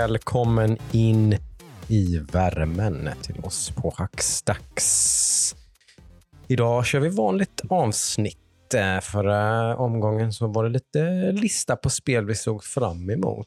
Välkommen 0.00 0.76
in 0.92 1.36
i 1.88 2.18
värmen 2.32 3.10
till 3.22 3.40
oss 3.44 3.70
på 3.70 3.94
Hackstacks. 3.96 5.54
Idag 6.48 6.86
kör 6.86 7.00
vi 7.00 7.08
vanligt 7.08 7.60
avsnitt. 7.70 8.74
Eh, 8.74 9.00
förra 9.00 9.76
omgången 9.76 10.32
så 10.32 10.46
var 10.46 10.64
det 10.64 10.70
lite 10.70 11.32
lista 11.32 11.76
på 11.76 11.90
spel 11.90 12.24
vi 12.24 12.34
såg 12.34 12.64
fram 12.64 13.10
emot. 13.10 13.46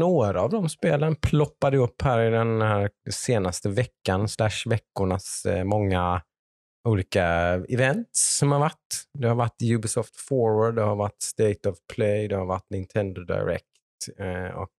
Några 0.00 0.42
av 0.42 0.50
de 0.50 0.68
spelen 0.68 1.16
ploppade 1.16 1.76
upp 1.76 2.02
här 2.02 2.20
i 2.20 2.30
den 2.30 2.62
här 2.62 2.90
senaste 3.10 3.68
veckan, 3.68 4.28
slash 4.28 4.66
veckornas 4.66 5.46
eh, 5.46 5.64
många 5.64 6.22
olika 6.88 7.26
events 7.68 8.38
som 8.38 8.52
har 8.52 8.58
varit. 8.58 9.04
Det 9.18 9.28
har 9.28 9.34
varit 9.34 9.62
Ubisoft 9.62 10.16
Forward, 10.16 10.74
det 10.74 10.82
har 10.82 10.96
varit 10.96 11.22
State 11.22 11.68
of 11.68 11.76
Play, 11.94 12.28
det 12.28 12.36
har 12.36 12.46
varit 12.46 12.70
Nintendo 12.70 13.24
Direct 13.24 13.64
eh, 14.18 14.56
och 14.56 14.70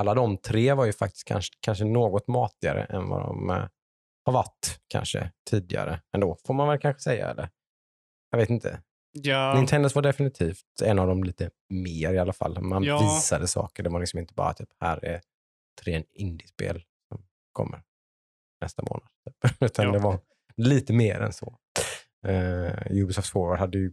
alla 0.00 0.14
de 0.14 0.36
tre 0.36 0.72
var 0.74 0.84
ju 0.84 0.92
faktiskt 0.92 1.24
kanske, 1.24 1.54
kanske 1.60 1.84
något 1.84 2.28
matigare 2.28 2.84
än 2.84 3.08
vad 3.08 3.22
de 3.22 3.50
eh, 3.50 3.64
har 4.24 4.32
varit 4.32 4.80
kanske 4.88 5.30
tidigare 5.50 6.00
ändå, 6.14 6.36
får 6.46 6.54
man 6.54 6.68
väl 6.68 6.78
kanske 6.78 7.00
säga. 7.02 7.30
Eller? 7.30 7.48
Jag 8.30 8.38
vet 8.38 8.50
inte. 8.50 8.82
Ja, 9.12 9.54
Nintendos 9.54 9.94
var 9.94 10.02
definitivt 10.02 10.64
en 10.82 10.98
av 10.98 11.06
dem 11.06 11.24
lite 11.24 11.50
mer 11.70 12.14
i 12.14 12.18
alla 12.18 12.32
fall. 12.32 12.60
Man 12.62 12.82
Ja. 12.84 12.98
visade 12.98 13.48
saker. 13.48 13.82
Det 13.82 13.90
var 13.90 14.00
liksom 14.00 14.18
inte 14.18 14.34
bara 14.34 14.54
typ, 14.54 14.68
här 14.80 15.04
är 15.04 15.20
tre 15.84 16.04
indiespel 16.12 16.82
som 17.08 17.22
kommer 17.52 17.82
nästa 18.60 18.82
månad. 18.82 19.08
Utan 19.60 19.84
Ja. 19.86 19.92
det 19.92 19.98
var 19.98 20.18
lite 20.56 20.92
mer 20.92 21.20
än 21.20 21.32
så. 21.32 21.56
Uh, 22.28 22.72
Ubisoft 22.90 23.28
Forward 23.28 23.58
hade 23.58 23.78
ju 23.78 23.92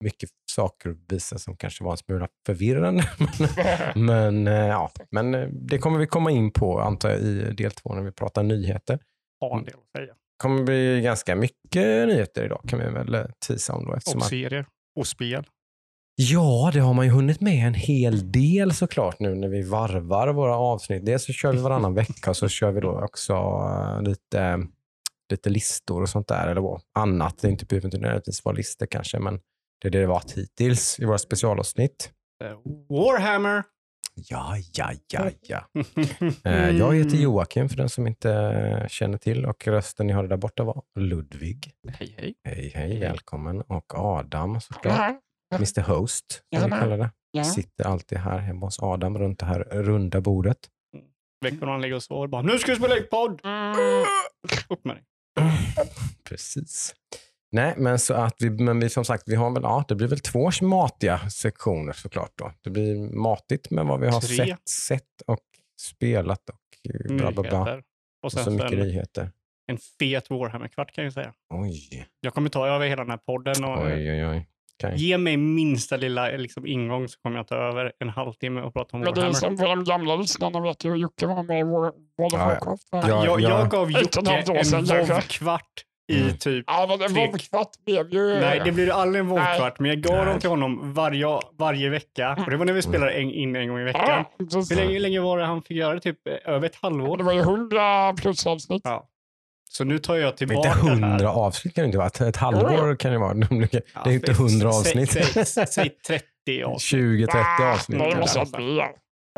mycket 0.00 0.30
saker 0.52 0.90
att 0.90 0.96
visa 1.08 1.38
som 1.38 1.56
kanske 1.56 1.84
var 1.84 1.90
en 1.90 1.96
smula 1.96 2.28
förvirrande. 2.46 3.04
men 3.94 4.46
eh, 4.46 4.54
ja, 4.54 4.90
men 5.10 5.34
eh, 5.34 5.48
det 5.48 5.78
kommer 5.78 5.98
vi 5.98 6.06
komma 6.06 6.30
in 6.30 6.52
på 6.52 6.80
antar 6.80 7.10
jag 7.10 7.20
i 7.20 7.52
del 7.52 7.70
två 7.70 7.94
när 7.94 8.02
vi 8.02 8.12
pratar 8.12 8.42
nyheter. 8.42 8.98
har 9.40 9.58
en 9.58 9.64
del 9.64 9.74
att 9.74 10.00
säga. 10.00 10.14
kommer 10.36 10.62
bli 10.62 11.00
ganska 11.00 11.36
mycket 11.36 12.08
nyheter 12.08 12.44
idag 12.44 12.60
kan 12.68 12.78
vi 12.78 12.90
väl 12.90 13.14
eh, 13.14 13.24
tisa 13.46 13.72
om 13.72 13.84
då. 13.84 13.92
Och 13.92 14.22
serier. 14.22 14.66
Och 14.96 15.06
spel. 15.06 15.44
Ja, 16.22 16.70
det 16.74 16.80
har 16.80 16.94
man 16.94 17.04
ju 17.04 17.12
hunnit 17.12 17.40
med 17.40 17.66
en 17.66 17.74
hel 17.74 18.32
del 18.32 18.72
såklart 18.72 19.20
nu 19.20 19.34
när 19.34 19.48
vi 19.48 19.62
varvar 19.62 20.32
våra 20.32 20.56
avsnitt. 20.56 21.06
Dels 21.06 21.24
så 21.24 21.32
kör 21.32 21.52
vi 21.52 21.58
varannan 21.58 21.94
vecka 21.94 22.30
och 22.30 22.36
så 22.36 22.48
kör 22.48 22.70
vi 22.70 22.80
då 22.80 23.04
också 23.04 23.34
lite, 24.04 24.66
lite 25.30 25.50
listor 25.50 26.02
och 26.02 26.08
sånt 26.08 26.28
där. 26.28 26.48
Eller 26.48 26.80
annat. 26.94 27.38
Det 27.38 27.48
är 27.48 27.50
inte 27.50 27.64
behöver 27.64 27.86
inte 27.86 27.98
nödvändigtvis 27.98 28.44
vara 28.44 28.56
listor 28.56 28.86
kanske, 28.86 29.18
men 29.18 29.40
det 29.80 29.88
är 29.88 29.90
det 29.90 30.00
det 30.00 30.06
varit 30.06 30.32
hittills 30.32 31.00
i 31.00 31.04
våra 31.04 31.18
specialavsnitt. 31.18 32.12
Eh, 32.44 32.50
Warhammer. 32.88 33.62
Ja, 34.14 34.56
ja, 34.72 34.92
ja, 35.12 35.30
ja. 35.42 35.64
Eh, 36.50 36.70
Jag 36.70 36.94
heter 36.96 37.16
Joakim 37.16 37.68
för 37.68 37.76
den 37.76 37.88
som 37.88 38.06
inte 38.06 38.86
känner 38.90 39.18
till 39.18 39.46
och 39.46 39.66
rösten 39.66 40.06
ni 40.06 40.12
hörde 40.12 40.28
där 40.28 40.36
borta 40.36 40.64
var 40.64 40.82
Ludvig. 40.98 41.72
Hej, 41.88 42.14
hej. 42.18 42.34
Hej, 42.44 42.72
hej, 42.74 43.00
välkommen. 43.00 43.60
Och 43.60 43.94
Adam 43.94 44.60
såklart. 44.60 45.14
Mr 45.54 45.80
Host, 45.80 46.42
som 46.58 46.64
vi 46.64 46.70
kallar 46.70 46.98
det. 46.98 47.10
Ja. 47.30 47.44
Sitter 47.44 47.84
alltid 47.84 48.18
här 48.18 48.38
hemma 48.38 48.66
hos 48.66 48.78
Adam 48.82 49.18
runt 49.18 49.38
det 49.38 49.46
här 49.46 49.60
runda 49.70 50.20
bordet. 50.20 50.58
Veckorna 51.44 51.72
han 51.72 51.80
ligger 51.80 51.96
och 51.96 52.02
sover 52.02 52.26
bara, 52.28 52.42
nu 52.42 52.58
ska 52.58 52.72
vi 52.72 52.78
spela 52.78 52.94
podd! 53.10 53.40
Mm. 53.44 54.04
Upp 54.68 54.84
med 54.84 54.96
dig. 54.96 55.04
Precis. 56.28 56.94
Nej, 57.52 57.74
men 57.76 57.98
så 57.98 58.14
att 58.14 58.34
vi, 58.38 58.50
men 58.50 58.80
vi 58.80 58.88
som 58.90 59.04
sagt, 59.04 59.22
vi 59.26 59.34
har 59.34 59.50
väl, 59.50 59.62
ja, 59.62 59.84
det 59.88 59.94
blir 59.94 60.08
väl 60.08 60.20
två 60.20 60.50
matiga 60.62 61.18
sektioner 61.30 61.92
såklart 61.92 62.32
då. 62.34 62.52
Det 62.60 62.70
blir 62.70 63.16
matigt 63.16 63.70
med 63.70 63.86
vad 63.86 64.00
vi 64.00 64.08
har 64.08 64.20
Tre. 64.20 64.36
sett, 64.36 64.68
sett 64.68 65.22
och 65.26 65.38
spelat 65.80 66.48
och 66.50 66.94
eh, 67.10 67.16
bla 67.16 67.32
bla 67.32 67.42
bla. 67.42 67.60
Och 67.62 67.80
Och 68.22 68.32
sen 68.32 68.44
så 68.44 68.50
så 68.50 68.56
mycket 68.56 68.72
en, 68.72 68.78
nyheter. 68.78 69.30
en 69.66 69.78
fet 69.98 70.30
Warhammer-kvart 70.30 70.92
kan 70.92 71.04
jag 71.04 71.12
säga. 71.12 71.32
Oj, 71.54 72.06
Jag 72.20 72.34
kommer 72.34 72.48
ta 72.50 72.66
över 72.66 72.86
hela 72.86 73.02
den 73.02 73.10
här 73.10 73.18
podden 73.18 73.64
och 73.64 73.84
oj, 73.84 74.10
oj, 74.10 74.26
oj. 74.26 74.46
Okej. 74.84 74.94
ge 74.96 75.18
mig 75.18 75.36
minsta 75.36 75.96
lilla 75.96 76.28
liksom, 76.28 76.66
ingång 76.66 77.08
så 77.08 77.20
kommer 77.20 77.36
jag 77.36 77.46
ta 77.46 77.54
över 77.54 77.92
en 77.98 78.08
halvtimme 78.08 78.60
och 78.60 78.72
prata 78.74 78.96
om 78.96 79.00
Men 79.00 79.14
det 79.14 79.20
är 79.20 79.24
Warhammer. 79.24 79.56
som 79.56 79.56
de 79.56 79.84
gamla 79.84 80.16
lyssnarna 80.16 80.60
vet 80.60 80.84
ju 80.84 80.90
hur 80.90 80.96
Jocke 80.96 81.26
var 81.26 81.42
med 81.42 81.60
i 81.60 81.62
World 81.62 81.94
of 82.18 82.32
ja. 82.32 82.46
Warcraft. 82.46 82.88
Ja, 82.90 83.08
jag, 83.08 83.40
ja. 83.40 83.48
jag 83.48 83.70
gav 83.70 83.82
och 83.82 83.90
Jocke 83.90 84.20
en. 84.20 84.84
WoW-kvart 84.84 85.84
i 86.10 86.20
Mm. 86.22 86.36
typ 86.36 86.64
Ja, 86.66 86.86
men 86.88 87.02
en 87.02 87.14
vovkvart 87.30 87.84
blev 87.86 88.12
ju... 88.14 88.40
Nej, 88.40 88.62
det 88.64 88.72
blir 88.72 88.90
aldrig 88.92 89.20
en 89.20 89.28
WoW-kvart, 89.28 89.78
men 89.78 89.88
jag 89.90 90.00
gav 90.00 90.16
Nej. 90.16 90.24
dem 90.26 90.40
till 90.40 90.50
honom 90.50 90.92
varje, 90.94 91.26
varje 91.58 91.88
vecka. 91.90 92.36
Och 92.44 92.50
det 92.50 92.56
var 92.56 92.64
när 92.64 92.72
vi 92.72 92.82
spelade 92.82 93.12
en, 93.12 93.30
in 93.30 93.56
en 93.56 93.68
gång 93.68 93.80
i 93.80 93.84
veckan. 93.84 94.04
Ja. 94.06 94.24
Hur 94.38 94.76
länge, 94.76 94.98
länge 94.98 95.20
var 95.20 95.38
det 95.38 95.44
han 95.46 95.62
fick 95.62 95.76
göra 95.76 95.94
det? 95.94 96.00
Typ 96.00 96.26
eh, 96.26 96.54
över 96.54 96.66
ett 96.66 96.76
halvår? 96.82 97.16
Det 97.16 97.24
var 97.24 97.32
ju 97.32 97.40
hundra 97.42 98.12
plus 98.12 98.46
avsnitt. 98.46 98.82
Ja. 98.84 99.06
Så 99.70 99.84
nu 99.84 99.98
tar 99.98 100.16
jag 100.16 100.36
tillbaka 100.36 100.68
inte 100.68 100.80
det 100.86 100.88
här. 100.90 101.08
hundra 101.10 101.30
avsnitt 101.32 101.74
kan 101.74 101.82
det 101.82 101.86
inte 101.86 101.98
vara. 101.98 102.28
Ett, 102.28 102.36
halvår 102.36 102.96
kan 102.96 103.12
det 103.12 103.18
vara. 103.18 103.34
Det 103.34 103.68
Ja, 103.94 104.00
är 104.04 104.10
inte 104.12 104.34
säg- 104.34 104.44
hundra 104.44 104.68
avsnitt. 104.68 105.10
Säg, 105.48 105.66
säg 105.66 105.90
30 106.06 106.62
avsnitt. 106.64 107.00
20-30 107.02 107.72
avsnitt. 107.72 107.98
Nej, 107.98 108.10
det 108.10 108.20
måste. 108.20 108.38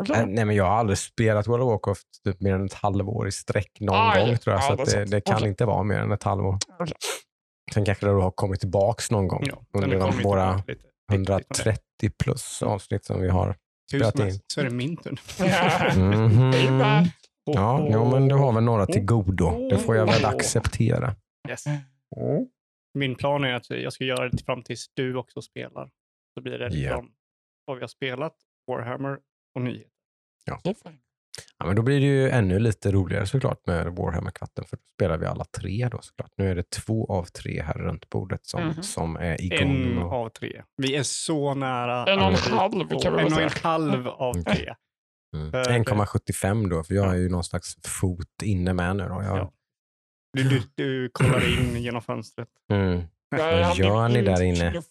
Äh, 0.01 0.27
Nej, 0.27 0.45
men 0.45 0.57
jag 0.57 0.65
har 0.65 0.71
aldrig 0.77 0.99
spelat 0.99 1.47
World 1.49 1.63
of 1.63 1.71
Warcraft 1.71 2.07
typ 2.25 2.41
mer 2.41 2.55
än 2.55 2.65
ett 2.67 2.75
halvår 2.75 3.29
i 3.29 3.33
sträck 3.33 3.81
någon 3.81 3.97
Aj, 4.13 4.27
gång 4.27 4.37
tror 4.39 4.55
jag. 4.57 4.63
ja, 4.63 4.77
så 4.77 4.85
det 4.85 4.99
det, 4.99 5.05
det 5.11 5.21
kan 5.21 5.37
Okej. 5.37 5.49
inte 5.49 5.65
vara 5.65 5.83
mer 5.83 5.99
än 5.99 6.13
ett 6.13 6.23
halvår. 6.23 6.59
Okej. 6.79 6.95
Sen 7.75 7.85
kanske 7.85 8.07
det 8.07 8.13
har 8.13 8.31
kommit 8.31 8.61
tillbaks 8.61 9.11
någon 9.11 9.29
gång 9.29 9.43
Ja, 9.47 9.63
under 9.73 9.89
de, 9.89 9.97
våra 9.99 10.13
tillbaka 10.13 10.55
lite. 10.57 10.73
lite- 10.73 10.83
lite 10.83 10.89
om 11.09 11.15
130 11.15 12.11
plus 12.19 12.63
avsnitt 12.63 13.05
som 13.05 13.21
vi 13.21 13.29
har 13.29 13.57
spelat 13.91 14.19
in. 14.19 14.41
så 14.47 14.61
är 14.61 14.65
det 14.65 14.71
min 14.71 14.97
tur. 14.97 15.21
Mhm. 15.97 16.53
Amen. 16.69 17.05
Ja, 17.45 17.89
jo, 17.91 18.11
men 18.11 18.29
du 18.29 18.35
har 18.35 18.53
väl 18.53 18.65
några 18.65 18.87
till 18.87 19.05
godo. 19.05 19.69
Det 19.71 19.79
får 19.79 19.97
jag 19.97 20.07
väl 20.07 20.25
acceptera. 20.25 21.15
Yes. 21.49 21.65
Min 22.99 23.15
plan 23.15 23.45
är 23.45 23.55
att 23.55 23.71
jag 23.71 23.93
ska 23.93 24.05
göra 24.05 24.29
det 24.29 24.45
fram 24.45 24.63
tills 24.63 24.87
du 24.95 25.17
också 25.17 25.43
spelar. 25.43 25.91
Så 26.35 26.41
blir 26.43 26.59
det 26.59 26.65
Ja. 26.65 26.69
liksom 26.71 27.13
vad 27.67 27.77
vi 27.77 27.81
har 27.83 27.89
spelat, 27.89 28.35
Warhammer 28.71 29.19
och 29.55 29.63
nyheter. 29.63 29.89
Det 30.65 30.71
är 30.71 30.75
fint. 30.75 31.01
Ja, 31.59 31.67
men 31.67 31.77
då 31.77 31.83
blir 31.83 32.01
det 32.01 32.07
ju 32.07 32.31
ännu 32.31 32.59
lite 32.59 32.93
roligare 32.93 33.27
såklart 33.27 33.67
med 33.67 33.87
Warhammer-katten 33.97 34.65
för 34.65 34.77
då 34.77 34.83
spelar 34.97 35.19
vi 35.19 35.27
alla 35.27 35.45
tre 35.45 35.89
då 35.93 35.99
såklart. 36.03 36.31
Nu 36.37 36.51
är 36.51 36.55
det 36.55 36.71
två 36.71 37.07
av 37.07 37.25
tre 37.25 37.63
här 37.63 37.75
runt 37.75 38.09
bordet 38.09 38.47
som, 38.47 38.63
Mhm. 38.67 38.83
som 38.83 39.17
är 39.17 39.41
igång. 39.45 39.59
En 39.83 39.99
och- 39.99 40.13
av 40.13 40.29
tre. 40.29 40.63
Vi 40.77 40.97
är 40.97 41.03
så 41.03 41.55
nära. 41.55 42.05
En 42.13 42.19
och 42.19 42.25
en 42.27 42.35
halv 42.59 42.89
kan 43.03 43.17
vi 43.17 43.21
En 43.23 43.33
och 43.33 43.41
en 43.43 43.51
halv 43.63 44.09
av 44.09 44.35
tre. 44.43 44.75
Mm. 45.37 45.55
Eh, 45.55 45.61
1,75 45.77 46.69
då, 46.69 46.85
för 46.85 46.95
jag 46.95 47.11
är 47.11 47.19
ju 47.19 47.29
någon 47.29 47.45
slags 47.45 47.77
fot 47.87 48.43
inne 48.43 48.73
med 48.73 48.97
nu. 48.97 49.03
Då. 49.09 49.23
Jag, 49.23 49.39
Ja. 49.39 49.53
Du, 50.37 50.43
du, 50.49 50.63
du 50.75 51.09
kollar 51.13 51.59
in 51.61 51.83
genom 51.83 52.03
fönstret. 52.03 52.49
mm. 52.73 53.03
Vad 53.31 53.77
gör 53.77 54.09
ni 54.09 54.23
där 54.23 54.43
inne? 54.43 54.83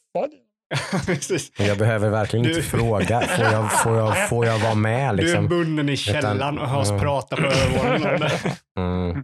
Och 1.60 1.66
jag 1.66 1.78
behöver 1.78 2.10
verkligen 2.10 2.46
inte 2.46 2.58
Du- 2.58 2.64
fråga. 2.64 3.22
Får 3.22 3.46
jag, 3.46 3.72
får, 3.84 3.98
jag, 3.98 4.30
får 4.30 4.46
jag 4.46 4.60
vara 4.60 4.76
med? 4.76 5.18
Du 5.18 5.22
är 5.22 5.26
Liksom? 5.26 5.48
bunden 5.48 5.90
i 5.90 5.98
källaren 5.98 6.60
och 6.60 6.68
hör 6.70 6.80
oss 6.80 6.90
Ja. 6.90 7.00
prata 7.00 7.36
på 7.36 7.42
övervåningen. 7.44 8.30
Mm. 8.78 9.24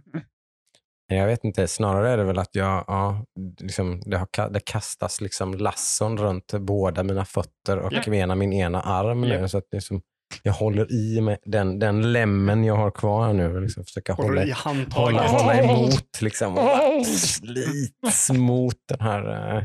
Jag 1.20 1.26
vet 1.26 1.44
inte, 1.44 1.68
snarare 1.68 2.10
är 2.10 2.16
det 2.16 2.24
väl 2.24 2.38
att 2.38 2.54
jag, 2.54 2.84
ja, 2.86 3.24
liksom, 3.60 4.00
det, 4.06 4.16
har, 4.18 4.50
det 4.50 4.60
kastas 4.60 5.20
liksom 5.20 5.54
lasson 5.54 6.18
runt 6.18 6.52
båda 6.52 7.02
mina 7.02 7.24
fötter 7.24 7.78
och 7.78 7.92
Ja. 7.92 8.14
ena 8.14 8.34
min 8.34 8.52
ena 8.52 8.80
arm 8.80 9.24
Ja. 9.24 9.40
nu. 9.40 9.48
Så 9.48 9.58
att 9.58 9.64
liksom, 9.72 10.00
jag 10.42 10.52
håller 10.52 10.92
i 10.92 11.20
med 11.20 11.38
den, 11.44 11.78
den 11.78 12.12
lämmen 12.12 12.64
jag 12.64 12.76
har 12.76 12.90
kvar 12.90 13.32
nu 13.32 13.54
och 13.56 13.62
liksom 13.62 13.84
försöka 13.84 14.12
hålla, 14.12 14.44
i 14.44 14.54
hålla, 14.90 15.26
hålla 15.26 15.54
emot. 15.54 16.20
Liksom, 16.20 16.58
och 16.58 16.64
bara 16.64 17.04
slits 17.04 18.30
mot 18.30 18.74
den 18.88 19.00
här 19.00 19.56
eh, 19.56 19.62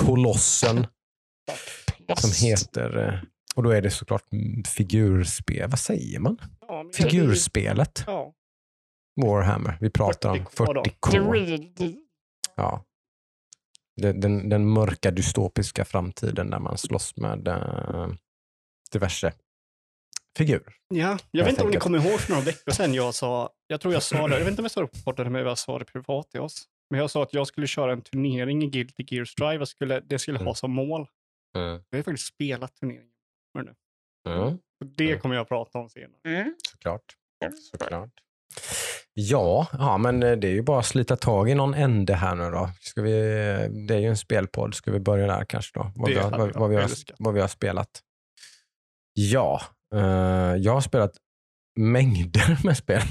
kolossen 0.00 0.86
som 2.16 2.48
heter, 2.48 3.08
eh, 3.08 3.14
och 3.54 3.62
då 3.62 3.70
är 3.70 3.82
det 3.82 3.90
såklart 3.90 4.24
figurspel. 4.76 5.70
Vad 5.70 5.78
säger 5.78 6.18
man? 6.20 6.38
Ja, 6.68 6.84
Figurspelet 6.94 8.04
Ja. 8.06 8.34
Warhammer. 9.22 9.78
Vi 9.80 9.90
pratar 9.90 10.30
om 10.30 10.36
40K 10.46 10.72
då. 10.74 10.82
40K. 10.82 11.96
Ja. 12.56 12.84
Den, 13.96 14.48
den, 14.48 14.68
mörka 14.68 15.10
dystopiska 15.10 15.84
framtiden 15.84 16.50
där 16.50 16.58
man 16.58 16.78
slåss 16.78 17.16
med 17.16 17.48
eh, 17.48 18.08
diverse 18.92 19.32
figurer. 20.38 20.74
Ja, 20.88 21.18
jag 21.30 21.44
vet 21.44 21.50
inte 21.52 21.64
om 21.64 21.70
ni 21.70 21.76
kommer 21.76 22.06
ihåg 22.06 22.20
för 22.20 22.30
några 22.30 22.44
veckor 22.44 22.72
sedan 22.72 22.94
jag 22.94 23.14
sa, 23.14 23.50
jag 23.66 23.80
tror 23.80 23.94
jag 23.94 24.02
sa 24.02 24.28
det, 24.28 24.34
jag 24.34 24.40
vet 24.40 24.48
inte 24.48 24.62
om 24.62 24.64
jag 24.64 24.70
sa 24.70 24.80
det 24.80 24.86
på 24.86 24.98
podden 25.04 25.26
eller 25.26 25.40
om 25.42 25.48
jag 25.48 25.58
sa 25.58 25.78
det 25.78 25.84
privat 25.84 26.30
till 26.30 26.40
oss. 26.40 26.64
Men 26.90 27.00
jag 27.00 27.10
sa 27.10 27.22
att 27.22 27.34
jag 27.34 27.46
skulle 27.46 27.66
köra 27.66 27.92
en 27.92 28.02
turnering 28.02 28.62
i 28.62 28.66
Guilty 28.66 29.04
Gear 29.08 29.52
jag 29.52 29.68
skulle, 29.68 30.00
det 30.00 30.18
skulle 30.18 30.38
ha 30.38 30.42
Mm. 30.42 30.54
som 30.54 30.70
mål. 30.72 31.06
Jag 31.52 31.98
har 31.98 32.02
faktiskt 32.02 32.26
spelat 32.34 32.76
turneringen. 32.76 33.08
Mm, 34.28 34.58
det 34.96 35.04
Mm. 35.08 35.20
kommer 35.20 35.34
jag 35.34 35.48
prata 35.48 35.78
om 35.78 35.88
senare. 35.88 36.20
Mm. 36.24 36.54
såklart. 36.70 37.02
såklart. 37.72 38.10
Ja, 39.14 39.66
ja, 39.72 39.98
men 39.98 40.22
eh, 40.22 40.32
det 40.36 40.48
är 40.48 40.52
ju 40.52 40.62
bara 40.62 40.78
att 40.78 40.86
slita 40.86 41.16
tag 41.16 41.50
i 41.50 41.54
någon 41.54 41.74
ände 41.74 42.14
här 42.14 42.34
nu 42.34 42.50
då. 42.50 42.70
Ska 42.80 43.02
vi, 43.02 43.10
det 43.88 43.94
är 43.94 43.98
ju 43.98 44.06
en 44.06 44.16
spelpodd. 44.16 44.74
Ska 44.74 44.90
vi 44.92 45.00
börja 45.00 45.26
där 45.26 45.44
kanske 45.44 45.78
då? 45.78 45.92
Vad, 45.96 46.10
vi, 46.10 46.16
har, 46.18 46.30
vad, 46.30 46.52
vad, 46.54 46.70
vi, 46.70 46.76
har, 46.76 46.90
vad 47.18 47.34
vi 47.34 47.40
har 47.40 47.48
spelat. 47.48 48.00
Ja, 49.12 49.60
eh, 49.94 50.00
jag 50.56 50.72
har 50.72 50.80
spelat 50.80 51.12
mängder 51.76 52.58
med 52.66 52.76
spel. 52.76 53.02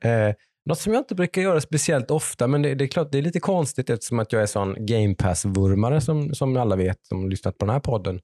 eh, 0.00 0.34
något 0.70 0.78
som 0.78 0.92
jag 0.92 1.00
inte 1.00 1.14
brukar 1.14 1.42
göra 1.42 1.60
speciellt 1.60 2.10
ofta, 2.10 2.46
men 2.46 2.62
det, 2.62 2.74
det 2.74 2.84
är 2.84 2.88
klart 2.88 3.12
det 3.12 3.18
är 3.18 3.22
lite 3.22 3.40
konstigt 3.40 3.90
eftersom 3.90 4.18
att 4.18 4.32
jag 4.32 4.42
är 4.42 4.46
sån 4.46 4.86
game 4.86 5.14
pass-vurmare 5.14 6.00
som, 6.00 6.34
som 6.34 6.56
alla 6.56 6.76
vet 6.76 7.06
som 7.06 7.22
har 7.22 7.30
lyssnat 7.30 7.58
på 7.58 7.66
den 7.66 7.72
här 7.72 7.80
podden. 7.80 8.20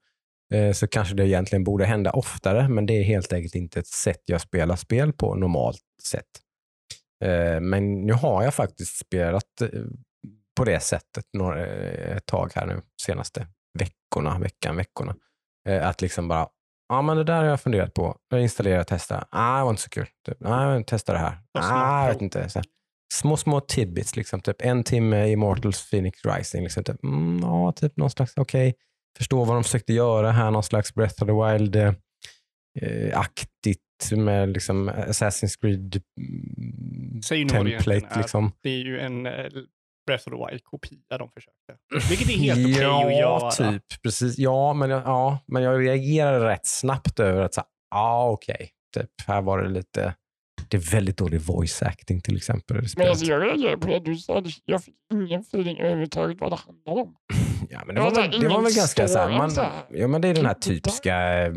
Eh, 0.54 0.72
så 0.72 0.88
kanske 0.88 1.14
det 1.14 1.28
egentligen 1.28 1.64
borde 1.64 1.84
hända 1.84 2.10
oftare, 2.10 2.68
men 2.68 2.86
det 2.86 2.92
är 2.92 3.02
helt 3.02 3.32
enkelt 3.32 3.54
inte 3.54 3.80
ett 3.80 3.86
sätt 3.86 4.22
jag 4.24 4.40
spelar 4.40 4.76
spel 4.76 5.12
på 5.12 5.34
normalt 5.34 5.80
sett. 6.02 6.24
Eh, 7.24 7.60
men 7.60 8.06
nu 8.06 8.12
har 8.12 8.42
jag 8.42 8.54
faktiskt 8.54 8.96
spelat 8.96 9.60
eh, 9.60 9.68
på 10.56 10.64
det 10.64 10.80
sättet 10.80 11.24
några, 11.32 11.66
eh, 11.66 12.16
ett 12.16 12.26
tag 12.26 12.52
här 12.54 12.66
nu 12.66 12.82
senaste 13.02 13.46
veckorna, 13.78 14.38
veckan, 14.38 14.76
veckorna. 14.76 15.16
Eh, 15.68 15.88
att 15.88 16.02
liksom 16.02 16.28
bara, 16.28 16.48
ja 16.88 17.02
men 17.02 17.16
det 17.16 17.24
där 17.24 17.36
har 17.36 17.44
jag 17.44 17.60
funderat 17.60 17.94
på. 17.94 18.16
Jag 18.28 18.42
installerar 18.42 18.80
och 18.80 18.86
testar. 18.86 19.24
Ah, 19.30 19.58
det 19.58 19.64
var 19.64 19.70
inte 19.70 19.82
så 19.82 19.90
kul. 19.90 20.06
Typ. 20.26 20.44
Ah, 20.44 20.72
jag 20.72 20.86
testar 20.86 21.12
det 21.12 21.20
här. 21.20 21.38
Ah, 21.58 22.06
jag 22.06 22.12
vet 22.12 22.22
inte. 22.22 22.48
Så 22.48 22.58
här. 22.58 22.66
Små, 23.14 23.36
små 23.36 23.60
tidbits. 23.60 24.16
Liksom, 24.16 24.40
typ 24.40 24.56
en 24.58 24.84
timme 24.84 25.28
Immortals 25.28 25.90
Phoenix 25.90 26.24
Rising. 26.24 26.62
Liksom, 26.62 26.84
typ, 26.84 27.04
mm, 27.04 27.38
ja, 27.42 27.72
typ 27.72 27.96
någon 27.96 28.10
slags, 28.10 28.32
okej. 28.36 28.74
Förstå 29.18 29.44
vad 29.44 29.56
de 29.56 29.64
försökte 29.64 29.92
göra 29.92 30.32
här. 30.32 30.50
Någon 30.50 30.62
slags 30.62 30.94
Breath 30.94 31.22
of 31.22 31.28
the 31.28 31.32
Wild 31.32 31.76
eh, 31.76 31.92
eh, 32.80 33.18
aktigt 33.18 33.80
med 34.10 34.48
liksom 34.48 34.90
Assassin's 34.90 35.60
Creed 35.60 36.02
mm, 36.20 37.22
Säg 37.22 37.48
template. 37.48 38.18
Liksom. 38.18 38.52
Det 38.62 38.70
är 38.70 38.84
ju 38.84 39.00
en 39.00 39.26
eh, 39.26 39.32
Breath 40.06 40.28
of 40.28 40.32
the 40.34 40.46
Wild-kopia 40.46 41.18
de 41.18 41.30
försökte. 41.30 42.08
Vilket 42.08 42.28
är 42.28 42.38
helt 42.38 42.66
okej 42.66 42.82
ja, 42.82 43.06
att 43.06 43.18
göra. 43.18 43.72
typ. 43.72 44.02
Precis. 44.02 44.38
Ja, 44.38 44.72
men 44.72 44.90
jag, 44.90 45.02
ja, 45.04 45.38
men 45.46 45.62
jag 45.62 45.80
reagerade 45.86 46.48
rätt 46.48 46.66
snabbt 46.66 47.20
över 47.20 47.42
att, 47.42 47.54
ja 47.90 48.30
okej, 48.30 48.70
typ, 48.96 49.10
här 49.26 49.42
var 49.42 49.62
det 49.62 49.68
lite, 49.68 50.14
det 50.68 50.76
är 50.76 50.92
väldigt 50.92 51.16
dålig 51.16 51.40
voice 51.40 51.82
acting 51.82 52.20
till 52.20 52.36
exempel. 52.36 52.82
Men 52.96 53.08
alltså, 53.08 53.26
jag 53.26 53.42
reagerar 53.42 53.76
på 53.76 53.86
det 53.86 53.98
du 53.98 54.16
sa. 54.16 54.42
Jag 54.64 54.84
fick 54.84 54.94
ingen 55.12 55.40
feeling 55.40 55.78
överhuvudtaget 55.78 56.40
vad 56.40 56.52
det 56.52 56.56
handlade 56.56 57.00
om. 57.00 57.16
ja, 57.70 57.82
men 57.86 57.94
det, 57.94 58.00
var 58.00 58.10
väl, 58.10 58.40
det 58.40 58.48
var 58.48 58.62
väl 58.62 58.74
ganska 58.74 59.08
så 59.08 59.18
här, 59.18 59.38
man, 59.38 59.50
ja, 59.90 60.08
men 60.08 60.20
det 60.20 60.28
är 60.28 60.34
den 60.34 60.46
här 60.46 60.54
Typ 60.54 60.84
typiska 60.84 61.46
äh, 61.46 61.52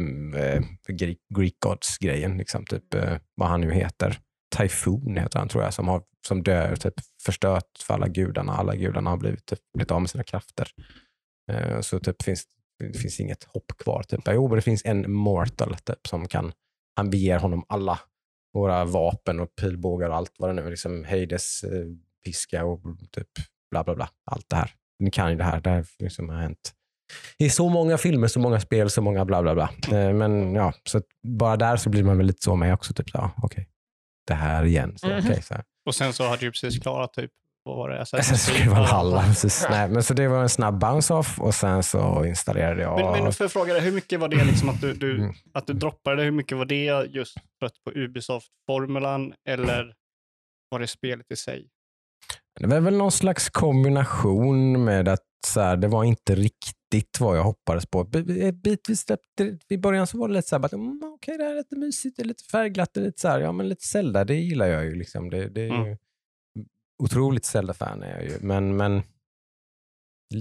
Greek, 0.88 1.18
Greek 1.36 1.56
Gods-grejen, 1.60 2.38
liksom, 2.38 2.66
typ, 2.66 2.94
eh, 2.94 3.18
vad 3.36 3.50
han 3.50 3.62
nu 3.62 3.72
heter. 3.74 4.19
Typhoon 4.57 5.18
heter 5.18 5.40
han 5.40 5.48
tror 5.50 5.63
jag, 5.63 5.74
som, 5.74 5.88
har, 5.88 6.01
som 6.28 6.44
dör, 6.44 6.75
typ, 6.75 6.94
förstört 7.25 7.77
för 7.80 7.94
alla 7.94 8.07
gudarna. 8.07 8.54
Alla 8.54 8.75
gudarna 8.75 9.10
har 9.10 9.18
blivit, 9.18 9.45
typ, 9.45 9.60
blivit 9.74 9.92
av 9.92 10.01
med 10.01 10.10
sina 10.10 10.24
krafter. 10.24 10.68
Eh, 11.51 11.81
så 11.81 12.00
typ 12.00 12.21
finns 12.24 12.44
det 12.80 12.94
finns 13.00 13.19
inget 13.19 13.44
hopp 13.44 13.77
kvar. 13.77 14.04
Typ. 14.04 14.19
Jo, 14.27 14.48
men 14.48 14.56
det 14.56 14.62
finns 14.62 14.81
en 14.86 15.12
mortal 15.12 15.75
typ, 15.75 16.07
som 16.07 16.27
kan, 16.27 16.51
han 16.95 17.10
beger 17.10 17.39
honom 17.39 17.63
alla 17.69 18.00
våra 18.54 18.86
vapen 18.86 19.39
och 19.39 19.56
pilbågar 19.56 20.10
och 20.10 20.16
allt 20.16 20.31
vad 20.38 20.50
det 20.50 20.54
nu 20.54 20.66
är. 20.66 20.69
Liksom 20.69 21.06
Hades 21.06 21.63
eh, 21.63 21.86
piska 22.25 22.66
och 22.66 22.81
typ 23.12 23.27
bla 23.72 23.83
bla 23.83 23.95
bla. 23.95 24.10
Allt 24.31 24.45
det 24.50 24.56
här. 24.56 24.72
Ni 25.00 25.12
kan 25.12 25.31
ju 25.31 25.38
det 25.38 25.44
här. 25.44 25.62
Det 25.62 25.69
här 25.69 25.86
liksom 26.00 26.30
har 26.30 26.38
hänt 26.38 26.74
i 27.38 27.50
så 27.50 27.69
många 27.69 27.98
filmer, 27.98 28.27
så 28.27 28.39
många 28.39 28.60
spel, 28.60 28.89
så 28.89 29.01
många 29.01 29.25
bla 29.25 29.42
bla 29.42 29.54
bla. 29.54 29.69
Eh, 29.92 30.13
men 30.13 30.56
ja, 30.56 30.74
så 30.83 31.01
bara 31.27 31.57
där 31.57 31.77
så 31.77 31.89
blir 31.89 32.04
man 32.04 32.18
väl 32.18 32.25
lite 32.27 32.44
så 32.44 32.56
med 32.56 32.74
också. 32.74 32.94
Typ, 32.94 33.07
ja, 33.13 33.31
okej. 33.44 33.69
Det 34.27 34.33
här 34.33 34.65
igen. 34.65 34.98
Så, 34.98 35.07
Mhm. 35.07 35.19
okej, 35.19 35.42
så 35.42 35.54
här. 35.54 35.63
Och 35.85 35.95
sen 35.95 36.13
så 36.13 36.23
hade 36.23 36.45
du 36.45 36.51
precis 36.51 36.79
klarat 36.79 37.13
typ, 37.13 37.31
vad 37.63 37.77
var 37.77 37.89
det? 37.89 38.01
Assassin's 38.03 38.51
Creed 38.51 38.67
Valhalla. 38.69 39.23
precis. 39.23 39.65
Nej, 39.69 39.89
men 39.89 40.03
så 40.03 40.13
det 40.13 40.27
var 40.27 40.41
en 40.41 40.49
snabb 40.49 40.79
bounce-off 40.79 41.39
och 41.39 41.55
sen 41.55 41.83
så 41.83 42.25
installerade 42.25 42.81
jag... 42.81 43.11
Men, 43.11 43.23
men 43.23 43.33
för 43.33 43.45
att 43.45 43.53
fråga 43.53 43.73
dig, 43.73 43.81
hur 43.81 43.91
mycket 43.91 44.19
var 44.19 44.27
det 44.27 44.43
liksom 44.43 44.69
att 44.69 44.81
du, 44.81 44.93
du, 44.93 45.17
Mm. 45.17 45.33
att 45.53 45.67
du 45.67 45.73
droppade? 45.73 46.23
Hur 46.23 46.31
mycket 46.31 46.57
var 46.57 46.65
det 46.65 47.05
just 47.09 47.35
trött 47.59 47.73
på 47.85 47.91
Ubisoft-formulan 47.91 49.33
eller 49.49 49.93
var 50.69 50.79
det 50.79 50.87
spelet 50.87 51.31
i 51.31 51.35
sig? 51.35 51.67
Det 52.59 52.67
var 52.67 52.79
väl 52.79 52.97
någon 52.97 53.11
slags 53.11 53.49
kombination 53.49 54.83
med 54.83 55.07
att 55.07 55.23
så 55.47 55.62
här, 55.62 55.77
det 55.77 55.88
var 55.88 56.03
inte 56.03 56.36
riktigt 56.36 57.19
vad 57.19 57.38
jag 57.38 57.44
hoppades 57.44 57.86
på. 57.86 58.03
Bitvis 58.53 59.00
släppte, 59.00 59.57
i 59.68 59.77
början 59.77 60.07
så 60.07 60.18
var 60.18 60.27
det 60.27 60.33
lite 60.33 60.47
så 60.47 60.56
här, 60.56 60.59
bara, 60.62 60.77
mm, 60.77 61.01
okej 61.15 61.38
det 61.38 61.44
här 61.44 61.51
är 61.51 61.57
lite 61.57 61.75
mysigt, 61.75 62.15
det 62.18 62.24
är 62.24 62.25
lite 62.25 62.44
färgglatt, 62.44 62.94
det 62.94 63.00
är 63.00 63.06
lite 63.06 63.21
så 63.21 63.27
här, 63.27 63.39
ja 63.39 63.51
men 63.51 63.69
lite 63.69 63.86
Zelda, 63.86 64.25
det 64.25 64.36
gillar 64.36 64.68
jag 64.68 64.86
ju. 64.86 64.95
Liksom. 64.95 65.30
Det, 65.30 65.50
det 65.50 65.62
är 65.62 65.65
ju 65.68 65.74
Mm. 65.74 65.97
Otroligt 67.03 67.45
Zelda-fan 67.45 68.03
är 68.03 68.09
jag 68.09 68.24
ju, 68.24 68.38
men, 68.41 68.77
men 68.77 69.01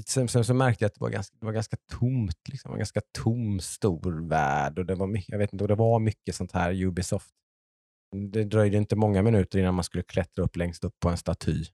sen, 0.07 0.29
sen 0.29 0.45
så 0.45 0.55
märkte 0.55 0.85
jag 0.85 0.89
att 0.89 0.95
det 0.95 1.01
var 1.01 1.11
ganska, 1.11 1.37
det 1.41 1.47
var 1.47 1.53
ganska 1.53 1.77
tomt. 1.93 2.49
Liksom. 2.49 2.73
En 2.73 2.79
ganska 2.79 3.01
tom, 3.19 3.61
stor 3.61 4.29
värld 4.29 4.79
och 4.79 4.87
det 4.87 4.95
var 4.95 5.07
mycket, 5.07 5.29
jag 5.29 5.39
vet 5.39 5.53
inte, 5.53 5.65
och 5.65 5.69
det 5.69 5.75
var 5.75 5.99
mycket 5.99 6.35
sånt 6.35 6.53
här 6.53 6.83
Ubisoft. 6.85 7.31
Det 8.33 8.45
dröjde 8.45 8.77
inte 8.77 8.97
många 8.97 9.23
minuter 9.23 9.59
innan 9.59 9.75
man 9.75 9.85
skulle 9.85 10.03
klättra 10.03 10.45
upp 10.45 10.57
längst 10.57 10.85
upp 10.85 11.01
på 11.01 11.09
en 11.09 11.17
staty 11.17 11.65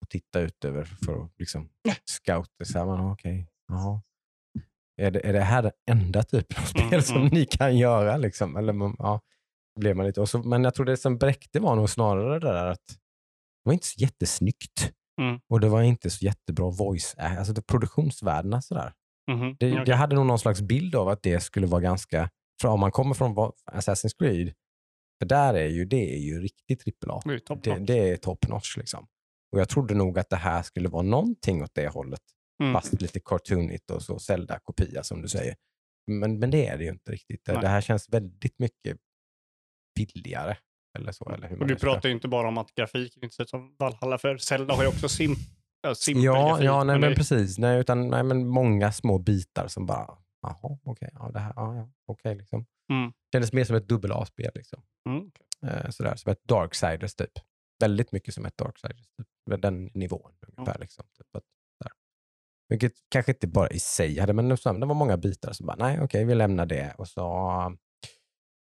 och 0.00 0.08
titta 0.08 0.40
ut 0.40 0.64
över 0.64 0.84
för 0.84 1.24
att 1.24 1.30
liksom 1.38 1.68
scouta. 2.04 2.64
Så 2.64 2.78
här, 2.78 2.86
man, 2.86 3.16
jaha. 3.68 4.02
Är 4.96 5.10
det, 5.10 5.26
är 5.26 5.32
det 5.32 5.40
här 5.40 5.62
den 5.62 5.72
enda 5.90 6.22
typen 6.22 6.62
av 6.62 6.66
spel 6.66 6.84
Mm, 6.88 7.02
som 7.02 7.16
mm. 7.16 7.28
ni 7.28 7.46
kan 7.46 7.78
göra? 7.78 8.16
Liksom? 8.16 8.56
Eller, 8.56 8.94
ja, 8.98 9.20
blev 9.80 9.96
man 9.96 10.06
lite. 10.06 10.20
Och 10.20 10.28
så, 10.28 10.38
men 10.38 10.64
jag 10.64 10.74
tror 10.74 10.86
det 10.86 10.96
som 10.96 11.18
bräckte 11.18 11.60
var 11.60 11.76
nog 11.76 11.90
snarare 11.90 12.38
det 12.38 12.52
där 12.52 12.66
att 12.66 12.86
det 12.86 13.68
var 13.68 13.72
inte 13.72 13.86
så 13.86 14.00
jättesnyggt. 14.00 14.92
Mm. 15.20 15.40
Och 15.48 15.60
det 15.60 15.68
var 15.68 15.82
inte 15.82 16.10
så 16.10 16.24
jättebra 16.24 16.70
voice, 16.70 17.14
äh, 17.18 17.38
alltså 17.38 17.52
det, 17.52 17.62
produktionsvärdena 17.62 18.62
sådär. 18.62 18.92
Mhm. 19.30 19.56
Det, 19.58 19.72
Okej. 19.72 19.84
Jag 19.86 19.96
hade 19.96 20.14
nog 20.14 20.26
någon 20.26 20.38
slags 20.38 20.60
bild 20.60 20.94
av 20.94 21.08
att 21.08 21.22
det 21.22 21.40
skulle 21.40 21.66
vara 21.66 21.80
ganska, 21.80 22.30
för 22.62 22.68
om 22.68 22.80
man 22.80 22.92
kommer 22.92 23.14
från 23.14 23.34
Assassin's 23.72 24.18
Creed, 24.18 24.54
för 25.18 25.26
där 25.26 25.54
är 25.54 25.66
ju, 25.66 25.84
det 25.84 26.14
är 26.14 26.18
ju 26.18 26.40
riktigt 26.40 27.04
AAA. 27.06 27.20
Det 27.24 27.30
är 27.30 27.32
ju 27.32 27.38
top 27.38 27.62
Det, 27.62 27.78
det 27.78 28.10
är 28.10 28.16
top 28.16 28.48
notch 28.48 28.76
liksom. 28.76 29.06
Och 29.52 29.60
jag 29.60 29.68
trodde 29.68 29.94
nog 29.94 30.18
att 30.18 30.30
det 30.30 30.36
här 30.36 30.62
skulle 30.62 30.88
vara 30.88 31.02
någonting 31.02 31.62
åt 31.62 31.74
det 31.74 31.88
hållet. 31.88 32.20
Mm. 32.62 32.72
Fast 32.72 33.00
lite 33.02 33.20
cartoonigt 33.20 33.90
och 33.90 34.02
så 34.02 34.18
Zelda-kopia 34.18 35.02
som 35.02 35.22
du 35.22 35.28
säger. 35.28 35.56
Men, 36.06 36.38
men 36.38 36.50
det 36.50 36.66
är 36.66 36.78
det 36.78 36.84
ju 36.84 36.90
inte 36.90 37.12
riktigt. 37.12 37.44
Det, 37.44 37.52
Nej. 37.52 37.62
det 37.62 37.68
här 37.68 37.80
känns 37.80 38.08
väldigt 38.08 38.58
mycket 38.58 38.96
billigare. 39.96 40.56
Eller 40.98 41.12
så. 41.12 41.30
Eller 41.30 41.48
hur 41.48 41.60
Och 41.60 41.66
du 41.66 41.76
pratar 41.76 42.08
ju 42.08 42.14
inte 42.14 42.28
bara 42.28 42.48
om 42.48 42.58
att 42.58 42.74
grafiken 42.74 43.24
inte 43.24 43.36
ser 43.36 43.42
ut 43.42 43.50
som 43.50 43.76
Valhalla, 43.78 44.18
för 44.18 44.36
Zelda 44.36 44.74
har 44.74 44.82
ju 44.82 44.88
också 44.88 45.08
sim, 45.08 45.34
äh, 45.86 45.92
simpel 45.92 46.24
Ja, 46.24 46.48
grafik. 46.48 46.66
ja 46.66 46.84
nej, 46.84 46.98
men 46.98 47.10
det- 47.10 47.16
precis. 47.16 47.58
Nej, 47.58 47.80
utan, 47.80 48.08
nej, 48.08 48.22
men 48.22 48.46
många 48.48 48.92
små 48.92 49.18
bitar 49.18 49.68
som 49.68 49.86
bara, 49.86 50.18
jaha, 50.42 50.78
okej, 50.84 51.10
ja, 51.12 51.30
det 51.30 51.38
här, 51.38 51.52
ja, 51.56 51.76
ja, 51.76 51.90
okej. 52.06 52.34
liksom. 52.34 52.66
Mm. 52.92 53.12
Kändes 53.32 53.52
mer 53.52 53.64
som 53.64 53.76
ett 53.76 53.88
dubbel 53.88 54.12
A-spel. 54.12 54.50
Liksom. 54.54 54.82
Mm. 55.08 55.30
Eh, 55.66 55.90
sådär, 55.90 56.16
som 56.16 56.32
ett 56.32 56.44
Darksiders 56.44 57.14
typ. 57.14 57.32
Väldigt 57.80 58.12
mycket 58.12 58.34
som 58.34 58.44
ett 58.44 58.56
Darksiders. 58.56 59.06
Typ. 59.16 59.26
Den 59.46 59.90
nivån 59.94 60.32
ungefär. 60.56 60.78
Liksom, 60.78 61.04
typ. 61.18 61.36
att, 61.36 61.44
där. 61.80 61.92
Vilket 62.68 62.92
kanske 63.08 63.32
inte 63.32 63.46
bara 63.46 63.68
i 63.68 63.78
sig 63.78 64.18
hade, 64.18 64.32
men 64.32 64.48
det 64.48 64.86
var 64.86 64.94
många 64.94 65.16
bitar 65.16 65.52
som 65.52 65.66
bara, 65.66 65.76
nej 65.76 66.00
okej, 66.00 66.24
vi 66.24 66.34
lämnar 66.34 66.66
det. 66.66 66.94
Och 66.98 67.08
så 67.08 67.76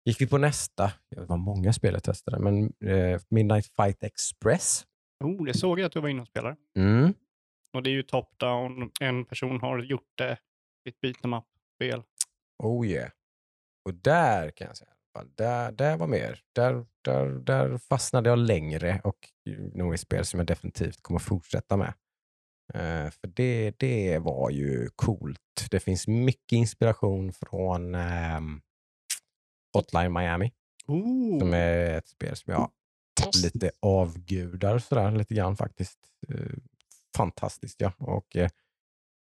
gick 0.04 0.20
vi 0.20 0.26
på 0.26 0.38
nästa. 0.38 0.92
Det 1.11 1.25
var 1.25 1.37
många 1.37 1.73
spel 1.73 1.94
jag 1.94 2.02
testade, 2.02 2.38
men 2.38 2.73
eh, 2.85 3.20
Midnight 3.28 3.66
Fight 3.66 4.02
Express. 4.02 4.87
Oh, 5.25 5.44
det 5.44 5.54
såg 5.54 5.80
jag 5.80 5.87
att 5.87 5.92
du 5.92 6.00
var 6.00 6.08
inne 6.08 6.23
och 6.23 6.28
spelade. 6.28 6.56
Mm. 6.76 7.14
Och 7.73 7.82
det 7.82 7.90
är 7.90 7.94
ju 7.94 8.02
top-down. 8.02 8.90
En 9.00 9.25
person 9.25 9.61
har 9.61 9.78
gjort 9.82 10.12
det. 10.14 10.38
Ett 10.88 11.00
beat'em 11.02 11.38
up-spel. 11.38 12.02
Oh 12.62 12.87
yeah. 12.87 13.11
Och 13.85 13.94
där 13.94 14.50
kan 14.50 14.66
jag 14.66 14.76
säga, 14.76 14.90
i 14.90 14.98
fall, 15.19 15.31
där, 15.35 15.73
där 15.73 15.97
var 15.97 16.07
mer. 16.07 16.41
Där, 16.53 16.87
där, 17.05 17.27
där 17.27 17.79
fastnade 17.79 18.29
jag 18.29 18.39
längre 18.39 19.01
och 19.05 19.29
nog 19.75 19.95
i 19.95 19.99
spel 19.99 20.25
som 20.25 20.41
jag 20.41 20.47
definitivt 20.47 21.03
kommer 21.03 21.21
fortsätta 21.21 21.77
med. 21.77 21.95
Eh, 22.75 23.11
för 23.11 23.27
det, 23.27 23.75
det 23.79 24.19
var 24.19 24.51
ju 24.51 24.89
coolt. 24.97 25.41
Det 25.71 25.81
finns 25.81 26.07
mycket 26.07 26.53
inspiration 26.53 27.33
från 27.33 27.95
ehm, 27.95 28.61
Hotline 29.73 30.13
Miami, 30.13 30.53
Oh. 30.87 31.39
som 31.39 31.55
är 31.55 31.99
ett 31.99 32.09
spel 32.09 32.37
som 32.37 32.53
jag 32.53 32.71
lite 33.43 33.71
avgudar 33.81 34.79
sådär 34.79 35.11
lite 35.11 35.35
grann 35.35 35.57
faktiskt. 35.57 35.99
Eh, 36.29 36.57
fantastiskt 37.17 37.81
ja. 37.81 37.93
Och 37.99 38.37
eh, 38.37 38.51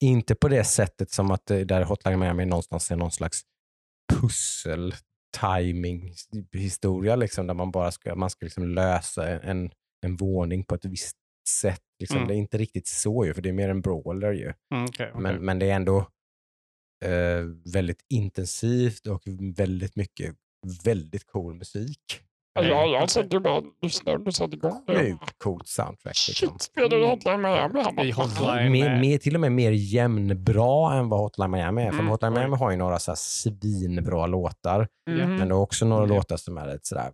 inte 0.02 0.34
på 0.34 0.48
det 0.48 0.64
sättet 0.64 1.10
som 1.10 1.30
att 1.30 1.46
där 1.46 1.84
Hotline 1.84 2.18
Miami 2.18 2.44
någonstans 2.44 2.90
är 2.90 2.96
någon 2.96 3.10
slags 3.10 3.42
pussel 4.12 4.94
timing 5.40 6.14
historia 6.52 7.16
liksom 7.16 7.46
där 7.46 7.54
man 7.54 7.70
bara 7.70 7.90
ska, 7.90 8.14
man 8.14 8.30
ska 8.30 8.46
liksom 8.46 8.68
lösa 8.68 9.40
en, 9.40 9.70
en 10.06 10.16
våning 10.16 10.64
på 10.64 10.74
ett 10.74 10.84
visst 10.84 11.16
sätt. 11.48 11.82
Liksom. 11.98 12.16
Mm. 12.16 12.28
Det 12.28 12.34
är 12.34 12.38
inte 12.38 12.58
riktigt 12.58 12.86
så 12.86 13.26
ju, 13.26 13.34
för 13.34 13.42
det 13.42 13.48
är 13.48 13.52
mer 13.52 13.68
en 13.68 13.80
brawler 13.80 14.32
ju. 14.32 14.52
Mm, 14.74 14.84
okej, 14.84 15.10
okej. 15.10 15.22
Men, 15.22 15.44
men 15.44 15.58
det 15.58 15.70
är 15.70 15.76
ändå 15.76 15.98
eh, 17.04 17.72
väldigt 17.72 18.04
intensivt 18.08 19.06
och 19.06 19.22
väldigt 19.56 19.96
mycket 19.96 20.36
väldigt 20.84 21.26
cool 21.26 21.54
musik. 21.54 22.22
Ja, 22.54 22.86
jag, 22.86 23.10
satt 23.10 23.34
ju 23.34 23.40
bara 23.40 23.54
och 23.58 23.64
lyssnade 23.82 24.18
och 24.18 24.24
du 24.24 24.32
satte 24.32 24.56
igång 24.56 24.84
det. 24.86 24.96
Sjukt 24.98 25.38
coolt 25.38 25.68
soundtrack. 25.68 26.16
Liksom. 26.28 26.48
Shit, 26.48 26.62
spelar 26.62 26.88
du 26.88 27.06
Hotline 27.06 27.40
Miami? 27.40 28.08
I 28.08 28.10
Hotline. 28.10 28.72
Mer, 28.72 29.00
mer, 29.00 29.18
till 29.18 29.34
och 29.34 29.40
med 29.40 29.52
mer 29.52 29.70
jämnbra 29.70 30.94
än 30.94 31.08
vad 31.08 31.20
Hotline 31.20 31.50
Miami 31.50 31.82
är. 31.82 31.90
För 31.90 31.94
Mm, 31.98 32.06
Hotline 32.08 32.32
oj. 32.32 32.38
Miami 32.38 32.56
har 32.56 32.70
ju 32.70 32.76
några 32.76 32.98
så 32.98 33.10
här 33.10 33.16
svinbra 33.16 34.26
låtar. 34.26 34.88
Mhm. 35.10 35.36
Men 35.36 35.48
det 35.48 35.54
är 35.54 35.58
också 35.58 35.84
några 35.84 36.04
Mm. 36.04 36.16
låtar 36.16 36.36
som 36.36 36.58
är 36.58 36.66
lite 36.72 36.86
sådär 36.88 37.12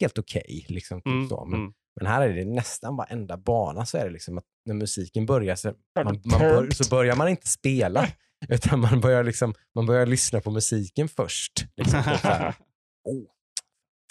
helt 0.00 0.18
okej. 0.18 0.66
liksom, 0.68 1.00
typ 1.00 1.06
Mm, 1.06 1.28
så. 1.28 1.44
men, 1.44 1.60
mm. 1.60 1.72
men 2.00 2.06
här 2.06 2.22
är 2.28 2.34
det 2.34 2.44
nästan 2.44 2.96
varenda 2.96 3.36
bana 3.36 3.86
så 3.86 3.98
är 3.98 4.04
det 4.04 4.10
liksom 4.10 4.38
att 4.38 4.44
när 4.66 4.74
musiken 4.74 5.26
börjar 5.26 5.56
så, 5.56 5.72
man, 6.04 6.20
man 6.24 6.40
bör, 6.40 6.70
så 6.70 6.90
börjar 6.90 7.16
man 7.16 7.28
inte 7.28 7.48
spela. 7.48 8.06
Utan 8.48 8.80
man 8.80 9.00
börjar, 9.00 9.24
liksom, 9.24 9.54
man 9.74 9.86
börjar 9.86 10.06
lyssna 10.06 10.40
på 10.40 10.50
musiken 10.50 11.08
först. 11.08 11.52
Liksom, 11.76 12.02
typ 12.02 12.18
så 12.20 12.28
här, 12.28 12.48
oh, 13.04 13.24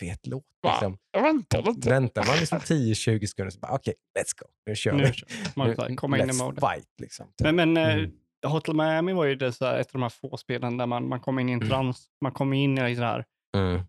fet 0.07 0.27
låt. 0.27 0.43
Liksom. 0.67 0.97
Jag 1.11 1.21
väntar 1.21 1.63
lite. 1.63 1.89
Väntar 1.89 2.25
man 2.27 2.37
liksom 2.37 2.59
10-20 2.59 3.25
sekunder 3.25 3.49
så 3.51 3.59
bara 3.59 3.71
okej, 3.71 3.93
let's 4.19 4.39
go. 4.41 4.45
Nu 4.65 4.75
kör 4.75 4.91
Nu 4.93 5.03
vi. 5.03 5.13
Man 5.55 5.95
komma 5.95 6.19
in 6.19 6.29
i 6.29 6.33
mode. 6.33 6.61
fight. 6.61 6.87
Liksom, 7.01 7.25
typ. 7.27 7.51
Men, 7.53 7.55
men 7.73 7.77
eh, 7.77 7.93
Mm. 7.93 8.11
Hotel 8.51 8.75
Miami 8.75 9.13
var 9.13 9.25
ju 9.25 9.35
det, 9.35 9.51
så 9.53 9.65
här, 9.65 9.79
ett 9.79 9.87
av 9.87 9.91
de 9.93 10.01
här 10.01 10.09
få 10.09 10.37
spelen 10.37 10.77
där 10.77 10.85
man, 10.85 11.07
man 11.09 11.19
kommer 11.19 11.41
in 11.41 11.49
i 11.49 11.51
en 11.51 11.59
Mm. 11.59 11.69
trans. 11.69 12.05
Man 12.21 12.31
kommer 12.31 12.57
in 12.57 12.77
i 12.77 12.95
så 12.95 13.01
här, 13.01 13.25
Mm. 13.57 13.81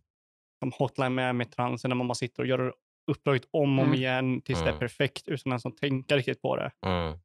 som 0.62 0.72
Hotline 0.78 1.14
Miami-transen 1.14 1.90
där 1.90 1.94
man 1.96 2.08
bara 2.08 2.14
sitter 2.14 2.42
och 2.42 2.48
gör 2.48 2.72
uppdraget 3.10 3.42
om 3.50 3.78
och 3.78 3.84
om 3.84 3.88
Mm. 3.90 3.94
igen 3.94 4.40
tills 4.40 4.58
det 4.58 4.64
är 4.64 4.68
Mm. 4.68 4.78
perfekt 4.80 5.28
utan 5.28 5.52
ens 5.52 5.66
att 5.66 5.76
tänka 5.76 6.16
riktigt 6.16 6.42
på 6.42 6.56
det. 6.56 6.70
Mm. 6.86 7.18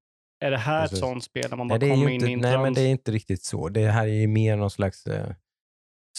Är 0.45 0.51
det 0.51 0.57
här 0.57 0.81
Precis. 0.81 0.97
ett 0.97 0.99
sånt 0.99 1.23
spel 1.23 1.49
där 1.49 1.57
man 1.57 1.67
bara 1.67 1.77
Nej, 1.77 1.89
det 1.89 1.95
kommer 1.95 2.07
in 2.09 2.13
inte, 2.15 2.27
i 2.27 2.33
en 2.33 2.39
nej, 2.39 2.51
men 2.51 2.63
trans? 2.63 2.75
det 2.77 2.81
är 2.81 2.87
inte 2.87 3.11
riktigt 3.11 3.43
så. 3.43 3.69
Det 3.69 3.87
här 3.87 4.03
är 4.07 4.13
ju 4.13 4.27
mer 4.27 4.55
någon 4.57 4.71
slags 4.71 5.05
eh, 5.07 5.33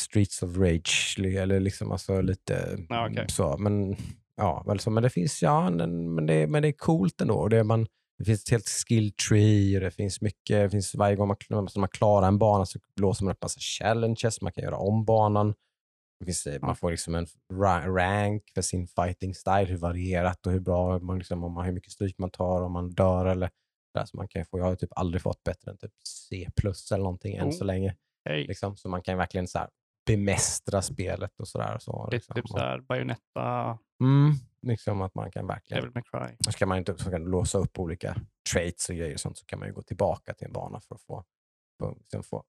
Streets 0.00 0.42
of 0.42 0.56
Rage, 0.56 1.16
eller 1.18 1.60
liksom 1.60 1.92
alltså 1.92 2.20
lite 2.20 2.78
Ja, 2.88 3.06
mm, 3.06 3.28
så. 3.28 3.56
Men, 3.58 3.96
ja, 4.36 4.64
väl 4.66 4.80
så, 4.80 4.90
men 4.90 5.02
det 5.02 5.10
finns, 5.10 5.42
ja, 5.42 5.70
men 5.70 6.26
det, 6.26 6.46
men 6.46 6.62
det 6.62 6.68
är 6.68 6.72
coolt 6.72 7.20
ändå. 7.20 7.48
Det, 7.48 7.64
man, 7.64 7.86
det 8.18 8.24
finns 8.24 8.42
ett 8.42 8.50
helt 8.50 8.68
skill 8.68 9.12
tree 9.12 9.76
och 9.76 9.80
det 9.80 9.90
finns 9.90 10.20
mycket, 10.20 10.56
det 10.56 10.70
finns 10.70 10.94
varje 10.94 11.16
gång 11.16 11.28
man, 11.28 11.68
man 11.76 11.88
klarar 11.88 12.28
en 12.28 12.38
bana 12.38 12.66
så 12.66 12.78
blåser 12.96 13.24
man 13.24 13.32
upp 13.32 13.42
massa 13.42 13.60
challenges, 13.60 14.40
man 14.40 14.52
kan 14.52 14.64
göra 14.64 14.76
om 14.76 15.04
banan. 15.04 15.54
Det 16.20 16.24
finns, 16.26 16.46
eh, 16.46 16.60
Man 16.62 16.76
får 16.76 16.90
liksom 16.90 17.14
en 17.14 17.26
ra- 17.52 17.94
rank 17.94 18.42
för 18.54 18.62
sin 18.62 18.86
fighting 18.86 19.34
style, 19.34 19.64
hur 19.64 19.76
varierat 19.76 20.46
och 20.46 20.52
hur 20.52 20.60
bra, 20.60 20.98
man 20.98 21.18
liksom, 21.18 21.44
om 21.44 21.52
man, 21.52 21.64
hur 21.64 21.72
mycket 21.72 21.92
stryk 21.92 22.18
man 22.18 22.30
tar, 22.30 22.62
om 22.62 22.72
man 22.72 22.90
dör 22.90 23.26
eller 23.26 23.50
där, 23.94 24.04
så 24.04 24.16
man 24.16 24.28
kan 24.28 24.44
få, 24.46 24.58
jag 24.58 24.64
har 24.64 24.74
typ 24.76 24.90
aldrig 24.96 25.22
fått 25.22 25.42
bättre 25.44 25.70
än 25.70 25.76
typ 25.78 25.92
C 26.04 26.48
plus 26.56 26.92
eller 26.92 27.02
någonting 27.04 27.36
än 27.36 27.48
Oh. 27.48 27.52
så 27.52 27.64
länge. 27.64 27.96
Hej. 28.24 28.46
Liksom. 28.46 28.76
Så 28.76 28.88
man 28.88 29.02
kan 29.02 29.18
verkligen 29.18 29.48
så 29.48 29.58
här, 29.58 29.68
bemästra 30.16 30.82
spelet 30.82 31.40
och 31.40 31.48
sådär. 31.48 31.78
Så, 31.80 32.08
Det 32.10 32.16
är 32.16 32.18
liksom. 32.18 32.34
typ 32.34 32.48
så 32.48 32.58
här 32.58 32.80
Bayonetta, 32.80 33.78
Mm, 34.02 34.32
liksom 34.66 35.02
att 35.02 35.14
man 35.14 35.30
kan 35.30 35.46
verkligen, 35.46 35.82
Devil 35.82 35.94
May 35.94 36.02
Cry. 36.28 36.36
så 36.40 36.52
kan 36.52 36.68
man 36.68 36.78
inte 36.78 36.98
så 36.98 37.10
kan 37.10 37.24
låsa 37.24 37.58
upp 37.58 37.78
olika 37.78 38.16
traits 38.52 38.88
och 38.88 38.94
grejer 38.94 39.14
och 39.14 39.20
sånt 39.20 39.38
så 39.38 39.44
kan 39.46 39.58
man 39.58 39.68
ju 39.68 39.74
gå 39.74 39.82
tillbaka 39.82 40.34
till 40.34 40.46
en 40.46 40.52
bana 40.52 40.80
för 40.80 40.94
att 40.94 41.02
få, 41.02 41.24
liksom 41.98 42.22
få 42.22 42.44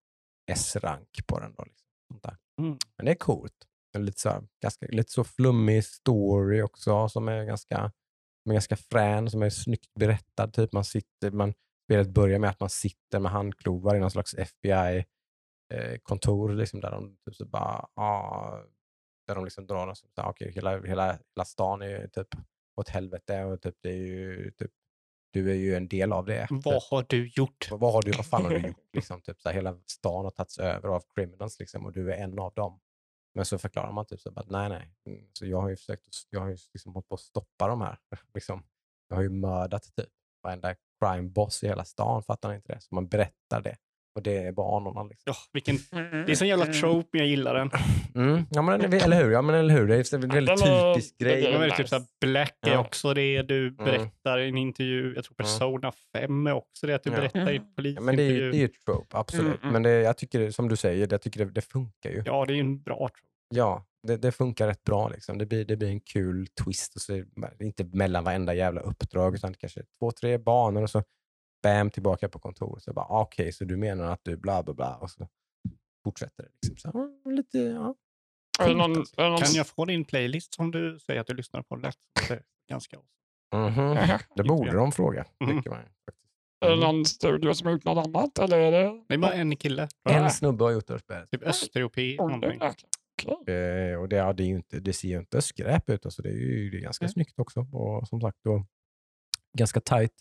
S-rank 0.51 1.27
på 1.27 1.39
den. 1.39 1.53
Då, 1.57 1.63
liksom. 1.63 1.87
sånt 2.07 2.23
där. 2.23 2.37
Mm. 2.61 2.77
Men 2.97 3.05
det 3.05 3.11
är 3.11 3.15
coolt. 3.15 3.67
Det 3.93 3.99
är 3.99 4.03
Lite 4.03 4.21
så, 4.21 4.29
här, 4.29 4.43
ganska, 4.61 4.85
lite 4.85 5.11
så 5.11 5.23
flummig 5.23 5.85
story 5.85 6.61
också 6.61 7.09
som 7.09 7.27
är 7.27 7.45
ganska, 7.45 7.91
som 8.43 8.49
är 8.49 8.53
ganska 8.53 8.75
frän, 8.75 9.29
som 9.29 9.41
är 9.41 9.49
snyggt 9.49 9.93
berättad. 9.99 10.47
Typ 10.53 10.71
man 10.73 10.85
sitter, 10.85 11.31
man, 11.31 11.53
spelet 11.87 12.09
börjar 12.09 12.39
med 12.39 12.49
att 12.49 12.59
man 12.59 12.69
sitter 12.69 13.19
med 13.19 13.31
handklovar 13.31 13.95
i 13.95 13.99
någon 13.99 14.11
slags 14.11 14.33
FBI-kontor 15.71 16.53
liksom, 16.53 16.81
där 16.81 16.91
de 16.91 17.17
typ 17.25 17.35
så 17.35 17.45
bara, 17.45 17.87
ah, 17.93 18.63
där 19.27 19.35
de 19.35 19.43
liksom 19.43 19.67
drar 19.67 19.87
och 19.87 19.97
så, 19.97 20.07
här, 20.17 20.29
okej, 20.29 20.51
hela, 20.51 20.81
hela, 20.81 21.19
hela 21.35 21.45
stan 21.45 21.81
är 21.81 21.87
ju 21.87 22.07
typ 22.07 22.27
åt 22.75 22.89
helvete 22.89 23.43
och 23.43 23.61
typ, 23.61 23.75
det 23.81 23.89
är 23.89 23.97
ju, 23.97 24.51
typ, 24.51 24.71
du 25.33 25.51
är 25.51 25.55
ju 25.55 25.75
en 25.75 25.87
del 25.87 26.13
av 26.13 26.25
det. 26.25 26.47
Vad 26.49 26.63
typ. 26.81 26.89
har 26.91 27.05
du 27.09 27.27
gjort? 27.27 27.67
Vad, 27.71 27.79
vad, 27.79 27.93
har 27.93 28.01
du, 28.01 28.11
vad 28.11 28.25
fan 28.25 28.43
har 28.43 28.51
du 28.51 28.67
gjort? 28.67 28.77
Liksom, 28.93 29.21
typ, 29.21 29.41
så 29.41 29.49
här, 29.49 29.55
hela 29.55 29.79
stan 29.91 30.25
har 30.25 30.31
tagits 30.31 30.57
över 30.57 30.89
av 30.89 31.03
criminals 31.15 31.59
liksom, 31.59 31.85
och 31.85 31.91
du 31.91 32.13
är 32.13 32.17
en 32.17 32.39
av 32.39 32.53
dem. 32.53 32.79
Men 33.33 33.45
så 33.45 33.57
förklarar 33.57 33.91
man 33.91 34.05
typ 34.05 34.21
så 34.21 34.29
att 34.35 34.49
nej, 34.49 34.69
nej. 34.69 34.93
Mm, 35.05 35.27
Så 35.33 35.45
jag 35.45 35.61
har 35.61 35.69
ju 35.69 35.75
försökt, 35.75 36.07
jag 36.29 36.39
har 36.39 36.49
ju 36.49 36.57
liksom 36.73 36.93
hållit 36.93 37.07
på 37.07 37.15
att 37.15 37.21
stoppa 37.21 37.67
de 37.67 37.81
här. 37.81 37.97
Liksom. 38.33 38.63
Jag 39.07 39.15
har 39.15 39.23
ju 39.23 39.29
mördat 39.29 39.83
typ 39.95 40.09
varenda 40.43 40.75
crime 40.99 41.29
boss 41.29 41.63
i 41.63 41.67
hela 41.67 41.85
stan, 41.85 42.23
fattar 42.23 42.49
ni 42.49 42.55
inte 42.55 42.73
det? 42.73 42.81
Så 42.81 42.95
man 42.95 43.07
berättar 43.07 43.61
det. 43.61 43.77
Och 44.15 44.23
det 44.23 44.37
är 44.37 44.51
banorna. 44.51 45.03
Liksom. 45.03 45.23
Ja, 45.25 45.35
vilken, 45.53 45.75
det 46.25 46.31
är 46.31 46.35
sån 46.35 46.47
jävla 46.47 46.65
trope, 46.65 47.09
men 47.11 47.19
jag 47.19 47.27
gillar 47.27 47.53
den. 47.55 47.69
Mm, 48.15 48.45
ja, 48.51 48.61
men, 48.61 48.81
eller 48.93 49.23
hur? 49.23 49.31
Ja, 49.31 49.41
men 49.41 49.55
eller 49.55 49.73
hur? 49.73 49.87
Det 49.87 49.95
är 50.13 50.15
en 50.15 50.29
väldigt 50.29 50.61
är- 50.61 50.93
typisk 50.93 51.17
grej. 51.17 51.45
är- 51.45 51.51
nice. 51.51 51.65
nice. 51.65 51.77
typ 51.77 51.87
så 51.89 51.95
här, 51.95 52.05
Black 52.21 52.55
är 52.67 52.71
Ja. 52.71 52.79
också 52.79 53.13
det 53.13 53.41
du 53.41 53.71
berättar 53.71 54.39
i 54.39 54.49
en 54.49 54.57
intervju. 54.57 55.13
Jag 55.15 55.23
tror 55.23 55.35
Persona 55.35 55.91
5 56.13 56.47
är 56.47 56.53
också 56.53 56.87
det 56.87 56.93
att 56.93 57.03
du 57.03 57.09
Ja. 57.09 57.15
berättar 57.15 57.51
i 57.51 57.55
en 57.57 57.63
Ja, 57.75 57.83
Ja, 57.95 58.01
men 58.01 58.15
det 58.15 58.23
är 58.23 58.25
ju, 58.25 58.31
polisintervju. 58.39 58.51
det 58.51 58.57
är 58.61 58.65
ett 58.65 58.85
trope, 58.85 59.17
absolut. 59.17 59.45
Mm, 59.45 59.57
mm. 59.61 59.73
Men 59.73 59.83
det, 59.83 59.91
jag 59.91 60.17
tycker, 60.17 60.51
som 60.51 60.69
du 60.69 60.75
säger, 60.75 61.07
jag 61.11 61.21
tycker 61.21 61.45
det, 61.45 61.51
det 61.51 61.61
funkar 61.61 62.09
ju. 62.09 62.23
Ja, 62.25 62.45
det 62.45 62.53
är 62.53 62.55
ju 62.55 62.61
en 62.61 62.81
bra 62.83 62.97
trope. 62.97 63.13
Ja, 63.53 63.85
det, 64.07 64.17
det 64.17 64.31
funkar 64.31 64.67
rätt 64.67 64.83
bra. 64.83 65.09
Liksom. 65.09 65.37
Det, 65.37 65.45
blir, 65.45 65.65
det 65.65 65.75
blir 65.77 65.87
en 65.89 65.99
kul 65.99 66.47
twist. 66.47 66.95
Och 66.95 67.01
så 67.01 67.13
är 67.13 67.25
det 67.59 67.65
inte 67.65 67.83
mellan 67.83 68.23
varenda 68.23 68.53
jävla 68.53 68.81
uppdrag, 68.81 69.35
utan 69.35 69.53
kanske 69.53 69.81
två, 69.99 70.11
tre 70.11 70.37
banor 70.37 70.83
och 70.83 70.89
så 70.89 71.03
bam, 71.63 71.89
tillbaka 71.91 72.29
på 72.29 72.39
kontoret. 72.39 72.83
Så 72.83 72.93
bara, 72.93 73.05
ah, 73.05 73.21
okej, 73.21 73.51
så 73.53 73.65
du 73.65 73.77
menar 73.77 74.05
att 74.11 74.19
du 74.23 74.37
bla 74.37 74.63
bla 74.63 74.73
bla. 74.73 74.95
Och 74.97 75.11
så 75.11 75.27
fortsätter 76.03 76.43
det. 76.43 76.69
Liksom. 76.69 76.91
Så, 76.91 76.97
mm, 76.97 77.35
lite, 77.35 77.57
ja. 77.57 77.95
Är 78.59 78.69
det 78.69 78.75
någon, 78.75 78.91
är 78.91 79.23
det 79.23 79.29
någon, 79.29 79.39
Kan 79.39 79.53
jag 79.53 79.67
få 79.67 79.85
din 79.85 80.05
playlist 80.05 80.53
som 80.53 80.71
du 80.71 80.99
säger 80.99 81.21
att 81.21 81.27
du 81.27 81.33
lyssnar 81.33 81.61
på 81.61 81.75
lätt? 81.75 81.95
Det 82.27 82.33
är 82.33 82.43
ganska. 82.69 82.97
Mhm. 83.55 83.79
Jaha. 83.79 84.19
Det 84.35 84.43
borde 84.43 84.71
de 84.71 84.91
fråga, 84.91 85.25
Mhm. 85.39 85.57
tycker 85.57 85.69
man. 85.69 85.79
är 86.65 86.69
det 86.69 86.73
Mm. 86.73 86.79
någon 86.79 87.05
studio 87.05 87.53
som 87.53 87.65
har 87.67 87.73
gjort 87.73 87.85
något 87.85 88.07
annat? 88.07 88.39
Eller 88.39 88.57
är 88.59 88.71
det... 88.71 89.03
Det 89.07 89.13
är 89.13 89.17
bara 89.17 89.33
en 89.33 89.55
kille. 89.55 89.87
En 90.09 90.29
snubbe 90.31 90.63
har 90.63 90.71
gjort 90.71 90.87
det 90.87 90.99
spelet. 90.99 91.31
Typ 91.31 91.43
östeuropé. 91.43 92.17
Oh, 92.19 92.33
och 93.99 94.09
det, 94.09 94.15
ja, 94.15 94.33
det, 94.33 94.43
är 94.43 94.47
ju 94.47 94.55
inte, 94.55 94.79
det 94.79 94.93
ser 94.93 95.07
ju 95.07 95.19
inte 95.19 95.41
skräp 95.41 95.89
ut, 95.89 96.05
alltså 96.05 96.21
det 96.21 96.29
är 96.29 96.33
ju 96.33 96.69
det 96.69 96.77
är 96.77 96.81
ganska 96.81 97.05
Mm. 97.05 97.11
snyggt 97.13 97.39
också. 97.39 97.59
Och 97.59 98.07
som 98.07 98.21
sagt, 98.21 98.37
då, 98.43 98.65
ganska 99.57 99.81
tight. 99.81 100.13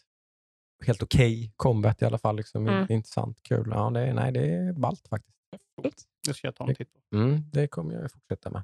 Helt 0.87 1.03
okej 1.03 1.53
combat 1.57 2.03
i 2.03 2.05
alla 2.05 2.19
fall. 2.19 2.37
Liksom. 2.37 2.69
Mm. 2.69 2.87
Intressant, 2.89 3.43
kul. 3.43 3.69
Ja, 3.71 3.91
det, 3.91 4.01
är- 4.01 4.15
nej, 4.15 4.33
det 4.33 4.55
är 4.55 4.73
ballt 4.73 5.09
faktiskt. 5.09 5.37
Det 6.27 6.35
ska 6.35 6.47
jag 6.47 6.55
ta 6.57 6.69
en 6.69 6.75
titt 6.75 6.93
på. 6.93 7.17
Mm, 7.17 7.51
det 7.53 7.69
kommer 7.69 7.95
jag 7.95 8.13
fortsätta 8.13 8.51
med. 8.51 8.63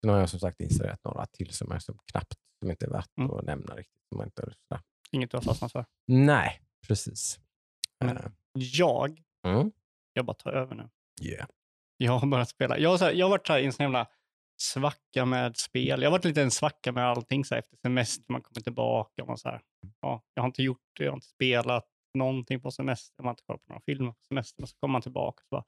Sen 0.00 0.10
har 0.10 0.18
jag 0.18 0.28
som 0.30 0.40
sagt 0.40 0.60
installerat 0.60 1.04
några 1.04 1.26
till 1.26 1.50
som 1.52 1.72
är 1.72 1.78
så 1.78 1.94
knappt, 1.94 2.34
som 2.60 2.70
inte 2.70 2.86
är 2.86 2.90
värt 2.90 3.10
Mm. 3.18 3.30
att 3.30 3.44
nämna 3.44 3.74
riktigt. 3.74 4.02
Som 4.08 4.22
inte, 4.22 4.42
är 4.42 4.54
sådär. 4.68 4.82
Inget 5.10 5.30
du 5.30 5.36
har 5.36 5.42
fastnat 5.42 5.72
för. 5.72 5.84
Nej, 6.06 6.60
precis. 6.86 7.40
Men- 8.00 8.16
Eh, 8.16 8.22
Jag, 8.52 9.22
mm. 9.46 9.72
jag 10.12 10.24
bara 10.24 10.34
tar 10.34 10.52
över 10.52 10.74
nu. 10.74 10.88
yeah. 11.22 11.46
Jag 11.96 12.18
har 12.18 12.26
börjat 12.28 12.48
spela. 12.48 12.78
Jag 12.78 12.90
har, 12.90 12.98
så 12.98 13.04
här, 13.04 13.12
jag 13.12 13.26
har 13.26 13.30
varit 13.30 13.46
så 13.46 13.52
här 13.52 13.60
i 13.60 13.66
en 13.66 13.72
sån 13.72 13.84
jävla 13.84 14.06
svacka 14.60 15.24
med 15.24 15.56
spel. 15.56 16.02
Jag 16.02 16.06
har 16.10 16.10
varit 16.18 16.24
lite 16.24 16.42
en 16.42 16.50
svacka 16.50 16.92
med 16.92 17.04
allting 17.04 17.44
så 17.44 17.54
här, 17.54 17.62
efter 17.62 17.76
semester. 17.76 18.24
Man 18.32 18.42
kommer 18.42 18.60
tillbaka 18.60 19.22
och 19.22 19.28
man 19.28 19.38
så 19.38 19.48
här, 19.48 19.62
ja, 20.00 20.22
jag 20.34 20.42
har 20.42 20.46
inte 20.48 20.62
gjort 20.62 20.82
det, 20.98 21.04
jag 21.04 21.10
har 21.10 21.16
inte 21.16 21.26
spelat 21.26 21.88
någonting 22.14 22.60
på 22.60 22.70
semester. 22.70 23.22
Man 23.22 23.26
har 23.26 23.32
inte 23.32 23.42
kollat 23.46 23.64
på 23.64 23.72
några 23.72 23.80
filmer 23.86 24.12
på 24.12 24.22
semester. 24.28 24.62
Och 24.62 24.68
så 24.68 24.76
kommer 24.76 24.92
man 24.92 25.02
tillbaka 25.02 25.42
och 25.42 25.48
så 25.48 25.50
bara, 25.50 25.64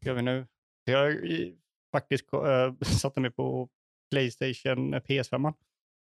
gör 0.00 0.14
vi 0.14 0.22
nu? 0.22 0.46
Jag 0.84 0.98
har 0.98 1.10
i- 1.26 1.58
faktiskt 1.92 2.32
äh, 2.32 2.74
satte 3.00 3.20
mig 3.20 3.30
på 3.30 3.68
Playstation 4.10 4.94
eh, 4.94 5.00
PS5, 5.00 5.54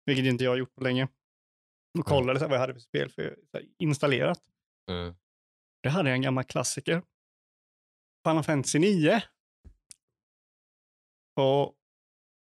vilket 0.06 0.26
inte 0.26 0.44
jag 0.44 0.52
har 0.52 0.58
gjort 0.58 0.76
på 0.76 0.84
länge. 0.84 1.08
Och 2.00 2.06
kollade 2.06 2.40
så 2.40 2.46
här, 2.46 2.50
vad 2.50 2.56
jag 2.56 2.62
hade 2.62 2.74
för 2.74 2.80
spel 2.82 3.10
för, 3.10 3.38
så 3.52 3.58
här, 3.58 3.66
installerat. 3.80 4.42
Mm. 4.92 5.16
Det 5.84 5.90
hade 5.90 6.10
jag 6.10 6.16
en 6.16 6.22
gammal 6.22 6.44
klassiker. 6.44 7.02
Final 8.28 8.44
Fantasy 8.44 8.80
9. 8.80 9.24
Och 11.36 11.76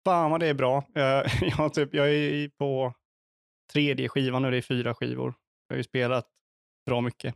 fan 0.07 0.31
vad 0.31 0.39
det 0.39 0.47
är 0.47 0.53
bra. 0.53 0.83
Jag, 0.93 1.25
jag, 1.41 1.73
typ, 1.73 1.93
jag 1.93 2.09
är 2.09 2.49
på 2.49 2.93
tredje 3.73 4.09
skivan 4.09 4.41
nu, 4.41 4.51
det 4.51 4.57
är 4.57 4.61
fyra 4.61 4.93
skivor. 4.93 5.33
Jag 5.67 5.75
har 5.75 5.77
ju 5.77 5.83
spelat 5.83 6.27
bra 6.85 7.01
mycket. 7.01 7.35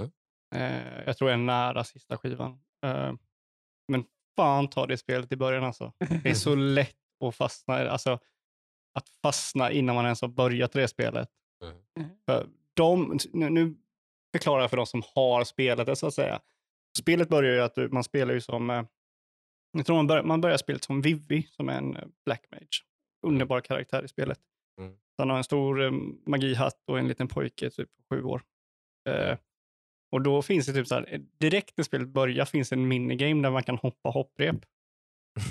Mm. 0.00 0.10
Eh, 0.54 1.02
jag 1.06 1.16
tror 1.16 1.30
jag 1.30 1.40
är 1.40 1.44
nära 1.44 1.84
sista 1.84 2.16
skivan. 2.16 2.50
Eh, 2.84 3.12
men 3.88 4.04
fan 4.36 4.68
ta 4.68 4.86
det 4.86 4.96
spelet 4.96 5.32
i 5.32 5.36
början 5.36 5.64
alltså. 5.64 5.92
Det 5.98 6.30
är 6.30 6.34
så 6.34 6.54
lätt 6.74 6.96
att 7.24 7.36
fastna. 7.36 7.74
Alltså, 7.74 8.18
att 8.94 9.08
fastna 9.22 9.70
innan 9.70 9.94
man 9.94 10.04
ens 10.04 10.20
har 10.20 10.28
börjat 10.28 10.72
det 10.72 10.88
spelet. 10.88 11.28
Mm. 11.96 12.10
För 12.26 12.48
de, 12.74 13.18
nu, 13.32 13.76
förklarar 14.32 14.60
jag 14.60 14.70
för 14.70 14.76
de 14.76 14.86
som 14.86 15.02
har 15.14 15.44
spelat 15.44 15.86
det 15.86 15.96
så 15.96 16.06
att 16.06 16.14
säga. 16.14 16.40
Spelet 16.98 17.28
börjar 17.28 17.54
ju 17.54 17.60
att 17.60 17.74
du, 17.74 17.88
man 17.88 18.04
spelar 18.04 18.34
ju 18.34 18.40
som, 18.40 18.70
eh, 18.70 18.82
jag 19.76 19.86
tror 19.86 19.96
man, 19.96 20.06
bör, 20.06 20.22
man 20.22 20.40
börjar 20.40 20.56
spelet 20.56 20.84
som 20.84 21.02
Vivi, 21.02 21.42
som 21.42 21.68
är 21.68 21.78
en 21.78 21.96
eh, 21.96 22.04
Black 22.24 22.44
Mage. 22.50 22.82
Underbar 23.26 23.60
karaktär 23.60 24.04
i 24.04 24.08
spelet. 24.08 24.38
Mm. 24.80 24.94
Han 25.18 25.30
har 25.30 25.36
en 25.36 25.44
stor 25.44 25.84
eh, 25.84 25.90
magihatt 26.26 26.82
och 26.86 26.98
en 26.98 27.08
liten 27.08 27.28
pojke, 27.28 27.70
typ 27.70 27.90
sju 28.10 28.22
år. 28.22 28.42
Eh, 29.08 29.38
och 30.12 30.22
då 30.22 30.42
finns 30.42 30.66
det 30.66 30.72
typ 30.72 30.86
så 30.86 30.94
här, 30.94 31.14
eh, 31.14 31.20
direkt 31.38 31.76
när 31.76 31.84
spelet 31.84 32.08
börjar 32.08 32.44
finns 32.44 32.72
en 32.72 32.88
minigame 32.88 33.42
där 33.42 33.50
man 33.50 33.62
kan 33.62 33.76
hoppa 33.76 34.08
hopprep. 34.08 34.56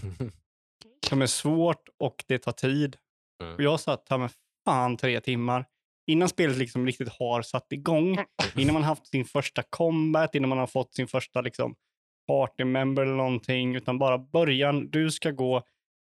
Som 1.09 1.21
är 1.21 1.27
svårt 1.27 1.89
och 1.97 2.23
det 2.27 2.37
tar 2.37 2.51
tid. 2.51 2.97
Mm. 3.43 3.55
Och 3.55 3.61
jag 3.61 3.79
satt 3.79 4.09
här 4.09 4.17
med 4.17 4.31
fan 4.65 4.97
tre 4.97 5.21
timmar 5.21 5.65
innan 6.07 6.29
spelet 6.29 6.57
liksom 6.57 6.85
riktigt 6.85 7.09
har 7.09 7.41
satt 7.41 7.71
igång. 7.71 8.17
Innan 8.55 8.73
man 8.73 8.83
haft 8.83 9.07
sin 9.07 9.25
första 9.25 9.63
combat, 9.63 10.35
innan 10.35 10.49
man 10.49 10.57
har 10.57 10.67
fått 10.67 10.95
sin 10.95 11.07
första 11.07 11.41
liksom 11.41 11.75
party 12.27 12.63
member 12.63 13.03
eller 13.03 13.15
någonting. 13.15 13.75
Utan 13.75 13.99
bara 13.99 14.17
början, 14.17 14.89
du 14.89 15.11
ska 15.11 15.31
gå 15.31 15.63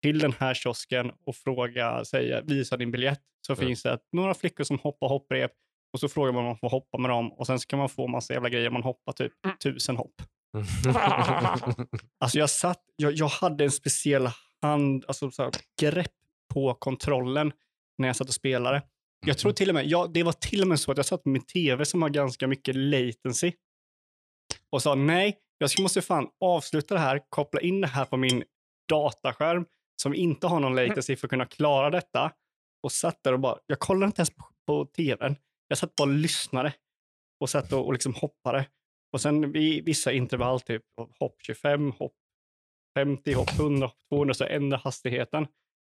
till 0.02 0.18
den 0.18 0.32
här 0.38 0.54
kiosken 0.54 1.12
och 1.26 1.36
fråga, 1.36 2.04
säga, 2.04 2.40
visa 2.40 2.76
din 2.76 2.90
biljett, 2.90 3.20
så 3.46 3.52
Mm. 3.52 3.66
finns 3.66 3.82
det 3.82 3.98
några 4.12 4.34
flickor 4.34 4.64
som 4.64 4.78
hoppar 4.78 5.08
hopprep 5.08 5.52
och 5.92 6.00
så 6.00 6.08
frågar 6.08 6.32
man 6.32 6.40
om 6.40 6.46
man 6.46 6.58
får 6.58 6.70
hoppa 6.70 6.98
med 6.98 7.10
dem 7.10 7.32
och 7.32 7.46
sen 7.46 7.58
så 7.60 7.66
kan 7.66 7.78
man 7.78 7.88
få 7.88 8.06
massa 8.06 8.32
jävla 8.34 8.48
grejer. 8.48 8.70
Man 8.70 8.82
hoppar 8.82 9.12
typ 9.12 9.32
Mm. 9.44 9.56
tusen 9.56 9.96
hopp. 9.96 10.14
Alltså 12.20 12.38
jag 12.38 12.50
satt, 12.50 12.82
jag, 12.96 13.12
jag 13.12 13.28
hade 13.28 13.64
en 13.64 13.70
speciell 13.70 14.28
hand, 14.62 15.04
alltså 15.08 15.30
så 15.30 15.42
här, 15.42 15.52
grepp 15.80 16.12
på 16.54 16.74
kontrollen 16.74 17.52
när 17.98 18.08
jag 18.08 18.16
satt 18.16 18.28
och 18.28 18.34
spelade. 18.34 18.82
Jag 19.26 19.38
tror 19.38 19.52
till 19.52 19.68
och 19.68 19.74
med, 19.74 19.86
ja, 19.86 20.06
det 20.14 20.22
var 20.22 20.32
till 20.32 20.62
och 20.62 20.68
med 20.68 20.80
så 20.80 20.90
att 20.90 20.96
jag 20.96 21.06
satt 21.06 21.24
med 21.24 21.32
min 21.32 21.42
tv 21.46 21.84
som 21.84 22.02
har 22.02 22.08
ganska 22.08 22.46
mycket 22.46 22.76
latency 22.76 23.52
och 24.70 24.82
sa 24.82 24.94
nej, 24.94 25.36
jag 25.60 25.82
måste 25.82 26.02
fan 26.02 26.28
avsluta 26.40 26.94
det 26.94 27.00
här, 27.00 27.20
koppla 27.28 27.60
in 27.60 27.80
det 27.80 27.86
här 27.86 28.04
på 28.04 28.16
min 28.16 28.44
dataskärm 28.88 29.66
som 30.02 30.14
inte 30.14 30.46
har 30.46 30.60
någon 30.60 30.74
latency 30.76 31.16
för 31.16 31.26
att 31.26 31.30
kunna 31.30 31.46
klara 31.46 31.90
detta. 31.90 32.32
Och 32.82 32.92
satt 32.92 33.22
där 33.22 33.32
och 33.32 33.40
bara, 33.40 33.58
jag 33.66 33.78
kollade 33.78 34.06
inte 34.06 34.20
ens 34.20 34.30
på, 34.30 34.44
på 34.66 34.86
tvn. 34.86 35.36
Jag 35.68 35.78
satt 35.78 35.94
bara 35.94 36.08
och 36.08 36.14
lyssnade 36.14 36.72
och 37.40 37.50
satt 37.50 37.72
och, 37.72 37.86
och 37.86 37.92
liksom 37.92 38.14
hoppade. 38.14 38.66
Och 39.12 39.20
sen 39.20 39.52
vid 39.52 39.84
vissa 39.84 40.12
intervall, 40.12 40.60
typ 40.60 40.82
hopp 41.18 41.36
25, 41.42 41.92
hopp 41.92 42.14
50, 42.98 43.32
hopp 43.32 43.58
100, 43.58 43.86
hopp 43.86 43.98
200, 44.08 44.34
så 44.34 44.44
ändrade 44.44 44.82
hastigheten. 44.84 45.46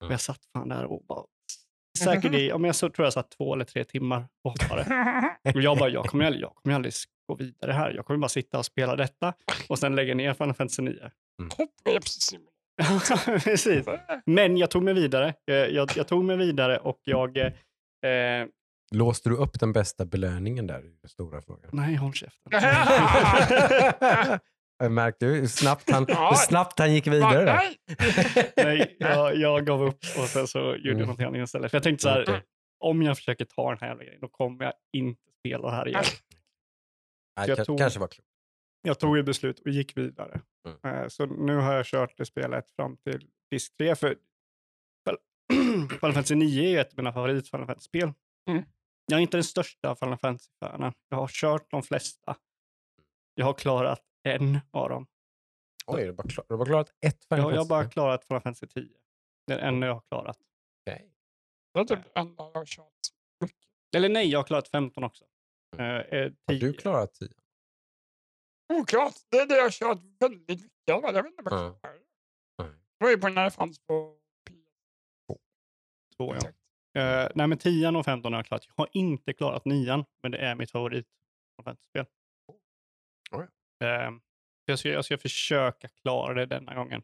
Och 0.04 0.12
jag 0.12 0.20
satt 0.20 0.40
fan 0.52 0.68
där 0.68 0.84
och 0.84 1.04
bara, 1.04 1.24
säkert 1.98 2.34
i, 2.34 2.46
ja, 2.48 2.58
men 2.58 2.68
jag 2.68 2.76
så, 2.76 2.90
tror 2.90 3.06
jag 3.06 3.12
satt 3.12 3.30
två 3.30 3.54
eller 3.54 3.64
tre 3.64 3.84
timmar 3.84 4.28
och 4.44 4.50
hoppade. 4.50 4.82
Och 5.54 5.62
jag 5.62 5.78
bara, 5.78 5.90
jag 5.90 6.04
kommer 6.04 6.24
aldrig, 6.24 6.42
jag 6.42 6.54
kommer 6.54 6.74
aldrig 6.74 6.94
gå 7.26 7.34
vidare 7.34 7.72
här. 7.72 7.90
Jag 7.92 8.06
kommer 8.06 8.18
bara 8.18 8.28
sitta 8.28 8.58
och 8.58 8.66
spela 8.66 8.96
detta 8.96 9.32
och 9.68 9.78
sen 9.78 9.96
lägga 9.96 10.14
ner 10.14 10.34
Final 10.34 10.54
Fantasy 10.54 10.82
9. 10.82 11.10
Hopprepssimulator. 11.58 13.38
Precis. 13.38 13.86
Men 14.26 14.56
jag 14.56 14.70
tog 14.70 14.82
mig 14.82 14.94
vidare. 14.94 15.34
Jag, 15.44 15.72
jag, 15.72 15.90
jag 15.96 16.08
tog 16.08 16.24
mig 16.24 16.36
vidare 16.36 16.78
och 16.78 17.00
jag... 17.04 17.36
Eh, 17.38 17.52
eh, 18.10 18.46
Låste 18.90 19.28
du 19.28 19.36
upp 19.36 19.60
den 19.60 19.72
bästa 19.72 20.04
belöningen 20.04 20.66
där? 20.66 20.82
stora 21.08 21.42
frågan. 21.42 21.70
nej, 21.72 21.94
håll 21.94 22.12
käften. 22.12 22.52
jag 24.78 24.92
märkte 24.92 25.26
hur 25.26 25.46
snabbt 25.46 25.90
han, 25.90 26.06
hur 26.08 26.34
snabbt 26.34 26.78
han 26.78 26.94
gick 26.94 27.06
vidare 27.06 27.44
där. 27.44 27.60
Nej, 28.64 28.96
jag, 28.98 29.36
jag 29.36 29.66
gav 29.66 29.82
upp 29.82 29.98
och 30.18 30.24
sen 30.28 30.46
så 30.46 30.58
gjorde 30.58 30.78
jag 30.82 30.86
Mm. 30.86 31.00
någonting 31.00 31.26
annat 31.26 31.46
istället. 31.48 31.70
För 31.70 31.76
jag 31.78 31.82
tänkte 31.82 32.02
så 32.02 32.08
här, 32.08 32.28
Mm. 32.28 32.40
om 32.80 33.02
jag 33.02 33.16
försöker 33.16 33.44
ta 33.44 33.68
den 33.70 33.78
här 33.80 33.96
grejen, 33.96 34.20
då 34.20 34.28
kommer 34.28 34.64
jag 34.64 34.72
inte 34.92 35.20
spela 35.40 35.70
det 35.70 35.76
här 35.76 35.88
igen. 35.88 36.04
Nej, 37.36 37.48
jag 37.48 37.66
tog- 37.66 37.78
Kanske 37.78 38.00
var 38.00 38.08
klokt. 38.08 38.30
Jag 38.82 38.98
tog 39.00 39.18
ett 39.18 39.26
beslut 39.26 39.60
och 39.60 39.70
gick 39.70 39.96
vidare. 39.96 40.40
Mm. 40.84 40.96
Eh, 41.02 41.08
Så 41.08 41.26
nu 41.26 41.56
har 41.56 41.72
jag 41.74 41.86
kört 41.86 42.16
det 42.16 42.26
spelet 42.26 42.70
fram 42.70 42.96
till 42.96 43.30
disk 43.50 43.76
3. 43.76 43.94
För 43.96 44.16
Final 45.88 46.12
Fantasy 46.12 46.34
9 46.34 46.76
är 46.76 46.80
ett 46.80 46.92
av 46.92 46.96
mina 46.96 47.12
favorit 47.12 47.50
Final 47.50 47.66
Fantasy-spel. 47.66 48.12
Mm. 48.50 48.62
Jag 49.06 49.16
är 49.18 49.22
inte 49.22 49.36
den 49.36 49.44
största 49.44 49.94
Final 49.96 50.18
Fantasy-fanen. 50.18 50.92
Jag 51.08 51.16
har 51.16 51.28
kört 51.28 51.70
de 51.70 51.82
flesta. 51.82 52.36
Jag 53.34 53.46
har 53.46 53.54
klarat 53.54 54.02
en 54.22 54.58
av 54.70 54.88
dem. 54.88 55.06
Oj, 55.86 56.00
du 56.02 56.06
har 56.08 56.12
bara, 56.14 56.28
klar, 56.28 56.44
du 56.48 56.54
har 56.54 56.58
bara 56.58 56.66
klarat 56.66 56.92
ett 57.06 57.24
Final 57.24 57.44
Jag, 57.44 57.52
jag 57.52 57.58
har 57.60 57.68
bara 57.68 57.78
Fantasy. 57.82 57.92
klarat 57.92 58.24
Final 58.24 58.40
Fantasy 58.40 58.66
10. 58.66 58.88
Det 59.46 59.52
är 59.52 59.56
den 59.58 59.68
enda 59.74 59.86
jag 59.86 59.94
har 59.94 60.00
klarat. 60.10 60.38
Okej. 60.86 61.10
det 61.74 61.80
är 61.80 61.84
typ 61.84 61.98
det 62.14 62.20
enda 62.20 62.44
jag 62.44 62.52
har 62.60 62.64
kört. 62.66 62.86
Eller 63.96 64.08
nej, 64.08 64.28
jag 64.30 64.38
har 64.38 64.44
klarat 64.44 64.68
15 64.68 65.04
också. 65.04 65.24
Eh, 65.78 65.84
eh, 65.86 66.32
Har 66.46 66.54
10. 66.54 66.58
du 66.60 66.72
klarat 66.72 67.14
tio? 67.14 67.28
Oklart. 68.72 69.14
Det 69.30 69.36
är 69.38 69.46
det 69.46 69.56
jag 69.56 69.62
har 69.62 69.70
kört 69.70 69.98
väldigt 70.20 70.48
mycket. 70.48 70.70
Jag 70.84 71.12
vet 71.12 71.26
inte 71.26 71.42
vad 71.42 71.52
Ja. 71.52 71.78
jag. 71.82 71.92
Det 72.98 73.04
var 73.04 73.10
ju 73.10 73.16
på 73.18 73.28
när 73.28 73.44
det 73.44 73.50
fanns 73.50 73.78
på 73.78 74.18
PS2. 74.50 75.38
Två, 76.16 76.34
ja. 76.34 76.48
Eh, 77.00 77.30
nej, 77.34 77.46
men 77.46 77.58
10 77.58 77.88
och 77.88 78.04
15 78.04 78.32
har 78.32 78.38
jag 78.38 78.46
klarat. 78.46 78.64
Jag 78.66 78.74
har 78.76 78.88
inte 78.92 79.32
klarat 79.32 79.64
9, 79.64 80.04
men 80.22 80.32
det 80.32 80.38
är 80.38 80.54
mitt 80.54 80.70
favorit 80.70 81.06
Fantasy-spel. 81.62 82.06
Oh, 83.32 83.44
Eh, 83.84 84.10
jag, 84.64 84.78
ska, 84.78 84.88
jag 84.88 85.04
ska 85.04 85.18
försöka 85.18 85.88
klara 85.88 86.34
det 86.34 86.46
denna 86.46 86.74
gången. 86.74 87.02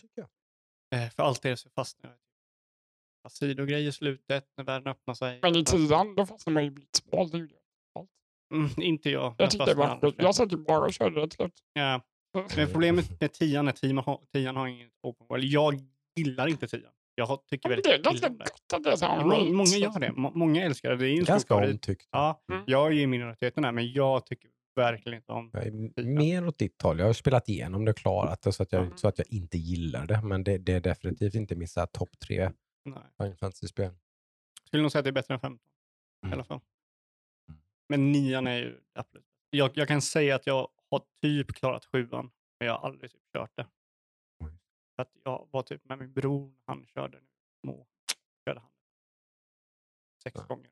Tycker 0.00 0.26
jag. 0.90 1.02
Eh, 1.02 1.10
för 1.10 1.22
alltid 1.22 1.52
är 1.52 1.56
så 1.56 1.70
fastnar 1.70 2.10
jag. 2.10 2.18
i 3.32 3.34
sidogrej 3.34 3.86
i 3.86 3.92
slutet 3.92 4.48
när 4.56 4.64
världen 4.64 4.86
öppnar 4.92 5.14
sig. 5.14 5.38
Men 5.42 5.56
i 5.56 5.64
tian, 5.64 6.14
då 6.14 6.26
fastnade 6.26 6.54
man 6.54 6.64
i 6.64 6.70
blitzboll. 6.70 7.30
Det 7.30 7.38
gjorde 7.38 7.54
jag. 7.54 7.62
Mm, 8.54 8.68
inte 8.76 9.10
jag. 9.10 9.34
Jag 9.38 9.50
tyckte 9.50 9.74
det 9.74 9.98
det. 10.00 10.14
Jag 10.22 10.34
satt 10.34 10.52
ju 10.52 10.56
bara 10.56 10.84
och 10.84 10.92
körde 10.92 11.26
det. 11.26 11.50
Ja. 11.72 12.00
Men 12.56 12.68
problemet 12.72 13.20
med 13.20 13.32
tian 13.32 13.66
är 13.66 13.70
att 13.72 13.76
tian 13.76 13.98
har, 13.98 14.20
tian 14.32 14.56
har 14.56 14.66
ingen 14.66 14.88
open 15.02 15.26
world. 15.26 15.44
Jag 15.44 15.74
gillar 16.16 16.46
inte 16.48 16.66
tian. 16.68 16.92
Jag 17.14 17.46
tycker 17.46 17.68
väldigt 17.68 17.84
det 17.84 17.90
är 17.90 17.98
illa 17.98 18.10
ganska 18.10 18.26
om 18.28 18.38
det. 18.38 18.44
gott 18.44 18.72
att 18.74 18.84
det 18.84 18.90
är 18.92 18.96
så 18.96 19.06
här 19.06 19.24
Må- 19.24 19.30
raids. 19.30 19.52
Många 19.52 19.76
gör 19.76 19.98
det. 20.00 20.12
Må- 20.12 20.30
Många 20.34 20.64
älskar 20.64 20.90
det. 20.90 20.96
Det 20.96 21.08
är 21.08 21.24
Ganska 21.24 21.54
omtyckt. 21.54 22.08
Ja, 22.12 22.44
Mm. 22.52 22.64
jag 22.66 22.86
är 22.86 22.90
ju 22.90 23.00
i 23.00 23.06
minoriteten 23.06 23.64
här, 23.64 23.72
men 23.72 23.92
jag 23.92 24.26
tycker 24.26 24.50
verkligen 24.76 25.16
inte 25.18 25.32
om 25.32 25.50
Jag 25.52 25.66
är 25.66 26.04
mer 26.04 26.46
åt 26.46 26.58
ditt 26.58 26.82
håll. 26.82 26.98
Jag 26.98 27.06
har 27.06 27.12
spelat 27.12 27.48
igenom 27.48 27.84
det 27.84 27.90
och 27.90 27.96
klarat 27.96 28.42
det 28.42 28.52
så 28.52 28.62
att 28.62 28.72
jag, 28.72 28.82
Mm. 28.82 28.96
så 28.96 29.08
att 29.08 29.18
jag 29.18 29.26
inte 29.32 29.58
gillar 29.58 30.06
det. 30.06 30.22
Men 30.22 30.44
det, 30.44 30.58
det 30.58 30.72
är 30.72 30.80
definitivt 30.80 31.34
inte 31.34 31.54
min 31.56 31.68
topp 31.92 32.18
tre 32.18 32.50
Nej. 32.84 32.98
Final 33.18 33.36
Fantasy-spel. 33.36 33.90
Skulle 34.66 34.82
nog 34.82 34.92
säga 34.92 35.00
att 35.00 35.04
det 35.04 35.10
är 35.10 35.12
bättre 35.12 35.34
än 35.34 35.40
15 35.40 35.58
i 36.22 36.26
Mm. 36.26 36.34
alla 36.34 36.44
fall. 36.44 36.60
Men 37.88 38.12
nian 38.12 38.46
är 38.46 38.56
ju 38.58 38.80
absolut. 38.94 39.26
Jag, 39.50 39.70
jag 39.74 39.88
kan 39.88 40.02
säga 40.02 40.34
att 40.36 40.46
jag 40.46 40.68
har 40.90 41.02
typ 41.22 41.52
klarat 41.52 41.84
sjuan, 41.84 42.30
men 42.60 42.66
jag 42.66 42.78
har 42.78 42.88
aldrig 42.88 43.10
typ 43.10 43.22
kört 43.36 43.56
det. 43.56 43.66
För 44.96 45.02
att 45.02 45.10
jag 45.24 45.48
var 45.50 45.62
typ 45.62 45.84
med 45.84 45.98
min 45.98 46.12
bror, 46.12 46.54
han 46.66 46.86
körde 46.86 47.20
nu 47.20 47.28
små, 47.64 47.86
körde 48.48 48.60
han 48.60 48.70
sex 50.22 50.34
Ja. 50.38 50.44
gånger. 50.46 50.70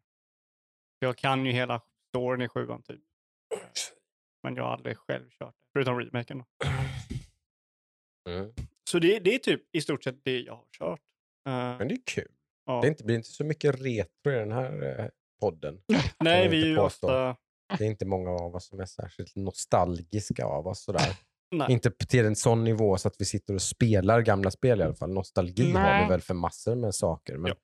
Jag 0.99 1.17
kan 1.19 1.47
ju 1.47 1.53
hela 1.53 1.83
storyn 2.09 2.43
i 2.43 2.49
sjuan 2.49 2.83
typ. 2.83 3.03
Men 4.43 4.57
jag 4.57 4.65
har 4.65 4.71
aldrig 4.73 4.97
själv 4.99 5.31
kört 5.31 5.55
det, 5.59 5.67
förutom 5.73 6.01
remaken. 6.01 6.39
Då. 6.39 6.45
Mm. 8.29 8.53
Så 8.91 8.99
det, 8.99 9.19
det 9.19 9.35
är 9.35 9.39
typ 9.39 9.63
i 9.73 9.81
stort 9.81 10.05
sett 10.05 10.25
det 10.25 10.41
jag 10.41 10.55
har 10.57 10.67
kört. 10.79 11.01
Eh, 11.47 11.79
Men 11.79 11.89
det 11.89 11.95
är 11.95 12.03
kul. 12.07 12.33
ja. 12.65 12.81
Det 12.81 12.89
inte, 12.89 13.05
blir 13.05 13.17
inte 13.17 13.29
så 13.29 13.45
mycket 13.45 13.81
retro 13.81 14.33
i 14.33 14.35
den 14.35 14.53
här 14.53 15.01
eh, 15.01 15.09
podden. 15.41 15.81
Nej, 16.21 16.49
vi 16.49 16.57
är 16.57 16.59
inte 16.59 16.69
ju 16.69 16.77
påstå. 16.77 17.07
ofta... 17.07 17.37
Det 17.79 17.85
är 17.85 17.89
inte 17.89 18.07
många 18.07 18.31
av 18.31 18.55
oss 18.55 18.67
som 18.69 18.81
är 18.81 18.85
särskilt 18.87 19.37
nostalgiska 19.37 20.45
av 20.45 20.67
oss. 20.67 20.83
Sådär. 20.85 21.17
Nej. 21.51 21.73
Inte 21.73 21.91
till 21.91 22.25
en 22.27 22.37
sån 22.37 22.65
nivå 22.65 22.97
så 22.99 23.09
att 23.09 23.15
vi 23.19 23.25
sitter 23.25 23.55
och 23.55 23.63
spelar 23.63 24.21
gamla 24.21 24.51
spel 24.51 24.81
i 24.81 24.83
alla 24.83 24.95
fall. 24.95 25.13
Nostalgi 25.13 25.73
har 25.73 25.83
Nej. 25.83 26.05
vi 26.05 26.09
väl 26.11 26.21
för 26.21 26.35
massor 26.35 26.75
med 26.75 26.95
saker. 26.95 27.37
Men 27.37 27.49
Ja. 27.49 27.55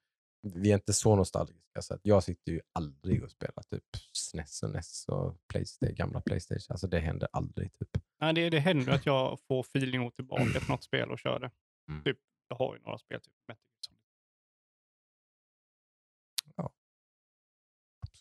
vi 0.61 0.71
är 0.71 0.75
inte 0.75 0.93
så 0.93 1.17
nostalgiska. 1.17 1.83
Så 1.83 1.95
att 1.95 2.01
jag 2.03 2.23
sitter 2.23 2.53
ju 2.53 2.61
aldrig 2.75 3.23
och 3.25 3.31
spelar 3.31 3.63
typ 3.71 3.85
SNES 4.13 4.63
och 4.63 4.71
NES 4.71 5.05
och 5.09 5.37
Playstation, 5.53 5.95
gamla 5.95 6.21
Playstation. 6.21 6.67
Alltså 6.75 6.87
det 6.87 6.99
händer 7.01 7.29
aldrig. 7.33 7.73
Typ. 7.79 7.89
Nej, 8.21 8.35
det, 8.35 8.51
det 8.51 8.59
händer 8.61 8.93
att 8.93 9.07
jag 9.07 9.39
får 9.49 9.61
feeling 9.61 10.01
och 10.01 10.15
tillbaka 10.15 10.45
till 10.45 10.69
något 10.69 10.85
spel 10.85 11.11
och 11.11 11.19
kör 11.19 11.39
det. 11.41 11.51
Mm. 11.91 12.03
Typ, 12.05 12.19
jag 12.49 12.57
har 12.57 12.75
ju 12.77 12.81
några 12.83 12.99
spel, 12.99 13.21
typ 13.21 13.33
Metal 13.49 13.63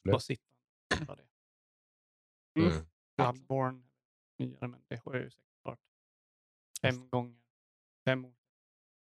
Bara 0.03 0.19
sitta. 0.19 0.43
Mm. 2.59 2.71
Mm. 2.71 2.85
Bloodborne, 3.17 3.83
nyare, 4.39 4.67
men 4.67 4.81
det 4.87 5.01
har 5.05 5.13
jag 5.13 5.23
ju 5.23 5.29
säkert 5.29 5.61
klart. 5.63 5.79
Fem 6.81 7.09
gånger. 7.09 7.39
Fem 8.05 8.25
år. 8.25 8.33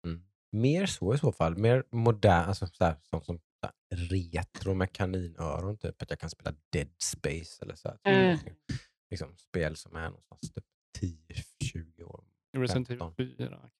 Mm. 0.06 0.22
Mer 0.50 0.86
så 0.86 1.14
i 1.14 1.18
så 1.18 1.32
fall. 1.32 1.56
Mer 1.56 1.84
modern, 1.90 2.48
alltså 2.48 2.66
så 2.66 2.84
här, 2.84 2.96
sånt 3.02 3.24
som 3.24 3.38
så 3.38 3.66
här, 3.66 3.74
retro 4.08 4.74
med 4.74 4.92
kaninöron. 4.92 5.78
Typ 5.78 6.02
att 6.02 6.10
jag 6.10 6.18
kan 6.18 6.30
spela 6.30 6.54
Dead 6.70 6.88
Space 7.02 7.62
eller 7.64 7.74
så. 7.74 7.88
Här, 8.04 8.24
Mm. 8.32 8.38
liksom, 9.10 9.36
spel 9.36 9.76
som 9.76 9.96
är 9.96 10.04
någonstans 10.10 10.52
typ 10.52 10.64
10-20 10.98 12.02
år. 12.02 12.24
Resident 12.52 12.90
Evil 12.90 12.98
15. 12.98 13.14
4. 13.16 13.70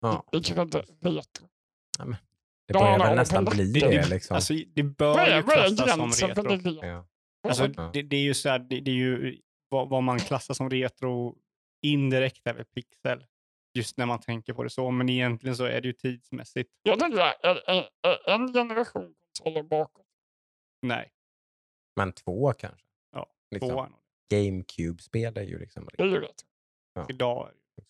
Ja, 0.00 0.24
Det 0.32 0.42
kan 0.54 0.62
inte 0.66 0.84
veta. 1.00 1.48
Det 2.66 2.74
Ja, 2.74 2.80
börjar 2.80 2.98
ja, 2.98 3.04
väl 3.04 3.16
nästan 3.16 3.44
bli 3.44 3.72
Det- 3.72 3.80
det. 3.88 4.08
Liksom. 4.08 4.34
Alltså, 4.34 4.54
det 4.74 4.82
bör 4.82 5.36
ju 5.36 5.42
klassas 5.42 6.18
som 6.18 6.28
retro. 6.28 6.80
det? 6.80 6.86
ja. 6.86 7.06
Alltså, 7.48 7.68
Ja. 7.76 7.90
det, 7.92 8.02
det 8.02 8.16
är 8.16 8.20
ju 8.22 8.34
så 8.34 8.48
här, 8.48 8.58
det, 8.58 8.80
det 8.80 8.90
är 8.90 8.94
ju 8.94 9.40
vad, 9.68 9.88
vad 9.88 10.02
man 10.02 10.18
klassar 10.18 10.54
som 10.54 10.70
retro 10.70 11.38
indirekt 11.82 12.46
är 12.46 12.54
väl 12.54 12.64
pixel. 12.64 13.26
Just 13.74 13.96
när 13.96 14.06
man 14.06 14.20
tänker 14.20 14.52
på 14.54 14.62
det 14.64 14.70
så, 14.70 14.90
men 14.90 15.08
egentligen 15.08 15.56
så 15.56 15.64
är 15.64 15.80
det 15.80 15.86
ju 15.86 15.92
tidsmässigt. 15.92 16.70
Jag 16.82 16.98
tänker 16.98 17.18
är- 17.18 17.70
är- 17.70 17.88
är 18.02 18.30
en 18.34 18.52
generation 18.52 19.14
konsoler 19.20 19.62
bakåt. 19.62 20.06
Nej, 20.82 21.12
Men 21.96 22.12
två 22.12 22.52
kanske. 22.52 22.86
Ja, 23.12 23.26
liksom. 23.50 23.70
tvåan. 23.70 23.94
GameCube-spel 24.30 25.36
är 25.36 25.42
ju 25.42 25.58
liksom 25.58 25.88
Det 25.92 26.02
är 26.02 26.06
ju 26.06 26.20
rätt. 26.20 26.44
Idag 27.08 27.48
är 27.48 27.52
det 27.52 27.58
ju 27.58 27.84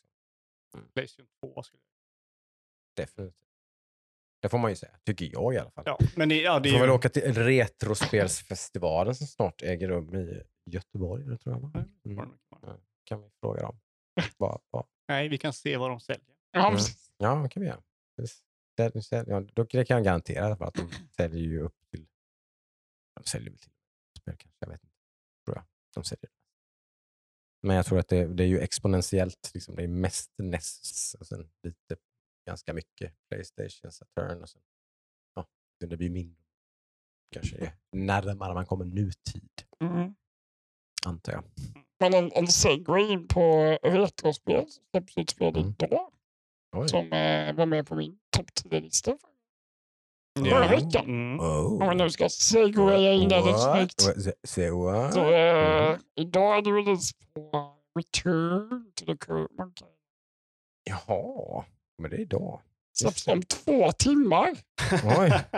Mm. 0.75 0.89
Playstation 0.95 1.29
2 1.41 1.63
skulle 1.63 1.83
jag 2.97 3.07
definitivt. 3.07 3.37
Det 4.43 4.49
får 4.49 4.59
man 4.59 4.71
ju 4.71 4.77
säga, 4.77 4.93
tycker 5.05 5.29
jag 5.33 5.55
i 5.55 5.59
alla 5.59 5.71
fall. 5.71 5.85
Ja, 5.87 5.99
men 6.17 6.29
det, 6.29 6.41
ja, 6.41 6.61
det 6.61 6.69
får 6.69 6.77
ju... 6.77 6.81
väl 6.81 6.91
åka 6.91 7.09
till 7.09 7.35
Retrospelsfestivalen 7.35 9.15
som 9.15 9.27
snart 9.27 9.63
äger 9.63 9.89
rum 9.89 10.15
i 10.15 10.43
Göteborg. 10.71 11.25
Det 11.25 11.39
tror 11.39 11.55
jag, 11.55 11.87
Mm. 12.05 12.31
kan 13.05 13.23
vi 13.23 13.31
fråga 13.41 13.63
dem. 13.63 13.81
Vad, 14.37 14.61
vad? 14.71 14.87
Nej, 15.09 15.29
vi 15.29 15.39
kan 15.39 15.53
se 15.53 15.77
vad 15.77 15.91
de 15.91 16.01
säljer. 16.01 16.35
Ja, 16.51 16.69
Mm. 16.69 16.81
Ja, 17.19 17.35
det 17.35 17.49
kan 17.49 17.63
vi 17.63 17.69
göra. 17.69 17.83
Sälj- 18.81 19.01
sälj- 19.01 19.25
Ja, 19.31 19.41
då 19.41 19.67
kan 19.67 19.85
jag 19.89 20.05
garantera 20.05 20.57
för 20.57 20.65
att 20.65 20.75
de 20.75 20.89
säljer 21.17 21.43
ju 21.43 21.61
upp 21.61 21.77
till... 21.91 22.07
De 23.21 23.25
säljer 23.25 23.51
väl 23.51 23.59
till 23.59 23.71
spel 24.21 24.37
kanske, 24.39 24.57
jag 24.59 24.69
vet 24.69 24.85
inte. 24.85 24.97
Tror 25.45 25.57
jag. 25.57 25.65
De 25.95 26.05
säljer. 26.05 26.31
Men 27.63 27.77
jag 27.77 27.87
tror 27.87 27.99
att 27.99 28.09
det, 28.09 28.27
det 28.27 28.43
är 28.45 28.49
ju 28.49 28.59
exponentiellt. 28.61 29.51
Liksom. 29.55 29.75
Det 29.77 29.83
är 29.83 29.89
mest 29.89 30.31
NES 30.39 31.17
och 31.21 31.27
sen 31.27 31.51
lite, 31.63 31.97
ganska 32.47 32.73
mycket 32.73 33.13
Playstation, 33.29 33.93
Saturn 33.93 34.43
och 34.43 34.49
sen 34.49 34.63
ja, 35.35 35.47
det 35.81 35.97
blir 35.97 36.11
mindre. 36.11 36.43
Kanske 37.35 37.57
är 37.57 37.73
närmare 37.93 38.55
man 38.55 38.67
kommer 38.67 38.85
nutid, 38.85 39.51
Mm. 39.81 40.15
antar 41.07 41.33
jag. 41.33 41.45
Men 42.01 42.15
en, 42.15 42.33
en 42.33 42.47
segway 42.47 43.13
in 43.13 43.29
på 43.29 43.41
retrospel 43.83 44.69
som 44.71 44.85
släpps 44.91 45.19
ut 45.19 45.31
spel 45.31 45.57
Mm. 45.57 45.69
idag. 45.69 46.13
Oj. 46.77 46.89
Som 46.89 47.13
eh, 47.13 47.55
var 47.55 47.67
med 47.67 47.87
på 47.87 47.95
min 47.95 48.19
topp 48.37 48.47
10-lista. 48.65 49.19
Ja. 50.41 50.45
Förra 50.51 50.69
veckan. 50.69 51.05
Mm. 51.05 51.41
Om 51.41 51.79
man 51.79 51.89
Oh. 51.89 51.95
nu 52.05 52.11
ska 52.11 52.29
segwaya 52.29 53.13
in 53.13 53.29
där 53.29 53.43
snyggt. 53.43 54.03
What? 54.73 55.15
Så, 55.15 55.33
eh, 55.33 55.91
Mhm. 55.93 56.01
Idag 56.15 56.59
är 56.59 56.63
det 56.63 56.71
release 56.71 57.15
på 57.35 57.75
Return 57.99 58.93
to 58.95 59.05
the 59.07 59.17
Curve. 59.17 59.49
Jaha, 60.85 61.65
men 61.99 62.11
det 62.11 62.17
är 62.17 62.21
idag. 62.21 62.61
Släpps 62.95 63.29
om 63.29 63.43
två 63.43 63.93
timmar. 63.93 64.51
Oj. 65.19 65.33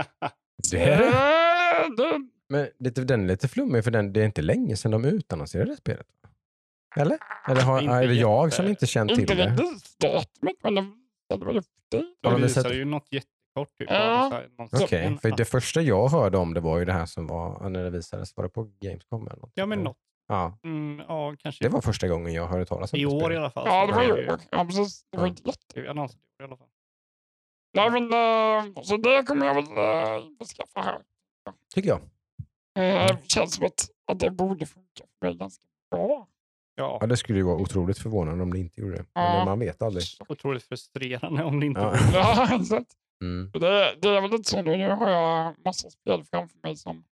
Det 0.70 0.82
är 0.82 0.98
det. 0.98 1.06
Eh, 1.06 1.90
det, 1.96 2.28
Men 2.48 2.68
lite, 2.78 3.04
den 3.04 3.24
är 3.24 3.28
lite 3.28 3.48
flummig 3.48 3.84
för 3.84 3.90
den, 3.90 4.12
det 4.12 4.20
är 4.20 4.24
inte 4.24 4.42
länge 4.42 4.76
sedan 4.76 4.90
de 4.90 5.04
utannonserade 5.04 5.70
det 5.70 5.76
spelet. 5.76 6.06
Eller? 6.96 7.18
Eller 7.48 7.62
har, 7.62 7.80
Inte 7.82 7.94
är 7.94 8.08
det 8.08 8.14
jag 8.14 8.52
som 8.52 8.66
inte 8.66 8.86
känt 8.86 9.10
till 9.10 9.20
inte 9.20 9.34
det? 9.34 9.42
releasedatumet, 9.46 10.56
men 10.62 10.74
det 10.74 10.80
det 11.28 11.36
var 11.44 11.52
det 11.52 11.62
för 11.62 11.98
dig. 11.98 12.14
Ja, 12.20 12.30
De 12.30 12.42
visade 12.42 12.74
ju 12.74 12.84
något 12.84 13.06
jättekort. 13.12 13.78
Typ, 13.78 13.88
Ja. 13.90 14.42
Okej, 14.72 14.86
scen. 14.86 15.18
för 15.18 15.30
det 15.30 15.44
första 15.44 15.80
jag 15.82 16.08
hörde 16.08 16.38
om 16.38 16.54
det 16.54 16.60
var 16.60 16.78
ju 16.78 16.84
det 16.84 16.92
här 16.92 17.06
som 17.06 17.26
var, 17.26 17.68
när 17.68 17.84
det 17.84 17.90
visades, 17.90 18.36
var 18.36 18.44
det 18.44 18.50
på 18.50 18.70
Gamescom 18.80 19.26
eller 19.28 19.40
något? 19.40 19.52
Ja, 19.54 19.66
men 19.66 19.78
något. 19.78 19.96
Ja, 20.26 20.58
Mm, 20.64 20.98
ja, 21.08 21.34
kanske 21.38 21.64
det 21.64 21.68
var 21.68 21.80
första 21.80 22.08
gången 22.08 22.32
jag 22.32 22.46
hörde 22.46 22.64
talas 22.66 22.92
om 22.92 22.98
i 22.98 23.02
det 23.02 23.06
år 23.06 23.14
i 23.14 23.18
spelet. 23.24 23.38
alla 23.38 23.50
fall. 23.50 23.66
Ja, 23.66 23.86
det 23.86 23.92
var 23.92 24.02
ju- 24.02 24.24
i 24.24 24.30
år. 24.30 24.40
Ja, 24.50 24.64
precis. 24.64 25.04
Det 25.10 25.18
var 25.18 25.26
inte 25.26 25.42
jätte... 25.46 25.60
det 25.74 25.80
är 25.80 25.84
ju 25.84 25.90
annonsen 25.90 26.20
i 26.20 26.42
år 26.42 26.44
i 26.44 26.48
alla 26.48 26.56
fall. 26.56 26.68
Nej, 27.76 27.90
men 27.90 28.02
eh, 28.76 28.82
så 28.82 28.96
det 28.96 29.22
kommer 29.22 29.46
jag 29.46 29.54
väl 29.54 29.64
uh, 30.18 30.26
införskaffa 30.26 30.80
här. 30.80 31.02
Tycker 31.74 31.88
jag. 31.88 32.00
Uh, 32.78 33.18
känns 33.26 33.54
som 33.54 33.66
att, 33.66 33.88
att 34.12 34.18
det 34.20 34.30
borde 34.30 34.66
funka 34.66 35.04
för 35.20 35.26
mig 35.26 35.36
ganska 35.36 35.64
bra. 35.90 36.28
Ja, 36.76 36.98
Ja, 37.00 37.06
det 37.06 37.16
skulle 37.16 37.38
ju 37.38 37.44
vara 37.44 37.56
otroligt 37.56 37.98
förvånande 37.98 38.42
om 38.42 38.52
det 38.52 38.58
inte 38.58 38.80
gjorde 38.80 38.96
det. 38.96 39.04
Men 39.14 39.38
Ja. 39.38 39.44
man 39.44 39.58
vet 39.58 39.82
aldrig. 39.82 40.04
otroligt 40.28 40.62
frustrerande 40.64 41.44
om 41.44 41.60
det 41.60 41.66
inte 41.66 41.80
Ja. 41.80 41.96
Ja, 42.12 42.56
exakt. 42.60 42.92
Mm. 43.22 43.50
Det, 43.52 43.94
det 44.02 44.08
är 44.08 44.20
väl 44.20 44.34
inte 44.34 44.50
så 44.50 44.62
nu. 44.62 44.76
Nu 44.76 44.88
har 44.90 45.10
jag 45.10 45.54
massa 45.64 45.90
spel 45.90 46.24
framför 46.24 46.58
mig 46.62 46.76
som 46.76 47.04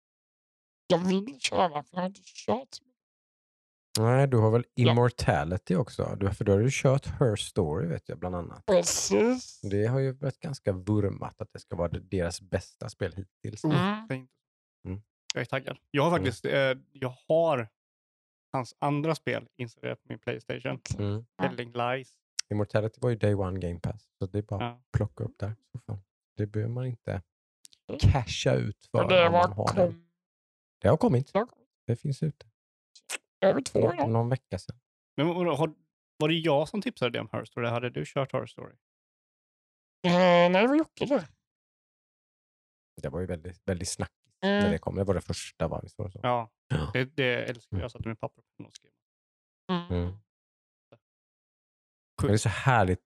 jag 0.87 0.99
vill 0.99 1.41
köra, 1.41 1.69
för 1.83 1.89
jag 1.97 2.01
har 2.01 2.07
inte 2.07 2.21
kört 2.25 2.69
så. 2.75 2.85
Nej, 3.99 4.27
du 4.29 4.37
har 4.37 4.51
väl 4.51 4.65
Ja. 4.75 4.91
Immortality 4.93 5.75
också? 5.77 6.17
Du, 6.21 6.31
för 6.31 6.45
då 6.45 6.53
har 6.53 6.59
du 6.59 6.69
kört 6.73 7.07
Her 7.07 7.37
Story 7.37 7.87
vet 7.87 8.09
jag 8.09 8.19
bland 8.19 8.37
annat. 8.37 8.67
Precis. 8.67 9.61
Det 9.61 9.87
har 9.87 9.99
ju 9.99 10.13
varit 10.13 10.41
ganska 10.41 10.73
vurmat 10.73 11.41
att 11.41 11.53
det 11.53 11.59
ska 11.59 11.77
vara 11.77 11.89
deras 11.89 12.41
bästa 12.41 12.89
spel 12.89 13.13
hittills. 13.17 13.65
Mm. 13.65 13.77
Inte- 14.11 14.27
Mm. 14.85 15.03
Jag 15.35 15.41
är 15.41 15.45
taggad. 15.45 15.79
Jag 15.91 16.03
har 16.05 16.11
faktiskt, 16.11 16.45
eh, 16.45 16.53
jag 16.93 17.15
har 17.29 17.69
hans 18.53 18.75
andra 18.79 19.15
spel 19.15 19.49
installerat 19.57 20.03
på 20.03 20.07
min 20.09 20.19
Playstation. 20.19 20.81
Mm. 20.99 21.25
Ja. 21.37 21.49
Telling 21.49 21.73
Lies. 21.73 22.13
Immortality 22.51 22.99
var 23.01 23.11
ju 23.11 23.17
Day 23.17 23.35
One 23.35 23.59
Game 23.61 23.81
Pass, 23.81 24.09
så 24.19 24.27
det 24.27 24.39
är 24.39 24.43
bara 24.43 24.67
att 24.71 24.77
Ja. 24.77 24.83
plocka 24.93 25.25
upp 25.25 25.39
där. 25.39 25.57
Det 26.37 26.47
behöver 26.47 26.73
man 26.75 26.87
inte 26.87 27.11
Mm. 27.89 27.99
casha 28.01 28.55
ut 28.55 28.87
för 28.91 29.09
det 29.09 29.29
var 29.29 29.31
man 29.31 29.53
har 29.53 29.65
kom, 29.67 30.05
Det 30.81 30.89
har 30.89 30.97
kommit. 30.97 31.33
det 31.33 31.39
har 31.39 31.47
kommit 31.47 31.67
Det 31.87 31.97
finns 31.97 32.23
ute. 32.23 32.47
Över 33.41 33.61
två 33.61 33.79
år. 33.81 34.07
Någon, 34.07 34.29
vecka 34.29 34.59
sedan. 34.59 34.77
Men 35.17 35.27
har, 35.27 35.75
var 36.17 36.29
det 36.29 36.35
jag 36.35 36.69
som 36.69 36.83
tipsade 36.83 37.11
dig 37.11 37.21
om 37.21 37.29
Her 37.33 37.45
Story? 37.45 37.69
Hade 37.69 37.91
du 37.91 38.05
kört 38.07 38.33
Her 38.33 38.47
Story? 38.47 38.75
Eh, 40.07 40.13
nej, 40.13 40.51
det 40.63 40.67
var 40.69 40.77
Jocke 40.77 41.05
det. 41.07 41.29
Det 43.03 43.09
var 43.09 43.21
ju 43.21 43.27
väldigt, 43.27 43.63
väldigt 43.69 43.89
när 44.43 44.61
Mm. 44.61 44.73
det 44.73 44.79
kom. 44.79 44.95
Det 44.95 45.05
var 45.05 45.15
det 45.15 45.21
första 45.21 45.69
va? 45.69 45.77
Var 45.97 46.07
det 46.07 46.13
så? 46.13 46.21
Ja, 46.23 46.51
Ja. 46.69 46.91
det, 46.93 47.05
det 47.05 47.45
älskar 47.45 47.77
jag. 47.77 47.85
Jag 47.85 47.91
satte 47.91 48.09
med 48.09 48.21
papper 48.21 48.43
och 48.67 48.75
skrev. 48.75 48.93
Mm. 49.71 49.85
Mm. 49.93 50.19
Men 52.23 52.27
det 52.29 52.33
är 52.33 52.37
så 52.37 52.49
härligt, 52.49 53.03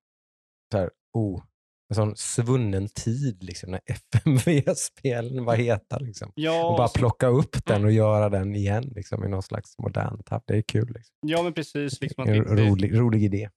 så 0.73 0.79
här, 0.79 0.91
oh, 1.13 1.45
en 1.89 1.95
sån 1.97 2.17
svunnen 2.17 2.89
tid 2.89 3.43
liksom, 3.43 3.71
när 3.71 3.81
FMV-spelen 3.87 5.45
var 5.45 5.57
heta. 5.57 5.99
Liksom. 5.99 6.33
Ja, 6.35 6.65
Och 6.71 6.77
bara 6.77 6.89
plocka 6.89 7.27
upp 7.27 7.65
den 7.67 7.85
och 7.85 7.93
göra 7.93 8.29
den 8.29 8.55
igen 8.55 8.93
liksom, 8.95 9.25
i 9.25 9.29
någon 9.29 9.43
slags 9.43 9.79
modern 9.79 10.23
tapp. 10.23 10.43
Det 10.47 10.57
är 10.57 10.63
kul. 10.63 10.87
Liksom. 10.95 11.15
ja, 11.21 11.43
men 11.43 11.53
precis. 11.53 12.01
Liksom 12.01 12.29
En 12.29 12.45
rolig, 12.45 12.99
rolig 12.99 13.25
idé. 13.25 13.49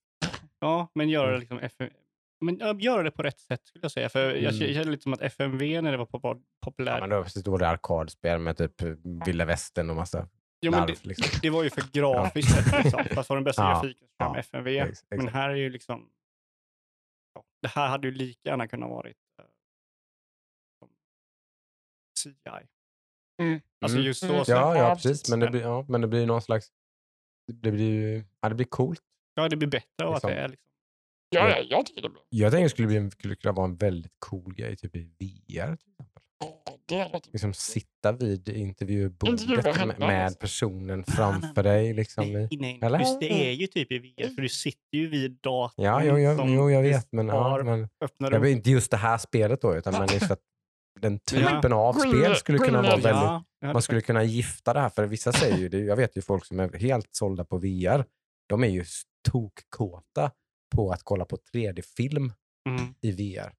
ja, 0.59 0.91
men 0.95 1.09
göra 1.09 1.25
det 1.25 1.31
Mm. 1.31 1.39
liksom 1.39 1.59
FM, 1.59 1.89
men 2.45 2.57
ja, 2.59 2.75
göra 2.79 3.03
det 3.03 3.11
på 3.11 3.23
rätt 3.23 3.39
sätt 3.39 3.59
skulle 3.65 3.83
jag 3.83 3.91
säga. 3.91 4.09
För 4.09 4.35
jag 4.35 4.53
Mm. 4.55 4.73
känner 4.73 4.91
lite 4.91 5.03
som 5.03 5.13
att 5.13 5.21
FMV 5.21 5.81
när 5.81 5.91
det 5.91 5.97
var 5.97 6.05
pop- 6.05 6.19
Ja, 6.23 6.35
populärt. 6.65 6.99
men 6.99 7.09
då, 7.09 7.23
precis, 7.23 7.43
då 7.43 7.51
var 7.51 7.59
det 7.59 7.67
arkadspel 7.69 8.39
med 8.39 8.57
typ 8.57 8.73
vilda 9.25 9.45
västern 9.45 9.89
och 9.89 9.95
massa 9.95 10.27
Ja, 10.59 10.71
men 10.71 10.87
det, 10.87 11.05
liksom. 11.05 11.39
det 11.41 11.49
var 11.49 11.63
ju 11.63 11.69
för 11.69 11.83
grafiskt 11.93 12.51
sett. 12.55 12.83
Liksom. 12.83 13.03
Fast 13.11 13.29
var 13.29 13.37
den 13.37 13.43
bästa 13.43 13.61
Ja, 13.63 13.69
grafiken 13.73 14.07
kör 14.19 14.25
ja, 14.25 14.37
FMV. 14.39 14.77
Ex- 14.79 15.03
Men 15.09 15.19
exakt. 15.19 15.33
här 15.35 15.49
är 15.49 15.55
ju 15.55 15.69
liksom... 15.69 16.01
Det 17.61 17.67
här 17.67 17.87
hade 17.87 18.07
ju 18.07 18.13
lika 18.13 18.49
gärna 18.49 18.67
kunnat 18.67 18.89
varit 18.89 19.17
eh, 19.41 19.45
som 20.79 20.89
CI. 22.19 22.67
Mm. 23.41 23.61
Alltså 23.81 23.97
Mm. 23.97 24.05
just 24.07 24.19
så. 24.19 24.33
Mm. 24.33 24.45
så 24.45 24.51
Ja, 24.51 24.77
ja, 24.77 24.95
precis. 24.95 25.29
Men 25.29 25.39
det 25.39 25.49
blir, 25.49 25.61
ja, 25.61 25.85
men 25.89 26.01
det 26.01 26.07
blir 26.07 26.25
någon 26.25 26.41
slags... 26.41 26.71
Det 27.53 27.71
blir, 27.71 27.91
ju- 27.91 28.23
ja, 28.41 28.49
det 28.49 28.55
blir 28.55 28.65
coolt. 28.65 29.01
ja, 29.33 29.49
det 29.49 29.55
blir 29.57 29.67
bättre 29.69 30.05
av 30.05 30.13
att 30.13 30.15
Liksom. 30.23 30.29
det 30.31 30.37
är 30.37 30.47
liksom... 30.47 30.67
Ja, 31.29 31.49
ja, 31.49 31.59
jag 31.59 31.85
tycker 31.85 32.01
det 32.01 32.09
blir 32.09 32.23
Jag 32.29 32.51
tänker 32.51 32.63
det 32.63 32.69
skulle, 32.69 32.87
bli 32.87 33.11
skulle 33.11 33.35
kunna 33.35 33.51
vara 33.51 33.65
en 33.65 33.75
väldigt 33.75 34.13
cool 34.19 34.53
grej 34.55 34.75
typ 34.77 34.95
i 34.95 34.99
VR. 35.03 35.75
Till 35.75 35.91
exempel. 35.91 36.23
Låter 36.91 37.31
Liksom 37.31 37.53
sitta 37.53 38.11
vid 38.11 38.49
intervjubordet 38.49 39.99
med, 39.99 40.39
personen 40.39 41.03
framför 41.03 41.63
dig. 41.63 41.93
Liksom. 41.93 42.33
Nej, 42.33 42.47
nej, 42.51 42.79
Eller? 42.83 42.99
Just 42.99 43.19
det 43.19 43.47
är 43.49 43.51
ju 43.51 43.67
typ 43.67 43.91
i 43.91 43.99
VR, 43.99 44.35
för 44.35 44.41
du 44.41 44.49
sitter 44.49 44.97
ju 44.97 45.07
vid 45.07 45.31
datorn. 45.31 45.85
Ja, 45.85 46.03
jo, 46.03 46.17
jo, 46.19 46.45
jo, 46.47 46.71
jag 46.71 46.81
vet. 46.81 47.11
Men, 47.11 47.27
ja, 47.27 47.63
men 47.63 47.89
öppnar 48.03 48.31
jag 48.31 48.39
vet 48.39 48.51
inte 48.51 48.71
just 48.71 48.91
det 48.91 48.97
här 48.97 49.17
spelet 49.17 49.61
då, 49.61 49.75
utan 49.75 49.93
men 49.93 50.07
just 50.13 50.31
att 50.31 50.39
den 50.99 51.19
typen 51.19 51.73
av 51.73 51.93
spel 51.93 52.35
skulle 52.35 52.57
kunna 52.57 52.81
vara 52.81 52.95
väldigt... 52.95 53.11
Ja, 53.61 53.73
Man 53.73 53.81
skulle 53.81 54.01
kunna 54.01 54.23
gifta 54.23 54.73
det 54.73 54.79
här, 54.79 54.89
för 54.89 55.05
vissa 55.05 55.31
säger 55.31 55.57
ju 55.57 55.69
det. 55.69 55.79
Jag 55.79 55.95
vet 55.95 56.17
ju 56.17 56.21
folk 56.21 56.45
som 56.45 56.59
är 56.59 56.79
helt 56.79 57.09
sålda 57.11 57.45
på 57.45 57.57
VR. 57.57 58.05
De 58.49 58.63
är 58.63 58.67
ju 58.67 58.83
tokkåta 59.29 60.31
på 60.75 60.91
att 60.91 61.03
kolla 61.03 61.25
på 61.25 61.37
3D-film 61.53 62.33
Mm. 62.69 62.93
i 63.01 63.11
VR. 63.11 63.53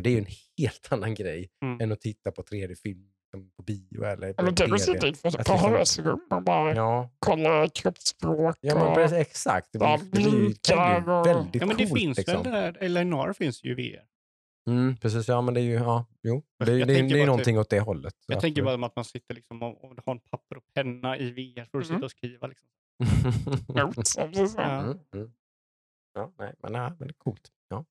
För 0.00 0.04
det 0.04 0.10
är 0.10 0.12
ju 0.12 0.18
en 0.18 0.26
helt 0.58 0.88
annan 0.92 1.14
grej 1.14 1.50
Mm. 1.62 1.80
än 1.80 1.92
att 1.92 2.00
titta 2.00 2.30
på 2.32 2.42
3D-film 2.42 3.10
som 3.30 3.50
på 3.56 3.62
bio 3.62 4.04
eller 4.04 4.26
Ja, 4.28 4.34
på 4.34 4.42
det 4.42 4.52
TV. 4.56 4.74
att 4.74 4.80
sitta 4.80 5.06
i 5.06 5.10
ett 5.10 5.24
liksom- 5.24 5.44
förhörsrum 5.44 6.20
och 6.30 6.42
bara 6.42 6.74
Ja, 6.74 7.10
kolla 7.18 7.68
kroppsspråk 7.68 8.56
ja 8.60 8.74
men 8.74 8.94
precis, 8.94 9.16
exakt. 9.18 9.68
Det 9.72 9.78
blir, 9.78 9.98
det 9.98 10.10
blir, 10.10 10.22
ju- 10.22 10.48
det 10.48 10.74
blir 10.74 11.24
väldigt 11.24 11.60
Ja, 11.62 11.66
men 11.66 11.76
det 11.76 11.86
coolt. 11.86 12.00
finns 12.00 12.18
liksom. 12.18 12.42
väl 12.42 12.52
där, 12.52 12.76
Eleanor 12.82 13.32
finns 13.32 13.64
ju 13.64 13.74
VR. 13.74 14.04
Mm, 14.70 14.96
precis, 14.96 15.28
ja 15.28 15.40
men 15.40 15.54
det 15.54 15.60
är 15.60 15.62
ju, 15.64 15.72
ja, 15.74 16.06
jo. 16.22 16.42
Det, 16.58 16.64
det, 16.64 16.86
tänker 16.86 16.86
det 17.14 17.14
är 17.14 17.18
bara 17.18 17.26
någonting 17.26 17.58
åt 17.58 17.70
det 17.70 17.80
hållet. 17.80 18.14
Jag 18.26 18.36
Så 18.36 18.40
tänker 18.40 18.62
absolut. 18.62 18.64
bara 18.66 18.74
om 18.74 18.84
att 18.84 18.96
man 18.96 19.04
sitter 19.04 19.34
liksom 19.34 19.62
och, 19.62 19.84
och 19.84 19.96
har 20.06 20.12
en 20.12 20.20
papper 20.20 20.56
och 20.56 20.64
penna 20.74 21.18
i 21.18 21.30
VR 21.30 21.64
för 21.64 21.78
att 21.78 21.84
Mm. 21.84 21.96
sitta 21.96 22.04
och 22.04 22.10
skriva. 22.10 22.46
Liksom. 22.46 22.68
Notes. 23.74 24.16
Ja. 24.16 24.24
Mm, 24.80 24.98
mm. 25.14 25.32
Ja, 26.14 26.32
nej, 26.38 26.54
men, 26.62 26.72
nej, 26.72 26.90
men 26.98 27.08
det 27.08 27.12
är 27.12 27.18
coolt. 27.18 27.48
Ja. 27.68 27.84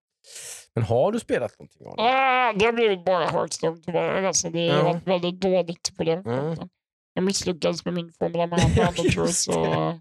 Men 0.76 0.84
har 0.84 1.12
du 1.12 1.20
spelat 1.20 1.60
någonting 1.60 1.84
det? 1.84 2.02
Ah, 2.04 2.54
det 2.54 2.66
har 2.66 2.74
blivit 2.74 3.06
bara 3.06 3.26
Hearthstone 3.28 3.78
tyvärr. 3.86 4.24
Alltså, 4.24 4.50
det 4.50 4.70
har 4.70 4.78
Ja. 4.78 4.84
varit 4.84 5.08
väldigt 5.08 5.42
dåligt 5.42 5.98
på 5.98 6.04
den 6.04 6.26
Mm. 6.26 6.56
Jag 7.14 7.24
misslyckades 7.24 7.86
med 7.86 7.94
min 7.94 8.12
Formula 8.20 8.48
Manager 8.48 9.26
så... 9.32 10.00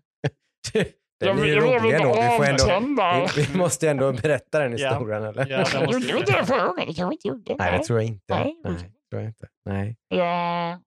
Det 0.72 1.26
jag 1.26 1.36
blir 1.36 1.46
ju 1.46 1.60
roligt 1.60 1.94
ändå. 1.94 2.08
Vi, 2.14 2.36
får 2.36 2.44
ändå 2.44 3.26
vi, 3.36 3.42
vi 3.42 3.58
måste 3.58 3.90
ändå 3.90 4.12
berätta 4.12 4.58
den 4.58 4.78
Ja. 4.78 4.90
historien, 4.90 5.22
eller? 5.24 5.46
Ja, 5.50 5.56
den 5.56 5.84
måste- 5.84 5.94
Gjorde 5.94 6.12
vi 6.12 6.18
inte 6.18 6.32
det 6.32 6.46
förra 6.46 6.66
gången? 6.66 6.86
Det 6.88 6.94
kanske 6.94 7.14
inte 7.14 7.28
gjorde. 7.28 7.56
Nej, 7.58 7.78
det 7.78 7.84
tror 7.84 7.98
jag 7.98 8.06
inte. 8.08 8.34
Nej, 8.34 8.60
Nej, 8.64 8.76
tror 9.10 9.22
jag 9.22 9.24
inte. 9.24 9.48
Nej. 9.64 9.96
Jag... 10.08 10.78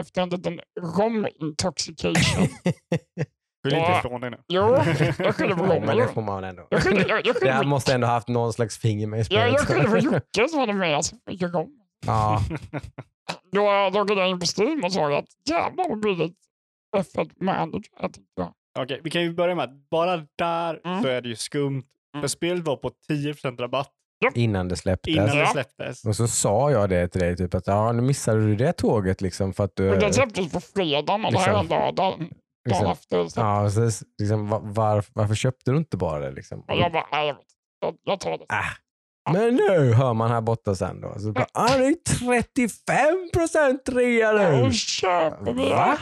Efter 0.00 0.22
en 0.22 0.28
liten 0.28 0.60
rom-intoxication. 0.80 2.48
Skyll 3.64 3.72
Ja. 3.72 3.78
inte 3.96 3.98
ifrån 4.08 4.20
dig 4.20 4.30
nu. 4.30 4.36
Jo, 4.48 4.60
jag 4.60 4.86
skyller 5.36 5.54
på 5.54 5.74
Ja, 5.74 5.80
men 5.86 5.96
det 5.96 6.08
får 6.08 6.22
man 6.22 6.44
ändå. 6.44 6.66
Jag 6.70 6.82
skyller, 6.82 7.08
jag, 7.08 7.26
jag 7.26 7.36
Det 7.40 7.52
här 7.52 7.64
måste 7.64 7.94
ändå 7.94 8.06
haft 8.06 8.28
någon 8.28 8.52
slags 8.52 8.78
finger 8.78 9.06
med 9.06 9.16
i 9.16 9.18
jag, 9.20 9.26
spelet. 9.26 9.52
jag 9.52 9.60
skyller 9.60 9.88
på 9.88 9.98
Jocke 9.98 10.48
som 10.50 10.58
hade 10.60 10.72
med 10.72 11.04
sig 11.04 11.18
för 11.24 11.48
rom. 11.48 11.70
Ja, 12.06 12.40
Då 13.52 13.90
loggade 13.98 14.20
jag 14.20 14.30
in 14.30 14.40
på 14.40 14.46
Steam 14.58 14.84
och 14.84 14.92
såg 14.92 15.12
att 15.12 15.24
jävlar 15.50 15.88
vad 15.88 16.00
billigt 16.00 16.36
F1 16.96 17.30
Manager 17.40 17.82
är. 18.00 18.10
Okej, 18.78 19.00
vi 19.04 19.10
kan 19.10 19.22
ju 19.22 19.32
börja 19.34 19.54
med 19.54 19.64
att 19.64 19.90
bara 19.90 20.26
där 20.38 20.80
Mm. 20.84 21.02
så 21.02 21.08
är 21.08 21.20
det 21.20 21.28
ju 21.28 21.36
skumt. 21.36 21.82
För 22.12 22.18
Mm. 22.18 22.28
spelet 22.28 22.64
var 22.64 22.76
på 22.76 22.90
10% 23.08 23.60
rabatt 23.60 23.90
innan 24.34 24.68
det 24.68 24.76
släpptes. 24.76 25.14
Innan 25.14 25.26
det 25.28 25.36
Ja. 25.38 25.46
släpptes. 25.46 26.04
Och 26.04 26.16
så 26.16 26.28
sa 26.28 26.70
jag 26.70 26.88
det 26.90 27.08
till 27.08 27.20
dig, 27.20 27.36
typ 27.36 27.54
att 27.54 27.66
ja, 27.66 27.92
nu 27.92 28.02
missade 28.02 28.46
du 28.46 28.56
det 28.56 28.72
tåget 28.72 29.20
liksom 29.20 29.52
för 29.52 29.64
att 29.64 29.76
du... 29.76 29.90
Och 29.90 29.98
den 29.98 30.12
släpptes 30.12 30.52
på 30.52 30.60
fredagen 30.60 31.24
och 31.24 31.32
det 31.32 31.38
här 31.38 31.54
är 31.54 31.58
en 31.58 32.28
liksom, 32.64 32.86
efter. 32.86 33.28
Så 33.28 33.40
ja, 33.40 33.70
så, 33.70 33.90
liksom, 34.18 34.48
va- 34.48 34.60
var, 34.64 35.04
varför 35.12 35.34
köpte 35.34 35.70
du 35.70 35.76
inte 35.76 35.96
bara 35.96 36.20
det? 36.20 36.30
Liksom? 36.30 36.64
jag 36.68 36.92
bara, 36.92 37.06
nej 37.12 37.26
jag 37.26 37.36
jag, 37.80 37.96
jag 38.02 38.20
tar 38.20 38.38
det. 38.38 38.44
Äh. 38.54 39.32
Men 39.32 39.54
nu 39.54 39.92
hör 39.92 40.14
man 40.14 40.30
här 40.30 40.40
borta 40.40 40.74
sen 40.74 41.00
då. 41.00 41.18
Så 41.18 41.32
bara, 41.32 41.46
ah, 41.52 41.76
det 41.76 41.86
är 41.86 41.94
35 42.44 43.30
procent 43.32 43.88
rea 43.88 44.32
nu. 44.32 44.62
Och 44.62 44.72
köper 44.74 45.52
vi 45.52 45.70
Va? 45.70 45.98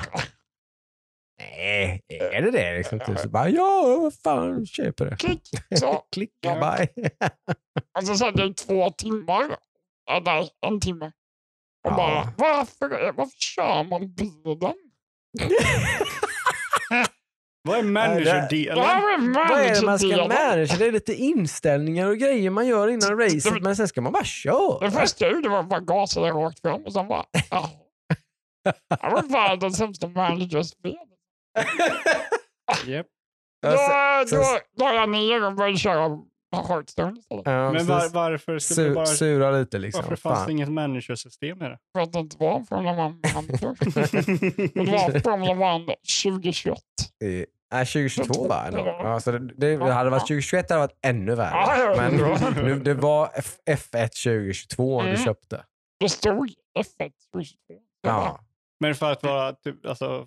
Nej, 1.38 2.03
är 2.09 2.42
det 2.42 2.51
det? 2.51 2.77
Liksom, 2.77 3.01
typ, 3.01 3.18
så 3.18 3.29
bara, 3.29 3.49
ja, 3.49 3.96
vad 4.03 4.14
fan, 4.14 4.66
köper 4.66 5.05
det. 5.07 5.16
Klick, 5.16 5.49
så. 5.79 5.92
Klicka, 6.12 6.33
Ja. 6.40 6.77
bye. 6.77 7.11
Och 7.99 8.05
så 8.07 8.14
satt 8.16 8.38
jag 8.38 8.49
i 8.51 8.55
två 8.55 8.90
timmar. 8.90 9.57
Nej, 10.25 10.51
en 10.66 10.81
timme. 10.81 11.07
Och 11.85 11.92
Ja. 11.92 11.96
bara, 11.96 12.33
varför, 12.37 13.12
varför 13.12 13.38
kör 13.38 13.85
man 13.85 14.14
bilen? 14.14 14.75
Vad 17.62 17.79
är 17.79 17.83
Det 17.83 17.88
managerdelen? 17.88 18.76
Vad 19.35 19.50
är 19.61 19.74
det 19.74 19.87
man 19.87 19.98
ska 19.98 20.07
managerdelen. 20.09 20.29
manage? 20.29 20.79
Det 20.79 20.87
är 20.87 20.92
lite 20.92 21.14
inställningar 21.14 22.07
och 22.07 22.16
grejer 22.18 22.50
man 22.50 22.66
gör 22.66 22.88
innan 22.88 23.18
racet, 23.20 23.62
men 23.62 23.76
sen 23.76 23.88
ska 23.88 24.00
man 24.00 24.12
bara 24.12 24.22
Det 24.22 24.26
köra. 24.26 24.90
första 24.90 25.24
jag 25.24 25.35
gjorde 25.35 25.48
var 25.48 25.62
bara 25.62 25.81
gasa 25.81 26.20
den 26.20 26.35
rakt 26.37 26.61
fram 26.61 26.85
och 26.85 26.92
sen 26.92 27.09
bara, 27.09 27.24
ja. 27.50 27.70
Jag 29.03 29.11
var 29.11 29.22
världens 29.22 29.76
sämsta 29.76 30.09
managerspel. 30.09 30.94
Japp. 32.87 33.07
Då, 33.62 33.68
Ja, 33.68 34.24
sen- 34.29 34.38
då 34.38 34.44
sen- 34.44 34.61
la 34.76 34.94
jag 34.94 35.09
ner 35.09 35.44
och 35.46 35.55
började 35.55 35.79
köra 35.79 36.09
Hearthstone 36.53 37.19
istället. 37.19 37.43
ja, 37.47 37.73
Men 37.73 37.87
var, 37.87 38.09
varför 38.15 38.59
skulle 38.59 38.83
det 38.89 38.91
su- 38.91 38.95
bara... 38.95 39.07
Sura 39.07 39.51
lite 39.51 39.79
liksom. 39.79 40.03
Varför 40.03 40.17
fanns 40.17 40.39
Fan. 40.39 40.47
det 40.47 40.53
inget 40.53 40.69
managersystem 40.73 41.63
i 41.63 41.65
det? 41.65 41.79
För 41.95 42.01
att 42.03 42.13
det 42.13 42.19
inte 42.19 42.37
var 42.39 42.61
Formula 42.65 42.91
1 42.93 43.35
manager. 43.35 43.77
Det 44.85 44.91
var 44.93 45.21
Formula 45.21 45.77
1 45.93 45.99
2021. 46.25 46.79
Eh, 47.25 47.45
Nej, 47.73 47.87
2022 47.87 48.49
va? 48.49 48.65
ändå? 48.67 48.79
Ja. 48.87 49.21
Så 49.21 49.33
det, 49.33 49.39
det, 49.39 49.77
det 49.77 49.93
hade 49.93 50.11
varit 50.11 50.21
2021 50.23 50.71
hade 50.71 50.81
varit 50.81 50.99
ännu 51.03 51.35
värre. 51.35 51.51
ja, 51.55 51.95
Men 51.97 52.15
nu, 52.65 52.79
det 52.81 52.95
var 52.95 53.31
F- 53.35 53.57
F1 53.71 54.09
2022 54.09 54.97
om 54.97 55.05
du 55.05 55.11
Mm. 55.11 55.23
köpte. 55.25 55.65
Det 56.01 56.09
stod 56.09 56.49
F1 56.79 57.11
2022. 57.33 57.57
Jag 58.03 58.15
bara, 58.15 58.25
Ja. 58.25 58.41
Men 58.81 58.95
för 58.95 59.13
att 59.13 59.23
vara 59.23 59.53
typ, 59.53 59.87
alltså, 59.87 60.27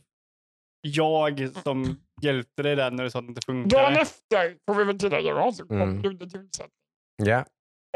jag 0.88 1.50
som 1.64 1.98
hjälpte 2.22 2.64
dig 2.64 2.76
där 2.76 2.92
när 2.92 3.04
du 3.04 3.10
sa 3.12 3.20
att 3.20 3.26
det 3.26 3.30
inte 3.30 3.42
Dagen 3.48 3.64
funkade. 3.64 4.00
efter, 4.02 4.56
får 4.68 4.76
vi 4.76 4.84
väl 4.84 5.00
tillägga, 5.00 5.34
då, 5.34 5.52
så 5.52 5.66
kom 5.68 5.82
Mm. 5.82 6.02
Ludde 6.02 6.30
till 6.30 6.40
undsättning. 6.40 6.72
ja. 7.18 7.46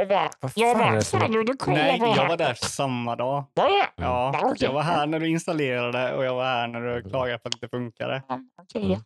Och 0.02 0.08
bara, 0.08 0.30
jag 0.56 1.04
som- 1.06 1.20
fan 1.20 1.32
Ludde 1.32 1.54
kolla 1.60 1.78
Nej, 1.78 1.98
jag 2.00 2.08
här. 2.08 2.28
var 2.28 2.38
där 2.38 2.54
samma 2.54 3.16
dag. 3.16 3.44
Var 3.54 3.64
det? 3.70 3.88
Ja, 4.04 4.32
Ja, 4.34 4.40
okej. 4.44 4.58
jag 4.60 4.74
var 4.74 4.82
här 4.82 5.08
när 5.08 5.20
du 5.20 5.28
installerade 5.30 6.14
och 6.14 6.26
jag 6.26 6.36
var 6.36 6.44
här 6.44 6.68
när 6.68 6.82
du 6.82 7.10
klagade 7.10 7.40
på 7.40 7.48
att 7.48 7.52
det 7.52 7.56
inte 7.66 7.70
funkade. 7.78 8.24
Ja, 8.28 8.40
okej. 8.62 9.00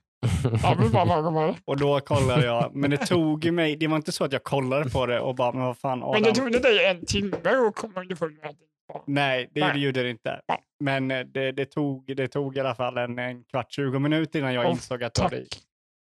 Ja, 0.63 0.75
det. 0.75 1.55
Och 1.65 1.77
då 1.77 1.99
kollade 1.99 2.45
jag, 2.45 2.75
men 2.75 2.89
det 2.91 2.97
tog 2.97 3.51
mig, 3.51 3.75
det 3.75 3.87
var 3.87 3.95
inte 3.95 4.11
så 4.11 4.23
att 4.23 4.31
jag 4.33 4.43
kollade 4.43 4.89
på 4.89 5.05
det 5.05 5.19
och 5.19 5.35
bara, 5.35 5.51
men 5.51 5.63
vad 5.65 5.77
fan 5.77 6.03
Adam. 6.03 6.11
Men 6.11 6.23
det 6.23 6.31
tog 6.31 6.51
dig 6.61 6.85
en 6.85 7.05
timme 7.05 7.35
att 7.67 7.75
komma 7.75 7.99
underfund 8.01 8.37
med 8.41 8.49
att 8.49 8.55
var- 8.55 8.70
Nej, 9.07 9.49
det 9.53 9.59
Nej. 9.59 9.79
gjorde 9.83 10.03
det 10.03 10.09
inte. 10.09 10.41
Nej. 10.47 10.57
Men 10.79 11.11
eh, 11.11 11.19
det, 11.25 11.51
det, 11.51 11.65
tog, 11.65 12.15
det 12.17 12.27
tog 12.27 12.57
i 12.57 12.59
alla 12.59 12.75
fall 12.75 12.97
en, 12.97 13.19
en 13.19 13.43
kvart, 13.43 13.71
20 13.71 13.99
minuter 13.99 14.39
innan 14.39 14.53
jag 14.53 14.65
Åh, 14.65 14.71
insåg 14.71 15.03
att 15.03 15.13
det 15.13 15.21
Tack. 15.21 15.31
var, 15.31 15.43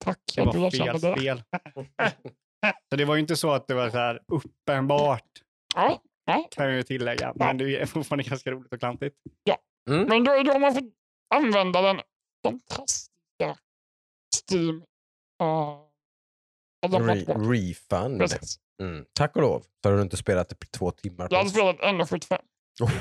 Tack 0.05 0.19
det 0.35 0.41
var 0.45 0.65
erkände 0.65 0.99
fel 0.99 1.43
det. 1.51 1.59
spel. 1.71 1.87
Så 2.89 2.95
det 2.95 3.05
var 3.05 3.15
ju 3.15 3.21
inte 3.21 3.35
så 3.35 3.51
att 3.51 3.67
det 3.67 3.73
var 3.73 3.89
så 3.89 3.97
här 3.97 4.21
uppenbart, 4.27 5.23
Ja, 5.75 6.01
ja. 6.25 6.47
kan 6.51 6.65
jag 6.65 6.75
ju 6.75 6.83
tillägga. 6.83 7.33
Men 7.35 7.57
det 7.57 7.81
är 7.81 7.85
fortfarande 7.85 8.23
ganska 8.23 8.51
roligt 8.51 8.73
och 8.73 8.79
klantigt. 8.79 9.15
Men 9.85 10.23
då, 10.23 10.43
då 10.43 10.51
har 10.51 10.59
man 10.59 10.73
fått 10.73 10.83
använda 11.35 11.81
den 11.81 12.01
fantastiska 12.45 13.57
Steam. 14.51 14.75
Uh, 15.43 15.79
Re- 16.87 17.51
refund. 17.51 18.23
Mm. 18.81 19.05
Tack 19.13 19.35
och 19.35 19.41
lov 19.41 19.63
så 19.83 19.89
har 19.89 19.95
du 19.97 20.01
inte 20.01 20.17
spelat 20.17 20.49
det 20.49 20.55
på 20.55 20.65
två 20.71 20.91
timmar. 20.91 21.27
Jag 21.31 21.37
hade 21.37 21.49
spelat 21.49 21.75
1.75. 21.79 22.39
Oh. 22.83 22.91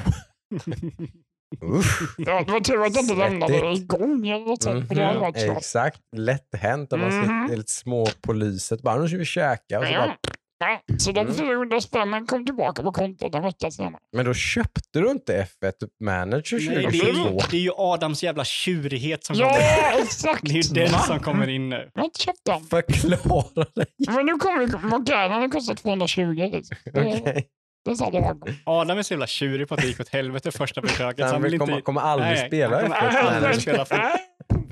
Ja, 2.19 2.45
det 2.47 2.53
var 2.53 2.61
tur 2.61 2.83
att 2.85 2.95
jag 2.95 3.03
inte 3.05 3.15
lämnade 3.15 3.53
det 3.61 3.73
igång 3.73 4.29
eller 4.29 4.47
något 4.47 4.63
sånt. 4.63 4.91
Varit 4.93 5.41
svårt. 5.41 5.57
Exakt. 5.57 6.01
Lätt 6.17 6.55
hänt 6.57 6.93
om 6.93 7.01
man 7.01 7.11
sitter 7.13 7.57
lite 7.57 7.73
små 7.73 8.07
på 8.23 8.33
lyset. 8.33 8.83
Bara, 8.83 8.97
nu 9.01 9.09
ska 9.09 9.17
vi 9.17 9.25
käka. 9.25 9.79
Och 9.79 9.87
så 9.87 9.93
Ja. 9.93 9.99
bara, 10.07 10.17
Ja, 10.59 10.81
så 10.99 11.13
de 11.13 11.21
Mm. 11.21 11.35
400 11.35 11.81
spännen 11.81 12.27
kom 12.27 12.47
tillbaka 12.47 12.83
på 12.83 12.93
kontot 12.93 13.35
en 13.35 13.43
vecka 13.43 13.71
senare. 13.71 13.99
men 14.17 14.25
då 14.25 14.35
köpte 14.35 15.01
du 15.01 15.11
inte 15.11 15.47
F1 15.63 15.73
Manager 16.05 16.57
Nej, 16.57 16.69
det, 16.69 16.83
är 16.85 16.91
2022? 16.91 17.31
ju, 17.31 17.39
det 17.51 17.57
är 17.57 17.61
ju 17.61 17.71
Adams 17.77 18.23
jävla 18.23 18.45
tjurighet 18.45 19.25
som 19.25 19.37
kommer. 19.37 19.51
Ja, 19.51 19.99
exakt! 20.03 20.43
Det 20.43 20.51
är 20.51 20.55
ju 20.55 20.75
den 20.75 20.93
Va? 20.93 20.99
som 20.99 21.21
kommer 21.21 21.49
in 21.49 21.69
nu. 21.69 21.91
Jag 21.95 22.01
har 22.01 22.05
inte 22.05 22.21
köpt 22.23 22.39
den. 22.47 22.61
Förklara 22.65 23.67
dig. 23.75 23.87
Men 24.09 24.27
nu 24.27 24.33
kommer 24.33 24.89
Morgana, 24.89 25.39
den 25.41 25.51
kostar 25.51 25.75
220. 25.75 26.23
Liksom. 26.53 26.77
Okej. 26.95 27.47
Det 27.85 28.11
det 28.13 28.21
var. 28.21 28.37
Adam 28.81 28.99
är 28.99 29.03
så 29.03 29.13
jävla 29.15 29.27
tjurig 29.27 29.69
på 29.69 29.75
att 29.75 29.81
det 29.81 29.87
gick 29.87 30.01
åt 30.01 30.09
helvete 30.09 30.51
första 30.51 30.83
försöket. 30.83 31.29
så 31.29 31.33
Han 31.35 31.43
vill 31.43 31.59
kommer, 31.59 31.73
inte 31.73 31.83
kommer 31.83 32.01
aldrig 32.01 32.31
Nej, 32.31 32.47
spela 32.49 32.77
han 32.77 32.85
kommer 32.91 32.97
F1 33.11 33.17
aldrig 33.19 33.43
Manager. 33.43 33.61
spela 33.61 33.85
för- 33.85 34.11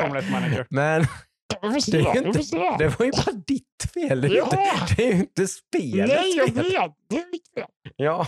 Formel 0.03 0.25
1 0.25 0.31
manager. 0.31 0.66
Men. 0.70 1.05
Det 1.62 1.66
är 1.98 2.16
inte- 2.27 2.77
det 2.79 2.98
var 2.98 3.07
ju 3.07 3.12
bara 3.12 3.33
ditt 3.46 3.64
fel. 3.94 4.20
Det 4.20 4.27
är 4.29 4.31
ju 4.31 4.37
Ja. 4.37 4.44
inte, 4.44 4.94
det 4.96 5.05
är 5.09 5.12
ju 5.12 5.18
inte 5.20 5.46
spelet. 5.46 6.09
Nej, 6.09 6.37
jag 6.37 6.46
vet. 6.46 6.92
Det 7.11 7.16
är 7.16 7.31
mitt 7.33 7.55
fel. 7.55 7.66
Ja. 7.96 8.27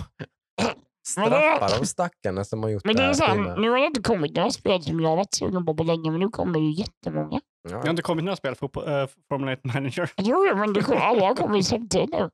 Det- 0.63 0.75
Straffa 1.07 1.79
de 1.79 1.87
stackarna 1.87 2.45
som 2.45 2.63
har 2.63 2.71
gjort 2.71 2.85
Men 2.85 2.97
det 2.97 3.03
det 3.03 3.09
är 3.09 3.27
här 3.27 3.35
tidigare. 3.35 3.61
nu 3.61 3.71
har 3.71 3.79
det 3.79 3.87
inte 3.87 4.03
kommit 4.03 4.37
några 4.37 4.51
spel 4.51 4.83
som 4.83 5.01
jag 5.01 5.09
har 5.09 5.17
varit 5.17 5.35
sugen 5.35 5.67
på 5.67 5.75
på 5.75 5.83
länge, 5.83 6.11
men 6.11 6.21
nu 6.21 6.29
kommer 6.29 6.61
det 6.61 6.67
jättemånga. 6.81 7.41
Det 7.69 7.75
har 7.75 7.85
Ja. 7.85 7.91
inte 7.91 8.03
kommit 8.03 8.25
några 8.25 8.37
spel 8.37 8.55
för 8.55 8.67
uh, 9.01 9.07
Formel 9.29 9.49
1 9.55 9.65
manager. 9.65 10.11
Jo, 10.17 10.57
men 10.57 10.73
det 10.73 10.83
kommer, 10.83 11.01
alla 11.01 11.27
har 11.27 11.35
kommit 11.35 11.67
samtidigt 11.67 12.11
nu. 12.11 12.31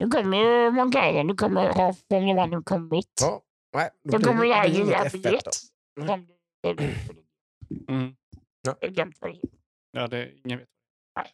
Nu 0.00 0.08
kommer 0.08 0.36
ju 0.38 0.70
Moncada, 0.70 1.22
nu 1.22 1.34
kommer 1.34 1.68
ha 1.72 1.94
Formula 2.10 2.44
1 2.44 2.50
nu 2.50 2.62
kommit. 2.62 3.06
Ja. 3.20 3.40
Nej, 3.76 3.90
Då 4.04 4.18
blir 4.18 4.26
kommer 4.28 4.42
det 4.42 4.48
det 4.48 4.54
här 4.54 4.66
inget 4.66 4.78
lilla 4.78 5.04
F1 5.04 5.40
då. 5.96 6.02
F1. 6.02 6.06
som- 6.06 6.26
Mm. 7.88 8.14
Jag 8.62 8.76
har 8.80 8.88
glömt 8.88 9.16
vad 9.20 9.30
det 9.30 9.34
heter. 9.34 9.50
Ja, 9.92 10.06
det 10.08 10.18
är 10.18 10.32
ingen 10.44 10.58
vet. 10.58 10.68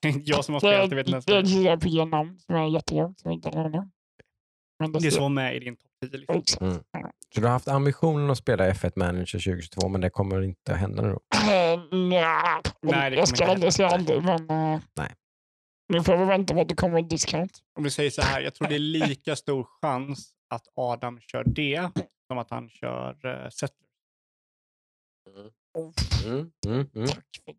Jag 0.28 0.44
som 0.44 0.54
har 0.54 0.60
Det 0.60 0.66
spelat 0.66 0.90
det 0.90 0.96
vet 0.96 1.08
är 1.08 1.18
ett 1.18 1.26
det. 1.26 1.50
JRPG-namn 1.50 2.38
som 2.38 2.54
är 2.54 2.66
jättelångt, 2.68 3.20
som 3.20 3.30
jag 3.30 3.36
inte 3.38 3.58
har 3.58 3.68
nu. 3.68 3.88
Men 4.78 4.92
det 4.92 4.98
Det 4.98 5.10
som 5.10 5.22
var 5.22 5.28
med 5.28 5.56
i 5.56 5.58
din 5.60 5.76
topp 5.76 5.90
10. 6.10 6.18
Liksom. 6.34 6.66
Mm. 6.66 6.78
Så 7.34 7.40
du 7.40 7.46
har 7.46 7.52
haft 7.52 7.68
ambitionen 7.68 8.30
att 8.30 8.38
spela 8.38 8.70
F1 8.72 8.92
Manager 8.96 9.24
2022, 9.38 9.88
men 9.88 10.00
det 10.00 10.10
kommer 10.10 10.42
inte 10.42 10.74
hända 10.74 11.02
nu 11.02 11.08
då? 11.08 11.20
Eh, 11.36 11.80
Nej, 11.90 12.20
det 12.80 12.92
jag 12.92 13.10
kommer 13.10 13.26
ska 13.26 13.44
inte 13.44 13.52
aldrig 13.52 13.72
säga 13.72 13.88
aldrig, 13.88 14.22
men 14.22 14.50
eh, 14.50 14.80
Nej. 14.96 15.10
Nu 15.88 16.02
får 16.02 16.16
vi 16.16 16.24
vänta 16.24 16.54
på 16.54 16.60
att 16.60 16.68
det 16.68 16.74
kommer 16.74 16.98
en 16.98 17.08
discount. 17.08 17.54
Om 17.78 17.84
vi 17.84 17.90
säger 17.90 18.10
så 18.10 18.22
här, 18.22 18.40
jag 18.40 18.54
tror 18.54 18.68
det 18.68 18.74
är 18.74 18.78
lika 18.78 19.36
stor 19.36 19.66
chans 19.82 20.32
att 20.48 20.62
Adam 20.74 21.20
kör 21.20 21.44
det 21.46 21.90
som 22.26 22.38
att 22.38 22.50
han 22.50 22.68
kör 22.68 23.26
uh, 23.26 23.48
Settlers. 23.50 23.82
Mm, 26.24 26.50
mm, 26.66 26.90
mm. 26.94 27.08
Tack 27.08 27.24
för 27.44 27.54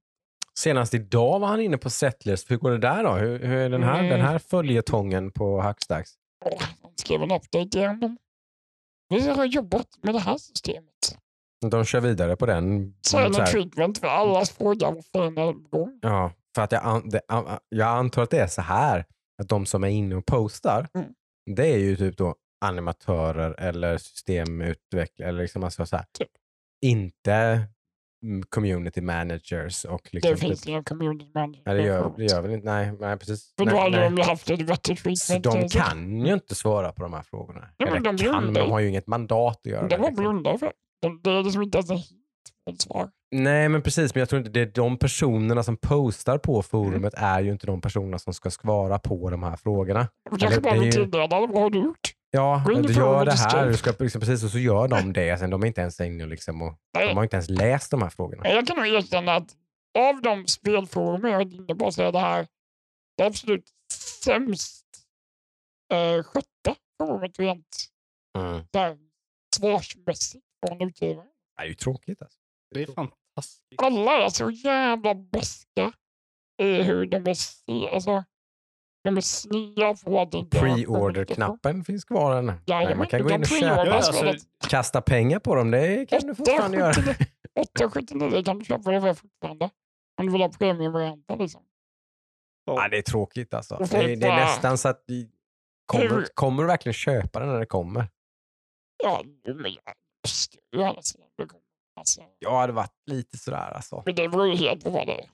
Senast 0.59 0.93
idag 0.93 1.39
var 1.39 1.47
han 1.47 1.61
inne 1.61 1.77
på 1.77 1.89
Settlers. 1.89 2.51
Hur 2.51 2.57
går 2.57 2.71
det 2.71 2.77
där 2.77 3.03
då? 3.03 3.11
Hur, 3.11 3.39
hur 3.39 3.57
är 3.57 3.69
den 3.69 3.83
här, 3.83 3.99
Mm. 3.99 4.09
den 4.09 4.21
här 4.21 4.39
följetongen 4.39 5.31
på 5.31 5.61
Hackstacks? 5.61 6.11
De 6.81 6.89
skrev 6.95 7.21
en 7.21 7.31
update 7.31 7.77
igen. 7.77 8.17
Vi 9.09 9.27
har 9.29 9.45
jobbat 9.45 9.87
med 10.01 10.13
det 10.13 10.19
här 10.19 10.37
systemet. 10.37 11.17
De 11.71 11.85
kör 11.85 12.01
vidare 12.01 12.35
på 12.35 12.45
den. 12.45 12.93
så 13.01 13.33
treatment 13.33 13.97
för 13.97 14.07
allas 14.07 14.51
fråga 14.51 14.91
var 14.91 15.01
fan 15.01 15.37
är 15.37 15.53
gång. 15.53 15.99
Ja, 16.01 16.31
för 16.57 16.61
att 16.63 16.71
jag, 16.71 16.81
an, 16.83 17.09
det, 17.09 17.21
jag 17.69 17.87
antar 17.87 18.23
att 18.23 18.29
det 18.29 18.39
är 18.39 18.47
så 18.47 18.61
här 18.61 19.05
att 19.41 19.49
de 19.49 19.65
som 19.65 19.83
är 19.83 19.87
inne 19.87 20.15
och 20.15 20.25
postar, 20.25 20.87
Mm. 20.93 21.07
det 21.55 21.67
är 21.67 21.77
ju 21.77 21.95
typ 21.95 22.17
då 22.17 22.35
animatörer 22.65 23.55
eller 23.59 23.97
systemutvecklare, 23.97 25.29
eller 25.29 25.41
liksom 25.41 25.63
alltså 25.63 25.85
så 25.85 25.95
här, 25.95 26.05
Typ. 26.19 26.27
inte 26.85 27.67
mm, 28.23 28.43
community 28.49 29.01
managers 29.01 29.85
och 29.85 30.09
liksom 30.13 30.31
Det 30.31 30.37
finns 30.37 30.61
typ, 30.61 30.69
inga 30.69 30.83
community 30.83 31.31
manager. 31.35 31.61
nej, 31.65 31.75
det, 31.77 31.83
gör, 31.83 32.13
det 32.17 32.23
gör 32.25 32.41
väl 32.41 32.51
inte, 32.51 32.65
nej, 32.65 32.91
nej 32.99 33.17
precis. 33.17 33.53
För 33.57 33.65
då 33.65 33.77
hade 33.77 33.97
nej. 33.99 34.09
de 34.09 34.21
haft 34.21 34.49
ett 34.49 34.83
treatment. 34.83 35.19
Så 35.19 35.39
de 35.39 35.69
kan 35.69 36.25
ju 36.25 36.33
inte 36.33 36.55
svara 36.55 36.91
på 36.91 37.03
de 37.03 37.13
här 37.13 37.21
frågorna. 37.21 37.69
Ja, 37.77 37.87
men 37.91 38.03
de 38.03 38.17
kan, 38.17 38.43
men 38.45 38.53
de 38.53 38.71
har 38.71 38.79
ju 38.79 38.89
inget 38.89 39.07
mandat 39.07 39.57
att 39.57 39.65
göra 39.65 39.87
Det 39.87 39.97
var 39.97 40.07
liksom. 40.07 40.23
blundar 40.23 40.57
för. 40.57 40.73
De- 41.01 41.21
Det 41.23 41.31
är 41.31 41.43
liksom 41.43 41.61
inte 41.61 41.77
ens 41.77 41.89
en 41.89 41.97
svar. 42.75 43.09
Nej, 43.31 43.69
men 43.69 43.81
precis. 43.81 44.15
Men 44.15 44.19
jag 44.19 44.29
tror 44.29 44.39
inte 44.39 44.51
det 44.51 44.61
är 44.61 44.65
de 44.65 44.97
personerna 44.97 45.63
som 45.63 45.77
postar 45.77 46.37
på 46.37 46.61
forumet 46.61 47.13
Mm. 47.17 47.29
är 47.29 47.41
ju 47.41 47.51
inte 47.51 47.67
de 47.67 47.81
personerna 47.81 48.19
som 48.19 48.33
ska 48.33 48.49
svara 48.51 48.99
på 48.99 49.29
de 49.29 49.43
här 49.43 49.55
frågorna. 49.55 50.07
Kanske 50.29 50.47
Eller 50.47 50.61
bara 50.61 50.73
det 50.73 50.79
är 50.79 50.83
ju- 50.83 50.91
tilldela 50.91 51.27
vad 51.27 51.49
har 51.49 51.69
du 51.69 51.79
gjort? 51.79 52.13
Ja, 52.31 52.63
du 52.65 52.93
gör 52.93 53.25
det 53.25 53.31
här. 53.31 53.67
Du 53.67 53.77
ska, 53.77 53.93
liksom, 53.99 54.21
precis, 54.21 54.43
och 54.43 54.49
så 54.49 54.59
gör 54.59 54.87
de 54.87 55.13
det. 55.13 55.37
Sen 55.39 55.49
de 55.49 55.63
är 55.63 55.67
inte 55.67 55.81
ens 55.81 55.99
inne 56.01 56.25
liksom, 56.25 56.61
och, 56.61 56.73
Nej. 56.97 57.07
de 57.07 57.17
har 57.17 57.23
inte 57.23 57.35
ens 57.35 57.49
läst 57.49 57.91
de 57.91 58.01
här 58.01 58.09
frågorna. 58.09 58.49
Jag 58.49 58.67
kan 58.67 58.77
nog 58.77 58.87
erkänna 58.87 59.35
att 59.35 59.55
av 59.99 60.21
de 60.21 60.47
spelforum 60.47 61.23
jag 61.25 61.41
är 61.41 61.53
inne 61.55 61.75
på 61.75 61.91
så 61.91 62.01
är 62.03 62.11
det 62.11 62.19
här 62.19 62.47
det 63.17 63.23
absolut 63.25 63.65
sämst 64.23 64.85
eh, 65.93 66.23
sjätte 66.23 66.75
forumet 66.99 67.39
rent 67.39 67.77
Mm. 68.37 68.61
där, 68.71 68.97
svarsmässigt 69.55 70.45
från 70.67 70.81
utgivaren. 70.81 71.27
Det 71.57 71.63
är 71.63 71.67
ju 71.67 71.73
tråkigt 71.73 72.21
alltså. 72.21 72.37
Det 72.75 72.81
är 72.83 72.87
fantastiskt. 72.87 73.81
Alla 73.81 74.11
är 74.25 74.29
så 74.29 74.49
jävla 74.51 75.15
beska 75.15 75.93
i 76.61 76.81
hur 76.81 77.05
de 77.05 77.17
är, 77.17 77.33
se- 77.33 77.89
alltså, 77.93 78.23
de 79.03 79.17
är 79.17 79.21
snygga 79.21 79.95
på 80.05 80.25
det. 80.31 80.45
Pre-order-knappen 80.59 81.83
finns 81.83 82.05
kvar 82.05 82.35
än. 82.35 82.45
Nej, 82.45 82.59
Jajamän, 82.67 82.97
man 82.97 83.07
kan 83.07 83.21
gå 83.23 83.29
in 83.29 83.41
och 83.41 83.47
pre-order 83.47 83.75
köpa. 83.75 83.85
Ja, 83.85 83.95
alltså. 83.95 84.47
Kasta 84.69 85.01
pengar 85.01 85.39
på 85.39 85.55
dem, 85.55 85.71
det 85.71 86.05
kan 86.09 86.21
du 86.27 86.35
fortfarande 86.35 86.77
göra. 86.77 87.15
879 87.59 88.43
kan 88.43 88.59
du 88.59 88.65
köpa 88.65 88.91
det 88.91 89.01
för 89.01 89.13
fortfarande. 89.13 89.69
Om 90.19 90.25
du 90.25 90.31
vill 90.31 90.41
ha 90.41 90.49
premiumvarianten 90.49 91.37
liksom. 91.39 91.63
Ja, 92.65 92.87
det 92.89 92.97
är 92.97 93.01
tråkigt 93.01 93.53
alltså. 93.53 93.77
Det 93.91 93.97
är, 93.97 94.15
det 94.15 94.27
är 94.27 94.35
nästan 94.35 94.77
så 94.77 94.89
att 94.89 95.03
kommer, 95.85 96.27
kommer 96.33 96.63
du 96.63 96.67
verkligen 96.67 96.93
köpa 96.93 97.39
den 97.39 97.49
när 97.49 97.59
det 97.59 97.65
kommer? 97.65 98.07
Ja, 99.03 99.23
men 99.45 99.71
jag 99.73 100.81
gärna 100.81 101.01
se 101.01 101.19
om 101.19 101.27
det 101.37 101.45
kommer. 101.45 101.63
Alltså, 101.97 102.21
Jag 102.39 102.59
hade 102.59 102.73
varit 102.73 102.93
lite 103.11 103.37
sådär 103.37 103.71
alltså. 103.71 104.03
men 104.05 104.15
det 104.15 104.29
beror 104.29 104.47
ju 104.47 104.55
helt 104.55 104.83
på 104.83 104.89
vad 104.89 105.07
det, 105.07 105.25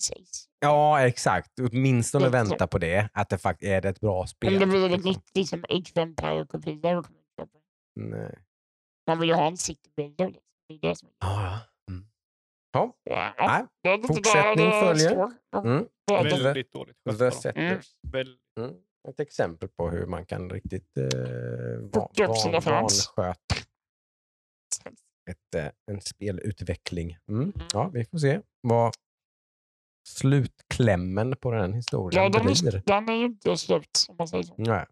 sägs. 0.00 0.46
Ja, 0.60 1.06
exakt. 1.06 1.50
Åtminstone 1.60 2.28
vänta 2.28 2.66
på 2.66 2.78
det. 2.78 3.08
Att 3.12 3.28
det 3.28 3.38
faktiskt 3.38 3.68
är 3.70 3.80
det 3.80 3.88
ett 3.88 4.00
bra 4.00 4.26
spel. 4.26 4.54
Om 4.54 4.60
det 4.60 4.66
blir 4.66 4.84
ett 4.84 4.90
liksom. 4.92 5.10
nytt 5.10 5.30
liksom, 5.34 5.64
det. 7.52 7.60
Nej. 8.00 8.38
Man 9.06 9.20
vill 9.20 9.28
ju 9.28 9.34
ha 9.34 9.46
en 9.46 9.56
citybuilder. 9.56 10.26
Liksom. 10.26 10.42
Det 10.68 10.74
är 10.74 10.88
det 10.88 10.96
som 10.96 11.08
är 11.08 11.12
Ja, 11.18 11.42
ja. 11.42 11.60
Mm. 11.92 12.06
Ja, 12.72 12.96
Ja, 13.04 13.32
nej. 13.38 13.66
är 13.88 13.98
fortsättning 14.08 14.70
följer. 14.70 15.30
Mm. 15.56 15.86
Är 16.12 16.24
det. 16.24 16.42
Väldigt 16.42 16.72
dåligt 16.72 16.96
skött. 17.04 17.86
Väldigt- 18.12 18.40
Mm. 18.60 18.74
Ett 19.08 19.20
exempel 19.20 19.68
på 19.68 19.90
hur 19.90 20.06
man 20.06 20.26
kan 20.26 20.50
riktigt 20.50 20.96
eh, 20.96 21.04
van, 21.92 22.08
fans. 22.62 23.12
vansköta 23.16 23.53
ett, 25.30 25.54
eh, 25.54 25.70
en 25.86 26.00
spelutveckling. 26.00 27.16
Mm. 27.28 27.52
Ja, 27.72 27.88
vi 27.88 28.04
får 28.04 28.18
se 28.18 28.40
vad 28.60 28.94
slutklämmen 30.08 31.36
på 31.36 31.50
den 31.50 31.72
historien 31.72 32.22
Ja, 32.22 32.28
den, 32.28 32.44
blir. 32.46 32.74
är, 32.74 32.82
den 32.86 33.08
är 33.08 33.14
ju 33.14 33.24
inte 33.24 33.56
slut, 33.56 34.06
om 34.08 34.16
man 34.16 34.28
säger 34.28 34.44
så. 34.44 34.54
Nej, 34.58 34.86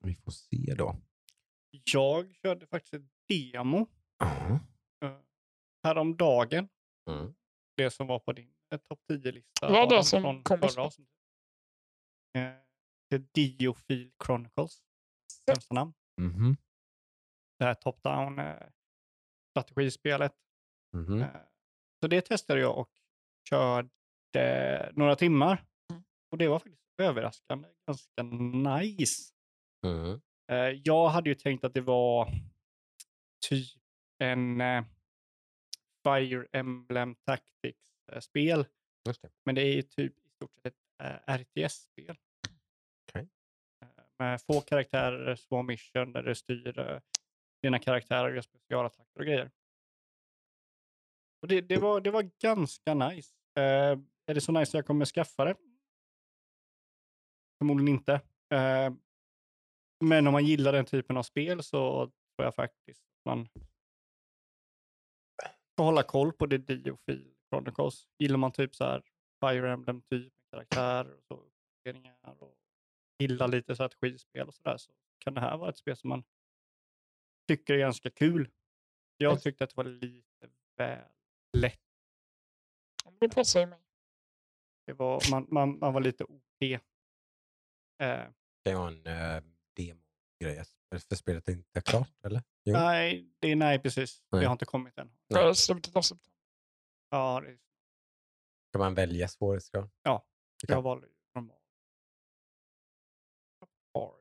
vi 0.00 0.14
får 0.14 0.32
se 0.32 0.74
då. 0.76 0.96
Jag 1.84 2.34
körde 2.34 2.66
faktiskt 2.66 2.94
ett 2.94 3.02
demo 3.28 3.86
Ja. 4.18 4.60
uh, 5.04 5.16
häromdagen. 5.84 6.68
Mm. 7.10 7.34
Det 7.76 7.90
som 7.90 8.06
var 8.06 8.18
på 8.18 8.32
din 8.32 8.54
eh, 8.72 8.78
topp 8.78 9.00
10-lista. 9.10 9.72
Ja, 9.74 9.86
det 9.86 10.04
som 10.04 10.42
kommer 10.42 10.68
förra 10.68 10.82
avsnittet. 10.82 11.14
Eh, 12.38 12.52
The 13.10 13.18
Diophile 13.18 14.10
Chronicles. 14.24 14.82
Sämsta 15.46 15.74
namn. 15.74 15.92
Mhm. 16.20 16.56
Det 17.62 17.66
här 17.66 17.74
top-down 17.74 18.38
eh, 18.38 18.68
strategispelet. 19.50 20.32
Eh, 21.20 21.28
Så 22.00 22.06
det 22.08 22.20
testade 22.20 22.60
jag 22.60 22.78
och 22.78 22.90
körde 23.48 23.88
några 24.92 25.16
timmar. 25.16 25.64
Mm. 25.90 26.04
Och 26.30 26.38
det 26.38 26.48
var 26.48 26.58
faktiskt 26.58 26.82
överraskande 27.00 27.68
ganska 27.86 28.22
nice. 28.78 29.32
Mm. 29.86 30.20
Jag 30.84 31.08
hade 31.08 31.28
ju 31.30 31.34
tänkt 31.34 31.64
att 31.64 31.74
det 31.74 31.80
var 31.80 32.28
typ 33.48 33.82
en 34.18 34.62
Fire 36.04 36.46
Emblem 36.52 37.14
Tactics-spel. 37.14 38.64
Men 39.44 39.54
det 39.54 39.62
är 39.62 39.74
ju 39.74 39.82
typ 39.82 40.26
i 40.26 40.30
stort 40.30 40.60
sett 40.62 40.74
ett 41.02 41.40
RTS-spel. 41.40 42.16
Eh, 43.14 43.88
Med 44.18 44.42
få 44.42 44.60
karaktärer, 44.60 45.36
små 45.36 45.62
mission 45.62 46.12
där 46.12 46.22
du 46.22 46.34
styr 46.34 47.00
dina 47.62 47.78
karaktärer 47.78 48.36
och 48.36 48.44
specialattacker 48.44 49.20
och 49.20 49.26
grejer. 49.26 49.50
Och 51.42 51.48
det, 51.48 51.60
det, 51.60 51.76
var, 51.76 52.00
det 52.00 52.10
var 52.10 52.30
ganska 52.40 52.94
nice. 52.94 53.34
Eh, 53.58 53.98
är 54.26 54.34
det 54.34 54.40
så 54.40 54.52
nice 54.52 54.70
att 54.70 54.74
jag 54.74 54.86
kommer 54.86 55.04
skaffa 55.04 55.44
det? 55.44 55.56
Förmodligen 57.58 57.88
inte. 57.88 58.12
Eh, 58.54 58.92
men 60.04 60.26
om 60.26 60.32
man 60.32 60.44
gillar 60.44 60.72
den 60.72 60.84
typen 60.84 61.16
av 61.16 61.22
spel 61.22 61.62
så 61.62 62.06
tror 62.06 62.44
jag 62.44 62.54
faktiskt 62.54 63.00
att 63.00 63.24
man 63.24 63.48
ska 65.72 65.82
hålla 65.82 66.02
koll 66.02 66.32
på 66.32 66.46
det 66.46 66.58
Diophile 66.58 67.34
Chronicles. 67.50 68.08
Gillar 68.18 68.36
man 68.36 68.52
typ 68.52 68.74
så 68.74 68.84
här 68.84 69.02
Fire 69.40 69.72
Emblem 69.72 70.02
typ 70.02 70.32
med 70.32 70.50
karaktärer 70.50 71.14
och 71.14 71.22
så, 71.28 71.34
och 72.38 72.56
gillar 73.18 73.48
lite 73.48 73.74
strategispel 73.74 74.48
och 74.48 74.54
sådär 74.54 74.76
så 74.76 74.92
kan 75.18 75.34
det 75.34 75.40
här 75.40 75.56
vara 75.56 75.70
ett 75.70 75.76
spel 75.76 75.96
som 75.96 76.08
man 76.08 76.24
tycker 77.48 77.74
är 77.74 77.78
ganska 77.78 78.10
kul. 78.10 78.50
Jag 79.16 79.42
tyckte 79.42 79.64
att 79.64 79.70
det 79.70 79.76
var 79.76 79.84
lite 79.84 80.48
väl 80.76 81.04
lätt. 81.52 81.80
Det 83.20 83.28
passar 83.28 83.60
ju 83.60 83.66
mig. 83.66 83.78
Det 84.86 84.92
var, 84.92 85.22
man, 85.30 85.46
man, 85.50 85.78
man 85.78 85.92
var 85.94 86.00
lite 86.00 86.24
OP. 86.24 86.62
Eh, 86.62 86.78
Det 88.64 88.74
vara 88.74 88.88
en 88.88 89.06
äh, 89.06 89.42
demo-grej. 89.76 90.64
För 91.08 91.14
spelet 91.16 91.48
är 91.48 91.52
inte 91.52 91.80
klart, 91.80 92.24
eller? 92.24 92.42
Jo. 92.64 92.72
nej, 92.72 93.32
det, 93.38 93.54
nej, 93.54 93.78
precis. 93.78 94.22
Nej. 94.30 94.40
Det 94.40 94.46
har 94.46 94.52
inte 94.52 94.64
kommit 94.64 94.98
än. 94.98 95.16
Är 95.34 95.48
av 95.48 95.54
september. 95.54 96.02
Ja, 97.10 97.40
det, 97.40 97.58
Kan 98.72 98.78
man 98.78 98.94
välja 98.94 99.28
svårighetsgrad? 99.28 99.90
Ja, 100.02 100.26
Det 100.60 100.66
kan- 100.66 100.74
jag 100.74 100.82
valde 100.82 101.08
normal. 101.34 101.58
Hard. 103.94 104.14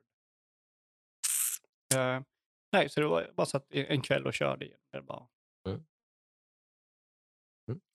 Eh, 1.96 2.24
nej, 2.72 2.90
så 2.90 3.00
det 3.02 3.08
var 3.08 3.32
bara 3.36 3.46
så 3.46 3.58
att 3.58 3.72
en 3.72 4.02
kväll 4.02 4.26
och 4.28 4.34
körde 4.34 4.66
igenom 4.66 4.82
det 4.92 5.02
bara. 5.02 5.28
Mm. 5.68 5.84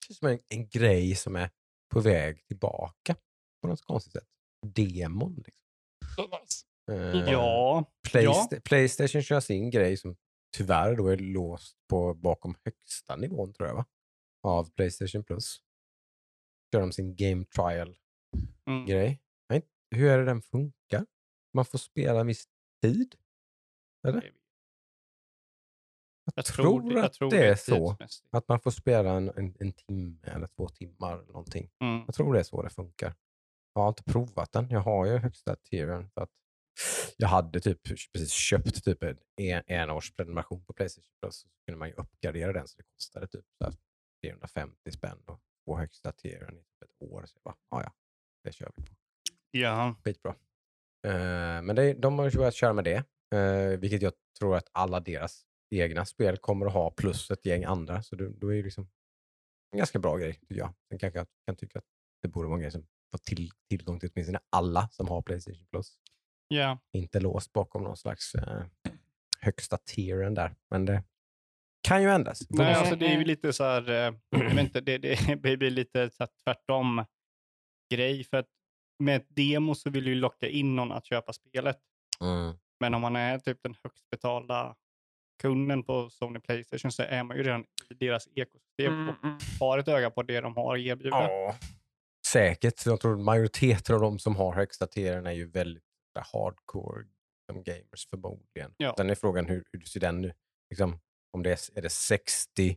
Känns 0.07 0.19
som 0.19 0.29
en, 0.29 0.39
en 0.49 0.69
grej 0.69 1.15
som 1.15 1.37
är 1.37 1.51
på 1.95 2.01
väg 2.01 2.47
tillbaka 2.47 3.17
på 3.63 3.69
något 3.69 3.83
konstigt 3.83 4.13
sätt. 4.13 4.29
Demon. 4.67 5.43
Liksom. 5.47 5.63
Det 6.17 6.23
är 6.23 6.41
nice. 6.41 6.67
Eh, 7.27 7.33
Ja, 7.33 7.85
Playsta- 8.09 8.61
Playstation 8.61 9.23
kör 9.23 9.41
sin 9.41 9.71
grej 9.71 9.97
som 9.97 10.17
tyvärr 10.57 10.97
då 10.97 11.09
är 11.09 11.17
låst 11.17 11.79
på 11.89 12.15
bakom 12.15 12.55
högsta 12.65 13.17
nivån 13.17 13.53
tror 13.53 13.69
jag 13.69 13.75
va? 13.75 13.87
Av 14.43 14.71
Playstation 14.71 15.25
Plus. 15.25 15.63
Kör 16.75 16.81
de 16.81 16.93
sin 16.93 17.17
Game 17.17 17.45
Trial-grej. 17.45 19.21
mm, 19.51 19.63
Hur 19.91 20.11
är 20.11 20.19
det 20.19 20.25
den 20.25 20.43
funkar? 20.43 21.07
Man 21.55 21.65
får 21.65 21.79
spela 21.79 22.21
en 22.21 22.27
viss 22.27 22.49
tid? 22.83 23.15
Eller? 24.09 24.33
Jag, 26.37 26.45
tror, 26.45 26.65
tror, 26.65 26.91
det- 26.91 26.95
jag 26.97 27.05
att 27.05 27.13
tror 27.13 27.31
det 27.31 27.47
är 27.49 27.55
så. 27.55 27.97
Att 28.31 28.49
man 28.49 28.61
får 28.61 28.71
spela 28.71 29.11
en, 29.11 29.29
en, 29.37 29.55
en 29.61 29.73
timme 29.73 30.19
eller 30.23 30.47
två 30.47 30.69
timmar 30.69 31.13
eller 31.15 31.27
någonting. 31.27 31.71
Mm. 31.81 32.03
Jag 32.07 32.15
tror 32.15 32.33
det 32.35 32.39
är 32.39 32.43
så 32.45 32.63
det 32.63 32.71
funkar. 32.71 33.15
Jag 33.75 33.83
har 33.83 33.89
inte 33.89 34.03
provat 34.03 34.53
den. 34.53 34.71
Jag 34.71 34.81
har 34.81 35.07
ju 35.07 35.17
högsta 35.19 35.57
tieren. 35.57 36.11
För 36.15 36.21
att 36.21 36.31
jag 37.17 37.29
hade 37.29 37.61
typ 37.61 37.83
precis 38.13 38.31
köpt 38.33 38.85
typ 38.85 39.03
en, 39.03 39.17
en 39.67 39.91
års 39.91 40.15
prenumeration 40.15 40.65
på 40.65 40.73
Playstation 40.73 41.11
Plus. 41.21 41.37
Så 41.37 41.49
kunde 41.67 41.79
man 41.79 41.89
ju 41.89 41.95
uppgradera 41.95 42.53
den 42.53 42.69
så 42.69 42.77
det 42.79 42.85
kostade 42.95 43.27
typ 43.27 43.45
så 43.59 43.65
här 43.65 43.75
350 44.23 44.91
spänn 44.93 45.19
och 45.27 45.41
få 45.65 45.77
högsta 45.79 46.13
tieren 46.13 46.55
i 46.59 46.59
typ 46.63 46.83
ett 46.83 47.03
år. 47.11 47.23
Så 47.27 47.39
jag 47.45 47.55
bara, 47.71 47.83
"Ja, 47.85 47.93
det 48.45 48.53
kör 48.53 48.73
vi 48.77 48.83
på. 48.83 48.93
Ja, 49.51 49.95
Skitbra. 50.05 50.35
Eh, 51.07 51.63
men 51.63 51.77
det, 51.77 51.93
de 51.95 52.19
har 52.19 52.31
ju 52.31 52.37
börjat 52.39 52.55
köra 52.55 52.73
med 52.73 52.85
det. 52.85 53.05
Uh, 53.35 53.79
vilket 53.79 54.03
jag 54.03 54.13
tror 54.39 54.57
att 54.57 54.69
alla 54.73 55.01
deras 55.01 55.47
egna 55.71 56.05
spel 56.05 56.37
kommer 56.37 56.67
att 56.67 56.73
ha 56.73 56.91
plus 56.91 57.31
ett 57.31 57.47
gäng 57.47 57.65
andra. 57.65 58.03
Så 58.03 58.17
då, 58.17 58.29
då 58.29 58.53
är 58.53 58.57
det 58.57 58.63
liksom 58.63 58.89
en 59.73 59.79
ganska 59.79 59.99
bra 59.99 60.17
grej 60.17 60.35
tycker 60.35 60.55
jag. 60.55 60.75
Sen 60.89 60.99
kanske 60.99 61.19
jag 61.19 61.27
kan 61.47 61.57
tycka 61.57 61.79
att 61.79 61.85
det 62.23 62.29
borde 62.29 62.49
vara 62.49 62.57
en 62.57 62.61
grej 62.61 62.71
som 62.71 62.87
får 63.11 63.19
till, 63.19 63.51
tillgång 63.69 64.01
till 64.01 64.11
åtminstone 64.15 64.39
alla 64.51 64.89
som 64.89 65.09
har 65.09 65.23
Playstation 65.23 65.67
Plus. 65.71 65.99
ja. 66.49 66.79
Inte 66.93 67.21
låst 67.21 67.53
bakom 67.53 67.83
någon 67.83 67.97
slags 67.97 68.35
eh, 68.35 68.65
högsta 69.41 69.77
tieren 69.77 70.35
där. 70.35 70.57
Men 70.71 70.85
det 70.85 71.05
kan 71.89 72.03
ju 72.03 72.11
ändras. 72.11 72.51
Nej, 72.51 72.75
alltså 72.75 72.97
det 72.97 73.07
är 73.07 73.19
ju 73.19 73.25
lite 73.25 73.53
så 73.53 73.65
här, 73.65 73.91
eh, 73.91 74.15
jag 74.31 74.55
vet 74.55 74.59
inte, 74.59 74.81
det, 74.81 74.99
det 75.43 75.57
blir 75.57 75.71
lite 75.71 76.11
så 76.11 76.23
här 76.23 76.31
tvärtom 76.45 77.05
grej. 77.91 78.25
För 78.25 78.37
att 78.37 78.49
med 78.99 79.17
ett 79.17 79.27
demo 79.29 79.75
så 79.75 79.91
vill 79.91 80.05
du 80.05 80.11
ju 80.11 80.17
locka 80.17 80.49
in 80.49 80.77
någon 80.77 80.93
att 80.93 81.07
köpa 81.07 81.33
spelet. 81.33 81.79
Mm. 82.21 82.57
Men 82.81 82.95
om 82.95 83.01
man 83.01 83.17
är 83.17 83.39
typ 83.39 83.63
den 83.63 83.75
högst 83.83 84.11
betalda 84.11 84.77
kunden 85.43 85.83
på 85.83 86.11
Sony 86.11 86.41
Playstation 86.41 86.93
så 86.93 87.03
är 87.03 87.23
man 87.23 87.37
ju 87.37 87.43
redan 87.43 87.65
i 87.91 87.95
deras 87.95 88.29
ekosystem 88.35 88.93
Mm, 88.93 89.09
och 89.09 89.25
mm. 89.25 89.39
har 89.61 89.79
ett 89.79 89.89
öga 89.89 90.11
på 90.11 90.23
det 90.23 90.41
de 90.41 90.57
har 90.57 90.75
att 90.77 90.81
erbjuda. 90.81 91.17
Ja, 91.17 91.57
säkert. 92.27 92.87
Jag 92.87 93.01
tror 93.01 93.17
majoriteten 93.17 93.95
av 93.95 94.01
de 94.01 94.19
som 94.19 94.37
har 94.37 94.53
högsta 94.53 94.87
tieren 94.87 95.27
är 95.27 95.33
ju 95.33 95.51
väldigt 95.51 95.83
hardcore 96.33 97.05
som 97.47 97.63
gamers 97.63 98.09
förmodligen. 98.11 98.75
Ja. 98.77 98.95
Sen 98.97 99.11
är 99.11 99.15
frågan 99.15 99.47
hur, 99.47 99.65
hur 99.73 99.79
du 99.79 99.87
ser 99.87 100.01
den 100.01 100.21
nu. 100.21 100.33
Liksom, 100.71 100.99
om 101.33 101.43
det 101.43 101.51
är, 101.51 101.79
är 101.79 101.83
det 101.83 101.91
60, 101.91 102.77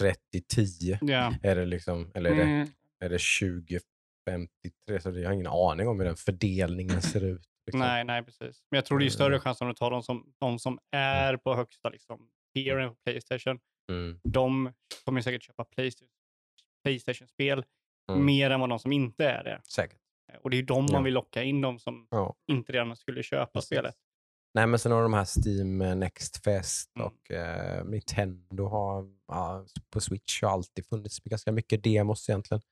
30, 0.00 0.18
10? 0.48 0.98
Ja. 1.02 1.34
Är 1.42 1.56
det 1.56 1.66
liksom, 1.66 2.10
eller 2.14 2.30
är 2.30 2.34
Mm. 2.42 2.68
det, 2.98 3.06
är 3.06 3.10
det 3.10 3.18
20, 3.18 3.80
53? 4.28 5.00
Så 5.00 5.10
jag 5.10 5.28
har 5.28 5.34
ingen 5.34 5.46
aning 5.46 5.88
om 5.88 5.98
hur 6.00 6.06
den 6.06 6.16
fördelningen 6.16 7.02
ser 7.02 7.24
ut. 7.24 7.46
Liksom. 7.66 7.80
Nej, 7.80 8.04
nej, 8.04 8.22
precis. 8.24 8.62
Men 8.70 8.76
jag 8.78 8.84
tror 8.84 8.98
det 8.98 9.04
är 9.06 9.10
större 9.10 9.26
Mm. 9.34 9.40
chans 9.40 9.60
om 9.60 9.68
du 9.68 9.74
tar 9.74 9.90
de 9.90 10.02
som, 10.02 10.32
de 10.40 10.58
som 10.58 10.78
är 10.90 11.36
på 11.36 11.54
högsta 11.54 11.88
liksom, 11.88 12.28
tieren 12.54 12.88
på 12.90 12.96
Playstation. 13.04 13.58
Mm. 13.92 14.20
De 14.24 14.72
kommer 15.04 15.20
säkert 15.20 15.42
köpa 15.42 15.64
Playstation- 15.64 16.08
Playstation-spel 16.84 17.64
Mm. 18.12 18.26
mer 18.26 18.50
än 18.50 18.60
vad 18.60 18.68
de 18.68 18.78
som 18.78 18.92
inte 18.92 19.24
är 19.24 19.44
det. 19.44 19.60
Säkert. 19.68 19.98
Och 20.42 20.50
det 20.50 20.56
är 20.58 20.62
de 20.62 20.86
Ja. 20.86 20.92
man 20.92 21.04
vill 21.04 21.14
locka 21.14 21.42
in, 21.42 21.60
de 21.60 21.78
som 21.78 22.08
Ja. 22.10 22.34
inte 22.46 22.72
redan 22.72 22.96
skulle 22.96 23.22
köpa 23.22 23.46
Precis. 23.52 23.66
spelet. 23.68 23.94
Nej, 24.54 24.66
men 24.66 24.78
sen 24.78 24.92
har 24.92 25.02
de 25.02 25.12
här 25.14 25.24
Steam 25.24 25.80
eh, 25.82 25.96
Next 25.96 26.44
Fest 26.44 26.90
Mm. 26.96 27.06
och 27.06 27.30
eh, 27.30 27.84
Nintendo 27.84 28.66
har 28.66 29.04
ja, 29.28 29.66
på 29.90 30.00
Switch 30.00 30.42
har 30.42 30.50
alltid 30.50 30.86
funnits 30.86 31.20
ganska 31.20 31.52
mycket 31.52 31.84
demos 31.84 32.28
egentligen. 32.28 32.62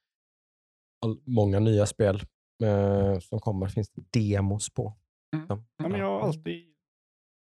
All, 1.05 1.21
många 1.27 1.59
nya 1.59 1.87
spel 1.87 2.21
eh, 2.63 3.19
som 3.19 3.41
kommer 3.41 3.69
finns 3.69 3.91
det 3.91 4.21
demos 4.21 4.71
på. 4.71 4.97
Mm. 5.37 5.47
Så, 5.47 5.65
Ja, 5.77 5.89
men 5.89 6.01
jag 6.01 6.07
har 6.07 6.21
alltid... 6.21 6.71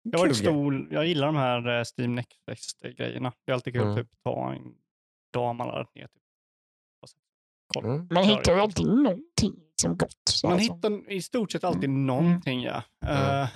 Jag, 0.02 0.24
grej. 0.24 0.34
stor, 0.34 0.88
jag 0.90 1.06
gillar 1.06 1.26
de 1.26 1.36
här 1.36 1.78
eh, 1.78 1.84
Steam 1.98 2.14
Next-grejerna. 2.14 3.32
Det 3.44 3.52
är 3.52 3.54
alltid 3.54 3.72
kul 3.72 3.82
Mm. 3.82 3.92
att 3.92 3.98
typ, 3.98 4.22
ta 4.22 4.52
en 4.54 4.74
dag 5.32 5.54
man 5.54 5.66
laddat 5.66 5.94
ner. 5.94 6.06
Typ. 6.06 6.22
kolla. 7.74 7.88
Mm. 7.94 8.08
Man 8.10 8.24
hittar 8.24 8.56
alltid 8.58 8.86
någonting 8.86 9.54
som 9.80 9.96
gott. 9.96 10.40
Man 10.44 10.52
alltså. 10.52 10.74
hittar 10.74 11.12
i 11.12 11.22
stort 11.22 11.52
sett 11.52 11.64
alltid 11.64 11.84
Mm. 11.84 12.06
någonting, 12.06 12.62
ja. 12.62 12.82
Mm. 13.06 13.42
Uh, 13.42 13.48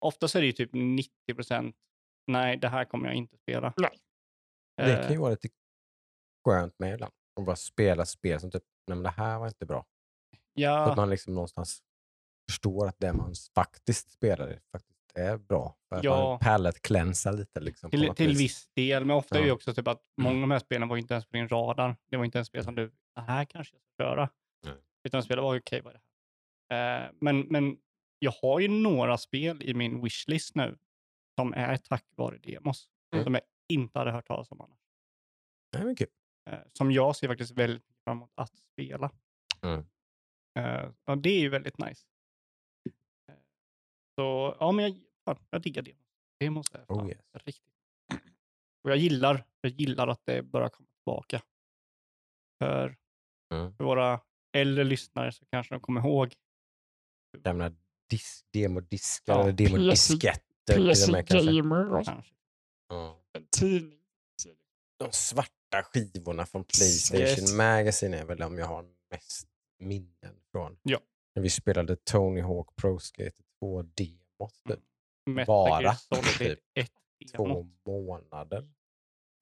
oftast 0.00 0.34
är 0.34 0.40
det 0.40 0.46
ju 0.46 0.52
typ 0.52 0.70
90 0.72 1.10
procent. 1.34 1.76
Nej, 2.26 2.56
det 2.56 2.68
här 2.68 2.84
kommer 2.84 3.06
jag 3.06 3.14
inte 3.14 3.36
spela. 3.36 3.72
Nej. 3.76 3.90
Det 4.76 4.94
kan 4.96 5.04
Eh, 5.04 5.12
ju 5.12 5.18
vara 5.18 5.30
lite 5.30 5.48
skönt 6.44 6.78
med 6.78 6.94
ibland. 6.94 7.12
Att 7.40 7.46
bara 7.46 7.56
spela 7.56 8.06
spel 8.06 8.40
som 8.40 8.50
typ, 8.50 8.62
nej 8.86 8.96
men 8.96 9.02
det 9.02 9.10
här 9.10 9.38
var 9.38 9.46
inte 9.46 9.66
bra. 9.66 9.86
Så 10.56 10.62
ja, 10.62 10.90
att 10.90 10.96
man 10.96 11.10
liksom 11.10 11.34
någonstans 11.34 11.82
förstår 12.50 12.86
att 12.88 12.96
det 12.98 13.12
man 13.12 13.32
faktiskt 13.54 14.10
spelar 14.10 14.58
faktiskt 14.72 14.96
är 15.14 15.36
bra. 15.36 15.76
För 15.88 15.96
att 15.96 16.04
Ja. 16.04 16.28
man 16.30 16.38
pallet 16.38 16.82
cleansar 16.82 17.32
lite. 17.32 17.60
Liksom, 17.60 17.90
till, 17.90 18.14
till 18.14 18.28
vis. 18.28 18.40
viss 18.40 18.68
del. 18.74 19.04
Men 19.04 19.16
ofta 19.16 19.36
är 19.38 19.42
det 19.42 19.48
Ja. 19.48 19.54
också 19.54 19.74
typ 19.74 19.88
att 19.88 20.02
många 20.16 20.34
av 20.34 20.40
de 20.40 20.50
här 20.50 20.58
spelen 20.58 20.88
var 20.88 20.96
inte 20.96 21.14
ens 21.14 21.26
på 21.26 21.36
din 21.36 21.48
radar. 21.48 21.96
Det 22.10 22.16
var 22.16 22.24
inte 22.24 22.38
ens 22.38 22.48
spel 22.48 22.64
som 22.64 22.74
du, 22.74 22.92
det 23.14 23.20
här 23.20 23.44
kanske 23.44 23.76
jag 23.76 23.82
ska 23.82 24.04
köra. 24.04 24.30
Nej. 24.66 24.74
Utan 25.04 25.22
spelet 25.22 25.42
var 25.42 25.58
okej, 25.58 25.80
vad 25.80 25.94
är 25.94 25.98
det 25.98 26.74
här? 26.74 27.04
Eh, 27.06 27.10
men, 27.20 27.40
men 27.40 27.78
jag 28.18 28.32
har 28.42 28.60
ju 28.60 28.68
några 28.68 29.18
spel 29.18 29.62
i 29.62 29.74
min 29.74 30.02
wishlist 30.02 30.54
nu 30.54 30.78
som 31.40 31.54
är 31.54 31.76
tack 31.76 32.04
vare 32.16 32.38
demos. 32.38 32.88
Mm. 33.12 33.24
Som 33.24 33.34
jag 33.34 33.42
inte 33.68 33.98
hade 33.98 34.10
hört 34.10 34.26
talas 34.26 34.50
om 34.52 34.60
annars. 34.60 34.78
Nej, 35.74 35.84
men 35.84 35.96
kul. 35.96 36.06
Eh, 36.50 36.58
som 36.72 36.92
jag 36.92 37.16
ser 37.16 37.28
faktiskt 37.28 37.52
väldigt 37.52 37.84
fram 38.04 38.16
emot 38.18 38.30
att 38.34 38.52
spela. 38.72 39.10
Mm. 39.62 39.86
Eh, 40.56 40.90
ja, 41.04 41.16
det 41.16 41.30
är 41.30 41.40
ju 41.40 41.48
väldigt 41.48 41.78
nice. 41.78 42.06
Så 44.14 44.56
ja, 44.60 44.72
men 44.72 44.84
jag, 44.84 45.00
fan, 45.24 45.44
jag 45.50 45.62
diggar 45.62 45.82
demos. 45.82 46.02
Demos 46.40 46.74
är 46.74 46.84
Oh, 46.88 46.98
fan 46.98 47.08
yes. 47.08 47.18
riktigt. 47.32 47.72
Och 48.84 48.90
jag 48.90 48.96
gillar, 48.98 49.44
jag 49.60 49.72
gillar 49.72 50.08
att 50.08 50.20
det 50.24 50.42
börjar 50.42 50.68
komma 50.68 50.88
tillbaka. 51.04 51.42
För, 52.62 52.96
Mm. 53.54 53.76
för 53.76 53.84
våra 53.84 54.20
äldre 54.56 54.84
lyssnare 54.84 55.32
så 55.32 55.44
kanske 55.50 55.74
de 55.74 55.80
kommer 55.80 56.00
ihåg. 56.00 56.34
Gamla 57.38 57.68
dis- 58.12 58.44
demodiskar 58.52 59.32
Ja, 59.34 59.42
eller 59.42 59.52
demodisketter. 59.52 60.42
till 60.72 60.90
och 60.90 61.12
med 61.12 61.28
kanske. 61.28 61.52
Gamer 61.52 61.94
och 61.94 62.04
Kanske. 62.04 62.34
Ja. 62.88 63.20
tidning. 63.58 63.98
De 64.98 65.12
svarta 65.12 65.82
skivorna 65.82 66.46
från 66.46 66.64
Playstation 66.64 67.20
Yes. 67.20 67.54
Magazine 67.54 68.16
är 68.16 68.24
väl 68.24 68.38
de 68.38 68.58
jag 68.58 68.66
har 68.66 68.82
mest 69.10 69.48
minnen 69.78 70.40
från. 70.52 70.78
Ja. 70.82 71.00
När 71.34 71.42
vi 71.42 71.50
spelade 71.50 71.96
Tony 71.96 72.40
Hawk 72.40 72.76
Pro 72.76 72.98
Skate 72.98 73.42
2 73.60 73.82
demot. 73.82 74.54
Typ. 74.68 74.80
Metal 75.26 75.46
Bara, 75.46 75.94
typ, 76.38 76.58
1 76.74 76.90
Två 77.36 77.66
månader. 77.86 78.68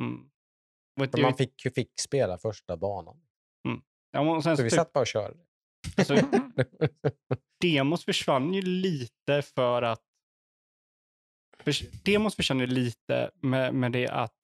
Mm. 0.03 0.31
För 1.11 1.23
man 1.23 1.35
fick 1.35 1.63
fick 1.75 2.01
spela 2.01 2.39
första 2.39 2.77
banan. 2.77 3.21
ja, 4.11 4.37
och 4.37 4.43
sen 4.43 4.57
Så 4.57 4.61
så 4.61 4.63
vi 4.63 4.71
typ, 4.71 4.77
satt 4.77 4.93
bara 4.93 5.01
och 5.01 5.07
körde. 5.07 5.39
alltså, 5.97 6.15
demos 7.61 8.05
försvann 8.05 8.55
ju 8.55 8.63
lite 8.63 9.43
för 9.43 9.83
att 9.83 10.03
för, 11.59 12.05
demos 12.05 12.37
försvann 12.37 12.61
ju 12.61 12.67
lite 12.67 13.31
med, 13.35 13.75
med 13.75 13.93
det 13.93 14.09
att 14.09 14.35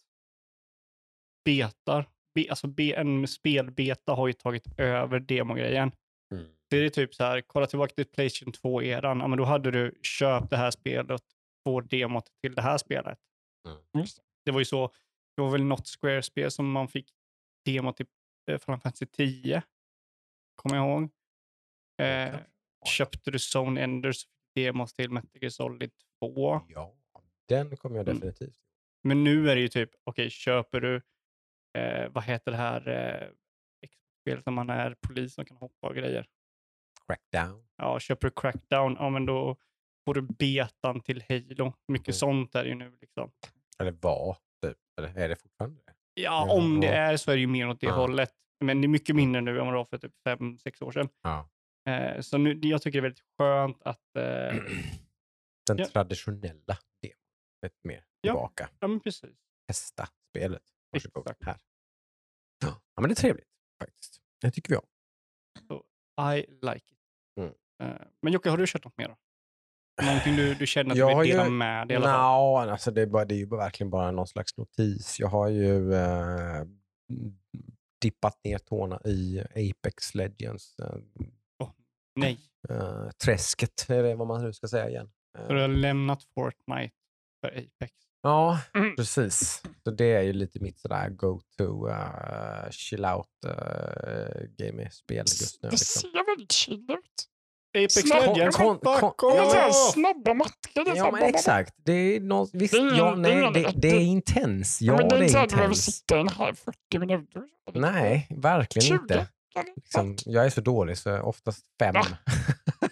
betar, 1.44 2.02
be, 2.02 2.08
alltså 2.50 2.68
en 2.78 3.28
spelbeta 3.28 4.12
har 4.12 4.26
ju 4.26 4.32
tagit 4.32 4.78
över 4.78 5.20
demogrejen. 5.20 5.92
Mm. 6.32 6.46
Det 6.70 6.76
är 6.76 6.88
typ 6.90 7.14
så 7.14 7.24
här, 7.24 7.40
kolla 7.40 7.66
tillbaka 7.66 7.94
till 7.94 8.06
Playstation 8.06 8.52
2-eran, 8.52 9.20
ja, 9.20 9.28
men 9.28 9.38
då 9.38 9.44
hade 9.44 9.70
du 9.70 9.98
köpt 10.02 10.50
det 10.50 10.56
här 10.56 10.70
spelet, 10.70 11.22
får 11.64 11.82
demot 11.82 12.24
till 12.42 12.54
det 12.54 12.62
här 12.62 12.78
spelet. 12.78 13.18
Just 13.98 14.16
det. 14.16 14.22
Det 14.44 14.50
var 14.50 14.60
ju 14.60 14.64
så, 14.64 14.92
det 15.36 15.42
var 15.42 15.50
väl 15.50 15.64
något 15.64 15.86
Square-spel 15.88 16.50
som 16.50 16.70
man 16.72 16.88
fick 16.88 17.10
demo 17.64 17.92
till 17.92 18.06
eh, 18.50 18.58
Final 18.58 18.80
Fantasy 18.80 19.06
10, 19.06 19.62
kommer 20.54 20.76
jag 20.76 20.86
ihåg. 20.86 21.10
Eh, 22.02 22.40
köpte 22.86 23.30
du 23.30 23.38
Zone 23.38 23.80
Enders 23.80 24.26
demos 24.54 24.94
till 24.94 25.10
Metal 25.10 25.30
Gear 25.40 25.50
Solid 25.50 25.90
2. 26.20 26.60
Ja, 26.68 26.94
den 27.48 27.76
kommer 27.76 27.96
jag 27.96 28.08
Mm. 28.08 28.20
definitivt. 28.20 28.56
Men 29.02 29.24
nu 29.24 29.50
är 29.50 29.54
det 29.54 29.60
ju 29.60 29.68
typ, 29.68 29.90
okej, 30.04 30.30
köper 30.30 30.80
du, 30.80 31.02
eh, 31.78 32.08
vad 32.08 32.24
heter 32.24 32.50
det 32.50 32.56
här 32.56 32.88
eh, 32.88 33.28
spelet 34.20 34.46
när 34.46 34.52
man 34.52 34.70
är 34.70 34.96
polis 35.06 35.38
och 35.38 35.48
kan 35.48 35.56
hoppa 35.56 35.86
och 35.88 35.94
grejer? 35.94 36.26
Crackdown. 37.06 37.64
Ja, 37.76 38.00
köper 38.00 38.28
du 38.28 38.32
Crackdown, 38.36 38.96
ja 38.98 39.10
men 39.10 39.26
då 39.26 39.56
får 40.04 40.14
du 40.14 40.22
betan 40.22 41.00
till 41.00 41.24
Halo. 41.28 41.72
Mycket 41.88 42.08
Mm. 42.08 42.14
sånt 42.14 42.54
är 42.54 42.62
det 42.62 42.68
ju 42.68 42.74
nu 42.74 42.96
liksom. 43.00 43.32
Eller 43.78 43.92
var, 43.92 44.36
typ. 44.62 44.78
Eller 44.98 45.18
är 45.18 45.28
det 45.28 45.36
fortfarande 45.36 45.80
det? 45.86 45.92
Ja, 46.14 46.22
Ja, 46.48 46.52
om 46.54 46.80
det 46.80 46.88
är 46.88 47.16
så 47.16 47.30
är 47.30 47.34
det 47.34 47.40
ju 47.40 47.46
mer 47.46 47.68
åt 47.68 47.80
det 47.80 47.86
Ja. 47.86 47.92
hållet. 47.94 48.32
Men 48.64 48.80
det 48.80 48.86
är 48.86 48.88
mycket 48.88 49.16
mindre 49.16 49.40
nu 49.40 49.50
än 49.50 49.56
vad 49.66 49.74
det 49.74 49.76
var 49.78 49.84
för 49.84 49.98
typ 49.98 50.12
fem, 50.24 50.58
sex 50.58 50.82
år 50.82 50.92
sedan. 50.92 51.08
Ja. 51.22 51.48
Eh, 51.88 52.20
så 52.20 52.38
nu, 52.38 52.58
jag 52.62 52.82
tycker 52.82 52.98
det 52.98 53.00
är 53.00 53.10
väldigt 53.10 53.24
skönt 53.38 53.82
att, 53.82 54.16
eh, 54.16 54.62
Den 55.66 55.86
traditionella 55.92 56.78
demon. 57.02 57.16
Lite 57.62 57.78
mer 57.88 58.04
tillbaka. 58.22 58.68
ja 58.80 58.86
men 58.88 59.00
precis. 59.00 59.36
Testa 59.68 60.08
spelet. 60.30 60.62
Varsågod. 60.92 61.30
Exakt. 61.30 61.46
Här. 61.46 61.56
Ja, 62.64 63.00
men 63.00 63.08
det 63.08 63.12
är 63.12 63.14
trevligt 63.16 63.48
faktiskt. 63.82 64.20
Det 64.40 64.50
tycker 64.50 64.70
vi 64.70 64.76
om. 64.76 64.86
I 66.34 66.46
like 66.62 66.76
it. 66.92 66.98
Mm. 67.40 67.52
Eh, 67.82 68.06
men 68.22 68.32
Jocke, 68.32 68.50
har 68.50 68.56
du 68.58 68.66
kört 68.66 68.84
något 68.84 68.96
mer 68.98 69.08
då? 69.08 69.16
Någonting 70.06 70.36
du, 70.36 70.54
du 70.54 70.66
känner 70.66 70.90
att 70.90 70.98
Jag 70.98 71.16
du 71.18 71.20
vill 71.22 71.30
dela 71.30 71.44
ju- 71.44 71.50
med 71.50 71.88
dig? 71.88 71.98
Nå, 71.98 72.06
alltså 72.58 72.90
det, 72.90 73.02
är 73.02 73.06
bara, 73.06 73.24
det 73.24 73.34
är 73.34 73.38
ju 73.38 73.46
verkligen 73.46 73.90
bara 73.90 74.10
någon 74.10 74.26
slags 74.26 74.56
notis. 74.56 75.20
Jag 75.20 75.28
har 75.28 75.48
ju 75.48 75.94
eh, 75.94 76.64
dippat 78.00 78.40
ner 78.44 78.58
tårna 78.58 79.00
i 79.04 79.40
Apex 79.40 80.14
Legends. 80.14 80.78
Eh, 80.78 80.96
Nej, 82.14 82.38
eh, 82.68 83.08
träsket, 83.24 83.86
är 83.90 84.02
det 84.02 84.14
vad 84.14 84.26
man 84.26 84.44
nu 84.44 84.52
ska 84.52 84.68
säga 84.68 84.88
igen. 84.88 85.10
Eh, 85.38 85.46
så 85.46 85.52
du 85.52 85.60
har 85.60 85.68
lämnat 85.68 86.22
Fortnite 86.34 86.94
för 87.40 87.48
Apex. 87.48 87.92
Ja, 88.22 88.60
Mm. 88.74 88.96
precis. 88.96 89.62
Så 89.84 89.90
det 89.90 90.12
är 90.12 90.22
ju 90.22 90.32
lite 90.32 90.60
mitt 90.60 90.78
sådär 90.78 91.08
go-to 91.08 91.88
uh, 91.88 92.70
chill 92.70 93.04
out 93.04 93.26
uh, 93.46 93.52
game-spel 94.58 95.16
just 95.18 95.62
nu. 95.62 95.68
Det 95.68 95.70
Liksom. 95.76 96.00
ser 96.10 96.26
väldigt 96.26 96.52
chill 96.52 96.86
ut. 96.90 97.26
Apex 97.78 98.04
Legends? 98.06 98.56
kon- 98.56 98.78
Fuck 99.00 99.16
kon- 99.16 99.36
Ja, 99.36 99.72
snabba 99.72 100.34
matcher. 100.34 100.96
Ja, 100.96 101.10
men 101.12 101.22
exakt. 101.22 101.74
Det 101.76 101.92
är 101.92 102.20
någon, 102.20 102.48
visst, 102.52 102.74
Det 102.74 102.80
är 102.80 102.96
ja, 102.98 103.14
nej, 103.14 103.50
det, 103.54 103.72
det 103.76 103.88
är 103.88 104.00
intens. 104.00 104.78
Ja, 104.82 104.96
men 104.96 105.08
det 105.08 105.14
är 105.14 105.18
det 105.18 105.24
inte 105.24 105.32
så 105.32 105.38
är 105.38 105.42
att 105.42 105.48
du 105.50 105.56
behöver 105.56 105.74
sitta 105.74 106.18
en 106.18 106.28
halv 106.28 106.54
40 106.54 106.98
minuter. 106.98 107.42
Nej, 107.74 108.26
verkligen 108.30 108.86
20. 108.88 108.94
inte. 108.94 109.26
Liksom, 109.76 110.16
jag 110.24 110.44
är 110.46 110.50
så 110.50 110.60
dålig 110.60 110.98
så 110.98 111.20
oftast 111.20 111.60
fem. 111.80 111.94
Va? 111.94 112.06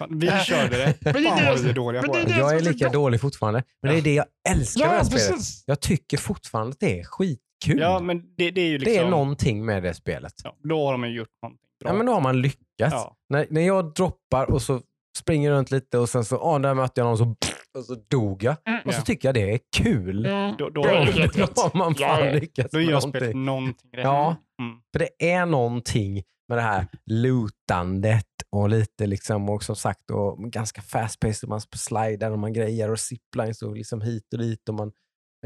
Fan, 0.09 0.19
Vi 0.19 0.31
körde 0.45 0.77
det. 0.77 0.95
Men 1.01 1.13
det 1.13 1.19
är 1.21 1.25
Fan 1.25 1.39
det- 1.39 1.51
vad 1.51 1.59
vi 1.59 1.69
är 1.71 1.75
dåliga 1.75 2.01
men 2.03 2.11
på 2.11 2.17
det 2.17 2.23
är 2.23 2.27
det. 2.27 2.33
det- 2.33 2.39
Jag 2.39 2.57
är 2.57 2.61
lika 2.61 2.89
dålig 2.89 3.21
fortfarande. 3.21 3.63
Men 3.83 3.93
det 3.93 3.99
är 3.99 4.03
det 4.03 4.15
jag 4.15 4.27
älskar 4.49 4.81
med 4.87 4.91
det 4.95 4.97
här 4.97 5.05
spelet. 5.05 5.41
Jag 5.67 5.81
tycker 5.81 6.17
fortfarande 6.19 6.71
att 6.73 6.81
det 6.81 7.01
är 7.01 7.05
skitkul. 7.05 7.79
Ja, 7.81 8.01
men 8.01 8.23
det, 8.37 8.51
det 8.51 8.61
är 8.61 8.67
ju 8.67 8.79
liksom... 8.79 8.95
Det 8.95 8.99
är 9.01 9.11
någonting 9.11 9.65
med 9.65 9.83
det 9.83 9.95
spelet. 9.95 10.33
Ja, 10.45 10.57
då 10.63 10.85
har 10.87 10.93
de 10.93 11.05
ju 11.05 11.11
gjort 11.17 11.29
någonting 11.43 11.69
bra. 11.81 11.91
Ja, 11.91 11.97
men 11.97 12.07
då 12.07 12.13
har 12.13 12.21
man 12.21 12.43
lyckats. 12.43 12.63
Ja. 12.79 13.17
När, 13.29 13.47
när 13.51 13.61
jag 13.61 13.95
droppar 13.95 14.51
och 14.51 14.63
så 14.63 14.81
springer 15.19 15.51
runt 15.51 15.71
lite 15.71 15.99
och 15.99 16.09
sen 16.09 16.25
så, 16.25 16.39
ah, 16.39 16.59
där 16.59 16.75
mötte 16.75 17.01
jag 17.01 17.07
någon 17.07 17.19
så, 17.19 17.25
och 17.79 17.85
så 17.85 17.95
dog 18.09 18.43
jag. 18.43 18.57
Mm. 18.69 18.81
Och 18.87 18.95
så 18.95 19.03
tycker 19.03 19.29
jag 19.29 19.35
det 19.35 19.53
är 19.55 19.61
kul. 19.77 20.25
Ja. 20.25 20.55
Då, 20.59 20.69
då, 20.71 20.83
Då 20.83 20.89
har 20.91 21.77
man 21.79 21.95
fan 21.95 22.25
ja. 22.27 22.33
lyckats 22.33 22.71
då 22.73 22.81
gör 22.81 23.01
spelet 23.01 23.15
någonting. 23.35 23.45
någonting 23.45 23.91
rätt. 23.93 24.05
Ja. 24.05 24.37
Mm. 24.63 24.79
För 24.93 24.99
det 24.99 25.31
är 25.33 25.47
någonting 25.47 26.23
med 26.49 26.59
det 26.59 26.63
här 26.63 26.87
lootandet 27.07 28.25
och 28.57 28.68
lite 28.68 29.07
liksom, 29.07 29.49
och 29.49 29.62
som 29.62 29.76
sagt, 29.76 30.11
och 30.11 30.38
ganska 30.53 30.82
fast 30.82 31.20
paced 31.20 31.49
man 31.49 31.61
slidar 31.61 32.30
och 32.30 32.38
man 32.38 32.53
grejer 32.53 32.90
och 32.90 33.01
ziplines 33.01 33.62
och 33.62 33.76
liksom 33.76 34.01
hit 34.01 34.32
och 34.32 34.38
dit 34.38 34.68
och 34.68 34.74
man, 34.74 34.92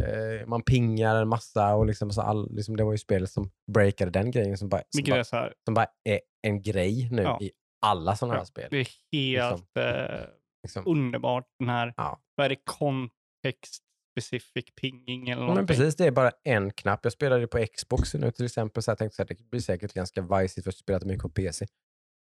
eh, 0.01 0.47
man 0.47 0.63
pingar 0.63 1.17
en 1.17 1.29
massa 1.29 1.75
och 1.75 1.87
liksom, 1.87 2.11
så 2.11 2.21
all, 2.23 2.55
liksom, 2.55 2.77
det 2.77 2.85
var 2.85 2.93
ju 2.93 2.99
spelet 2.99 3.31
som 3.31 3.51
breakade 3.73 4.11
den 4.11 4.31
grejen 4.31 4.59
som 4.59 4.69
bara, 4.69 4.83
som 4.97 5.05
är 5.05 5.11
bara, 5.11 5.25
här, 5.41 5.55
som 5.65 5.75
bara 5.75 5.87
är 6.05 6.21
en 6.43 6.63
grej 6.63 7.09
nu 7.11 7.23
Ja. 7.23 7.39
i 7.43 7.51
alla 7.87 8.17
sådana 8.17 8.35
här 8.35 8.41
Ja, 8.41 8.45
spel. 8.47 8.69
det 8.71 8.77
är 8.77 8.89
helt... 9.13 9.61
Liksom. 9.77 9.83
Eh, 9.83 10.27
Liksom. 10.65 10.87
underbart. 10.87 11.47
Den 11.59 11.69
här, 11.69 11.95
Ja. 11.97 12.21
vad 12.35 12.45
är 12.45 12.49
det, 12.49 12.57
context 12.65 13.83
specific 14.19 14.65
pinging 14.81 15.29
eller 15.29 15.41
någonting. 15.43 15.57
Men 15.57 15.67
precis, 15.67 15.97
det 15.97 16.07
är 16.07 16.11
bara 16.11 16.31
en 16.45 16.73
knapp. 16.73 17.01
Jag 17.03 17.13
spelade 17.13 17.47
på 17.47 17.67
Xbox 17.77 18.15
nu 18.15 18.31
till 18.31 18.45
exempel, 18.45 18.83
så 18.83 18.91
jag 18.91 18.99
tänkte 18.99 19.23
att 19.23 19.29
det 19.29 19.51
blir 19.51 19.61
säkert 19.61 19.93
ganska 19.93 20.23
vajsigt 20.23 20.65
för 20.65 20.69
att 20.71 20.77
spela 20.77 21.07
mycket 21.07 21.23
på 21.23 21.29
PC. 21.29 21.67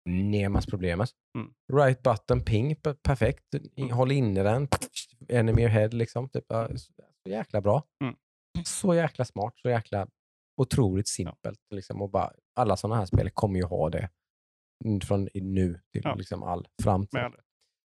Nemas 0.10 0.66
problemet. 0.66 1.10
Mm. 1.38 1.54
Right 1.74 2.04
button, 2.04 2.46
ping, 2.46 2.76
per- 2.76 2.94
perfekt. 2.94 3.56
I- 3.76 3.90
Håll 3.90 4.12
inne 4.12 4.44
den, 4.44 4.68
enemy 5.30 5.68
head 5.68 5.88
liksom. 5.90 6.30
Typ, 6.30 6.46
ja, 6.48 6.78
så, 6.78 6.92
jäkla 7.30 7.62
bra. 7.62 7.84
Mm. 8.04 8.16
Så 8.66 8.96
jäkla 8.96 9.26
smart, 9.26 9.54
så 9.56 9.70
jäkla 9.70 10.08
otroligt 10.62 11.08
simpelt. 11.08 11.60
Liksom, 11.76 12.02
och 12.02 12.10
bara, 12.10 12.32
alla 12.56 12.78
sådana 12.78 12.96
här 12.96 13.06
spel 13.06 13.30
kommer 13.30 13.60
ju 13.60 13.66
ha 13.66 13.90
det. 13.90 14.10
Mm, 14.86 15.02
Från 15.02 15.30
nu 15.34 15.80
till 15.94 16.02
Ja. 16.04 16.16
liksom 16.16 16.44
all 16.44 16.68
framtid. 16.84 17.14
Med. 17.22 17.34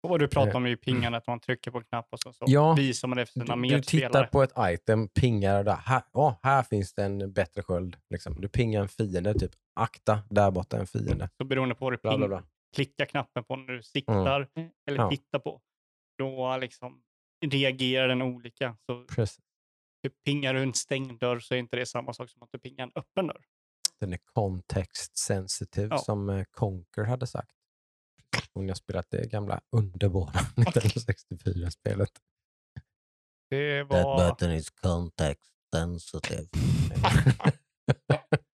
Och 0.03 0.09
vad 0.09 0.19
du 0.19 0.27
pratar 0.27 0.55
om 0.55 0.65
är 0.65 0.69
ju 0.69 0.77
pingandet, 0.77 1.27
man 1.27 1.39
trycker 1.39 1.71
på 1.71 1.77
en 1.77 1.83
knapp 1.83 2.07
och 2.11 2.19
så, 2.19 2.33
så 2.33 2.45
Eh. 2.45 2.51
Ja. 2.53 2.73
visar 2.73 3.07
man 3.07 3.17
det 3.17 3.25
för 3.25 3.33
sina 3.33 3.55
Du, 3.55 3.61
du 3.61 3.81
tittar 3.81 3.99
medspelare. 3.99 4.27
på 4.27 4.43
ett 4.43 4.53
item, 4.59 5.07
pingar 5.07 5.63
där. 5.63 5.75
Här, 5.75 6.01
ja, 6.13 6.39
här 6.43 6.63
finns 6.63 6.93
det 6.93 7.03
en 7.03 7.33
bättre 7.33 7.63
sköld. 7.63 7.97
Liksom. 8.09 8.41
Du 8.41 8.47
pingar 8.49 8.81
en 8.81 8.87
fiende, 8.87 9.33
typ 9.33 9.51
akta, 9.77 10.23
där 10.29 10.51
borta 10.51 10.75
är 10.77 10.81
en 10.81 10.87
fiende. 10.87 11.29
Så 11.37 11.43
beroende 11.45 11.75
på 11.75 11.85
vad 11.85 11.93
du 11.93 11.97
Bla, 11.97 12.17
bla, 12.17 12.27
bla. 12.27 12.43
klickar 12.75 13.05
knappen 13.05 13.43
på 13.43 13.55
när 13.55 13.73
du 13.73 13.83
siktar 13.83 14.47
Mm. 14.55 14.69
eller 14.87 14.97
Ja. 15.03 15.09
tittar 15.09 15.39
på, 15.39 15.61
då 16.17 16.57
liksom 16.57 17.01
reagerar 17.45 18.07
den 18.07 18.21
olika. 18.21 18.77
Så 18.85 19.03
Precis. 19.05 19.39
typ, 20.03 20.23
pingar 20.23 20.53
du 20.53 20.63
en 20.63 20.73
stängd 20.73 21.19
dörr 21.19 21.39
så 21.39 21.53
är 21.53 21.57
inte 21.57 21.75
det 21.75 21.85
samma 21.85 22.13
sak 22.13 22.29
som 22.29 22.43
att 22.43 22.49
du 22.51 22.59
pingar 22.59 22.83
en 22.83 22.91
öppen 22.95 23.27
dörr. 23.27 23.45
Den 23.99 24.13
är 24.13 24.19
context 24.33 25.17
sensitive 25.17 25.87
Ja. 25.91 25.97
som 25.97 26.29
eh, 26.29 26.43
Conker 26.51 27.03
hade 27.03 27.27
sagt. 27.27 27.51
Hon 28.53 28.67
har 28.67 28.75
spelat 28.75 29.09
det 29.09 29.31
gamla 29.31 29.61
underbara 29.71 30.31
1964-spelet. 30.55 32.11
Det 33.49 33.83
var... 33.83 34.29
button 34.29 34.51
is 34.51 34.69
context 34.69 35.51
sensitive. 35.75 36.47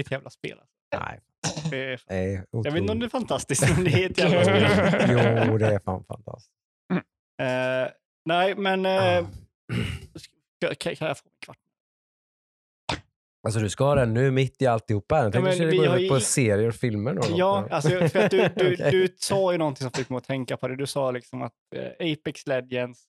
Vilket 0.00 0.12
jävla 0.12 0.30
spel. 0.30 0.58
Alltså. 0.60 1.06
Nej, 1.06 1.20
Det 1.70 1.92
är... 1.92 2.00
det 2.08 2.14
är 2.14 2.44
Jag 2.50 2.72
vet 2.72 2.80
inte 2.80 2.92
om 2.92 2.98
det 3.00 3.06
är 3.06 3.10
fantastiskt, 3.10 3.62
men 3.76 3.84
det 3.84 3.90
är 4.04 4.10
ett 4.10 4.18
jävla 4.18 4.44
spel. 4.44 5.44
Jo, 5.48 5.58
det 5.58 5.66
är 5.74 5.78
fan 5.78 6.04
fantastiskt. 6.04 6.50
Eh, 7.42 7.88
nej, 8.24 8.54
men... 8.56 8.86
Eh, 8.86 9.26
ska- 10.16 10.74
kan, 10.74 10.96
kan 10.96 11.08
jag 11.08 11.18
få 11.18 11.24
en 11.28 11.32
kvart? 11.44 11.56
Alltså 13.46 13.60
du 13.60 13.70
ska 13.70 13.84
ha 13.84 13.94
den 13.94 14.14
nu 14.14 14.30
mitt 14.30 14.62
i 14.62 14.66
alltihopa. 14.66 15.16
Jag 15.16 15.32
tänkte 15.32 15.40
men 15.40 15.50
att 15.52 15.58
du 15.58 15.64
vi 15.66 15.70
skulle 15.72 15.88
har 15.88 15.96
gå 15.98 16.02
ut 16.02 16.10
på 16.10 16.16
i- 16.16 16.20
serier 16.20 16.68
och 16.68 16.74
filmer. 16.74 17.14
Då, 17.14 17.22
Ja, 17.36 17.66
alltså, 17.70 17.88
för 18.08 18.18
att 18.24 18.30
du, 18.30 18.48
du, 18.56 18.74
Okej. 18.74 18.90
du 18.90 19.14
sa 19.18 19.52
ju 19.52 19.58
någonting 19.58 19.82
som 19.82 19.90
fick 19.90 20.08
mig 20.08 20.16
att 20.16 20.24
tänka 20.24 20.56
på 20.56 20.68
det. 20.68 20.76
Du 20.76 20.86
sa 20.86 21.10
liksom 21.10 21.42
att 21.42 21.52
eh, 21.76 22.12
Apex 22.12 22.46
Legends 22.46 23.04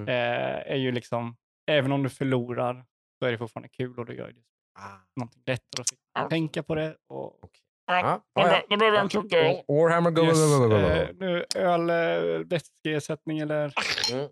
Mm. 0.00 0.08
eh, 0.08 0.72
är 0.72 0.76
ju 0.76 0.92
liksom, 0.92 1.36
även 1.70 1.92
om 1.92 2.02
du 2.02 2.08
förlorar 2.10 2.84
så 3.18 3.26
är 3.26 3.32
det 3.32 3.38
fortfarande 3.38 3.68
kul 3.68 3.98
och 3.98 4.06
då 4.06 4.12
gör 4.12 4.28
det 4.32 4.40
Ah. 4.80 4.98
någonting 5.16 5.42
lättare 5.46 5.84
tänka 6.26 6.62
på 6.62 6.74
det. 6.74 6.96
Och, 7.08 7.50
Ja, 7.88 8.00
Ja, 8.00 8.22
ja, 8.34 8.52
ja. 8.52 8.62
Nu 8.70 8.76
behöver 8.76 8.98
jag 8.98 9.14
en 9.14 9.38
öl. 9.38 9.62
Warhammer, 9.68 10.10
go, 10.10 10.24
Yes, 10.24 10.38
go, 10.38 10.58
go, 10.58 10.68
go, 10.68 10.68
go, 10.68 10.76
eh, 10.76 11.08
nu 11.14 11.44
öl, 11.54 11.90
eh, 11.90 12.46
vätskeersättning 12.46 13.38
eller... 13.38 13.74
Mm. 14.12 14.28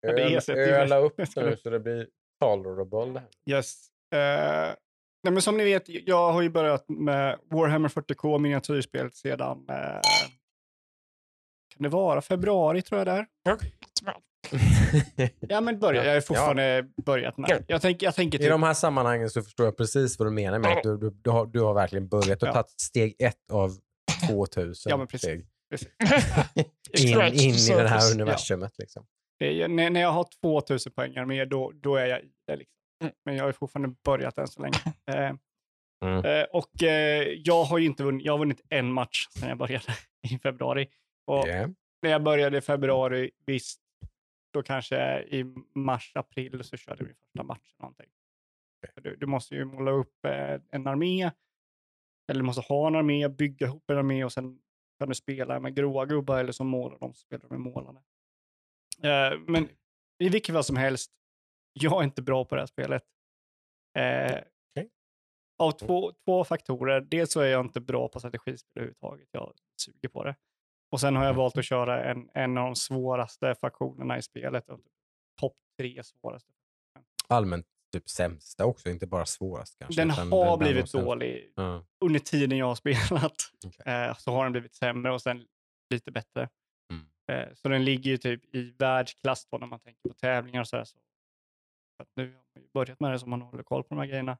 Ja, 0.00 0.12
det 0.12 0.22
är 0.22 0.54
det 0.54 0.76
öla 0.76 0.98
upp 0.98 1.18
nu 1.36 1.56
så 1.56 1.70
det 1.70 1.80
blir 1.80 2.08
tolerable. 2.40 3.20
det. 3.20 3.52
Yes. 3.52 3.88
Eh, 4.14 4.74
nej, 5.22 5.32
men 5.32 5.42
som 5.42 5.56
ni 5.56 5.64
vet, 5.64 5.88
jag 5.88 6.32
har 6.32 6.42
ju 6.42 6.50
börjat 6.50 6.88
med 6.88 7.38
Warhammer 7.50 7.88
40K 7.88 8.38
miniatyrspel 8.38 9.12
sedan, 9.12 9.66
eh, 9.68 10.00
kan 11.74 11.82
det 11.82 11.88
vara 11.88 12.20
februari 12.20 12.82
tror 12.82 12.98
jag 12.98 13.06
det 13.06 13.12
är? 13.12 13.26
Ja 15.40 15.60
men 15.60 15.78
börja, 15.78 16.04
jag 16.04 16.14
har 16.14 16.20
fortfarande 16.20 16.86
börjat 17.04 17.36
med. 17.38 17.64
Jag, 17.68 17.82
tänk, 17.82 18.02
jag 18.02 18.14
tänker 18.14 18.38
I 18.38 18.42
typ, 18.42 18.50
de 18.50 18.62
här 18.62 18.74
sammanhangen 18.74 19.30
så 19.30 19.42
förstår 19.42 19.66
jag 19.66 19.76
precis 19.76 20.18
vad 20.18 20.26
du 20.28 20.32
menar 20.32 20.58
med 20.58 20.72
att 20.72 20.82
du, 20.82 20.96
du, 20.98 21.10
du, 21.10 21.30
har, 21.30 21.46
du 21.46 21.60
har 21.60 21.74
verkligen 21.74 22.08
börjat 22.08 22.42
och 22.42 22.48
Ja. 22.48 22.52
tagit 22.52 22.70
steg 22.80 23.16
ett 23.18 23.50
av 23.52 23.70
2000 24.30 24.90
Ja, 24.90 24.96
men 24.96 25.06
precis. 25.06 25.28
steg 25.28 25.46
precis. 25.70 25.88
in, 27.04 27.18
in 27.20 27.54
i 27.54 27.82
det 27.82 27.88
här 27.88 28.12
universumet. 28.14 28.72
Liksom. 28.78 29.06
Det 29.38 29.62
är, 29.62 29.68
när, 29.68 29.90
när 29.90 30.00
jag 30.00 30.12
har 30.12 30.26
2000 30.42 30.92
poäng 30.92 31.26
mer, 31.28 31.46
då, 31.46 31.72
då 31.74 31.96
är 31.96 32.06
jag 32.06 32.18
i 32.20 32.30
det. 32.46 32.56
Liksom. 32.56 32.74
Mm. 33.02 33.14
Men 33.24 33.36
jag 33.36 33.44
har 33.44 33.52
fortfarande 33.52 33.94
börjat 34.04 34.38
än 34.38 34.48
så 34.48 34.62
länge. 34.62 34.78
Eh, 35.10 35.32
Mm. 36.04 36.24
eh, 36.24 36.42
och 36.52 36.82
eh, 36.82 37.28
jag 37.44 37.64
har 37.64 37.78
inte 37.78 38.02
vunnit, 38.04 38.26
jag 38.26 38.32
har 38.32 38.38
vunnit 38.38 38.60
en 38.68 38.92
match 38.92 39.26
sedan 39.30 39.48
jag 39.48 39.58
började 39.58 39.84
i 40.30 40.38
februari. 40.38 40.88
Och 41.26 41.46
Yeah. 41.48 41.70
när 42.02 42.10
jag 42.10 42.22
började 42.22 42.58
i 42.58 42.60
februari, 42.60 43.30
visst, 43.46 43.80
då 44.52 44.62
kanske 44.62 45.22
i 45.22 45.44
mars, 45.74 46.12
april 46.14 46.64
så 46.64 46.76
körde 46.76 47.04
vi 47.04 47.14
första 47.14 47.42
matchen. 47.42 47.74
Någonting. 47.78 48.10
Du, 48.94 49.16
du 49.16 49.26
måste 49.26 49.54
ju 49.54 49.64
måla 49.64 49.90
upp 49.90 50.24
eh, 50.24 50.60
en 50.70 50.86
armé, 50.86 51.30
eller 52.28 52.40
du 52.40 52.46
måste 52.46 52.62
ha 52.62 52.86
en 52.86 52.94
armé, 52.94 53.28
bygga 53.28 53.66
ihop 53.66 53.90
en 53.90 53.98
armé 53.98 54.24
och 54.24 54.32
sen 54.32 54.60
kan 54.98 55.08
du 55.08 55.14
spela 55.14 55.60
med 55.60 55.74
gråa 55.74 56.06
gubbar 56.06 56.38
eller 56.38 56.52
så 56.52 56.64
målar 56.64 56.98
de, 56.98 57.14
spelar 57.14 57.48
med 57.48 57.60
målande. 57.60 58.02
Eh, 59.02 59.38
men 59.46 59.68
i 60.18 60.28
vilket 60.28 60.54
fall 60.54 60.64
som 60.64 60.76
helst, 60.76 61.12
jag 61.72 62.00
är 62.00 62.04
inte 62.04 62.22
bra 62.22 62.44
på 62.44 62.54
det 62.54 62.60
här 62.60 62.66
spelet. 62.66 63.04
Eh, 63.98 64.42
Okej. 64.70 64.90
Av 65.58 65.72
två, 65.72 66.12
två 66.24 66.44
faktorer. 66.44 67.00
Dels 67.00 67.32
så 67.32 67.40
är 67.40 67.46
jag 67.46 67.64
inte 67.66 67.80
bra 67.80 68.08
på 68.08 68.18
strategispel 68.18 68.70
överhuvudtaget. 68.74 69.28
Jag 69.32 69.52
suger 69.76 70.08
på 70.08 70.24
det. 70.24 70.36
Och 70.92 71.00
sen 71.00 71.16
har 71.16 71.24
jag 71.24 71.34
valt 71.34 71.58
att 71.58 71.64
köra 71.64 72.04
en, 72.04 72.30
en 72.34 72.58
av 72.58 72.64
de 72.64 72.76
svåraste 72.76 73.54
faktionerna 73.54 74.18
i 74.18 74.22
spelet. 74.22 74.66
Topp 75.40 75.56
tre 75.78 76.02
svåraste. 76.04 76.52
Allmänt 77.28 77.66
typ 77.92 78.08
sämsta 78.08 78.64
också, 78.64 78.90
inte 78.90 79.06
bara 79.06 79.26
svårast 79.26 79.78
kanske. 79.78 80.00
Den 80.00 80.10
har 80.10 80.26
bland 80.26 80.46
de 80.46 80.58
blivit 80.58 80.90
sämsta. 80.90 81.00
dålig. 81.00 81.52
Ja. 81.56 81.84
Under 82.04 82.20
tiden 82.20 82.58
jag 82.58 82.66
har 82.66 82.74
spelat 82.74 83.36
Okej. 83.66 83.94
eh, 83.94 84.16
så 84.16 84.32
har 84.32 84.44
den 84.44 84.52
blivit 84.52 84.74
sämre 84.74 85.12
och 85.12 85.22
sen 85.22 85.46
lite 85.90 86.10
bättre. 86.10 86.48
Mm. 86.92 87.06
Eh, 87.32 87.54
så 87.54 87.68
den 87.68 87.84
ligger 87.84 88.10
ju 88.10 88.16
typ 88.16 88.54
i 88.54 88.74
världsklass 88.78 89.46
då 89.50 89.58
när 89.58 89.66
man 89.66 89.80
tänker 89.80 90.08
på 90.08 90.14
tävlingar 90.14 90.60
och 90.60 90.68
sådär. 90.68 90.84
Så, 90.84 90.98
nu 92.16 92.24
har 92.24 92.32
man 92.32 92.62
ju 92.62 92.68
börjat 92.74 93.00
med 93.00 93.12
det 93.12 93.18
så 93.18 93.26
man 93.26 93.42
håller 93.42 93.62
koll 93.62 93.82
på 93.84 93.94
de 93.94 93.98
här 93.98 94.06
grejerna. 94.06 94.38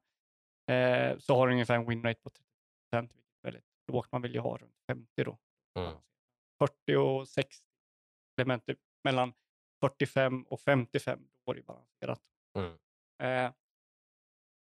Eh, 0.70 1.18
så 1.18 1.36
har 1.36 1.46
den 1.46 1.52
ungefär 1.54 1.74
en 1.74 1.88
winrate 1.88 2.20
på 2.20 2.30
30 2.30 2.44
vilket 2.90 3.14
är 3.42 3.42
väldigt 3.42 3.64
lågt. 3.92 4.12
Man 4.12 4.22
vill 4.22 4.34
ju 4.34 4.40
ha 4.40 4.56
runt 4.56 4.76
50 4.86 5.24
då. 5.24 5.38
Mm. 5.78 5.96
40 6.86 6.96
och 6.96 7.28
60 7.28 7.64
element 8.40 8.66
typ 8.66 8.78
mellan 9.04 9.32
45 9.80 10.42
och 10.42 10.60
55 10.60 11.20
då 11.46 11.52
är 11.52 11.56
det 11.56 11.62
balanserat. 11.62 12.20
Mm. 12.58 12.72
Eh, 13.22 13.52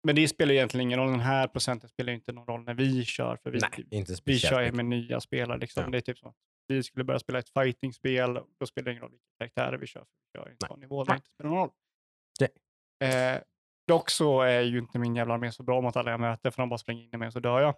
men 0.06 0.16
det 0.16 0.28
spelar 0.28 0.52
egentligen 0.52 0.86
ingen 0.86 0.98
roll. 0.98 1.10
Den 1.10 1.20
här 1.20 1.48
procenten 1.48 1.88
spelar 1.88 2.12
inte 2.12 2.32
någon 2.32 2.46
roll 2.46 2.64
när 2.64 2.74
vi 2.74 3.04
kör. 3.04 3.36
För 3.36 3.50
vi, 3.50 3.58
Nej, 3.58 3.86
inte 3.90 4.16
vi 4.24 4.38
kör 4.38 4.62
ju 4.62 4.72
med 4.72 4.84
nya 4.84 5.20
spelare. 5.20 5.58
Liksom. 5.58 5.82
Ja. 5.82 5.90
Det 5.90 5.98
är 5.98 6.00
typ 6.00 6.18
som 6.18 6.28
att 6.28 6.36
vi 6.66 6.82
skulle 6.82 7.04
börja 7.04 7.18
spela 7.18 7.38
ett 7.38 7.48
fightingspel. 7.48 8.40
Då 8.58 8.66
spelar 8.66 8.84
det 8.84 8.90
ingen 8.90 9.02
roll 9.02 9.10
vilka 9.10 9.24
karaktärer 9.38 9.78
vi 9.78 9.86
kör. 9.86 10.00
För 10.00 10.10
vi 10.32 10.38
kör 10.38 10.48
Nej. 10.48 10.68
sån 10.68 10.80
nivå 10.80 11.04
där 11.04 11.12
det 11.12 11.16
inte 11.16 11.30
spelar 11.30 11.50
någon 11.50 11.58
roll. 11.58 11.70
Eh, 13.04 13.42
dock 13.86 14.10
så 14.10 14.42
är 14.42 14.60
ju 14.60 14.78
inte 14.78 14.98
min 14.98 15.16
jävla 15.16 15.34
armé 15.34 15.52
så 15.52 15.62
bra 15.62 15.80
mot 15.80 15.96
alla 15.96 16.10
jag 16.10 16.20
möter. 16.20 16.50
För 16.50 16.62
de 16.62 16.68
bara 16.68 16.78
springer 16.78 17.02
in 17.02 17.10
i 17.12 17.16
mig 17.16 17.26
och 17.26 17.32
så 17.32 17.40
dör 17.40 17.60
jag. 17.60 17.74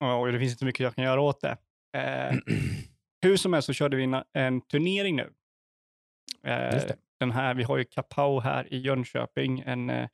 Och 0.00 0.20
och 0.20 0.32
det 0.32 0.38
finns 0.38 0.52
inte 0.52 0.64
mycket 0.64 0.80
jag 0.80 0.94
kan 0.94 1.04
göra 1.04 1.20
åt 1.20 1.40
det. 1.40 1.56
Eh, 1.96 2.34
hur 3.24 3.36
som 3.36 3.52
helst 3.52 3.66
så 3.66 3.72
körde 3.72 3.96
vi 3.96 4.22
en, 4.32 4.60
turnering 4.60 5.16
nu. 5.16 5.32
Eh, 6.46 6.82
den 7.20 7.30
här, 7.30 7.54
vi 7.54 7.62
har 7.62 7.78
ju 7.78 7.84
Kapau 7.84 8.40
här 8.40 8.72
i 8.72 8.78
Jönköping, 8.78 9.60
en 9.66 9.90
eh, 9.90 10.08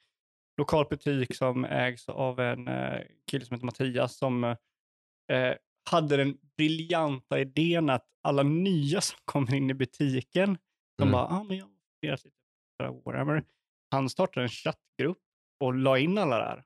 lokal 0.56 0.86
butik 0.90 1.34
som 1.36 1.64
ägs 1.64 2.08
av 2.08 2.40
en 2.40 2.68
eh, 2.68 3.00
kille 3.30 3.44
som 3.44 3.54
heter 3.54 3.66
Mattias 3.66 4.16
som 4.16 4.44
eh, 4.44 5.54
hade 5.90 6.16
den 6.16 6.38
briljanta 6.56 7.40
idén 7.40 7.90
att 7.90 8.06
alla 8.22 8.42
nya 8.42 9.00
som 9.00 9.18
kommer 9.24 9.54
in 9.54 9.70
i 9.70 9.74
butiken, 9.74 10.58
de 10.98 11.02
Mm. 11.02 11.12
bara, 11.12 11.26
ah, 11.26 11.42
men 11.44 11.56
jag 11.56 11.64
har 11.64 12.11
lite 12.11 12.30
Warhammer. 13.04 13.44
Han 13.90 14.11
startade 14.11 14.44
en 14.44 14.48
chattgrupp 14.48 15.18
och 15.61 15.74
la 15.74 15.98
in 15.98 16.18
alla 16.18 16.38
där. 16.38 16.64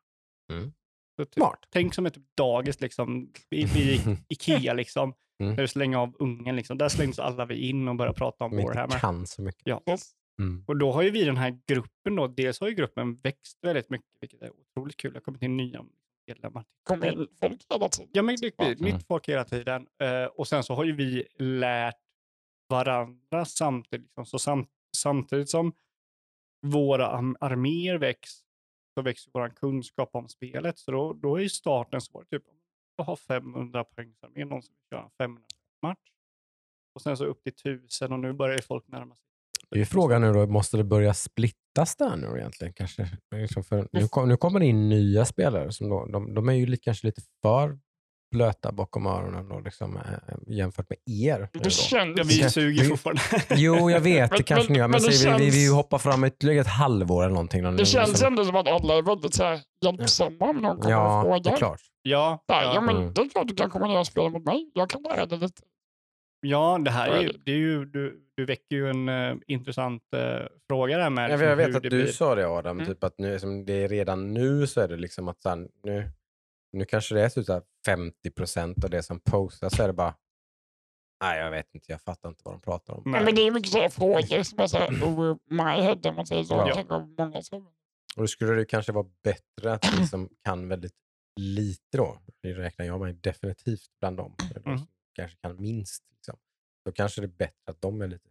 Mm. 0.53 0.72
Så 1.16 1.24
typ, 1.24 1.34
Smart. 1.34 1.66
tänk 1.70 1.95
som 1.95 2.07
ett 2.07 2.16
dagis 2.36 2.80
liksom, 2.80 3.32
vid, 3.51 3.68
vid 3.68 4.01
Ikea 4.28 4.72
liksom. 4.74 5.14
Mm. 5.43 5.57
Där 5.57 5.62
du 5.62 5.68
slänger 5.68 5.99
av 5.99 6.16
ungen 6.18 6.57
liksom. 6.57 6.78
Där 6.78 6.89
slängs 6.89 7.18
alla 7.18 7.47
vi 7.47 7.68
in 7.68 7.89
och 7.89 7.97
börjar 7.97 8.12
prata 8.12 8.45
om 8.45 8.53
inte 8.53 8.64
Warhammer. 8.66 8.99
kan 8.99 9.26
så 9.26 9.43
mycket. 9.43 9.62
Ja. 9.64 9.82
Yes. 9.89 10.12
Mm. 10.39 10.64
Och 10.66 10.76
då 10.78 10.93
har 10.93 11.03
ju 11.03 11.11
vi 11.11 11.24
den 11.24 11.37
här 11.37 11.59
gruppen 11.66 12.16
då, 12.16 12.26
dels 12.26 12.61
har 12.61 12.68
ju 12.68 12.74
gruppen 12.74 13.20
växt 13.20 13.59
väldigt 13.62 13.91
mycket, 13.91 14.09
vilket 14.20 14.43
är 14.43 14.51
otroligt 14.51 14.97
kul. 14.97 15.12
Det 15.12 15.16
har 15.16 15.22
kommit 15.22 15.43
in 15.43 15.57
nya 15.57 15.85
medlemmar. 16.26 16.64
Kommer 16.82 17.12
in 17.12 17.28
folk 17.41 17.64
hela 17.70 17.89
tiden. 17.89 18.11
Ja, 18.12 18.22
men 18.22 18.37
det, 18.37 18.55
det, 18.59 18.64
Mm. 18.64 18.95
nytt 18.95 19.07
folk 19.07 19.28
hela 19.28 19.45
tiden. 19.45 19.87
Eh, 20.03 20.24
och 20.24 20.49
sen 20.49 20.64
så 20.64 20.74
har 20.74 20.85
ju 20.85 20.93
vi 20.93 21.24
lärt 21.39 21.95
varandra 22.68 23.45
samtidigt. 23.45 24.05
Liksom. 24.07 24.26
Så 24.26 24.39
sam, 24.39 24.66
samtidigt 24.97 25.51
som 25.51 25.72
våra 26.66 27.07
arméer 27.41 27.99
väcks, 27.99 28.30
så 28.95 29.03
växer 29.03 29.30
vår 29.35 29.49
kunskap 29.49 30.11
om 30.12 30.28
spelet. 30.28 30.78
Så 30.78 30.91
då, 30.91 31.12
då 31.12 31.37
är 31.37 31.41
ju 31.43 31.49
starten 31.49 32.01
svår. 32.01 32.24
Typ, 32.30 32.43
jag 32.97 33.05
har 33.05 33.16
500 33.16 33.84
poängsarmé, 33.84 34.45
någon 34.45 34.62
som 34.62 34.74
vill 34.74 34.99
köra 34.99 35.11
500. 35.18 35.42
poängsmatch. 35.80 36.11
Och 36.95 37.03
sen 37.03 37.16
så 37.16 37.24
upp 37.24 37.42
till 37.42 37.55
tusen 37.55 38.12
och 38.12 38.20
nu 38.20 38.32
börjar 38.32 38.57
ju 38.57 38.62
folk 38.62 38.88
närma 38.88 39.14
sig. 39.14 39.24
Det 39.70 39.76
är 39.76 39.80
ju 39.80 39.86
frågan 39.86 40.22
nu 40.22 40.32
då, 40.32 40.47
måste 40.47 40.76
det 40.76 40.84
börja 40.84 41.14
splittas 41.14 41.97
där 41.97 42.16
nu 42.16 42.38
egentligen? 42.38 42.72
Kanske? 42.72 43.18
Liksom 43.30 43.64
för 43.64 43.88
nu, 43.92 44.09
kom, 44.09 44.28
nu 44.28 44.36
kommer 44.36 44.61
det 44.61 44.66
in 44.66 44.88
nya 44.88 45.24
spelare 45.24 45.72
som 45.72 45.88
då, 45.88 46.07
de, 46.07 46.34
de 46.34 46.49
är 46.49 46.53
ju 46.53 46.66
lite, 46.66 46.82
kanske 46.82 47.07
lite 47.07 47.22
för 47.42 47.78
blöta 48.35 48.72
bakom 48.72 49.07
öronen 49.07 49.49
då, 49.49 49.61
liksom, 49.61 49.97
eh, 49.97 50.03
jämfört 50.47 50.91
med 50.91 50.99
er. 51.07 51.39
nu 51.39 51.49
då. 51.53 51.61
Det 51.64 51.70
känns, 51.70 52.18
Ja, 52.18 52.24
vi 52.26 52.51
suger 52.51 52.82
Vi- 52.82 52.89
fortfarande. 52.89 53.20
Jo, 53.57 53.91
jag 53.91 54.01
vet, 54.01 54.30
det 54.37 54.43
kanske 54.43 54.72
ni 54.72 54.78
gör, 54.78 54.89
men, 54.89 55.03
men 55.03 55.11
vi, 55.11 55.45
vi, 55.45 55.51
vi 55.51 55.64
känns- 55.66 55.72
hoppar 55.74 55.99
fram 55.99 56.24
ytterligare 56.24 56.61
ett 56.61 56.66
halvår 56.66 57.22
eller 57.24 57.35
någonting. 57.35 57.62
då, 57.62 57.70
det 57.70 57.85
känns 57.87 58.09
liksom. 58.09 58.26
ändå 58.26 58.45
som 58.45 58.57
att 58.57 58.68
alla 58.68 58.95
är 58.99 59.03
väldigt 59.03 59.35
så 59.35 59.45
här, 59.45 59.61
hjälpsamma 59.85 60.45
om 60.51 60.57
någon 60.57 60.76
kommer 60.76 60.91
Ja, 60.95 61.24
och 61.24 61.28
det 61.28 61.35
är 61.35 61.43
frågar. 61.43 61.57
klart. 61.57 61.80
Ja, 62.03 62.45
Ja, 62.47 62.62
ja, 62.62 62.74
ja, 62.74 62.80
men 62.80 62.97
Mm. 62.97 63.12
det 63.14 63.20
är 63.20 63.28
klart 63.28 63.49
du 63.49 63.55
kan 63.55 63.70
komma 63.70 63.87
ner 63.87 63.99
och 63.99 64.07
spela 64.07 64.28
mot 64.28 64.45
mig. 64.45 64.70
Jag 64.74 64.91
kan 64.91 65.03
lära 65.03 65.26
dig 65.26 65.39
lite. 65.39 65.62
ja, 66.47 66.78
det 66.85 66.91
här 66.91 67.09
är 67.11 67.20
ju, 67.22 67.32
det 67.45 67.51
är 67.53 67.57
ju 67.57 67.85
du, 67.85 68.20
du 68.37 68.45
väcker 68.45 68.76
ju 68.76 68.91
en 68.91 69.09
eh, 69.09 69.35
intressant 69.47 70.03
eh, 70.16 70.47
fråga 70.68 70.99
där 70.99 71.11
med 71.11 71.24
Jag, 71.24 71.28
liksom 71.30 71.49
jag 71.49 71.57
vet 71.57 71.76
att 71.76 71.82
du 71.82 71.89
blir. 71.89 72.07
sa 72.07 72.35
det 72.35 72.47
Adam, 72.49 72.76
Mm. 72.80 72.87
typ 72.95 73.05
att 73.05 73.14
nu, 73.18 73.39
som 73.39 73.64
det 73.64 73.72
är 73.72 73.89
redan 73.89 74.35
nu 74.35 74.66
så 74.66 74.80
är 74.80 74.89
det 74.89 74.97
liksom 74.97 75.28
att 75.28 75.43
så 75.43 75.49
här, 75.49 75.68
nu, 75.85 76.11
nu 76.75 76.85
kanske 76.85 77.14
det 77.14 77.22
är 77.25 77.29
så 77.29 77.53
att 77.53 77.66
50 77.87 78.31
procent 78.31 78.85
av 78.85 78.91
det 78.91 79.03
som 79.03 79.20
postas 79.20 79.77
så 79.77 79.83
är 79.83 79.87
det 79.87 79.93
bara 79.93 80.14
Nej, 81.22 81.39
jag 81.39 81.51
vet 81.51 81.75
inte. 81.75 81.93
Jag 81.93 82.01
fattar 82.03 82.29
inte 82.29 82.43
vad 82.45 82.55
de 82.55 82.61
pratar 82.61 82.95
om. 82.95 83.03
Ja, 83.05 83.11
Nej. 83.11 83.25
men 83.25 83.35
det 83.35 83.43
är 83.47 83.51
mycket 83.51 83.72
så 83.72 83.79
här 83.79 83.89
frågor 83.89 84.43
som 84.43 84.59
är 84.59 84.66
så 84.66 84.79
här 84.79 85.05
over 85.05 85.39
my 85.51 85.83
head 85.83 86.01
om 86.11 86.16
man 86.16 86.27
säger 86.27 86.45
så. 86.45 86.55
Ja. 86.55 86.85
Många 87.18 87.43
Och 88.16 88.22
då 88.22 88.27
skulle 88.27 88.53
det 88.55 88.64
kanske 88.64 88.93
vara 88.93 89.07
bättre 89.22 89.72
att 89.72 89.99
vi 89.99 90.07
som 90.07 90.29
kan 90.45 90.68
väldigt 90.68 90.95
lite 91.41 91.97
då, 91.97 92.18
det 92.43 92.53
räknar 92.55 92.87
jag 92.87 93.01
mig 93.01 93.12
definitivt 93.14 93.91
bland 94.01 94.16
dem, 94.16 94.35
de 94.55 94.61
Mm. 94.70 94.79
som 94.79 94.87
kanske 95.14 95.37
kan 95.39 95.61
minst. 95.62 96.05
Liksom. 96.11 96.39
Då 96.85 96.93
kanske 96.93 97.20
det 97.20 97.25
är 97.27 97.29
bättre 97.29 97.70
att 97.70 97.81
de 97.81 98.03
är 98.03 98.09
lite 98.09 98.29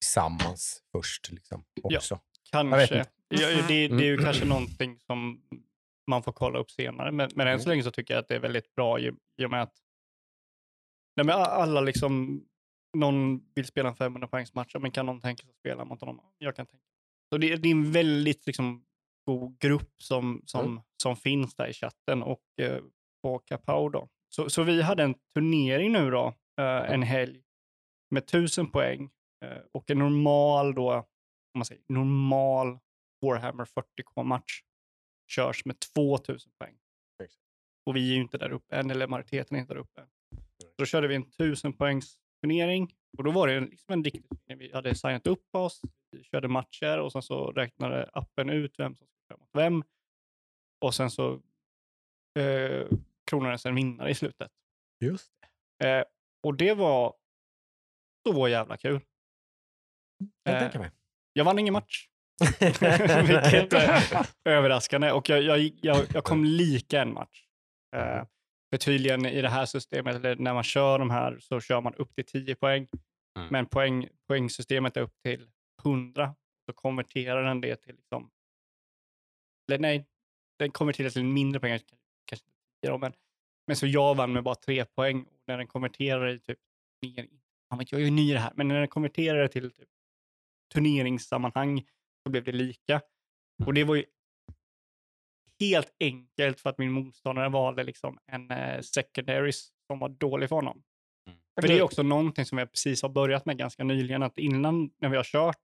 tillsammans 0.00 0.82
först. 0.92 1.30
Liksom, 1.32 1.64
Ja. 1.82 1.96
också. 1.96 2.14
vet 2.14 2.22
Kanske. 2.52 3.04
Ja, 3.28 3.48
det, 3.48 3.62
det 3.68 3.74
är 3.94 4.00
ju 4.02 4.12
Mm. 4.12 4.24
kanske 4.24 4.44
någonting 4.44 4.98
som 5.00 5.42
man 6.08 6.22
får 6.22 6.32
kolla 6.32 6.58
upp 6.58 6.70
senare. 6.70 7.12
Men, 7.12 7.30
men 7.34 7.48
än 7.48 7.58
så 7.60 7.62
Mm. 7.64 7.70
länge 7.70 7.82
så 7.82 7.90
tycker 7.90 8.14
jag 8.14 8.20
att 8.20 8.28
det 8.28 8.34
är 8.34 8.40
väldigt 8.40 8.74
bra 8.74 9.00
i, 9.00 9.12
i 9.42 9.44
och 9.44 9.50
med 9.50 9.62
att 9.62 9.74
nej, 11.16 11.26
men 11.26 11.34
alla 11.34 11.80
liksom, 11.80 12.44
någon 12.96 13.40
vill 13.54 13.66
spela 13.66 13.88
en 13.88 13.96
500 13.96 14.28
poängsmatch, 14.28 14.74
men 14.80 14.90
kan 14.90 15.06
någon 15.06 15.20
tänka 15.20 15.42
sig 15.42 15.50
att 15.50 15.56
spela 15.58 15.84
mot 15.84 16.00
honom? 16.00 16.20
Jag 16.38 16.56
kan 16.56 16.66
tänka. 16.66 16.84
Så 17.32 17.38
det, 17.38 17.56
det 17.56 17.68
är 17.68 17.72
en 17.72 17.92
väldigt 17.92 18.46
liksom, 18.46 18.84
god 19.26 19.58
grupp 19.60 20.02
som, 20.02 20.42
som, 20.46 20.64
Mm. 20.66 20.80
som 21.02 21.16
finns 21.16 21.54
där 21.54 21.66
i 21.68 21.72
chatten 21.72 22.22
och 22.22 22.42
eh, 22.60 22.82
på 23.22 23.38
Kapau 23.38 23.88
då. 23.88 24.08
Så, 24.34 24.50
så 24.50 24.62
vi 24.62 24.82
hade 24.82 25.02
en 25.02 25.14
turnering 25.34 25.92
nu 25.92 26.10
då, 26.10 26.26
eh, 26.60 26.92
en 26.92 27.02
helg 27.02 27.42
med 28.10 28.22
1000 28.22 28.70
poäng 28.70 29.10
eh, 29.44 29.58
och 29.72 29.90
en 29.90 29.98
normal 29.98 30.74
då, 30.74 30.92
om 30.94 31.04
man 31.58 31.64
säger 31.64 31.82
normal 31.88 32.78
Warhammer 33.26 33.64
40k-match 33.64 34.62
körs 35.28 35.64
med 35.64 35.80
2000 35.80 36.52
poäng. 36.58 36.78
Exakt. 37.22 37.42
Och 37.86 37.96
vi 37.96 38.10
är 38.10 38.14
ju 38.14 38.20
inte 38.20 38.38
där 38.38 38.50
uppe 38.52 38.76
än, 38.76 38.90
eller 38.90 39.06
majoriteten 39.06 39.56
är 39.56 39.60
inte 39.60 39.74
där 39.74 39.80
uppe. 39.80 40.06
Så 40.62 40.68
då 40.78 40.84
körde 40.86 41.08
vi 41.08 41.14
en 41.14 41.22
1000 41.22 41.72
poängs 41.72 42.18
turnering 42.42 42.94
och 43.18 43.24
då 43.24 43.30
var 43.30 43.46
det 43.48 43.54
en- 43.54 43.64
liksom 43.64 43.92
en 43.92 44.04
riktig 44.04 44.28
turnering. 44.28 44.58
Vi 44.58 44.72
hade 44.72 44.94
signat 44.94 45.26
upp 45.26 45.54
oss, 45.54 45.82
vi 46.10 46.24
körde 46.24 46.48
matcher 46.48 46.98
och 46.98 47.12
sen 47.12 47.22
så 47.22 47.52
räknade 47.52 48.10
appen 48.12 48.50
ut 48.50 48.78
vem 48.78 48.96
som 48.96 49.06
skulle 49.06 49.20
köra 49.28 49.38
mot 49.38 49.50
vem. 49.52 49.84
Och 50.84 50.94
sen 50.94 51.10
så 51.10 51.42
eh, 52.38 52.86
kronades 53.30 53.66
en 53.66 53.74
vinnare 53.74 54.10
i 54.10 54.14
slutet. 54.14 54.52
Just 55.00 55.32
Eh, 55.84 56.04
och 56.42 56.54
det 56.54 56.74
var 56.74 57.14
så 58.28 58.48
jävla 58.48 58.76
kul. 58.76 59.00
det. 60.44 60.50
Jag 60.52 60.74
Eh. 60.74 60.90
Jag 61.32 61.44
vann 61.44 61.58
ingen 61.58 61.72
match. 61.72 62.08
Vilket 63.26 63.72
är 63.72 64.26
överraskande. 64.44 65.12
Och 65.12 65.28
jag, 65.28 65.42
jag, 65.42 65.70
jag, 65.80 66.06
jag 66.14 66.24
kom 66.24 66.44
lika 66.44 67.02
en 67.02 67.14
match. 67.14 67.44
Eh, 67.96 68.24
för 68.70 68.76
tydligen 68.76 69.26
i 69.26 69.42
det 69.42 69.48
här 69.48 69.66
systemet, 69.66 70.16
eller 70.16 70.36
när 70.36 70.54
man 70.54 70.62
kör 70.62 70.98
de 70.98 71.10
här, 71.10 71.38
så 71.40 71.60
kör 71.60 71.80
man 71.80 71.94
upp 71.94 72.14
till 72.14 72.24
10 72.24 72.54
poäng. 72.54 72.88
Mm. 73.38 73.48
Men 73.50 73.66
poäng, 73.66 74.08
poängsystemet 74.28 74.96
är 74.96 75.00
upp 75.00 75.22
till 75.24 75.50
100. 75.84 76.34
Så 76.66 76.72
konverterar 76.72 77.44
den 77.44 77.60
det 77.60 77.76
till 77.76 77.96
liksom... 77.96 78.30
Eller 79.68 79.78
nej, 79.78 80.06
den 80.58 80.70
konverterar 80.70 81.10
till 81.10 81.24
mindre 81.24 81.60
poäng. 81.60 81.78
Kanske 82.24 82.46
inte 82.46 82.58
10 82.82 82.90
då, 82.90 82.98
men, 82.98 83.12
men 83.66 83.76
så 83.76 83.86
jag 83.86 84.14
vann 84.14 84.32
med 84.32 84.42
bara 84.42 84.54
3 84.54 84.84
poäng. 84.84 85.24
Och 85.24 85.42
när 85.46 85.58
den 85.58 85.66
konverterar 85.66 86.28
i 86.28 86.38
typ... 86.40 86.58
Vet, 87.70 87.92
jag 87.92 88.00
är 88.00 88.04
ju 88.04 88.10
ny 88.10 88.30
i 88.30 88.32
det 88.32 88.38
här, 88.38 88.52
men 88.54 88.68
när 88.68 88.78
den 88.78 88.88
konverterar 88.88 89.48
till 89.48 89.70
typ 89.70 89.88
turneringssammanhang 90.74 91.86
så 92.28 92.30
blev 92.30 92.44
det 92.44 92.52
lika. 92.52 93.00
Och 93.66 93.74
det 93.74 93.84
var 93.84 93.94
ju 93.94 94.04
helt 95.60 95.94
enkelt 96.00 96.60
för 96.60 96.70
att 96.70 96.78
min 96.78 96.92
motståndare 96.92 97.48
valde 97.48 97.84
liksom 97.84 98.18
en 98.26 98.50
eh, 98.50 98.80
secondaries 98.80 99.72
som 99.86 99.98
var 99.98 100.08
dålig 100.08 100.48
för 100.48 100.56
honom. 100.56 100.82
För 101.60 101.68
det 101.68 101.78
är 101.78 101.82
också 101.82 102.02
någonting 102.02 102.44
som 102.44 102.58
jag 102.58 102.70
precis 102.70 103.02
har 103.02 103.08
börjat 103.08 103.46
med 103.46 103.58
ganska 103.58 103.84
nyligen, 103.84 104.22
att 104.22 104.38
innan 104.38 104.90
när 104.98 105.08
vi 105.08 105.16
har 105.16 105.24
kört, 105.24 105.58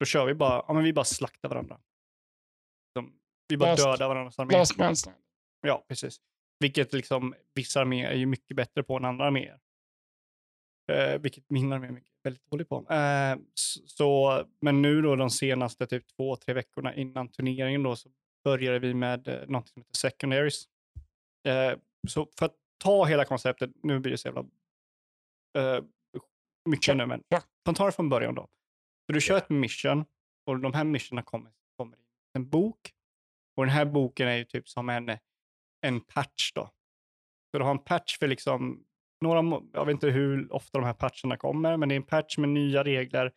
då 0.00 0.06
kör 0.06 0.26
vi 0.26 0.34
bara, 0.34 0.64
ja 0.68 0.74
men 0.74 0.84
vi 0.84 0.92
bara 0.92 1.04
slaktar 1.04 1.48
varandra. 1.48 1.80
Som, 2.92 3.20
vi 3.48 3.56
bara 3.56 3.70
Last- 3.70 3.84
dödar 3.84 4.08
varandras 4.08 4.38
arméer. 4.38 4.58
Ja, 5.60 5.84
precis. 5.88 6.20
Vilket 6.60 6.92
liksom 6.92 7.34
vissa 7.54 7.80
arméer 7.80 8.10
är 8.10 8.16
ju 8.16 8.26
mycket 8.26 8.56
bättre 8.56 8.82
på 8.82 8.96
än 8.96 9.04
andra 9.04 9.24
arméer. 9.24 9.60
Eh, 10.92 11.18
vilket 11.18 11.50
min 11.50 11.72
armé 11.72 11.86
är 11.86 11.92
mycket, 11.92 12.09
väldigt 12.22 12.50
dålig 12.50 12.68
på. 12.68 12.92
Eh, 12.92 13.36
så, 13.86 14.44
men 14.60 14.82
nu 14.82 15.02
då 15.02 15.16
de 15.16 15.30
senaste 15.30 15.86
typ 15.86 16.06
två, 16.16 16.36
tre 16.36 16.54
veckorna 16.54 16.94
innan 16.94 17.28
turneringen 17.28 17.82
då 17.82 17.96
så 17.96 18.08
började 18.44 18.78
vi 18.78 18.94
med 18.94 19.28
eh, 19.28 19.48
något 19.48 19.68
som 19.68 19.82
heter 19.82 19.96
secondaries. 19.96 20.64
Eh, 21.48 21.78
så 22.08 22.28
för 22.38 22.46
att 22.46 22.54
ta 22.78 23.04
hela 23.04 23.24
konceptet, 23.24 23.70
nu 23.82 23.98
blir 23.98 24.12
det 24.12 24.18
så 24.18 24.28
jävla 24.28 24.40
eh, 25.58 25.84
mycket 26.68 26.96
nu, 26.96 27.06
men 27.06 27.22
Ja. 27.28 27.42
man 27.66 27.74
tar 27.74 27.86
det 27.86 27.92
från 27.92 28.08
början 28.08 28.34
då. 28.34 28.42
Så 29.06 29.12
du 29.12 29.20
kör 29.20 29.36
ett 29.36 29.50
mission 29.50 30.04
och 30.46 30.58
de 30.60 30.74
här 30.74 30.84
missionerna 30.84 31.22
kommer, 31.24 31.52
kommer 31.76 31.96
i 31.96 32.00
en 32.34 32.48
bok. 32.48 32.92
Och 33.56 33.64
den 33.66 33.74
här 33.74 33.84
boken 33.84 34.28
är 34.28 34.36
ju 34.36 34.44
typ 34.44 34.68
som 34.68 34.88
en, 34.88 35.18
en 35.80 36.00
patch 36.00 36.52
då. 36.54 36.70
Så 37.50 37.58
du 37.58 37.64
har 37.64 37.70
en 37.70 37.78
patch 37.84 38.18
för 38.18 38.28
liksom 38.28 38.84
några, 39.20 39.60
jag 39.72 39.84
vet 39.86 39.92
inte 39.92 40.10
hur 40.10 40.52
ofta 40.52 40.78
de 40.78 40.84
här 40.84 40.92
patcherna 40.94 41.36
kommer, 41.36 41.76
men 41.76 41.88
det 41.88 41.94
är 41.94 41.96
en 41.96 42.02
patch 42.02 42.38
med 42.38 42.48
nya 42.48 42.84
regler 42.84 43.32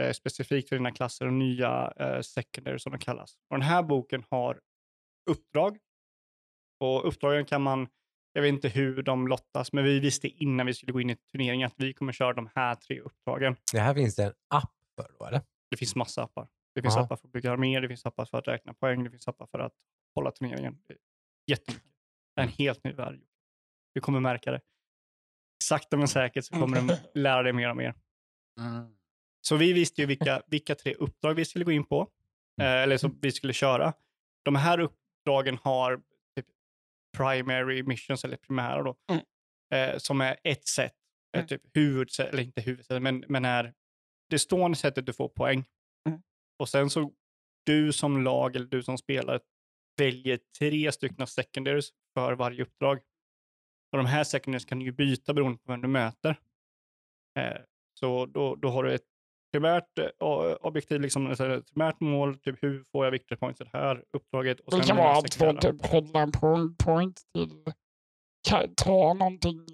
eh, 0.00 0.12
specifikt 0.12 0.68
för 0.68 0.76
dina 0.76 0.90
klasser 0.90 1.26
och 1.26 1.32
nya 1.32 1.92
eh, 1.96 2.20
secondary 2.20 2.78
som 2.78 2.92
de 2.92 2.98
kallas. 2.98 3.34
Och 3.50 3.56
den 3.58 3.62
här 3.62 3.82
boken 3.82 4.24
har 4.30 4.60
uppdrag. 5.30 5.78
Och 6.80 7.08
uppdragen 7.08 7.44
kan 7.44 7.62
man, 7.62 7.88
jag 8.32 8.42
vet 8.42 8.48
inte 8.48 8.68
hur 8.68 9.02
de 9.02 9.28
lottas, 9.28 9.72
men 9.72 9.84
vi 9.84 10.00
visste 10.00 10.28
innan 10.28 10.66
vi 10.66 10.74
skulle 10.74 10.92
gå 10.92 11.00
in 11.00 11.10
i 11.10 11.16
turneringen 11.16 11.66
att 11.66 11.74
vi 11.76 11.92
kommer 11.94 12.12
köra 12.12 12.32
de 12.32 12.48
här 12.54 12.74
tre 12.74 13.00
uppdragen. 13.00 13.56
Det 13.72 13.80
här 13.80 13.94
finns 13.94 14.16
det 14.16 14.24
en 14.24 14.32
app 14.54 14.72
för 14.96 15.14
då, 15.18 15.26
eller? 15.26 15.40
Det 15.70 15.76
finns 15.76 15.96
massa 15.96 16.22
appar. 16.22 16.48
Det 16.74 16.82
finns 16.82 16.96
Ja. 16.96 17.02
appar 17.04 17.16
för 17.16 17.28
att 17.28 17.32
bygga 17.32 17.52
arméer, 17.52 17.80
det 17.80 17.88
finns 17.88 18.06
appar 18.06 18.24
för 18.24 18.38
att 18.38 18.48
räkna 18.48 18.74
poäng, 18.74 19.04
det 19.04 19.10
finns 19.10 19.28
appar 19.28 19.46
för 19.46 19.58
att 19.58 19.72
hålla 20.14 20.30
turneringen. 20.30 20.78
Är 20.88 20.96
Jättemycket. 21.46 21.88
Det 22.34 22.40
är 22.40 22.46
en 22.46 22.52
helt 22.52 22.84
ny 22.84 22.92
värld. 22.92 23.20
Du 23.94 24.00
kommer 24.00 24.20
märka 24.20 24.50
det. 24.50 24.60
Sakta 25.64 25.96
men 25.96 26.08
säkert 26.08 26.44
så 26.44 26.54
kommer 26.54 26.80
du 26.80 26.96
lära 27.20 27.42
dig 27.42 27.52
mer 27.52 27.70
och 27.70 27.76
mer. 27.76 27.94
Så 29.40 29.56
vi 29.56 29.72
visste 29.72 30.00
ju 30.00 30.06
vilka, 30.06 30.42
vilka 30.46 30.74
tre 30.74 30.94
uppdrag 30.94 31.34
vi 31.34 31.44
skulle 31.44 31.64
gå 31.64 31.72
in 31.72 31.84
på, 31.84 32.10
eh, 32.60 32.66
eller 32.66 32.96
som 32.96 33.18
vi 33.22 33.32
skulle 33.32 33.52
köra. 33.52 33.92
De 34.44 34.56
här 34.56 34.80
uppdragen 34.80 35.58
har 35.62 35.96
typ 36.36 36.46
primary 37.16 37.82
missions, 37.82 38.24
eller 38.24 38.36
primära 38.36 38.82
då, 38.82 38.96
Mm. 39.10 39.24
eh, 39.92 39.98
som 39.98 40.20
är 40.20 40.36
ett 40.44 40.66
sätt, 40.66 40.94
eh, 41.36 41.38
Mm. 41.38 41.48
typ 41.48 41.62
huvudsätt, 41.76 42.28
eller 42.32 42.42
inte 42.42 42.60
huvudsätt, 42.60 43.02
men, 43.02 43.24
men 43.28 43.44
är 43.44 43.74
det 44.30 44.38
stående 44.38 44.76
sättet 44.76 45.06
du 45.06 45.12
får 45.12 45.28
poäng. 45.28 45.64
Mm. 46.08 46.22
Och 46.58 46.68
sen 46.68 46.90
så 46.90 47.12
du 47.66 47.92
som 47.92 48.22
lag 48.22 48.56
eller 48.56 48.66
du 48.66 48.82
som 48.82 48.98
spelare 48.98 49.40
väljer 49.96 50.38
tre 50.58 50.92
stycken 50.92 51.26
secondaries 51.26 51.88
för 52.14 52.32
varje 52.32 52.62
uppdrag. 52.62 53.00
Och 53.94 53.98
de 53.98 54.06
här 54.06 54.24
secondaries 54.24 54.64
kan 54.64 54.78
du 54.78 54.84
ju 54.84 54.92
byta 54.92 55.34
beroende 55.34 55.58
på 55.58 55.72
vem 55.72 55.80
du 55.80 55.88
möter. 55.88 56.40
Eh, 57.38 57.60
så 58.00 58.26
då, 58.26 58.56
då 58.56 58.68
har 58.68 58.84
du 58.84 58.94
ett 58.94 59.04
primärt 59.52 59.98
eh, 59.98 60.08
objektiv, 60.60 61.00
liksom, 61.00 61.30
ett 61.30 61.38
primärt 61.72 62.00
mål, 62.00 62.38
typ 62.38 62.62
hur 62.62 62.84
får 62.84 63.04
jag 63.04 63.12
victory 63.12 63.38
points 63.38 63.60
i 63.60 63.64
det 63.64 63.70
här 63.78 64.04
uppdraget. 64.12 64.60
Och 64.60 64.78
Det 64.78 64.86
kan 64.86 64.96
vara 64.96 65.08
allt 65.08 65.34
från 65.34 65.56
typ 65.58 65.86
hålla 65.86 66.26
point, 66.84 67.22
till 67.32 68.68
ta 68.76 69.14
någonting. 69.14 69.66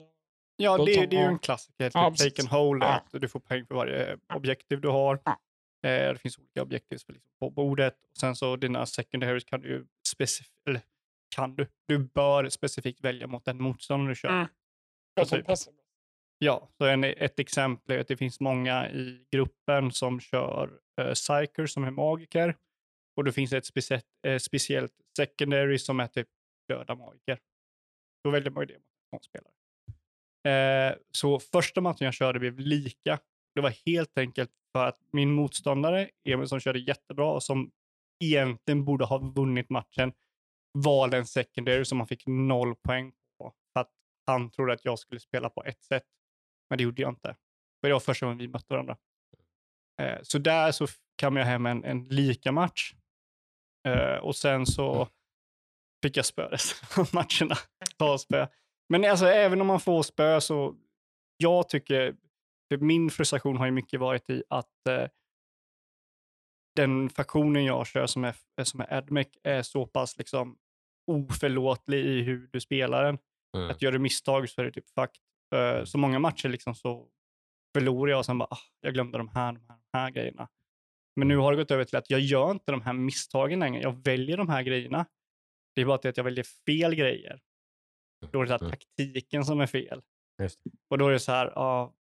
Ja, 0.56 0.78
det 0.78 0.84
det, 0.84 1.06
det 1.06 1.16
är 1.16 1.20
ju 1.20 1.26
en 1.26 1.38
klassiker. 1.38 1.90
Typ 1.90 2.18
take 2.18 2.42
and 2.42 2.48
hold, 2.48 2.82
Ja. 2.82 2.88
att 2.88 3.20
du 3.20 3.28
får 3.28 3.40
poäng 3.40 3.66
för 3.66 3.74
varje 3.74 4.18
objektiv 4.34 4.80
du 4.80 4.88
har. 4.88 5.20
Ja. 5.24 5.30
Eh, 5.88 6.12
det 6.12 6.18
finns 6.18 6.38
olika 6.38 6.62
objektiv 6.62 6.96
liksom 6.96 7.14
på 7.38 7.50
bordet. 7.50 7.94
Och 8.10 8.16
sen 8.16 8.36
så 8.36 8.56
dina 8.56 8.86
secondaries 8.86 9.44
kan 9.44 9.60
du 9.60 9.86
eller 10.68 10.80
kan 11.31 11.55
du, 11.55 11.66
du 11.89 11.99
bör 11.99 12.49
specifikt 12.49 13.05
välja 13.05 13.26
mot 13.26 13.45
den 13.45 13.62
motståndare 13.62 14.11
du 14.11 14.14
kör. 14.14 14.28
Mm. 14.28 14.47
Tror 15.16 15.43
typ. 15.43 15.74
Ja, 16.39 16.68
så 16.78 16.85
en, 16.85 17.05
ett 17.05 17.39
exempel 17.39 17.97
är 17.97 18.01
att 18.01 18.09
det 18.09 18.16
finns 18.16 18.41
många 18.41 18.91
i 18.91 19.26
gruppen 19.31 19.93
som 19.93 20.20
kör 20.20 20.78
uh, 21.01 21.12
Psyker 21.12 21.66
som 21.66 21.85
är 21.85 21.91
magiker. 21.91 22.57
Och 23.16 23.24
då 23.24 23.33
finns 23.33 23.51
det 23.51 23.57
ett 23.57 23.66
speciellt, 23.66 24.05
eh, 24.26 24.39
speciellt 24.39 24.93
secondary 25.16 25.78
som 25.78 26.01
är 26.01 26.07
typ 26.07 26.28
döda 26.68 26.95
magiker. 26.95 27.39
Då 28.24 28.31
väljer 28.31 28.51
man 28.51 28.62
ju 28.62 28.66
det 28.66 28.81
mot 29.12 29.24
spelare. 29.24 29.53
Eh, 30.49 30.97
så 31.11 31.39
första 31.41 31.81
matchen 31.81 32.05
jag 32.05 32.14
körde 32.14 32.39
blev 32.39 32.59
lika. 32.59 33.18
Det 33.55 33.61
var 33.61 33.74
helt 33.87 34.18
enkelt 34.18 34.51
för 34.72 34.87
att 34.87 34.99
min 35.12 35.33
motståndare, 35.33 36.11
Emil 36.24 36.49
som 36.49 36.61
körde 36.61 36.78
jättebra 36.78 37.33
och 37.33 37.43
som 37.43 37.70
egentligen 38.24 38.85
borde 38.85 39.05
ha 39.05 39.18
vunnit 39.18 39.70
matchen, 39.70 40.12
valde 40.78 41.16
en 41.16 41.26
secondary 41.26 41.84
som 41.84 42.00
han 42.00 42.06
fick 42.06 42.26
noll 42.26 42.74
poäng 42.76 43.12
på. 43.38 43.54
För 43.72 43.80
att 43.80 43.90
han 44.26 44.50
trodde 44.50 44.72
att 44.72 44.84
jag 44.84 44.98
skulle 44.98 45.20
spela 45.20 45.50
på 45.50 45.64
ett 45.64 45.82
sätt. 45.82 46.04
Men 46.70 46.76
det 46.76 46.84
gjorde 46.84 47.02
jag 47.02 47.10
inte. 47.10 47.36
För 47.80 47.88
det 47.88 47.92
var 47.92 48.00
första 48.00 48.26
gången 48.26 48.38
vi 48.38 48.48
mötte 48.48 48.74
varandra. 48.74 48.96
Eh, 50.02 50.18
så 50.22 50.38
där 50.38 50.72
så 50.72 50.86
kam 51.16 51.36
jag 51.36 51.44
hem 51.44 51.66
en, 51.66 51.84
en 51.84 52.08
lika 52.08 52.52
match. 52.52 52.94
Eh, 53.88 54.16
och 54.16 54.36
sen 54.36 54.66
så 54.66 55.08
fick 56.02 56.16
jag 56.16 56.26
spö 56.26 56.48
resten 56.48 56.88
av 57.02 57.08
matcherna. 57.12 57.56
Ta 57.98 58.18
spö. 58.18 58.46
Men 58.88 59.04
alltså, 59.04 59.26
även 59.26 59.60
om 59.60 59.66
man 59.66 59.80
får 59.80 60.02
spö 60.02 60.40
så, 60.40 60.76
jag 61.36 61.68
tycker, 61.68 62.16
min 62.78 63.10
frustration 63.10 63.56
har 63.56 63.66
ju 63.66 63.72
mycket 63.72 64.00
varit 64.00 64.30
i 64.30 64.42
att 64.48 64.86
eh, 64.88 65.08
den 66.76 67.10
faktionen 67.10 67.64
jag 67.64 67.86
kör 67.86 68.06
som 68.06 68.24
är, 68.24 68.34
som 68.64 68.80
är 68.80 68.94
Admec 68.94 69.28
är 69.42 69.62
så 69.62 69.86
pass 69.86 70.18
liksom 70.18 70.56
oförlåtlig 71.06 72.04
i 72.06 72.22
hur 72.22 72.48
du 72.52 72.60
spelar 72.60 73.04
den. 73.04 73.18
Mm. 73.56 73.70
Att 73.70 73.82
gör 73.82 73.92
du 73.92 73.98
misstag 73.98 74.48
så 74.48 74.60
är 74.60 74.64
det 74.64 74.72
typ 74.72 74.90
fakt. 74.90 75.20
Uh, 75.54 75.84
så 75.84 75.98
många 75.98 76.18
matcher 76.18 76.48
liksom 76.48 76.74
så 76.74 77.08
förlorar 77.74 78.10
jag 78.10 78.18
och 78.18 78.26
sen 78.26 78.38
bara, 78.38 78.48
ah, 78.50 78.58
jag 78.80 78.94
glömde 78.94 79.18
de 79.18 79.28
här, 79.28 79.52
de 79.52 79.60
här, 79.68 79.78
de 79.92 79.98
här 79.98 80.10
grejerna. 80.10 80.48
Men 81.16 81.28
nu 81.28 81.36
har 81.36 81.52
det 81.52 81.56
gått 81.58 81.70
över 81.70 81.84
till 81.84 81.96
att 81.96 82.10
jag 82.10 82.20
gör 82.20 82.50
inte 82.50 82.72
de 82.72 82.82
här 82.82 82.92
misstagen 82.92 83.60
längre. 83.60 83.82
Jag 83.82 84.04
väljer 84.04 84.36
de 84.36 84.48
här 84.48 84.62
grejerna. 84.62 85.06
Det 85.74 85.80
är 85.80 85.84
bara 85.86 86.08
att 86.08 86.16
jag 86.16 86.24
väljer 86.24 86.44
fel 86.66 86.94
grejer. 86.94 87.40
Då 88.32 88.40
är 88.40 88.42
det 88.42 88.48
så 88.48 88.52
här, 88.52 88.58
Mm. 88.60 88.70
taktiken 88.70 89.44
som 89.44 89.60
är 89.60 89.66
fel. 89.66 90.02
Och 90.88 90.98
då 90.98 91.08
är 91.08 91.12
det 91.12 91.20
så 91.20 91.32
här, 91.32 91.52
ja, 91.54 91.94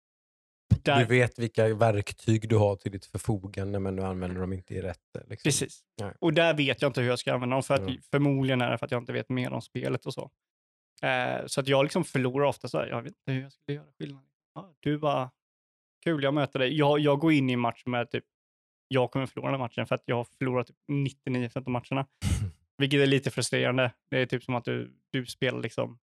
där, 0.84 0.98
Du 0.98 1.04
vet 1.04 1.38
vilka 1.38 1.74
verktyg 1.74 2.48
du 2.48 2.56
har 2.56 2.76
till 2.76 2.92
ditt 2.92 3.06
förfogande 3.06 3.78
men 3.78 3.96
du 3.96 4.02
använder 4.02 4.40
dem 4.40 4.52
inte 4.52 4.74
i 4.74 4.82
rätt. 4.82 4.98
Liksom. 5.14 5.48
Precis. 5.48 5.80
Nej. 6.00 6.12
Och 6.18 6.34
där 6.34 6.54
vet 6.54 6.82
jag 6.82 6.88
inte 6.88 7.00
hur 7.00 7.08
jag 7.08 7.18
ska 7.18 7.34
använda 7.34 7.56
dem. 7.56 7.62
För 7.62 7.74
att, 7.74 7.80
Mm. 7.80 7.96
Förmodligen 8.10 8.60
är 8.60 8.70
det 8.70 8.78
för 8.78 8.86
att 8.86 8.92
jag 8.92 9.02
inte 9.02 9.12
vet 9.12 9.28
mer 9.28 9.52
om 9.52 9.62
spelet 9.62 10.06
och 10.06 10.14
så. 10.14 10.30
Eh, 11.02 11.46
så 11.46 11.60
att 11.60 11.68
jag 11.68 11.82
liksom 11.82 12.04
förlorar 12.04 12.46
ofta 12.46 12.68
så 12.68 12.78
här, 12.78 12.86
jag 12.86 13.02
vet 13.02 13.12
inte 13.16 13.32
hur 13.32 13.42
jag 13.42 13.52
skulle 13.52 13.76
göra 13.76 13.86
skillnad. 13.98 14.22
Ja, 14.54 14.74
du 14.80 14.98
bara, 14.98 15.30
kul 16.04 16.22
jag 16.22 16.34
möter 16.34 16.58
dig. 16.58 16.78
Jag, 16.78 16.98
jag 16.98 17.18
går 17.18 17.32
in 17.32 17.50
i 17.50 17.52
en 17.52 17.60
match 17.60 17.82
med 17.86 18.10
typ, 18.10 18.24
jag 18.88 19.10
kommer 19.10 19.26
förlora 19.26 19.50
den 19.50 19.60
matchen 19.60 19.86
för 19.86 19.94
att 19.94 20.02
jag 20.04 20.16
har 20.16 20.24
förlorat 20.38 20.66
typ 20.66 20.76
99% 20.88 21.56
av 21.56 21.68
matcherna. 21.68 22.06
Vilket 22.78 23.00
är 23.00 23.06
lite 23.06 23.30
frustrerande. 23.30 23.92
Det 24.10 24.18
är 24.18 24.26
typ 24.26 24.42
som 24.44 24.54
att 24.54 24.64
du, 24.64 24.92
du 25.10 25.26
spelar 25.26 25.60
liksom 25.60 25.98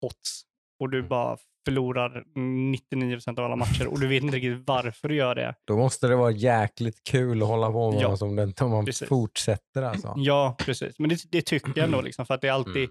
odds 0.00 0.42
och 0.80 0.90
du 0.90 1.02
bara 1.02 1.38
förlorar 1.64 2.24
99% 2.34 3.38
av 3.38 3.44
alla 3.44 3.56
matcher 3.56 3.86
och 3.86 4.00
du 4.00 4.06
vet 4.08 4.22
inte 4.22 4.36
riktigt 4.36 4.62
varför 4.68 5.08
du 5.08 5.14
gör 5.14 5.34
det. 5.34 5.54
Då 5.64 5.76
måste 5.76 6.06
det 6.08 6.16
vara 6.16 6.30
jäkligt 6.30 7.04
kul 7.04 7.42
att 7.42 7.48
hålla 7.48 7.72
på 7.72 7.90
med 7.92 8.00
Ja, 8.02 8.16
som 8.16 8.36
den, 8.36 8.54
om 8.60 8.70
man 8.70 8.84
precis. 8.84 9.08
fortsätter 9.08 9.82
alltså. 9.82 10.14
Ja, 10.16 10.56
precis. 10.58 10.98
Men 10.98 11.08
det, 11.08 11.18
det 11.30 11.42
tycker 11.42 11.72
jag 11.76 11.84
ändå, 11.84 12.00
liksom, 12.00 12.26
för 12.26 12.34
att 12.34 12.40
det 12.40 12.48
är 12.48 12.52
alltid, 12.52 12.76
Mm. 12.76 12.90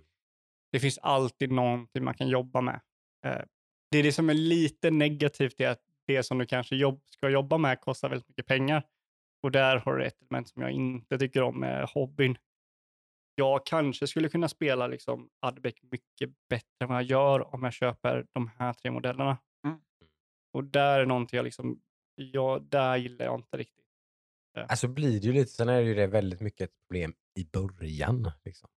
det 0.71 0.79
finns 0.79 0.97
alltid 0.97 1.51
någonting 1.51 2.03
man 2.03 2.13
kan 2.13 2.27
jobba 2.27 2.61
med. 2.61 2.79
Eh, 3.25 3.41
det 3.91 3.97
är 3.97 4.03
det 4.03 4.11
som 4.11 4.29
är 4.29 4.33
lite 4.33 4.91
negativt, 4.91 5.59
är 5.61 5.69
att 5.69 5.81
det 6.07 6.23
som 6.23 6.37
du 6.37 6.45
kanske 6.45 6.75
jobb, 6.75 7.01
ska 7.09 7.29
jobba 7.29 7.57
med 7.57 7.81
kostar 7.81 8.09
väldigt 8.09 8.29
mycket 8.29 8.45
pengar. 8.47 8.83
Och 9.43 9.51
där 9.51 9.77
har 9.77 9.95
du 9.97 10.05
ett 10.05 10.21
element 10.21 10.49
som 10.49 10.61
jag 10.61 10.71
inte 10.71 11.17
tycker 11.17 11.41
om 11.41 11.59
med 11.59 11.85
hobbyn. 11.89 12.37
Jag 13.35 13.65
kanske 13.65 14.07
skulle 14.07 14.29
kunna 14.29 14.49
spela 14.49 14.87
liksom 14.87 15.29
Adbec 15.39 15.75
mycket 15.81 16.29
bättre 16.49 16.67
än 16.83 16.87
vad 16.87 16.97
jag 16.97 17.03
gör 17.03 17.55
om 17.55 17.63
jag 17.63 17.73
köper 17.73 18.25
de 18.33 18.47
här 18.57 18.73
tre 18.73 18.91
modellerna. 18.91 19.37
Mm. 19.67 19.79
Och 20.53 20.63
där 20.63 20.99
är 20.99 21.05
någonting 21.05 21.37
jag 21.37 21.43
liksom, 21.43 21.81
ja, 22.15 22.59
där 22.59 22.97
gillar 22.97 23.25
jag 23.25 23.39
inte 23.39 23.57
riktigt. 23.57 23.85
Alltså 24.67 24.87
blir 24.87 25.21
det 25.21 25.27
ju 25.27 25.33
lite, 25.33 25.51
sen 25.51 25.69
är 25.69 25.81
det 25.81 25.87
ju 25.87 25.93
det 25.93 26.07
väldigt 26.07 26.41
mycket 26.41 26.69
ett 26.69 26.75
problem 26.79 27.13
i 27.39 27.45
början. 27.45 28.31
Liksom. 28.43 28.69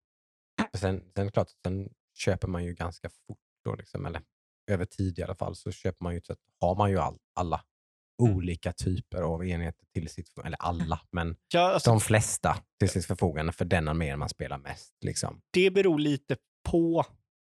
För 0.71 0.79
Sen, 0.79 1.13
sen 1.17 1.31
klart, 1.31 1.49
sen 1.63 1.89
köper 2.15 2.49
man 2.49 2.65
ju 2.65 2.75
ganska 2.75 3.09
fort 3.09 3.39
då, 3.65 3.75
liksom, 3.75 4.07
eller 4.07 4.23
över 4.71 4.85
tid 4.85 5.19
i 5.19 5.23
alla 5.23 5.35
fall, 5.35 5.57
så 5.57 5.73
köper 5.73 6.05
man 6.05 6.15
ju, 6.15 6.21
så 6.21 6.33
att, 6.33 6.39
har 6.61 6.77
man 6.77 6.91
ju 6.91 6.99
all, 6.99 7.19
alla 7.35 7.57
Mm. 7.57 7.76
Olika 8.19 8.73
typer 8.73 9.23
av 9.23 9.47
enheter 9.47 9.87
till 9.95 10.09
sitt, 10.09 10.39
eller 10.45 10.59
alla, 10.61 11.01
men 11.11 11.37
Ja, 11.53 11.61
alltså, 11.61 11.91
de 11.91 12.01
flesta 12.01 12.57
till 12.79 12.89
sitt 12.89 13.07
förfogande 13.07 13.53
för 13.53 13.65
den 13.65 13.89
armén 13.89 14.19
man 14.19 14.29
spelar 14.29 14.59
mest. 14.59 14.95
Liksom. 15.05 15.41
det 15.51 15.71
beror 15.71 15.99
lite 15.99 16.37
på 16.69 17.05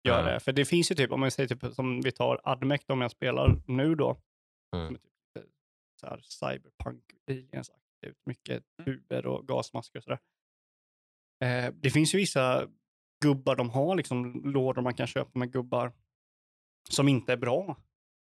gör 0.09 0.33
det. 0.33 0.41
För 0.41 0.53
det 0.53 0.64
finns 0.64 0.91
ju 0.91 0.95
typ, 0.95 1.12
om 1.12 1.21
man 1.21 1.31
säger 1.31 1.49
typ 1.49 1.75
som 1.75 2.01
vi 2.01 2.12
tar 2.12 2.41
Admec 2.45 2.81
om 2.87 3.01
jag 3.01 3.11
spelar 3.11 3.62
nu 3.66 3.95
då. 3.95 4.16
Mm. 4.77 4.95
Typ 4.95 5.05
lite 5.05 5.49
så 6.01 6.07
här 6.07 6.21
cyberpunk 6.23 7.05
aliens 7.31 7.71
aktivt. 7.71 8.16
Mycket 8.27 8.64
tuber 8.85 9.27
och 9.27 9.49
gasmasker 9.49 9.99
och 9.99 10.05
sådär. 10.05 10.19
Eh, 11.45 11.73
det 11.75 11.91
finns 11.91 12.14
ju 12.14 12.19
vissa 12.19 12.69
gubbar 13.23 13.57
de 13.57 13.71
har, 13.71 13.97
liksom 13.97 14.43
lådor 14.45 14.83
man 14.83 14.95
kan 14.95 15.07
köpa 15.07 15.39
med 15.39 15.53
gubbar 15.53 15.93
som 16.91 17.09
inte 17.09 17.33
är 17.33 17.37
bra. 17.37 17.77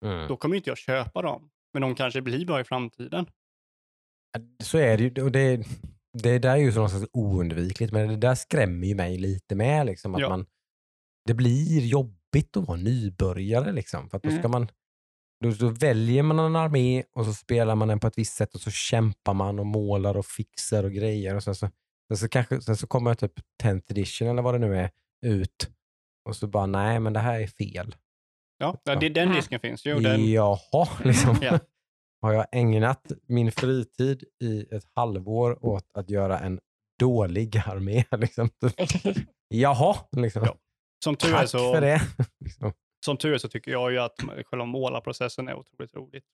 Mm. 0.06 0.28
Då 0.28 0.38
kommer 0.38 0.56
inte 0.56 0.70
jag 0.70 0.78
köpa 0.78 1.22
dem. 1.22 1.50
Men 1.78 1.82
de 1.82 1.96
kanske 1.96 2.22
blir 2.22 2.46
bra 2.46 2.62
i 2.62 2.64
framtiden. 2.64 3.26
Så 4.64 4.78
är 4.78 4.98
det 4.98 5.04
ju. 5.04 5.24
Och 5.24 5.32
det, 5.32 5.64
det 6.24 6.40
där 6.40 6.52
är 6.52 6.58
ju 6.58 6.72
så 6.72 6.76
någonstans 6.76 7.08
oundvikligt, 7.14 7.94
men 7.94 8.08
det 8.10 8.16
där 8.18 8.36
skrämmer 8.36 8.88
ju 8.88 8.96
mig 8.96 9.18
lite 9.18 9.56
med. 9.56 9.86
Liksom, 9.86 10.16
att 10.16 10.22
Ja. 10.22 10.30
man, 10.30 10.46
det 11.26 11.34
blir 11.34 11.86
jobbigt 11.86 12.58
att 12.58 12.68
vara 12.68 12.78
nybörjare. 12.78 13.72
Liksom, 13.72 14.10
för 14.10 14.20
då, 14.20 14.30
ska 14.30 14.40
Mm. 14.40 14.52
man, 14.52 14.68
då, 15.44 15.50
då 15.52 15.70
väljer 15.70 16.24
man 16.24 16.40
en 16.40 16.56
armé 16.56 17.04
och 17.16 17.26
så 17.26 17.34
spelar 17.34 17.76
man 17.76 17.88
den 17.88 18.00
på 18.00 18.08
ett 18.08 18.18
visst 18.18 18.34
sätt 18.36 18.56
och 18.56 18.62
så 18.62 18.72
kämpar 18.72 19.34
man 19.34 19.60
och 19.60 19.66
målar 19.66 20.18
och 20.18 20.26
fixar 20.26 20.84
och 20.84 20.92
grejer. 20.92 21.36
Och 21.36 21.44
sen 21.44 21.56
så, 21.56 21.70
sen 22.08 22.18
så, 22.18 22.30
kanske, 22.30 22.62
sen 22.62 22.78
så 22.78 22.88
kommer 22.88 23.16
typ 23.16 23.34
10th 23.64 23.92
edition 23.92 24.28
eller 24.28 24.42
vad 24.42 24.54
det 24.56 24.60
nu 24.68 24.78
är 24.78 24.90
ut 25.26 25.70
och 26.26 26.36
så 26.36 26.48
bara, 26.48 26.66
nej 26.66 27.00
men 27.00 27.14
det 27.14 27.20
här 27.20 27.40
är 27.40 27.48
fel. 27.48 27.96
Ja, 28.58 28.78
ja, 28.84 28.96
det 28.96 29.06
är 29.06 29.10
den 29.10 29.34
risken 29.34 29.60
finns 29.60 29.86
ju. 29.86 30.00
Den, 30.00 30.32
Jaha, 30.32 30.88
liksom. 31.04 31.38
Ja. 31.42 31.60
Har 32.22 32.34
jag 32.34 32.46
ägnat 32.52 33.12
min 33.28 33.52
fritid 33.52 34.24
i 34.44 34.76
ett 34.76 34.86
halvår 34.94 35.66
åt 35.66 35.92
att 35.94 36.10
göra 36.10 36.40
en 36.40 36.60
dålig 37.00 37.58
armé? 37.58 38.04
Liksom. 38.18 38.50
Jaha, 39.48 39.96
liksom. 40.12 40.44
Ja, 40.46 40.58
som, 41.04 41.16
tur 41.16 41.30
är 41.30 41.34
tack 41.34 41.50
så, 41.50 41.74
för 41.74 41.82
det. 41.82 42.02
liksom. 42.40 42.74
som 43.06 43.18
tur 43.18 43.34
är 43.34 43.38
så 43.38 43.50
tycker 43.50 43.72
jag 43.72 43.92
ju 43.92 43.98
att 44.00 44.16
själva 44.46 44.66
målarprocessen 44.66 45.48
är 45.48 45.56
otroligt 45.56 45.96
roligt. 45.96 46.26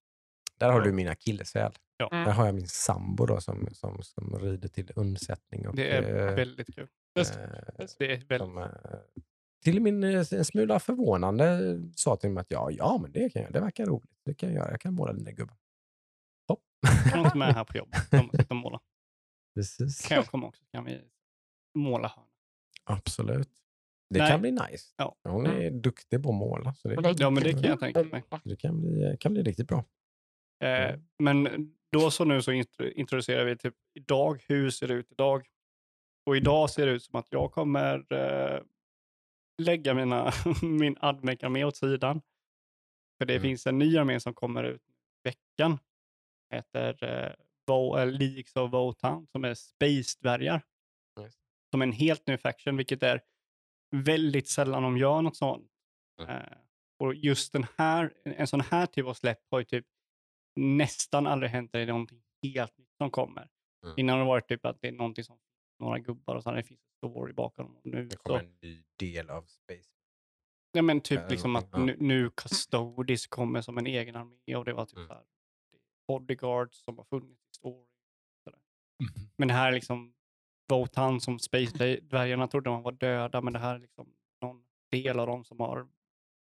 Där 0.60 0.72
har 0.72 0.82
du 0.82 0.92
min 0.92 1.08
akilleshäl. 1.08 1.72
Ja. 1.98 2.10
Mm. 2.12 2.26
Där 2.26 2.32
har 2.32 2.46
jag 2.46 2.56
min 2.56 2.68
sambo 2.68 3.26
då, 3.26 3.42
som, 3.42 3.68
som, 3.72 4.04
som 4.04 4.40
rider 4.40 4.70
till 4.70 4.92
undsättning. 4.96 5.68
Och, 5.68 5.76
Det 5.76 5.92
är 5.92 6.30
eh, 6.30 6.36
väldigt 6.36 6.76
kul. 6.76 6.88
Eh, 7.20 7.26
Det 7.98 8.06
är 8.06 8.28
väldigt, 8.28 8.38
som, 8.38 8.58
eh, 8.58 8.66
till 9.64 9.82
min 9.82 10.04
eh, 10.04 10.16
en 10.32 10.46
smula 10.46 10.80
förvånande 10.80 11.80
sa 11.96 12.16
till 12.16 12.30
mig 12.30 12.42
att 12.42 12.52
ja, 12.52 12.72
ja 12.72 13.00
men 13.02 13.12
det 13.12 13.30
kan 13.30 13.42
jag. 13.42 13.54
Det 13.54 13.60
verkar 13.60 13.86
roligt. 13.86 14.12
Det 14.26 14.34
kan 14.34 14.50
jag 14.50 14.56
göra. 14.58 14.72
Jag 14.72 14.82
kan 14.82 14.94
måla 14.94 15.14
dina 15.14 15.32
gubbar. 15.32 15.56
Hopp. 16.48 16.62
kan 17.12 17.26
inte 17.26 17.38
med 17.38 17.54
här 17.54 17.64
på 17.64 17.78
jobbet. 17.78 18.12
De 18.12 18.30
och 18.50 18.56
måla. 18.56 18.80
Precis. 19.56 20.08
Kan 20.08 20.16
jag 20.18 20.26
komma 20.28 20.48
också? 20.48 20.64
Kan 20.72 20.86
vi 20.86 21.02
måla 21.78 22.08
hörn? 22.08 22.26
Absolut. 22.84 23.50
Det 24.10 24.20
Nej. 24.20 24.32
kan 24.32 24.42
bli 24.42 24.52
nice. 24.52 24.94
Ja. 24.98 25.16
Hon 25.24 25.46
är 25.46 25.72
duktig 25.72 26.24
på 26.24 26.30
att 26.30 26.36
måla. 26.36 26.74
Så 26.74 26.88
det, 26.88 27.16
Ja, 27.18 27.30
men 27.30 27.44
det 27.44 27.52
kan 27.52 27.64
jag 27.64 27.80
tänka 27.80 28.04
mig. 28.04 28.24
det 28.44 28.56
kan, 28.56 28.82
bli, 28.82 29.18
kan 29.20 29.34
bli 29.34 29.44
riktigt 29.44 29.68
bra. 29.68 29.86
Eh, 30.64 31.00
men 31.20 31.48
då 31.92 32.12
så 32.12 32.26
nu 32.26 32.42
så 32.42 32.52
intro- 32.52 32.92
introducerar 32.92 33.46
vi 33.46 33.58
typ 33.58 33.76
idag, 33.94 34.44
hur 34.48 34.70
ser 34.70 34.88
det 34.88 34.94
ut 34.94 35.12
idag? 35.12 35.48
Och 36.26 36.38
idag 36.38 36.70
ser 36.70 36.86
det 36.86 36.92
ut 36.92 37.04
som 37.04 37.20
att 37.20 37.28
jag 37.30 37.52
kommer 37.52 38.14
eh, 38.14 38.62
lägga 39.58 39.94
mina, 39.94 40.32
min 40.62 40.98
Admec-armé 41.00 41.64
åt 41.64 41.76
sidan. 41.78 42.22
För 43.18 43.26
det 43.26 43.34
Mm. 43.34 43.42
finns 43.44 43.68
en 43.68 43.78
ny 43.80 43.98
armé 43.98 44.20
som 44.20 44.34
kommer 44.34 44.64
ut 44.64 44.82
i 44.82 44.94
veckan. 45.30 45.80
Heter 46.54 47.04
eh, 47.04 47.34
Vo- 47.68 48.00
eh, 48.00 48.08
Leagues 48.12 48.56
of 48.56 48.72
Wotan 48.74 49.28
som 49.28 49.46
är 49.46 49.54
Space-dvärgar. 49.54 50.62
Just. 51.22 51.40
Som 51.72 51.82
är 51.82 51.86
en 51.86 51.92
helt 51.92 52.28
ny 52.28 52.38
faction, 52.38 52.78
vilket 52.78 53.04
är 53.04 53.22
väldigt 53.96 54.48
sällan 54.50 54.84
de 54.84 54.98
gör 54.98 55.22
något 55.22 55.36
sånt. 55.38 55.72
Mm. 56.22 56.36
Eh, 56.36 56.58
och 57.00 57.16
just 57.16 57.54
den 57.54 57.66
här, 57.78 58.14
en 58.24 58.48
sån 58.48 58.62
här 58.62 58.86
typ 58.86 59.06
av 59.06 59.14
släpp 59.14 59.42
har 59.52 59.60
ju 59.60 59.66
typ 59.66 59.86
nästan 60.56 61.28
aldrig 61.28 61.52
hänt 61.52 61.72
där 61.72 61.80
det 61.80 61.86
är 61.86 61.88
någonting 61.88 62.24
helt 62.44 62.78
nytt 62.78 62.96
som 62.98 63.12
kommer. 63.12 63.50
Mm. 63.84 63.94
Innan 63.98 64.14
har 64.14 64.20
det 64.26 64.28
varit 64.28 64.48
typ 64.48 64.66
att 64.66 64.82
det 64.82 64.88
är 64.88 64.92
någonting 64.92 65.24
som 65.24 65.40
några 65.80 66.00
gubbar 66.00 66.36
och 66.36 66.44
sen 66.44 66.54
det 66.56 66.64
finns 66.64 66.80
story 67.12 67.34
bakom. 67.34 67.78
Nu 67.84 68.06
Det 68.06 68.12
så, 68.18 68.20
kommer 68.24 68.40
en 68.40 68.56
ny 68.62 68.84
del 69.00 69.30
av 69.30 69.42
Space. 69.42 69.90
Ja, 70.72 70.82
men 70.82 71.02
typ 71.02 71.30
liksom 71.30 71.56
att 71.56 71.78
nu, 71.78 71.98
nu 72.00 72.30
Custodes 72.30 73.28
kommer 73.28 73.62
som 73.62 73.78
en 73.78 73.88
egen 73.88 74.16
armé 74.16 74.56
och 74.56 74.66
det 74.66 74.74
var 74.74 74.86
typ 74.86 74.98
Mm. 74.98 75.08
så 75.08 75.14
här, 75.14 75.24
bodyguards 76.08 76.84
som 76.84 76.98
har 76.98 77.06
funnits 77.06 77.42
i 77.42 77.54
story. 77.58 77.86
sådär. 78.44 78.60
Men 79.38 79.48
det 79.48 79.54
här 79.54 79.68
är 79.68 79.72
liksom 79.72 80.14
Votan 80.70 81.22
som 81.22 81.40
Space-dvärgarna 81.40 82.48
trodde 82.48 82.70
de 82.70 82.82
var 82.84 82.92
döda, 82.92 83.42
men 83.42 83.54
det 83.54 83.60
här 83.60 83.76
är 83.76 83.80
liksom 83.80 84.14
någon 84.42 84.64
del 84.92 85.20
av 85.20 85.28
dem 85.28 85.46
som 85.46 85.60
har 85.60 85.78
Men 85.78 85.90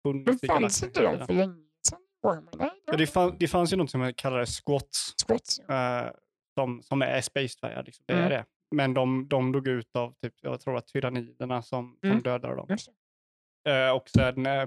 funnits 0.02 0.44
i 0.44 0.46
fanns 0.46 0.80
galaxen 0.80 0.90
för 0.92 1.02
länge 1.02 1.26
sedan? 1.26 2.48
Ja, 2.86 2.96
det, 2.96 3.06
fann, 3.06 3.36
det 3.38 3.48
fanns 3.48 3.72
ju 3.72 3.76
något 3.76 3.90
som 3.90 4.12
kallades 4.16 4.60
squats, 4.60 5.14
Squats. 5.26 5.58
eh, 5.58 6.10
som, 6.54 6.82
som 6.82 7.02
är 7.02 7.20
Space-dvärgar. 7.20 7.82
Liksom. 7.84 8.04
Det 8.08 8.12
är 8.14 8.18
Mm. 8.18 8.30
det. 8.30 8.46
Men 8.72 8.94
de, 8.94 9.28
de 9.28 9.52
dog 9.52 9.68
ut 9.68 9.96
av, 9.96 10.14
typ, 10.14 10.34
jag 10.40 10.60
tror 10.60 10.76
att 10.76 10.86
tyranniderna 10.86 11.62
som, 11.62 11.96
som 12.00 12.10
Mm. 12.10 12.22
dödade 12.22 12.56
dem. 12.56 12.68
Eh, 13.68 13.96
och 13.96 14.08
sen 14.08 14.46
eh, 14.46 14.62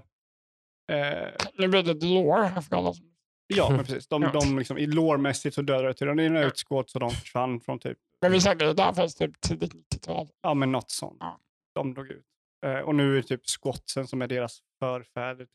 eh, 0.91 1.34
blir 1.58 1.84
det 1.84 2.62
för 2.62 2.76
alla 2.76 2.93
som... 2.93 3.12
Ja, 3.47 3.70
men 3.70 3.80
precis. 3.80 4.08
De, 4.08 4.22
de 4.34 4.58
liksom, 4.60 4.78
I 4.78 4.88
lårmässigt 4.88 5.56
så 5.56 5.62
dödade 5.62 5.93
tyranniderna 5.93 6.43
ut 6.43 6.58
skåt 6.58 6.89
så 6.89 6.99
de 6.99 7.10
försvann 7.12 7.60
från 7.60 7.80
typ, 7.80 7.97
Men 8.22 8.32
vi 8.32 8.41
säger 8.41 8.56
det 8.56 8.74
där 8.74 8.93
fanns 8.93 9.16
typ 9.16 9.41
tidigt 9.41 9.74
90-tal. 9.74 10.28
ja 10.41 10.53
men 10.53 10.72
något 10.72 10.91
sånt. 10.91 11.18
Ja. 11.20 11.39
De 11.74 11.93
dog 11.93 12.12
ut. 12.12 12.26
Eh, 12.66 12.80
och 12.80 12.95
nu 12.95 13.12
är 13.18 13.22
det 13.22 13.28
typ 13.28 13.47
skotsen 13.47 14.08
som 14.08 14.22
är 14.22 14.28
deras 14.28 14.60
förfäder. 14.80 15.47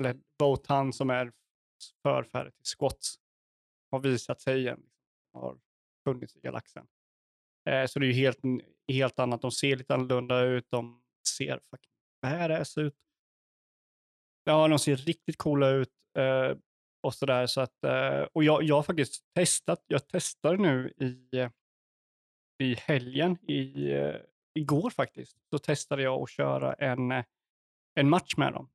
Eller 0.00 0.16
Botan 0.38 0.92
som 0.92 1.10
är 1.10 1.32
förfäder 2.02 2.50
till 2.50 2.64
skots. 2.64 3.14
Har 3.90 3.98
visat 4.00 4.40
sig 4.40 4.58
igen. 4.60 4.82
Har 5.32 5.58
funnits 6.04 6.36
i 6.36 6.40
galaxen. 6.40 6.86
Eh, 7.68 7.86
så 7.86 7.98
det 7.98 8.06
är 8.06 8.08
ju 8.08 8.12
helt, 8.12 8.40
helt 8.92 9.18
annat. 9.18 9.42
De 9.42 9.50
ser 9.50 9.76
lite 9.76 9.94
annorlunda 9.94 10.40
ut. 10.40 10.66
De 10.70 11.02
ser 11.38 11.60
fucking 11.70 11.92
badass 12.22 12.78
ut. 12.78 12.94
Ja, 14.44 14.68
de 14.68 14.78
ser 14.78 14.96
riktigt 14.96 15.38
coola 15.38 15.68
ut. 15.68 15.92
Eh, 16.18 16.56
och 17.02 17.14
sådär. 17.14 17.46
Så 17.46 17.60
att, 17.60 17.84
eh, 17.84 18.22
och 18.32 18.44
jag, 18.44 18.62
jag 18.62 18.74
har 18.74 18.82
faktiskt 18.82 19.24
testat. 19.34 19.84
Jag 19.86 20.08
testar 20.08 20.56
nu 20.56 20.92
i, 20.96 21.48
i 22.64 22.74
helgen. 22.74 23.38
I, 23.50 23.92
igår 24.54 24.90
faktiskt. 24.90 25.36
Så 25.50 25.58
testade 25.58 26.02
jag 26.02 26.22
att 26.22 26.30
köra 26.30 26.74
en, 26.74 27.24
en 27.94 28.08
match 28.08 28.36
med 28.36 28.52
dem. 28.52 28.68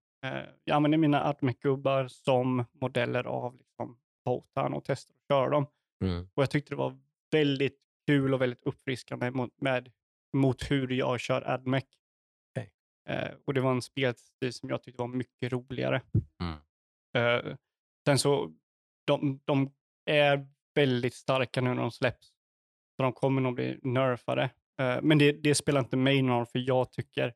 Jag 0.64 0.76
använder 0.76 0.98
mina 0.98 1.24
Admec-gubbar 1.24 2.08
som 2.08 2.66
modeller 2.72 3.24
av 3.24 3.58
liksom, 3.58 3.98
Botan 4.26 4.74
och 4.74 4.84
testar 4.86 5.14
att 5.14 5.28
köra 5.28 5.50
dem. 5.50 5.68
Mm. 6.04 6.28
Och 6.34 6.44
jag 6.44 6.50
tyckte 6.50 6.72
det 6.72 6.76
var 6.76 6.98
väldigt 7.32 7.85
kul 8.08 8.34
och 8.34 8.42
väldigt 8.42 8.64
uppfriskande 8.64 9.32
mot, 9.32 9.62
med, 9.62 9.92
mot 10.34 10.72
hur 10.72 10.92
jag 10.92 11.20
kör 11.20 11.50
AdMech. 11.50 11.84
Okej. 12.52 12.72
Eh, 13.10 13.32
och 13.46 13.54
det 13.54 13.62
var 13.62 13.72
en 13.72 13.82
spelstil 13.82 14.54
som 14.54 14.70
jag 14.70 14.84
tyckte 14.84 15.02
var 15.02 15.08
mycket 15.08 15.52
roligare. 15.52 16.02
Mm. 16.40 16.56
Eh, 17.18 17.56
sen 18.06 18.20
så, 18.20 18.54
de, 19.08 19.40
de 19.46 19.74
är 20.06 20.48
väldigt 20.76 21.14
starka 21.14 21.62
nu 21.62 21.70
när 21.74 21.82
de 21.82 21.92
släpps. 21.92 22.28
Så 22.98 23.04
de 23.04 23.14
kommer 23.14 23.42
nog 23.42 23.56
bli 23.56 23.80
nerfade. 23.82 24.44
Eh, 24.82 25.02
men 25.02 25.18
det, 25.18 25.32
det 25.32 25.56
spelar 25.56 25.80
inte 25.80 25.98
mig 25.98 26.22
någon 26.22 26.38
roll, 26.38 26.46
för 26.46 26.60
jag 26.60 26.92
tycker 26.92 27.34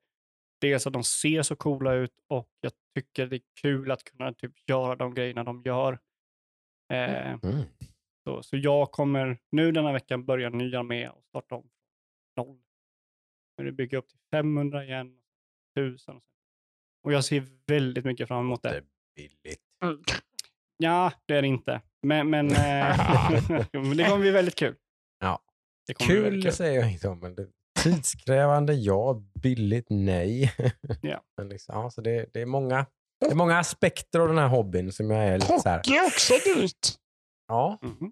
dels 0.62 0.88
att 0.88 0.94
de 0.94 1.04
ser 1.04 1.42
så 1.42 1.56
coola 1.56 1.94
ut 1.94 2.14
och 2.28 2.50
jag 2.62 2.72
tycker 2.96 3.28
det 3.28 3.36
är 3.36 3.42
kul 3.62 3.92
att 3.92 4.04
kunna 4.04 4.34
typ 4.34 4.70
göra 4.70 4.96
de 4.96 5.14
grejerna 5.14 5.44
de 5.44 5.62
gör. 5.66 6.00
Eh, 6.94 7.34
Mm. 7.44 7.64
Så, 8.30 8.44
så 8.44 8.58
jag 8.58 8.92
kommer 8.92 9.38
nu 9.52 9.72
denna 9.72 9.94
veckan 9.94 10.26
börja 10.26 10.48
en 10.48 10.58
ny 10.58 10.76
armé 10.76 11.10
och 11.10 11.24
starta 11.26 11.56
om 11.56 11.62
från 12.36 12.48
noll. 12.48 12.60
Nu 13.62 13.72
bygga 13.72 13.98
upp 13.98 14.08
till 14.10 14.20
500 14.32 14.84
igen, 14.86 15.08
1000 15.80 16.16
och 16.16 16.22
så. 16.24 16.28
Och 17.04 17.14
jag 17.14 17.26
ser 17.26 17.44
väldigt 17.68 18.06
mycket 18.06 18.28
fram 18.28 18.40
emot 18.46 18.62
Det 18.64 18.70
det. 18.70 18.78
är 18.78 18.84
billigt. 19.16 19.60
Mm. 19.84 20.04
Ja, 20.78 21.12
det 21.26 21.34
är 21.36 21.42
det 21.42 21.48
inte. 21.48 21.82
Men, 22.08 22.30
men, 22.30 22.48
eh, 22.52 22.98
men 23.74 23.98
det 23.98 24.04
kommer 24.04 24.20
bli 24.20 24.32
väldigt 24.32 24.56
kul. 24.56 24.76
Ja. 25.20 25.40
Det 25.88 25.94
kommer 25.94 26.08
bli 26.08 26.16
Kul 26.16 26.24
väldigt 26.24 26.44
kul. 26.44 26.54
säger 26.54 26.80
jag 26.80 26.92
inte 26.92 27.08
om, 27.08 27.20
men 27.20 27.36
det, 27.36 27.48
tidskrävande 27.84 28.74
ja, 28.74 29.24
billigt 29.42 29.88
nej. 29.90 30.54
Ja. 31.02 31.22
men 31.38 31.50
liksom, 31.50 31.76
ja, 31.76 31.90
så 31.90 32.02
det, 32.02 32.26
det, 32.34 32.42
är 32.42 32.46
många, 32.46 32.86
det 33.20 33.32
är 33.32 33.36
många 33.36 33.58
aspekter 33.60 34.20
av 34.20 34.28
den 34.28 34.38
här 34.38 34.48
hobbyn 34.48 34.92
som 34.92 35.12
jag 35.12 35.24
är 35.28 35.34
lite 35.40 35.60
så 35.60 35.70
här, 35.70 35.78
Hockey 35.78 35.92
är 35.94 36.06
också 36.08 36.34
dyrt. 36.46 36.88
ja, 37.48 37.80
Mhm. 37.82 38.12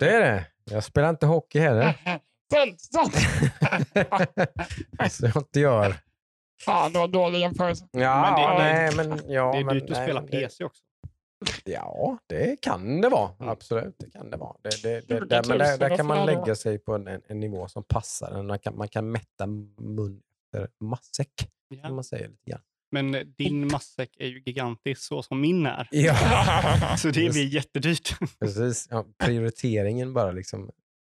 Det 0.00 0.10
är 0.10 0.20
det. 0.20 0.46
Jag 0.64 0.84
spelar 0.84 1.10
inte 1.10 1.26
hockey 1.26 1.58
heller. 1.58 1.94
Sant, 2.52 2.80
sant. 2.80 3.14
så 5.12 5.26
jag 5.26 5.36
inte 5.36 5.60
gör. 5.60 5.94
Fan, 6.64 6.92
det 6.92 6.98
var 6.98 7.08
dålig 7.08 7.38
jämförelse. 7.40 7.88
Ja, 7.92 8.20
Men 8.20 8.40
det- 8.40 8.64
nej, 8.64 8.96
men, 8.96 9.32
ja, 9.32 9.52
Det 9.52 9.58
är 9.58 9.64
men, 9.64 9.74
dyrt 9.74 9.82
att 9.84 9.90
nej, 9.90 10.02
spela 10.06 10.22
PC 10.22 10.64
också. 10.64 10.82
Ja, 11.64 12.18
det 12.26 12.60
kan 12.60 13.00
det 13.00 13.08
vara. 13.08 13.30
Mm. 13.38 13.48
Absolut, 13.48 13.94
det 13.98 14.10
kan 14.10 14.30
det 14.30 14.36
vara. 14.36 14.56
Det, 14.62 14.82
det, 14.82 15.00
det, 15.08 15.26
där, 15.26 15.42
men 15.48 15.58
där, 15.58 15.78
där 15.78 15.96
kan 15.96 16.06
man 16.06 16.26
lägga 16.26 16.54
sig 16.54 16.78
på 16.78 16.94
en, 16.94 17.08
en, 17.08 17.22
en 17.26 17.40
nivå 17.40 17.68
som 17.68 17.84
passar. 17.84 18.42
Man 18.42 18.58
kan, 18.58 18.76
man 18.76 18.88
kan 18.88 19.10
mätta 19.10 19.46
mun 19.46 20.22
efter 20.44 20.68
matsäck, 20.80 21.32
som 21.68 21.78
Ja. 21.82 21.90
man 21.92 22.04
säger 22.04 22.28
lite 22.28 22.50
grann. 22.50 22.60
Men 22.94 23.34
din 23.38 23.68
matsäck 23.72 24.10
är 24.18 24.26
ju 24.26 24.42
gigantisk 24.46 25.02
så 25.02 25.22
som 25.22 25.40
min 25.40 25.66
är. 25.66 25.88
Ja, 25.90 26.96
Så 26.98 27.08
det 27.08 27.20
Just- 27.20 27.34
blir 27.34 27.54
jättedyrt. 27.54 28.18
precis. 28.40 28.88
Ja, 28.90 29.04
prioriteringen 29.24 30.12
bara 30.14 30.32
liksom 30.32 30.70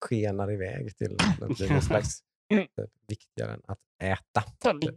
skenar 0.06 0.52
iväg 0.52 0.98
till 0.98 1.18
bli 1.58 1.70
någon 1.70 1.82
slags 1.82 2.20
eh, 2.54 2.60
viktigare 3.08 3.54
än 3.54 3.62
att 3.68 3.78
äta. 4.04 4.44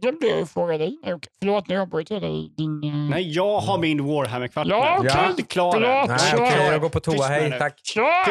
Jag 0.01 0.19
ju 0.39 0.45
fråga 0.45 0.77
dig. 0.77 0.97
Förlåt, 1.39 1.67
nu 1.67 1.77
avbröt 1.77 2.09
jag 2.09 2.21
dig. 2.21 2.53
Din, 2.57 2.83
eh, 2.83 2.93
Nej, 3.09 3.31
jag 3.31 3.59
har 3.59 3.77
min 3.79 4.05
Warhammer-kvart 4.05 4.67
Ja, 4.67 4.95
okej. 4.99 5.11
Jag 5.15 5.25
är 5.25 5.29
inte 5.29 5.43
klar 5.43 5.71
Förlåt. 5.71 6.07
Nej, 6.07 6.33
okej, 6.35 6.67
jag 6.71 6.81
går 6.81 6.89
på 6.89 6.99
Tyst 6.99 7.17
toa. 7.17 7.29
med 7.29 7.39
Hej, 7.51 7.59
tack. 7.59 7.81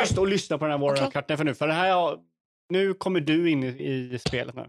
Tyst 0.00 0.18
och 0.18 0.28
lyssna 0.28 0.58
på 0.58 0.64
den 0.64 0.72
här 0.72 0.78
Warhammer-kartan 0.88 1.36
för 1.36 1.44
nu. 1.44 1.54
För 1.54 1.66
det 1.66 1.74
här 1.74 2.16
nu 2.68 2.94
kommer 2.94 3.20
du 3.20 3.50
in 3.50 3.62
i, 3.64 3.66
i 4.12 4.18
spelet 4.18 4.54
nu. 4.54 4.66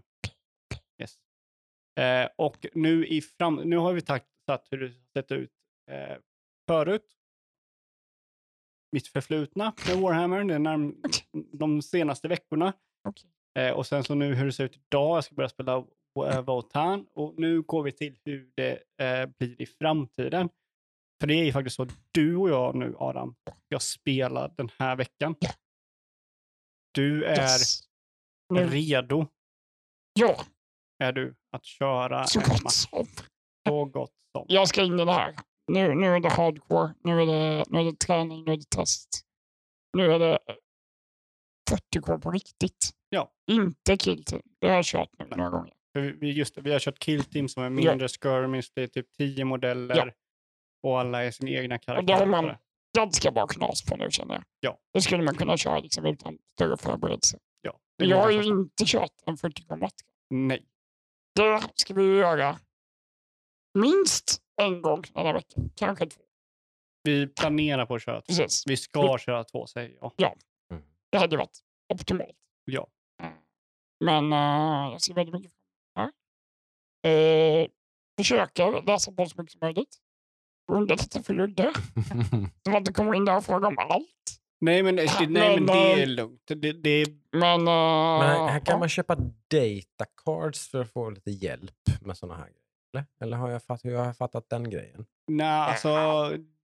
Eh, 2.00 2.28
och 2.36 2.66
nu, 2.74 3.06
i 3.06 3.20
fram, 3.20 3.54
nu 3.54 3.76
har 3.76 3.92
vi 3.92 4.00
tagit, 4.00 4.26
satt 4.46 4.68
hur 4.70 4.78
det 4.78 4.92
sett 5.12 5.32
ut 5.32 5.52
eh, 5.90 6.16
förut. 6.68 7.16
Mitt 8.92 9.08
förflutna 9.08 9.72
med 9.88 9.96
Warhammer, 9.96 10.44
det 10.44 10.54
är 10.54 10.58
närm, 10.58 11.02
de 11.52 11.82
senaste 11.82 12.28
veckorna. 12.28 12.72
Okej. 13.08 13.30
Eh, 13.58 13.70
och 13.72 13.86
sen 13.86 14.04
så 14.04 14.14
nu 14.14 14.34
hur 14.34 14.46
det 14.46 14.52
ser 14.52 14.64
ut 14.64 14.76
idag. 14.76 15.16
Jag 15.16 15.24
ska 15.24 15.34
börja 15.34 15.48
spela 15.48 15.84
eh, 16.26 16.40
Wotan. 16.40 17.06
Och 17.14 17.34
nu 17.36 17.62
går 17.62 17.82
vi 17.82 17.92
till 17.92 18.18
hur 18.24 18.52
det 18.54 18.82
eh, 19.02 19.26
blir 19.38 19.62
i 19.62 19.66
framtiden. 19.66 20.48
För 21.20 21.26
det 21.26 21.34
är 21.34 21.44
ju 21.44 21.52
faktiskt 21.52 21.76
så, 21.76 21.86
du 22.10 22.36
och 22.36 22.50
jag 22.50 22.74
nu 22.74 22.94
Adam, 22.98 23.34
jag 23.68 23.82
spelar 23.82 24.54
den 24.56 24.70
här 24.78 24.96
veckan. 24.96 25.34
Du 26.94 27.24
är 27.24 27.42
Yes. 27.42 27.80
Nu, 28.54 28.66
redo, 28.66 29.26
ja, 30.20 30.44
är 30.98 31.12
du, 31.12 31.34
att 31.50 31.64
köra 31.64 32.26
så 32.26 32.40
en 32.40 32.48
gott 32.48 32.72
som. 32.72 33.06
så 33.68 33.84
gott 33.84 34.12
som. 34.36 34.44
Jag 34.48 34.68
ska 34.68 34.82
in 34.82 35.00
i 35.00 35.04
det 35.04 35.12
här. 35.12 35.34
Nu, 35.72 35.94
nu 35.94 36.06
är 36.14 36.20
det 36.20 36.28
hardcore. 36.28 36.94
Nu 37.04 37.22
är 37.22 37.26
det, 37.26 37.64
nu 37.68 37.78
är 37.80 37.84
det 37.84 37.98
träning, 37.98 38.44
nu 38.44 38.52
är 38.52 38.56
det 38.56 38.70
test. 38.70 39.08
Nu 39.96 40.12
är 40.12 40.18
det 40.18 40.38
40K 41.70 42.20
på 42.20 42.30
riktigt. 42.30 42.90
Ja. 43.08 43.32
Inte 43.50 43.96
killteam. 43.96 44.42
Det 44.60 44.68
har 44.68 44.74
jag 44.74 44.84
kört 44.84 45.08
nu 45.18 45.26
några 45.36 45.50
gånger. 45.50 45.72
För 45.92 46.00
vi, 46.00 46.32
just 46.32 46.58
vi 46.58 46.72
har 46.72 46.78
kört 46.78 46.98
Kill 46.98 47.24
Team 47.24 47.48
som 47.48 47.62
är 47.62 47.70
mindre 47.70 48.08
skirmish, 48.08 48.70
det 48.74 48.82
är 48.82 48.86
typ 48.86 49.12
tio 49.12 49.44
modeller 49.44 49.96
Ja. 49.96 50.10
och 50.82 51.00
alla 51.00 51.24
är 51.24 51.30
sin 51.30 51.48
egna 51.48 51.74
Och 51.74 51.80
det 51.80 51.86
karaktär. 51.86 52.14
har 52.18 52.26
man 52.26 52.56
ganska 52.96 53.30
bra 53.30 53.46
knas 53.46 53.82
på 53.84 53.96
nu 53.96 54.10
känner 54.10 54.34
jag. 54.34 54.44
Ja. 54.60 54.78
Det 54.92 55.00
skulle 55.00 55.22
man 55.22 55.34
kunna 55.36 55.56
köra 55.56 55.78
liksom 55.78 56.06
utan 56.06 56.38
större 56.52 56.76
förberedelse. 56.76 57.38
Ja, 57.60 57.72
det 57.98 58.04
Men 58.04 58.08
jag 58.10 58.16
har 58.22 58.30
ju 58.30 58.42
inte 58.44 58.84
kört 58.86 59.12
en 59.26 59.36
40K 59.36 59.76
match. 59.76 59.92
Nej. 60.30 60.66
Det 61.34 61.62
ska 61.74 61.94
vi 61.94 62.18
göra 62.18 62.58
minst 63.78 64.42
en 64.62 64.82
gång 64.82 65.02
här 65.14 65.34
veckan. 65.34 65.70
Kanske 65.76 66.06
två. 66.06 66.22
Vi 67.02 67.26
planerar 67.26 67.86
på 67.86 67.94
att 67.94 68.02
köra 68.02 68.20
två. 68.20 68.26
Precis. 68.26 68.64
Vi 68.66 68.76
ska 68.76 69.18
köra 69.18 69.44
två, 69.44 69.66
säger 69.66 69.98
jag. 70.00 70.12
Det 71.12 71.18
hade 71.18 71.36
varit 71.36 71.60
optimalt. 71.88 72.36
Ja. 72.64 72.88
Men 74.04 74.32
uh, 74.32 74.92
jag 74.92 75.02
ser 75.02 75.14
väldigt 75.14 75.34
mycket 75.34 75.52
fram 75.52 75.60
emot 76.04 76.14
det 77.02 77.08
här. 77.08 77.62
Uh, 77.62 77.68
försöka 78.18 78.70
läsa 78.70 79.12
på 79.12 79.26
så 79.26 79.42
mycket 79.42 79.52
som 79.52 79.58
möjligt. 79.62 79.98
Underlätta 80.72 81.22
för 81.22 81.34
Ludde. 81.34 81.72
Så 82.64 82.70
man 82.70 82.78
inte 82.78 82.92
kommer 82.92 83.14
in 83.14 83.24
där 83.24 83.36
och 83.36 83.44
frågar 83.44 83.68
om 83.68 83.78
allt. 83.78 84.40
Nej, 84.70 84.82
men, 84.82 84.96
det, 84.96 85.02
nej, 85.28 85.54
men 85.60 85.66
det 85.66 86.02
är 86.02 86.06
lugnt. 86.06 86.42
Det, 86.46 86.72
det 86.72 86.90
är, 86.90 87.06
Men, 87.32 87.60
uh, 87.60 87.64
Men 87.64 88.48
här, 88.48 88.58
kan 88.60 88.72
ja. 88.72 88.78
man 88.78 88.88
köpa 88.88 89.14
data 89.50 90.04
cards 90.24 90.68
för 90.68 90.80
att 90.80 90.92
få 90.92 91.10
lite 91.10 91.30
hjälp 91.30 91.72
med 92.00 92.16
sådana 92.16 92.38
här 92.38 92.44
grejer. 92.44 93.06
Eller, 93.20 93.36
har, 93.36 93.50
jag 93.50 93.62
fatt, 93.62 93.84
hur 93.84 93.96
har 93.96 94.06
jag 94.06 94.16
fattat 94.16 94.48
den 94.50 94.70
grejen? 94.70 95.06
nej, 95.28 95.46
alltså, 95.46 95.88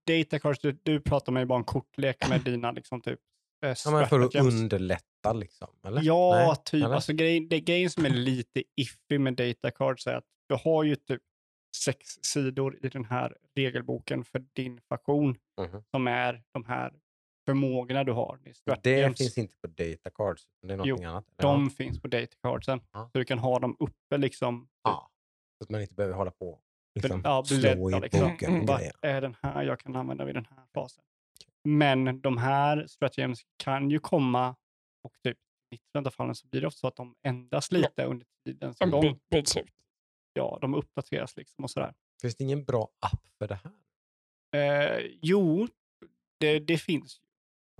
data 0.06 0.38
cards, 0.38 0.58
du, 0.60 0.78
du 0.82 1.00
pratar 1.00 1.32
med 1.32 1.46
bara 1.46 1.56
om 1.56 1.64
kortlek 1.64 2.28
med 2.28 2.40
dina 2.40 2.72
liksom 2.72 3.00
typ 3.00 3.18
eh, 3.64 3.74
Ja, 3.84 3.90
men 3.90 4.06
för 4.08 4.20
att 4.20 4.34
underlätta 4.34 5.32
liksom? 5.32 5.68
Eller? 5.86 6.02
Ja, 6.04 6.34
Nej, 6.34 6.56
typ. 6.64 6.84
eller? 6.84 6.94
Alltså, 6.94 7.12
grejen, 7.12 7.48
det 7.48 7.60
grejen 7.60 7.90
som 7.90 8.04
är 8.06 8.10
lite 8.10 8.62
iffy 8.76 9.18
med 9.18 9.34
data 9.34 9.70
cards 9.70 10.06
är 10.06 10.14
att 10.14 10.24
du 10.48 10.56
har 10.64 10.84
ju 10.84 10.96
typ 10.96 11.22
sex 11.84 11.98
sidor 12.22 12.78
i 12.82 12.88
den 12.88 13.04
här 13.04 13.36
regelboken 13.56 14.24
för 14.24 14.42
din 14.52 14.80
faktion 14.88 15.36
Mhm. 15.60 15.82
som 15.90 16.06
är 16.06 16.42
de 16.52 16.64
här 16.64 16.92
förmågorna 17.50 18.04
du 18.04 18.12
har. 18.12 18.38
Det, 18.82 18.90
är 19.00 19.08
Det 19.08 19.14
finns 19.16 19.38
inte 19.38 19.54
på 19.60 19.66
data 19.66 20.10
cards. 20.10 20.48
Det 20.62 20.72
är 20.72 20.76
Jo, 20.76 20.84
någonting 20.84 21.04
annat. 21.04 21.24
De 21.36 21.70
finns 21.70 22.00
på 22.02 22.08
data 22.08 22.34
cardsen. 22.42 22.80
Ja. 22.92 23.10
Så 23.12 23.18
du 23.18 23.24
kan 23.24 23.38
ha 23.38 23.58
dem 23.58 23.76
uppe 23.78 24.18
liksom. 24.18 24.68
Ja. 24.84 25.10
Så 25.58 25.64
att 25.64 25.70
man 25.70 25.80
inte 25.80 25.94
behöver 25.94 26.14
hålla 26.16 26.30
på 26.30 26.60
liksom, 26.94 27.20
ja, 27.24 27.44
slå 27.44 27.90
i 27.90 28.00
liksom. 28.00 28.20
boken. 28.30 28.60
och 28.60 28.66
Vad 28.66 28.90
är 29.02 29.20
den 29.20 29.36
här 29.42 29.62
jag 29.62 29.80
kan 29.80 29.96
använda 29.96 30.24
vid 30.24 30.34
den 30.34 30.46
här 30.50 30.64
fasen? 30.74 31.04
Men 31.64 32.20
de 32.20 32.38
här 32.38 32.86
stratagems 32.86 33.40
kan 33.56 33.90
ju 33.90 33.98
komma 33.98 34.56
och 35.02 35.12
typ 35.24 35.38
i 35.70 35.76
90% 35.98 36.06
av 36.06 36.10
fallen 36.10 36.34
så 36.34 36.46
blir 36.46 36.60
det 36.60 36.66
ofta 36.66 36.78
så 36.78 36.86
att 36.86 36.96
de 36.96 37.14
ändras 37.22 37.72
lite 37.72 38.04
under 38.04 38.26
tidens 38.44 38.80
En 38.80 38.90
gång. 38.90 39.02
bit, 39.02 39.28
bits 39.30 39.56
ut. 39.56 39.64
Ja, 40.32 40.58
de 40.60 40.74
uppdateras 40.74 41.36
liksom 41.36 41.64
och 41.64 41.70
sådär. 41.70 41.94
Finns 42.22 42.36
det 42.36 42.44
ingen 42.44 42.64
bra 42.64 42.88
app 43.00 43.22
för 43.38 43.48
det 43.48 43.60
här? 43.64 43.72
Eh, 44.56 45.06
jo, 45.22 45.68
det, 46.40 46.58
det 46.58 46.78
finns. 46.78 47.20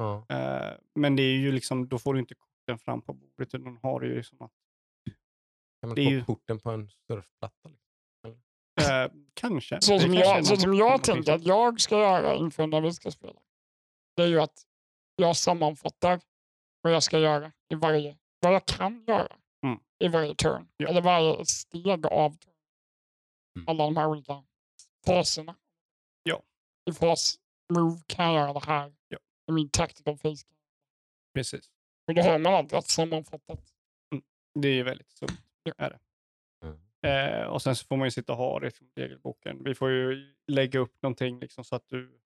Ja. 0.00 0.26
Eh, 0.28 0.76
men 0.94 1.16
det 1.16 1.22
är 1.22 1.36
ju 1.36 1.52
liksom, 1.52 1.88
då 1.88 1.98
får 1.98 2.14
du 2.14 2.20
inte 2.20 2.34
korten 2.34 2.78
fram 2.78 3.02
på 3.02 3.12
bordet 3.12 3.54
utan 3.54 3.76
har 3.82 4.02
ju 4.02 4.22
som 4.22 4.42
att, 4.42 4.52
Kan 5.80 5.88
man 5.88 5.94
Det 5.94 6.02
är 6.02 6.10
ju- 6.10 6.24
korten 6.24 6.60
på 6.60 6.70
en 6.70 6.90
surfplatta? 6.90 7.68
Liksom? 7.68 8.42
eh, 8.80 9.12
kanske. 9.34 9.80
Så 9.80 9.98
som 10.00 10.12
kanske 10.12 10.18
jag, 10.30 10.46
så 10.46 10.56
som 10.56 10.74
jag 10.74 11.04
tänker 11.04 11.32
att 11.32 11.42
jag 11.46 11.80
ska 11.80 11.98
göra 11.98 12.34
inför 12.34 12.66
när 12.66 12.80
vi 12.80 12.92
ska 12.92 13.10
spela. 13.10 13.40
Det 14.16 14.22
är 14.22 14.26
ju 14.26 14.40
att 14.40 14.62
jag 15.16 15.36
sammanfattar 15.36 16.20
vad 16.82 16.92
jag 16.92 17.02
ska 17.02 17.18
göra 17.18 17.52
i 17.68 17.74
varje, 17.74 18.18
vad 18.40 18.54
jag 18.54 18.66
kan 18.66 19.04
göra 19.06 19.36
Mm. 19.66 19.78
i 19.98 20.08
varje 20.08 20.34
turn. 20.34 20.68
Ja. 20.76 20.88
Eller 20.88 21.00
varje 21.02 21.46
steg 21.46 22.06
av 22.06 22.30
turn. 22.36 22.52
Mm. 23.56 23.68
alla 23.68 23.84
de 23.84 23.96
här 23.96 24.06
olika 24.08 24.44
faserna. 25.06 25.56
Ja. 26.22 26.42
I 26.90 26.92
fas 26.92 27.38
move 27.72 28.00
kan 28.06 28.24
jag 28.24 28.34
göra 28.34 28.52
det 28.52 28.64
här. 28.66 28.94
Ja. 29.08 29.18
I 29.50 29.52
min 29.52 29.70
tactical 29.70 30.18
phase. 30.18 30.46
Precis. 31.34 31.70
Och 32.06 32.14
då 32.14 32.22
har 32.22 32.38
man 32.38 32.54
allt 32.54 32.72
rätt 32.72 32.88
sammanfattat. 32.88 33.60
Det 34.54 34.68
är 34.68 34.72
ju 34.72 34.82
väldigt 34.82 35.10
sunt. 35.10 35.42
Ja. 35.62 35.72
Är 35.78 35.90
det. 35.90 35.98
Mm. 36.66 37.40
Eh, 37.40 37.46
och 37.46 37.62
sen 37.62 37.76
så 37.76 37.86
får 37.86 37.96
man 37.96 38.06
ju 38.06 38.10
sitta 38.10 38.32
och 38.32 38.38
ha 38.38 38.60
det 38.60 38.82
i 38.82 39.00
regelboken. 39.00 39.64
Vi 39.64 39.74
får 39.74 39.90
ju 39.90 40.34
lägga 40.46 40.78
upp 40.78 41.02
någonting 41.02 41.40
liksom, 41.40 41.64
så 41.64 41.76
att 41.76 41.88
du, 41.88 42.20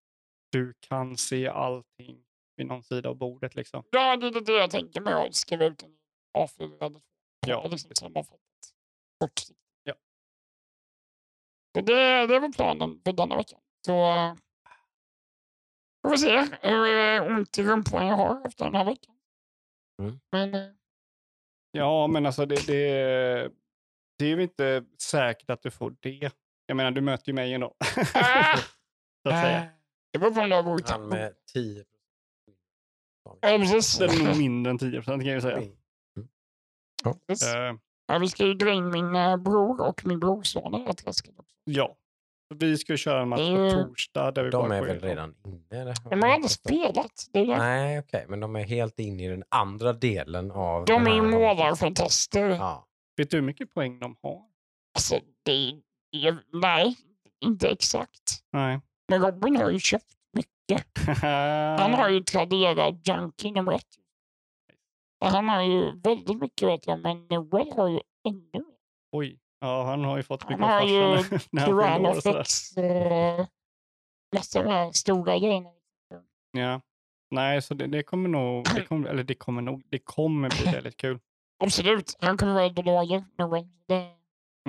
du 0.51 0.73
kan 0.79 1.17
se 1.17 1.47
allting 1.47 2.23
vid 2.55 2.67
någon 2.67 2.83
sida 2.83 3.09
av 3.09 3.15
bordet. 3.15 3.55
Liksom. 3.55 3.83
Ja, 3.91 4.17
det 4.17 4.27
är 4.27 4.41
det 4.41 4.51
jag 4.51 4.71
tänker 4.71 5.01
mig 5.01 5.13
att 5.13 5.35
skriva 5.35 5.65
ut 5.65 5.83
en 5.83 5.97
A4 6.37 6.63
eller 6.63 6.89
två. 6.89 7.01
Ja. 7.47 7.67
Liksom 7.71 7.95
sammanfattat. 7.95 8.39
Kortsiktigt. 9.19 9.59
Ja. 9.83 9.93
Det, 11.73 11.81
det 12.27 12.39
var 12.39 12.51
planen 12.53 13.01
för 13.05 13.13
denna 13.13 13.37
veckan. 13.37 13.59
Så 13.85 14.37
eh, 16.05 16.09
får 16.09 16.11
vi 16.11 16.17
se 16.17 16.57
hur 16.61 16.97
eh, 16.97 17.35
ont 17.37 17.57
i 17.57 17.63
rumpan 17.63 18.07
jag 18.07 18.15
har 18.15 18.41
efter 18.47 18.65
den 18.65 18.75
här 18.75 18.85
veckan. 18.85 19.15
Mm. 20.01 20.19
Men 20.31 20.53
eh, 20.55 20.61
Ja, 21.71 22.07
men 22.07 22.25
alltså 22.25 22.45
det, 22.45 22.67
det, 22.67 23.51
det 24.19 24.25
är 24.25 24.35
ju 24.37 24.41
inte 24.43 24.83
säkert 25.01 25.49
att 25.49 25.61
du 25.61 25.71
får 25.71 25.95
det. 25.99 26.31
Jag 26.65 26.77
menar, 26.77 26.91
du 26.91 27.01
möter 27.01 27.27
ju 27.27 27.33
mig 27.33 27.53
ändå. 27.53 27.75
Ah! 28.13 28.57
så 29.23 29.29
att 29.29 29.41
säga. 29.43 29.57
eh, 29.63 29.67
det 30.13 30.19
beror 30.19 30.31
på 30.31 30.41
om 30.41 30.49
du 30.49 30.55
har 30.55 30.63
god 30.63 30.89
Han 30.89 31.07
med 31.07 31.33
10 31.53 31.83
Ja, 33.23 33.37
precis. 33.41 33.97
Det 33.97 34.05
är 34.05 34.25
nog 34.27 34.37
mindre 34.37 34.69
än 34.69 34.77
10 34.77 34.91
procent 34.91 35.23
kan 35.23 35.27
jag 35.31 35.35
ju 35.35 35.41
säga. 35.41 35.61
Precis. 37.27 37.53
Eh, 37.55 37.73
Ja, 38.07 38.17
vi 38.17 38.27
ska 38.27 38.45
ju 38.45 38.53
dra 38.53 38.69
in 38.71 38.89
min 38.89 39.43
bror 39.43 39.81
och 39.81 40.05
min 40.05 40.19
brorson 40.19 40.75
i 40.75 40.77
det 40.79 40.85
här 40.85 40.93
träsket 40.93 41.39
också. 41.39 41.55
ja. 41.63 41.97
Vi 42.49 42.77
ska 42.77 42.97
köra 42.97 43.21
en 43.21 43.29
match 43.29 43.39
på 43.39 43.45
ju- 43.45 43.71
torsdag. 43.71 44.31
Där 44.31 44.43
vi 44.43 44.49
De 44.49 44.69
bara 44.69 44.77
är 44.77 44.81
väl 44.81 44.99
redan 44.99 45.35
inne? 45.45 45.81
Eller? 45.81 46.09
De 46.09 46.21
har 46.21 46.29
aldrig 46.29 46.51
spelat. 46.51 47.29
Det 47.33 47.39
är 47.39 47.45
det. 47.45 47.57
Nej, 47.57 47.99
okej. 47.99 48.25
Men 48.29 48.39
de 48.39 48.55
är 48.55 48.63
helt 48.63 48.99
inne 48.99 49.25
i 49.25 49.27
den 49.27 49.43
andra 49.49 49.93
delen 49.93 50.51
av... 50.51 50.85
De 50.85 51.07
är 51.07 51.15
ju 51.15 51.21
målarfantaster. 51.21 52.49
Ja. 52.49 52.87
Vet 53.17 53.29
du 53.29 53.37
hur 53.37 53.41
mycket 53.43 53.73
poäng 53.73 53.99
de 53.99 54.15
har? 54.21 54.41
Alltså, 54.97 55.19
det 55.43 55.51
är, 55.51 55.81
jag, 56.09 56.37
nej, 56.53 56.95
inte 57.39 57.67
exakt. 57.67 58.43
Nej. 58.51 58.79
Men 59.09 59.21
Robin 59.21 59.55
har 59.57 59.69
ju 59.71 59.79
köpt 59.79 60.13
mycket. 60.33 60.87
Han 61.79 61.93
har 61.93 62.09
ju 62.09 62.19
Tradera 62.23 62.89
Junkie 62.89 63.51
nummer 63.51 63.71
ett. 63.73 63.87
Och 65.21 65.27
Han 65.27 65.49
har 65.49 65.61
ju 65.61 65.99
väldigt 65.99 66.41
mycket 66.41 66.67
vet 66.67 66.87
jag, 66.87 66.99
men 66.99 67.27
Noel 67.27 67.71
har 67.75 67.87
ju 67.87 67.99
ännu 68.27 68.49
mer. 68.53 68.63
Oj. 69.11 69.39
Ja, 69.59 69.83
han 69.83 70.03
har 70.03 70.17
ju 70.17 70.23
fått 70.23 70.49
mycket 70.49 70.63
av 70.63 70.69
har 70.69 70.87
ju 70.87 71.17
farsan 71.23 71.39
när 71.51 71.61
han 71.61 72.21
sådär. 72.21 72.43
Tyrannofex 72.43 72.77
och 72.77 73.47
massa 74.35 74.61
här 74.63 74.91
stora 74.91 75.37
grejerna. 75.39 75.69
Ja. 76.51 76.81
Nej, 77.31 77.61
så 77.61 77.73
det, 77.73 77.87
det 77.87 78.03
kommer 78.03 78.29
nog, 78.29 78.65
det 78.75 78.85
kommer, 78.85 79.09
eller 79.09 79.23
det 79.23 79.35
kommer 79.35 79.61
nog, 79.61 79.83
det 79.89 79.99
kommer 79.99 80.49
bli 80.49 80.71
väldigt 80.71 80.97
kul. 80.97 81.19
Absolut, 81.63 82.17
han 82.19 82.37
kommer 82.37 82.53
vara 82.53 82.65
idolager, 82.65 83.23
Noel. 83.37 83.67
Det 83.87 84.11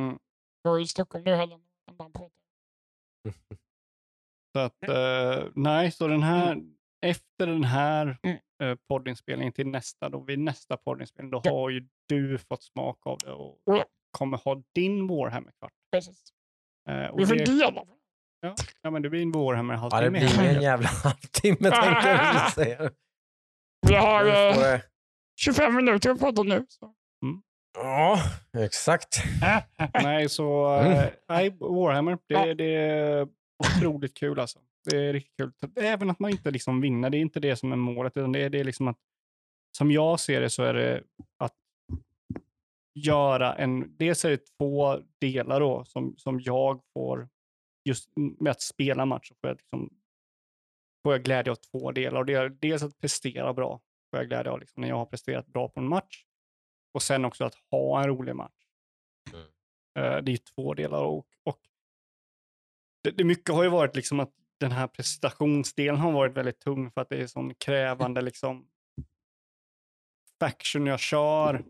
Mm. 0.01 0.19
var 0.63 0.79
i 0.79 0.87
Stockholm 0.87 1.25
nu 1.25 1.35
helgen. 1.35 1.61
Så 4.53 4.59
att, 4.61 4.83
eh, 4.89 5.45
nej, 5.55 5.91
så 5.91 6.07
den 6.09 6.23
här, 6.23 6.63
efter 7.07 7.47
den 7.47 7.65
här 7.65 8.19
Mm. 8.23 8.39
eh, 8.63 8.79
poddinspelningen 8.89 9.53
till 9.53 9.67
nästa, 9.67 10.09
då 10.09 10.21
vid 10.21 10.39
nästa 10.39 10.77
poddinspelning, 10.77 11.31
då 11.31 11.43
har 11.51 11.71
ju 11.71 11.89
du 12.09 12.39
fått 12.39 12.63
smak 12.63 13.07
av 13.07 13.19
det 13.19 13.33
och. 13.33 13.59
Kommer 14.17 14.37
ha 14.45 14.63
din 14.75 15.07
Warhammer-kvart. 15.09 15.73
Precis. 15.93 16.23
Eh, 16.89 17.07
och 17.07 17.21
Vi 17.21 17.27
får 17.27 17.35
det, 17.35 17.45
dela. 17.45 17.83
ja, 18.41 18.55
ja, 18.83 18.91
men 18.91 19.03
det 19.03 19.11
blir 19.11 19.23
en 19.23 19.33
Warhammer 19.33 19.75
ja, 19.75 20.01
det 20.01 20.11
blir 20.11 20.41
en 20.41 20.63
jävla 20.63 20.89
halvtimme 21.05 21.71
tänkte 21.71 22.09
jag 22.09 22.53
säga. 22.53 22.91
Vi 23.89 23.95
har 23.95 24.25
eh, 24.27 24.55
får 24.55 24.61
det- 24.63 24.83
25 25.41 25.75
minuter 25.77 26.11
att 26.11 26.19
prata 26.21 26.43
nu. 26.43 26.67
Så. 26.69 26.93
Ja, 27.79 28.19
exakt. 28.59 29.23
Nej, 30.03 30.29
så 30.29 30.67
Mm. 30.67 30.93
eh, 30.93 31.05
nej, 31.29 31.51
Warhammer, 31.61 32.19
det, 32.27 32.35
Ja. 32.35 32.55
det 32.55 32.75
är 32.75 33.29
otroligt 33.65 34.17
kul 34.17 34.41
alltså. 34.41 34.59
Det 34.91 34.97
är 34.97 35.13
riktigt 35.13 35.37
kul. 35.37 35.53
Även 35.77 36.11
att 36.11 36.19
man 36.19 36.31
inte 36.31 36.51
liksom 36.51 36.81
vinner, 36.81 37.11
det 37.11 37.17
är 37.17 37.21
inte 37.21 37.41
det 37.41 37.57
som 37.57 37.73
är 37.73 37.77
målet, 37.77 38.17
utan 38.17 38.33
det 38.33 38.41
är, 38.41 38.51
det 38.51 38.61
är 38.61 38.65
liksom 38.65 38.89
att, 38.89 38.97
som 39.79 39.91
jag 39.91 40.21
ser 40.21 40.41
det 40.41 40.51
så 40.51 40.63
är 40.63 40.75
det 40.75 41.03
att 41.39 41.53
göra 42.97 43.55
en, 43.55 43.97
dels 43.97 44.25
är 44.25 44.31
det 44.31 44.57
två 44.59 44.99
delar 45.21 45.61
då 45.61 45.85
som, 45.85 46.15
som 46.19 46.41
jag 46.41 46.83
får, 46.93 47.29
just 47.85 48.11
med 48.17 48.51
att 48.51 48.63
spela 48.63 49.07
match, 49.07 49.33
får 49.41 49.51
jag, 49.51 49.57
liksom, 49.57 49.91
får 51.03 51.13
jag 51.13 51.25
glädje 51.25 51.53
av 51.53 51.57
två 51.57 51.93
delar. 51.93 52.21
Och 52.21 52.27
det 52.27 52.35
är 52.35 52.49
dels 52.49 52.83
att 52.83 52.99
prestera 52.99 53.55
bra, 53.55 53.81
får 54.11 54.21
jag 54.21 54.29
glädje 54.29 54.53
av 54.53 54.61
liksom, 54.61 54.81
när 54.81 54.89
jag 54.89 54.97
har 54.97 55.07
presterat 55.07 55.47
bra 55.47 55.69
på 55.69 55.81
en 55.81 55.89
match. 55.89 56.25
Och 56.95 57.03
sen 57.03 57.25
också 57.25 57.45
att 57.45 57.55
ha 57.71 58.03
en 58.03 58.09
rolig 58.09 58.37
match. 58.37 58.67
Mm. 59.33 59.47
Eh, 59.99 60.23
det 60.23 60.33
är 60.33 60.55
två 60.55 60.75
delar 60.75 61.03
och, 61.03 61.27
och 61.43 61.61
det, 63.03 63.11
det 63.11 63.25
mycket 63.25 63.55
har 63.55 63.63
ju 63.63 63.69
varit 63.69 63.97
liksom 63.97 64.21
att 64.21 64.33
den 64.61 64.73
här 64.73 64.87
prestationsdelen 64.87 66.01
har 66.01 66.13
varit 66.13 66.37
väldigt 66.37 66.61
tung 66.61 66.91
för 66.91 67.01
att 67.01 67.09
det 67.09 67.17
är 67.17 67.27
sån 67.27 67.55
krävande 67.55 68.23
liksom 68.23 68.69
faction 70.41 70.87
jag 70.87 71.01
kör. 71.01 71.65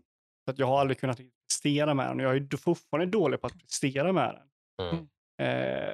Så 0.47 0.51
att 0.51 0.59
jag 0.59 0.67
har 0.67 0.79
aldrig 0.79 0.99
kunnat 0.99 1.17
prestera 1.49 1.93
med 1.93 2.07
den. 2.07 2.19
Jag 2.19 2.35
är 2.35 2.57
fortfarande 2.57 3.11
dålig 3.11 3.41
på 3.41 3.47
att 3.47 3.59
prestera 3.59 4.13
med 4.13 4.35
den. 4.35 4.47
Mm. 4.87 5.07
Eh, 5.41 5.93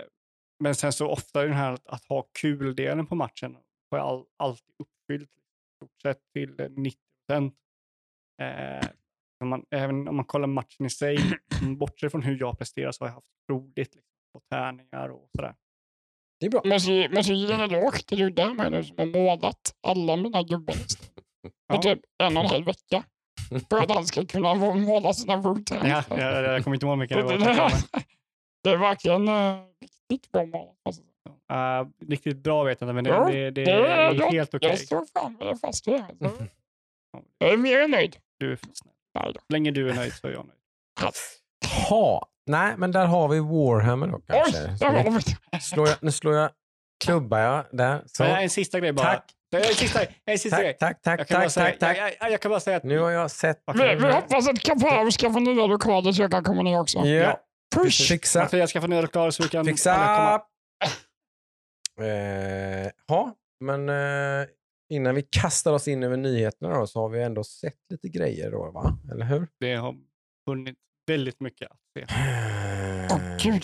men 0.64 0.76
sen 0.76 0.94
så 0.94 1.08
ofta 1.08 1.42
är 1.42 1.46
den 1.46 1.56
här 1.58 1.72
att, 1.72 1.88
att 1.88 2.06
ha 2.06 2.28
kul-delen 2.42 3.06
på 3.08 3.16
matchen 3.16 3.58
har 3.92 3.98
jag 3.98 4.08
all, 4.08 4.26
alltid 4.38 4.76
uppfyllt. 4.80 5.32
Stort 5.76 6.02
sett 6.02 6.20
till 6.34 6.60
eh, 6.60 6.70
90 6.70 7.00
procent. 7.28 7.56
Eh, 8.42 8.90
om 9.44 9.50
man, 9.50 9.66
även 9.72 10.08
om 10.08 10.16
man 10.16 10.26
kollar 10.26 10.48
matchen 10.48 10.86
i 10.86 10.90
sig, 10.90 11.18
bortsett 11.78 12.12
från 12.12 12.22
hur 12.24 12.40
jag 12.40 12.58
presterar 12.58 12.92
så 12.92 13.04
har 13.04 13.10
jag 13.10 13.16
haft 13.16 13.32
roligt 13.52 13.96
liksom, 13.96 14.14
på 14.34 14.40
tärningar 14.50 15.10
och 15.10 15.30
sådär. 15.36 15.56
Det 16.40 16.46
är 16.46 16.50
bra. 16.50 16.62
Måste, 16.66 16.92
ju- 16.92 17.10
måste 17.10 17.34
ge 17.34 17.54
en 17.54 17.60
eloge 17.60 18.04
till 18.08 18.20
Ludde 18.20 18.44
som 18.44 18.98
har 18.98 19.06
målat 19.06 19.76
alla 19.88 20.16
mina 20.16 20.44
gubbar. 20.44 20.76
På 21.44 21.52
Ja. 21.68 21.82
typ 21.82 22.00
en 22.24 22.38
och 22.38 22.44
en 22.44 22.50
halv 22.50 22.66
vecka. 22.66 23.04
För 23.70 23.78
att 23.84 23.92
han 23.92 24.06
ska 24.06 24.26
kunna 24.26 24.54
må- 24.54 24.74
måla 24.76 25.14
sina 25.14 25.38
voodoo 25.38 25.78
Ja, 25.84 26.04
jag, 26.10 26.44
jag 26.44 26.64
kommer 26.64 26.76
inte 26.76 26.86
ihåg 26.86 27.00
vilka 27.00 27.16
det 27.16 27.24
var. 27.24 27.32
jag 27.34 27.40
men, 27.48 27.72
Det 28.64 28.70
är 28.70 28.78
verkligen 28.78 29.28
uh, 29.30 29.58
riktigt 30.12 30.32
bra 30.32 30.46
målat. 30.46 30.76
Alltså, 30.86 31.02
eh, 31.54 32.08
riktigt 32.10 32.38
bra 32.38 32.64
vet 32.64 32.82
jag 32.82 32.86
inte, 32.88 32.94
men 32.94 33.04
det, 33.04 33.10
Jo, 33.10 33.26
det, 33.26 33.52
det 33.52 33.66
det 33.66 33.72
är- 33.72 34.22
är 34.28 34.32
helt 34.32 34.54
okej. 34.54 34.70
Jag 34.70 34.80
står 34.80 35.06
fram 35.20 35.34
med 35.40 35.48
det 35.48 35.58
fast 35.58 35.88
vid. 35.88 35.94
Alltså. 36.22 36.46
Jag 37.38 37.54
är 37.54 37.58
mer 37.58 37.80
än 37.82 37.92
nöjd. 37.92 38.18
Du 38.40 38.52
är 38.52 38.60
snäll. 39.14 39.34
Så 39.34 39.42
länge 39.54 39.72
du 39.72 39.90
är 39.90 39.94
nöjd 39.94 40.14
så 40.14 40.28
är 40.28 40.32
jag 40.32 40.46
nöjd. 40.46 40.60
Ha. 41.90 42.28
Nej, 42.46 42.74
men 42.78 42.92
där 42.92 43.06
har 43.06 43.28
vi 43.28 43.40
Warhammer 43.40 44.08
då 44.08 44.16
Oj, 44.18 44.22
kanske. 44.28 44.60
där 44.60 44.78
Så 44.78 44.86
var 44.86 45.04
nu, 45.04 45.20
det. 45.52 45.60
slår 45.60 45.88
jag, 45.88 45.98
nu 46.02 46.12
slår 46.12 46.36
jag, 46.36 46.50
klubbar 47.06 47.40
jag 47.40 47.66
där. 47.72 48.00
Så. 48.06 48.10
Så. 48.16 48.24
En 48.24 48.50
sista 48.50 48.80
grej 48.80 48.94
bara. 48.94 49.06
Tack. 49.08 49.32
Är 49.58 49.64
sista, 49.64 50.00
en 50.26 50.40
sista. 50.40 50.58
Tack, 50.58 50.80
tack, 50.80 51.02
tack, 51.02 51.20
Jag 51.20 51.28
kan, 51.28 51.42
tack, 51.42 51.52
säga, 51.52 51.76
tack. 51.80 51.98
Jag, 51.98 52.12
jag, 52.20 52.32
jag 52.32 52.42
kan 52.42 52.50
bara 52.50 52.60
säga 52.60 52.78
att 52.78 52.84
Nu 52.84 53.00
har 53.00 53.12
jag 53.12 53.32
sett... 53.32 53.64
Vi, 53.74 53.96
vi 53.96 54.12
hoppas 54.12 54.48
att 54.50 54.60
Kapao 54.60 55.12
ska 55.12 55.34
få 55.34 55.40
nya 55.40 55.66
lokaler 55.66 56.12
så 56.12 56.22
jag 56.22 56.32
kan 56.32 56.44
komma 56.44 56.62
ner 56.62 56.80
också. 56.80 57.00
Ja. 57.00 57.40
Push! 57.76 58.08
Fixa. 58.08 58.40
Mattias 58.40 58.70
ska 58.70 58.82
få 58.82 59.04
och 59.04 59.12
klara 59.12 59.32
så 59.32 59.44
vi 59.44 59.50
kan 59.50 59.66
Fixa! 59.66 59.94
komma. 59.94 60.42
Eh, 62.08 62.92
ja, 63.08 63.36
men 63.60 63.90
eh, 63.90 64.48
innan 64.90 65.16
vi 65.16 65.22
kastar 65.22 65.74
oss 65.74 65.88
in 65.88 66.04
över 66.04 66.18
nyheterna 66.18 66.80
då, 66.80 66.88
så 66.88 67.00
har 67.00 67.10
vi 67.10 67.22
ändå 67.22 67.44
sett 67.44 67.80
lite 67.90 68.10
grejer 68.10 68.52
då, 68.52 68.72
va? 68.72 68.98
Eller 69.12 69.26
hur? 69.26 69.48
Det 69.60 69.76
har 69.76 69.96
funnits 70.50 70.80
väldigt 71.08 71.40
mycket 71.40 71.72
att 71.72 71.78
se. 71.98 72.06
Åh 73.12 73.38
gud. 73.44 73.64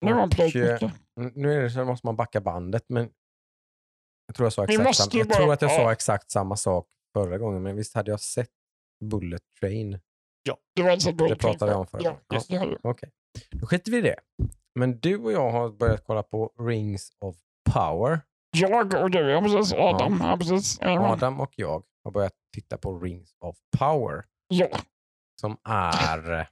Nu 0.00 0.12
har 0.12 0.20
han 0.20 0.30
plöjt 0.30 0.56
eh, 0.56 0.72
mycket. 0.72 0.92
Nu 1.34 1.52
är 1.52 1.62
det 1.62 1.70
så 1.70 1.84
måste 1.84 2.06
man 2.06 2.16
backa 2.16 2.40
bandet, 2.40 2.84
men 2.88 3.08
jag 4.26 4.36
tror 4.36 4.46
jag, 4.46 4.52
sa 4.52 4.64
exakt, 4.64 4.84
måste 4.84 5.02
sam- 5.02 5.10
ju 5.12 5.18
jag, 5.18 5.32
tror 5.32 5.52
att 5.52 5.62
jag 5.62 5.70
sa 5.70 5.80
ja. 5.80 5.92
exakt 5.92 6.30
samma 6.30 6.56
sak 6.56 6.86
förra 7.16 7.38
gången, 7.38 7.62
men 7.62 7.76
visst 7.76 7.94
hade 7.94 8.10
jag 8.10 8.20
sett 8.20 8.50
Bullet 9.04 9.42
Train? 9.60 9.98
Det 10.76 10.82
var 10.82 10.90
alltså 10.90 11.12
Det 11.12 11.36
pratade 11.36 11.72
jag 11.72 11.80
om 11.80 11.86
förut. 11.86 12.04
Ja, 12.04 12.20
just 12.32 12.50
det. 12.50 12.58
du. 12.58 12.78
Okej, 12.82 13.10
då 13.50 13.66
skiter 13.66 13.92
vi 13.92 13.98
i 13.98 14.00
det. 14.00 14.16
Men 14.74 15.00
du 15.00 15.18
och 15.18 15.32
jag 15.32 15.50
har 15.50 15.68
börjat 15.70 16.04
kolla 16.06 16.22
på 16.22 16.52
Rings 16.58 17.10
of 17.20 17.36
Power. 17.72 18.20
Jag 18.56 18.94
och 18.94 19.10
du, 19.10 19.30
ja 19.30 19.40
precis. 19.40 19.72
Adam, 19.72 20.20
ja, 20.22 20.36
precis. 20.36 20.80
Jajamän. 20.80 21.10
Adam 21.10 21.40
och 21.40 21.52
jag 21.56 21.82
har 22.04 22.10
börjat 22.10 22.32
titta 22.54 22.78
på 22.78 22.98
Rings 22.98 23.36
of 23.40 23.56
Power. 23.78 24.24
Ja. 24.48 24.68
Som 25.40 25.56
är, 25.64 26.48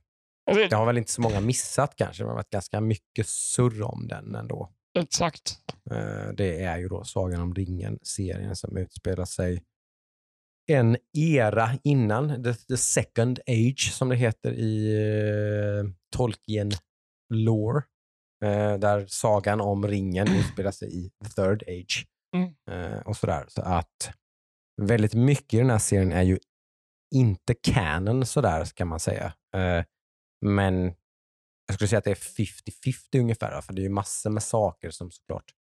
det 0.69 0.77
har 0.77 0.87
väl 0.87 0.99
inte 0.99 1.13
så 1.13 1.21
många 1.21 1.41
missat 1.41 1.97
kanske, 1.97 2.23
men 2.23 2.29
det 2.29 2.33
har 2.33 2.37
varit 2.37 2.51
ganska 2.51 2.81
mycket 2.81 3.27
surr 3.27 3.83
om 3.83 4.09
den 4.09 4.35
ändå. 4.35 4.73
Exakt. 4.99 5.59
Eh, 5.91 6.29
Det 6.37 6.63
är 6.63 6.79
ju 6.79 6.89
då 6.89 7.05
Sagan 7.05 7.41
om 7.41 7.55
ringen-serien 7.55 8.57
som 8.57 8.77
utspelar 8.77 9.25
sig 9.25 9.63
en 10.67 10.97
era 11.19 11.71
innan, 11.85 12.43
the, 12.45 12.55
the 12.55 12.77
second 12.77 13.41
age 13.47 13.93
som 13.93 14.09
det 14.09 14.17
heter 14.17 14.53
i 14.53 14.97
uh, 15.85 15.91
Tolkien 16.17 16.71
lore. 17.35 17.83
Eh, 18.45 18.79
där 18.79 19.07
sagan 19.09 19.61
om 19.61 19.87
ringen 19.87 20.29
utspelar 20.41 20.71
sig 20.71 21.07
i 21.07 21.11
the 21.25 21.31
third 21.31 21.63
age. 21.63 22.07
Mm. 22.37 22.55
Eh, 22.71 23.01
och 23.01 23.17
sådär. 23.17 23.45
Så 23.49 23.63
att 23.63 24.13
väldigt 24.83 25.15
mycket 25.15 25.55
i 25.55 25.59
den 25.59 25.71
här 25.71 25.79
serien 25.79 26.13
är 26.13 26.23
ju 26.23 26.39
inte 27.15 27.55
canon 27.55 28.27
sådär 28.27 28.65
kan 28.75 28.89
man 28.89 29.01
säga. 29.01 29.33
Eh, 29.57 29.85
men 30.47 30.95
jag 31.73 31.75
skulle 31.75 31.89
säga 31.89 31.99
att 31.99 32.05
det 32.05 32.11
är 32.11 32.15
50-50 33.15 33.21
ungefär. 33.21 33.61
För 33.61 33.73
det 33.73 33.81
är 33.81 33.85
ju 33.85 33.89
massor 33.89 34.31
med 34.31 34.43
saker 34.43 34.91
som 34.91 35.11
såklart 35.11 35.55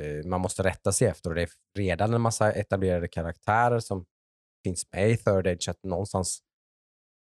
eh, 0.00 0.26
man 0.26 0.40
måste 0.40 0.62
rätta 0.62 0.92
sig 0.92 1.08
efter. 1.08 1.30
Och 1.30 1.36
det 1.36 1.42
är 1.42 1.50
redan 1.78 2.14
en 2.14 2.20
massa 2.20 2.52
etablerade 2.52 3.08
karaktärer 3.08 3.80
som 3.80 4.06
finns 4.64 4.86
med 4.92 5.10
i 5.10 5.16
Third 5.16 5.46
Age. 5.46 5.68
Att 5.68 5.82
någonstans 5.82 6.42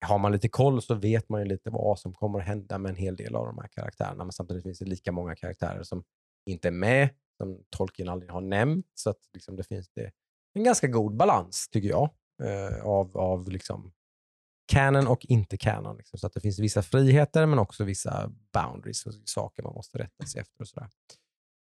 har 0.05 0.17
man 0.17 0.31
lite 0.31 0.49
koll 0.49 0.81
så 0.81 0.95
vet 0.95 1.29
man 1.29 1.41
ju 1.41 1.47
lite 1.47 1.69
vad 1.69 1.99
som 1.99 2.13
kommer 2.13 2.39
att 2.39 2.45
hända 2.45 2.77
med 2.77 2.89
en 2.89 2.95
hel 2.95 3.15
del 3.15 3.35
av 3.35 3.45
de 3.45 3.57
här 3.57 3.67
karaktärerna. 3.67 4.23
Men 4.23 4.31
samtidigt 4.31 4.63
finns 4.63 4.79
det 4.79 4.85
lika 4.85 5.11
många 5.11 5.35
karaktärer 5.35 5.83
som 5.83 6.03
inte 6.45 6.67
är 6.67 6.71
med, 6.71 7.09
som 7.37 7.63
Tolkien 7.69 8.09
aldrig 8.09 8.31
har 8.31 8.41
nämnt. 8.41 8.87
Så 8.93 9.09
att 9.09 9.19
liksom 9.33 9.55
det 9.55 9.63
finns 9.63 9.89
det 9.89 10.11
en 10.53 10.63
ganska 10.63 10.87
god 10.87 11.15
balans, 11.15 11.69
tycker 11.69 11.89
jag, 11.89 12.09
eh, 12.43 12.85
av, 12.85 13.17
av 13.17 13.49
liksom 13.49 13.93
canon 14.71 15.07
och 15.07 15.25
inte 15.25 15.57
canon. 15.57 15.97
Liksom. 15.97 16.19
Så 16.19 16.27
att 16.27 16.33
det 16.33 16.41
finns 16.41 16.59
vissa 16.59 16.81
friheter 16.81 17.45
men 17.45 17.59
också 17.59 17.83
vissa 17.83 18.31
boundaries 18.53 19.05
och 19.05 19.13
saker 19.25 19.63
man 19.63 19.73
måste 19.73 19.97
rätta 19.97 20.25
sig 20.25 20.41
efter. 20.41 20.61
och 20.61 20.67
sådär. 20.67 20.89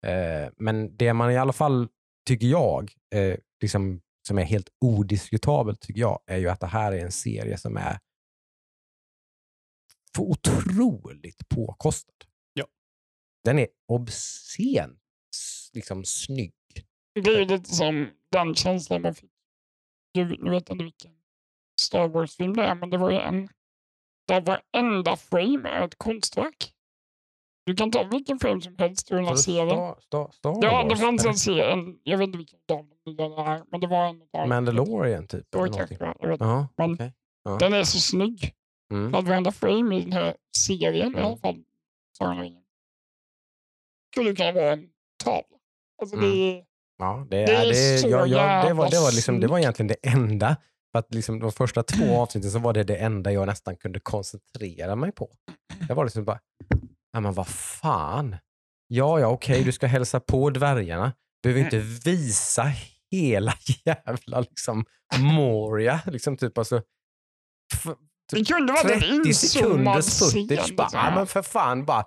Eh, 0.05 0.49
men 0.57 0.97
det 0.97 1.13
man 1.13 1.31
i 1.31 1.37
alla 1.37 1.53
fall, 1.53 1.87
tycker 2.27 2.47
jag, 2.47 2.93
eh, 3.15 3.37
liksom, 3.61 4.01
som 4.27 4.37
är 4.37 4.43
helt 4.43 4.69
odiskutabelt, 4.81 5.81
tycker 5.81 6.01
jag, 6.01 6.19
är 6.25 6.37
ju 6.37 6.49
att 6.49 6.59
det 6.59 6.67
här 6.67 6.91
är 6.91 7.05
en 7.05 7.11
serie 7.11 7.57
som 7.57 7.77
är 7.77 7.99
för 10.15 10.23
otroligt 10.23 11.49
påkostad. 11.49 12.25
Ja. 12.53 12.65
Den 13.43 13.59
är 13.59 13.67
obscent 13.87 14.99
liksom, 15.73 16.05
snygg. 16.05 16.53
Det 17.13 17.29
är 17.29 17.45
lite 17.45 17.69
som 17.69 18.09
den 18.31 18.55
känslan 18.55 19.01
man 19.01 19.15
fick. 19.15 19.31
Du, 20.13 20.37
nu 20.43 20.51
vet 20.51 20.69
inte 20.69 20.83
vilken 20.83 21.22
Star 21.81 22.07
Wars-film 22.07 22.55
det 22.55 22.63
är, 22.63 22.75
men 22.75 22.89
det 22.89 22.97
var 22.97 23.11
ju 23.11 23.17
en 23.17 23.49
där 24.27 24.41
varenda 24.41 25.15
frame 25.15 25.69
är 25.69 25.85
ett 25.85 25.95
konstverk. 25.97 26.73
Du 27.65 27.75
kan 27.75 27.91
ta 27.91 28.03
vilken 28.03 28.39
frame 28.39 28.61
som 28.61 28.75
helst 28.77 29.11
ur 29.11 29.15
den 29.15 29.25
här 29.25 29.35
serien. 29.35 29.69
Star, 29.69 29.95
Star, 30.01 30.31
Star 30.31 30.59
Ja, 30.61 30.83
det 30.89 30.95
fanns 30.97 31.25
en 31.25 31.35
serie, 31.35 31.95
jag 32.03 32.17
vet 32.17 32.25
inte 32.27 32.37
vilken 32.37 32.59
av 32.71 32.85
det 33.15 33.23
är, 33.23 33.63
men 33.71 33.79
det 33.81 33.87
var 33.87 34.05
en 34.09 34.21
av 34.37 34.47
Mandalorian 34.47 35.27
typ? 35.27 35.45
Det 35.51 35.57
var 35.57 35.67
jag 35.67 35.87
vet. 36.27 36.39
Ja, 36.39 36.67
Men- 36.77 36.93
okej. 36.93 37.13
Den 37.59 37.73
är 37.73 37.83
så 37.83 37.99
snygg. 37.99 38.53
Mm. 38.91 39.15
Att 39.15 39.25
varenda 39.27 39.51
frame 39.51 39.95
i 39.97 40.01
den 40.01 40.13
här 40.13 40.35
serien 40.57 40.95
i 41.11 41.17
Mm. 41.17 41.25
alla 41.25 41.37
fall, 41.37 41.63
Sagan 42.17 42.35
om 42.37 42.41
ringen, 42.43 42.63
skulle 44.13 44.35
kunna 44.35 44.51
vara 44.51 44.71
en 44.73 44.89
tavla. 45.23 45.57
Alltså 46.01 46.15
det 46.17 46.27
är, 46.27 46.63
Ja, 46.97 47.27
det, 47.29 47.45
Det 47.45 47.51
är, 47.55 47.65
det, 47.65 47.93
är- 47.93 47.97
så 47.97 48.09
jag, 48.09 48.27
jag, 48.27 48.65
det, 48.67 48.73
var, 48.73 48.89
det, 48.89 48.99
var 48.99 49.11
liksom, 49.15 49.39
det 49.39 49.47
var 49.47 49.59
egentligen 49.59 49.87
det 49.87 50.07
enda. 50.09 50.57
För 50.93 50.99
att 50.99 51.13
liksom 51.13 51.39
de 51.39 51.51
första 51.51 51.83
två 51.83 52.21
avsnitten 52.21 52.51
så 52.51 52.59
var 52.59 52.73
det 52.73 52.83
det 52.83 52.95
enda 52.95 53.31
jag 53.31 53.47
nästan 53.47 53.77
kunde 53.77 53.99
koncentrera 53.99 54.95
mig 54.95 55.11
på. 55.11 55.29
Det 55.87 55.93
var 55.93 56.03
liksom 56.05 56.25
bara, 56.25 56.39
ja 57.13 57.19
men 57.19 57.33
vad 57.33 57.47
fan. 57.47 58.35
Ja, 58.87 59.19
ja, 59.19 59.27
okej, 59.27 59.63
du 59.63 59.71
ska 59.71 59.87
hälsa 59.87 60.19
på 60.19 60.49
dvärgarna. 60.49 61.13
Behöver 61.43 61.61
inte 61.63 61.79
visa 61.79 62.71
hela 63.11 63.53
jävla 63.85 64.39
liksom 64.39 64.85
Moria. 65.17 66.01
Liksom 66.05 66.37
typ 66.37 66.57
alltså, 66.57 66.81
f- 67.73 67.95
det 68.31 68.45
kunde 68.45 68.73
vara 68.73 68.93
en 68.93 68.99
30 69.23 69.33
sekunders 69.33 70.19
footage. 70.19 70.75
Bara, 70.75 70.85
liksom. 70.85 70.99
ja, 70.99 71.15
men 71.15 71.27
för 71.27 71.41
fan, 71.41 71.85
bara 71.85 72.05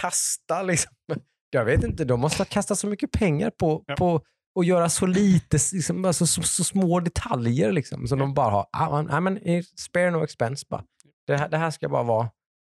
kasta 0.00 0.62
liksom. 0.62 0.92
Jag 1.50 1.64
vet 1.64 1.84
inte, 1.84 2.04
de 2.04 2.20
måste 2.20 2.40
ha 2.40 2.44
kastat 2.44 2.78
så 2.78 2.86
mycket 2.86 3.12
pengar 3.12 3.50
på, 3.50 3.84
Ja. 3.86 3.94
på 3.96 4.24
att 4.60 4.66
göra 4.66 4.88
så 4.88 5.06
lite, 5.06 5.58
liksom, 5.72 6.04
alltså, 6.04 6.26
så, 6.26 6.42
så 6.42 6.64
små 6.64 7.00
detaljer 7.00 7.72
liksom. 7.72 8.06
Som 8.08 8.18
de 8.18 8.34
bara 8.34 8.50
har, 8.50 8.66
ah, 8.72 8.90
man, 8.90 9.10
ah, 9.10 9.20
men, 9.20 9.36
eh, 9.38 9.62
spare 9.76 10.10
no 10.10 10.24
expense 10.24 10.66
bara. 10.70 10.84
Det 11.26 11.36
här, 11.36 11.48
det 11.48 11.56
här 11.58 11.70
ska 11.70 11.88
bara 11.88 12.02
vara 12.02 12.30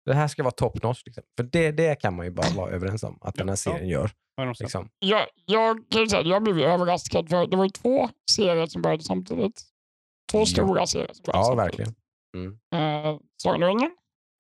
det 0.07 0.15
här 0.15 0.29
ska 0.29 0.43
vara 0.43 0.53
top 0.53 0.83
notch. 0.83 1.03
Liksom. 1.07 1.25
För 1.37 1.43
det, 1.45 1.71
det 1.73 1.95
kan 2.01 2.17
man 2.17 2.27
ju 2.27 2.33
bara 2.33 2.51
vara 2.57 2.71
överens 2.71 3.03
om 3.03 3.19
att 3.21 3.35
den 3.35 3.49
här 3.49 3.53
Ja. 3.53 3.57
serien 3.57 3.89
gör. 3.89 4.11
100%. 4.41 4.55
Liksom. 4.61 4.89
Jag, 4.99 5.27
jag, 5.47 5.79
kan 5.91 6.01
ju 6.03 6.09
säga, 6.09 6.21
att 6.21 6.27
jag 6.29 6.43
blev 6.43 6.59
överraskad 6.59 7.29
för 7.29 7.47
det 7.47 7.57
var 7.57 7.65
ju 7.65 7.71
två 7.71 8.09
serier 8.31 8.67
som 8.67 8.83
började 8.83 9.03
samtidigt. 9.03 9.63
Två 10.33 10.39
Ja. 10.39 10.47
stora 10.47 10.87
serier 10.87 11.11
som 11.13 11.23
började 11.27 11.39
Ja, 11.39 11.45
samtidigt. 11.45 11.65
verkligen. 11.65 11.95
Mm. 12.37 12.59
Eh, 13.15 13.21
Sagan 13.43 13.63
om 13.63 13.69
ringen 13.69 13.91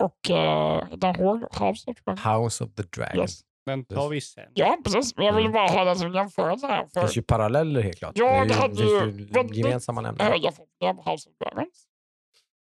och 0.02 0.30
uh, 0.30 0.96
den 0.98 1.14
Horde 1.16 1.46
House. 1.66 1.84
tror 1.84 1.96
jag. 2.04 2.16
House 2.40 2.64
of 2.64 2.74
the 2.74 2.82
Dragon. 2.82 3.16
Yes. 3.20 3.40
Den 3.68 3.84
tar 3.84 4.08
vi 4.08 4.20
sen. 4.20 4.52
Ja, 4.54 4.78
precis. 4.84 5.16
Men 5.16 5.26
jag 5.26 5.32
ville 5.34 5.48
Mm. 5.48 5.52
bara 5.52 5.68
ha 5.78 5.84
den 5.84 5.96
som 5.96 6.14
jämförelse 6.14 6.66
här. 6.66 6.84
Det 6.84 6.90
För 6.90 7.00
finns 7.00 7.16
ju 7.16 7.22
paralleller 7.22 7.80
helt 7.82 7.98
klart. 7.98 8.12
Ja, 8.18 8.40
det 8.42 8.48
det 8.48 8.54
hade 8.54 8.74
ju, 8.82 9.00
det 9.00 9.18
ju 9.18 9.24
väldigt 9.26 9.56
gemensamma 9.56 10.00
nämnare. 10.00 10.28
höga 10.28 10.52
förväntningar 10.52 10.94
på 10.94 11.10
House 11.10 11.30
of 11.30 11.36
Dragons. 11.38 11.86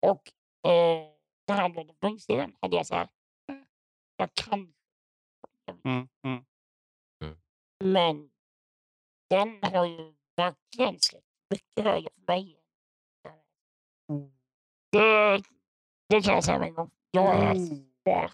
Och 0.05 0.31
uh, 0.67 1.07
den 1.47 1.57
här 1.57 1.69
Lord 1.69 1.89
of 1.89 1.97
the 1.99 2.07
Rings-serien 2.07 2.55
hade 2.61 2.75
jag 2.75 2.85
så 2.85 2.95
här. 2.95 3.03
eh, 3.49 3.55
Jag 4.17 4.33
kan. 4.33 4.73
Mm, 5.85 6.07
mm. 6.25 6.45
Men 7.83 8.29
den 9.29 9.59
har 9.73 9.85
ju 9.85 10.13
verkligen 10.35 10.99
släppt 10.99 11.25
mycket 11.49 11.83
högre 11.83 12.09
för 12.15 12.33
mig. 12.33 12.59
Det, 14.91 15.41
det 16.09 16.21
kan 16.21 16.33
jag 16.33 16.43
säga 16.43 16.59
med 16.59 16.67
en 16.67 16.73
gång. 16.73 16.91
Jag 17.11 17.35
är 17.35 17.55
bara... 18.05 18.31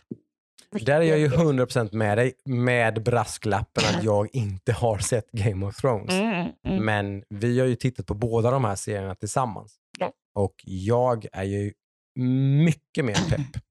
Där 0.72 1.02
är 1.02 1.02
jag 1.02 1.20
ju 1.20 1.28
100% 1.28 1.96
med 1.96 2.18
dig 2.18 2.34
med 2.46 3.04
brasklappen 3.04 3.84
att 3.96 4.04
jag 4.04 4.36
inte 4.36 4.74
har 4.74 4.98
sett 4.98 5.32
Game 5.32 5.66
of 5.66 5.76
Thrones. 5.76 6.14
Mm, 6.14 6.48
mm. 6.64 6.86
Men 6.86 7.24
vi 7.30 7.60
har 7.60 7.68
ju 7.68 7.76
tittat 7.76 8.06
på 8.06 8.14
båda 8.14 8.52
de 8.52 8.64
här 8.66 8.76
serierna 8.76 9.16
tillsammans. 9.16 9.80
Ja. 10.00 10.14
Och 10.36 10.54
jag 10.64 11.26
är 11.32 11.44
ju 11.44 11.74
mycket 12.66 13.06
mer 13.06 13.30
pepp. 13.30 13.64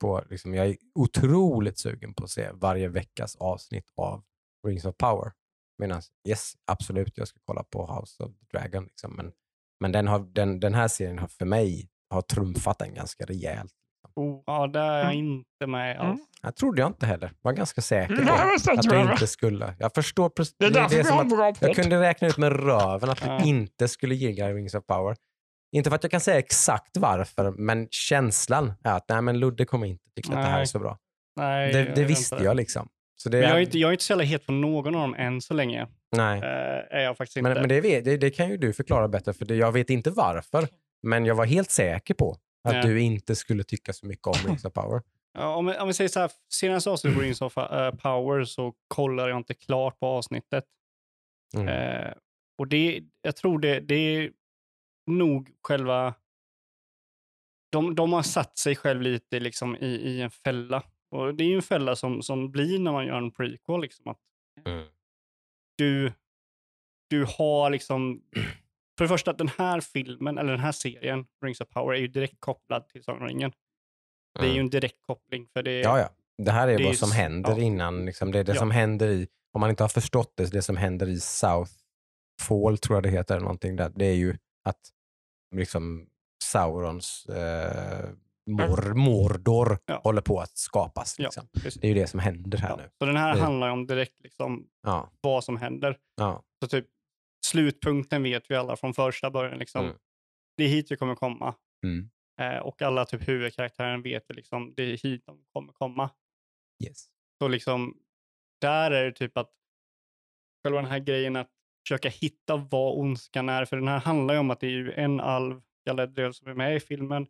På, 0.00 0.24
liksom, 0.30 0.54
jag 0.54 0.66
är 0.66 0.76
otroligt 0.94 1.78
sugen 1.78 2.14
på 2.14 2.24
att 2.24 2.30
se 2.30 2.50
varje 2.52 2.88
veckas 2.88 3.36
avsnitt 3.36 3.90
av 3.96 4.22
Rings 4.66 4.84
of 4.84 4.96
Power. 4.96 5.32
Medan 5.78 6.02
yes, 6.28 6.52
absolut, 6.66 7.18
jag 7.18 7.28
ska 7.28 7.38
kolla 7.44 7.62
på 7.62 7.86
House 7.86 8.22
of 8.22 8.30
the 8.30 8.58
Dragon. 8.58 8.84
Liksom. 8.84 9.16
Men, 9.16 9.32
men 9.80 9.92
den, 9.92 10.08
har, 10.08 10.18
den, 10.18 10.60
den 10.60 10.74
här 10.74 10.88
serien 10.88 11.18
har 11.18 11.28
för 11.28 11.44
mig 11.44 11.88
har 12.10 12.22
trumfat 12.22 12.78
den 12.78 12.94
ganska 12.94 13.24
rejält. 13.24 13.72
Oh, 14.18 14.42
ja, 14.46 14.66
där 14.66 14.80
är 14.92 14.98
jag 14.98 15.04
Mm. 15.14 15.16
inte 15.16 15.66
med 15.66 15.96
Mm. 15.96 16.06
alls. 16.10 16.20
Jag 16.42 16.56
trodde 16.56 16.80
jag 16.80 16.88
inte 16.88 17.06
heller. 17.06 17.32
Var 17.42 17.52
ganska 17.52 17.80
säker 17.80 18.16
på 18.16 18.22
jag 18.22 18.52
visste 18.52 18.72
att 18.72 18.82
du 18.82 18.88
det 18.88 19.00
inte 19.00 19.26
skulle. 19.26 19.74
Jag 19.78 19.94
förstår 19.94 20.28
precis. 20.28 20.54
Det 20.58 20.66
är 20.66 20.70
därför 20.70 20.94
det 20.94 21.00
är 21.00 21.04
vi 21.04 21.10
har 21.10 21.20
en 21.20 21.28
bra 21.28 21.46
jag 21.46 21.60
podd. 21.60 21.74
kunde 21.76 22.00
räkna 22.00 22.28
ut 22.28 22.36
med 22.38 22.52
röven 22.66 23.10
att 23.10 23.20
du 23.22 23.48
inte 23.48 23.88
skulle 23.88 24.14
gilla 24.14 24.50
Rings 24.52 24.74
of 24.74 24.86
Power. 24.86 25.16
Inte 25.72 25.90
för 25.90 25.94
att 25.96 26.02
jag 26.04 26.10
kan 26.10 26.20
säga 26.20 26.38
exakt 26.38 26.96
varför, 26.96 27.50
men 27.50 27.88
känslan 27.90 28.72
är 28.84 28.92
att 28.96 29.08
nej, 29.08 29.22
men 29.22 29.38
Ludde 29.40 29.64
kommer 29.64 29.86
inte 29.86 30.04
tycka 30.16 30.32
att 30.32 30.44
det 30.44 30.50
här 30.50 30.60
är 30.60 30.64
så 30.64 30.78
bra. 30.78 30.98
Nej, 31.36 31.72
Det, 31.72 31.78
jag 31.78 31.88
det 31.94 32.00
vet 32.02 32.10
visste 32.10 32.34
inte. 32.34 32.44
jag 32.44 32.56
liksom. 32.56 32.88
Så 33.16 33.28
det, 33.28 33.40
Men 33.40 33.48
jag 33.48 33.56
är 33.58 33.62
inte, 33.62 33.78
jag 33.78 33.88
är 33.88 33.92
inte 33.92 34.04
så 34.04 34.12
jävla 34.12 34.24
het 34.24 34.46
på 34.46 34.52
någon 34.52 34.94
av 34.94 35.00
dem 35.00 35.14
än 35.14 35.40
så 35.40 35.54
länge. 35.54 35.86
nej. 36.16 36.38
Eh, 36.38 36.96
är 36.98 37.00
jag 37.00 37.16
faktiskt 37.16 37.42
Men, 37.42 37.52
inte. 37.52 37.60
men 37.60 37.68
det, 37.68 37.80
vet, 37.80 38.04
det, 38.04 38.16
det 38.16 38.30
kan 38.30 38.48
ju 38.48 38.56
du 38.56 38.72
förklara 38.72 39.08
bättre, 39.08 39.32
för 39.32 39.44
det, 39.44 39.54
jag 39.54 39.72
vet 39.72 39.90
inte 39.90 40.10
varför. 40.10 40.68
Men 41.02 41.24
jag 41.26 41.34
var 41.34 41.44
helt 41.46 41.70
säker 41.70 42.14
på 42.14 42.36
att 42.68 42.84
Nej. 42.84 42.86
du 42.94 43.00
inte 43.00 43.36
skulle 43.36 43.64
tycka 43.64 43.92
så 43.92 44.06
mycket 44.06 44.26
om 44.26 44.34
Rings 44.46 44.64
of 44.64 44.72
Power. 44.72 45.02
Ja, 45.32 45.54
om, 45.54 45.66
vi, 45.66 45.76
om 45.78 45.88
vi 45.88 45.94
säger 45.94 46.08
så 46.08 46.20
här, 46.20 46.30
senaste 46.48 46.90
avsnittet 46.90 47.16
på 47.16 47.22
Rings 47.22 47.42
of 47.42 47.58
eh, 47.58 47.90
Power 47.94 48.44
så 48.44 48.74
kollar 48.88 49.28
jag 49.28 49.36
inte 49.38 49.54
klart 49.54 50.00
på 50.00 50.06
avsnittet. 50.06 50.64
Mm. 51.56 51.68
Eh, 51.68 52.12
och 52.58 52.68
det, 52.68 53.02
jag 53.22 53.36
tror 53.36 53.58
det, 53.58 53.80
det 53.80 53.94
är 53.94 54.32
nog 55.06 55.50
själva... 55.62 56.14
De, 57.72 57.94
de 57.94 58.12
har 58.12 58.22
satt 58.22 58.58
sig 58.58 58.76
själv 58.76 59.02
lite 59.02 59.40
liksom 59.40 59.76
i, 59.76 59.86
i 59.86 60.20
en 60.20 60.30
fälla. 60.30 60.82
Och 61.10 61.34
det 61.34 61.44
är 61.44 61.48
ju 61.48 61.56
en 61.56 61.62
fälla 61.62 61.96
som, 61.96 62.22
som 62.22 62.50
blir 62.50 62.78
när 62.78 62.92
man 62.92 63.06
gör 63.06 63.18
en 63.18 63.30
prequel. 63.30 63.80
Liksom, 63.80 64.08
att 64.08 64.18
Mm. 64.64 64.86
du, 65.76 66.12
du 67.10 67.24
har 67.38 67.70
liksom... 67.70 68.22
För 68.98 69.04
det 69.04 69.08
första, 69.08 69.32
den 69.32 69.48
här 69.58 69.80
filmen, 69.80 70.38
eller 70.38 70.50
den 70.50 70.60
här 70.60 70.72
serien, 70.72 71.26
Rings 71.44 71.60
of 71.60 71.68
Power, 71.68 71.94
är 71.96 72.00
ju 72.00 72.08
direkt 72.08 72.40
kopplad 72.40 72.88
till 72.88 73.04
Sagan 73.04 73.22
om 73.22 73.28
ringen. 73.28 73.52
Det 74.40 74.46
är 74.46 74.52
ju 74.52 74.60
en 74.60 74.70
direkt 74.70 75.02
koppling. 75.06 75.46
För 75.52 75.62
det, 75.62 75.80
Ja, 75.80 75.98
ja. 75.98 76.08
Det 76.44 76.50
här 76.50 76.68
är 76.68 76.78
det 76.78 76.84
vad 76.84 76.96
som 76.96 77.10
händer 77.12 77.50
ja. 77.50 77.58
innan. 77.58 78.04
Liksom, 78.06 78.32
det 78.32 78.38
är 78.38 78.44
det 78.44 78.52
Ja. 78.52 78.58
som 78.58 78.70
händer 78.70 79.08
i, 79.08 79.28
om 79.52 79.60
man 79.60 79.70
inte 79.70 79.82
har 79.82 79.88
förstått 79.88 80.32
det, 80.36 80.52
det 80.52 80.62
som 80.62 80.76
händer 80.76 81.08
i 81.08 81.20
Southfall 81.20 82.78
tror 82.78 82.96
jag 82.96 83.02
det 83.02 83.08
heter, 83.10 83.34
eller 83.34 83.44
någonting 83.44 83.76
där. 83.76 83.92
det 83.94 84.04
är 84.04 84.14
ju 84.14 84.36
att 84.64 84.80
liksom 85.54 86.06
Saurons 86.44 87.26
eh, 87.26 88.08
mor, 88.50 88.94
Mordor 88.94 89.78
Ja. 89.86 90.00
håller 90.04 90.22
på 90.22 90.40
att 90.40 90.58
skapas. 90.58 91.18
Liksom. 91.18 91.48
Det 91.52 91.84
är 91.84 91.88
ju 91.88 91.94
det 91.94 92.06
som 92.06 92.20
händer 92.20 92.58
här 92.58 92.76
nu. 92.76 92.82
Så 92.98 93.04
den 93.06 93.16
här 93.16 93.34
Det- 93.34 93.40
handlar 93.40 93.68
om 93.68 93.86
direkt 93.86 94.20
liksom 94.22 94.66
vad 95.20 95.44
som 95.44 95.56
händer. 95.56 95.96
Så 96.62 96.68
typ 96.68 96.86
slutpunkten 97.46 98.22
vet 98.22 98.50
vi 98.50 98.54
alla 98.54 98.76
från 98.76 98.94
första 98.94 99.30
början. 99.30 99.58
Liksom. 99.58 99.84
Mm. 99.84 99.96
Det 100.56 100.64
är 100.64 100.68
hit 100.68 100.90
vi 100.90 100.96
kommer 100.96 101.14
komma. 101.14 101.54
mm. 101.84 102.10
Eh, 102.40 102.58
och 102.58 102.82
alla 102.82 103.04
typ 103.04 103.28
huvudkaraktären 103.28 104.02
vet 104.02 104.24
vi 104.28 104.34
liksom, 104.34 104.74
det 104.76 104.82
är 104.82 104.96
hit 104.96 105.22
de 105.26 105.44
kommer 105.52 105.72
komma. 105.72 106.10
yes. 106.84 107.06
Så 107.38 107.48
liksom, 107.48 107.96
där 108.60 108.90
är 108.90 109.04
det 109.04 109.12
typ 109.12 109.36
att 109.36 109.50
själva 110.62 110.80
den 110.80 110.90
här 110.90 110.98
grejen 110.98 111.36
att 111.36 111.50
försöka 111.86 112.08
hitta 112.08 112.56
vad 112.56 112.98
ondskan 112.98 113.48
är. 113.48 113.64
För 113.64 113.76
den 113.76 113.88
här 113.88 113.98
handlar 113.98 114.34
ju 114.34 114.40
om 114.40 114.50
att 114.50 114.60
det 114.60 114.66
är 114.66 114.70
ju 114.70 114.92
en 114.92 115.20
alv, 115.20 115.60
Galadriel, 115.86 116.34
som 116.34 116.48
är 116.48 116.54
med 116.54 116.76
i 116.76 116.80
filmen. 116.80 117.26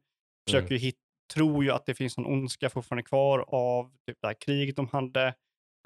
Försöker 0.46 0.74
ju 0.74 0.78
hit, 0.78 0.96
tror 1.34 1.64
ju 1.64 1.70
att 1.70 1.86
det 1.86 1.94
finns 1.94 2.16
någon 2.16 2.32
ondska 2.32 2.70
fortfarande 2.70 3.02
kvar 3.02 3.44
av 3.48 3.96
typ 4.06 4.18
det 4.20 4.26
här 4.26 4.34
kriget 4.34 4.76
de 4.76 4.88
hade. 4.88 5.34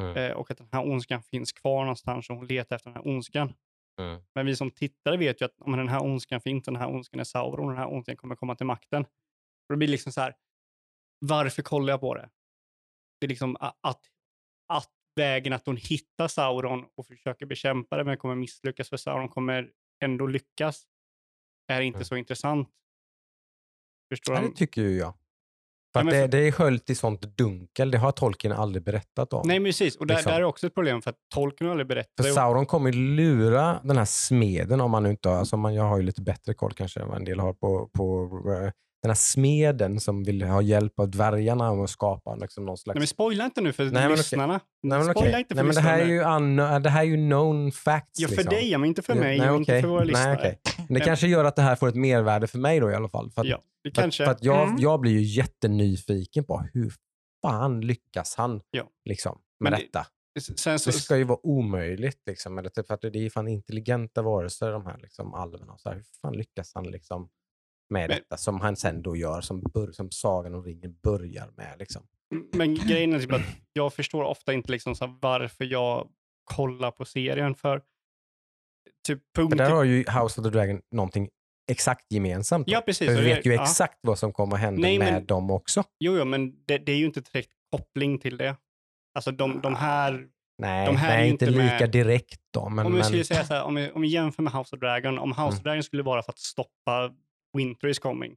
Mm. 0.02 0.16
Eh, 0.16 0.32
och 0.32 0.50
att 0.50 0.58
den 0.58 0.68
här 0.72 0.90
ondskan 0.90 1.22
finns 1.22 1.52
kvar 1.52 1.80
någonstans 1.80 2.30
och 2.30 2.36
hon 2.36 2.46
letar 2.46 2.76
efter 2.76 2.90
den 2.90 2.96
här 2.96 3.08
ondskan. 3.08 3.54
Mm. 4.00 4.22
Men 4.34 4.46
vi 4.46 4.56
som 4.56 4.70
tittare 4.70 5.16
vet 5.16 5.40
ju 5.40 5.44
att 5.44 5.60
om 5.60 5.72
den 5.76 5.88
här 5.88 6.02
ondskan 6.02 6.40
finns, 6.40 6.64
den 6.64 6.76
här 6.76 6.88
ondskan 6.88 7.20
är 7.20 7.24
Sauron, 7.24 7.68
den 7.68 7.76
här 7.76 7.86
ondskan 7.92 8.16
kommer 8.16 8.36
komma 8.36 8.54
till 8.54 8.66
makten. 8.66 9.02
Och 9.04 9.70
det 9.70 9.76
blir 9.76 9.88
liksom 9.88 10.12
så 10.12 10.20
här, 10.20 10.36
varför 11.18 11.62
kollar 11.62 11.92
jag 11.92 12.00
på 12.00 12.14
det? 12.14 12.30
Det 13.20 13.26
är 13.26 13.28
liksom 13.28 13.56
att, 13.60 13.78
att 14.68 14.90
vägen 15.16 15.52
att 15.52 15.66
hon 15.66 15.76
hittar 15.76 16.28
Sauron 16.28 16.84
och 16.94 17.06
försöker 17.06 17.46
bekämpa 17.46 17.96
det 17.96 18.04
men 18.04 18.16
kommer 18.16 18.34
misslyckas 18.34 18.88
för 18.88 18.96
Sauron 18.96 19.28
kommer 19.28 19.70
ändå 20.04 20.26
lyckas 20.26 20.86
är 21.68 21.80
inte 21.80 21.96
Mm. 21.96 22.04
så 22.04 22.16
intressant. 22.16 22.68
Förstår 24.12 24.34
Ja, 24.34 24.40
du? 24.40 24.48
det 24.48 24.54
tycker 24.56 24.82
ju 24.82 24.96
jag. 24.98 25.14
För 25.92 26.00
att 26.00 26.06
men 26.06 26.14
det, 26.14 26.20
för- 26.20 26.28
det 26.28 26.38
är 26.48 26.52
sköljt 26.52 26.90
i 26.90 26.94
sånt 26.94 27.22
dunkel, 27.36 27.90
det 27.90 27.98
har 27.98 28.12
Tolkien 28.12 28.52
aldrig 28.52 28.84
berättat 28.84 29.32
om. 29.32 29.42
Nej, 29.48 29.64
precis. 29.64 29.96
Och 29.96 30.06
där, 30.06 30.14
Liksom. 30.14 30.32
där 30.32 30.40
är 30.40 30.44
också 30.44 30.66
ett 30.66 30.74
problem 30.74 31.02
för 31.02 31.10
att 31.10 31.16
Tolkien 31.34 31.66
har 31.66 31.70
aldrig 31.72 31.86
berättat. 31.88 32.26
För. 32.26 32.32
Sauron 32.32 32.66
kommer 32.66 32.92
lura 32.92 33.80
den 33.84 33.96
här 33.96 34.04
smeden, 34.04 34.80
om 34.80 34.90
man 34.90 35.02
nu 35.02 35.10
inte 35.10 35.28
har, 35.28 35.36
alltså 35.36 35.56
man, 35.56 35.74
jag 35.74 35.84
har 35.84 35.96
ju 35.96 36.02
lite 36.02 36.22
bättre 36.22 36.54
koll 36.54 36.72
kanske 36.72 37.00
än 37.00 37.08
vad 37.08 37.16
en 37.16 37.24
del 37.24 37.40
har 37.40 37.52
på, 37.52 37.90
på 37.96 38.28
eh, 38.64 38.70
den 39.02 39.10
här 39.10 39.14
smeden 39.14 40.00
som 40.00 40.24
vill 40.24 40.42
ha 40.42 40.62
hjälp 40.62 40.98
av 41.00 41.10
dvärgarna 41.10 41.70
om 41.70 41.80
att 41.84 41.90
skapa 41.90 42.34
liksom 42.36 42.64
någon 42.66 42.76
slags... 42.78 42.94
Nej, 42.94 43.00
men 43.00 43.06
spoila 43.06 43.44
inte 43.44 43.60
nu 43.60 43.72
för 43.72 43.84
Nej, 43.84 44.08
lyssnarna. 44.10 44.60
Nej, 44.82 44.98
men, 44.98 45.02
spoila 45.14 45.28
okej. 45.30 45.40
inte 45.40 45.54
för 45.54 45.62
Nej, 45.62 45.64
men 45.64 45.74
det, 45.74 45.80
här 45.80 45.98
är 45.98 46.06
ju 46.06 46.20
un, 46.22 46.56
det 46.82 46.90
här 46.90 47.00
är 47.00 47.06
ju 47.06 47.16
known 47.16 47.72
facts. 47.72 48.20
Ja, 48.20 48.28
för 48.28 48.36
liksom. 48.36 48.54
dig, 48.54 48.78
men 48.78 48.84
inte 48.88 49.02
för 49.02 49.14
mig 49.14 49.38
nej, 49.38 49.50
och 49.50 49.56
inte 49.56 49.72
okej. 49.72 49.82
för 49.82 49.88
våra 49.88 50.04
lyssnare. 50.04 50.40
Nej. 50.42 50.60
Men 50.88 50.94
det 50.94 51.00
kanske 51.00 51.26
gör 51.26 51.44
att 51.44 51.56
det 51.56 51.62
här 51.62 51.76
får 51.76 51.88
ett 51.88 51.94
mervärde 51.94 52.46
för 52.46 52.58
mig 52.58 52.80
då 52.80 52.90
i 52.90 52.94
alla 52.94 53.08
fall. 53.08 53.30
För 53.30 53.40
att, 53.40 53.46
Ja, 53.48 53.60
det 53.84 53.90
för, 53.94 54.02
kanske. 54.02 54.24
för 54.24 54.32
att 54.32 54.44
jag, 54.44 54.62
Mm. 54.68 54.80
jag 54.80 55.00
blir 55.00 55.12
ju 55.12 55.22
jättenyfiken 55.22 56.44
på 56.44 56.64
hur 56.72 56.92
fan 57.42 57.80
lyckas 57.80 58.34
han 58.36 58.60
Ja. 58.70 58.84
liksom, 59.04 59.38
med 59.60 59.70
Men 59.72 59.80
det- 59.80 59.86
detta? 59.86 60.06
Sen 60.56 60.78
så, 60.78 60.90
Det 60.90 60.96
ska 60.96 61.16
ju 61.16 61.24
vara 61.24 61.46
omöjligt. 61.46 62.22
Liksom, 62.26 62.58
eller 62.58 62.68
typ, 62.70 62.86
för 62.86 62.94
att 62.94 63.00
det 63.00 63.08
är 63.08 63.16
ju 63.16 63.30
fan 63.30 63.48
intelligenta 63.48 64.22
varelser 64.22 64.72
de 64.72 64.86
här 64.86 64.98
liksom, 65.02 65.34
alverna. 65.34 65.72
och 65.72 65.80
Så 65.80 65.88
här, 65.88 65.96
hur 65.96 66.04
fan 66.22 66.32
lyckas 66.36 66.72
han 66.74 66.84
liksom, 66.84 67.28
med 67.92 68.08
Men- 68.08 68.18
detta 68.18 68.36
som 68.36 68.60
han 68.60 68.76
sen 68.76 69.02
då 69.02 69.16
gör, 69.16 69.40
som, 69.40 69.60
bör, 69.74 69.92
som 69.92 70.10
Sagan 70.10 70.54
om 70.54 70.64
ringen 70.64 70.96
börjar 71.02 71.50
med? 71.56 71.78
Liksom. 71.78 72.02
Men 72.52 72.74
grejen 72.74 73.12
är 73.12 73.20
typ 73.20 73.32
att 73.32 73.40
jag 73.72 73.94
förstår 73.94 74.24
ofta 74.24 74.52
inte 74.52 74.72
liksom 74.72 74.94
så 74.94 75.18
varför 75.22 75.64
jag 75.64 76.08
kollar 76.44 76.90
på 76.90 77.04
serien. 77.04 77.54
För 77.54 77.82
typ 79.06 79.20
punkt... 79.36 79.58
där 79.58 79.70
har 79.70 79.84
ju 79.84 79.98
House 79.98 80.40
of 80.40 80.44
the 80.44 80.50
Dragon 80.50 80.80
någonting 80.90 81.28
exakt 81.70 82.06
gemensamt. 82.12 82.66
då. 82.66 82.72
Ja, 82.72 82.80
precis. 82.80 83.08
För 83.08 83.14
vi 83.16 83.24
vet 83.24 83.46
ju 83.46 83.54
ja. 83.54 83.62
exakt 83.62 83.98
vad 84.00 84.18
som 84.18 84.32
kommer 84.32 84.56
hända 84.56 84.80
Nej, 84.82 84.98
men- 84.98 85.12
med 85.14 85.22
dem 85.26 85.50
också. 85.50 85.84
Jo, 86.00 86.16
jo, 86.18 86.24
men 86.24 86.64
det, 86.66 86.78
det 86.78 86.92
är 86.92 86.96
ju 86.96 87.04
inte 87.06 87.20
direkt 87.20 87.50
koppling 87.70 88.18
till 88.18 88.36
det. 88.36 88.56
Alltså 89.14 89.30
de, 89.30 89.60
de 89.60 89.74
här... 89.74 90.26
Nej, 90.58 90.86
De 90.86 90.96
här 90.96 91.12
är 91.12 91.16
nej 91.16 91.26
ju 91.26 91.32
inte 91.32 91.46
lika 91.46 91.62
med- 91.62 91.90
direkt 91.90 92.40
då. 92.54 92.68
Men, 92.68 92.86
om 92.86 92.92
vi 92.92 92.98
men, 92.98 93.24
säga 93.24 93.44
så 93.44 93.54
här, 93.54 93.62
om 93.64 93.74
vi, 93.74 93.90
om 93.90 94.02
vi 94.02 94.08
jämför 94.08 94.42
med 94.42 94.52
House 94.52 94.76
of 94.76 94.80
Dragon. 94.80 95.18
Om 95.18 95.30
House 95.30 95.42
Mm. 95.42 95.54
of 95.54 95.60
Dragon 95.62 95.82
skulle 95.82 96.02
vara 96.02 96.22
för 96.22 96.32
att 96.32 96.38
stoppa 96.38 97.14
Winter 97.52 97.88
is 97.88 97.98
coming. 97.98 98.36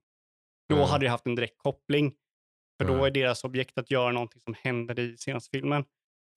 Då 0.70 0.76
Mm. 0.76 0.88
hade 0.88 1.06
jag 1.06 1.12
haft 1.12 1.26
en 1.26 1.36
direkt 1.36 1.58
koppling. 1.58 2.16
För 2.78 2.88
då 2.88 2.94
Mm. 2.94 3.06
är 3.06 3.12
deras 3.12 3.44
objekt 3.44 3.78
att 3.78 3.92
göra 3.92 4.12
någonting 4.12 4.42
som 4.42 4.56
händer 4.60 5.00
i 5.00 5.18
senaste 5.18 5.50
filmen. 5.58 5.86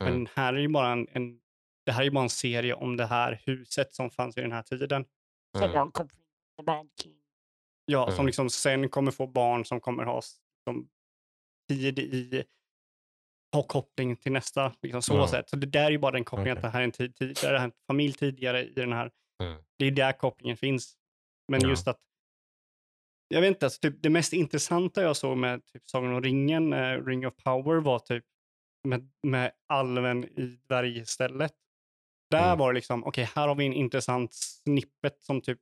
Men 0.00 0.12
Mm. 0.14 0.26
här 0.34 0.54
är 0.54 0.58
ju 0.58 0.68
bara 0.68 0.92
en, 0.92 1.08
en, 1.10 1.40
det 1.86 1.92
här 1.92 2.00
är 2.00 2.04
ju 2.04 2.10
bara 2.10 2.22
en 2.24 2.30
serie 2.30 2.74
om 2.74 2.96
det 2.96 3.06
här 3.06 3.42
huset 3.46 3.94
som 3.94 4.10
fanns 4.10 4.36
i 4.36 4.40
den 4.40 4.52
här 4.52 4.62
tiden. 4.62 5.04
Som 5.56 5.62
Mm. 5.62 6.88
Ja, 7.86 8.10
som 8.10 8.26
liksom 8.26 8.50
sen 8.50 8.88
kommer 8.88 9.10
få 9.10 9.26
barn 9.26 9.64
som 9.64 9.80
kommer 9.80 10.04
ha 10.04 10.20
som 10.64 10.88
tid 11.68 11.98
i 11.98 12.44
ha 13.52 13.62
koppling 13.62 14.16
till 14.16 14.32
nästa 14.32 14.74
liksom 14.82 15.02
så 15.02 15.26
sätt. 15.26 15.50
Så 15.50 15.56
det 15.56 15.66
där 15.66 15.84
är 15.84 15.90
ju 15.90 15.98
bara 15.98 16.12
den 16.12 16.24
kopplingen 16.24 16.52
Okej. 16.52 16.58
att 16.58 16.62
det 16.62 16.68
här 16.70 16.80
är 16.80 16.84
en 16.84 16.92
tid 16.92 17.16
tidigare, 17.16 17.52
det 17.52 17.58
här 17.58 17.64
är 17.66 17.70
en 17.70 17.72
familj 17.86 18.12
tidigare 18.12 18.64
i 18.64 18.72
den 18.72 18.92
här. 18.92 19.10
Mm. 19.42 19.62
Det 19.78 19.84
är 19.84 19.90
där 19.90 20.12
kopplingen 20.12 20.56
finns. 20.56 20.96
Men 21.48 21.60
just 21.68 21.88
att 21.88 22.00
jag 23.28 23.40
vet 23.40 23.48
inte, 23.48 23.66
alltså, 23.66 23.80
typ, 23.80 24.02
det 24.02 24.10
mest 24.10 24.32
intressanta 24.32 25.02
jag 25.02 25.16
såg 25.16 25.36
med 25.36 25.66
typ 25.66 25.82
Sagan 25.90 26.14
om 26.14 26.22
ringen, 26.22 26.72
eh, 26.72 27.04
Ring 27.04 27.26
of 27.26 27.34
Power, 27.44 27.80
var 27.80 27.98
typ 27.98 28.24
med, 28.84 29.10
med 29.22 29.50
alven 29.66 30.24
i 30.24 30.58
dvärgstället. 30.68 31.52
Där 32.30 32.46
Mm. 32.46 32.58
var 32.58 32.72
det 32.72 32.74
liksom, 32.74 33.04
okej, 33.04 33.28
här 33.34 33.48
har 33.48 33.54
vi 33.54 33.66
en 33.66 33.72
intressant 33.72 34.34
snippet 34.34 35.22
som 35.22 35.40
typ, 35.40 35.60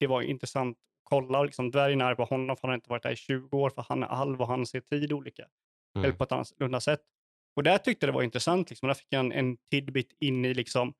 det 0.00 0.06
var 0.06 0.22
intressant 0.22 0.76
att 0.78 0.82
kolla. 1.02 1.42
Liksom, 1.42 1.70
dvärgen 1.70 2.00
är 2.00 2.14
på 2.14 2.24
honom, 2.24 2.56
för 2.56 2.62
han 2.62 2.70
har 2.70 2.74
inte 2.74 2.90
varit 2.90 3.02
där 3.02 3.10
i 3.10 3.16
20 3.16 3.58
år, 3.58 3.70
för 3.70 3.82
han 3.88 4.02
är 4.02 4.06
alv 4.06 4.40
och 4.40 4.48
han 4.48 4.66
ser 4.66 4.80
tid 4.80 5.12
olika. 5.12 5.42
Mm. 5.96 6.04
Eller 6.04 6.16
på 6.16 6.24
ett 6.24 6.32
annorlunda 6.32 6.80
sätt. 6.80 7.00
Och 7.56 7.62
där 7.62 7.78
tyckte 7.78 8.06
jag 8.06 8.12
det 8.12 8.16
var 8.16 8.22
intressant, 8.22 8.70
liksom. 8.70 8.86
där 8.86 8.94
fick 8.94 9.06
jag 9.10 9.20
en, 9.20 9.32
en 9.32 9.56
tidbit 9.70 10.16
in 10.20 10.44
i 10.44 10.54
liksom, 10.54 10.94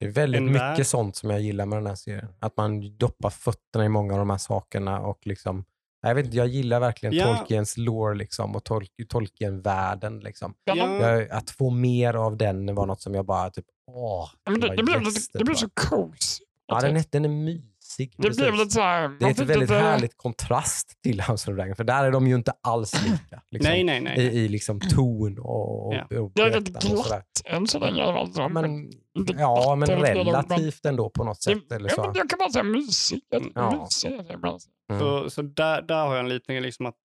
Det 0.00 0.06
är 0.06 0.10
väldigt 0.10 0.38
en 0.38 0.46
mycket 0.46 0.60
värld. 0.60 0.86
sånt 0.86 1.16
som 1.16 1.30
jag 1.30 1.40
gillar 1.40 1.66
med 1.66 1.78
den 1.78 1.86
här 1.86 1.94
serien. 1.94 2.28
Att 2.38 2.56
man 2.56 2.96
doppar 2.96 3.30
fötterna 3.30 3.84
i 3.84 3.88
många 3.88 4.12
av 4.12 4.18
de 4.18 4.30
här 4.30 4.38
sakerna 4.38 5.00
och 5.00 5.26
liksom 5.26 5.64
jag, 6.02 6.14
vet 6.14 6.24
inte, 6.24 6.36
jag 6.36 6.46
gillar 6.46 6.80
verkligen 6.80 7.14
Ja. 7.14 7.36
Tolkiens 7.36 7.76
lore 7.76 8.14
liksom, 8.14 8.56
och 8.56 8.64
tolk, 8.64 8.90
Tolkien-världen. 9.08 10.20
Liksom. 10.20 10.54
Ja, 10.64 10.76
Jag, 10.76 11.30
att 11.30 11.50
få 11.50 11.70
mer 11.70 12.14
av 12.14 12.36
den 12.36 12.74
var 12.74 12.86
något 12.86 13.02
som 13.02 13.14
jag 13.14 13.24
bara 13.24 13.50
typ, 13.50 13.66
åh, 13.86 14.30
det, 14.44 14.82
blev 14.82 15.02
det 15.44 15.54
så 15.54 15.68
cozy. 15.74 16.44
Ja, 16.66 16.80
den 16.80 16.96
är, 16.96 17.04
den 17.10 17.24
är 17.24 17.28
mysig. 17.28 17.69
Det 17.98 18.08
precis. 18.16 18.36
blev 18.36 18.54
lite 18.54 18.70
så 18.70 18.80
här... 18.80 19.08
det 19.08 19.24
är 19.26 19.30
ett 19.30 19.38
väldigt 19.38 19.70
härligt 19.70 20.16
kontrast 20.16 21.02
till 21.02 21.20
House 21.20 21.50
of 21.50 21.56
Dragon, 21.56 21.76
för 21.76 21.84
där 21.84 22.04
är 22.04 22.10
de 22.10 22.26
ju 22.26 22.34
inte 22.34 22.52
alls 22.62 23.02
lika. 23.02 23.42
Liksom, 23.50 23.70
nej, 23.70 23.84
nej, 23.84 24.00
nej. 24.00 24.18
I, 24.18 24.44
I 24.44 24.48
liksom 24.48 24.80
ton 24.80 25.38
och, 25.38 25.86
och, 25.86 25.94
Ja. 25.94 26.20
och 26.20 26.32
Det 26.34 26.42
är 26.42 26.50
rätt 26.50 26.82
glatt 26.82 27.42
än 27.44 27.66
så 27.66 27.78
länge. 27.78 28.02
Alltså. 28.02 28.48
Men, 28.48 28.90
ja, 29.38 29.76
men 29.76 29.88
relativt 29.88 30.84
ändå 30.86 31.10
på 31.10 31.24
något 31.24 31.42
sätt. 31.42 31.58
Det, 31.68 31.74
Eller 31.74 31.88
ja, 31.88 31.94
så. 31.94 32.02
men 32.02 32.14
jag 32.14 32.30
kan 32.30 32.38
bara 32.38 32.50
säga 32.50 32.62
mysig. 32.62 33.22
Mm. 33.34 33.52
Ja. 33.54 33.88
Det. 34.02 34.08
Mm. 34.08 35.00
Så, 35.00 35.30
så 35.30 35.42
där, 35.42 35.82
där 35.82 36.06
har 36.06 36.14
jag 36.14 36.24
en 36.24 36.28
liten 36.28 36.62
liksom 36.62 36.86
att 36.86 36.96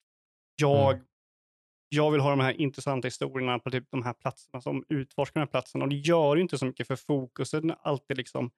jag, 0.56 1.00
jag 1.90 2.12
vill 2.12 2.22
ha 2.22 2.30
de 2.30 2.40
här 2.40 2.62
intressanta 2.62 3.08
historierna 3.08 3.60
på 3.60 3.72
typ 3.72 3.88
de 3.92 4.04
här 4.04 4.14
platserna 4.14 4.62
som 4.62 4.84
utforskar 4.90 5.40
de 5.40 5.46
här 5.46 5.52
platserna. 5.52 5.84
Och 5.84 5.90
det 5.90 5.96
gör 5.96 6.36
ju 6.36 6.42
inte 6.42 6.58
så 6.58 6.66
mycket 6.66 6.88
för 6.88 6.96
fokusen 6.96 7.70
är 7.70 7.78
alltid 7.84 8.18
liksom 8.18 8.52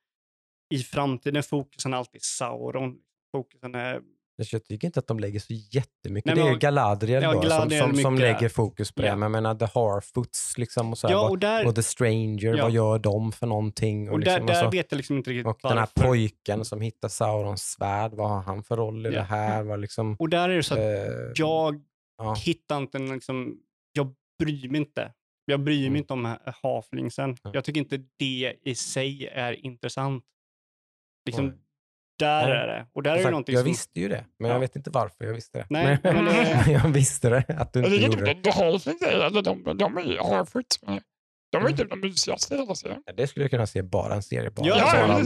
i 0.70 0.78
framtiden. 0.80 1.44
Fokusen 1.44 1.94
alltid 1.94 2.22
Sauron. 2.24 2.96
Fokusen 3.32 3.76
är, 3.76 4.02
Jag 4.36 4.64
tycker 4.64 4.88
inte 4.88 5.00
att 5.00 5.08
de 5.08 5.20
lägger 5.20 5.40
så 5.40 5.54
jättemycket. 5.54 6.26
Nej, 6.26 6.36
det 6.36 6.42
är 6.42 6.44
men- 6.46 6.54
ju 6.54 6.60
Galadriel 6.60 7.24
Ja, 7.24 7.34
då, 7.34 7.40
Galadriel 7.40 7.82
som, 7.84 7.94
som, 7.94 8.02
som 8.04 8.16
lägger 8.16 8.50
fokus 8.50 8.92
på 8.92 9.02
det. 9.02 9.08
Ja. 9.08 9.16
Men 9.16 9.22
jag 9.22 9.32
menar 9.44 9.56
The 9.56 9.66
Harfoots 9.66 10.58
liksom 10.58 10.92
och, 10.92 10.98
så 10.98 11.08
här, 11.08 11.14
ja, 11.16 11.30
och 11.30 11.40
där, 11.40 11.68
och 11.68 11.76
The 11.76 11.84
Stranger, 11.84 12.56
Ja. 12.58 12.64
vad 12.64 12.72
gör 12.72 13.00
de 13.00 13.32
för 13.32 13.48
någonting? 13.48 14.10
Och, 14.10 14.14
och 14.14 14.20
där, 14.20 14.26
liksom, 14.40 14.42
och, 14.46 14.48
där 14.54 14.64
så, 14.64 14.70
vet 14.70 14.92
jag 14.92 14.98
liksom 14.98 15.18
inte 15.18 15.30
riktigt 15.32 15.46
och 15.48 15.60
den 15.70 15.78
här 15.78 15.90
pojken 15.96 16.66
som 16.66 16.82
hittar 16.82 17.08
Saurons 17.08 17.62
svärd, 17.64 18.14
vad 18.14 18.30
har 18.30 18.42
han 18.42 18.64
för 18.64 18.78
roll 18.78 19.06
i 19.06 19.10
det 19.10 19.22
här? 19.22 19.64
Vad 19.64 19.80
liksom, 19.80 20.16
Och 20.20 20.30
där 20.30 20.50
är 20.50 20.56
det 20.56 20.64
så 20.64 20.74
att 20.74 20.80
eh, 20.80 20.86
jag 21.36 21.82
ja. 22.18 22.34
hittar 22.34 22.78
inte 22.78 22.98
en 22.98 23.14
liksom, 23.14 23.58
jag 23.94 24.14
bryr 24.40 24.70
mig 24.70 24.82
inte. 24.82 25.14
Jag 25.46 25.60
bryr 25.64 25.78
mig 25.80 25.88
Mm. 25.88 25.96
inte 25.98 26.14
om 26.14 26.26
ha- 26.26 26.40
halflingsen. 26.64 27.24
Mm. 27.30 27.38
Jag 27.54 27.64
tycker 27.64 27.80
inte 27.82 27.98
det 28.20 28.54
i 28.64 28.76
sig 28.76 29.28
är 29.28 29.66
intressant. 29.66 30.24
Liksom, 31.28 31.46
Oj. 31.46 31.54
där 32.20 32.48
är 32.50 32.68
det. 32.68 32.88
Och 32.94 33.04
där 33.04 33.12
är 33.16 33.18
sagt, 33.22 33.32
någonting 33.32 33.54
jag 33.56 33.62
som... 33.64 33.72
visste 33.72 34.00
ju 34.00 34.08
det, 34.08 34.26
men 34.40 34.48
Ja. 34.50 34.56
jag 34.56 34.60
vet 34.60 34.76
inte 34.76 34.90
varför 34.90 35.26
jag 35.26 35.34
visste 35.34 35.58
det. 35.58 35.66
Nej, 35.70 35.98
men 36.04 36.16
men 36.16 36.26
det- 36.26 36.72
jag 36.72 36.90
visste 36.90 37.30
det, 37.30 37.46
att 37.58 37.74
du 37.74 37.82
Det 37.82 37.88
inte 37.88 38.06
är 38.06 38.10
gjorde 38.10 38.26
det. 38.26 38.32
inte 38.32 38.52
Halfling 38.52 38.98
eller 39.02 39.42
de, 39.42 39.64
de 39.78 39.98
är 39.98 40.36
Harfoot. 40.36 40.66
De 41.52 41.58
är 41.58 41.60
Mm. 41.62 41.72
inte 41.72 41.84
de 41.84 42.00
mysigaste 42.00 42.56
i 42.56 42.58
hela 42.58 42.76
serien. 42.76 43.04
Det 43.18 43.28
skulle 43.28 43.44
jag 43.44 43.52
kunna 43.52 43.68
se 43.68 43.82
bara 43.82 44.14
en 44.14 44.24
serie 44.24 44.50
bara, 44.52 44.68
Ja, 44.68 44.74
bara, 44.76 45.00
ja, 45.00 45.08
bara, 45.08 45.18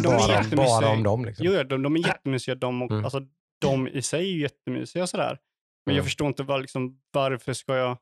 de 0.47 0.53
är 0.53 0.55
bara, 0.55 0.89
om 0.89 1.03
dem. 1.03 1.25
Liksom. 1.25 1.45
Jo, 1.45 1.53
ja, 1.53 1.63
de, 1.63 1.81
de 1.83 1.95
är 1.95 1.99
jättemysiga 2.07 2.55
de 2.55 2.81
och, 2.81 2.91
Mm. 2.91 3.03
alltså, 3.03 3.21
de 3.61 3.87
i 3.87 4.01
sig 4.01 4.19
är 4.19 4.33
ju 4.33 4.41
jättemysiga 4.41 5.07
sådär. 5.07 5.37
Men 5.85 5.95
jag 5.95 5.99
Mm. 6.01 6.05
förstår 6.05 6.27
inte 6.27 6.43
var, 6.43 6.59
liksom, 6.59 6.99
varför 7.11 7.53
ska 7.53 7.75
jag... 7.77 7.97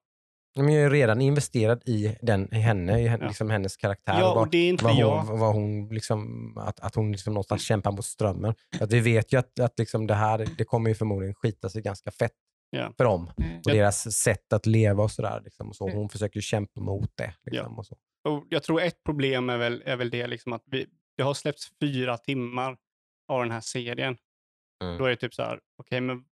Men 0.55 0.73
jag 0.73 0.84
är 0.84 0.89
redan 0.89 1.21
investerad 1.21 1.84
i, 1.85 2.17
den, 2.21 2.53
i 2.53 2.57
henne, 2.59 2.99
i 3.01 3.07
henne, 3.07 3.23
Ja. 3.23 3.27
liksom 3.27 3.49
hennes 3.49 3.77
karaktär. 3.77 4.19
Ja, 4.19 4.30
och 4.30 4.35
vad, 4.35 4.43
och 4.45 4.49
det 4.51 4.57
är 4.57 4.69
inte 4.69 4.84
vad 4.84 4.95
jag. 4.95 5.21
hon, 5.21 5.39
vad 5.39 5.53
hon 5.53 5.89
liksom, 5.89 6.53
att, 6.57 6.80
att 6.80 6.95
hon 6.95 7.11
liksom 7.11 7.34
någonstans 7.34 7.61
kämpar 7.63 7.91
mot 7.91 8.05
strömmen. 8.05 8.53
Att 8.80 8.93
vi 8.93 8.99
vet 8.99 9.34
ju 9.34 9.38
att, 9.39 9.59
att 9.59 9.80
liksom 9.80 10.07
det 10.07 10.13
här 10.13 10.47
det 10.57 10.63
kommer 10.63 10.89
ju 10.89 10.95
förmodligen 10.95 11.35
skita 11.35 11.69
sig 11.69 11.81
ganska 11.81 12.11
fett 12.11 12.35
Ja. 12.71 12.93
för 12.97 13.03
dem. 13.03 13.31
Mm. 13.38 13.57
Och 13.57 13.63
deras 13.71 14.15
sätt 14.15 14.53
att 14.53 14.65
leva 14.65 15.03
och 15.03 15.11
sådär. 15.11 15.41
Liksom, 15.43 15.69
och 15.69 15.76
så. 15.76 15.85
Mm. 15.88 15.97
Hon 15.97 16.09
försöker 16.09 16.38
ju 16.38 16.41
kämpa 16.41 16.81
mot 16.81 17.17
det. 17.17 17.34
Liksom, 17.43 17.77
och 17.80 17.85
så. 17.85 17.97
Och 18.23 18.45
jag 18.49 18.63
tror 18.63 18.81
ett 18.81 19.03
problem 19.03 19.49
är 19.49 19.57
väl, 19.57 19.84
är 19.85 19.95
väl 19.95 20.09
det 20.09 20.27
liksom 20.27 20.53
att 20.53 20.63
vi, 20.65 20.85
det 21.17 21.23
har 21.23 21.34
släppts 21.34 21.71
fyra 21.81 22.17
timmar 22.17 22.77
av 23.27 23.41
den 23.43 23.51
här 23.51 23.61
serien. 23.61 24.17
Mm. 24.84 24.97
Då 24.97 25.05
är 25.05 25.09
det 25.09 25.15
typ 25.15 25.34
så 25.34 25.41
här, 25.43 25.59
okej, 25.77 26.01
men 26.01 26.23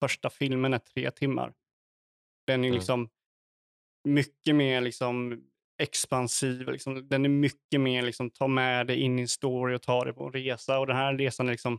första 0.00 0.30
filmen 0.30 0.74
är 0.74 0.78
tre 0.78 1.10
timmar. 1.10 1.52
Den 2.46 2.64
är 2.64 2.68
Mm. 2.68 2.74
liksom 2.78 3.08
mycket 4.08 4.54
mer 4.56 4.80
liksom 4.80 5.42
expansiv. 5.82 6.68
Liksom, 6.68 7.08
den 7.08 7.24
är 7.24 7.28
mycket 7.28 7.80
mer 7.80 8.02
liksom 8.02 8.30
ta 8.30 8.46
med 8.46 8.86
dig 8.86 8.96
in 9.00 9.18
i 9.18 9.22
en 9.22 9.28
story 9.28 9.76
och 9.76 9.82
ta 9.82 10.04
dig 10.04 10.12
på 10.14 10.24
en 10.26 10.32
resa. 10.32 10.78
Och 10.78 10.86
den 10.86 10.96
här 10.96 11.14
resan 11.18 11.46
är 11.48 11.50
liksom 11.52 11.78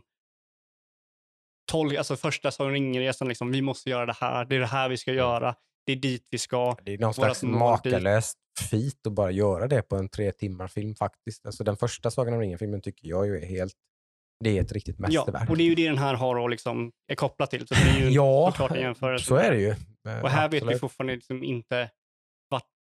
tolv, 1.72 1.98
alltså 1.98 2.16
första 2.16 2.50
Sagan 2.50 2.72
ringen-resan, 2.72 3.28
liksom, 3.28 3.52
vi 3.52 3.62
måste 3.62 3.90
göra 3.90 4.06
det 4.06 4.16
här, 4.20 4.44
det 4.44 4.56
är 4.56 4.60
det 4.60 4.66
här 4.66 4.88
vi 4.88 4.96
ska 4.96 5.10
Mm. 5.10 5.18
göra, 5.18 5.54
det 5.86 5.92
är 5.92 5.96
dit 5.96 6.28
vi 6.30 6.38
ska. 6.38 6.76
Det 6.84 6.94
är 6.94 6.98
någon 6.98 7.14
slags 7.14 7.42
makalöst 7.42 8.38
feat 8.70 9.06
att 9.06 9.12
bara 9.12 9.30
göra 9.30 9.68
det 9.68 9.82
på 9.82 9.96
en 9.96 10.08
tre 10.08 10.32
timmar 10.32 10.68
film 10.68 10.94
faktiskt. 10.94 11.46
Alltså, 11.46 11.64
den 11.64 11.76
första 11.76 12.10
Sagan 12.10 12.34
om 12.34 12.40
ringen-filmen 12.40 12.80
tycker 12.80 13.08
jag 13.08 13.26
ju 13.26 13.36
är 13.38 13.46
helt... 13.46 13.72
Det 14.44 14.58
är 14.58 14.62
ett 14.62 14.72
riktigt 14.72 14.96
Ja, 14.98 15.02
mästerverk. 15.08 15.50
och 15.50 15.56
det 15.56 15.62
är 15.62 15.66
ju 15.66 15.74
det 15.74 15.88
den 15.88 15.98
här 15.98 16.14
har 16.14 16.36
och 16.36 16.50
liksom 16.50 16.92
är 17.08 17.14
kopplat 17.14 17.50
till. 17.50 17.66
Så 17.66 17.74
det 17.74 17.80
är 17.80 18.00
ju 18.00 18.10
Ja, 18.10 18.50
såklart 18.50 18.70
en 18.70 18.80
jämförelse. 18.80 19.24
så 19.26 19.36
är 19.36 19.50
det 19.50 19.60
ju. 19.60 19.70
Och 20.22 20.30
här 20.30 20.48
vet 20.48 20.52
vi 20.52 20.56
Absolut. 20.58 20.80
fortfarande 20.80 21.14
liksom 21.14 21.44
inte 21.44 21.90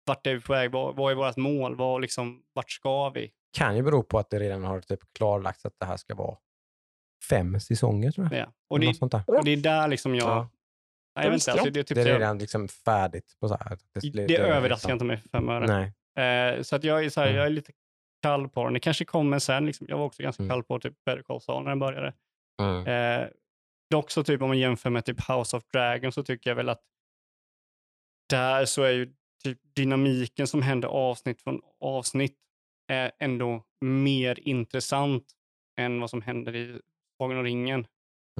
vart, 0.06 0.26
är 0.26 0.34
vi 0.34 0.40
på 0.40 0.52
väg, 0.52 0.70
vad, 0.70 0.96
vad 0.96 1.12
är 1.12 1.16
vårt 1.16 1.36
mål, 1.36 1.76
vad, 1.76 2.00
liksom, 2.00 2.42
vart 2.52 2.70
ska 2.70 3.10
vi? 3.10 3.32
kan 3.56 3.76
ju 3.76 3.82
bero 3.82 4.02
på 4.02 4.18
att 4.18 4.30
det 4.30 4.38
redan 4.38 4.64
har 4.64 4.80
typ 4.80 5.00
klarlagts 5.18 5.66
att 5.66 5.74
det 5.78 5.86
här 5.86 5.96
ska 5.96 6.14
vara 6.14 6.36
fem 7.30 7.60
säsonger 7.60 8.10
tror 8.10 8.28
jag. 8.32 8.40
Ja. 8.40 8.52
Och, 8.70 8.80
det, 8.80 9.02
och 9.26 9.44
det 9.44 9.50
är 9.50 9.56
där 9.56 9.88
liksom 9.88 10.14
jag... 10.14 10.28
Ja. 10.28 10.48
Nej, 11.16 11.24
jag 11.26 11.32
vet 11.32 11.40
inte, 11.42 11.52
alltså, 11.52 11.70
det 11.70 11.80
är 11.80 11.82
typ 11.84 11.94
Det 11.94 12.00
är 12.00 12.04
så 12.04 12.10
jag- 12.10 12.20
redan 12.20 12.38
liksom 12.38 12.68
färdigt. 12.68 13.36
På 13.40 13.48
så 13.48 13.56
här. 13.60 13.78
det, 14.12 14.26
det 14.26 14.36
överraskar 14.36 14.92
inte 14.92 15.04
mig 15.04 15.16
för 15.16 15.28
fem 15.28 15.48
öre. 15.48 15.92
Nej. 16.16 16.54
Eh, 16.56 16.62
så 16.62 16.76
att 16.76 16.84
jag, 16.84 17.04
är 17.04 17.10
så 17.10 17.20
här, 17.20 17.26
Mm. 17.28 17.36
jag 17.38 17.46
är 17.46 17.50
lite 17.50 17.72
kall 18.22 18.48
på 18.48 18.64
den. 18.64 18.72
Det 18.74 18.80
kanske 18.80 19.04
kommer 19.04 19.38
sen. 19.38 19.66
Liksom. 19.66 19.86
Jag 19.90 19.98
var 19.98 20.04
också 20.04 20.22
ganska 20.22 20.42
Mm. 20.42 20.50
kall 20.50 20.62
på 20.64 20.78
typ 20.80 21.04
Better 21.04 21.22
Call 21.22 21.40
Saul 21.40 21.62
när 21.62 21.70
den 21.70 21.78
började. 21.78 22.14
Mm. 22.62 22.86
Eh, 23.22 23.28
dock 23.90 24.10
så 24.10 24.24
typ 24.24 24.42
om 24.42 24.48
man 24.48 24.58
jämför 24.58 24.90
med 24.90 25.04
typ 25.04 25.28
House 25.30 25.56
of 25.56 25.64
Dragon 25.72 26.12
så 26.12 26.22
tycker 26.22 26.50
jag 26.50 26.54
väl 26.56 26.68
att 26.68 26.82
där 28.30 28.64
så 28.64 28.82
är 28.82 28.90
ju 28.90 29.14
typ 29.44 29.58
dynamiken 29.76 30.46
som 30.46 30.62
händer 30.62 30.88
avsnitt 30.88 31.42
från 31.42 31.60
avsnitt 31.80 32.36
är 32.92 33.12
ändå 33.18 33.62
mer 33.84 34.48
intressant 34.48 35.24
än 35.80 36.00
vad 36.00 36.10
som 36.10 36.22
händer 36.22 36.56
i 36.56 36.80
Sagan 37.18 37.38
om 37.38 37.44
ringen. 37.44 37.86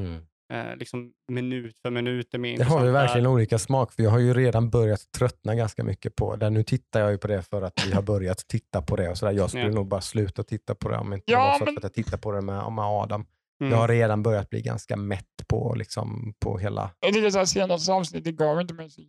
Mm. 0.01 0.27
Eh, 0.53 0.77
liksom 0.77 1.13
minut 1.33 1.79
för 1.79 1.91
minut 1.91 2.35
är 2.35 2.39
mer 2.39 2.49
Det 2.49 2.53
intressant. 2.53 2.75
har 2.79 2.87
vi 2.87 2.93
där. 2.93 2.93
verkligen 2.93 3.27
olika 3.27 3.59
smak 3.59 3.93
för 3.93 4.03
jag 4.03 4.11
har 4.11 4.19
ju 4.19 4.35
redan 4.35 4.71
börjat 4.71 5.13
tröttna 5.19 5.55
ganska 5.55 5.85
mycket 5.85 6.17
på 6.17 6.37
det. 6.37 6.51
Nu 6.51 6.63
tittar 6.63 7.01
jag 7.01 7.11
ju 7.11 7.19
på 7.19 7.27
det 7.29 7.43
för 7.43 7.63
att 7.63 7.87
vi 7.87 7.93
har 7.93 8.03
börjat 8.13 8.39
titta 8.49 8.83
på 8.83 8.97
det 8.97 9.09
och 9.09 9.19
sådär. 9.19 9.33
Jag 9.33 9.49
skulle 9.49 9.65
Ja. 9.65 9.71
nog 9.71 9.87
bara 9.89 10.01
sluta 10.01 10.43
titta 10.43 10.75
på 10.75 10.89
det 10.89 10.97
om 10.99 11.13
inte 11.13 11.33
Ja, 11.33 11.39
det 11.45 11.51
var 11.51 11.59
så 11.59 11.65
men- 11.65 11.77
att 11.77 11.83
jag 11.83 11.95
tittar 11.95 12.19
på 12.19 12.33
det 12.33 12.41
med, 12.41 12.73
med 12.73 12.85
Adam. 12.85 13.27
Mm. 13.61 13.73
Jag 13.73 13.79
har 13.79 13.89
redan 13.89 14.23
börjat 14.23 14.51
bli 14.51 14.63
ganska 14.63 14.97
mätt 14.97 15.47
på, 15.49 15.75
liksom, 15.75 16.35
på 16.39 16.59
hela... 16.59 16.91
Jag 17.01 17.15
tycker 17.15 17.31
så 17.31 17.39
här 17.39 17.45
senaste 17.45 17.93
avsnittet 17.93 18.37
gav 18.37 18.61
inte 18.61 18.75
mig 18.75 18.91
så 18.91 19.01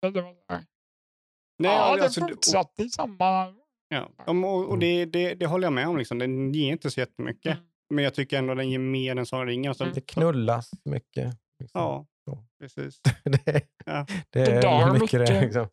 det 0.00 0.20
var 0.22 0.32
så 0.34 0.52
här. 0.52 0.64
Nej, 1.58 1.72
ja, 1.72 1.96
det 1.96 2.02
alltså, 2.04 2.20
och- 2.24 2.30
fortsatte 2.30 2.82
i 2.82 2.88
samma... 2.90 3.54
Ja, 3.88 4.08
och, 4.26 4.44
och 4.44 4.64
Mm. 4.74 4.80
det, 4.80 5.04
det, 5.04 5.34
det 5.34 5.46
håller 5.46 5.66
jag 5.66 5.72
med 5.72 5.88
om. 5.88 5.96
Liksom. 5.96 6.18
Den 6.18 6.52
ger 6.52 6.72
inte 6.72 6.90
så 6.90 7.00
jättemycket. 7.00 7.52
Mm. 7.52 7.64
Men 7.94 8.04
jag 8.04 8.14
tycker 8.14 8.38
ändå 8.38 8.54
den 8.54 8.70
ger 8.70 8.78
mer 8.78 9.16
än 9.16 9.26
Sagan 9.26 9.40
om 9.42 9.46
ringen. 9.48 9.70
Och 9.70 9.76
så, 9.76 9.84
Mm. 9.84 9.94
Det 9.94 10.00
knullas 10.00 10.70
mycket. 10.84 11.34
Liksom. 11.60 11.80
Ja, 11.80 12.06
precis. 12.60 13.00
det, 13.24 13.62
Ja. 13.86 14.06
det 14.30 14.44
Det 14.44 14.52
är 14.52 14.62
dör 14.62 14.92
mycket, 14.92 15.10
det, 15.10 15.18
mycket. 15.18 15.42
liksom. 15.42 15.68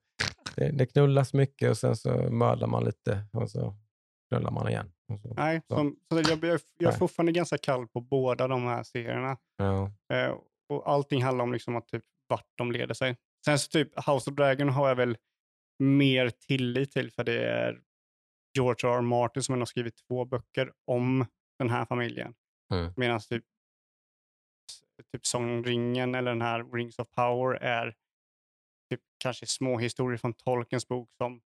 det, 0.56 0.72
det 0.72 0.86
knullas 0.86 1.34
mycket 1.34 1.70
och 1.70 1.78
sen 1.78 1.96
så 1.96 2.10
mördar 2.32 2.68
man 2.68 2.84
lite 2.86 3.24
och 3.34 3.52
så 3.52 3.76
knullar 4.32 4.52
man 4.52 4.70
igen. 4.70 4.92
Så. 5.22 5.34
Nej, 5.34 5.62
Så. 5.68 5.76
som, 5.76 5.96
så 6.12 6.18
jag, 6.32 6.44
jag, 6.44 6.60
jag 6.80 6.94
är 6.94 6.98
fortfarande 6.98 7.32
ganska 7.32 7.58
kall 7.58 7.88
på 7.88 8.02
båda 8.02 8.48
de 8.48 8.64
här 8.64 8.84
serierna. 8.84 9.38
Ja. 9.58 9.92
Eh, 10.14 10.36
och 10.70 10.90
allting 10.92 11.24
handlar 11.24 11.44
om 11.44 11.54
liksom 11.54 11.76
att 11.76 11.88
typ 11.88 12.04
vart 12.28 12.46
de 12.58 12.72
leder 12.72 12.94
sig. 12.94 13.18
Sen 13.46 13.60
så 13.60 13.70
typ 13.70 14.08
House 14.10 14.30
of 14.30 14.36
Dragon 14.36 14.70
har 14.70 14.88
jag 14.90 14.96
väl 14.96 15.18
mer 15.84 16.30
tillit 16.30 16.92
till 16.92 17.12
för 17.12 17.24
det 17.24 17.46
är 17.46 17.82
George 18.58 18.90
R. 18.90 18.98
R. 18.98 19.02
Martin 19.02 19.44
som 19.44 19.60
har 19.60 19.66
skrivit 19.66 19.96
två 20.08 20.26
böcker 20.26 20.74
om 20.86 21.26
den 21.60 21.70
här 21.70 21.86
familjen. 21.86 22.36
Mm. 22.74 22.94
Medan 22.98 23.20
typ, 23.20 23.44
typ 25.12 25.26
Sångringen 25.26 26.16
eller 26.16 26.32
den 26.32 26.42
här 26.42 26.64
Rings 26.64 27.00
of 27.00 27.08
Power 27.12 27.56
är 27.56 27.96
typ 28.90 29.02
kanske 29.18 29.46
små 29.46 29.78
historier 29.78 30.18
från 30.18 30.34
Tolkiens 30.34 30.88
bok 30.88 31.10
som 31.18 31.42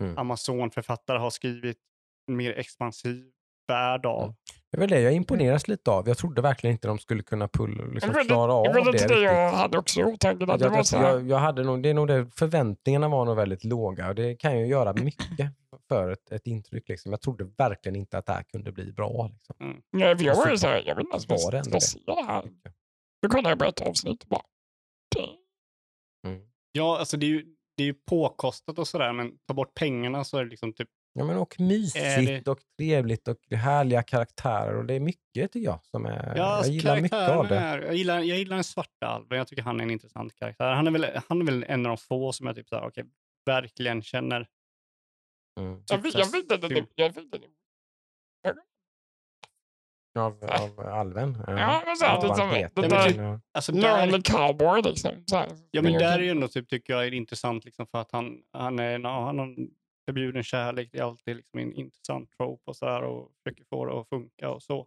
Mm. 0.00 0.18
Amazon-författare 0.18 1.18
har 1.18 1.30
skrivit 1.30 1.78
mer 2.26 2.52
expansiv 2.52 3.32
värld 3.68 4.06
av. 4.06 4.22
Mm. 4.22 4.34
Det 4.70 4.76
är 4.76 4.80
väl 4.80 4.90
det 4.90 5.00
jag 5.00 5.12
imponeras 5.12 5.68
lite 5.68 5.90
av. 5.90 6.08
Jag 6.08 6.18
trodde 6.18 6.42
verkligen 6.42 6.72
inte 6.72 6.88
de 6.88 6.98
skulle 6.98 7.22
kunna 7.22 7.48
pull, 7.48 7.92
liksom, 7.94 8.12
vet 8.12 8.26
klara 8.26 8.52
av 8.52 8.64
det. 8.64 8.72
det 8.72 8.90
riktigt. 8.90 9.10
jag 9.10 9.50
hade 9.50 9.78
också 9.78 10.00
i 10.00 10.04
åtanke. 10.04 10.44
att 10.44 10.48
Jag, 10.48 10.58
Det 10.60 10.68
var 10.68 10.84
jag, 10.92 11.14
jag, 11.14 11.30
jag 11.30 11.38
hade 11.38 11.64
nog, 11.64 11.82
det 11.82 11.88
är 11.88 11.94
nog 11.94 12.08
det, 12.08 12.26
förväntningarna 12.36 13.08
var 13.08 13.24
nog 13.24 13.36
väldigt 13.36 13.64
låga 13.64 14.08
och 14.08 14.14
det 14.14 14.34
kan 14.34 14.58
ju 14.58 14.66
göra 14.66 14.92
mycket 14.92 15.52
för 15.88 16.10
ett, 16.10 16.32
ett 16.32 16.46
intryck. 16.46 16.88
Liksom. 16.88 17.12
Jag 17.12 17.20
trodde 17.20 17.44
verkligen 17.44 17.96
inte 17.96 18.18
att 18.18 18.26
det 18.26 18.32
här 18.32 18.42
kunde 18.42 18.72
bli 18.72 18.92
bra. 18.92 19.30
Liksom. 19.32 19.82
nej, 19.92 20.16
för 20.16 20.24
jag 20.24 20.36
var 20.36 20.50
ju 20.50 20.58
så 20.58 20.66
här, 20.66 20.82
jag 20.86 20.94
vet 20.94 21.04
inte 21.04 21.32
ens 21.32 21.50
det 21.50 21.58
ändå 21.58 21.70
det. 21.70 21.80
se 21.80 21.98
det 22.06 22.24
här. 22.26 22.44
Då 23.22 23.28
kollade 23.28 23.48
jag 23.48 23.58
på 23.58 23.64
ett 23.64 23.80
avsnitt 23.80 24.28
bara. 24.28 24.42
Mm. 26.26 26.40
Ja, 26.72 26.98
alltså 26.98 27.16
det 27.16 27.26
är 27.26 27.30
ju, 27.30 27.46
det 27.76 27.82
är 27.82 27.86
ju 27.86 27.94
påkostat 27.94 28.78
och 28.78 28.88
sådär, 28.88 29.12
men 29.12 29.38
ta 29.48 29.54
bort 29.54 29.74
pengarna 29.74 30.24
så 30.24 30.38
är 30.38 30.44
det 30.44 30.50
liksom 30.50 30.72
typ, 30.72 30.88
Ja, 31.18 31.24
men 31.24 31.36
och 31.38 31.60
mysigt 31.60 32.48
och 32.48 32.58
trevligt 32.76 33.28
och 33.28 33.36
härliga 33.52 34.02
karaktärer 34.02 34.76
och 34.76 34.84
det 34.84 34.94
är 34.94 35.00
mycket 35.00 35.52
tycker 35.52 35.64
jag 35.66 35.80
som 35.86 36.06
är... 36.06 36.36
ja, 36.36 36.44
alltså 36.44 36.72
jag 36.72 36.74
gillar 36.74 37.00
mycket 37.00 37.28
av 37.30 37.48
det. 37.48 37.56
Är, 37.56 37.78
jag, 37.82 37.94
gillar, 37.94 38.18
jag 38.20 38.38
gillar 38.38 38.56
den 38.56 38.64
svarta 38.64 39.06
alven, 39.06 39.38
jag 39.38 39.48
tycker 39.48 39.62
han 39.62 39.80
är 39.80 39.84
en 39.84 39.90
intressant 39.90 40.34
karaktär. 40.34 40.72
Han 40.72 40.86
är 40.86 40.90
väl, 40.90 41.06
han 41.28 41.40
är 41.40 41.44
väl 41.44 41.64
en 41.68 41.86
av 41.86 41.90
de 41.90 41.96
få 41.96 42.32
som 42.32 42.46
jag 42.46 42.56
typ 42.56 42.68
såhär, 42.68 42.86
okej, 42.88 43.04
verkligen 43.46 44.02
känner. 44.02 44.48
Mm. 45.60 45.82
Jag 45.88 46.00
jag 46.14 46.32
fick 46.32 46.48
den- 46.48 46.60
Typ- 46.60 46.88
jag 46.94 47.14
fick 47.14 47.30
den- 47.32 47.42
Av, 50.18 50.44
av 50.44 50.80
alven. 50.80 51.44
Ja, 51.46 51.82
men 51.86 51.96
så 51.96 52.04
här, 52.04 52.28
det 52.28 52.34
som- 52.34 52.50
heter, 52.50 52.82
det 52.82 52.88
där- 52.88 53.14
men, 53.16 53.24
ja. 53.24 53.40
Alltså 53.52 53.72
där, 53.72 54.22
cowboy 54.22 54.82
liksom. 54.82 55.10
Så 55.26 55.36
här. 55.36 55.48
ja, 55.70 55.82
men 55.82 55.92
där 55.92 56.18
är 56.18 56.22
ju 56.22 56.30
ändå 56.30 56.48
typ, 56.48 56.68
tycker 56.68 56.92
jag 56.92 57.06
är 57.06 57.14
intressant 57.14 57.64
liksom, 57.64 57.86
för 57.86 57.98
att 58.00 58.12
han, 58.12 58.42
han, 58.52 58.78
är, 58.78 58.98
ja, 58.98 59.24
han 59.26 59.38
har 59.38 59.54
förbjuden 60.08 60.42
kärlek, 60.42 60.88
det 60.92 60.98
är 60.98 61.02
alltid 61.02 61.36
liksom 61.36 61.60
en 61.60 61.72
intressant 61.72 62.30
trope 62.30 62.62
och 62.70 62.76
så 62.76 62.86
här 62.86 63.02
och 63.02 63.32
försöker 63.44 63.64
få 63.64 63.84
det 63.84 64.00
att 64.00 64.08
funka 64.08 64.50
och 64.50 64.62
så. 64.62 64.86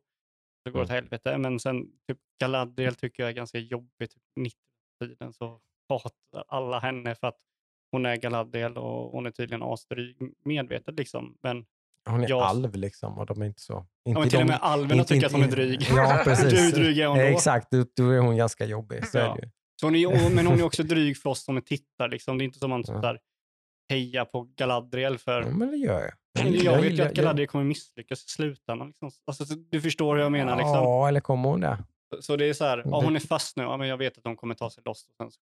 Det 0.66 0.72
går 0.72 0.82
åt 0.82 0.90
Mm. 0.90 0.96
helvete. 1.04 1.38
Men 1.38 1.60
sen 1.60 1.86
typ 2.08 2.18
Galadriel 2.40 2.96
tycker 2.96 3.24
jag 3.24 3.30
är 3.30 3.34
ganska 3.34 3.58
jobbig. 3.58 4.10
Typ 4.12 4.22
90-tiden 4.40 5.34
så 5.34 5.60
hatar 5.90 6.44
alla 6.48 6.80
henne 6.80 7.16
för 7.16 7.28
att 7.28 7.38
hon 7.92 8.06
är 8.06 8.16
Galadriel 8.16 8.78
och 8.78 9.12
hon 9.12 9.26
är 9.26 9.32
tydligen 9.32 9.64
asdryg 9.64 10.18
medvetet 10.46 10.96
liksom. 10.96 11.38
Men, 11.44 11.66
Hon 12.10 12.24
är 12.24 12.30
Jag- 12.30 12.42
alv 12.42 12.76
liksom 12.76 13.18
och 13.18 13.26
de 13.26 13.42
är 13.42 13.46
inte 13.46 13.62
så... 13.62 13.74
ja, 13.74 13.88
Inte 14.10 14.20
men 14.20 14.30
till 14.30 14.38
och 14.40 14.46
de- 14.46 14.48
med 14.52 14.60
alverna 14.62 15.04
tycker 15.04 15.26
att 15.26 15.32
hon 15.32 15.42
är 15.44 15.48
dryg. 15.48 15.82
Ja, 15.96 16.22
precis. 16.26 16.54
Hur 16.54 16.72
dryg 16.72 17.00
är 17.00 17.08
hon 17.08 17.18
då? 17.18 17.24
Exakt, 17.24 17.72
då, 17.72 17.86
då 17.96 18.10
är 18.10 18.20
hon 18.20 18.38
ganska 18.38 18.66
jobbig. 18.66 19.08
Så 19.08 19.18
Ja. 19.18 19.32
är 19.32 19.36
det 19.36 19.42
ju. 19.46 19.50
Så 19.82 19.88
hon 19.88 19.96
är, 19.96 20.30
men 20.36 20.48
hon 20.48 20.60
är 20.60 20.64
också 20.64 20.84
dryg 20.84 21.18
för 21.18 21.30
oss 21.30 21.44
som 21.44 21.62
tittar. 21.62 22.10
Liksom. 22.10 22.38
Det 22.38 22.44
är 22.44 22.46
inte 22.46 22.60
som 22.60 22.70
man 22.70 22.84
Ja. 22.88 22.94
ja. 22.94 23.00
där, 23.02 23.20
hejar 23.92 24.26
på 24.26 24.42
Galadriel 24.56 25.18
för 25.18 25.42
Ja, 25.42 25.50
men 25.50 25.72
det 25.72 25.78
gör 25.78 26.02
jag. 26.02 26.12
jag, 26.46 26.48
gillar- 26.54 26.82
vet 26.82 26.94
ju 27.00 27.02
att 27.02 27.14
Galadriel 27.14 27.48
kommer 27.48 27.66
misslyckas 27.66 28.26
i 28.26 28.30
slutändan. 28.30 28.88
Liksom. 28.88 29.12
Alltså, 29.26 29.46
så 29.46 29.54
du 29.70 29.82
förstår 29.82 30.16
hur 30.16 30.24
jag 30.24 30.32
menar. 30.32 30.56
Liksom. 30.58 30.74
Ja, 30.74 31.08
eller 31.08 31.20
kommer 31.22 31.50
hon 31.50 31.62
det? 31.62 31.84
Så 32.20 32.36
det 32.36 32.46
är 32.46 32.54
så 32.54 32.66
här, 32.66 32.82
ja, 32.86 33.02
hon 33.04 33.16
är 33.16 33.20
fast 33.20 33.58
nu, 33.58 33.64
ja, 33.64 33.78
men 33.78 33.88
jag 33.88 33.98
vet 33.98 34.18
att 34.18 34.24
de 34.24 34.36
kommer 34.36 34.56
ta 34.56 34.70
sig 34.70 34.84
loss 34.86 35.08
och 35.08 35.14
sen 35.18 35.32
så 35.32 35.40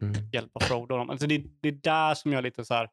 Mm. 0.00 0.14
hjälpa 0.32 0.60
Frodo. 0.60 0.96
dem. 0.96 1.10
Alltså 1.10 1.26
det, 1.26 1.42
det 1.60 1.68
är 1.68 1.72
där 1.72 2.14
som 2.14 2.32
jag 2.32 2.38
är 2.38 2.42
lite 2.42 2.64
så 2.64 2.74
här, 2.74 2.90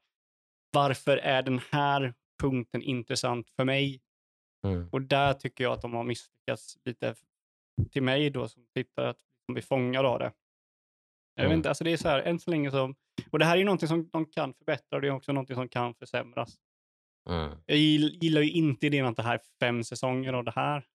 varför 0.74 1.18
är 1.18 1.41
den 1.41 1.60
här 1.72 2.14
punkten 2.41 2.82
intressant 2.82 3.49
för 3.49 3.64
mig? 3.66 4.02
Mm. 4.68 4.90
Och 4.91 5.02
där 5.02 5.34
tycker 5.34 5.64
jag 5.64 5.74
att 5.74 5.82
de 5.82 5.94
har 5.94 6.03
misslyckats 6.03 6.78
lite 6.86 7.16
till 7.91 8.03
mig 8.03 8.30
då 8.30 8.48
som 8.48 8.66
tittare, 8.76 9.10
att 9.10 9.18
de 9.48 9.53
blir 9.53 9.64
fångade 9.64 10.07
av 10.07 10.20
det. 10.20 10.32
Jag 11.35 11.43
vet 11.49 11.53
inte, 11.56 11.69
alltså 11.69 11.84
det 11.84 11.91
är 11.93 11.97
så 11.97 12.10
här, 12.10 12.19
än 12.22 12.39
så 12.39 12.49
länge 12.51 12.72
så, 12.72 12.93
och 13.31 13.39
det 13.39 13.45
här 13.45 13.53
är 13.53 13.57
ju 13.57 13.64
någonting 13.64 13.88
som 13.88 14.10
de 14.10 14.26
kan 14.26 14.53
förbättra 14.53 14.95
och 14.95 15.01
det 15.01 15.07
är 15.07 15.11
också 15.11 15.31
någonting 15.31 15.56
som 15.56 15.69
kan 15.69 15.95
försämras. 15.95 16.56
Mm. 17.30 17.51
Jag 17.65 17.77
gill- 17.77 18.18
gillar 18.22 18.41
ju 18.41 18.51
inte 18.51 18.85
idén 18.85 19.06
att 19.06 19.15
det 19.15 19.23
här 19.23 19.34
är 19.35 19.41
fem 19.60 19.84
säsonger 19.84 20.34
av 20.34 20.43
det 20.43 20.51
här. 20.56 20.85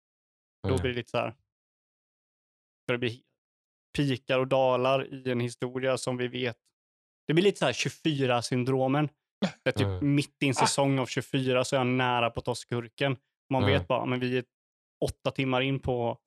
Då 0.62 0.68
Mm. 0.68 0.80
blir 0.80 0.90
det 0.90 0.96
lite 0.96 1.10
så 1.10 1.18
här, 1.18 1.30
för 2.86 2.92
det 2.94 2.98
blir 2.98 3.20
pikar 3.96 4.38
och 4.38 4.48
dalar 4.48 5.14
i 5.14 5.30
en 5.30 5.40
historia 5.40 5.98
som 5.98 6.16
vi 6.16 6.28
vet. 6.28 6.56
Det 7.26 7.34
blir 7.34 7.44
lite 7.44 7.58
så 7.58 7.64
här 7.64 7.72
24-syndromen. 7.72 9.08
Det 9.62 9.70
är 9.70 9.72
typ 9.72 9.86
Mm. 9.86 10.14
mitt 10.14 10.42
i 10.42 10.48
en 10.48 10.54
säsong 10.54 10.98
av 10.98 11.06
24 11.06 11.64
så 11.64 11.76
är 11.76 11.80
jag 11.80 11.86
nära 11.86 12.30
på 12.30 12.38
att 12.40 12.44
ta 12.44 12.54
skurken. 12.54 13.16
Man 13.50 13.62
Mm. 13.62 13.74
vet 13.78 13.88
bara, 13.88 14.06
men 14.06 14.20
vi 14.20 14.38
är 14.38 14.44
åtta 15.04 15.30
timmar 15.30 15.60
in 15.60 15.80
på 15.80 16.18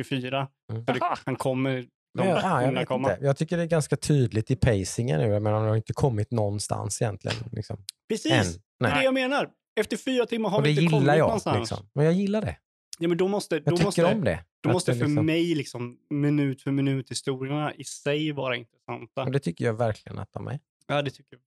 24. 0.00 0.48
Mm. 0.72 0.86
Så 0.86 0.92
det, 0.92 1.00
han 1.26 1.36
kommer 1.36 1.88
Jag, 2.18 2.26
ja, 2.26 2.62
jag, 2.62 2.72
vet 2.72 2.88
komma. 2.88 3.12
inte. 3.12 3.24
jag 3.24 3.36
tycker 3.36 3.56
det 3.56 3.62
är 3.62 3.66
ganska 3.66 3.96
tydligt 3.96 4.50
i 4.50 4.56
pacingen 4.56 5.20
nu, 5.20 5.40
men 5.40 5.52
han 5.52 5.64
har 5.68 5.76
inte 5.76 5.92
kommit 5.92 6.30
någonstans 6.30 7.02
egentligen. 7.02 7.36
Liksom. 7.52 7.76
Än. 7.76 7.84
Precis, 8.08 8.58
det 8.78 8.86
är 8.86 8.94
det 8.94 9.04
jag 9.04 9.14
menar. 9.14 9.50
Efter 9.80 9.96
fyra 9.96 10.26
timmar 10.26 10.50
har 10.50 10.58
Och 10.58 10.66
vi 10.66 10.70
inte 10.70 10.92
kommit 10.92 11.08
jag. 11.08 11.18
någonstans. 11.18 11.58
Liksom. 11.58 11.86
Men 11.92 12.04
jag 12.04 12.14
gillar 12.14 12.40
det. 12.40 12.56
Ja, 12.98 13.08
men 13.08 13.18
då 13.18 13.28
måste, 13.28 13.58
då 13.58 13.62
Jag 13.66 13.76
tycker 13.76 13.84
måste, 13.84 14.04
om 14.04 14.24
det. 14.24 14.44
Då 14.62 14.72
måste 14.72 14.92
det 14.92 14.98
för 14.98 15.06
liksom, 15.06 15.26
mig 15.26 15.54
liksom 15.54 15.98
minut 16.10 16.62
för 16.62 16.70
minut 16.70 17.10
historierna 17.10 17.74
i 17.74 17.84
sig 17.84 18.32
vara 18.32 18.56
intressanta. 18.56 19.22
Och 19.22 19.30
det 19.32 19.38
tycker 19.38 19.64
jag 19.64 19.74
verkligen 19.74 20.18
att 20.18 20.32
de 20.32 20.46
är. 20.48 20.58
Ja, 20.86 21.02
det 21.02 21.10
tycker 21.10 21.38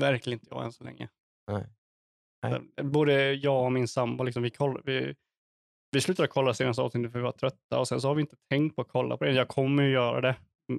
verkligen 0.00 0.38
inte 0.38 0.46
jag 0.50 0.64
än 0.64 0.72
så 0.72 0.84
länge. 0.84 1.08
Nej. 1.50 1.66
Nej. 2.42 2.60
Både 2.82 3.32
jag 3.32 3.64
och 3.64 3.72
min 3.72 3.88
sambo, 3.88 4.24
liksom, 4.24 4.42
vi, 4.42 4.50
koll, 4.50 4.82
vi, 4.84 5.14
vi 5.92 6.00
slutade 6.00 6.28
kolla 6.28 6.54
senaste 6.54 6.82
avsnittet 6.82 7.12
för 7.12 7.18
vi 7.18 7.22
var 7.24 7.32
trötta 7.32 7.78
och 7.78 7.88
sen 7.88 8.00
så 8.00 8.08
har 8.08 8.14
vi 8.14 8.20
inte 8.20 8.36
tänkt 8.50 8.76
på 8.76 8.82
att 8.82 8.88
kolla 8.88 9.16
på 9.16 9.24
det. 9.24 9.32
Jag 9.32 9.48
kommer 9.48 9.82
ju 9.82 9.90
göra 9.90 10.20
det. 10.20 10.36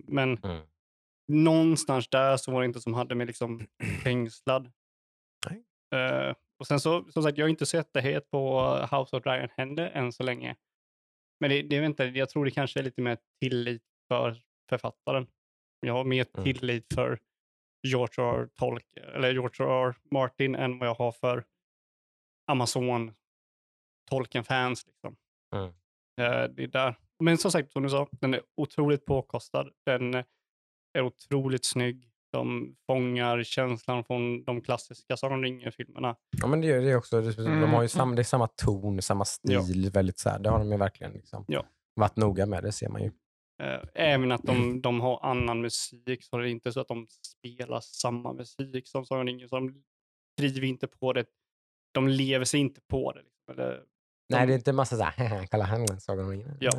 Men 0.07 0.37
Mm. 0.43 0.61
någonstans 1.27 2.07
där 2.09 2.37
så 2.37 2.51
var 2.51 2.59
det 2.61 2.65
inte 2.65 2.81
som 2.81 2.93
hade 2.93 3.15
mig 3.15 3.27
liksom 3.27 3.67
fängslad. 4.03 4.71
Eh, 5.95 6.35
och 6.59 6.67
sen 6.67 6.79
så, 6.79 7.03
som 7.11 7.23
sagt, 7.23 7.37
jag 7.37 7.45
har 7.45 7.49
inte 7.49 7.65
sett 7.65 7.93
det 7.93 8.01
helt 8.01 8.31
på 8.31 8.61
House 8.91 9.15
of 9.15 9.23
Dragon 9.23 9.49
heller 9.57 9.89
än 9.89 10.11
så 10.13 10.23
länge. 10.23 10.55
Men 11.39 11.49
det, 11.49 11.61
det 11.61 11.85
inte, 11.85 12.03
jag 12.03 12.29
tror 12.29 12.45
det 12.45 12.51
kanske 12.51 12.79
är 12.79 12.83
lite 12.83 13.01
mer 13.01 13.17
tillit 13.41 13.83
för 14.07 14.41
författaren. 14.69 15.27
Jag 15.79 15.93
har 15.93 16.03
mer 16.03 16.25
Mm. 16.37 16.43
tillit 16.53 16.93
för 16.93 17.19
George 17.87 18.23
R. 18.23 18.49
Tolk, 18.55 18.85
eller 19.15 19.31
George 19.33 19.65
R. 19.89 19.95
Martin 20.11 20.55
än 20.55 20.79
vad 20.79 20.87
jag 20.89 20.95
har 20.95 21.11
för 21.11 21.43
Amazon 22.47 23.11
Tolkien-fans. 24.09 24.85
Liksom. 24.87 25.15
Mm. 25.55 25.65
Eh, 26.21 26.49
det 26.55 26.63
är 26.63 26.67
där. 26.67 26.95
Men 27.19 27.37
som 27.37 27.51
sagt, 27.51 27.71
som 27.71 27.83
du 27.83 27.89
sa, 27.89 28.07
den 28.11 28.33
är 28.33 28.41
otroligt 28.57 29.05
påkostad. 29.05 29.69
Den 29.85 30.13
är 30.97 31.01
otroligt 31.01 31.65
snygg. 31.65 32.09
De 32.31 32.75
fångar 32.87 33.43
känslan 33.43 34.03
från 34.03 34.43
de 34.43 34.61
klassiska 34.61 35.17
Sagan 35.17 35.37
om 35.37 35.43
ringen-filmerna. 35.43 36.15
Ja, 36.41 36.47
men 36.47 36.61
det, 36.61 36.71
är- 36.71 36.81
det 36.81 36.95
också, 36.95 37.21
de 37.21 37.45
Mm. 37.47 37.69
har 37.69 37.81
ju 37.81 37.87
samma, 37.87 38.15
det 38.15 38.21
är 38.21 38.23
samma 38.23 38.47
ton, 38.47 39.01
samma 39.01 39.25
stil. 39.25 39.89
Väldigt 39.93 40.19
så 40.19 40.29
här, 40.29 40.39
det 40.39 40.49
har 40.49 40.59
de 40.59 40.71
ju 40.71 40.77
verkligen 40.77 41.13
liksom, 41.13 41.45
Ja. 41.47 41.65
varit 41.95 42.15
noga 42.15 42.45
med, 42.45 42.63
det 42.63 42.71
ser 42.71 42.89
man 42.89 43.01
ju. 43.03 43.11
Eh, 43.63 43.81
även 43.93 44.31
att 44.31 44.43
de, 44.43 44.81
de 44.81 45.01
har 45.01 45.19
annan 45.25 45.61
musik, 45.61 46.23
så 46.23 46.37
det 46.37 46.47
är 46.47 46.51
inte 46.51 46.71
så 46.73 46.79
att 46.79 46.87
de 46.87 47.07
spelar 47.09 47.79
samma 47.79 48.33
musik 48.33 48.87
som 48.87 49.05
Sagan 49.05 49.21
om 49.21 49.27
ringen. 49.27 49.49
Så 49.49 49.55
de 49.55 49.83
driver 50.37 50.67
inte 50.67 50.87
på 50.87 51.13
det. 51.13 51.25
De 51.93 52.07
lever 52.07 52.45
sig 52.45 52.59
inte 52.59 52.81
på 52.81 53.11
det. 53.11 53.19
Liksom. 53.21 53.53
Eller, 53.53 53.83
Nej, 54.37 54.41
de- 54.41 54.47
det 54.47 54.53
är 54.53 54.57
inte 54.57 54.73
massa 54.73 54.97
så 54.97 55.03
här, 55.03 55.47
kolla 55.51 55.63
han, 55.63 55.87
Sagan 55.99 56.25
om 56.25 56.31
ringen. 56.31 56.57
Ja. 56.59 56.71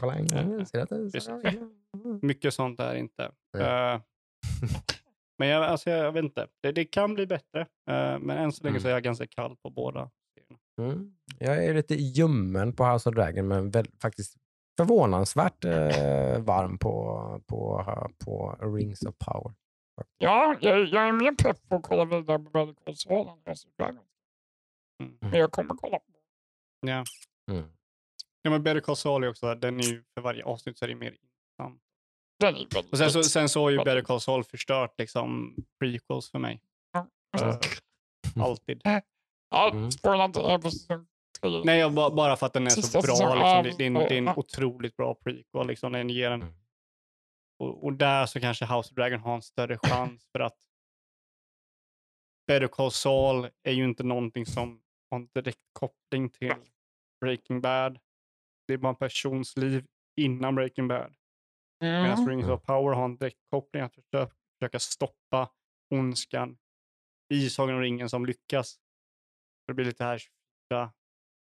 Kolla 0.00 0.12
han, 0.12 0.26
ringen? 0.28 2.18
mycket 2.22 2.54
sånt 2.54 2.80
är 2.80 2.94
inte. 2.94 3.30
Nej. 3.58 3.92
Eh, 3.94 4.00
men 5.38 5.48
jag, 5.48 5.64
alltså, 5.64 5.90
jag 5.90 6.12
vet 6.12 6.24
inte. 6.24 6.46
Det, 6.62 6.72
det 6.72 6.84
kan 6.84 7.14
bli 7.14 7.26
bättre. 7.26 7.60
eh, 7.60 8.18
men 8.18 8.30
än 8.30 8.52
så 8.52 8.64
länge 8.64 8.72
Mm. 8.72 8.82
så 8.82 8.88
är 8.88 8.92
jag 8.92 9.02
ganska 9.02 9.26
kall 9.26 9.56
på 9.62 9.70
båda. 9.70 10.10
Mm. 10.80 11.12
Jag 11.38 11.64
är 11.64 11.74
lite 11.74 11.94
ljummen 11.94 12.72
på 12.72 12.84
House 12.84 13.08
of 13.08 13.14
Dragon, 13.14 13.48
men 13.48 13.70
väl, 13.70 13.86
faktiskt 14.02 14.36
förvånansvärt 14.76 15.64
eh, 15.64 16.38
varm 16.40 16.78
på, 16.78 17.40
på, 17.46 17.84
på 18.24 18.56
Rings 18.60 19.02
of 19.02 19.14
Power. 19.26 19.54
Ja, 20.18 20.56
jag, 20.60 20.78
jag 20.86 21.08
är 21.08 21.12
mer 21.12 21.32
pepp 21.32 21.68
på 21.68 21.76
att 21.76 21.82
kolla 21.82 22.04
vidare 22.04 22.38
på 22.38 22.58
House 22.86 23.68
of 23.68 23.76
Dragon. 23.78 23.98
Mm. 25.02 25.18
Men 25.20 25.32
jag 25.40 25.52
kommer 25.52 25.74
kolla 25.74 25.98
på 25.98 26.04
Ja. 26.80 27.04
Mm. 27.50 27.70
ja, 28.42 28.50
men 28.50 28.62
Better 28.62 28.80
Call 28.80 28.96
Saul 28.96 29.24
är 29.24 29.28
också, 29.28 29.54
den 29.54 29.80
är 29.80 29.84
ju 29.84 30.04
för 30.14 30.20
varje 30.22 30.44
avsnitt 30.44 30.78
så 30.78 30.84
är 30.84 30.88
det 30.88 30.94
mer 30.94 31.10
intressant. 31.12 31.82
Och 32.92 32.98
sen 32.98 33.10
så, 33.10 33.22
sen 33.22 33.48
så 33.48 33.62
har 33.62 33.70
ju. 33.70 33.76
Better 33.76 34.02
Call 34.02 34.20
Saul 34.20 34.44
förstört 34.44 34.94
liksom 34.98 35.56
prequels 35.80 36.30
för 36.30 36.38
mig. 36.38 36.62
Eh, 37.40 37.58
alltid. 38.44 38.82
Ja, 39.50 39.70
Mm. 39.70 39.90
spoila 39.90 40.24
inte. 40.24 40.40
Nej, 41.64 41.78
jag, 41.78 41.94
ba- 41.94 42.10
bara 42.10 42.36
för 42.36 42.46
att 42.46 42.52
den 42.52 42.66
är 42.66 42.70
så 42.70 43.00
bra. 43.00 43.34
Liksom. 43.34 43.62
Det, 43.62 43.74
det, 43.78 43.84
är 43.84 43.86
en, 43.86 43.94
det 43.94 44.14
är 44.14 44.18
en 44.18 44.28
otroligt 44.28 44.96
bra 44.96 45.14
prequel. 45.14 45.66
Liksom. 45.66 45.92
Den 45.92 46.10
ger 46.10 46.30
en, 46.30 46.42
Mm. 46.42 46.54
och, 47.58 47.84
och 47.84 47.92
där 47.92 48.26
så 48.26 48.40
kanske 48.40 48.64
House 48.64 48.90
of 48.90 48.94
Dragon 48.94 49.20
har 49.20 49.34
en 49.34 49.42
större 49.42 49.78
chans 49.78 50.28
för 50.32 50.40
att 50.40 50.56
Better 52.46 52.68
Call 52.68 52.90
Saul 52.92 53.48
är 53.62 53.72
ju 53.72 53.84
inte 53.84 54.02
någonting 54.02 54.46
som 54.46 54.82
har 55.10 55.18
en 55.18 55.28
direkt 55.34 55.62
koppling 55.72 56.30
till 56.30 56.54
Breaking 57.20 57.60
Bad. 57.60 57.98
Det 58.66 58.74
är 58.74 58.78
bara 58.78 58.88
en 58.88 58.96
persons 58.96 59.56
liv 59.56 59.86
innan 60.20 60.54
Breaking 60.54 60.88
Bad. 60.88 61.14
Medan 61.80 62.18
Mm. 62.18 62.28
Rings 62.28 62.48
of 62.48 62.62
Power 62.62 62.94
har 62.94 63.04
en 63.04 63.16
direkt 63.16 63.40
koppling 63.50 63.82
att 63.82 63.94
försöka, 63.94 64.30
försöka 64.58 64.78
stoppa 64.78 65.50
ondskan 65.94 66.58
i 67.34 67.50
Sagan 67.50 67.74
om 67.74 67.80
ringen 67.80 68.08
som 68.08 68.26
lyckas. 68.26 68.80
Det 69.66 69.74
blir 69.74 69.84
lite 69.84 70.04
här 70.04 70.18
24 70.18 70.92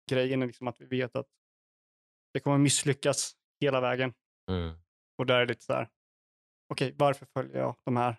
grejen, 0.10 0.42
är 0.42 0.48
liksom 0.48 0.68
att 0.68 0.82
vi 0.82 0.86
vet 0.86 1.16
att 1.16 1.28
det 2.34 2.40
kommer 2.40 2.58
misslyckas 2.58 3.36
hela 3.60 3.82
vägen. 3.82 4.14
Mm. 4.52 4.76
Och 5.18 5.26
där 5.26 5.36
är 5.36 5.46
det 5.46 5.54
lite 5.54 5.64
så 5.64 5.74
här, 5.74 5.90
okej, 6.74 6.96
varför 6.98 7.26
följer 7.26 7.58
jag 7.58 7.76
de 7.86 7.98
här 7.98 8.16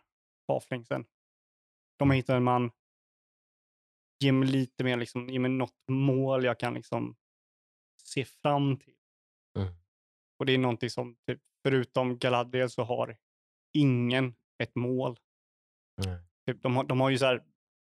halflingsen? 0.49 1.07
De 1.99 2.11
har 2.11 2.17
hittat 2.17 2.37
en 2.37 2.45
man, 2.45 2.71
ge 4.21 4.33
mig 4.33 4.49
lite 4.49 4.85
mer, 4.85 4.97
liksom, 4.97 5.29
ge 5.29 5.39
mig 5.39 5.51
något 5.51 5.89
mål 5.89 6.45
jag 6.45 6.61
kan 6.61 6.75
liksom 6.75 7.17
se 8.03 8.25
fram 8.25 8.77
till. 8.77 8.95
Mm. 9.59 9.75
Och 10.39 10.47
det 10.47 10.53
är 10.53 10.59
någonting 10.59 10.91
som, 10.91 11.17
typ, 11.27 11.41
förutom 11.63 12.19
Galadriel 12.19 12.71
så 12.71 12.83
har 12.83 13.19
ingen 13.73 14.35
ett 14.63 14.75
mål. 14.75 15.19
Nej. 16.07 16.19
Typ, 16.47 16.63
de, 16.63 16.77
har, 16.77 16.85
de 16.85 17.01
har 17.01 17.11
ju 17.11 17.19
så 17.19 17.27
här, 17.27 17.45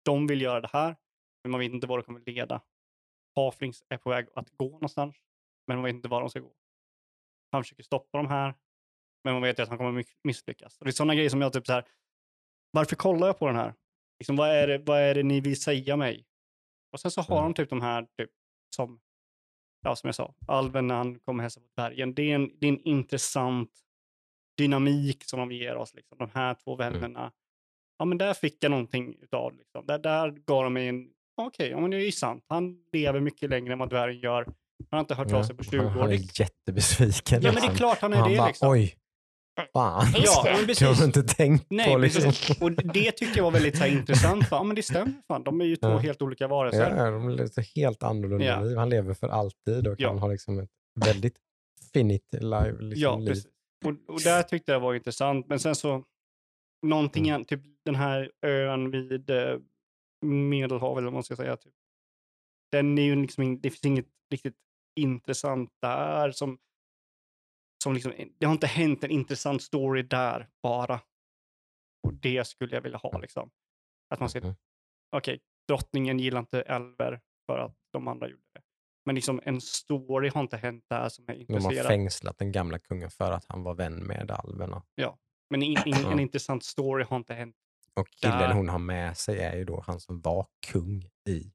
de 0.05 0.27
vill 0.27 0.41
göra 0.41 0.61
det 0.61 0.69
här, 0.73 0.95
men 1.43 1.51
man 1.51 1.59
vet 1.59 1.71
inte 1.71 1.87
var 1.87 1.97
det 1.97 2.03
kommer 2.03 2.19
leda. 2.19 2.61
Halflings 3.35 3.83
är 3.89 3.97
på 3.97 4.09
väg 4.09 4.27
att 4.35 4.49
gå 4.49 4.69
någonstans, 4.69 5.15
men 5.67 5.77
man 5.77 5.83
vet 5.83 5.95
inte 5.95 6.07
var 6.07 6.21
de 6.21 6.29
ska 6.29 6.39
gå. 6.39 6.53
Han 7.51 7.63
försöker 7.63 7.83
stoppa 7.83 8.17
de 8.17 8.27
här, 8.27 8.55
men 9.23 9.33
man 9.33 9.41
vet 9.41 9.59
ju 9.59 9.63
att 9.63 9.69
han 9.69 9.77
kommer 9.77 10.01
mi- 10.01 10.17
misslyckas. 10.23 10.77
Och 10.77 10.85
det 10.85 10.89
är 10.89 10.93
sådana 10.93 11.15
grejer 11.15 11.29
som 11.29 11.41
jag 11.41 11.53
typ 11.53 11.65
så 11.65 11.73
här, 11.73 11.87
varför 12.71 12.95
kollar 12.95 13.27
jag 13.27 13.39
på 13.39 13.47
den 13.47 13.55
här? 13.55 13.75
Liksom, 14.21 14.35
vad, 14.35 14.49
är 14.49 14.67
det, 14.67 14.77
vad 14.77 14.99
är 14.99 15.15
det 15.15 15.23
ni 15.23 15.41
vill 15.41 15.61
säga 15.61 15.97
mig? 15.97 16.25
Och 16.93 16.99
sen 16.99 17.11
så 17.11 17.21
har 17.21 17.37
Mm. 17.39 17.51
de 17.51 17.53
typ 17.53 17.69
de 17.69 17.81
här, 17.81 18.01
typ, 18.17 18.29
som, 18.75 18.99
ja, 19.83 19.95
som 19.95 20.07
jag 20.07 20.15
sa, 20.15 20.35
alven 20.47 20.87
när 20.87 20.95
han 20.95 21.19
kommer 21.19 21.43
hälsa 21.43 21.59
på 21.59 21.67
bergen. 21.75 22.13
Det 22.13 22.31
är, 22.31 22.35
en, 22.35 22.51
det 22.59 22.67
är 22.67 22.71
en 22.71 22.81
intressant 22.87 23.69
dynamik 24.57 25.23
som 25.23 25.39
de 25.39 25.51
ger 25.51 25.75
oss, 25.75 25.93
liksom. 25.93 26.17
de 26.17 26.29
här 26.33 26.53
två 26.53 26.75
vännerna. 26.75 27.31
Ja, 27.97 28.05
men 28.05 28.17
där 28.17 28.33
fick 28.33 28.63
jag 28.63 28.69
någonting 28.71 29.15
utav, 29.21 29.53
liksom. 29.55 29.85
där, 29.85 29.99
där 29.99 30.29
gav 30.31 30.63
de 30.63 30.73
mig 30.73 30.87
en, 30.87 31.09
okej, 31.41 31.69
ja, 31.69 31.79
men 31.79 31.91
det 31.91 31.97
är 31.97 32.05
ju 32.05 32.11
sant. 32.11 32.45
Han 32.47 32.77
lever 32.91 33.19
mycket 33.19 33.49
längre 33.49 33.73
än 33.73 33.79
vad 33.79 33.89
dvärgen 33.89 34.19
gör. 34.19 34.43
Han 34.45 34.53
har 34.89 34.99
inte 34.99 35.15
hört 35.15 35.31
av 35.33 35.43
sig 35.43 35.55
på 35.57 35.63
20 35.63 35.77
han, 35.77 35.97
år. 35.97 36.01
han 36.01 36.11
är 36.11 36.39
jättebesviken. 36.41 37.41
Ja, 37.41 37.51
men 37.51 37.55
det 37.55 37.59
är 37.59 37.61
liksom. 37.61 37.75
klart 37.75 37.99
han 38.01 38.13
är 38.13 38.17
han 38.17 38.31
det. 38.31 38.37
bara, 38.37 38.47
liksom. 38.47 38.69
oj, 38.71 38.95
fan. 39.73 40.05
Ja, 40.15 40.41
men 40.45 40.53
har 40.57 40.65
precis. 40.65 41.01
inte 41.03 41.23
tänkt 41.23 41.65
Nej, 41.69 41.91
på. 41.93 41.97
Liksom. 41.97 42.23
precis. 42.23 42.61
Och 42.61 42.71
det 42.71 43.11
tyckte 43.11 43.39
jag 43.39 43.43
var 43.43 43.51
väldigt 43.51 43.77
så 43.77 43.83
här, 43.83 43.91
intressant. 43.91 44.45
Ja, 44.51 44.63
men 44.63 44.75
det 44.75 44.83
stämmer 44.83 45.13
fan. 45.27 45.43
De 45.43 45.61
är 45.61 45.65
ju 45.65 45.75
två 45.75 45.87
Ja. 45.89 45.97
helt 45.97 46.21
olika 46.21 46.47
varelser. 46.47 46.95
Ja, 46.97 47.11
de 47.11 47.29
lever 47.29 47.75
helt 47.75 48.03
annorlunda 48.03 48.45
Ja. 48.45 48.61
liv. 48.61 48.77
Han 48.77 48.89
lever 48.89 49.13
för 49.13 49.27
alltid 49.29 49.87
och 49.87 49.95
Ja. 49.97 50.09
han 50.09 50.19
har 50.19 50.29
liksom 50.29 50.59
ett 50.59 50.69
väldigt 51.05 51.35
finite 51.93 52.39
live, 52.39 52.77
liksom, 52.79 53.01
Ja, 53.01 53.17
liv. 53.17 53.35
Och, 53.85 54.13
och 54.15 54.21
där 54.21 54.43
tyckte 54.43 54.71
jag 54.71 54.79
var 54.79 54.95
intressant. 54.95 55.47
Men 55.47 55.59
sen 55.59 55.75
så, 55.75 56.03
någonting, 56.85 57.29
Mm. 57.29 57.45
typ 57.45 57.61
den 57.85 57.95
här 57.95 58.31
ön 58.45 58.91
vid 58.91 59.29
eh, 59.29 59.57
Medelhavet, 60.25 60.97
eller 60.97 61.05
vad 61.05 61.13
man 61.13 61.23
ska 61.23 61.35
säga. 61.35 61.57
Typ. 61.57 61.73
Den 62.71 62.97
är 62.97 63.01
ju 63.03 63.15
liksom, 63.21 63.61
det 63.61 63.69
finns 63.69 63.85
inget 63.85 64.05
riktigt 64.31 64.55
intressant 64.99 65.69
där. 65.81 66.31
Som, 66.31 66.57
som 67.83 67.93
liksom, 67.93 68.13
det 68.37 68.45
har 68.45 68.53
inte 68.53 68.67
hänt 68.67 69.03
en 69.03 69.11
intressant 69.11 69.61
story 69.61 70.01
där 70.03 70.49
bara. 70.63 71.01
Och 72.03 72.13
det 72.13 72.47
skulle 72.47 72.75
jag 72.75 72.81
vilja 72.81 72.97
ha. 72.97 73.17
Liksom. 73.19 73.51
Att 74.09 74.19
man 74.19 74.29
Mhm. 74.43 74.55
okej, 75.15 75.39
drottningen 75.67 76.19
gillar 76.19 76.39
inte 76.39 76.61
älver 76.61 77.21
för 77.45 77.57
att 77.59 77.75
de 77.93 78.07
andra 78.07 78.27
gjorde 78.29 78.43
det. 78.53 78.61
Men 79.05 79.15
liksom 79.15 79.41
en 79.43 79.61
story 79.61 80.29
har 80.29 80.41
inte 80.41 80.57
hänt 80.57 80.85
där 80.89 81.09
som 81.09 81.25
är 81.29 81.33
De 81.33 81.53
har 81.53 81.59
intresserad. 81.61 81.87
fängslat 81.87 82.37
den 82.37 82.51
gamla 82.51 82.79
kungen 82.79 83.09
för 83.11 83.31
att 83.31 83.45
han 83.47 83.63
var 83.63 83.73
vän 83.75 83.95
med 84.07 84.31
alverna. 84.31 84.83
Men 85.49 85.63
in, 85.63 85.77
in, 85.85 85.93
en 85.93 86.01
Ja. 86.01 86.21
intressant 86.21 86.63
story 86.63 87.03
har 87.03 87.17
inte 87.17 87.33
hänt. 87.33 87.55
Och 87.93 88.07
killen 88.09 88.37
Där. 88.39 88.53
hon 88.53 88.69
har 88.69 88.79
med 88.79 89.17
sig 89.17 89.39
är 89.39 89.55
ju 89.55 89.65
då 89.65 89.81
han 89.87 89.99
som 89.99 90.21
var 90.21 90.47
kung 90.67 91.03
i 91.29 91.51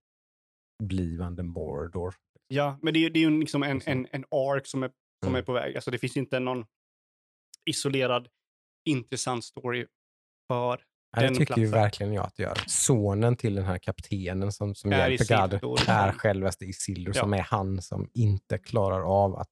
blivande 0.83 1.43
Mordor. 1.43 2.15
Ja, 2.49 2.79
men 2.83 2.95
det, 2.95 3.05
är- 3.05 3.11
det 3.11 3.19
är 3.19 3.31
ju 3.31 3.41
liksom 3.41 3.63
en, 3.63 3.81
Så. 3.81 3.91
en, 3.91 4.07
en 4.11 4.25
ark 4.31 4.67
som 4.67 4.83
är, 4.83 4.91
som 5.25 5.29
Mm. 5.29 5.39
är 5.39 5.43
på 5.43 5.53
väg. 5.53 5.77
Alltså 5.77 5.91
det 5.91 5.99
finns 5.99 6.17
inte 6.17 6.41
någon 6.41 6.65
isolerad 7.65 8.29
intressant 8.85 9.45
story 9.45 9.87
för 10.49 10.77
det 11.17 11.23
Den 11.23 11.35
tycker 11.35 11.57
ju 11.59 11.67
platsen. 11.67 11.71
verkligen 11.71 12.13
jag 12.13 12.25
att 12.27 12.35
det 12.37 12.43
gör. 12.43 12.59
Sonen 12.67 13.37
till 13.37 13.55
den 13.55 13.65
här 13.65 13.79
kaptenen 13.79 14.53
som, 14.53 14.75
som 14.75 14.93
Är 14.93 15.09
hjälper 15.09 15.25
Isildur. 15.25 15.91
är 15.91 16.13
självaste 16.13 16.65
Isildur 16.65 17.13
Ja. 17.15 17.21
som 17.23 17.35
är 17.35 17.41
han 17.43 17.83
som 17.83 18.11
inte 18.15 18.59
klarar 18.59 19.01
av 19.25 19.37
att 19.37 19.49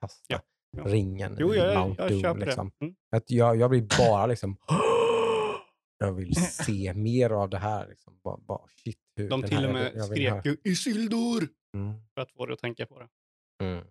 kasta 0.00 0.24
Ja, 0.28 0.40
ja. 0.76 0.82
ringen 0.84 1.36
Jo, 1.40 1.54
i 1.54 1.56
jag, 1.58 1.78
Mount 1.78 2.02
jag 2.02 2.10
Doom. 2.10 2.20
köper 2.22 2.46
liksom. 2.46 2.70
det. 2.78 2.84
Mm. 2.84 2.96
Att 3.16 3.30
jag, 3.30 3.56
jag 3.56 3.70
blir 3.70 3.88
bara 3.98 4.26
liksom 4.26 4.56
jag 5.98 6.12
vill 6.12 6.34
se 6.36 6.94
mer 6.94 7.30
av 7.30 7.50
det 7.50 7.58
här. 7.58 7.88
Liksom. 7.88 8.20
Bara, 8.24 8.36
bara, 8.38 8.68
shit, 8.84 8.98
hur 9.16 9.28
De 9.30 9.42
till 9.42 9.56
här, 9.58 9.64
och 9.64 9.68
jag 9.68 9.72
med 9.74 9.92
jag 9.94 10.06
skrek 10.06 10.46
ju 10.46 10.56
Isildur 10.72 11.48
Mm. 11.76 11.94
för 12.14 12.20
att 12.22 12.30
få 12.32 12.46
det 12.46 12.52
att 12.52 12.58
tänka 12.58 12.86
på 12.86 12.98
det. 13.00 13.08
Mm. 13.64 13.84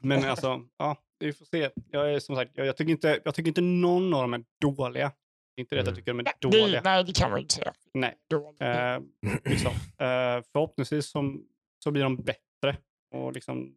Men 0.00 0.24
alltså, 0.30 0.66
ja, 0.76 0.96
vi 1.18 1.32
får 1.32 1.44
se. 1.44 1.70
Jag 1.90 2.12
är 2.14 2.20
som 2.20 2.36
sagt, 2.36 2.52
jag, 2.54 2.66
jag, 2.66 2.76
tycker, 2.76 2.90
inte, 2.90 3.20
jag 3.24 3.34
tycker 3.34 3.48
inte 3.48 3.60
någon 3.60 4.14
av 4.14 4.20
dem 4.22 4.34
är 4.34 4.44
dåliga. 4.60 5.12
Det 5.56 5.60
är 5.60 5.62
inte 5.62 5.74
det 5.74 5.80
att 5.80 5.86
jag 5.86 5.92
Mm. 5.92 5.96
tycker 5.96 6.12
de 6.12 6.20
är 6.20 6.24
Det, 6.50 6.58
dåliga. 6.60 6.80
nej, 6.84 7.04
det 7.04 7.12
kan 7.16 7.30
man 7.30 7.40
inte 7.40 7.54
säga. 7.54 7.72
Nej. 7.94 8.18
Eh, 8.60 9.00
liksom. 9.44 9.72
eh, 9.72 10.42
förhoppningsvis 10.52 11.10
som, 11.10 11.48
så 11.84 11.90
blir 11.90 12.02
de 12.02 12.16
bättre. 12.16 12.76
Och 13.14 13.32
liksom, 13.32 13.76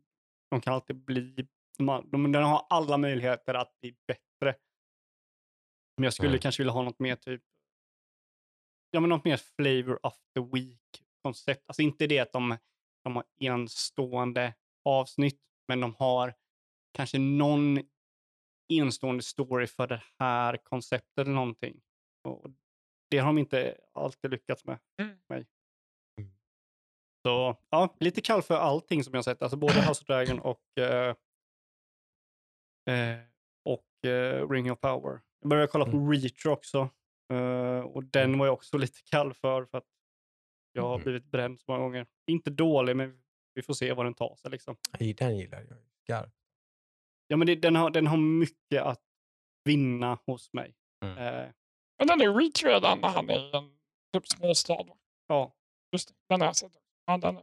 de 0.52 0.62
kan 0.62 0.74
alltid 0.74 0.96
bli... 0.96 1.48
De 1.78 1.88
har, 1.88 2.02
de, 2.12 2.32
de 2.32 2.44
har 2.44 2.66
alla 2.70 2.98
möjligheter 2.98 3.54
att 3.54 3.80
bli 3.82 3.96
bättre. 4.08 4.56
Men 5.98 6.04
jag 6.04 6.14
skulle 6.14 6.30
Mm. 6.30 6.40
kanske 6.40 6.62
vilja 6.64 6.74
ha 6.74 6.82
något 6.82 7.00
mer 7.00 7.16
typ... 7.16 7.42
Ja, 8.92 9.00
men 9.00 9.10
något 9.10 9.26
mer 9.26 9.38
flavor 9.38 10.06
of 10.06 10.14
the 10.36 10.42
week-koncept. 10.42 11.64
Alltså 11.68 11.82
inte 11.82 12.08
det 12.08 12.20
att 12.20 12.32
de, 12.34 12.58
de 13.04 13.16
har 13.16 13.26
enstående 13.40 14.54
avsnitt, 14.86 15.40
men 15.68 15.80
de 15.80 15.96
har 16.00 16.34
kanske 16.94 17.20
någon 17.20 17.80
enstående 18.74 19.24
story 19.24 19.68
för 19.68 19.88
det 19.88 20.04
här 20.20 20.58
konceptet 20.64 21.18
eller 21.18 21.32
någonting. 21.32 21.82
Och 22.28 22.46
det 23.10 23.18
har 23.18 23.26
de 23.26 23.38
inte 23.38 23.78
alltid 23.94 24.32
lyckats 24.32 24.66
med. 24.66 24.80
Mm. 25.02 25.18
Mig. 25.30 25.48
Mm. 26.22 26.32
Så 27.28 27.58
ja, 27.70 27.96
lite 28.00 28.22
kall 28.22 28.42
för 28.42 28.56
allting 28.56 29.04
som 29.04 29.14
jag 29.14 29.24
sett. 29.24 29.42
Alltså 29.42 29.58
både 29.58 29.74
House 29.74 29.92
of 30.02 30.08
Dragon 30.08 30.40
och, 30.52 30.78
eh, 30.78 31.16
eh, 32.90 33.20
och 33.66 34.10
eh, 34.10 34.50
Ring 34.50 34.72
of 34.72 34.80
Power. 34.80 35.22
Jag 35.40 35.50
började 35.50 35.68
kolla 35.68 35.86
på 35.86 35.98
Reacher 36.12 36.50
också. 36.50 36.90
eh, 37.34 37.80
och 37.80 38.04
den 38.04 38.38
var 38.40 38.46
jag 38.46 38.54
också 38.54 38.78
lite 38.78 39.00
kall 39.06 39.34
för. 39.34 39.66
för 39.66 39.78
att 39.78 39.88
jag 40.72 40.84
har 40.84 40.94
Mm. 40.96 41.04
blivit 41.04 41.26
bränd 41.26 41.60
så 41.60 41.66
många 41.72 41.84
gånger. 41.84 42.08
Inte 42.32 42.50
dålig, 42.50 42.96
men 42.96 43.23
vi 43.54 43.62
får 43.62 43.74
se 43.74 43.94
vad 43.94 44.06
den 44.06 44.14
tar 44.14 44.36
sig. 44.36 44.52
Liksom. 44.52 44.76
Nej, 45.00 45.14
Den 45.14 45.38
gillar 45.38 45.60
jag. 45.70 45.78
Skarp. 46.04 46.34
Ja, 47.28 47.38
men 47.38 47.48
det, 47.48 47.56
den, 47.56 47.76
har, 47.76 47.90
den 47.90 48.08
har 48.08 48.18
mycket 48.18 48.82
att 48.82 49.02
vinna 49.64 50.18
hos 50.26 50.54
mig. 50.54 50.76
Mm. 51.06 51.18
Eh, 51.18 51.50
Men 51.98 52.08
den 52.08 52.22
är 52.22 52.34
Reach 52.34 52.64
redan 52.64 53.00
när 53.00 53.10
han 53.10 53.30
är 53.30 53.40
i 53.40 53.52
en 53.58 53.72
typ 54.14 54.28
småstad. 54.28 54.86
ja, 55.28 55.56
Just 55.92 56.08
det, 56.08 56.14
den 56.30 56.42
har 56.42 56.48
jag 56.48 56.56
sett. 56.56 56.78
Ja, 57.06 57.18
den, 57.18 57.40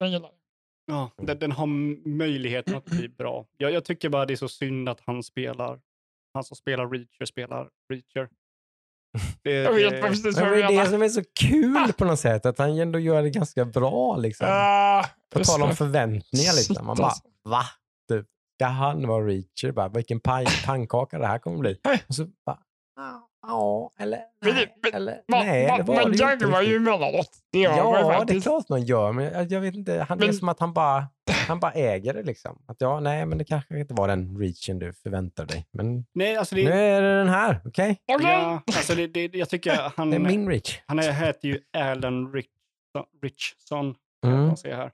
den 0.00 0.12
gillar 0.12 0.28
jag. 0.28 0.38
Ja, 0.86 1.10
Mm. 1.18 1.26
den, 1.26 1.38
den 1.38 1.52
har 1.52 1.66
möjligheten 2.08 2.74
att 2.74 2.84
bli 2.84 3.08
bra. 3.08 3.46
Jag, 3.56 3.72
jag 3.72 3.84
tycker 3.84 4.08
bara 4.08 4.26
det 4.26 4.34
är 4.34 4.36
så 4.36 4.48
synd 4.48 4.88
att 4.88 5.00
han 5.00 5.22
spelar, 5.22 5.80
han 6.34 6.44
som 6.44 6.56
spelar 6.56 6.88
Reacher 6.90 7.24
spelar 7.24 7.70
Reacher. 7.88 8.28
Det, 9.42 9.50
Jag 9.52 9.72
vet 9.72 9.90
det- 9.90 10.00
precis 10.02 10.24
Men 10.24 10.34
vad 10.34 10.52
det 10.52 10.56
du 10.56 10.62
är 10.62 10.68
det 10.68 10.74
menar. 10.76 10.90
som 10.90 11.02
är 11.02 11.08
så 11.08 11.22
kul 11.40 11.92
på 11.92 12.04
något 12.04 12.18
sätt, 12.20 12.46
att 12.46 12.58
han 12.58 12.78
ändå 12.78 12.98
gör 12.98 13.22
det 13.22 13.30
ganska 13.30 13.64
bra. 13.64 14.16
Liksom. 14.16 14.46
Ah, 14.50 15.04
På 15.32 15.44
tal 15.44 15.62
om 15.62 15.68
det. 15.68 15.74
förväntningar. 15.76 16.52
Liksom. 16.56 16.86
Man 16.86 16.96
bara, 16.96 17.06
alltså. 17.06 17.22
va? 17.44 17.62
Typ, 18.08 18.26
ska 18.58 18.66
han 18.66 19.06
vara 19.08 19.24
Reacher? 19.26 19.72
Bara, 19.72 19.88
vilken 19.88 20.20
pannkaka 20.66 21.18
det 21.18 21.26
här 21.26 21.38
kommer 21.38 21.58
bli. 21.58 21.78
Och 22.08 22.14
så 22.14 22.26
bara, 22.46 22.58
ja, 23.48 23.90
ja, 23.98 24.02
eller 24.04 24.20
Men 24.40 24.54
nej, 24.54 24.76
men- 24.82 24.94
eller 24.94 25.12
Ma- 25.12 25.20
nej. 25.28 25.68
ma- 25.68 25.76
det 25.76 25.82
var 25.82 25.94
man 25.94 26.04
inte 26.12 26.18
garvar 26.24 26.62
ju 26.62 26.76
emellanåt. 26.76 27.30
Det 27.52 27.58
gör 27.58 27.70
man 27.70 27.78
ju 27.78 27.84
Ja, 27.84 28.06
det 28.08 28.14
är 28.14 28.18
faktiskt. 28.18 28.42
klart 28.42 28.68
man 28.68 28.82
gör, 28.82 29.12
men 29.12 29.24
jag, 29.24 29.52
jag 29.52 29.60
vet 29.60 29.74
inte. 29.74 30.06
Han, 30.08 30.18
det 30.18 30.24
är 30.24 30.26
Men- 30.26 30.34
som 30.36 30.48
att 30.48 30.60
han 30.60 30.72
bara, 30.72 31.06
han 31.48 31.60
bara 31.60 31.72
äger 31.72 32.14
det. 32.14 32.22
liksom. 32.22 32.62
Att 32.66 32.76
ja, 32.80 33.00
nej, 33.00 33.26
men 33.26 33.38
det 33.38 33.44
kanske 33.44 33.78
inte 33.78 33.94
var 33.94 34.08
den 34.08 34.38
reachen 34.38 34.78
du 34.78 34.92
förväntar 34.92 35.46
dig. 35.46 35.66
Men 35.70 36.06
Nej, 36.12 36.36
alltså 36.36 36.54
nu 36.56 36.64
det, 36.64 36.74
är 36.74 37.02
det 37.02 37.18
den 37.18 37.28
här, 37.28 37.60
okej? 37.64 37.98
Okej. 38.12 38.26
ja, 38.30 38.62
alltså 38.76 38.94
det, 38.94 39.06
det, 39.06 39.34
jag 39.34 39.48
tycker 39.48 39.72
han, 39.96 40.10
Det 40.10 40.16
är 40.16 40.20
min 40.20 40.48
reach. 40.48 40.80
han 40.86 40.98
är, 40.98 41.12
heter 41.12 41.48
ju 41.48 41.60
Alan 41.78 42.32
Rich, 42.32 42.46
Richson, 43.22 43.94
Mm. 44.26 44.46
man 44.46 44.56
här, 44.64 44.90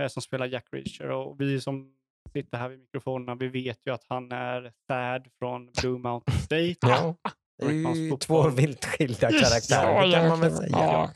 eh, 0.00 0.08
som 0.08 0.22
spelar 0.22 0.46
Jack 0.46 0.64
Reacher. 0.72 1.10
Och 1.10 1.40
vi 1.40 1.60
som 1.60 1.90
sitter 2.32 2.58
här 2.58 2.68
vid 2.68 2.78
mikrofonerna, 2.78 3.34
vi 3.34 3.48
vet 3.48 3.78
ju 3.86 3.92
att 3.94 4.04
han 4.08 4.32
är 4.32 4.72
Thad 4.88 5.26
från 5.38 5.70
Blue 5.80 5.98
Mountain 5.98 6.38
State. 6.38 6.76
Ja. 6.80 7.14
Det 7.58 7.64
är 7.66 7.94
ju 7.94 8.16
två 8.16 8.48
vilt 8.48 8.84
skilda 8.84 9.30
karaktärer, 9.30 10.06
det 10.06 10.12
kan 10.12 10.28
man 10.28 10.40
väl 10.40 10.56
säga. 10.56 10.68
Ja. 10.70 11.10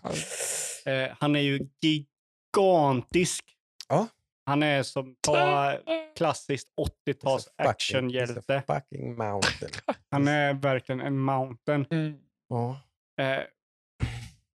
Eh, 0.92 1.08
han 1.20 1.36
är 1.36 1.40
ju 1.40 1.68
gigantisk. 1.82 3.44
Ja. 3.88 4.06
Han 4.46 4.62
är 4.62 4.82
som 4.82 5.16
ta 5.20 5.74
klassiskt 6.16 6.68
80-tals 7.06 7.46
It's 7.46 7.48
a 7.48 7.52
fucking- 7.64 7.68
actionhjälte. 7.70 8.62
fucking 8.66 9.16
mountain. 9.16 9.70
Han 10.10 10.28
är 10.28 10.54
verkligen 10.54 11.00
en 11.00 11.18
mountain. 11.18 11.86
Mm. 11.90 12.14
Ja. 12.48 12.80
Eh, 13.20 13.40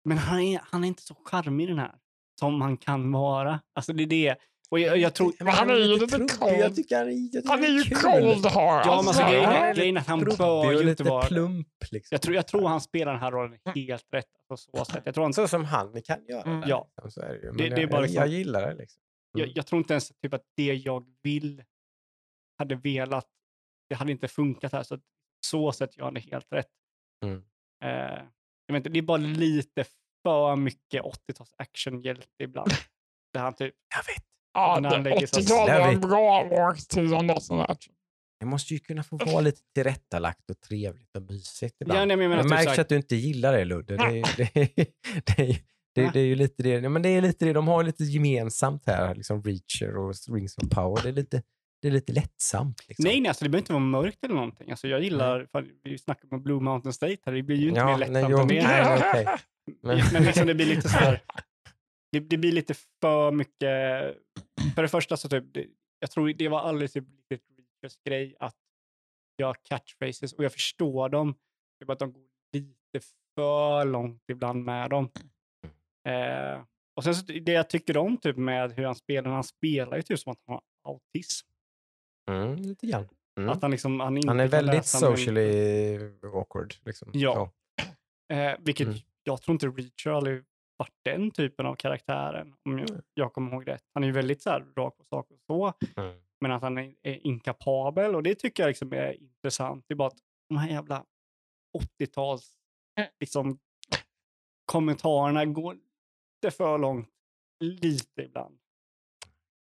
men 0.06 0.18
han 0.18 0.40
är, 0.40 0.62
han 0.64 0.84
är 0.84 0.88
inte 0.88 1.03
så 1.03 1.16
charmig 1.26 1.68
den 1.68 1.80
här. 1.80 1.91
Som 2.40 2.62
han 2.62 2.78
kan 2.78 3.12
vara. 3.12 3.60
Alltså 3.76 3.94
det 3.94 4.03
är 4.03 4.08
det. 4.08 4.36
Och 4.72 4.80
jag, 4.80 4.98
jag 4.98 5.14
tror... 5.15 5.34
Men 5.39 5.48
han 5.48 5.69
är 5.69 5.76
ju 5.76 5.88
lite 5.88 6.18
cold. 6.39 6.57
Jag 6.60 6.76
tycker 6.76 6.98
han 6.98 7.07
är, 7.64 7.68
jag 7.68 7.85
ju 7.85 7.95
cold 7.95 8.45
hard. 8.45 8.85
Ja, 8.85 9.02
men 9.02 9.07
alltså, 9.07 9.23
grejen, 9.76 9.98
är- 9.98 10.02
att 10.02 10.07
han 10.07 10.19
bör 10.38 10.72
ju 10.84 10.89
inte 10.89 11.03
vara... 11.03 11.26
plump. 11.26 11.68
Liksom. 11.91 12.15
Jag 12.15 12.22
tror, 12.22 12.35
jag 12.35 12.48
tror 12.48 12.68
han 12.68 12.81
spelar 12.81 13.11
den 13.11 13.22
här 13.22 13.31
rollen 13.31 13.60
helt 13.76 14.06
rätt 14.14 14.26
på 14.48 14.57
så 14.57 14.85
sätt. 14.85 15.02
Jag 15.06 15.14
tror, 15.15 15.23
han, 15.23 15.34
Så 15.34 15.48
som 15.48 15.65
han 15.65 16.02
kan 16.02 16.26
göra. 16.26 16.41
Mm. 16.41 16.61
där, 16.61 16.69
Ja. 16.69 16.91
liksom, 16.95 17.11
Så 17.11 17.22
är 17.22 17.30
det, 17.30 17.35
ju. 17.39 17.45
Men 17.45 17.57
Det- 17.57 17.69
det 17.69 17.76
är 17.76 17.80
jag, 17.80 17.89
bara 17.89 17.98
jag, 17.98 18.03
liksom- 18.03 18.19
jag 18.22 18.27
gillar 18.30 18.68
det. 18.68 18.73
Liksom. 18.76 19.02
jag, 19.38 19.52
jag 19.56 19.65
tror 19.68 19.80
inte 19.80 19.93
ens 19.93 20.10
typ 20.22 20.34
att 20.34 20.43
det 20.56 20.73
jag 20.73 21.06
vill 21.23 21.64
hade 22.57 22.76
velat, 22.76 23.27
det 23.89 23.95
hade 23.95 24.11
inte 24.11 24.27
funkat 24.27 24.72
här. 24.72 24.84
Så 24.84 24.99
så 25.45 25.72
sätt 25.72 25.98
gör 25.98 26.03
han 26.06 26.14
det 26.14 26.19
helt 26.19 26.52
rätt. 26.53 26.68
Mm. 27.26 27.43
Eh, 27.84 28.23
jag 28.65 28.73
vet 28.73 28.76
inte, 28.80 28.89
det 28.89 28.99
är 28.99 29.03
bara 29.03 29.18
lite 29.18 29.85
för 30.23 30.56
mycket 30.56 31.03
80-tals 31.03 31.53
actionhjälte 31.57 32.27
ibland. 32.43 32.72
Där 33.34 33.41
han 33.41 33.53
typ, 33.53 33.76
Jag 33.95 34.14
vet. 34.14 34.26
Ja, 34.53 34.80
när 34.82 34.90
han 34.90 35.03
det- 35.03 35.10
lägger 35.10 35.28
sig- 35.28 35.44
80-talet 35.44 35.80
var 35.80 35.88
en 35.94 35.99
bra 36.02 36.44
årtionde. 36.52 37.41
sån 37.41 37.57
där. 37.57 37.78
Det 38.40 38.45
måste 38.45 38.73
ju 38.73 38.80
kunna 38.80 39.03
få 39.03 39.18
vara 39.18 39.41
lite 39.41 39.60
tillrättalagt 39.76 40.49
och 40.49 40.60
trevligt 40.61 41.15
och 41.15 41.22
mysigt 41.22 41.76
ibland. 41.82 41.99
ja, 42.02 42.06
nej, 42.06 42.18
men 42.18 42.23
jag 42.23 42.30
menar 42.30 42.44
det 42.44 42.49
typ 42.49 42.65
märks 42.68 42.80
att 42.80 42.90
du 42.90 42.95
inte 42.95 43.15
gillar 43.15 43.53
det 43.53 43.65
Ludde. 43.65 43.98
Det, 43.98 44.03
är- 44.03 44.38
det, 44.38 44.56
är- 44.61 44.69
det, 45.36 45.41
är- 45.52 45.57
det, 45.95 46.10
det 46.14 46.19
är 46.19 46.26
ju 46.26 46.36
lite 46.36 46.64
det. 46.64 46.69
Ja, 46.69 46.90
men 46.90 47.02
det 47.02 47.10
är 47.10 47.22
lite 47.22 47.45
det. 47.45 47.53
De 47.53 47.68
har 47.68 47.84
lite 47.84 48.03
gemensamt 48.03 48.84
här, 48.88 49.15
liksom 49.15 49.44
Reacher 49.44 49.98
och 49.98 50.14
Rings 50.36 50.57
of 50.57 50.69
Power. 50.69 51.03
Det 51.03 51.10
är 51.10 51.14
lite, 51.14 51.41
det 51.82 51.88
är 51.88 51.91
lite 51.91 52.14
lättsamt. 52.14 52.88
Liksom. 52.88 53.03
Nej, 53.03 53.22
nej, 53.22 53.28
alltså 53.30 53.44
det 53.45 53.49
behöver 53.49 53.61
inte 53.61 53.73
vara 53.73 53.84
mörkt 53.84 54.23
eller 54.23 54.36
någonting. 54.36 54.72
Alltså 54.72 54.88
jag 54.88 55.03
gillar, 55.03 55.48
fan, 55.52 55.68
vi 55.84 55.98
snackar 55.98 56.34
om 56.34 56.44
Blue 56.44 56.60
Mountain 56.60 56.94
State 56.94 57.18
här, 57.26 57.34
det 57.34 57.44
blir 57.44 57.57
ju 57.57 57.68
inte 57.68 57.80
ja, 57.80 57.86
mer 57.86 57.98
lättsamt 57.98 58.48
nej, 58.48 58.57
det. 58.57 58.68
nej, 58.68 58.98
okej. 59.10 59.26
Men- 59.84 60.02
Men 60.14 60.23
liksom 60.23 60.48
det 60.48 60.56
blir 60.56 60.65
lite 60.65 60.90
så 60.90 60.98
här, 60.98 61.22
det, 62.11 62.19
det 62.19 62.38
blir 62.38 62.51
lite 62.51 62.73
för 63.01 63.31
mycket, 63.31 64.17
för 64.75 64.81
det 64.81 64.88
första 64.88 65.17
så 65.17 65.29
typ, 65.29 65.43
det, 65.53 65.67
jag 65.99 66.11
tror 66.11 66.33
det 66.33 66.47
var 66.49 66.59
aldrig 66.59 66.91
typ 66.91 67.05
lite 67.29 67.43
Reachers 67.57 67.97
grej 68.05 68.35
att 68.39 68.55
göra 69.38 69.53
catchphrases 69.53 70.33
och 70.33 70.43
jag 70.43 70.53
förstår 70.53 71.09
dem, 71.09 71.35
det 71.79 71.83
är 71.83 71.85
bara 71.85 71.93
att 71.93 71.99
de 71.99 72.13
går 72.13 72.23
lite 72.53 73.07
för 73.35 73.85
långt 73.85 74.23
ibland 74.27 74.63
med 74.63 74.89
dem. 74.89 75.09
Eh, 76.07 76.63
och 76.95 77.03
sen 77.03 77.15
så, 77.15 77.25
det 77.25 77.51
jag 77.51 77.69
tycker 77.69 77.97
om 77.97 78.17
typ 78.17 78.38
med 78.38 78.71
hur 78.71 78.85
han 78.85 78.95
spelar, 78.95 79.31
han 79.31 79.43
spelar 79.43 79.97
ju 79.97 80.03
typ 80.03 80.19
som 80.19 80.31
att 80.31 80.39
han 80.47 80.53
har 80.53 80.91
autism. 80.93 81.47
Mm, 82.29 82.55
lite 82.55 82.88
grann. 82.88 83.07
Mm. 83.38 83.49
Att 83.49 83.61
han 83.61 83.71
liksom, 83.71 83.99
han 83.99 84.17
inte 84.17 84.27
Han 84.27 84.39
är 84.39 84.47
väldigt 84.47 84.85
socially 84.85 85.97
awkward. 86.23 86.73
Liksom. 86.85 87.09
Ja. 87.13 87.51
Eh, 88.33 88.53
vilket 88.59 88.88
Mm. 88.88 88.99
jag 89.23 89.41
tror 89.41 89.53
inte 89.53 89.67
Reacher 89.67 90.09
aldrig 90.11 90.43
varit 90.82 90.94
den 91.03 91.32
typen 91.32 91.66
av 91.66 91.76
karaktären, 91.76 92.53
om 92.66 92.80
jag, 92.80 92.90
Mm. 92.90 93.02
jag 93.14 93.34
kommer 93.34 93.52
ihåg 93.52 93.68
rätt. 93.68 93.84
Han 93.94 94.03
är 94.03 94.08
ju 94.08 94.14
väldigt 94.14 94.41
så 94.41 94.49
här, 94.49 94.66
rak 94.76 94.98
på 94.98 95.03
sak 95.03 95.32
och 95.32 95.40
så, 95.48 95.74
Mm. 95.98 96.20
men 96.41 96.52
att 96.52 96.62
han 96.62 96.78
är, 96.78 96.94
är 97.02 97.28
inkapabel 97.28 98.16
och 98.16 98.24
det 98.24 98.36
tycker 98.36 98.64
jag 98.64 98.68
liksom 98.68 98.94
är 98.94 99.22
intressant. 99.22 99.86
Det 99.88 99.94
är 99.94 99.95
bara 99.95 100.08
att 100.08 100.18
de 100.49 100.58
här 100.58 100.70
jävla 100.70 101.06
80-tals, 101.78 102.53
Mm. 102.98 103.10
liksom 103.20 103.60
kommentarerna 104.66 105.45
går 105.45 105.74
lite 105.74 106.58
för 106.58 106.78
långt. 106.78 107.10
Lite 107.60 108.22
ibland. 108.22 108.58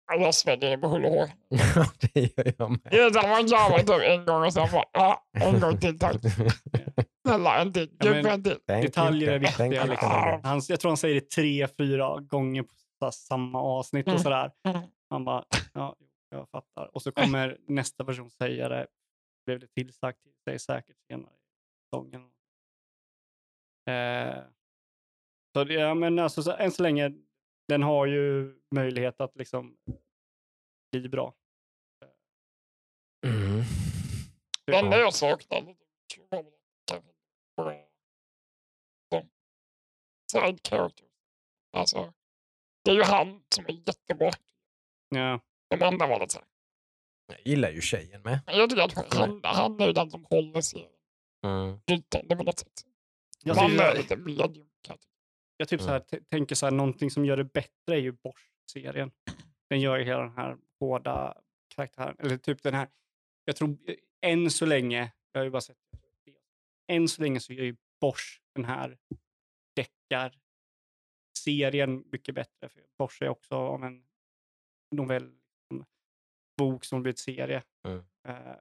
Jag 0.07 0.35
svänger 0.35 0.77
på 0.77 0.87
hull 0.87 1.05
och 1.05 1.11
hår. 1.11 1.29
Ja, 1.49 1.85
det 2.13 2.19
gör 2.37 2.53
jag 2.57 2.69
med. 2.69 2.79
Det 2.83 3.09
där 3.09 3.21
det 3.77 3.83
typ 3.83 4.01
en 4.01 4.25
gång 4.25 4.43
och 4.43 4.53
sen 4.53 4.67
bara, 4.71 4.85
ja, 4.93 5.25
en 5.33 5.59
gång 5.59 5.77
till 5.79 5.99
tack. 5.99 6.15
Snälla 7.25 7.61
en 7.61 7.73
till, 7.73 7.97
Ja, 7.99 8.11
men- 8.23 8.43
Detaljer 8.65 9.31
är 9.31 9.39
viktiga. 9.39 9.85
Liksom. 9.85 10.09
Han, 10.43 10.61
jag 10.67 10.79
tror 10.79 10.89
han 10.89 10.97
säger 10.97 11.15
det 11.15 11.29
tre, 11.29 11.67
fyra 11.67 12.19
gånger 12.19 12.63
på 12.99 13.11
samma 13.11 13.61
avsnitt 13.61 14.05
och 14.07 14.11
Mm. 14.11 14.23
sådär. 14.23 14.51
Mm. 14.67 14.81
Han 15.09 15.25
bara, 15.25 15.45
ja, 15.73 15.95
jag 16.29 16.49
fattar. 16.49 16.95
Och 16.95 17.01
så 17.01 17.11
kommer 17.11 17.57
nästa 17.67 18.05
person 18.05 18.29
säga 18.31 18.69
det. 18.69 18.87
Blev 19.45 19.59
det 19.59 19.67
tillsagt 19.67 20.21
till 20.23 20.33
sig 20.49 20.59
säkert 20.59 20.97
senare 21.07 21.33
i 21.33 21.39
säsongen. 21.85 22.21
Eh, 23.89 24.43
så 25.55 25.63
det, 25.63 25.73
ja, 25.73 25.93
men 25.93 26.19
alltså, 26.19 26.43
så, 26.43 26.51
än 26.51 26.71
så 26.71 26.83
länge, 26.83 27.11
den 27.67 27.83
har 27.83 28.05
ju 28.05 28.55
möjlighet 28.75 29.21
att 29.21 29.35
liksom 29.35 29.77
bli 30.91 31.09
bra. 31.09 31.33
Mm. 33.25 33.61
Det 34.65 34.75
enda 34.77 34.97
jag 34.99 35.13
saknar 35.13 35.61
lite 35.61 35.79
var 36.29 36.43
väl 36.43 36.51
kanske 36.87 37.01
bra 37.03 37.13
som 39.13 39.29
side 40.31 40.59
characters. 40.67 41.05
Alltså, 41.73 42.13
det 42.83 42.91
är 42.91 42.95
ju 42.95 43.03
han 43.03 43.43
som 43.55 43.65
är 43.65 43.71
jättebra. 43.71 44.31
Ja, 45.09 45.39
De 45.69 45.83
andra 45.85 46.07
var 46.07 46.19
lite 46.19 46.33
så 46.33 46.39
här. 46.39 46.47
Jag 47.27 47.37
gillar 47.47 47.69
ju 47.71 47.81
tjejen 47.81 48.21
med. 48.21 48.39
Men 48.45 48.57
jag 48.57 48.69
tycker 48.69 48.83
att 48.83 49.13
han, 49.13 49.41
han 49.43 49.79
är 49.81 49.87
ju 49.87 49.93
den 49.93 50.11
som 50.11 50.25
håller 50.29 50.61
serien 50.61 50.91
Mm. 51.45 51.79
flytande 51.87 52.35
på 52.35 52.43
något 52.43 52.59
sätt. 52.59 52.85
jag, 53.43 53.55
tycker, 53.57 53.81
är 53.83 53.87
jag, 53.87 53.97
lite 53.97 54.17
medium. 54.17 54.69
jag 55.57 55.67
typ 55.67 55.81
så 55.81 55.87
här, 55.87 55.99
t- 55.99 56.19
tänker 56.29 56.55
så 56.55 56.65
här, 56.65 56.71
någonting 56.71 57.11
som 57.11 57.25
gör 57.25 57.37
det 57.37 57.43
bättre 57.43 57.95
är 57.95 57.97
ju 57.97 58.11
Bosch-serien. 58.11 59.11
Den 59.69 59.79
gör 59.81 59.97
ju 59.97 60.03
hela 60.05 60.19
den 60.21 60.33
här 60.37 60.57
hårda 60.79 61.41
karaktären, 61.75 62.15
eller 62.19 62.37
typ 62.37 62.63
den 62.63 62.73
här, 62.73 62.89
jag 63.45 63.55
tror 63.55 63.69
eh, 63.87 63.95
än 64.31 64.51
så 64.51 64.65
länge, 64.65 65.11
jag 65.31 65.39
har 65.39 65.45
ju 65.45 65.49
bara 65.51 65.61
sett 65.61 65.77
än 66.87 67.07
så 67.07 67.21
länge 67.21 67.39
så 67.39 67.53
gör 67.53 67.63
ju 67.63 67.75
Bosch 68.01 68.41
den 68.55 68.65
här 68.65 68.97
deckar-serien 69.75 72.03
mycket 72.11 72.35
bättre. 72.35 72.69
För 72.69 72.85
Bosch 72.97 73.21
är 73.21 73.29
också 73.29 73.55
av 73.55 73.83
en 73.83 74.05
novell, 74.95 75.31
en 75.73 75.85
bok 76.57 76.85
som 76.85 77.01
blivit 77.01 77.19
serie. 77.19 77.63
Mm. 77.87 78.03
Eh, 78.27 78.55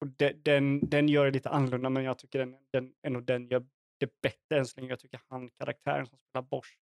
och 0.00 0.06
de, 0.06 0.32
den, 0.32 0.80
den 0.80 1.08
gör 1.08 1.24
det 1.24 1.30
lite 1.30 1.50
annorlunda, 1.50 1.90
men 1.90 2.04
jag 2.04 2.18
tycker 2.18 2.38
den, 2.38 2.56
den, 2.70 2.94
ändå 3.02 3.20
den 3.20 3.48
gör 3.48 3.66
det 3.98 4.20
bättre 4.22 4.58
än 4.58 4.66
så 4.66 4.80
länge. 4.80 4.92
Jag 4.92 5.00
tycker 5.00 5.20
han, 5.28 5.50
karaktären 5.50 6.06
som 6.06 6.18
spelar 6.18 6.42
Bosch, 6.42 6.78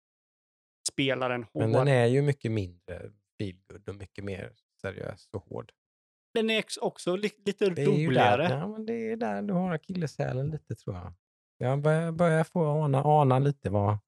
spelar 0.89 1.31
en 1.31 1.45
hård. 1.45 1.63
Men 1.63 1.73
den 1.73 1.89
är 1.89 2.07
ju 2.07 2.23
mycket 2.23 2.53
mindre 2.53 3.13
feelgood 3.39 3.89
och 3.89 3.95
mycket 3.95 4.25
mer 4.25 4.53
seriös 4.81 5.29
och 5.33 5.43
hård. 5.43 5.73
Den 6.35 6.51
är 6.51 6.65
också 6.81 7.17
li, 7.17 7.31
lite 7.45 7.71
Det 7.71 7.85
roligare. 7.87 8.49
där, 8.49 8.57
ja, 8.59 8.69
men 8.69 8.87
det 8.87 9.11
är 9.11 9.17
där 9.17 9.43
du 9.43 9.53
har 9.53 9.73
akilleshälen 9.75 10.51
lite 10.51 10.75
tror 10.75 10.97
jag. 10.97 11.13
Jag 11.59 11.83
börjar, 11.83 12.13
börjar 12.13 12.45
få 12.45 12.67
ana, 12.67 13.03
ana 13.05 13.39
lite 13.39 13.71
var, 13.71 13.99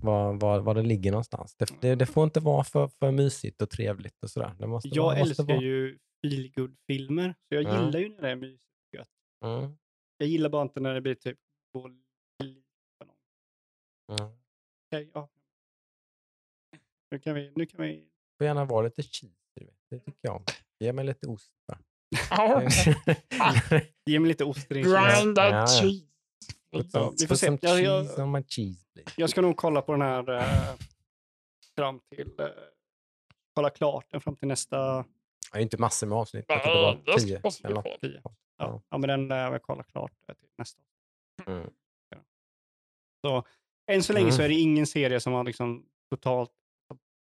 var, 0.00 0.32
var, 0.34 0.60
var 0.60 0.74
det 0.74 0.82
ligger 0.82 1.10
någonstans. 1.10 1.54
Det, 1.56 1.80
det, 1.80 1.94
det 1.94 2.06
får 2.06 2.24
inte 2.24 2.40
vara 2.40 2.64
för, 2.64 2.88
för 2.88 3.10
mysigt 3.10 3.62
och 3.62 3.70
trevligt 3.70 4.22
och 4.22 4.30
sådär. 4.30 4.54
Det 4.58 4.66
måste 4.66 4.88
Jag 4.88 5.02
vara, 5.02 5.18
måste 5.18 5.30
älskar 5.30 5.44
vara. 5.54 5.62
ju 5.62 5.98
feelgood-filmer, 6.22 7.34
så 7.48 7.54
jag 7.54 7.64
Mm. 7.64 7.84
gillar 7.84 8.00
ju 8.00 8.08
när 8.08 8.22
det 8.22 8.30
är 8.30 8.36
mysigt 8.36 8.72
och 8.92 8.98
gött. 8.98 9.08
Mm, 9.44 9.76
Jag 10.18 10.28
gillar 10.28 10.50
bara 10.50 10.62
inte 10.62 10.80
när 10.80 10.94
det 10.94 11.00
blir 11.00 11.14
typ 11.14 11.38
långt. 11.74 12.04
mm. 14.20 14.30
Okej, 14.86 15.10
ja. 15.14 15.28
Nu 17.10 17.18
kan 17.18 17.34
vi, 17.34 17.52
nu 17.56 17.66
kan 17.66 17.82
vi 17.82 18.08
får 18.38 18.46
gärna 18.46 18.64
vara 18.64 18.82
lite 18.84 19.02
cheesy. 19.02 19.32
Det 19.90 19.98
tycker 19.98 20.18
jag 20.20 20.36
om. 20.36 20.44
Ge 20.82 20.92
mig 20.92 21.04
lite 21.04 21.26
ost 21.26 21.52
bara. 21.68 21.78
Ja, 22.30 22.62
ge 24.06 24.18
mig 24.20 24.28
lite 24.28 24.44
ost. 24.44 24.68
Grinded 24.68 24.92
Ja, 25.38 25.48
ja. 25.50 25.66
cheese. 25.66 26.06
Ja, 26.92 27.12
vi 27.20 27.26
får 27.26 27.34
se. 27.34 27.58
Jag- 27.62 27.80
jag-. 27.82 28.44
Jag 29.16 29.30
ska 29.30 29.40
nog 29.40 29.56
kolla 29.56 29.82
på 29.82 29.92
den 29.92 30.02
här 30.02 30.30
eh, 30.38 30.74
fram 31.76 32.00
till, 32.14 32.40
eh, 32.40 32.46
kolla 33.54 33.70
klart 33.70 34.06
den 34.10 34.20
fram 34.20 34.36
till 34.36 34.48
nästa, 34.48 34.76
Jag 34.76 35.04
har 35.50 35.58
ju 35.58 35.62
inte 35.62 35.78
massor 35.78 36.06
med 36.06 36.18
avsnitt. 36.18 36.44
Jag 36.48 36.62
tror 36.62 36.74
det 36.74 36.80
var 37.12 37.18
tio. 37.18 37.40
eller 37.64 37.74
något. 37.74 38.00
tio. 38.00 38.20
Ja. 38.24 38.34
Ja, 38.58 38.82
ja 38.90 38.98
men 38.98 39.08
den 39.08 39.28
lär 39.28 39.52
jag 39.52 39.62
kolla 39.62 39.82
klart 39.82 40.12
eh, 40.28 40.34
till 40.34 40.48
nästa. 40.58 40.80
Mm. 41.46 41.70
Så 43.26 43.44
än 43.90 44.02
så 44.02 44.12
länge 44.12 44.32
så 44.32 44.38
Mm. 44.38 44.44
är 44.44 44.48
det 44.48 44.60
ingen 44.60 44.86
serie 44.86 45.20
som 45.20 45.32
har 45.32 45.44
liksom 45.44 45.86
totalt 46.10 46.50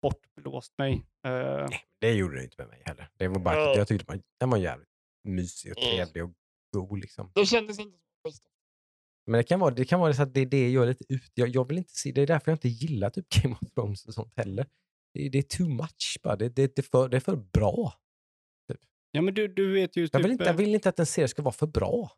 bortblåst 0.02 0.78
mig. 0.78 1.06
Eh, 1.28 1.68
Det 2.02 2.14
gjorde 2.14 2.36
det 2.38 2.44
inte 2.44 2.56
med 2.57 2.68
mig 2.68 2.82
heller. 2.86 3.10
Det 3.18 3.28
var 3.28 3.40
bara, 3.40 3.56
Nej. 3.65 3.78
jag 3.78 3.88
tyckte 3.88 4.06
var- 4.07 4.22
den 4.40 4.49
var 4.49 4.57
jävligt 4.57 4.90
mysig 5.28 5.72
och 5.72 5.78
Mm. 5.84 5.95
trevlig 5.95 6.23
och 6.23 6.32
god. 6.73 6.99
Liksom. 6.99 7.32
Det 7.36 7.45
kändes 7.45 7.80
inte 7.80 7.98
som. 8.32 8.32
Men 9.26 9.38
det 9.38 9.44
kan 9.44 9.60
vara, 9.60 9.73
det 9.73 9.86
kan 9.86 9.99
vara 9.99 10.14
så 10.14 10.22
att 10.23 10.34
det 10.34 10.40
är 10.41 10.45
det 10.45 10.69
jag 10.72 10.84
är 10.84 10.88
lite 10.88 11.03
ut. 11.14 11.32
Jag, 11.34 11.49
jag 11.49 11.68
vill 11.68 11.78
inte 11.78 11.94
se, 11.94 12.11
det 12.11 12.22
är 12.22 12.28
därför 12.28 12.52
jag 12.52 12.56
inte 12.56 12.69
gillar 12.69 13.10
typ 13.10 13.30
Game 13.30 13.56
of 13.61 13.69
Thrones 13.76 14.06
och 14.06 14.14
sånt 14.14 14.34
heller. 14.36 14.68
Det, 15.14 15.26
är- 15.26 15.30
det 15.30 15.38
är 15.38 15.41
too 15.57 15.69
much 15.69 16.18
bara. 16.23 16.36
Det, 16.36 16.49
det, 16.49 16.76
det, 16.76 16.80
är 16.82 16.84
för, 16.84 17.10
det 17.10 17.18
är 17.18 17.22
för 17.22 17.36
bra. 17.36 17.94
ja 19.11 19.22
men 19.22 19.34
du, 19.34 19.48
du 19.48 19.73
vet 19.73 19.95
ju 19.98 20.07
typ... 20.07 20.14
Jag 20.14 20.22
vill, 20.22 20.32
inte, 20.32 20.44
eh, 20.44 20.48
jag 20.49 20.53
vill 20.57 20.73
inte 20.76 20.90
att 20.90 20.99
en 20.99 21.06
serie 21.06 21.28
ska 21.28 21.41
vara 21.41 21.53
för 21.53 21.68
bra. 21.68 22.11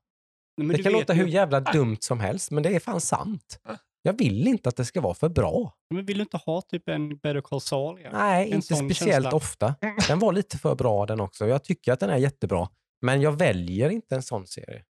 det 0.57 0.83
kan 0.83 0.91
låta 0.93 1.13
ju- 1.13 1.21
hur 1.21 1.27
jävla 1.27 1.59
dumt 1.59 1.97
som 1.99 2.19
helst, 2.19 2.51
men 2.51 2.63
det 2.63 2.75
är 2.75 2.79
fan 2.79 3.01
sant. 3.01 3.59
Jag 4.05 4.17
vill 4.17 4.47
inte 4.47 4.69
att 4.69 4.75
det 4.75 4.85
ska 4.85 5.01
vara 5.01 5.13
för 5.13 5.29
bra. 5.29 5.73
Men 5.89 6.05
vill 6.05 6.17
du 6.17 6.23
inte 6.23 6.37
ha 6.37 6.61
typ 6.61 6.89
en 6.89 7.09
Better 7.17 7.41
Call 7.41 7.61
Saul? 7.61 7.99
igen? 7.99 8.11
Nej, 8.13 8.47
En 8.47 8.53
inte 8.53 8.75
speciellt 8.75 8.95
känsla. 9.23 9.31
ofta. 9.35 9.75
Den 10.07 10.19
var 10.19 10.33
lite 10.33 10.57
för 10.57 10.75
bra 10.75 11.05
den 11.05 11.19
också. 11.19 11.47
Jag 11.47 11.63
tycker 11.63 11.91
att 11.93 11.99
den 11.99 12.09
är 12.09 12.17
jättebra. 12.17 12.69
Men 13.01 13.21
jag 13.21 13.31
väljer 13.31 13.89
inte 13.89 14.15
en 14.15 14.23
sån 14.23 14.47
serie. 14.47 14.83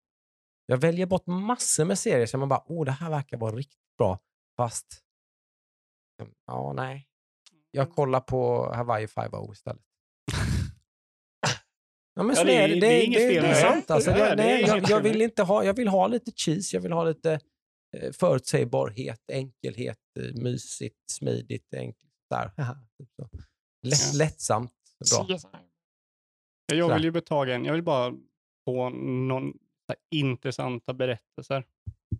Jag 0.65 0.77
väljer 0.77 1.05
bort 1.05 1.27
massor 1.27 1.85
med 1.85 1.99
serier 1.99 2.25
som 2.25 2.39
man 2.39 2.49
bara, 2.49 2.63
åh, 2.65 2.85
det 2.85 2.91
här 2.91 3.09
verkar 3.09 3.37
vara 3.37 3.55
riktigt 3.55 3.97
bra. 3.97 4.19
Fast, 4.57 4.87
ja, 6.47 6.73
nej. 6.73 7.07
Jag 7.71 7.91
kollar 7.91 8.19
på 8.19 8.71
Hawaii 8.73 9.07
5 9.07 9.31
istället. 9.53 9.81
Ja, 12.15 12.23
men 12.23 12.35
Ja, 12.35 12.43
det 12.43 12.55
är- 12.55 12.67
det, 12.67 12.79
det 12.79 12.87
är 12.87 13.05
inget 13.05 13.19
det, 13.19 13.27
fel 13.33 13.43
det 13.43 13.49
är 13.49 13.61
sant. 13.61 13.91
Alltså. 13.91 14.11
Ja, 14.11 14.17
Jag, 14.17 14.37
det 14.37 14.43
nej, 14.43 15.01
vill 15.01 15.21
inte 15.21 15.43
ha, 15.43 15.63
jag 15.63 15.73
vill 15.73 15.87
ha 15.87 16.07
lite 16.07 16.31
cheese, 16.35 16.75
jag 16.75 16.81
vill 16.81 16.91
ha 16.91 17.03
lite 17.03 17.39
förutsägbarhet, 18.19 19.21
enkelhet, 19.31 19.97
eh, 20.19 20.41
mysigt, 20.43 21.09
smidigt, 21.11 21.73
enkelt. 21.73 21.97
Där. 22.29 22.47
Typ 22.97 23.09
så. 23.15 23.29
Lätt. 23.87 24.13
Lättsamt, 24.13 24.71
bra. 25.11 25.37
Jag 26.73 26.93
vill 26.95 27.03
ju 27.03 27.11
betaga 27.11 27.55
en, 27.55 27.65
jag 27.65 27.73
vill 27.73 27.83
bara 27.83 28.13
få 28.65 28.89
någon 28.89 29.53
intressanta 30.15 30.93
berättelser. 30.93 31.63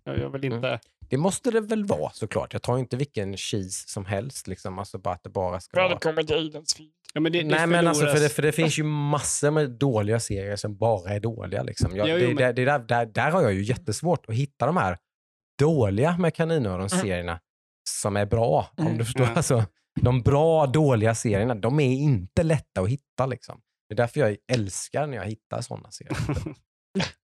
Jag, 0.03 0.17
jag 0.19 0.29
vill 0.29 0.43
Mm. 0.45 0.55
inte... 0.55 0.79
Det 1.09 1.17
måste 1.17 1.51
det 1.51 1.61
väl 1.61 1.85
vara 1.85 2.11
såklart. 2.11 2.53
Jag 2.53 2.61
tar 2.61 2.77
inte 2.77 2.97
vilken 2.97 3.37
cheese 3.37 3.87
som 3.89 4.05
helst, 4.05 4.47
liksom. 4.47 4.79
alltså 4.79 4.97
bara 4.97 5.13
att 5.13 5.23
det 5.23 5.29
bara 5.29 5.59
ska 5.59 5.77
vara... 5.79 5.89
Välkommen 5.89 6.25
till 6.27 6.35
Aidens 6.35 6.73
feed. 6.75 6.91
Ja, 7.13 7.21
men 7.21 7.31
det, 7.31 7.41
det 7.41 7.47
Nej, 7.47 7.67
men 7.67 7.87
alltså, 7.87 8.05
för, 8.05 8.19
det, 8.19 8.29
för 8.29 8.41
det 8.41 8.51
finns 8.51 8.77
ju 8.79 8.83
massor 8.83 9.51
med 9.51 9.71
dåliga 9.71 10.19
serier 10.19 10.55
som 10.55 10.77
bara 10.77 11.09
är 11.09 11.19
dåliga. 11.19 11.63
Liksom. 11.63 11.95
Jag, 11.95 12.09
Jo, 12.09 12.15
det, 12.15 12.21
jo, 12.21 12.27
men- 12.27 12.35
det, 12.37 12.53
det 12.53 12.65
där, 12.65 12.79
där, 12.79 13.05
där 13.05 13.31
har 13.31 13.41
jag 13.41 13.53
ju 13.53 13.63
jättesvårt 13.63 14.29
att 14.29 14.35
hitta 14.35 14.65
de 14.65 14.77
här 14.77 14.97
dåliga 15.59 16.17
med 16.17 16.33
kaninöron-serierna 16.35 17.39
som 17.89 18.17
är 18.17 18.25
bra. 18.25 18.67
Om 18.77 18.85
Mm. 18.85 18.97
du 18.97 19.05
förstår. 19.05 19.25
Ja. 19.25 19.33
Alltså, 19.35 19.63
de 20.01 20.21
bra, 20.21 20.65
dåliga 20.67 21.15
serierna, 21.15 21.55
de 21.55 21.79
är 21.79 21.93
inte 21.93 22.43
lätta 22.43 22.81
att 22.81 22.89
hitta. 22.89 23.25
Liksom. 23.25 23.61
Det 23.89 23.93
är 23.93 23.97
därför 23.97 24.19
jag 24.19 24.37
älskar 24.51 25.07
när 25.07 25.17
jag 25.17 25.25
hittar 25.25 25.61
sådana 25.61 25.91
serier. 25.91 26.17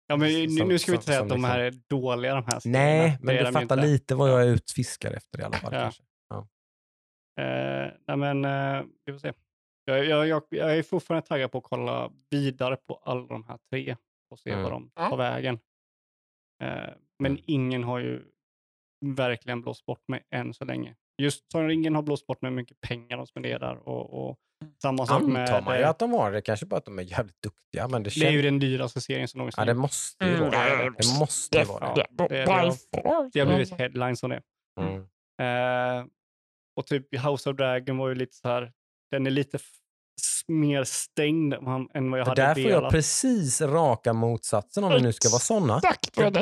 Ja, 0.07 0.15
men 0.17 0.27
nu, 0.29 0.49
som- 0.49 0.67
nu 0.67 0.79
ska 0.79 0.91
vi 0.91 0.95
inte 0.95 1.05
säga 1.05 1.17
som 1.19 1.25
att 1.25 1.29
de 1.29 1.35
liksom- 1.35 1.51
här 1.51 1.59
är 1.59 1.73
dåliga 1.89 2.35
de 2.35 2.43
här 2.45 2.59
serierna. 2.59 2.79
Nej, 2.83 3.17
men 3.21 3.35
du 3.35 3.45
fattar 3.45 3.61
inte. 3.61 3.75
lite 3.75 4.15
vad 4.15 4.29
jag 4.31 4.41
är 4.43 4.47
utfiskar 4.47 5.11
efter 5.11 5.39
i 5.39 5.43
alla 5.43 5.57
fall. 5.57 5.73
Ja. 5.73 6.47
Eh, 7.41 7.91
nej, 8.07 8.17
men 8.17 8.45
eh, 8.45 8.83
vi 9.05 9.11
får 9.13 9.19
se. 9.19 9.33
Jag, 9.85 10.05
jag, 10.05 10.27
jag, 10.27 10.43
jag 10.49 10.77
är 10.77 10.83
fortfarande 10.83 11.27
taggad 11.27 11.51
på 11.51 11.57
att 11.57 11.63
kolla 11.63 12.11
vidare 12.29 12.75
på 12.87 12.95
alla 13.03 13.21
de 13.27 13.43
här 13.43 13.57
tre 13.71 13.95
och 14.31 14.39
se 14.39 14.49
Mm. 14.51 14.63
vad 14.63 14.71
de 14.71 14.89
tar 14.89 15.17
vägen. 15.17 15.59
Eh, 16.63 16.93
men 17.19 17.31
Mm. 17.31 17.43
ingen 17.47 17.83
har 17.83 17.99
ju 17.99 18.23
verkligen 19.05 19.61
blåst 19.61 19.85
bort 19.85 20.07
mig 20.07 20.23
än 20.35 20.53
så 20.53 20.65
länge. 20.65 20.95
Just 21.21 21.51
som 21.51 21.69
ingen 21.69 21.95
har 21.95 22.01
blåst 22.01 22.27
bort 22.27 22.41
mig 22.41 22.51
mycket 22.51 22.81
pengar 22.81 23.17
de 23.17 23.27
spenderar 23.27 23.75
och, 23.87 24.29
och 24.29 24.37
samma 24.81 25.05
sak 25.05 25.21
med... 25.23 25.41
Antar 25.41 25.61
man 25.61 25.77
ju 25.77 25.83
att 25.83 25.99
de 25.99 26.11
har 26.13 26.31
det. 26.31 26.41
Kanske 26.41 26.65
bara 26.65 26.77
att 26.77 26.85
de 26.85 26.99
är 26.99 27.03
jävligt 27.03 27.41
duktiga. 27.43 27.87
Men 27.87 28.03
det, 28.03 28.09
det 28.09 28.25
är 28.27 28.31
ju 28.31 28.41
känns... 28.41 28.43
den 28.43 28.59
dyraste 28.59 29.01
serien 29.01 29.27
som 29.27 29.37
någonsin 29.37 29.61
ja, 29.61 29.65
det 29.65 29.71
gjorts. 29.71 29.81
måste 29.81 30.25
ju 30.25 30.31
Mm, 30.35 30.39
vara 30.51 30.51
det. 30.51 30.83
det 30.83 31.19
måste- 31.19 31.57
ju 31.57 31.63
det- 31.63 31.69
vara 31.69 31.93
det. 31.93 32.05
Ja, 32.17 32.27
det- 32.29 32.51
har-. 32.51 33.29
Det 33.33 33.39
har 33.39 33.47
blivit 33.47 33.71
headlines 33.71 34.23
om 34.23 34.29
det. 34.29 34.41
Mm. 34.81 35.01
Eh, 35.41 36.05
och 36.75 36.87
typ 36.87 37.19
House 37.25 37.49
of 37.49 37.55
Dragon 37.57 37.97
var 37.97 38.09
ju 38.09 38.15
lite 38.15 38.35
så 38.35 38.47
här, 38.47 38.71
den 39.11 39.27
är 39.27 39.31
lite 39.31 39.59
mer 40.47 40.83
stängd 40.83 41.53
än 41.53 41.65
vad- 42.11 42.19
jag 42.19 42.25
För 42.25 42.31
hade 42.31 42.41
där 42.41 42.53
får 42.53 42.61
jag 42.63 42.77
velat. 42.77 42.91
precis 42.91 43.61
raka 43.61 44.13
motsatsen 44.13 44.83
om 44.83 44.91
vi 44.93 45.01
nu 45.01 45.13
ska 45.13 45.29
vara 45.29 45.39
sådana. 45.39 45.79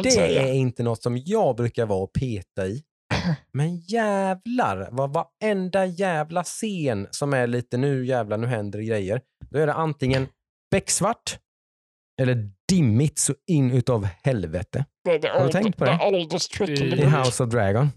Det 0.03 0.17
är 0.37 0.53
inte 0.53 0.83
något 0.83 1.03
som 1.03 1.17
jag 1.25 1.55
brukar 1.55 1.85
vara 1.85 1.99
och 1.99 2.13
peta 2.13 2.67
i. 2.67 2.83
Men 3.53 3.77
jävlar, 3.77 4.89
vad 4.91 5.13
varenda 5.13 5.85
jävla 5.85 6.43
scen 6.43 7.07
som 7.11 7.33
är 7.33 7.47
lite 7.47 7.77
nu 7.77 8.05
jävlar, 8.05 8.37
nu 8.37 8.47
händer 8.47 8.79
grejer. 8.79 9.21
Då 9.49 9.59
är 9.59 9.67
det 9.67 9.73
antingen 9.73 10.27
becksvart 10.71 11.39
eller 12.21 12.49
dimmigt 12.69 13.19
så 13.19 13.33
in 13.47 13.71
utav 13.71 14.07
helvete. 14.23 14.85
Det 15.03 15.27
Har 15.29 15.45
du 15.45 15.51
tänkt 15.51 15.77
på 15.77 15.85
det? 15.85 15.99
I-. 16.67 17.05
House 17.05 17.43
of 17.43 17.49
Dragon. 17.49 17.89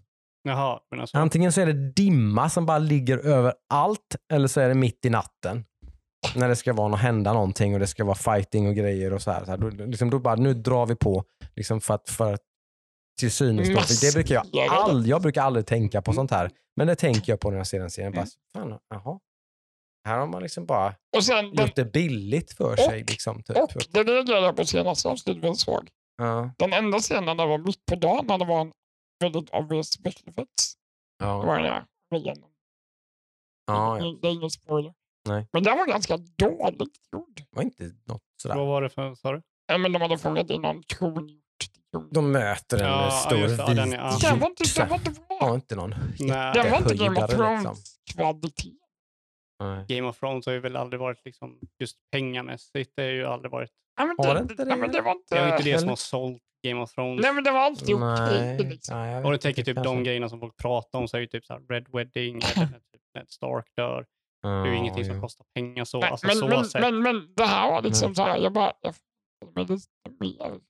Jaha, 0.42 0.80
men 0.90 1.00
alltså, 1.00 1.16
Antingen 1.18 1.52
så 1.52 1.60
är 1.60 1.66
det 1.66 1.92
dimma 1.92 2.48
som 2.50 2.66
bara 2.66 2.78
ligger 2.78 3.18
över 3.18 3.54
allt 3.74 4.16
eller 4.32 4.48
så 4.48 4.60
är 4.60 4.68
det 4.68 4.74
mitt 4.74 5.04
i 5.04 5.10
natten. 5.10 5.64
När 6.34 6.48
det 6.48 6.56
ska 6.56 6.72
vara 6.72 6.88
nå- 6.88 6.96
hända 6.96 7.32
någonting 7.32 7.74
och 7.74 7.80
det 7.80 7.86
ska 7.86 8.04
vara 8.04 8.14
fighting 8.14 8.68
och 8.68 8.74
grejer 8.74 9.12
och 9.12 9.22
så 9.22 9.30
här. 9.30 9.44
Så 9.44 9.50
här 9.50 9.58
då, 9.58 9.68
liksom, 9.68 10.10
då 10.10 10.18
bara, 10.18 10.34
nu 10.34 10.54
drar 10.54 10.86
vi 10.86 10.96
på 10.96 11.24
liksom 11.56 11.80
för 11.80 11.94
att, 11.94 12.08
för 12.10 12.32
att 12.32 12.40
till 13.20 13.32
synes. 13.32 13.68
Då, 13.68 14.08
det 14.08 14.14
brukar 14.14 14.34
jag, 14.52 14.68
all, 14.68 15.06
jag 15.06 15.22
brukar 15.22 15.42
aldrig 15.42 15.66
tänka 15.66 16.02
på 16.02 16.12
sånt 16.12 16.30
här. 16.30 16.50
Men 16.76 16.86
det 16.86 16.96
tänker 16.96 17.32
jag 17.32 17.40
på 17.40 17.50
när 17.50 17.56
jag 17.56 17.66
ser 17.66 17.80
den 17.80 17.90
serien. 17.90 18.12
Bara, 18.12 18.26
fan, 18.52 18.78
jaha. 18.88 19.20
Här 20.08 20.18
har 20.18 20.26
man 20.26 20.42
liksom 20.42 20.66
bara 20.66 20.94
Och 21.16 21.24
sen 21.24 21.54
den, 21.54 21.66
gjort 21.66 21.76
det 21.76 21.84
billigt 21.84 22.52
för 22.52 22.76
sig. 22.76 23.04
Liksom, 23.04 23.42
typ. 23.42 23.56
och 23.56 23.70
det 23.90 24.04
reagerade 24.04 24.46
jag 24.46 24.56
på 24.56 24.64
senaste 24.64 25.08
avsnittet 25.08 25.44
vi 25.44 25.54
såg. 25.54 25.88
Ja, 26.16 26.50
Den 26.58 26.72
enda 26.72 26.98
scenen 26.98 27.36
där 27.36 27.44
det 27.44 27.50
var 27.50 27.58
mitt 27.58 27.86
på 27.86 27.94
dagen 27.94 28.26
när 28.26 28.38
det 28.38 28.44
var 28.44 28.60
en 28.60 28.72
väldigt 29.20 29.50
obvious 29.50 29.92
special 29.92 30.28
effects. 30.28 30.74
Det 31.18 31.24
ja, 31.24 31.42
var 31.42 31.58
den 31.58 31.64
igen. 32.20 32.36
ja, 33.66 33.98
ja. 33.98 34.16
Det 34.22 34.28
är 34.28 34.32
ingen 34.32 34.50
spoiler. 34.50 34.94
Nej. 35.28 35.46
Men 35.52 35.62
den 35.62 35.78
var 35.78 35.86
ganska 35.86 36.16
dåligt 36.16 36.96
gjord. 37.12 37.36
Det 37.36 37.44
var 37.50 37.62
inte 37.62 37.90
något 38.04 38.22
sådär. 38.42 38.56
vad 38.56 38.66
var 38.66 38.82
det 38.82 38.88
för, 38.88 39.14
sa 39.14 39.32
du? 39.32 39.42
Ja, 39.66 39.78
men 39.78 39.92
de 39.92 40.02
hade 40.02 40.18
fångat 40.18 40.50
in 40.50 40.62
någon 40.62 40.82
kron. 40.82 41.40
De 42.10 42.32
möter 42.32 42.78
en 42.78 42.84
Ja, 42.88 43.04
ja, 43.04 43.10
stor 43.10 43.38
just 43.38 43.56
det. 43.56 43.62
Ja, 43.62 43.68
vit 43.68 43.76
den 43.76 43.92
ja. 43.92 44.18
Den 44.22 44.38
var 44.38 44.46
inte, 44.48 44.64
den 44.76 44.88
var 44.88 44.96
inte 44.96 45.12
Ja, 45.28 45.38
bra. 45.46 45.54
inte 45.54 45.76
någon. 45.76 45.90
Den 46.18 46.70
var 46.70 46.78
inte 46.78 46.94
Game 46.94 47.24
of 47.24 47.30
liksom. 47.30 47.38
Thrones-kvalitet. 47.38 48.72
Nej. 49.62 49.84
Game 49.88 50.08
of 50.08 50.18
Thrones 50.20 50.46
har 50.46 50.52
ju 50.52 50.60
väl 50.60 50.76
aldrig 50.76 51.00
varit 51.00 51.24
liksom, 51.24 51.58
just 51.78 51.96
pengamässigt. 52.12 52.92
Det 52.96 53.02
har 53.02 53.08
ju 53.10 53.26
aldrig 53.26 53.52
varit, 53.52 53.70
Ja, 53.96 54.06
men 54.06 54.16
Har 54.18 54.34
det, 54.34 54.40
det 54.40 54.52
inte 54.52 54.64
nej, 54.64 54.74
det? 54.74 54.80
men 54.80 54.92
det 54.92 55.00
var 55.00 55.12
inte... 55.12 55.34
det 55.34 55.40
är 55.40 55.46
ju 55.46 55.52
inte 55.52 55.64
det 55.64 55.78
som 55.78 55.88
har 55.88 55.96
sålt 55.96 56.42
Game 56.66 56.80
of 56.82 56.92
Thrones. 56.94 57.22
Nej, 57.22 57.32
men 57.34 57.44
det 57.44 57.50
var 57.50 57.60
alltid 57.60 57.96
Nej, 57.98 58.54
okej. 58.56 58.68
liksom. 58.70 58.98
nej, 58.98 59.12
jag 59.12 59.24
Och 59.24 59.32
du 59.32 59.38
tänker 59.38 59.62
typ 59.64 59.76
de 59.76 59.84
kanske. 59.84 60.02
grejerna 60.04 60.28
som 60.28 60.40
folk 60.40 60.56
pratar 60.56 60.98
om 60.98 61.08
så 61.08 61.16
är 61.16 61.20
ju 61.20 61.26
typ 61.26 61.44
så 61.44 61.52
här 61.52 61.60
Red 61.68 61.86
Wedding 61.92 62.36
eller 62.36 62.66
när 62.70 62.78
typ 62.78 63.02
Ned 63.14 63.30
Stark 63.30 63.66
dör. 63.76 64.06
Det 64.42 64.48
är 64.48 64.66
ju 64.66 64.76
ingenting 64.76 65.04
som 65.04 65.20
kostar 65.20 65.46
pengar 65.54 65.84
så. 65.84 66.00
Nej, 66.00 66.10
alltså, 66.10 66.26
men, 66.26 66.36
så 66.36 66.48
men, 66.48 66.64
sett. 66.64 66.80
men, 66.80 67.02
men 67.02 67.34
det 67.36 67.44
här 67.44 67.70
var 67.70 67.82
liksom 67.82 68.14
så 68.14 68.22
här, 68.22 68.38
jag 68.38 68.52
bara... 68.52 68.72
Jag 68.80 68.94
fattade 68.94 69.52
mig 69.54 69.76
lite 69.76 69.88
mer 70.20 70.42
av 70.42 70.60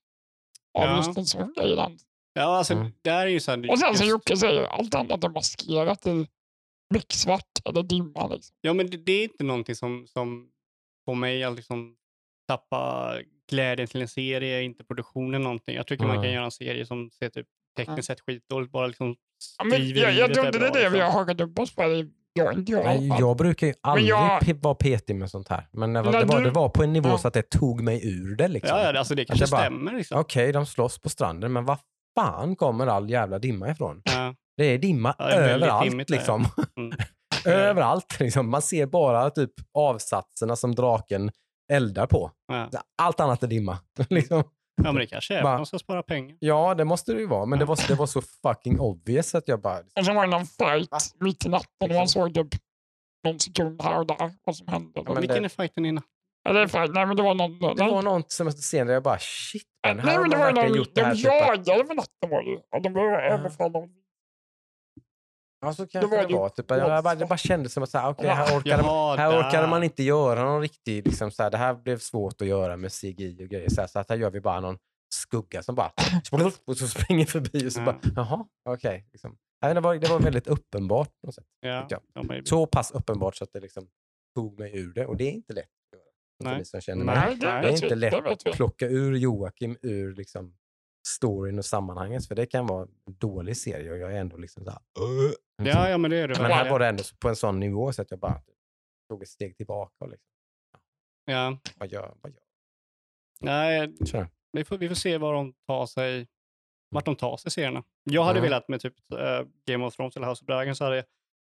Ja. 0.73 1.13
grej. 1.57 1.97
Ja, 2.33 2.43
alltså 2.59 2.75
Mm. 2.75 2.93
det 3.03 3.11
är 3.11 3.27
ju 3.27 3.41
så 3.41 3.51
här, 3.51 3.71
Och 3.71 3.79
sen 3.79 3.95
som 3.95 4.07
Jocke 4.07 4.37
säger, 4.37 4.65
allt 4.65 4.95
annat 4.95 5.25
är 5.25 5.29
maskerat 5.29 6.07
i 6.07 6.27
becksvart 6.95 7.59
eller 7.65 7.83
dimma. 7.83 8.27
Liksom. 8.27 8.57
Ja, 8.61 8.73
men 8.73 8.91
det, 8.91 8.97
det 8.97 9.13
är 9.13 9.23
inte 9.25 9.45
någonting 9.45 9.75
som, 9.75 10.07
som 10.07 10.51
får 11.05 11.15
mig 11.15 11.45
att 11.45 11.57
liksom 11.57 11.97
tappa 12.49 13.15
glädjen 13.51 13.89
till 13.89 14.03
en 14.03 14.09
serie, 14.09 14.63
inte 14.63 14.85
produktionen 14.85 15.43
någonting. 15.43 15.75
Jag 15.77 15.87
tycker 15.87 16.05
man 16.05 16.15
kan 16.17 16.25
Mm. 16.25 16.35
göra 16.35 16.45
en 16.45 16.51
serie 16.51 16.87
som 16.87 17.11
ser 17.11 17.29
typ 17.29 17.47
tekniskt 17.77 18.07
sett 18.07 18.21
skitdåligt, 18.21 18.73
bara 18.73 18.87
liksom 18.87 19.17
Ja, 19.59 19.65
men 19.65 19.89
jag, 19.89 20.13
jag 20.15 20.35
tror 20.35 20.47
inte 20.47 20.59
det 20.59 20.67
är 20.67 20.73
det 20.73 20.89
vi 20.91 20.99
bra, 20.99 21.07
har 21.07 21.07
liksom. 21.07 21.19
hakat 21.21 21.41
upp 21.41 21.59
oss 21.59 21.75
på. 21.75 21.83
Det 21.83 21.89
Jag, 21.89 21.99
jag, 21.99 22.07
i 22.07 22.11
Nej, 22.37 23.09
jag 23.19 23.37
brukar 23.37 23.67
ju 23.67 23.75
aldrig 23.81 24.09
jag- 24.09 24.43
pe- 24.43 24.63
vara 24.63 24.75
petig 24.75 25.17
med 25.17 25.31
sånt 25.31 25.49
här. 25.49 25.69
Men 25.73 25.93
det 25.93 26.03
var, 26.03 26.13
När 26.13 26.21
det 26.21 26.27
var, 26.27 26.39
du- 26.39 26.45
det 26.45 26.51
var 26.51 26.69
på 26.69 26.83
en 26.83 26.93
nivå 26.93 27.09
Ja. 27.09 27.19
så 27.19 27.29
att 27.29 27.35
det 27.35 27.51
tog 27.51 27.81
mig 27.83 28.09
ur 28.09 28.37
det. 28.37 28.49
Liksom. 28.49 28.79
Ja, 28.79 28.93
ja, 28.93 28.99
alltså 28.99 29.15
det 29.15 29.25
kanske 29.25 29.47
bara- 29.51 29.61
stämmer. 29.61 29.93
Liksom. 29.93 30.21
Okej, 30.21 30.53
de 30.53 30.67
slåss 30.67 30.99
på 31.01 31.09
stranden, 31.09 31.53
men 31.53 31.65
vad 31.65 31.79
fan 32.19 32.57
kommer 32.57 32.87
all 32.87 33.11
jävla 33.11 33.39
dimma 33.39 33.71
ifrån? 33.71 34.03
Ja. 34.05 34.35
Det 34.57 34.65
är 34.65 34.79
dimma 34.79 35.15
Ja, 35.19 35.27
det 35.27 35.33
är 35.35 35.49
överallt. 35.49 35.91
dimmigt 35.91 36.11
liksom. 36.11 36.47
Mm. 36.77 36.93
överallt. 37.45 38.21
Liksom. 38.21 38.51
Man 38.51 38.63
ser 38.63 38.87
bara 38.87 39.31
typ 39.31 39.53
avsatserna 39.79 40.57
som 40.57 40.75
draken 40.75 41.31
eldar 41.73 42.07
på. 42.07 42.31
Ja. 42.53 42.69
Allt 43.03 43.21
annat 43.21 43.43
är 43.43 43.47
dimma. 43.47 43.79
liksom. 44.11 44.43
Ja, 44.85 44.93
men 44.93 44.95
det 44.95 45.07
kanske 45.07 45.35
är 45.35 45.43
Bara- 45.43 45.51
för 45.51 45.55
att 45.55 45.59
de 45.61 45.67
ska 45.67 45.79
spara 45.79 46.03
pengar. 46.03 46.37
Ja, 46.41 46.75
det 46.75 46.85
måste 46.85 47.13
det 47.13 47.21
ju 47.21 47.27
vara. 47.27 47.47
Men 47.47 47.59
det 47.59 47.65
var, 47.65 47.89
det 47.89 47.95
var 47.95 48.07
så 48.07 48.23
fucking 48.23 48.81
obvious 48.81 49.35
att 49.35 49.49
jag 49.49 49.61
bara... 49.61 49.79
Och 49.99 50.05
så 50.05 50.13
var 50.13 50.25
det 50.27 50.31
någon 50.31 50.47
fight 50.47 50.91
Va? 50.91 50.99
mitt 51.21 51.47
i 51.47 51.49
natten 51.49 51.91
och 51.91 51.97
man 51.97 52.09
såg 52.09 52.35
typ 52.35 52.49
någon 53.25 53.39
sekund 53.41 53.83
här 53.83 53.99
och 53.99 54.07
där 54.07 54.33
vad 54.45 54.57
som 54.57 54.69
hände. 54.69 55.03
Ja, 55.07 55.15
Vilken 55.15 55.43
det- 55.43 55.47
är 55.47 55.49
fighten 55.49 55.85
innan? 55.87 56.05
Eller 56.49 56.67
fight, 56.67 56.91
nej 56.95 57.07
men 57.07 57.17
det 57.17 57.23
var 57.23 57.35
någon... 57.35 57.59
Det 57.59 57.75
nej, 57.75 57.91
var 57.91 58.03
något 58.03 58.33
som 58.33 58.51
scen 58.51 58.87
där 58.87 58.95
jag 58.95 59.03
bara 59.03 59.19
shit 59.19 59.63
man, 59.87 59.99
här 59.99 60.07
nej 60.07 60.19
men 60.19 60.31
det 60.31 60.37
var 60.37 60.53
någon, 60.53 60.75
gjort 60.77 60.95
det 60.95 61.01
de 61.01 61.07
här. 61.07 61.15
Typ 61.15 61.27
att, 61.61 61.67
jagade 61.67 61.85
med 61.89 61.97
natten 61.97 62.31
var 62.31 62.43
det 62.43 62.51
ju. 62.51 62.57
Och 62.57 62.83
de 62.83 62.93
blev 62.93 63.05
överfallna. 63.05 63.79
Ja, 65.61 65.75
så 65.75 65.87
kanske 65.87 66.17
var 66.17 66.27
det 66.29 66.35
var. 66.35 66.49
Typ, 66.49 66.71
jag 66.71 67.05
bara, 67.05 67.15
det 67.15 67.27
bara 67.27 67.37
kändes 67.37 67.73
som 67.73 67.83
att 67.83 67.91
så 67.91 67.99
här, 67.99 68.11
okej, 68.11 68.29
här, 68.29 68.59
orkade, 68.59 68.83
man- 68.83 69.19
här 69.19 69.41
orkade 69.49 69.67
man 69.67 69.83
inte 69.83 70.03
göra 70.03 70.45
någon 70.45 70.61
riktig, 70.61 71.07
liksom, 71.07 71.31
så 71.31 71.43
här, 71.43 71.51
det 71.51 71.57
här 71.59 71.75
blev 71.75 71.99
svårt 71.99 72.41
att 72.43 72.49
göra 72.49 72.77
med 72.77 72.93
CGI 72.93 73.45
och 73.45 73.49
grejer. 73.49 73.69
Så, 73.71 73.81
här, 73.81 73.89
så 73.89 74.05
här 74.09 74.17
gör 74.17 74.31
vi 74.31 74.41
bara 74.41 74.61
någon 74.61 74.79
skugga 75.15 75.63
som 75.63 75.75
bara 75.75 75.93
och 76.65 76.77
så 76.77 76.89
springer 76.89 77.27
förbi 77.27 77.69
och 77.69 77.73
så 77.73 77.81
Ja. 77.81 77.85
bara, 77.85 77.99
jaha, 78.17 78.47
okej. 78.69 79.07
liksom. 79.13 79.37
Nej, 79.63 79.75
det, 79.75 79.81
var, 79.81 79.95
det 79.95 80.09
var 80.11 80.21
väldigt 80.21 80.47
uppenbart. 80.47 81.09
På 81.21 81.27
något 81.27 81.35
sätt. 81.35 81.45
Men- 82.29 82.47
Så 82.47 82.67
pass 82.67 82.91
uppenbart 82.91 83.37
så 83.37 83.45
att 83.45 83.53
det 83.53 83.61
liksom 83.61 83.89
tog 84.35 84.59
mig 84.59 84.79
ur 84.79 84.93
det 84.95 85.07
och 85.07 85.17
det 85.17 85.25
är 85.25 85.33
inte 85.33 85.53
lätt 85.53 85.65
att 85.65 85.99
göra. 85.99 86.51
För 86.51 86.57
Nej. 86.57 86.65
som 86.65 86.81
känner 86.81 87.05
mig. 87.05 87.15
Nej, 87.17 87.37
det 87.37 87.47
Det 87.47 87.53
Det 87.61 87.69
är 87.69 87.83
inte 87.85 87.95
lätt 87.95 88.25
Det 88.25 88.31
att 88.31 88.45
plocka 88.57 88.87
ur 88.87 89.17
Joakim 89.17 89.77
ur 89.83 90.15
liksom 90.15 90.57
storyn 91.09 91.59
och 91.59 91.65
sammanhanget. 91.65 92.27
För 92.27 92.35
det 92.35 92.47
kan 92.47 92.67
vara 92.67 92.83
en 92.83 92.89
dålig 93.19 93.57
serie 93.57 93.91
och 93.93 93.99
jag 93.99 94.13
är 94.13 94.17
ändå 94.21 94.37
liksom 94.37 94.65
så 94.65 94.71
här! 94.71 94.81
Ja, 95.67 95.89
ja, 95.91 95.99
men 95.99 96.11
det 96.11 96.17
är 96.17 96.29
det 96.29 96.43
Men 96.43 96.51
här 96.51 96.71
var 96.71 96.79
det 96.79 96.87
ändå 96.87 97.03
på 97.19 97.29
en 97.29 97.37
sån 97.37 97.61
nivå 97.61 97.93
så 97.93 98.03
att 98.03 98.11
jag 98.11 98.21
bara 98.21 98.43
tog 99.09 99.23
ett 99.23 99.29
steg 99.29 99.57
tillbaka. 99.57 99.95
Och 100.05 100.11
liksom, 100.11 100.31
Ja. 101.25 101.59
vad 101.77 101.89
gör, 101.89 102.15
vad 102.21 102.33
gör? 102.33 102.41
Nej, 103.41 103.97
Kör. 104.07 104.27
vi 104.53 104.65
får, 104.65 104.79
vi 104.79 104.89
får 104.89 104.95
se 104.95 105.19
var 105.19 105.35
de 105.35 105.53
tar 105.67 105.87
sig, 105.87 106.29
vart 106.91 107.05
de 107.05 107.17
tar 107.17 107.37
sig 107.37 107.51
serierna. 107.51 107.85
Jag 108.05 108.25
hade 108.25 108.39
Ja. 108.39 108.43
velat 108.43 108.69
med 108.69 108.81
typ 108.81 109.13
eh, 109.13 109.43
Game 109.67 109.85
of 109.87 109.97
Thrones 109.97 110.17
eller 110.17 110.27
House 110.27 110.43
of 110.45 110.47
Dragon 110.47 110.77
så 110.77 110.85
hade 110.85 110.97
jag, 110.97 111.05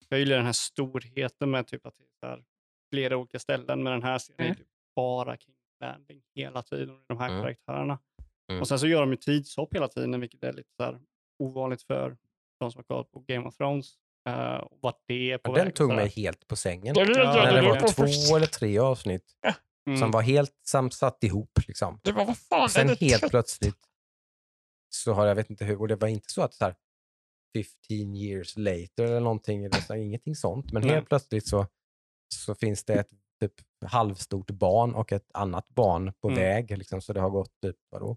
jag 0.08 0.18
gillar 0.20 0.36
den 0.36 0.46
här 0.46 0.52
storheten 0.52 1.50
med 1.50 1.66
typ 1.66 1.86
att 1.86 1.94
det 2.20 2.26
är 2.26 2.44
flera 2.92 3.16
olika 3.16 3.38
ställen. 3.38 3.82
Men 3.82 3.92
den 3.92 4.02
här 4.02 4.18
serien 4.18 4.40
är 4.40 4.44
Mm. 4.44 4.56
typ 4.56 4.68
bara 4.96 5.36
King 5.36 5.54
Landing 5.80 6.22
hela 6.34 6.62
tiden. 6.62 7.00
De 7.06 7.18
här 7.18 7.28
Mm. 7.30 7.42
karaktärerna. 7.42 7.98
Mm. 8.50 8.60
Och 8.60 8.68
sen 8.68 8.78
så 8.78 8.86
gör 8.86 9.00
de 9.00 9.10
ju 9.10 9.16
tidshopp 9.16 9.74
hela 9.74 9.88
tiden, 9.88 10.20
vilket 10.20 10.44
är 10.44 10.52
lite 10.52 10.70
så 10.76 10.82
här 10.82 11.00
ovanligt 11.38 11.82
för 11.82 12.16
de 12.60 12.72
som 12.72 12.78
har 12.78 12.82
kollat 12.84 13.10
på 13.12 13.20
Game 13.20 13.48
of 13.48 13.56
Thrones. 13.56 13.94
Uh, 14.28 14.54
och 14.56 14.78
vart 14.82 15.02
det 15.06 15.30
är 15.32 15.38
på 15.38 15.50
Och 15.50 15.56
den 15.56 15.64
väg 15.64 15.72
och 15.72 15.76
tog 15.76 15.92
mig 15.94 16.08
helt 16.08 16.46
på 16.46 16.56
sängen. 16.56 16.94
Ja, 16.98 17.04
det 17.04 17.62
var 17.62 17.92
två 18.28 18.36
eller 18.36 18.46
tre 18.46 18.78
avsnitt 18.78 19.24
Mm. 19.86 19.98
som 20.00 20.10
var 20.10 20.22
helt 20.22 20.54
samsatt 20.66 21.24
ihop. 21.24 21.50
Liksom. 21.68 22.00
Det 22.02 22.12
var 22.12 22.24
vad 22.24 22.38
fan 22.38 22.62
är 22.64 22.68
Sen 22.68 22.86
det 22.86 23.00
helt 23.00 23.20
trött? 23.20 23.30
plötsligt 23.30 23.78
så 24.94 25.12
har 25.12 25.26
jag 25.26 25.34
vet 25.34 25.50
inte 25.50 25.64
hur, 25.64 25.80
och 25.80 25.88
det 25.88 25.96
var 25.96 26.08
inte 26.08 26.30
så 26.32 26.42
att 26.42 26.54
så 26.54 26.64
här 26.64 26.74
15 27.88 28.14
years 28.16 28.56
later 28.56 29.04
eller 29.04 29.20
någonting, 29.20 29.64
eller 29.64 29.76
så, 29.80 29.94
ingenting 29.94 30.34
sånt. 30.36 30.72
Men 30.72 30.82
Nej. 30.82 30.90
helt 30.94 31.08
plötsligt 31.08 31.48
så, 31.48 31.66
så 32.34 32.54
finns 32.54 32.84
det 32.84 32.94
ett 32.94 33.10
typ 33.40 33.52
halvstort 33.86 34.50
barn 34.50 34.94
och 34.94 35.12
ett 35.12 35.30
annat 35.34 35.68
barn 35.68 36.12
på 36.20 36.28
Mm. 36.28 36.40
väg. 36.40 36.78
Liksom, 36.78 37.00
så 37.02 37.12
det 37.12 37.20
har 37.20 37.30
gått 37.30 37.60
typ, 37.62 37.76
vadå? 37.90 38.16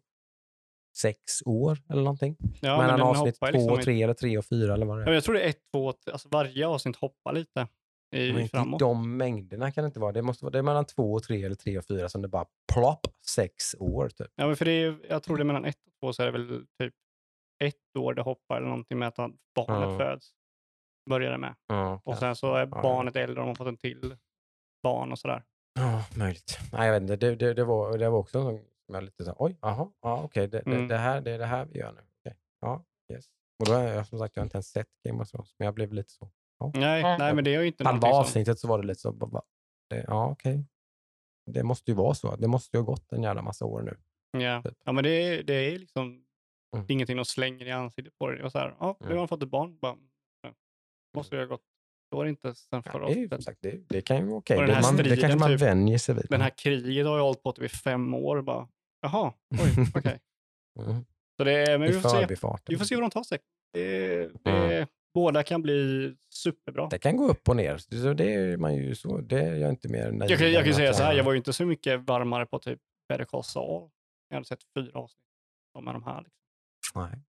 Sex 0.95 1.41
år 1.45 1.77
eller 1.89 2.01
någonting. 2.01 2.37
ja, 2.61 2.77
Mellan 2.77 2.99
den 2.99 3.07
avsnitt 3.07 3.39
två 3.39 3.45
liksom 3.45 3.73
och 3.73 3.81
tre 3.81 4.03
eller 4.03 4.13
tre 4.13 4.37
och 4.37 4.45
fyra 4.45 4.73
eller 4.73 4.85
vad 4.85 4.97
det 4.97 5.01
är. 5.01 5.05
men 5.05 5.13
jag 5.13 5.23
tror 5.23 5.35
det 5.35 5.41
är 5.41 5.49
ett, 5.49 5.61
två, 5.73 5.91
tre- 5.93 6.11
alltså 6.11 6.29
varje 6.31 6.67
avsnitt 6.67 6.95
hoppar 6.95 7.33
lite 7.33 7.67
i, 8.15 8.33
Men 8.33 8.49
framåt. 8.49 8.79
de 8.79 9.17
mängderna 9.17 9.71
kan 9.71 9.83
det 9.83 9.85
inte 9.85 9.99
vara. 9.99 10.11
Det 10.11 10.21
måste 10.21 10.45
vara 10.45 10.51
det 10.51 10.57
är 10.57 10.61
mellan 10.63 10.85
två 10.85 11.13
och 11.13 11.23
tre 11.23 11.43
eller 11.43 11.55
tre 11.55 11.77
och 11.77 11.85
fyra 11.85 12.09
som 12.09 12.21
det 12.21 12.27
bara 12.27 12.45
plopp, 12.73 13.07
sex 13.27 13.75
år 13.79 14.09
typ. 14.09 14.27
Ja, 14.35 14.47
men 14.47 14.55
för 14.55 14.65
det 14.65 14.71
är, 14.71 14.99
jag 15.09 15.23
tror 15.23 15.37
det 15.37 15.43
är 15.43 15.45
mellan 15.45 15.65
ett 15.65 15.77
och 15.87 15.93
två 15.99 16.13
så 16.13 16.21
är 16.21 16.25
det 16.25 16.31
väl 16.31 16.65
typ 16.79 16.93
ett 17.63 17.97
år 17.99 18.13
det 18.13 18.21
hoppar 18.21 18.57
eller 18.57 18.67
någonting 18.67 18.99
med 18.99 19.07
att 19.07 19.15
barnet 19.55 19.89
Ja. 19.91 19.97
föds. 19.97 20.31
Börjar 21.09 21.31
det 21.31 21.37
med. 21.37 21.55
Ja, 21.67 22.01
Och 22.05 22.17
sen 22.17 22.35
så 22.35 22.55
är 22.55 22.65
barnet 22.65 23.15
äldre 23.15 23.31
och 23.41 23.45
de 23.45 23.47
har 23.47 23.55
fått 23.55 23.67
en 23.67 23.77
till 23.77 24.15
barn 24.83 25.11
och 25.11 25.19
sådär. 25.19 25.43
Ja, 25.79 26.03
möjligt. 26.17 26.59
Nej, 26.71 26.85
jag 26.87 26.93
vet 26.93 27.01
inte. 27.01 27.15
Det, 27.15 27.35
det, 27.35 27.53
det, 27.53 27.63
var, 27.63 27.97
det 27.97 28.09
var 28.09 28.19
också 28.19 28.37
en 28.37 28.43
sån 28.45 28.59
som 28.93 28.95
jag 28.95 29.03
lite 29.03 29.23
så 29.23 29.29
här, 29.29 29.35
oj, 29.39 29.57
jaha, 29.61 29.91
ja, 30.01 30.23
okej, 30.23 30.47
det, 30.47 30.61
det, 30.65 30.71
Mm. 30.71 30.87
det, 30.87 30.97
här, 30.97 31.21
det 31.21 31.31
är 31.31 31.39
det 31.39 31.45
här 31.45 31.65
vi 31.65 31.79
gör 31.79 31.91
nu. 31.91 32.01
Okej, 32.19 32.37
Ja, 32.61 32.85
yes. 33.13 33.25
Och 33.59 33.65
då 33.65 33.73
har 33.73 33.81
jag 33.83 34.07
som 34.07 34.19
sagt 34.19 34.35
jag 34.35 34.41
har 34.41 34.45
inte 34.45 34.55
ens 34.55 34.67
sett 34.69 34.87
Game 35.07 35.21
of 35.21 35.29
Thrones, 35.31 35.55
men 35.59 35.65
jag 35.65 35.73
blev 35.73 35.93
lite 35.93 36.11
så. 36.11 36.31
Nej, 36.73 37.01
Ja. 37.01 37.17
nej 37.17 37.33
men 37.35 37.43
det 37.43 37.55
är 37.55 37.61
ju 37.61 37.67
inte 37.67 37.83
Halva 37.83 38.07
avsnittet 38.07 38.59
så 38.59 38.67
var 38.67 38.81
det 38.81 38.87
lite 38.87 38.99
så, 39.01 39.11
bara, 39.11 39.41
det, 39.89 40.05
ja 40.07 40.29
okej. 40.31 40.65
Det 41.51 41.63
måste 41.63 41.91
ju 41.91 41.95
vara 41.97 42.13
så. 42.13 42.35
Det 42.35 42.47
måste 42.47 42.77
ju 42.77 42.81
ha 42.81 42.85
gått 42.85 43.11
en 43.13 43.23
jävla 43.23 43.41
massa 43.41 43.65
år 43.65 43.81
nu. 43.81 43.97
Ja. 44.43 44.61
typ. 44.61 44.77
ja, 44.85 44.91
men 44.91 45.03
det 45.03 45.09
är, 45.09 45.43
det 45.43 45.53
är 45.53 45.79
liksom 45.79 46.19
Mm. 46.75 46.85
ingenting 46.89 47.17
de 47.17 47.25
slänger 47.25 47.65
i 47.65 47.71
ansiktet 47.71 48.17
på 48.17 48.29
dig. 48.29 48.43
Och 48.43 48.51
så 48.51 48.59
här, 48.59 48.75
ja, 48.79 48.97
nu 48.99 49.05
Mm. 49.05 49.11
har 49.17 49.19
han 49.21 49.27
fått 49.27 49.43
ett 49.43 49.49
barn. 49.49 49.77
Bara, 49.79 49.95
ja. 50.41 50.53
Måste 51.15 51.35
ju 51.35 51.41
ha 51.41 51.47
gått 51.47 51.61
Då 52.11 52.19
är 52.21 52.23
det 52.23 52.29
inte 52.29 52.55
sen 52.55 52.81
Ja, 52.85 52.91
förra 52.91 53.01
det, 53.01 53.07
avsnittet. 53.07 53.29
som 53.37 53.41
sagt, 53.43 53.59
det, 53.61 53.89
det 53.89 54.01
kan 54.01 54.17
ju 54.17 54.23
vara 54.25 54.37
okej. 54.37 54.57
Den 54.57 54.67
Det, 54.67 54.81
man, 54.81 54.95
det 54.97 55.17
kanske 55.17 55.39
man 55.39 55.49
typ, 55.49 55.61
vänjer 55.61 55.97
sig 55.97 56.15
vid. 56.15 56.25
Den 56.29 56.41
här 56.41 56.49
kriget 56.57 57.05
har 57.07 57.15
ju 57.15 57.21
hållit 57.21 57.43
på 57.43 57.51
typ 57.51 57.65
i 57.65 57.69
fem 57.69 58.13
år. 58.13 58.41
Bara, 58.41 58.67
Jaha, 59.03 59.33
oj, 59.51 59.87
okej. 59.95 60.19
Mm. 60.79 61.05
Så 61.37 61.43
det 61.43 61.51
är, 61.53 61.77
men 61.77 61.87
vi 61.87 61.99
får, 61.99 62.09
se, 62.09 62.25
vi 62.67 62.77
får 62.77 62.85
se 62.85 62.95
hur 62.95 63.01
de 63.01 63.09
tar 63.11 63.23
sig. 63.23 63.39
Det, 63.73 64.27
det, 64.43 64.87
Båda 65.13 65.43
kan 65.43 65.61
bli 65.61 66.15
superbra. 66.29 66.87
Det 66.89 66.99
kan 66.99 67.17
gå 67.17 67.27
upp 67.27 67.49
och 67.49 67.55
ner. 67.55 67.77
Så 67.77 68.13
det 68.13 68.33
är 68.33 68.57
man 68.57 68.75
ju 68.75 68.95
så. 68.95 69.17
Det 69.17 69.39
är 69.39 69.55
jag 69.55 69.69
inte 69.69 69.89
mer 69.89 70.11
naiv 70.11 70.31
Jag 70.31 70.39
kan, 70.39 70.51
jag 70.51 70.65
kan 70.65 70.73
säga 70.73 70.93
så 70.93 71.03
här, 71.03 71.13
jag 71.13 71.23
var 71.23 71.31
ju 71.31 71.37
inte 71.37 71.53
så 71.53 71.65
mycket 71.65 72.01
varmare 72.01 72.45
på 72.45 72.59
typ 72.59 72.79
Better 73.09 73.25
Call 73.25 73.43
Saul. 73.43 73.89
Jag 74.29 74.35
hade 74.35 74.45
sett 74.47 74.63
fyra 74.75 74.99
avsnitt 74.99 75.23
är 75.75 75.93
de 75.93 76.03
här. 76.03 76.21
Liksom. 76.23 77.01
Nej, 77.01 77.19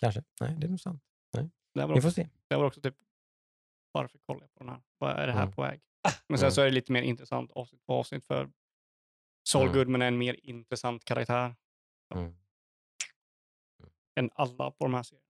kanske. 0.00 0.22
Nej, 0.40 0.54
det 0.58 0.66
är 0.66 0.68
nog 0.68 0.80
sant. 0.80 1.02
Det, 1.74 1.86
var 1.86 1.90
också, 1.90 2.02
får 2.02 2.10
se. 2.10 2.28
det 2.48 2.56
var 2.56 2.64
också 2.64 2.80
typ, 2.80 2.94
varför 3.92 4.18
kollar 4.18 4.40
jag 4.40 4.52
på 4.54 4.58
den 4.64 4.68
här? 4.68 4.82
Vad 4.98 5.10
är 5.10 5.26
det 5.26 5.32
här 5.32 5.42
Mm. 5.42 5.52
på 5.54 5.62
väg? 5.62 5.80
Men 6.28 6.38
sen 6.38 6.44
Mm. 6.46 6.52
så 6.52 6.60
är 6.60 6.64
det 6.64 6.70
lite 6.70 6.92
mer 6.92 7.02
intressant 7.02 7.50
avsnitt 7.50 7.86
på 7.86 7.92
avsnitt 7.94 8.24
för 8.24 8.50
Saul 9.52 9.62
Mm. 9.68 9.74
Goodman 9.78 10.02
är 10.02 10.06
en 10.08 10.18
mer 10.18 10.36
intressant 10.42 11.04
karaktär 11.04 11.56
Mm. 12.14 12.34
än 14.20 14.30
alla 14.34 14.70
på 14.70 14.84
de 14.84 14.94
här 14.94 15.02
serierna. 15.02 15.26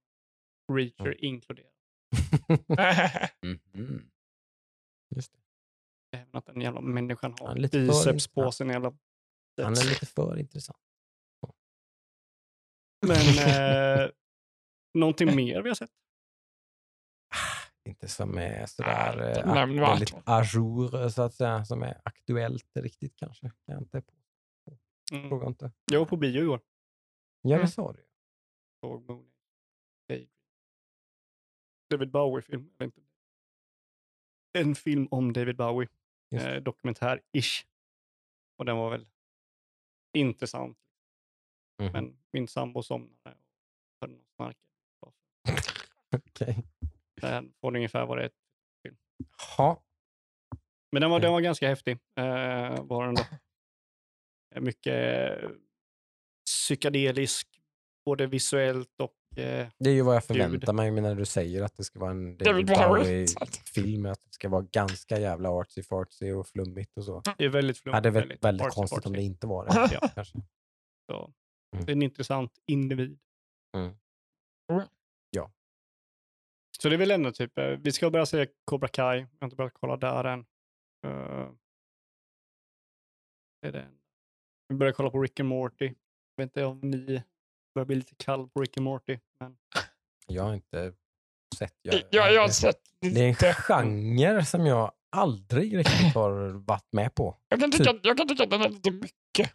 Reacher 0.73 1.07
Mm. 1.07 1.19
inkluderat. 1.19 1.75
Mhm. 3.43 4.11
Just 5.17 5.33
det. 5.33 5.39
Även 6.19 6.37
att 6.37 6.47
den 6.47 6.61
jävla 6.61 6.81
människan 6.81 7.35
Han 7.39 7.47
har 7.49 7.55
är 7.57 7.61
lite 7.61 7.79
för 7.79 7.87
biceps 7.87 8.29
på 8.29 8.41
intressant. 8.41 8.55
sin 8.55 8.69
jävla... 8.71 8.93
Han 9.63 9.73
är 9.73 9.89
lite 9.89 10.07
för 10.07 10.39
intressant. 10.39 10.79
Men 13.07 13.39
eh, 14.05 14.11
någonting 14.95 15.37
mer 15.37 15.63
vi 15.63 15.69
har 15.71 15.75
sett? 15.75 15.91
Inte 17.89 18.09
som 18.09 18.39
är 18.39 18.67
sådär 18.67 19.17
Nej, 19.17 19.39
eh, 19.39 19.55
nämnvärt. 19.55 19.89
väldigt 19.89 20.15
ajour 20.25 21.09
så 21.09 21.23
att 21.23 21.35
säga, 21.35 21.65
som 21.65 21.83
är 21.83 22.01
aktuellt 22.05 22.77
riktigt 22.77 23.17
kanske. 23.17 23.47
Kan 23.51 23.57
jag 23.75 23.81
inte 23.81 24.03
Mm. 25.13 25.29
fråga 25.29 25.47
inte. 25.47 25.73
Jag 25.93 25.99
var 25.99 26.07
på 26.07 26.17
bio 26.17 26.43
igår. 26.43 26.61
Ja, 27.43 27.49
det 27.51 27.55
Mm. 27.55 27.69
sa 27.69 27.93
du. 27.93 28.05
Såg 28.81 29.09
Moon. 29.09 29.27
David 31.91 32.11
Bowie-film. 32.11 32.71
En 34.59 34.75
film 34.75 35.09
om 35.11 35.33
David 35.33 35.57
Bowie. 35.57 35.89
Eh, 36.35 36.63
Dokumentär-ish. 36.63 37.65
Och 38.57 38.65
den 38.65 38.77
var 38.77 38.91
väl 38.91 39.09
intressant. 40.17 40.79
Mhm. 41.83 41.93
Men 41.93 42.19
min 42.33 42.49
sambo 42.49 42.83
somnade 42.83 43.37
och 43.37 43.37
hörde 44.01 44.13
någon 44.13 44.25
snarka. 44.37 44.59
Okej. 46.17 46.65
Den 47.21 47.53
får 47.61 47.77
ungefär 47.77 48.07
vad 48.07 48.19
det 48.19 48.25
är. 48.25 48.31
Ha. 49.57 49.83
Men 50.93 51.01
den 51.03 51.11
var, 51.11 51.21
den 51.21 51.33
var 51.33 51.41
ganska 51.41 51.69
häftig. 51.69 51.93
Eh, 52.17 52.85
var 52.85 53.07
den 53.07 53.15
då. 53.15 53.23
Eh, 54.55 54.61
Mycket 54.63 55.39
psykedelisk, 56.47 57.49
både 58.05 58.27
visuellt 58.27 59.01
och... 59.01 59.39
Eh, 59.39 59.69
Det 59.79 59.91
är 59.91 59.95
ju 59.95 60.03
vad 60.03 60.15
jag 60.15 60.23
Ljud. 60.23 60.27
förväntar 60.27 60.73
mig 60.73 60.91
när 60.91 61.15
du 61.15 61.25
säger 61.25 61.63
att 61.63 61.77
det 61.77 61.85
ska 61.85 61.99
vara 61.99 62.11
en 62.11 62.37
David. 62.37 62.67
Bowie-film. 62.67 64.07
Att 64.07 64.21
det 64.23 64.33
ska 64.33 64.49
vara 64.49 64.63
ganska 64.73 65.19
jävla 65.19 65.49
artsy-fartsy 65.49 66.33
och 66.33 66.47
flummigt 66.49 66.97
och 66.97 67.05
så. 67.05 67.23
det 67.39 67.45
är 67.45 67.49
väldigt 67.49 67.77
Ja, 67.77 67.83
flummigt. 67.83 68.03
det 68.03 68.09
är 68.09 68.13
väl 68.13 68.39
väldigt 68.41 68.67
artsy 68.67 68.75
konstigt 68.75 69.07
om 69.07 69.13
det 69.13 69.23
inte 69.23 69.47
var 69.47 69.67
det. 69.67 69.73
Ja. 70.01 70.09
Kanske. 70.15 70.39
Så, 71.11 71.33
Mm. 71.73 71.85
Det 71.87 71.93
är 71.93 71.97
en 71.97 72.03
intressant 72.03 72.53
individ. 72.67 73.19
Mm. 73.77 73.95
Ja. 75.31 75.53
Så 76.83 76.89
det 76.89 76.95
är 76.95 76.99
väl 76.99 77.11
ändå 77.11 77.33
typ, 77.33 77.59
eh, 77.59 77.65
vi 77.67 77.93
ska 77.93 78.11
börja 78.11 78.27
se 78.27 78.47
Cobra 78.65 78.89
Kai. 78.89 79.19
Jag 79.19 79.29
har 79.41 79.47
inte 79.47 79.57
börjat 79.57 79.75
kolla 79.81 79.97
där 79.97 80.25
än. 80.25 80.45
Det 83.63 83.69
är 83.69 83.73
det. 83.73 83.89
Vi 84.69 84.77
börjar 84.77 84.93
kolla 84.93 85.11
på 85.11 85.23
Rick 85.23 85.41
and 85.41 85.49
Morty. 85.49 85.85
Jag 85.85 86.45
vet 86.45 86.47
inte 86.47 86.65
om 86.65 86.81
ni 86.81 87.23
börjar 87.75 87.87
bli 87.87 87.97
lite 87.97 88.15
kall 88.15 88.49
på 88.49 88.61
Rick 88.61 88.77
and 88.77 88.85
Morty. 88.85 89.19
Men 89.41 89.57
Jag 90.27 90.43
har 90.43 90.55
inte 90.55 90.93
sett. 91.59 91.75
Jag, 91.83 92.03
jag 92.11 92.41
har 92.41 92.49
sett 92.49 92.81
det 93.01 93.21
är 93.21 93.45
en 93.45 93.55
genre 93.55 94.45
som 94.45 94.67
jag 94.67 94.93
aldrig 95.17 95.77
riktigt 95.79 96.15
har 96.15 96.49
varit 96.67 96.93
med 96.93 97.15
på. 97.15 97.37
Jag 97.49 97.61
kan, 97.61 97.73
tycka, 97.73 97.99
jag 98.03 98.17
kan 98.17 98.29
tycka 98.29 98.43
att 98.43 98.51
den 98.51 98.63
är 98.63 98.69
lite 98.69 98.91
mycket. 98.91 99.55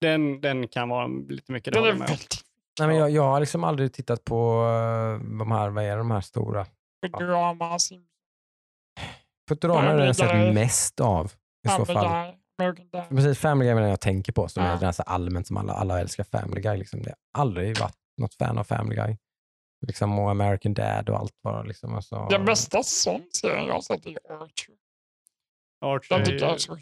den, 0.00 0.40
den 0.40 0.68
kan 0.68 0.88
vara 0.88 1.06
lite 1.06 1.52
mycket. 1.52 1.74
det 1.74 1.80
Den 1.80 1.84
är 1.88 1.92
jag 1.92 1.98
väldigt 1.98 2.45
Nej, 2.78 2.88
men 2.88 2.96
jag, 2.96 3.10
jag 3.10 3.22
har 3.22 3.40
liksom 3.40 3.64
aldrig 3.64 3.92
tittat 3.92 4.24
på 4.24 4.62
eh, 4.62 5.38
de 5.38 5.50
här, 5.52 5.68
vad 5.68 5.84
är 5.84 5.96
de 5.96 6.10
här 6.10 6.20
stora? 6.20 6.66
drama, 7.18 7.78
Simpsons, 7.78 8.10
Futurama 9.48 9.90
är 9.90 9.96
den 9.96 10.06
jag 10.06 10.16
sett 10.16 10.54
mest 10.54 11.00
av 11.00 11.32
i 11.66 11.68
så 11.68 11.84
fall. 11.84 12.32
Precis, 13.08 13.38
Family 13.38 13.66
Guy 13.70 13.76
är 13.76 13.80
den 13.80 13.90
jag 13.90 14.00
tänker 14.00 14.32
på 14.32 14.48
som 14.48 14.62
Ja. 14.62 14.68
är 14.68 14.74
den 14.78 14.84
här 14.84 15.08
allmänt 15.08 15.46
som 15.46 15.56
alla, 15.56 15.72
alla 15.72 16.00
älskar 16.00 16.24
Family 16.24 16.60
Guy. 16.60 16.76
Liksom. 16.76 17.02
Det 17.02 17.14
har 17.34 17.40
aldrig 17.42 17.78
varit 17.78 17.96
något 18.20 18.34
fan 18.34 18.58
av 18.58 18.64
Family 18.64 18.96
Guy. 18.96 19.16
Liksom, 19.86 20.18
och 20.18 20.30
American 20.30 20.74
Dad 20.74 21.08
och 21.08 21.16
allt 21.18 21.34
vad 21.42 21.66
liksom. 21.66 21.94
Och 21.94 22.04
så, 22.04 22.28
Den 22.28 22.44
bästa 22.44 22.82
sån 22.82 23.22
serien 23.32 23.66
jag 23.66 23.74
har 23.74 23.80
sett 23.80 24.06
är 24.06 24.12
Archer. 24.42 24.74
Archer 25.84 26.16
Den 26.16 26.24
tycker 26.24 26.40
jag 26.40 26.50
är 26.50 26.54
är 26.54 26.58
så 26.58 26.76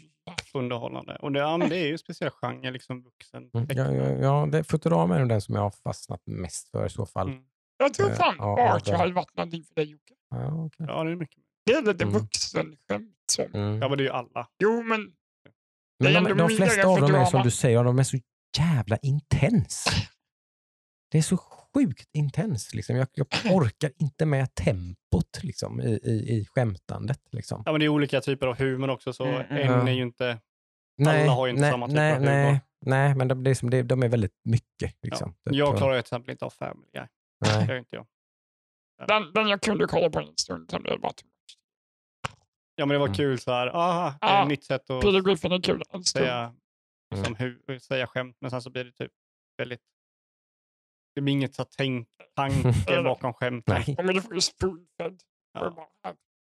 underhållande. 0.53 1.15
Och 1.15 1.31
det, 1.31 1.39
ja, 1.39 1.57
det 1.57 1.77
är 1.77 1.85
ju 1.85 1.91
en 1.91 1.97
speciell 1.97 2.29
genre, 2.31 2.71
liksom 2.71 3.03
vuxen. 3.03 3.49
Mm, 3.53 3.67
ja, 3.69 3.91
ja, 3.91 4.09
ja, 4.11 4.47
det, 4.51 4.63
Futurama 4.63 5.15
är 5.15 5.19
nog 5.19 5.29
den 5.29 5.41
som 5.41 5.55
jag 5.55 5.61
har 5.61 5.71
fastnat 5.83 6.21
mest 6.25 6.69
för 6.71 6.85
i 6.85 6.89
så 6.89 7.05
fall. 7.05 7.27
Mm. 7.29 7.43
Jag 7.77 7.93
tror 7.93 8.09
Eh, 8.09 8.15
fan 8.15 8.35
ja, 8.39 8.59
ja, 8.59 8.73
Archer 8.73 8.91
den. 8.91 8.99
hade 8.99 9.13
varit 9.13 9.35
någonting 9.35 9.63
för 9.63 9.75
dig 9.75 9.85
Jocke. 9.91 10.13
Ja, 10.29 10.65
okej. 10.65 10.85
Ja, 10.89 11.03
det 11.03 11.11
är 11.11 11.15
mycket. 11.15 11.43
Det 11.65 11.71
är 11.73 11.81
lite 11.81 12.03
Mm. 12.03 12.13
vuxenskämt. 12.19 13.11
Som. 13.31 13.45
mm. 13.53 13.81
Ja, 13.81 13.89
men 13.89 13.97
det 13.97 14.03
är 14.03 14.05
ju 14.05 14.11
alla. 14.11 14.47
Jo, 14.59 14.83
men 14.83 15.01
Men 15.01 16.13
det 16.13 16.19
är 16.19 16.21
de, 16.21 16.37
de 16.37 16.47
mer 16.47 16.55
flesta 16.55 16.87
av 16.87 17.01
dem 17.01 17.15
är 17.15 17.25
som 17.25 17.43
du 17.43 17.51
säger, 17.51 17.83
de 17.83 17.99
är 17.99 18.03
så 18.03 18.17
jävla 18.57 18.97
intens. 18.97 19.85
Det 21.11 21.17
är 21.17 21.21
så 21.21 21.37
sjukt 21.75 22.09
intens. 22.13 22.73
Liksom. 22.73 22.95
Jag, 22.95 23.07
jag 23.13 23.27
orkar 23.51 23.91
inte 23.97 24.25
med 24.25 24.55
tempot 24.55 25.43
liksom, 25.43 25.81
i, 25.81 25.85
i, 26.03 26.37
i 26.37 26.45
skämtandet. 26.45 27.21
Liksom. 27.31 27.63
Ja, 27.65 27.71
men 27.71 27.79
det 27.79 27.85
är 27.85 27.89
olika 27.89 28.21
typer 28.21 28.47
av 28.47 28.57
humor 28.57 28.89
också, 28.89 29.13
så 29.13 29.25
Mm, 29.25 29.41
mm. 29.41 29.57
en 29.57 29.67
Ja. 29.71 29.87
är 29.87 29.93
ju 29.93 30.01
inte... 30.01 30.39
Nej, 30.97 31.27
har 31.27 31.45
ju 31.45 31.49
inte 31.49 31.61
nej, 31.61 31.71
samma 31.71 31.87
typ 31.87 31.95
nej, 31.95 32.11
av 32.11 32.17
humor. 32.19 32.31
nej, 32.31 32.61
nej, 32.81 33.15
men 33.15 33.27
de, 33.27 33.43
det 33.43 33.49
är 33.49 33.55
som, 33.55 33.69
det, 33.69 33.83
de 33.83 34.03
är 34.03 34.07
väldigt 34.09 34.39
mycket. 34.43 34.95
Liksom. 35.01 35.33
Typ, 35.33 35.55
Jag 35.55 35.77
klarar 35.77 35.95
ju 35.95 36.01
till 36.01 36.05
exempel 36.07 36.31
inte 36.31 36.45
av 36.45 36.49
Family 36.49 36.87
Guy. 36.93 37.05
Det 37.39 37.57
nej. 37.57 37.67
gör 37.67 37.77
inte 37.77 37.95
jag. 37.95 38.07
den, 39.07 39.33
den 39.33 39.47
jag 39.47 39.61
kunde 39.61 39.85
kolla 39.87 40.09
på 40.09 40.19
en 40.19 40.37
stund, 40.37 40.71
sen 40.71 40.81
blev 40.83 40.93
det 40.95 40.99
bara. 41.01 41.13
Ja, 42.75 42.85
men 42.85 42.93
det 42.93 42.97
var 42.99 43.05
Mm. 43.07 43.15
kul 43.15 43.39
så 43.39 43.51
här. 43.51 43.67
Aha, 43.67 44.13
det 44.21 44.27
är 44.27 44.35
Ja. 44.35 44.41
ett 44.41 44.47
nytt 44.49 44.63
sätt 44.63 44.89
att 44.89 45.01
Peter 45.01 45.21
Griffin 45.21 45.51
är 45.51 45.61
kul 45.61 45.83
säga, 46.05 46.53
liksom, 47.15 47.35
hu- 47.35 47.79
säga 47.79 48.07
skämt, 48.07 48.37
men 48.41 48.51
sen 48.51 48.61
så 48.61 48.69
blir 48.69 48.83
det 48.83 48.91
typ 48.91 49.11
väldigt... 49.57 49.81
Det 51.15 51.21
blir 51.21 51.33
inget 51.33 51.55
så 51.55 51.61
här 51.61 51.69
tänk, 51.77 52.07
tanke 52.35 53.01
bakom 53.03 53.33
skämten. 53.33 53.83
Och 53.97 54.05
men 54.05 54.15
du 54.15 54.21
får 54.21 54.33
ju 54.35 54.41
spoonfed. 54.41 55.19
Ja. 55.53 55.89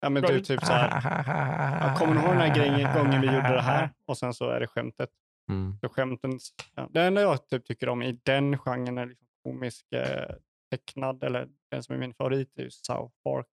Ja, 0.02 0.10
men 0.10 0.22
typ, 0.22 0.44
typ 0.46 0.64
så 0.64 0.72
här. 0.72 1.00
Ja, 1.26 1.88
Ja, 1.88 1.96
kommer 1.98 2.14
du 2.14 2.20
ihåg 2.20 2.30
den 2.30 2.40
här 2.40 2.54
grejen, 2.54 2.94
gången 2.94 3.20
vi 3.20 3.26
gjorde 3.26 3.54
det 3.54 3.62
här? 3.62 3.90
Och 4.06 4.18
sen 4.18 4.34
så 4.34 4.50
är 4.50 4.60
det 4.60 4.66
skämtet. 4.66 5.10
Mm. 5.50 5.78
Så 5.80 5.88
skämtens, 5.88 6.54
ja. 6.74 6.88
Det 6.90 7.02
enda 7.02 7.20
jag 7.20 7.48
typ 7.48 7.64
tycker 7.66 7.88
om 7.88 8.02
i 8.02 8.20
den 8.22 8.58
genren 8.58 8.98
är 8.98 9.06
liksom 9.06 9.26
komisk 9.44 9.92
eh, 9.92 10.34
tecknad, 10.70 11.24
eller 11.24 11.48
den 11.70 11.82
som 11.82 11.94
är 11.94 11.98
min 11.98 12.14
favorit, 12.14 12.58
är 12.58 12.62
ju 12.62 12.70
South 12.70 13.14
Park. 13.24 13.46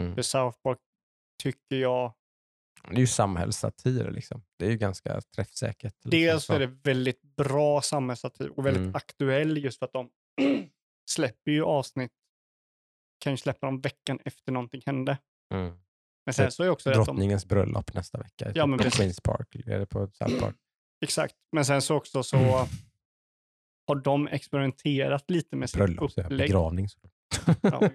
Mm. 0.00 0.14
För 0.14 0.22
South 0.22 0.58
Park 0.62 0.78
tycker 1.42 1.76
jag, 1.76 2.12
Det 2.88 2.94
är 2.96 3.00
ju 3.00 3.06
samhällssatir. 3.06 4.10
Liksom. 4.10 4.42
Det 4.58 4.66
är 4.66 4.70
ju 4.70 4.76
ganska 4.76 5.20
träffsäkert. 5.20 5.94
Liksom, 5.94 6.10
dels 6.10 6.44
så. 6.44 6.52
är 6.52 6.58
det 6.58 6.66
väldigt 6.66 7.22
bra 7.22 7.80
samhällssatir 7.82 8.58
och 8.58 8.66
väldigt 8.66 8.82
Mm. 8.82 8.94
aktuell 8.94 9.58
just 9.58 9.78
för 9.78 9.86
att 9.86 9.92
de 9.92 10.10
släpper 11.10 11.50
ju 11.50 11.64
avsnitt, 11.64 12.12
kan 13.24 13.32
ju 13.32 13.36
släppa 13.36 13.66
dem 13.66 13.80
veckan 13.80 14.18
efter 14.24 14.52
någonting 14.52 14.82
hände. 14.86 15.18
Mm. 15.54 15.78
Men 16.26 16.34
sen 16.34 16.52
så 16.52 16.62
är 16.62 16.68
också 16.68 16.90
det 16.90 17.00
att 17.00 17.06
de, 17.06 17.16
Drottningens 17.16 17.46
bröllop 17.46 17.94
nästa 17.94 18.18
vecka. 18.18 18.52
Ja, 18.54 18.66
men 18.66 18.78
på 18.78 18.82
precis. 18.84 18.98
Queens 19.00 19.20
Park. 19.20 19.48
Det 19.66 19.86
på 19.86 20.06
South 20.12 20.40
Park? 20.40 20.56
exakt, 21.04 21.34
men 21.52 21.64
sen 21.64 21.82
så 21.82 21.94
också 21.96 22.22
så 22.22 22.36
Mm. 22.36 22.68
har 23.86 23.94
de 23.96 24.28
experimenterat 24.28 25.30
lite 25.30 25.56
med 25.56 25.70
sitt 25.70 25.76
Bröllop, 25.78 26.12
så 26.12 26.20
jag, 26.20 26.24
upplägg. 26.24 26.48
begravning. 26.48 26.88
Så. 26.88 26.98
Ja, 27.46 27.54
ja. 27.62 27.80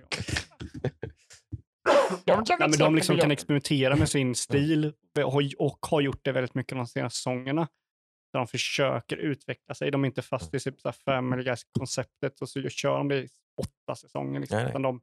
De 2.26 2.46
kan 2.46 2.46
Nej, 2.50 2.58
väl 2.60 2.70
men 2.70 2.80
de 2.80 2.96
liksom 2.96 3.18
kan 3.18 3.32
experimentera 3.32 3.96
med 3.96 4.10
sin 4.10 4.36
stil 4.36 4.94
och 5.26 5.32
har- 5.34 5.62
och 5.62 5.86
har 5.86 6.02
gjort 6.02 6.20
det 6.24 6.32
väldigt 6.32 6.56
mycket 6.56 6.78
de 6.78 6.88
senaste 6.88 7.18
säsongerna. 7.18 7.68
Där 8.38 8.42
de 8.42 8.48
försöker 8.48 9.18
utveckla 9.18 9.76
sig. 9.76 9.92
De 9.92 10.04
är 10.04 10.08
inte 10.08 10.22
fast 10.22 10.54
i 10.54 10.60
typ 10.60 10.76
Family 11.06 11.44
Guys-konceptet 11.44 12.42
och 12.42 12.50
så 12.50 12.70
kör 12.70 12.98
de 12.98 13.08
det 13.08 13.18
i 13.24 13.30
åtta 13.62 13.96
säsonger. 13.96 14.40
Liksom, 14.40 14.56
Nej, 14.56 14.64
nej. 14.64 14.72
utan 14.72 14.82
de 14.82 15.02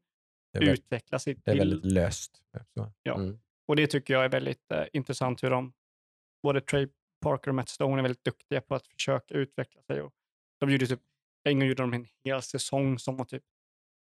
väldigt, 0.53 0.79
utvecklar 0.79 1.19
sig 1.19 1.35
det 1.35 1.51
är 1.51 1.53
till... 1.53 1.59
väldigt 1.59 1.85
löst. 1.93 2.43
Så. 2.75 2.93
Ja. 3.03 3.15
Mm. 3.15 3.39
Och 3.69 3.77
det 3.77 3.87
tycker 3.87 4.15
jag 4.15 4.25
är 4.25 4.29
väldigt 4.29 4.71
eh, 4.73 4.85
intressant 4.93 5.43
hur 5.43 5.51
de, 5.51 5.73
både 6.43 6.61
Trey 6.61 6.89
Parker 7.21 7.49
och 7.49 7.55
Matt 7.55 7.69
Stone 7.69 7.99
är 8.01 8.03
väldigt 8.03 8.25
duktiga 8.25 8.61
på 8.61 8.75
att 8.75 8.87
försöka 8.87 9.35
utveckla 9.35 9.83
sig. 9.83 10.03
Och 10.03 10.13
de 10.61 10.71
gjorde 10.71 10.87
typ, 10.87 11.01
en 11.45 11.59
gång 11.59 11.69
gjorde 11.69 11.83
de 11.83 11.93
en 11.95 12.07
hel 12.25 12.43
säsong 12.43 12.99
som 12.99 13.17
var 13.17 13.25
typ 13.25 13.45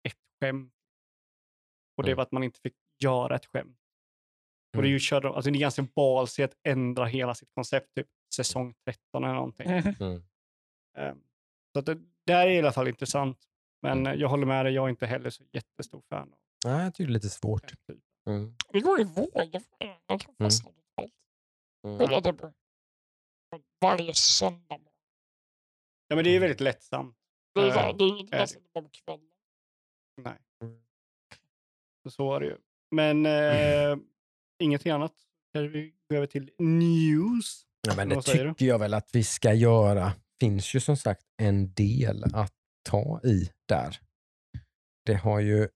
ett 0.08 0.18
skämt. 0.40 0.74
Och 1.96 2.02
det 2.02 2.10
Mm. 2.10 2.16
var 2.16 2.22
att 2.22 2.32
man 2.32 2.42
inte 2.44 2.60
fick 2.60 2.74
göra 3.02 3.36
ett 3.36 3.46
skämt. 3.46 3.76
Och 4.76 4.82
det 4.82 4.88
är 4.88 4.90
ju 4.90 4.98
kör, 4.98 5.20
de- 5.20 5.34
alltså 5.34 5.50
det 5.50 5.58
är 5.58 5.60
ganska 5.60 5.82
balsy 5.96 6.42
att 6.42 6.56
ändra 6.62 7.04
hela 7.04 7.34
sitt 7.34 7.50
koncept, 7.54 7.94
typ 7.94 8.06
säsong 8.34 8.74
13 8.84 9.24
eller 9.24 9.34
någonting. 9.34 9.70
Mhm. 9.70 9.94
Mm. 10.00 10.22
Ehm, 10.98 11.22
Så 11.72 11.78
att 11.78 11.86
det, 11.86 12.32
här 12.32 12.46
är 12.46 12.50
i 12.50 12.58
alla 12.58 12.72
fall 12.72 12.88
intressant. 12.88 13.46
Men 13.82 14.04
jag 14.18 14.28
håller 14.28 14.46
med 14.46 14.66
dig, 14.66 14.74
jag 14.74 14.84
är 14.84 14.88
inte 14.90 15.06
heller 15.06 15.30
så 15.30 15.44
jättestor 15.52 16.02
fan 16.08 16.32
av 16.32 16.38
Nej, 16.64 16.84
jag 16.84 16.94
tycker 16.94 17.06
det 17.06 17.10
är 17.12 17.14
lite 17.14 17.30
svårt. 17.30 17.68
den 17.68 17.76
typen. 17.96 18.02
Mm. 18.28 18.54
Det 18.72 18.80
går 18.80 19.00
i 19.00 19.04
vågor. 19.04 19.30
Jag 19.42 20.20
kan 20.20 20.34
Mm. 20.38 20.50
fastna. 20.50 20.70
Mm. 21.86 21.98
Kolla 21.98 22.20
det 22.20 22.32
på 22.32 22.52
varje 23.80 24.14
söndag. 24.14 24.80
Ja, 26.08 26.16
men 26.16 26.24
det 26.24 26.30
är 26.30 26.32
ju 26.32 26.38
väldigt 26.38 26.60
lättsamt. 26.60 27.16
Det 27.54 27.60
är, 27.60 27.66
Eh, 27.66 27.72
här, 27.72 27.92
det 27.92 28.04
är 28.04 28.08
inget 28.08 28.30
läsande 28.30 28.68
på 28.72 28.88
kvällen. 28.92 29.30
Nej. 30.16 30.38
Mm. 30.62 30.82
Så, 32.02 32.10
så 32.10 32.34
är 32.34 32.40
det 32.40 32.46
ju. 32.46 32.56
Men 32.90 33.26
eh, 33.26 33.96
ingenting 34.62 34.92
annat. 34.92 35.14
Kan 35.52 35.68
vi 35.72 35.94
gå 36.08 36.16
över 36.16 36.26
till 36.26 36.50
news? 36.58 37.66
Ja, 37.88 37.94
men 37.96 38.08
det 38.08 38.22
säger 38.22 38.44
du? 38.44 38.50
tycker 38.54 38.66
jag 38.66 38.78
väl 38.78 38.94
att 38.94 39.14
vi 39.14 39.24
ska 39.24 39.52
göra. 39.52 40.12
finns 40.40 40.74
ju 40.74 40.80
som 40.80 40.96
sagt 40.96 41.22
en 41.42 41.72
del 41.74 42.24
att 42.34 42.52
ta 42.88 43.20
i 43.24 43.50
där. 43.68 44.00
Det 45.06 45.14
har 45.14 45.40
ju 45.40 45.68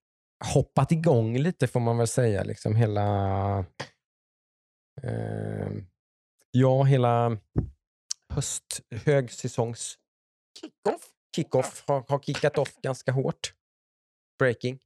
hoppat 0.55 0.93
igång 0.93 1.39
lite 1.39 1.67
får 1.69 1.81
man 1.81 1.99
väl 1.99 2.07
säga. 2.07 2.43
Liksom 2.43 2.77
hela 2.77 3.59
eh, 5.03 5.69
ja, 6.51 6.83
hela 6.83 7.39
höst, 8.33 8.81
högsäsongs 8.91 9.99
Kickoff. 10.61 11.11
kickoff 11.37 11.85
har, 11.89 12.05
har 12.09 12.19
kickat 12.19 12.59
off 12.59 12.77
ganska 12.77 13.13
hårt. 13.13 13.55
Breaking. 14.39 14.79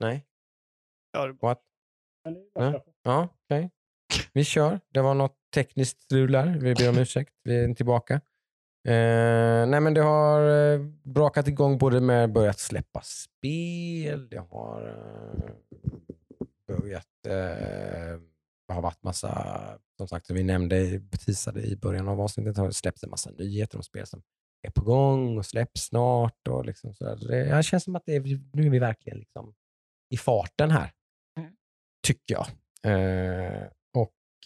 Nej, 0.00 0.26
Ja, 1.12 1.26
det- 1.26 1.32
what? 1.32 1.60
Ja. 3.02 3.28
okej. 3.44 3.70
Vi 4.34 4.44
kör. 4.44 4.80
Det 4.92 5.00
var 5.00 5.14
något 5.14 5.36
tekniskt 5.54 6.02
strul 6.02 6.32
där. 6.32 6.58
Vi 6.60 6.74
ber 6.74 6.88
om 6.88 6.98
ursäkt. 6.98 7.32
Vi 7.44 7.64
är 7.64 7.74
tillbaka. 7.74 8.14
Eh, 8.88 9.66
nej 9.66 9.80
men 9.80 9.94
det 9.94 10.00
har 10.00 10.72
eh, 10.74 10.80
brakat 11.02 11.48
igång 11.48 11.78
både 11.78 12.00
med 12.00 12.32
börjat 12.32 12.58
släppa 12.58 13.00
spel, 13.04 14.28
det 14.28 14.38
har 14.50 14.86
eh, 14.88 15.50
börjat, 16.68 17.06
eh, 17.26 18.18
det 18.68 18.74
har 18.74 18.82
varit 18.82 19.02
massa, 19.02 19.58
som 19.96 20.08
sagt 20.08 20.26
som 20.26 20.36
vi 20.36 20.42
nämnde, 20.42 21.00
teasade 21.26 21.62
i 21.62 21.76
början 21.76 22.08
av 22.08 22.20
avsnittet, 22.20 22.56
har 22.56 22.66
det 22.66 22.72
släppts 22.74 23.02
en 23.04 23.10
massa 23.10 23.30
nyheter 23.30 23.76
om 23.78 23.82
spel 23.82 24.06
som 24.06 24.22
är 24.66 24.70
på 24.70 24.84
gång 24.84 25.38
och 25.38 25.46
släpps 25.46 25.80
snart. 25.86 26.48
Och 26.48 26.64
liksom 26.64 26.94
så 26.94 27.14
det, 27.14 27.44
det 27.56 27.62
känns 27.62 27.84
som 27.84 27.96
att 27.96 28.02
det 28.06 28.16
är, 28.16 28.40
nu 28.56 28.66
är 28.66 28.70
vi 28.70 28.78
verkligen 28.78 29.18
liksom 29.18 29.54
i 30.10 30.16
farten 30.16 30.70
här, 30.70 30.92
Mm. 31.40 31.52
tycker 32.06 32.34
jag. 32.34 32.46
Eh, 32.92 33.62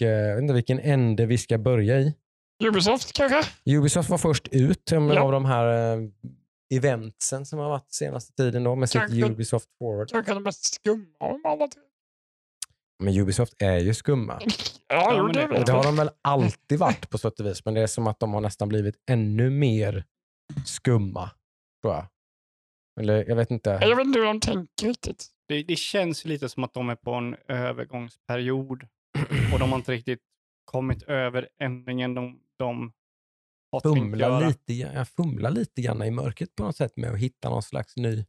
jag 0.01 0.35
vet 0.35 0.43
inte 0.43 0.55
vilken 0.55 0.81
ände 0.81 1.27
vi 1.27 1.39
ska 1.39 1.59
börja 1.59 2.01
i. 2.01 2.15
Ubisoft 2.65 3.13
kanske? 3.13 3.41
Ubisoft 3.67 4.09
var 4.11 4.19
först 4.19 4.49
ut 4.49 4.93
med 4.93 5.17
Ja. 5.17 5.21
av 5.23 5.33
de 5.33 5.45
här 5.45 5.95
eh, 5.97 6.09
eventsen 6.75 7.47
som 7.47 7.59
har 7.59 7.69
varit 7.69 7.93
senaste 7.93 8.33
tiden 8.33 8.65
då 8.65 8.75
med 8.75 8.91
sitt 8.91 9.01
Kanske. 9.01 9.27
Ubisoft 9.27 9.69
Forward. 9.79 10.11
Kanske 10.11 10.35
den 10.35 10.43
mest 10.43 10.75
skumma 10.75 11.07
av 11.21 11.41
alla. 11.45 11.69
Men 13.05 13.19
Ubisoft 13.21 13.55
är 13.63 13.79
ju 13.79 13.95
skumma. 13.95 14.41
Ja, 14.91 15.23
men 15.23 15.33
det 15.33 15.47
det- 15.47 15.65
det 15.65 15.73
har 15.73 15.83
de 15.85 15.97
väl 15.97 16.11
alltid 16.23 16.79
varit 16.79 17.11
på 17.11 17.19
sätt 17.19 17.41
och 17.41 17.47
vis, 17.47 17.65
men 17.65 17.75
det 17.75 17.81
är 17.81 17.87
som 17.87 18.07
att 18.07 18.21
de 18.21 18.35
har 18.35 18.41
nästan 18.41 18.69
blivit 18.69 18.95
ännu 19.11 19.51
mer 19.51 20.05
skumma, 20.67 21.31
tror 21.83 21.95
jag. 21.95 22.07
Eller 23.01 23.25
jag 23.29 23.37
vet 23.37 23.51
inte. 23.51 23.71
Jag 23.83 23.97
vet 23.97 24.07
inte 24.07 24.19
hur 24.19 24.27
de 24.27 24.41
tänker 24.41 24.87
riktigt. 24.87 25.27
Det, 25.49 25.63
det 25.63 25.77
känns 25.77 26.25
ju 26.25 26.29
lite 26.29 26.49
som 26.49 26.65
att 26.65 26.75
de 26.75 26.89
är 26.91 26.95
på 26.97 27.13
en 27.15 27.37
övergångsperiod 27.49 28.87
och 29.53 29.59
de 29.59 29.71
har 29.71 29.79
inte 29.79 29.93
riktigt 29.93 30.21
kommit 30.65 31.03
över 31.03 31.49
ändringen 31.61 32.15
de, 32.15 32.41
de 32.59 32.93
har 33.73 33.81
tänkt 33.81 33.97
Fumla 33.99 34.19
göra. 34.27 34.49
lite, 34.49 34.73
jag 34.73 35.09
fumlar 35.09 35.51
lite 35.51 35.83
grann 35.83 36.03
i 36.03 36.11
mörkret 36.11 36.55
på 36.55 36.63
något 36.63 36.77
sätt 36.77 36.97
med 36.97 37.11
att 37.13 37.19
hitta 37.19 37.51
någon 37.51 37.63
slags 37.63 37.97
ny 37.97 38.25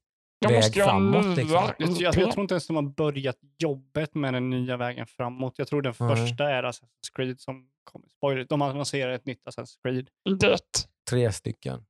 väg 0.48 0.56
måste 0.56 0.80
ju 0.80 0.84
ha 0.86 0.90
framåt. 0.92 1.38
Liksom. 1.38 1.54
Jag, 1.56 1.74
jag, 1.78 2.16
jag 2.16 2.32
tror 2.32 2.42
inte 2.42 2.54
ens 2.54 2.68
de 2.68 2.76
har 2.76 2.84
börjat 2.84 3.38
jobbet 3.58 4.16
med 4.16 4.34
den 4.34 4.50
nya 4.50 4.78
vägen 4.78 5.06
framåt. 5.08 5.54
Jag 5.58 5.68
tror 5.68 5.82
den 5.82 5.94
Nej. 6.00 6.16
första 6.16 6.50
är 6.50 6.64
Assassin's 6.64 7.16
Creed 7.16 7.40
som 7.40 7.70
kommer. 7.84 8.08
Spoiler, 8.08 8.46
de 8.50 8.62
annonserar 8.62 9.12
ett 9.12 9.26
nytt 9.26 9.46
Assassin's 9.46 9.82
Creed. 9.84 10.10
Ett, 10.54 10.62
Tre 11.10 11.32
stycken. 11.32 11.86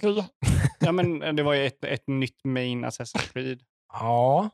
tre. 0.00 0.24
Ja, 0.80 0.92
men 0.92 1.36
det 1.36 1.42
var 1.42 1.54
ju 1.54 1.66
ett, 1.66 1.84
ett 1.84 2.06
nytt 2.06 2.44
main 2.44 2.84
Assassin's 2.84 3.32
Creed. 3.32 3.62
Ja, 3.92 4.50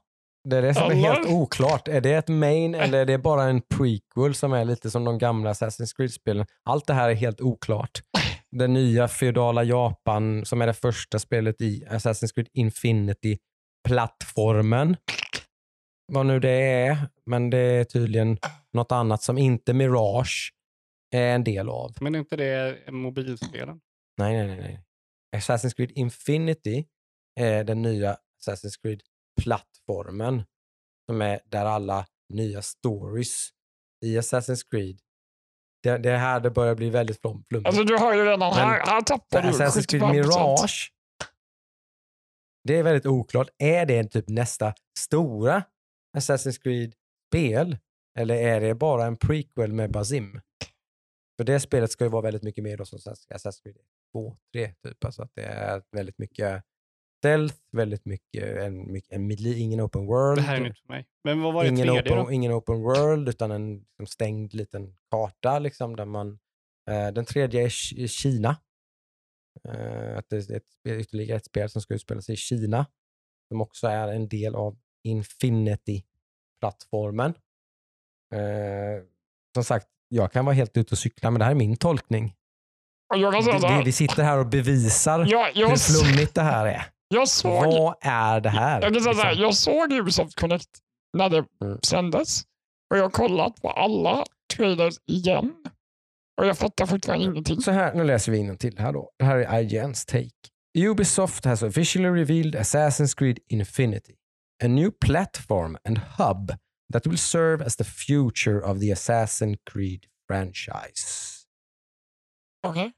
det 0.49 0.57
är 0.57 0.63
det 0.63 0.75
som 0.75 0.83
är 0.83 0.91
Eller? 0.91 1.03
helt 1.03 1.27
oklart. 1.27 1.89
Är 1.89 2.01
det 2.01 2.13
ett 2.13 2.29
main 2.29 2.75
eller 2.75 2.99
är 2.99 3.07
det 3.07 3.19
bara 3.19 3.43
en 3.43 3.61
prequel 3.61 4.35
som 4.35 4.53
är 4.53 4.65
lite 4.65 4.91
som 4.91 5.05
de 5.05 5.19
gamla 5.19 5.53
Assassin's 5.53 5.97
Creed-spelen? 5.97 6.47
Allt 6.65 6.87
det 6.87 6.95
här 6.95 7.11
är 7.11 7.15
helt 7.15 7.41
oklart. 7.41 8.01
Det 8.51 8.69
nya 8.69 9.09
feodala 9.09 9.63
Japan 9.63 10.45
som 10.45 10.63
är 10.63 10.67
det 10.67 10.75
första 10.75 11.19
spelet 11.19 11.61
i 11.61 11.85
Assassin's 11.91 12.35
Creed 12.35 12.49
Infinity-plattformen. 12.53 14.97
Vad 16.13 16.27
nu 16.27 16.41
det 16.41 16.51
är, 16.51 16.99
men 17.27 17.51
det 17.51 17.59
är 17.59 17.85
tydligen 17.85 18.39
något 18.73 18.93
annat 18.93 19.23
som 19.23 19.39
inte 19.39 19.75
Mirage 19.75 20.53
är 21.15 21.35
en 21.35 21.45
del 21.45 21.69
av. 21.69 21.95
Men 22.01 22.15
är 22.15 22.19
inte 22.19 22.37
det 22.37 22.79
mobilspelen? 22.93 23.81
Nej, 24.19 24.37
nej, 24.37 24.47
nej. 24.47 24.57
nej. 24.57 24.81
Assassin's 25.37 25.77
Creed 25.77 25.91
Infinity 25.95 26.85
är 27.41 27.65
den 27.65 27.83
nya 27.83 28.17
Assassin's 28.47 28.77
Creed-plattformen. 29.89 30.45
Som 31.11 31.21
är 31.23 31.41
där 31.45 31.65
alla 31.65 32.07
nya 32.35 32.63
stories 32.63 33.49
i 34.05 34.19
Assassin's 34.19 34.63
Creed. 34.71 35.01
Det, 35.83 35.99
det 35.99 36.11
är 36.11 36.17
här 36.19 36.41
det 36.41 36.51
börjar 36.51 36.75
bli 36.75 36.91
väldigt 36.91 37.21
flum- 37.23 37.45
flummigt. 37.49 37.67
Alltså 37.69 37.85
du 37.85 37.97
har 37.97 38.15
ju 38.15 38.25
redan, 38.25 38.39
Men- 38.39 38.53
här, 38.53 38.87
här 38.87 39.01
tappar 39.03 39.43
du 39.43 39.49
Assassin's 39.49 39.87
Creed 39.91 40.03
75%. 40.03 40.13
Mirage. 40.13 40.93
Det 42.65 42.77
är 42.77 42.83
väldigt 42.83 43.07
oklart. 43.07 43.49
Är 43.59 43.87
det 43.87 44.05
typ 44.05 44.29
nästa 44.29 44.75
stora 44.99 45.63
Assassin's 46.17 46.63
Creed-spel? 46.63 47.77
Eller 48.19 48.35
är 48.35 48.61
det 48.61 48.75
bara 48.75 49.07
en 49.07 49.17
prequel 49.17 49.73
med 49.73 49.91
Bazim? 49.93 50.41
För 51.39 51.45
det 51.45 51.61
spelet 51.61 51.91
ska 51.93 52.05
ju 52.05 52.11
vara 52.11 52.23
väldigt 52.23 52.43
mycket 52.43 52.65
mer 52.65 52.77
då 52.77 52.85
som 52.85 52.99
Assassin's 52.99 53.63
Creed 53.63 53.77
2, 54.13 54.37
3 54.53 54.75
typ. 54.83 55.05
Alltså 55.05 55.23
att 55.23 55.35
det 55.35 55.43
är 55.45 55.83
väldigt 55.93 56.19
mycket 56.19 56.65
stealth, 57.19 57.57
väldigt 57.73 58.05
mycket, 58.05 58.59
en, 58.63 58.93
mycket 58.93 59.13
en, 59.13 59.31
ingen 59.31 59.81
open 59.81 60.07
world. 60.07 60.39
Det 60.39 60.43
här 60.43 60.57
är 60.57 60.61
nytt 60.61 60.79
för 60.79 60.89
mig. 60.89 61.07
Men 61.25 61.43
vad 61.43 61.55
var 61.55 61.63
det 61.65 61.69
ingen, 61.69 61.87
tredje 61.87 62.13
open, 62.13 62.25
då? 62.25 62.33
ingen 62.33 62.53
open 62.53 62.83
world 62.83 63.29
utan 63.29 63.51
en 63.51 63.75
liksom, 63.75 64.07
stängd 64.07 64.55
liten 64.55 64.97
karta. 65.11 65.59
Liksom, 65.59 65.97
där 65.97 66.05
man, 66.05 66.39
eh, 66.91 67.09
den 67.09 67.25
tredje 67.25 67.63
är 67.65 67.69
Ki- 67.69 68.07
Kina. 68.07 68.57
Eh, 69.69 70.19
att 70.19 70.29
det 70.29 70.37
är 70.51 70.57
ett, 70.57 70.71
spel- 70.73 71.01
ytterligare 71.01 71.37
ett 71.37 71.47
spel 71.47 71.71
som 71.71 71.83
ska 71.83 71.95
utspela 71.95 72.23
sig 72.23 72.33
i 72.33 72.37
Kina. 72.37 72.87
Som 73.49 73.61
också 73.61 73.87
är 73.87 74.09
en 74.09 74.29
del 74.29 74.55
av 74.55 74.79
Infinity-plattformen. 75.05 77.35
Eh, 78.35 79.03
som 79.55 79.65
sagt, 79.65 79.87
jag 80.09 80.33
kan 80.33 80.45
vara 80.45 80.55
helt 80.55 80.77
ute 80.77 80.95
och 80.95 80.99
cykla, 80.99 81.31
men 81.31 81.39
det 81.39 81.45
här 81.45 81.53
är 81.53 81.57
min 81.57 81.77
tolkning. 81.77 82.35
Och 83.15 83.19
jag 83.19 83.33
kan 83.33 83.43
säga 83.43 83.61
så 83.61 83.69
Vi, 83.69 83.83
vi, 83.85 83.93
sitter 83.93 84.23
här 84.23 84.39
och 84.39 84.47
bevisar 84.47 85.27
jag, 85.29 85.57
jag, 85.57 85.69
hur 85.69 85.77
flummigt 85.77 86.35
det 86.35 86.43
här 86.43 86.67
är. 86.67 86.83
Jag 87.09 87.29
såg, 87.29 87.65
Vad 87.67 87.95
är 88.01 88.41
det 88.41 88.49
här? 88.51 88.83
jag 88.83 89.03
så 89.03 89.13
här, 89.13 89.31
liksom? 89.31 89.43
jag 89.43 89.55
såg 89.55 89.93
Ubisoft 89.93 90.41
Connect 90.41 90.69
när 91.19 91.29
det 91.29 91.45
Mm. 91.63 91.79
sändes. 91.83 92.43
Och 92.91 92.99
jag 92.99 93.03
har 93.03 93.11
kollat 93.11 93.63
på 93.63 93.71
alla 93.71 94.25
trailers 94.57 94.95
igen. 95.07 95.55
Och 96.41 96.47
jag 96.47 96.59
fattar 96.59 96.87
fortfarande 96.87 97.25
ingenting. 97.25 97.61
Så 97.61 97.71
här, 97.71 97.95
nu 97.95 98.05
läser 98.05 98.33
vi 98.33 98.57
till 98.57 98.79
här 98.79 98.93
då. 98.93 99.11
Det 99.19 99.25
här 99.25 99.37
är 99.37 99.61
IGNs 99.61 100.07
take. 100.07 100.31
Ubisoft 100.79 101.45
has 101.45 101.63
officially 101.63 102.09
revealed 102.09 102.55
Assassin's 102.57 103.19
Creed 103.19 103.39
Infinity, 103.49 104.15
a 104.65 104.69
new 104.69 104.91
platform 104.91 105.77
and 105.85 105.99
hub 105.99 106.53
that 106.93 107.07
will 107.07 107.19
serve 107.19 107.65
as 107.65 107.77
the 107.77 107.85
future 107.85 108.61
of 108.61 108.81
the 108.81 108.93
Assassin's 108.95 109.57
Creed 109.71 110.05
franchise. 110.29 111.45
Okej. 112.67 112.93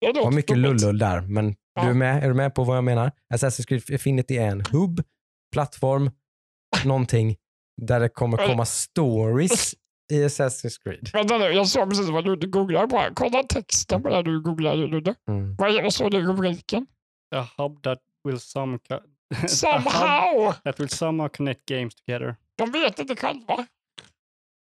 Var 0.00 0.12
låter 0.14 0.30
mycket 0.30 0.58
lullull 0.58 0.98
där, 0.98 1.20
men 1.20 1.56
du 1.76 1.82
Ja. 1.82 1.90
är, 1.90 1.94
med, 1.94 2.24
är 2.24 2.28
du 2.28 2.34
med 2.34 2.54
på 2.54 2.64
vad 2.64 2.76
jag 2.76 2.84
menar? 2.84 3.12
Assassin's 3.34 3.66
Creed 3.66 3.90
Infinity 3.90 4.36
är 4.36 4.46
en 4.50 4.60
hubb, 4.72 5.02
plattform, 5.52 6.10
någonting 6.84 7.36
där 7.82 8.00
det 8.00 8.08
kommer 8.08 8.36
komma 8.48 8.64
stories 8.64 9.74
i 10.12 10.24
Assassin's 10.24 10.82
Creed. 10.84 11.10
Vänta 11.12 11.38
nu, 11.38 11.44
jag 11.44 11.66
såg 11.68 11.88
precis 11.88 12.08
vad 12.08 12.24
Ludde 12.24 12.46
googlade 12.46 12.86
på. 12.88 12.96
här. 12.96 13.12
Kolla 13.14 13.42
texten 13.42 14.02
på 14.02 14.08
det 14.08 14.22
du 14.22 14.40
googlade 14.40 14.86
Ludde. 14.86 15.14
Mm. 15.28 15.56
Vad, 15.56 15.82
vad 15.82 15.94
står 15.94 16.10
det 16.10 16.16
i 16.16 16.22
rubriken? 16.22 16.86
A 17.34 17.46
hub 17.56 17.82
that 17.82 17.98
will 18.24 18.40
some 18.40 18.78
Somehow! 19.48 20.52
that 20.64 20.80
will 20.80 20.88
somehow 20.88 21.28
connect 21.28 21.66
games 21.66 21.94
together. 21.94 22.36
De 22.58 22.70
vet 22.72 22.98
inte 22.98 23.16
själva. 23.16 23.66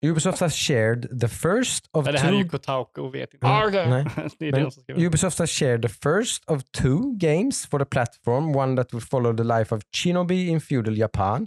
Ubisoft 0.04 0.40
has 0.40 0.54
shared 0.54 1.20
the 1.20 1.28
first 1.28 1.88
of 1.92 2.04
Men 2.04 2.14
det 2.14 2.20
här 2.20 2.28
är 2.28 2.32
two 2.32 2.38
ju 2.38 2.48
Kotaku 2.48 3.00
och 3.00 3.14
vet 3.14 3.34
inte. 3.34 3.46
Ah, 3.46 3.66
okej. 3.66 3.90
Nej. 3.90 4.04
det 4.38 4.48
är 4.48 4.52
Men 4.52 4.64
de 4.64 4.70
som 4.70 4.82
skriver. 4.82 5.00
Ubisoft 5.00 5.38
has 5.38 5.50
shared 5.50 5.82
the 5.82 5.88
first 5.88 6.44
of 6.44 6.62
two 6.72 7.12
games 7.18 7.66
for 7.66 7.78
the 7.78 7.84
platform, 7.84 8.56
one 8.56 8.76
that 8.76 8.94
will 8.94 9.02
follow 9.02 9.36
the 9.36 9.44
life 9.44 9.74
of 9.74 9.82
Shinobi 9.96 10.48
in 10.48 10.60
feudal 10.60 10.98
Japan, 10.98 11.46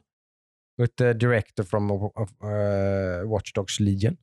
with 0.77 0.95
the 0.95 1.13
director 1.13 1.63
from 1.63 1.91
uh, 1.91 1.95
uh, 1.95 3.30
Watch 3.30 3.53
Dogs 3.53 3.80
Legion 3.80 4.17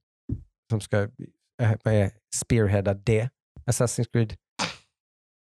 som 0.70 0.81
ska 0.81 1.02
uh, 1.02 2.09
spearheada 2.35 2.94
det 2.94 3.28
Assassin's 3.66 4.12
Creed 4.12 4.36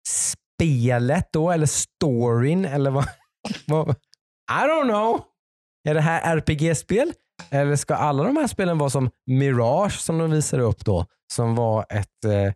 spelet 0.09 1.32
då, 1.32 1.51
eller 1.51 1.66
storyn, 1.66 2.65
eller 2.65 2.90
vad 2.90 3.05
I 4.51 4.66
don't 4.66 4.85
know. 4.85 5.24
Är 5.89 5.94
det 5.94 6.01
här 6.01 6.36
RPG-spel? 6.36 7.12
Eller 7.51 7.77
ska 7.77 7.94
alla 7.94 8.24
de 8.24 8.36
här 8.36 8.47
spelen 8.47 8.78
vara 8.78 8.90
som 8.90 9.11
Mirage 9.27 10.01
som 10.01 10.19
de 10.19 10.31
visade 10.31 10.62
upp 10.62 10.85
då? 10.85 11.06
Som 11.32 11.55
var 11.55 11.86
ett 11.90 12.24
eh, 12.24 12.52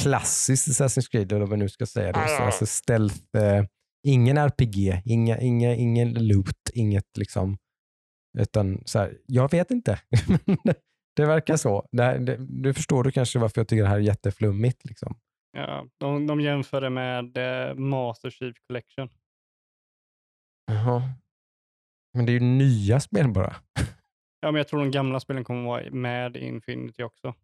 klassiskt 0.00 0.68
Assassin's 0.68 1.10
Creed, 1.10 1.32
eller 1.32 1.40
vad 1.40 1.48
man 1.48 1.58
nu 1.58 1.68
ska 1.68 1.86
säga. 1.86 2.12
Det. 2.12 2.28
Så, 2.28 2.42
alltså 2.42 2.66
stealth, 2.66 3.36
eh, 3.36 3.64
ingen 4.06 4.38
RPG, 4.38 5.02
inga, 5.04 5.38
inga, 5.38 5.74
ingen 5.74 6.28
loot, 6.28 6.70
inget 6.74 7.16
liksom. 7.18 7.58
Utan 8.38 8.82
så 8.84 8.98
här, 8.98 9.18
jag 9.26 9.50
vet 9.50 9.70
inte. 9.70 10.00
det 11.16 11.26
verkar 11.26 11.56
så. 11.56 11.88
Det, 11.92 12.18
det, 12.18 12.36
du 12.38 12.74
förstår 12.74 13.04
du 13.04 13.10
kanske 13.10 13.38
varför 13.38 13.60
jag 13.60 13.68
tycker 13.68 13.82
det 13.82 13.88
här 13.88 13.96
är 13.96 14.00
jätteflummigt. 14.00 14.84
Liksom. 14.84 15.18
Ja, 15.52 15.86
de, 15.98 16.26
de 16.26 16.40
jämför 16.40 16.80
det 16.80 16.90
med 16.90 17.36
eh, 17.36 17.74
Master 17.74 18.30
Chief 18.30 18.56
Collection. 18.66 19.08
Jaha. 20.66 21.02
Men 22.14 22.26
det 22.26 22.32
är 22.32 22.34
ju 22.34 22.40
nya 22.40 23.00
spel 23.00 23.28
bara. 23.32 23.56
Ja, 24.40 24.50
men 24.52 24.58
jag 24.58 24.68
tror 24.68 24.80
de 24.80 24.90
gamla 24.90 25.20
spelen 25.20 25.44
kommer 25.44 25.68
vara 25.68 25.90
med 25.90 26.36
i 26.36 26.40
Infinity 26.46 27.02
också. 27.02 27.34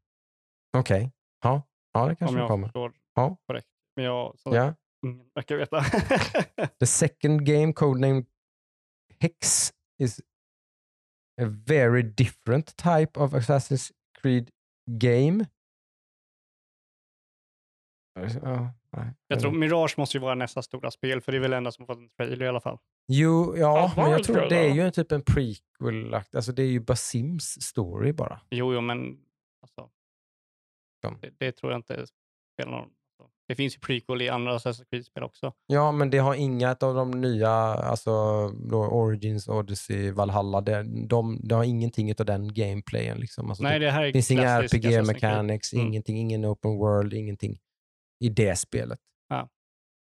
Okej. 0.77 0.97
Okay. 0.99 1.11
Ja. 1.43 1.63
ja, 1.93 2.07
det 2.09 2.17
kanske 2.17 2.35
Om 2.35 2.41
jag 2.41 2.49
kommer. 2.49 2.67
förstår 2.67 2.93
Ja. 3.15 3.37
korrekt. 3.47 3.69
Men 3.97 4.05
jag 4.05 4.39
så 4.39 4.55
Ja. 4.55 4.75
ingen 5.07 5.31
verkar 5.35 5.57
veta. 5.57 5.83
The 6.81 6.87
second 6.87 7.47
game, 7.47 7.73
codenamed 7.73 8.27
Hex, 9.21 9.73
is 9.99 10.21
a 11.43 11.45
very 11.67 12.03
different 12.03 12.77
type 12.77 13.21
of 13.21 13.33
Assassin's 13.35 13.93
Creed 14.21 14.51
game. 14.91 15.47
Ja, 18.43 18.71
nej. 18.97 19.15
jag 19.29 19.41
tror 19.41 19.53
Mirage 19.53 19.95
måste 19.99 20.17
ju 20.17 20.21
vara 20.23 20.35
nästa 20.35 20.63
stora 20.63 20.91
spel, 20.91 21.21
för 21.21 21.33
det 21.33 21.39
är 21.39 21.41
väl 21.41 21.53
enda 21.53 21.73
som 21.73 21.83
har 21.83 21.95
fått 21.95 22.03
en 22.03 22.09
trailer 22.09 22.47
i 22.47 22.49
alla 22.49 22.61
fall. 22.61 22.79
Jo, 23.09 23.55
ja, 23.57 23.93
Ja, 23.97 24.03
men 24.03 24.11
jag 24.11 24.25
tror 24.25 24.37
det 24.49 24.59
är 24.59 24.75
ju 24.75 24.81
en 24.81 24.93
typ 24.93 25.13
en 25.13 25.23
prequel. 25.23 26.15
Alltså 26.15 26.53
det 26.53 26.63
är 26.63 26.67
ju 26.67 26.81
Basims 26.81 27.45
story 27.63 28.13
bara. 28.13 28.41
Jo, 28.51 28.75
jo, 28.75 28.81
men 28.81 28.99
alltså, 29.63 29.89
det, 31.21 31.31
det 31.39 31.53
tror 31.53 31.73
jag 31.73 31.79
inte 31.79 32.07
spelar 32.55 32.71
någon 32.79 32.89
Det 33.49 33.55
finns 33.55 33.77
ju 33.77 33.79
prequel 33.81 34.23
i 34.23 34.29
andra 34.29 34.59
Assassin's 34.59 34.85
Creed-spel 34.91 35.23
också. 35.23 35.53
Ja, 35.67 35.93
men 35.93 36.11
det 36.11 36.19
har 36.19 36.35
inga 36.35 36.71
av 36.81 36.95
de 36.95 37.11
nya, 37.11 37.51
alltså 37.51 38.11
då 38.49 38.87
Origins, 38.87 39.49
Odyssey, 39.49 40.11
Valhalla, 40.11 40.61
det, 40.61 40.83
de, 41.09 41.41
det 41.43 41.55
har 41.55 41.65
ingenting 41.65 42.15
av 42.19 42.27
den 42.27 42.55
gameplayen. 42.55 43.19
Liksom. 43.19 43.49
Alltså, 43.49 43.63
Nej, 43.65 43.79
det 43.79 43.85
det 43.87 43.91
här 43.93 44.03
är 44.05 44.13
finns 44.13 44.31
inga 44.31 44.59
Creed. 44.69 44.85
RPG-mechanics, 44.85 45.73
Mm. 45.75 45.87
ingenting, 45.87 46.19
ingen 46.19 46.47
open 46.47 46.71
world, 46.77 47.15
ingenting 47.15 47.59
i 48.25 48.29
det 48.29 48.57
spelet. 48.59 48.99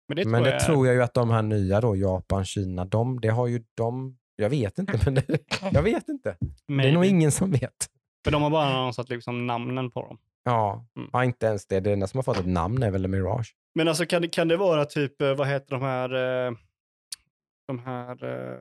Men 0.09 0.17
det, 0.17 0.25
men 0.25 0.33
tror 0.43 0.45
det 0.45 0.51
jag, 0.51 0.61
tror 0.67 0.87
jag 0.87 0.95
ju 0.95 1.03
att 1.03 1.15
de 1.15 1.31
här 1.31 1.43
nya 1.43 1.81
då, 1.81 1.97
Japan, 1.97 2.45
Kina, 2.45 2.85
de, 2.85 3.21
det 3.21 3.29
har 3.29 3.47
ju 3.47 3.65
de, 3.75 4.19
jag 4.37 4.51
vet 4.51 4.79
inte, 4.79 5.01
men 5.05 5.15
det, 5.15 5.25
jag 5.73 5.83
vet 5.83 6.09
inte. 6.09 6.37
Det 6.67 6.89
är 6.89 6.93
nog 6.93 7.05
ingen 7.05 7.33
som 7.33 7.51
vet. 7.51 7.87
För 8.25 8.31
de 8.31 8.43
har 8.43 8.51
bara 8.51 8.65
annonsat 8.67 9.09
liksom 9.09 9.47
namnen 9.47 9.91
på 9.91 10.03
dem. 10.03 10.19
Ja, 10.45 10.87
Mm. 10.97 11.11
ja, 11.13 11.25
inte 11.25 11.47
ens 11.47 11.67
det. 11.67 11.81
Det 11.81 11.93
enda 11.93 12.07
som 12.07 12.19
har 12.19 12.23
fått 12.23 12.39
ett 12.39 12.47
namn 12.47 12.83
är 12.83 12.91
väl 12.91 13.09
Mirage. 13.09 13.55
Men 13.75 13.89
alltså 13.89 14.07
kan, 14.07 14.23
det- 14.23 14.29
kan 14.29 14.49
det 14.49 14.57
vara 14.57 14.85
typ, 14.85 15.23
eh, 15.23 15.35
vad 15.35 15.49
heter 15.49 15.71
de 15.71 15.83
här, 15.83 16.15
eh, 16.47 16.53
de 17.69 17.79
här, 17.79 18.25
eh, 18.25 18.59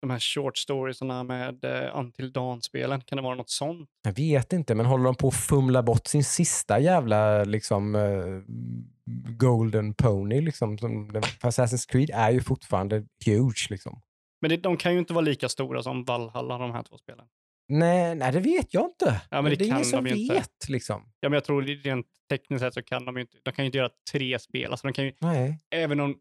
de 0.00 0.10
här 0.10 0.18
short 0.18 0.58
storiesarna 0.58 1.24
med 1.24 1.64
uh, 1.64 1.98
Until 1.98 2.32
Dawn-spelen? 2.32 3.00
Kan 3.00 3.16
det 3.16 3.22
vara 3.22 3.34
något 3.34 3.50
sånt? 3.50 3.90
Jag 4.02 4.12
vet 4.12 4.52
inte, 4.52 4.74
men 4.74 4.86
håller 4.86 5.04
de 5.04 5.14
på 5.14 5.28
att 5.28 5.34
fumla 5.34 5.82
bort 5.82 6.06
sin 6.06 6.24
sista 6.24 6.80
jävla 6.80 7.44
liksom, 7.44 7.94
eh, 7.94 8.54
golden 9.36 9.94
pony? 9.94 10.40
Liksom, 10.40 10.78
som, 10.78 11.10
Assassin's 11.40 11.90
Creed 11.90 12.10
är 12.10 12.30
ju 12.30 12.40
fortfarande 12.40 13.04
huge. 13.26 13.66
Liksom. 13.70 14.00
Men 14.40 14.50
det, 14.50 14.56
de 14.56 14.76
kan 14.76 14.92
ju 14.92 14.98
inte 14.98 15.12
vara 15.12 15.24
lika 15.24 15.48
stora 15.48 15.82
som 15.82 16.04
Valhalla, 16.04 16.58
de 16.58 16.72
här 16.72 16.82
två 16.82 16.98
spelen. 16.98 17.26
Nej, 17.68 18.14
nej, 18.14 18.32
det 18.32 18.40
vet 18.40 18.74
jag 18.74 18.84
inte. 18.84 19.22
Ja, 19.30 19.42
men 19.42 19.44
det 19.44 19.64
är 19.64 19.66
ingen 19.66 19.76
kan 19.76 19.84
som 19.84 20.04
de 20.04 20.10
ju 20.10 20.16
inte. 20.16 20.34
vet. 20.34 20.68
Liksom. 20.68 21.02
Ja, 21.20 21.28
men 21.28 21.32
jag 21.32 21.44
tror 21.44 21.62
rent 21.62 22.06
tekniskt 22.28 22.60
sett 22.62 22.74
så 22.74 22.82
kan 22.82 23.04
de 23.04 23.16
ju 23.16 23.20
inte, 23.20 23.36
de 23.42 23.52
kan 23.52 23.64
ju 23.64 23.66
inte 23.66 23.78
göra 23.78 23.90
tre 24.12 24.38
spel. 24.38 24.70
Alltså 24.70 24.86
de 24.86 24.92
kan 24.92 25.04
ju, 25.04 25.12
Nej. 25.20 25.58
även 25.70 26.00
om, 26.00 26.18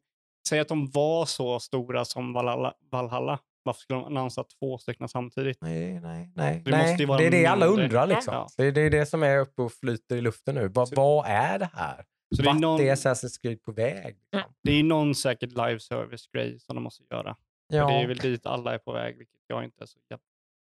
säg 0.49 0.59
att 0.59 0.67
de 0.67 0.91
var 0.91 1.25
så 1.25 1.59
stora 1.59 2.05
som 2.05 2.33
Valhalla, 2.33 2.73
Valhalla 2.91 3.39
varför 3.67 3.79
skulle 3.81 3.99
de 3.99 4.05
annonsera 4.17 4.45
två 4.59 4.77
stycken 4.77 5.07
samtidigt? 5.09 5.61
Nej, 5.61 5.99
nej, 5.99 6.31
nej. 6.35 6.61
Det 6.65 6.71
nej. 6.71 6.87
måste 6.89 7.03
ju 7.03 7.07
vara 7.07 7.17
det 7.17 7.25
är 7.27 7.31
det 7.31 7.45
alla 7.45 7.65
undrar. 7.65 8.07
Liksom. 8.07 8.33
Ja. 8.33 8.47
Det, 8.57 8.63
är, 8.65 8.71
det 8.71 8.81
är 8.81 8.89
det 8.89 9.05
som 9.05 9.23
är 9.23 9.37
uppe 9.37 9.61
och 9.61 9.73
flyter 9.73 10.15
i 10.15 10.21
luften 10.21 10.55
nu. 10.55 10.67
Vad, 10.67 10.87
Så- 10.89 10.95
vad 10.95 11.25
är 11.27 11.59
det 11.59 11.69
här? 11.73 12.05
Så 12.35 12.41
det 12.41 12.49
är, 12.49 12.53
Vart 12.53 12.61
någon, 12.61 12.81
är 12.81 12.95
Assassin's 12.95 13.41
Creed 13.41 13.63
på 13.63 13.71
väg? 13.71 14.17
Liksom? 14.31 14.53
det 14.63 14.71
är 14.71 14.83
någon 14.83 15.15
säkert 15.15 15.49
live 15.51 15.79
service-grej 15.79 16.59
som 16.59 16.75
de 16.75 16.83
måste 16.83 17.03
göra. 17.11 17.35
För 17.71 17.77
Ja. 17.77 17.87
Det 17.87 17.93
är 17.93 18.07
väl 18.07 18.17
dit 18.17 18.45
alla 18.45 18.73
är 18.73 18.77
på 18.77 18.91
väg, 18.91 19.17
vilket 19.17 19.39
jag 19.47 19.63
inte 19.63 19.83
är 19.83 19.85
så 19.85 19.99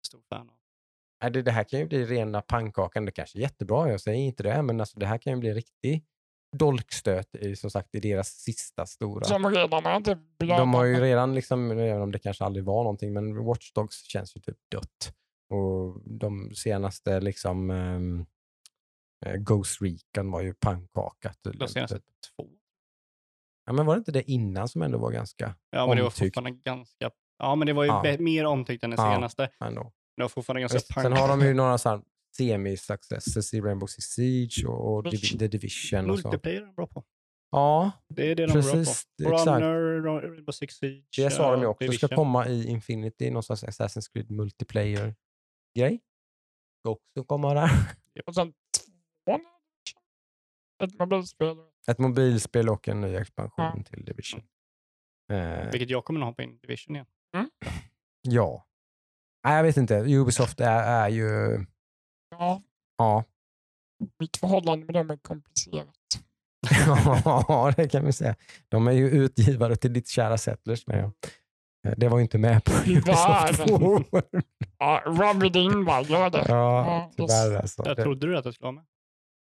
stor 0.07 0.21
fan 0.29 0.49
av. 0.49 0.55
Nej, 1.21 1.31
det, 1.31 1.41
det 1.41 1.51
här 1.51 1.63
kan 1.63 1.79
ju 1.79 1.85
bli 1.85 2.05
rena 2.05 2.41
pannkakan. 2.41 3.05
Det 3.05 3.11
kanske 3.11 3.39
är 3.39 3.41
jättebra, 3.41 3.89
jag 3.89 4.01
säger 4.01 4.19
inte 4.19 4.43
det, 4.43 4.61
men 4.61 4.79
alltså, 4.79 4.99
det 4.99 5.05
här 5.05 5.17
kan 5.17 5.33
ju 5.33 5.39
bli 5.39 5.53
riktig 5.53 6.05
dolkstöt 6.57 7.35
i, 7.35 7.55
som 7.55 7.71
sagt, 7.71 7.95
i 7.95 7.99
deras 7.99 8.27
sista 8.29 8.85
stora. 8.85 9.25
Som 9.25 9.51
redan 9.51 9.85
är 9.85 9.97
inte 9.97 10.17
De 10.39 10.73
har 10.73 10.83
ju 10.85 10.99
redan, 11.01 11.35
liksom, 11.35 11.71
även 11.71 12.01
om 12.01 12.11
det 12.11 12.19
kanske 12.19 12.43
aldrig 12.45 12.65
var 12.65 12.83
någonting, 12.83 13.13
men 13.13 13.45
Watch 13.45 13.71
Dogs 13.73 14.03
känns 14.03 14.35
ju 14.37 14.41
typ 14.41 14.57
dött. 14.71 15.13
Och 15.49 16.01
de 16.19 16.55
senaste 16.55 17.19
liksom 17.21 17.69
um, 17.69 18.25
Ghost 19.37 19.81
Recon 19.81 20.31
var 20.31 20.41
ju 20.41 20.53
pannkaka. 20.53 21.33
De 21.41 21.49
tydligen, 21.51 21.69
senaste 21.69 21.95
typ. 21.95 22.05
två. 22.37 22.47
Ja, 23.65 23.73
men 23.73 23.85
var 23.85 23.95
det 23.95 23.99
inte 23.99 24.11
det 24.11 24.31
innan 24.31 24.67
som 24.67 24.81
ändå 24.81 24.97
var 24.97 25.11
ganska 25.11 25.55
Ja, 25.69 25.87
men 25.87 25.95
det 25.97 26.01
var 26.03 26.09
Omtyckt. 26.09 26.35
fortfarande 26.35 26.51
ganska... 26.63 27.11
Ja, 27.37 27.55
men 27.55 27.65
det 27.67 27.73
var 27.73 27.83
ju 27.83 27.87
Ja. 27.89 28.15
mer 28.19 28.45
omtyckt 28.45 28.83
än 28.83 28.89
det 28.89 28.95
Ja. 28.99 29.13
senaste. 29.15 29.49
ändå? 29.59 29.91
Det 30.17 30.21
var 30.23 30.29
fortfarande 30.29 30.61
ganska 30.61 30.79
punk. 30.93 31.03
Sen 31.03 31.13
har 31.13 31.27
de 31.27 31.41
ju 31.41 31.53
några 31.53 31.77
så 31.77 31.89
här 31.89 32.01
semi-successes 32.37 33.53
i 33.53 33.61
Rainbow 33.61 33.87
Six 33.87 34.05
Siege 34.05 34.65
och, 34.67 34.95
och 34.95 35.03
Division. 35.03 35.39
The 35.39 35.47
Division. 35.47 36.09
Och 36.09 36.19
så. 36.19 36.27
Multiplayer 36.27 36.61
är 36.61 36.65
de 36.65 36.73
bra 36.75 36.87
på. 36.87 37.03
Ja, 37.51 37.91
Det 38.09 38.31
är 38.31 38.35
det 38.35 38.45
de 38.45 38.51
är 38.51 38.61
bra 38.61 38.71
precis. 38.73 39.05
på. 39.23 39.29
Runner, 39.29 40.01
Rainbow 40.01 40.51
Six 40.51 40.75
Siege. 40.75 41.03
Det 41.17 41.29
sa 41.31 41.51
de 41.51 41.61
ju 41.61 41.67
också 41.67 41.83
ska 41.91 41.91
Division. 42.07 42.15
komma 42.15 42.47
i 42.47 42.67
Infinity, 42.67 43.29
någon 43.31 43.43
slags 43.43 43.63
Assassin's 43.63 44.11
Creed 44.13 44.31
multiplayer-grej. 44.31 45.99
Ska 46.79 46.89
också 46.89 47.23
komma 47.25 47.53
där. 47.53 47.69
Ett 50.83 50.99
mobilspel. 50.99 51.55
Ett 51.87 51.99
mobilspel 51.99 52.69
och 52.69 52.87
en 52.87 53.01
ny 53.01 53.15
expansion 53.15 53.65
Ja. 53.77 53.83
till 53.83 54.05
Division. 54.05 54.41
Eh, 55.31 55.71
Vilket 55.71 55.89
jag 55.89 56.05
kommer 56.05 56.19
att 56.19 56.25
ha 56.25 56.33
på 56.33 56.41
in 56.41 56.57
Division 56.57 56.95
igen. 56.95 57.07
ja. 58.21 58.67
Nej, 59.43 59.55
jag 59.55 59.63
vet 59.63 59.77
inte. 59.77 59.95
Ubisoft 60.07 60.59
är, 60.59 60.83
är 60.83 61.09
ju... 61.09 61.25
Ja, 62.29 62.61
Ja. 62.97 63.23
mitt 64.19 64.37
förhållande 64.37 64.85
med 64.85 64.95
dem 64.95 65.09
är 65.09 65.17
komplicerat. 65.17 65.87
ja, 67.25 67.73
det 67.77 67.87
kan 67.89 68.05
vi 68.05 68.13
säga. 68.13 68.35
De 68.69 68.87
är 68.87 68.91
ju 68.91 69.09
utgivare 69.09 69.75
till 69.75 69.93
ditt 69.93 70.07
kära 70.07 70.37
Settlers. 70.37 70.87
Men 70.87 70.97
ja. 70.99 71.11
Eh, 71.87 71.93
Det 71.97 72.07
var 72.09 72.17
ju 72.17 72.23
inte 72.23 72.37
med 72.37 72.63
på 72.63 72.71
Ubisoft. 72.71 73.63
Ja, 74.77 75.01
Robin 75.05 75.55
Ingvar 75.55 76.01
gör 76.01 76.29
det. 76.29 76.45
Ja, 76.47 77.11
tyvärr 77.17 77.55
alltså. 77.55 77.83
Jag 77.85 77.97
trodde 77.97 78.27
du 78.27 78.37
att 78.37 78.45
jag 78.45 78.53
skulle 78.53 78.67
ha 78.67 78.71
med. 78.71 78.85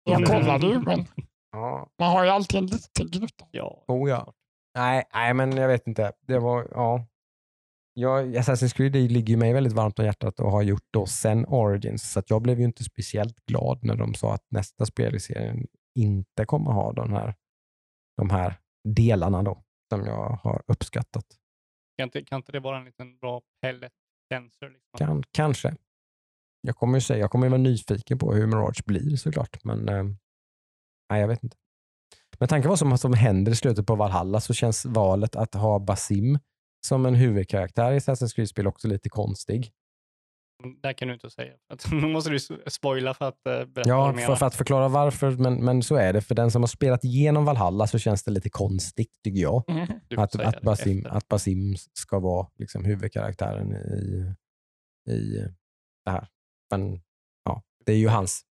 Jag 0.04 0.26
kollade 0.28 0.68
ju, 0.68 0.80
men 0.80 1.06
ja. 1.52 1.90
man 2.00 2.12
har 2.12 2.24
ju 2.24 2.30
alltid 2.30 2.58
en 2.60 2.66
liten 2.66 3.08
gnutta. 3.12 3.46
Ja. 3.52 3.84
Oh 3.88 4.10
ja. 4.10 4.34
Nej, 4.76 5.04
nej, 5.14 5.34
men 5.34 5.58
jag 5.58 5.68
vet 5.68 5.88
inte. 5.88 6.12
Det 6.28 6.40
var, 6.40 6.68
ja. 6.72 7.06
Jag, 8.00 8.36
Assassin's 8.36 8.76
Creed 8.76 9.12
ligger 9.12 9.30
ju 9.30 9.38
mig 9.38 9.54
väldigt 9.54 9.74
varmt 9.74 10.00
om 10.00 10.06
hjärtat 10.06 10.40
och 10.40 10.52
har 10.52 10.62
gjort 10.62 10.88
då 10.92 11.06
sen 11.06 11.46
Origins. 11.46 12.12
Så 12.12 12.20
att 12.20 12.30
jag 12.30 12.42
blev 12.42 12.60
ju 12.60 12.66
inte 12.66 12.84
speciellt 12.84 13.46
glad 13.46 13.84
när 13.84 13.96
de 13.96 14.14
sa 14.14 14.34
att 14.34 14.46
nästa 14.50 14.86
spel 14.86 15.16
i 15.16 15.20
serien 15.20 15.68
inte 15.96 16.46
kommer 16.46 16.72
ha 16.72 16.94
den 16.94 17.14
här, 17.14 17.36
de 18.18 18.30
här 18.30 18.60
delarna 18.84 19.44
då, 19.44 19.64
som 19.94 20.06
jag 20.06 20.40
har 20.44 20.64
uppskattat. 20.68 21.26
Kan, 21.98 22.04
inte, 22.04 22.26
kan 22.26 22.36
inte 22.38 22.52
det 22.52 22.60
vara 22.60 22.78
en 22.78 22.86
liten 22.86 23.18
bra 23.18 23.42
pellet 23.62 23.94
sensor? 24.34 24.70
Liksom? 24.70 24.98
Kan, 24.98 25.24
kanske. 25.32 25.76
Jag 26.62 26.76
kommer 26.76 26.98
ju 26.98 27.02
säga, 27.02 27.20
jag 27.20 27.32
kommer 27.32 27.46
ju 27.46 27.50
vara 27.50 27.62
nyfiken 27.62 28.20
på 28.20 28.34
hur 28.34 28.48
Mirage 28.48 28.84
blir 28.86 29.16
såklart, 29.16 29.64
men 29.64 29.90
eh, 29.90 30.04
nej, 31.10 31.22
jag 31.22 31.28
vet 31.28 31.44
inte. 31.44 31.58
Men 32.40 32.50
tanken 32.50 32.70
vad 32.70 32.80
som, 32.80 32.98
som 32.98 33.14
händer 33.14 33.52
i 33.52 33.56
slutet 33.56 33.88
på 33.88 33.96
Valhalla 33.96 34.40
så 34.40 34.54
känns 34.54 34.86
valet 34.86 35.36
att 35.36 35.54
ha 35.54 35.80
Basim 35.80 36.40
som 36.88 37.06
en 37.06 37.16
huvudkaraktär 37.16 37.92
i 37.92 38.00
Assassin's 38.00 38.36
Creed-spel 38.36 38.68
också 38.68 38.88
lite 38.88 39.10
konstig. 39.10 39.72
Där 40.82 40.94
kan 40.94 41.08
du 41.08 41.14
inte 41.14 41.30
säga. 41.30 41.54
Nu 41.92 42.08
måste 42.08 42.30
du 42.30 42.40
spoila 42.68 43.14
för 43.14 43.26
att 43.26 43.42
uh, 43.48 43.66
berätta 43.66 43.90
Ja, 43.90 44.14
för, 44.14 44.36
för 44.36 44.46
att 44.46 44.56
förklara 44.56 44.88
varför, 44.88 45.32
men, 45.32 45.66
men 45.66 45.84
så 45.84 45.96
är 45.96 46.14
det. 46.14 46.22
För 46.22 46.36
den 46.36 46.52
som 46.52 46.62
har 46.62 46.68
spelat 46.68 47.04
igenom 47.04 47.46
Valhalla 47.46 47.88
så 47.88 48.00
känns 48.00 48.24
det 48.24 48.32
lite 48.32 48.50
konstigt, 48.50 49.12
tycker 49.24 49.40
jag. 49.42 49.64
Mm. 50.10 50.24
Att, 50.24 50.36
att, 50.40 50.54
det 50.54 50.62
Basim, 50.64 50.98
efter. 50.98 51.10
att 51.10 51.28
Basim 51.28 51.76
ska 51.94 52.20
vara 52.20 52.48
liksom 52.56 52.86
huvudkaraktären 52.86 53.74
i, 53.76 54.34
i 55.12 55.48
det 56.06 56.12
här. 56.12 56.28
Men 56.72 57.02
ja, 57.44 57.64
det 57.86 57.92
är 57.92 57.98
ju 57.98 58.08
hans 58.08 58.42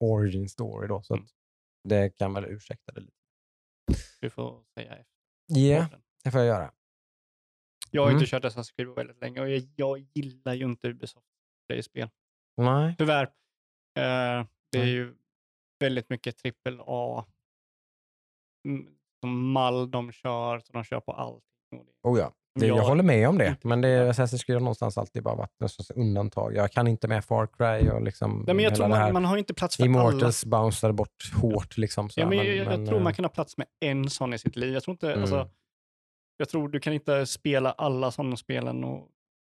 origin 0.00 0.48
story 0.48 0.88
då, 0.88 1.02
så 1.02 1.14
Mm. 1.14 1.26
det 1.88 2.10
kan 2.10 2.34
väl 2.34 2.44
ursäkta 2.44 2.92
det 2.92 3.00
lite. 3.00 3.12
Du 4.20 4.30
får 4.30 4.62
säga 4.74 4.92
efter. 4.92 5.14
Ja, 5.46 5.88
det 6.24 6.30
får 6.30 6.40
jag 6.40 6.46
göra. 6.46 6.72
Jag 7.90 8.02
har 8.02 8.08
Mm. 8.10 8.20
inte 8.22 8.30
kört 8.30 8.44
Assassin's 8.44 8.72
Creed 8.76 8.88
på 8.88 8.94
väldigt 8.94 9.20
länge 9.20 9.40
och 9.40 9.50
jag, 9.50 9.62
jag 9.76 9.98
gillar 10.14 10.54
ju 10.54 10.64
inte 10.64 10.88
Ubisoft 10.88 11.26
spel. 11.84 12.08
Nej. 12.56 12.94
Tyvärr. 12.98 13.22
Eh, 13.98 14.46
det 14.72 14.78
är 14.80 14.86
ju 14.86 15.14
väldigt 15.80 16.10
mycket 16.10 16.36
trippel 16.38 16.80
A. 16.86 17.24
Mm, 18.68 18.86
Som 19.20 19.52
mall 19.52 19.90
de 19.90 20.12
kör, 20.12 20.58
så 20.58 20.72
de 20.72 20.84
kör 20.84 21.00
på 21.00 21.12
allt. 21.12 21.44
Oh 22.02 22.18
ja. 22.18 22.32
Det, 22.60 22.66
jag 22.66 22.78
Jag- 22.78 22.82
håller 22.84 23.02
med 23.02 23.28
om 23.28 23.38
det, 23.38 23.56
men 23.64 23.80
det 23.80 23.88
är 23.88 24.12
Assassin's 24.12 24.44
Creed 24.46 24.56
har 24.56 24.60
någonstans 24.60 24.98
alltid 24.98 25.22
bara 25.22 25.34
varit 25.34 25.60
något 25.60 25.70
sorts 25.72 25.90
undantag. 25.90 26.54
Jag 26.56 26.72
kan 26.72 26.86
inte 26.88 27.08
med 27.08 27.24
Far 27.24 27.46
Cry 27.46 27.90
och 27.90 28.02
liksom 28.02 28.44
Nej, 28.46 28.54
men 28.56 28.64
jag 28.64 28.74
tror 28.74 28.88
man, 28.88 29.12
man 29.12 29.24
har 29.24 29.36
inte 29.36 29.54
plats 29.54 29.76
för 29.76 29.82
alla. 29.84 29.90
Immortals 30.10 30.44
bounceade 30.44 30.92
bort 30.94 31.32
hårt. 31.42 31.76
Liksom, 31.78 32.10
så 32.10 32.20
Ja, 32.20 32.26
men 32.28 32.38
jag, 32.38 32.46
jag, 32.46 32.66
jag 32.66 32.86
tror 32.86 32.96
eh, 32.98 33.02
man 33.02 33.14
kan 33.14 33.24
ha 33.24 33.30
plats 33.30 33.56
med 33.56 33.66
en 33.80 34.10
sån 34.10 34.32
i 34.34 34.38
sitt 34.38 34.56
liv. 34.56 34.72
Jag 34.74 34.82
tror 34.82 34.92
inte, 34.94 35.06
Mm. 35.08 35.20
alltså, 35.20 35.48
jag 36.40 36.48
tror 36.48 36.68
du 36.68 36.80
kan 36.80 36.92
inte 36.92 37.26
spela 37.26 37.72
alla 37.72 38.10
sådana 38.10 38.36
spelen 38.36 38.84
och 38.84 39.08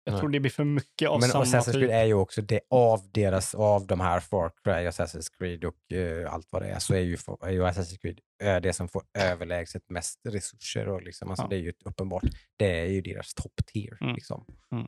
jag 0.05 0.13
Nej. 0.13 0.21
tror 0.21 0.31
det 0.31 0.41
blir 0.41 0.51
för 0.51 0.65
mycket 0.65 1.09
av 1.09 1.21
Men 1.21 1.29
samma 1.29 1.45
Assassin's 1.45 1.65
typ. 1.65 1.75
Creed 1.75 1.91
är 1.91 2.05
ju 2.05 2.15
också 2.15 2.43
det 2.43 2.61
av 2.71 3.01
deras, 3.13 3.55
av 3.55 3.87
de 3.87 4.01
här 4.01 4.21
Far 4.21 4.53
Cry, 4.65 4.73
Assassin's 4.73 5.29
Creed 5.39 5.65
och 5.65 5.93
eh, 5.93 6.33
allt 6.33 6.49
vad 6.51 6.63
det 6.63 6.69
är, 6.69 6.79
så 6.79 6.95
är 6.95 6.99
ju, 7.01 7.17
är 7.43 7.51
ju 7.51 7.63
Assassin's 7.63 7.99
Creed 8.01 8.21
eh, 8.43 8.61
det 8.61 8.73
som 8.73 8.89
får 8.89 9.03
överlägset 9.19 9.91
mest 9.91 10.21
resurser. 10.29 10.89
Och 10.89 11.03
liksom, 11.03 11.31
alltså 11.31 11.45
Ja. 11.45 11.49
Det 11.49 11.57
är 11.57 11.61
ju 11.61 11.69
ett 11.69 11.83
uppenbart, 11.85 12.25
det 12.57 12.81
är 12.81 12.87
ju 12.87 13.01
deras 13.01 13.35
top 13.35 13.67
tier. 13.67 13.99
Mm. 14.01 14.15
Liksom, 14.15 14.45
Mm. 14.73 14.87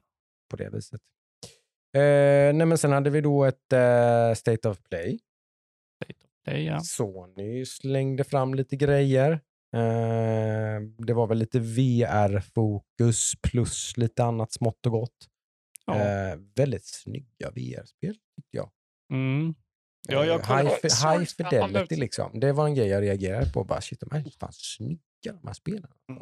På 0.51 0.57
det 0.57 0.71
viset. 0.71 1.01
Eh, 1.97 2.55
nej, 2.55 2.67
men 2.67 2.79
sen 2.79 2.93
hade 2.93 3.11
vi 3.11 3.21
då 3.21 3.45
ett 3.45 3.73
eh, 3.73 4.35
State 4.35 4.69
of 4.69 4.83
Play. 4.83 5.19
Det 6.45 6.51
är, 6.51 6.59
ja. 6.59 6.81
Sony 6.81 7.67
slängde 7.67 8.25
fram 8.25 8.55
lite 8.55 8.77
grejer. 8.77 9.41
Eh, 9.75 10.81
det 10.99 11.13
var 11.15 11.27
väl 11.27 11.39
lite 11.39 11.59
VR-fokus 11.61 13.33
plus 13.43 13.97
lite 13.97 14.25
annat 14.25 14.53
smått 14.53 14.87
och 14.87 14.93
gott. 14.93 15.29
Ja. 15.87 15.95
Eh, 16.01 16.39
väldigt 16.55 16.85
snygga 16.87 17.51
VR-spel 17.51 18.15
tyckte 18.37 18.57
jag. 18.57 18.71
Mm. 19.13 19.55
Ja, 20.09 20.25
jag 20.25 20.41
Eh, 20.41 20.47
kollar- 20.47 20.63
high, 20.63 21.19
high 21.19 21.25
fidelity 21.27 21.97
liksom. 21.97 22.41
Det 22.41 22.53
var 22.53 22.67
en 22.67 22.75
grej 22.75 22.89
jag 22.89 23.03
reagerade 23.03 23.51
på. 23.53 23.65
Bara, 23.65 23.81
shit, 23.81 24.01
de 24.01 24.09
här 24.13 24.27
är 24.27 24.31
fan 24.41 24.53
snygga 24.53 25.01
de 25.23 25.47
här 25.47 25.55
spelen. 25.55 25.91
Mm. 26.09 26.21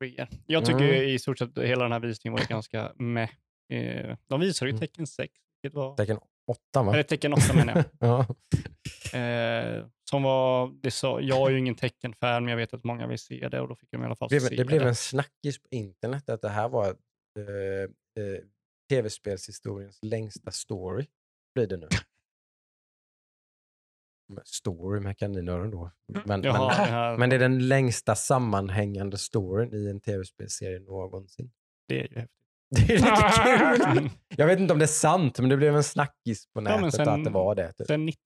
VR. 0.00 0.28
Jag 0.46 0.64
tycker 0.66 0.80
Mm. 0.94 1.08
i 1.08 1.18
stort 1.18 1.38
sett 1.38 1.58
hela 1.58 1.82
den 1.82 1.92
här 1.92 2.00
visningen 2.00 2.38
var 2.38 2.46
ganska 2.48 2.92
med. 2.96 3.28
Eh, 3.72 4.16
de 4.26 4.40
visade 4.40 4.68
ju 4.70 4.72
Mm. 4.76 4.80
tecken 4.80 5.06
6, 5.06 5.32
vilket 5.62 5.76
var, 5.76 5.96
Tecken 5.96 6.18
8 6.48 6.82
va? 6.82 6.92
eller 6.92 7.02
tecken 7.02 7.32
8 7.32 7.54
menar 7.54 7.74
jag. 7.74 7.84
ja. 7.98 8.26
Eh, 9.18 9.86
som 10.10 10.22
var, 10.22 10.72
det 10.82 10.90
sa, 10.90 11.20
jag 11.20 11.46
är 11.46 11.50
ju 11.50 11.58
ingen 11.58 11.74
tecken-fan, 11.74 12.44
men 12.44 12.50
jag 12.50 12.56
vet 12.56 12.74
att 12.74 12.84
många 12.84 13.06
vill 13.06 13.18
se 13.18 13.48
det 13.48 13.60
och 13.60 13.68
då 13.68 13.74
fick 13.74 13.90
de 13.90 14.02
i 14.02 14.06
alla 14.06 14.16
fall 14.16 14.28
det, 14.28 14.40
se 14.40 14.48
blev, 14.48 14.58
det 14.58 14.64
blev 14.64 14.86
en 14.86 14.94
snackis 14.94 15.58
på 15.58 15.68
internet 15.70 16.28
att 16.28 16.42
det 16.42 16.48
här 16.48 16.68
var 16.68 16.86
eh, 16.86 18.24
eh, 18.24 18.40
tv-spelshistoriens 18.88 19.98
längsta 20.02 20.50
story. 20.50 21.06
Blir 21.54 21.66
det 21.66 21.76
nu. 21.76 21.88
Story 24.44 25.00
med 25.00 25.18
kaninöron 25.18 25.70
då. 25.70 25.90
Men. 26.06 26.42
Jaha, 26.42 26.68
men, 26.68 26.86
det, 26.86 26.92
här, 26.92 27.18
men 27.18 27.30
det 27.30 27.36
är 27.36 27.40
den 27.40 27.68
längsta 27.68 28.14
sammanhängande 28.14 29.18
storyn 29.18 29.74
i 29.74 29.90
en 29.90 30.00
tv-spelserie 30.00 30.80
någonsin. 30.80 31.50
det 31.88 32.00
är 32.00 32.08
ju 32.08 32.14
häftigt. 32.20 32.37
Det 32.76 32.94
är 32.94 32.98
lite 32.98 33.94
kul. 34.00 34.10
Jag 34.36 34.46
vet 34.46 34.58
inte 34.58 34.72
om 34.72 34.78
det 34.78 34.84
är 34.84 34.86
sant, 34.86 35.38
men 35.38 35.48
det 35.48 35.56
blev 35.56 35.76
en 35.76 35.84
snackis 35.84 36.46
på 36.54 36.60
nätet 36.60 36.94
sen- 36.94 37.08
att 37.08 37.24
det 37.24 37.30
var 37.30 37.54
det. 37.54 37.72
Typ. 37.72 37.86
Sen 37.86 38.06
90 38.06 38.20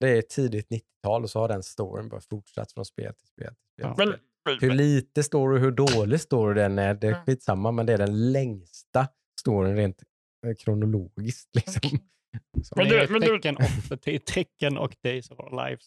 Det 0.00 0.08
är 0.18 0.22
tidigt 0.22 0.66
90-tal 0.70 1.22
och 1.22 1.30
så 1.30 1.40
har 1.40 1.48
den 1.48 1.62
storyn 1.62 2.08
bara 2.08 2.20
fortsatt 2.20 2.72
från 2.72 2.84
spel 2.84 3.14
till 3.14 3.26
spel. 3.26 3.54
Till 3.76 3.94
spel. 3.94 3.96
Ja. 3.98 4.12
till 4.52 4.58
spel. 4.58 4.70
Hur 4.70 4.76
lite 4.76 5.22
story, 5.22 5.60
hur 5.60 5.70
dålig 5.70 6.20
story 6.20 6.54
den 6.60 6.78
är, 6.78 6.94
det 6.94 7.06
är 7.06 7.12
Mm. 7.12 7.24
skitsamma, 7.24 7.72
men 7.72 7.86
det 7.86 7.92
är 7.92 7.98
den 7.98 8.32
längsta 8.32 9.08
storyn 9.40 9.76
rent 9.76 10.02
eh, 10.46 10.54
kronologiskt. 10.54 11.48
Liksom. 11.56 11.98
Men 12.76 12.88
du- 12.88 12.98
är 13.00 13.08
men 13.08 13.20
du- 13.20 13.26
tecken, 13.26 13.56
och, 13.56 13.98
det 14.04 14.14
är 14.14 14.18
tecken 14.18 14.78
och 14.78 14.96
Days 15.02 15.30
of 15.30 15.38
Our 15.40 15.64
Lives. 15.68 15.86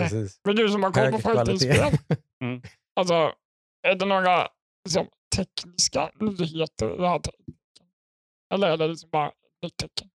precis. 0.00 0.40
men 0.44 0.56
du 0.56 0.68
som 0.68 0.82
har 0.82 0.90
koll 0.92 1.12
på 1.12 1.18
fightingspel. 1.18 1.98
Mm. 2.44 2.62
Alltså, 3.00 3.32
är 3.88 3.94
det 3.94 4.04
några 4.06 4.48
liksom, 4.88 5.06
tekniska 5.36 6.10
nyheter 6.20 7.16
i 7.16 7.20
tecken? 7.22 7.54
Eller 8.54 8.68
är 8.68 8.76
det 8.76 8.88
liksom 8.88 9.10
bara 9.10 9.28
ett 9.66 9.76
tecken? 9.76 10.08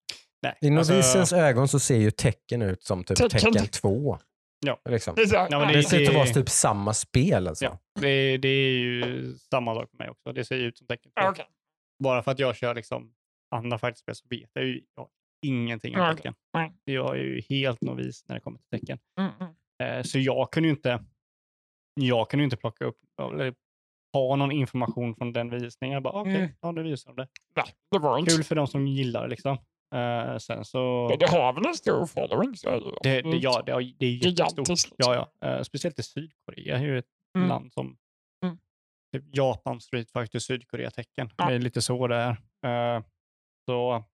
Nej, 0.42 0.58
I 0.60 0.76
alltså- 0.76 0.92
novisens 0.92 1.32
ögon 1.32 1.68
så 1.68 1.78
ser 1.80 1.96
ju 1.96 2.10
tecken 2.10 2.62
ut 2.62 2.82
som 2.82 3.04
typ 3.04 3.16
Tecken. 3.16 3.52
tecken 3.52 3.66
2. 3.68 4.18
Ja. 4.66 4.80
Liksom. 4.88 5.14
Ja, 5.32 5.46
men 5.50 5.68
Det, 5.68 5.74
det- 5.74 5.82
ser 5.82 6.00
ut 6.00 6.08
att 6.08 6.14
vara 6.14 6.26
typ 6.26 6.48
samma 6.48 6.94
spel 6.94 7.48
alltså. 7.48 7.64
Ja, 7.64 7.78
det, 8.00 8.36
det 8.38 8.48
är 8.48 8.70
ju 8.70 9.34
samma 9.50 9.74
sak 9.74 9.90
för 9.90 9.98
mig 9.98 10.10
också. 10.10 10.32
Det 10.32 10.44
ser 10.44 10.56
ju 10.56 10.62
ut 10.62 10.78
som 10.78 10.86
tecken. 10.86 11.12
Ja, 11.14 11.30
okej. 11.30 11.46
Bara 12.02 12.22
för 12.22 12.30
att 12.30 12.38
jag 12.38 12.56
kör 12.56 12.74
liksom 12.74 13.14
andra 13.50 13.78
fighterspel 13.78 14.14
så 14.14 14.24
vet 14.30 14.50
jag 14.52 14.64
ju 14.64 14.80
jag 14.96 15.08
ingenting 15.46 15.98
om 16.00 16.16
tecken. 16.16 16.34
Jag 16.84 17.18
är 17.18 17.22
ju 17.22 17.40
helt 17.48 17.80
novis 17.80 18.24
när 18.28 18.34
det 18.34 18.40
kommer 18.40 18.58
till 18.58 18.80
tecken. 18.80 18.98
Mm, 19.18 19.30
mm. 19.40 19.52
Eh, 19.98 20.02
så 20.02 20.18
jag 20.18 20.52
kunde 20.52 20.68
ju 20.68 20.74
inte, 20.74 21.04
jag 21.94 22.30
kunde 22.30 22.44
inte 22.44 22.56
plocka 22.56 22.84
upp 22.84 22.98
eller 23.32 23.54
ha 24.12 24.36
någon 24.36 24.52
information 24.52 25.14
från 25.16 25.32
den 25.32 25.50
visningen. 25.50 25.94
Jag 25.94 26.02
bara, 26.02 26.20
okej, 26.20 26.36
Mm. 26.36 26.50
ja, 26.60 26.72
det 26.72 26.82
visar 26.82 27.10
de 27.12 27.16
det. 27.22 27.28
Nej, 27.56 27.64
det 27.90 27.98
var 27.98 28.18
inte 28.18 28.34
Kul 28.34 28.44
för 28.44 28.54
de 28.54 28.66
som 28.66 28.86
gillar 28.86 29.22
det 29.22 29.28
liksom. 29.28 29.58
Eh, 29.94 30.36
sen 30.38 30.64
så... 30.64 31.08
Det, 31.08 31.16
det 31.16 31.30
har 31.30 31.52
väl 31.52 31.66
en 31.66 31.74
stor 31.74 32.06
following? 32.06 32.56
Så 32.56 32.68
är 32.68 32.80
det. 32.80 32.92
Det, 33.02 33.22
det, 33.30 33.36
ja, 33.36 33.62
det, 33.66 33.72
har- 33.72 33.92
det 33.98 34.06
är 34.06 34.10
jättestort. 34.40 34.68
Liksom. 34.68 34.90
Ja, 34.98 35.28
ja. 35.40 35.48
Eh, 35.48 35.62
speciellt 35.62 35.98
i 35.98 36.02
Sydkorea 36.02 36.76
är 36.78 36.82
ju 36.82 36.98
ett 36.98 37.06
Mm. 37.36 37.48
land 37.48 37.72
som 37.72 37.96
Mm. 38.44 38.58
typ 39.16 39.36
Japan, 39.36 39.80
Street 39.80 40.10
Fighter, 40.12 40.38
Sydkorea-tecken. 40.38 41.30
Ja. 41.36 41.46
Det 41.48 41.54
är 41.54 41.58
lite 41.58 41.82
så 41.82 42.06
det 42.06 42.16
är. 42.16 42.30
Eh, 42.96 43.02
så 43.68 44.04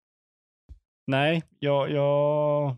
nej, 1.06 1.42
jag, 1.58 1.90
jag, 1.90 2.76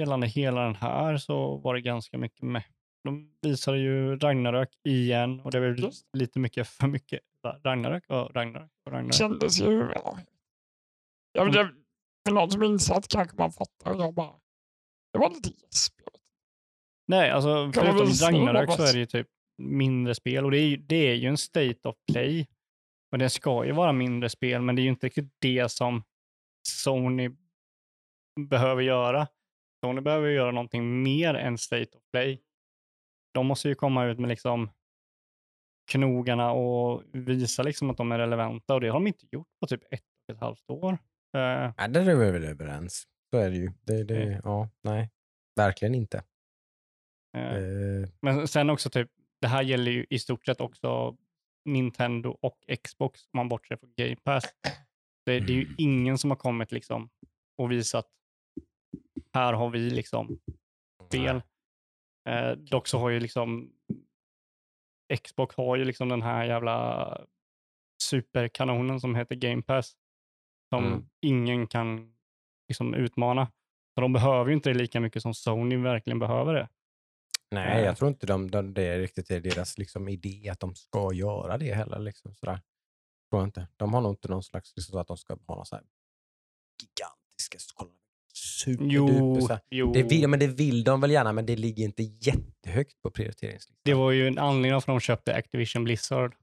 gällande 0.00 0.26
hela 0.26 0.60
den 0.64 0.74
här 0.74 1.16
så 1.16 1.56
var 1.56 1.74
det 1.74 1.80
ganska 1.80 2.18
mycket 2.18 2.42
med. 2.42 2.62
De 3.04 3.30
visade 3.42 3.78
ju 3.78 4.16
Ragnarök 4.18 4.68
igen 4.84 5.40
och 5.40 5.50
det 5.50 5.60
var 5.60 5.66
Just. 5.66 6.06
lite 6.12 6.38
mycket 6.38 6.68
för 6.68 6.86
mycket. 6.86 7.20
Ragnarök 7.64 8.04
och 8.10 8.34
Ragnarök 8.34 8.70
och 8.86 8.92
Ragnarök. 8.92 9.14
kändes 9.14 9.60
ju... 9.60 9.90
Ja, 9.94 10.18
ja, 11.32 11.44
men 11.44 11.52
det, 11.52 11.74
för 12.28 12.34
någon 12.34 12.50
som 12.50 12.62
är 12.62 12.66
insatt 12.66 13.08
kanske 13.08 13.36
man 13.36 13.52
fattar. 13.52 13.94
Jag 13.94 14.14
bara, 14.14 14.34
det 15.12 15.18
var 15.18 15.30
lite 15.30 15.48
gäsp. 15.48 15.94
Nej, 17.06 17.30
alltså 17.30 17.72
förutom 17.74 18.06
Ragnarök 18.06 18.72
så 18.72 18.82
är 18.82 18.92
det 18.92 18.98
ju 18.98 19.06
typ 19.06 19.28
mindre 19.58 20.14
spel 20.14 20.44
och 20.44 20.50
det 20.50 20.58
är, 20.58 20.66
ju- 20.66 20.76
det 20.76 20.96
är 21.10 21.14
ju 21.14 21.28
en 21.28 21.36
state 21.38 21.88
of 21.88 21.96
play. 22.12 22.46
Och 23.12 23.18
det 23.18 23.30
ska 23.30 23.64
ju 23.64 23.72
vara 23.72 23.92
mindre 23.92 24.28
spel, 24.28 24.62
men 24.62 24.76
det 24.76 24.82
är 24.82 24.84
ju 24.84 24.88
inte 24.90 25.06
riktigt 25.06 25.32
det 25.38 25.68
som 25.72 26.04
Sony 26.68 27.30
behöver 28.50 28.82
göra. 28.82 29.26
Sony 29.84 30.00
behöver 30.00 30.28
göra 30.28 30.50
någonting 30.50 31.02
mer 31.02 31.34
än 31.34 31.58
state 31.58 31.96
of 31.96 32.02
play. 32.12 32.42
De 33.34 33.46
måste 33.46 33.68
ju 33.68 33.74
komma 33.74 34.04
ut 34.04 34.18
med 34.18 34.28
liksom 34.28 34.70
knogarna 35.90 36.52
och 36.52 37.02
visa 37.12 37.62
liksom 37.62 37.90
att 37.90 37.96
de 37.96 38.12
är 38.12 38.18
relevanta 38.18 38.74
och 38.74 38.80
det 38.80 38.88
har 38.88 38.94
de 38.94 39.06
inte 39.06 39.26
gjort 39.32 39.48
på 39.60 39.66
typ 39.66 39.82
ett 39.90 40.00
och 40.28 40.34
ett 40.34 40.40
halvt 40.40 40.70
år. 40.70 40.92
Eh, 41.36 41.72
Ja, 41.76 41.88
där 41.88 42.08
är 42.10 42.16
vi 42.16 42.30
väl 42.30 42.44
överens. 42.44 43.04
Så 43.30 43.38
är 43.40 43.50
det 43.50 43.56
ju. 43.56 43.72
Det, 43.82 44.04
det, 44.04 44.22
Mm. 44.22 44.40
ja, 44.44 44.68
nej, 44.82 45.10
verkligen 45.56 45.94
inte. 45.94 46.24
eh, 47.36 47.54
Eh, 47.56 48.08
Men 48.22 48.48
sen 48.48 48.70
också 48.70 48.90
typ, 48.90 49.10
det 49.40 49.48
här 49.48 49.62
gäller 49.62 49.92
ju 49.92 50.06
i 50.10 50.18
stort 50.18 50.44
sett 50.46 50.60
också 50.60 51.16
Nintendo 51.64 52.38
och 52.42 52.58
Xbox 52.84 53.20
om 53.24 53.30
man 53.36 53.48
bortser 53.48 53.76
från 53.76 53.92
Game 53.96 54.16
Pass. 54.16 54.44
Det, 55.26 55.40
det 55.40 55.52
är 55.52 55.56
ju 55.56 55.74
ingen 55.78 56.18
som 56.18 56.30
har 56.30 56.36
kommit 56.36 56.72
liksom 56.72 57.10
och 57.58 57.72
visat 57.72 58.06
här 59.32 59.52
har 59.52 59.70
vi 59.70 59.90
liksom 59.90 60.38
spel. 61.08 61.42
Eh, 62.28 62.50
dock 62.52 62.88
så 62.88 62.98
har 62.98 63.10
ju 63.10 63.20
liksom 63.20 63.72
Xbox 65.24 65.56
har 65.56 65.76
ju 65.76 65.84
liksom 65.84 66.08
den 66.08 66.22
här 66.22 66.44
jävla 66.44 67.20
superkanonen 68.02 69.00
som 69.00 69.14
heter 69.14 69.34
Game 69.34 69.62
Pass 69.62 69.96
som 70.74 70.84
Mm. 70.86 71.10
ingen 71.20 71.66
kan 71.66 72.14
liksom 72.68 72.94
utmana. 72.94 73.52
Så 73.94 74.00
de 74.00 74.12
behöver 74.12 74.46
ju 74.50 74.54
inte 74.56 74.70
det 74.70 74.78
lika 74.78 75.00
mycket 75.00 75.22
som 75.22 75.34
Sony 75.34 75.76
verkligen 75.76 76.18
behöver 76.18 76.54
det. 76.54 76.68
Nej, 77.50 77.78
Eh. 77.80 77.84
jag 77.84 77.96
tror 77.96 78.08
inte 78.08 78.26
de, 78.26 78.50
de, 78.50 78.74
det 78.74 78.82
är 78.82 78.98
riktigt 78.98 79.30
är 79.30 79.40
deras 79.40 79.78
liksom, 79.78 80.08
idé 80.08 80.48
att 80.48 80.60
de 80.60 80.74
ska 80.74 81.12
göra 81.12 81.58
det 81.58 81.74
heller. 81.74 81.98
Liksom, 81.98 82.34
sådär. 82.34 82.60
tror 83.30 83.40
jag 83.42 83.46
inte. 83.48 83.68
De 83.76 83.94
har 83.94 84.00
nog 84.00 84.12
inte 84.12 84.28
någon 84.28 84.42
slags, 84.42 84.76
liksom 84.76 84.92
så 84.92 84.98
att 84.98 85.06
de 85.06 85.16
ska 85.16 85.38
ha 85.46 85.56
någon 85.56 85.66
så 85.66 85.76
här 85.76 85.84
gigantiska, 86.82 87.58
kolla, 87.74 87.90
superduper. 88.36 89.48
Här. 89.48 89.60
jo. 89.70 89.92
Det 89.92 90.02
vill, 90.02 90.28
men 90.28 90.38
det 90.40 90.46
vill 90.46 90.84
de 90.84 91.00
väl 91.00 91.10
gärna, 91.10 91.32
men 91.32 91.46
det 91.46 91.56
ligger 91.56 91.84
inte 91.84 92.02
jättehögt 92.02 93.02
på 93.02 93.10
prioriteringslistan. 93.10 93.76
Det 93.84 93.94
var 93.94 94.10
ju 94.10 94.28
en 94.28 94.38
anledning 94.38 94.72
varför 94.72 94.92
de 94.92 95.00
köpte 95.00 95.34
Activision 95.34 95.84
Blizzard. 95.84 96.34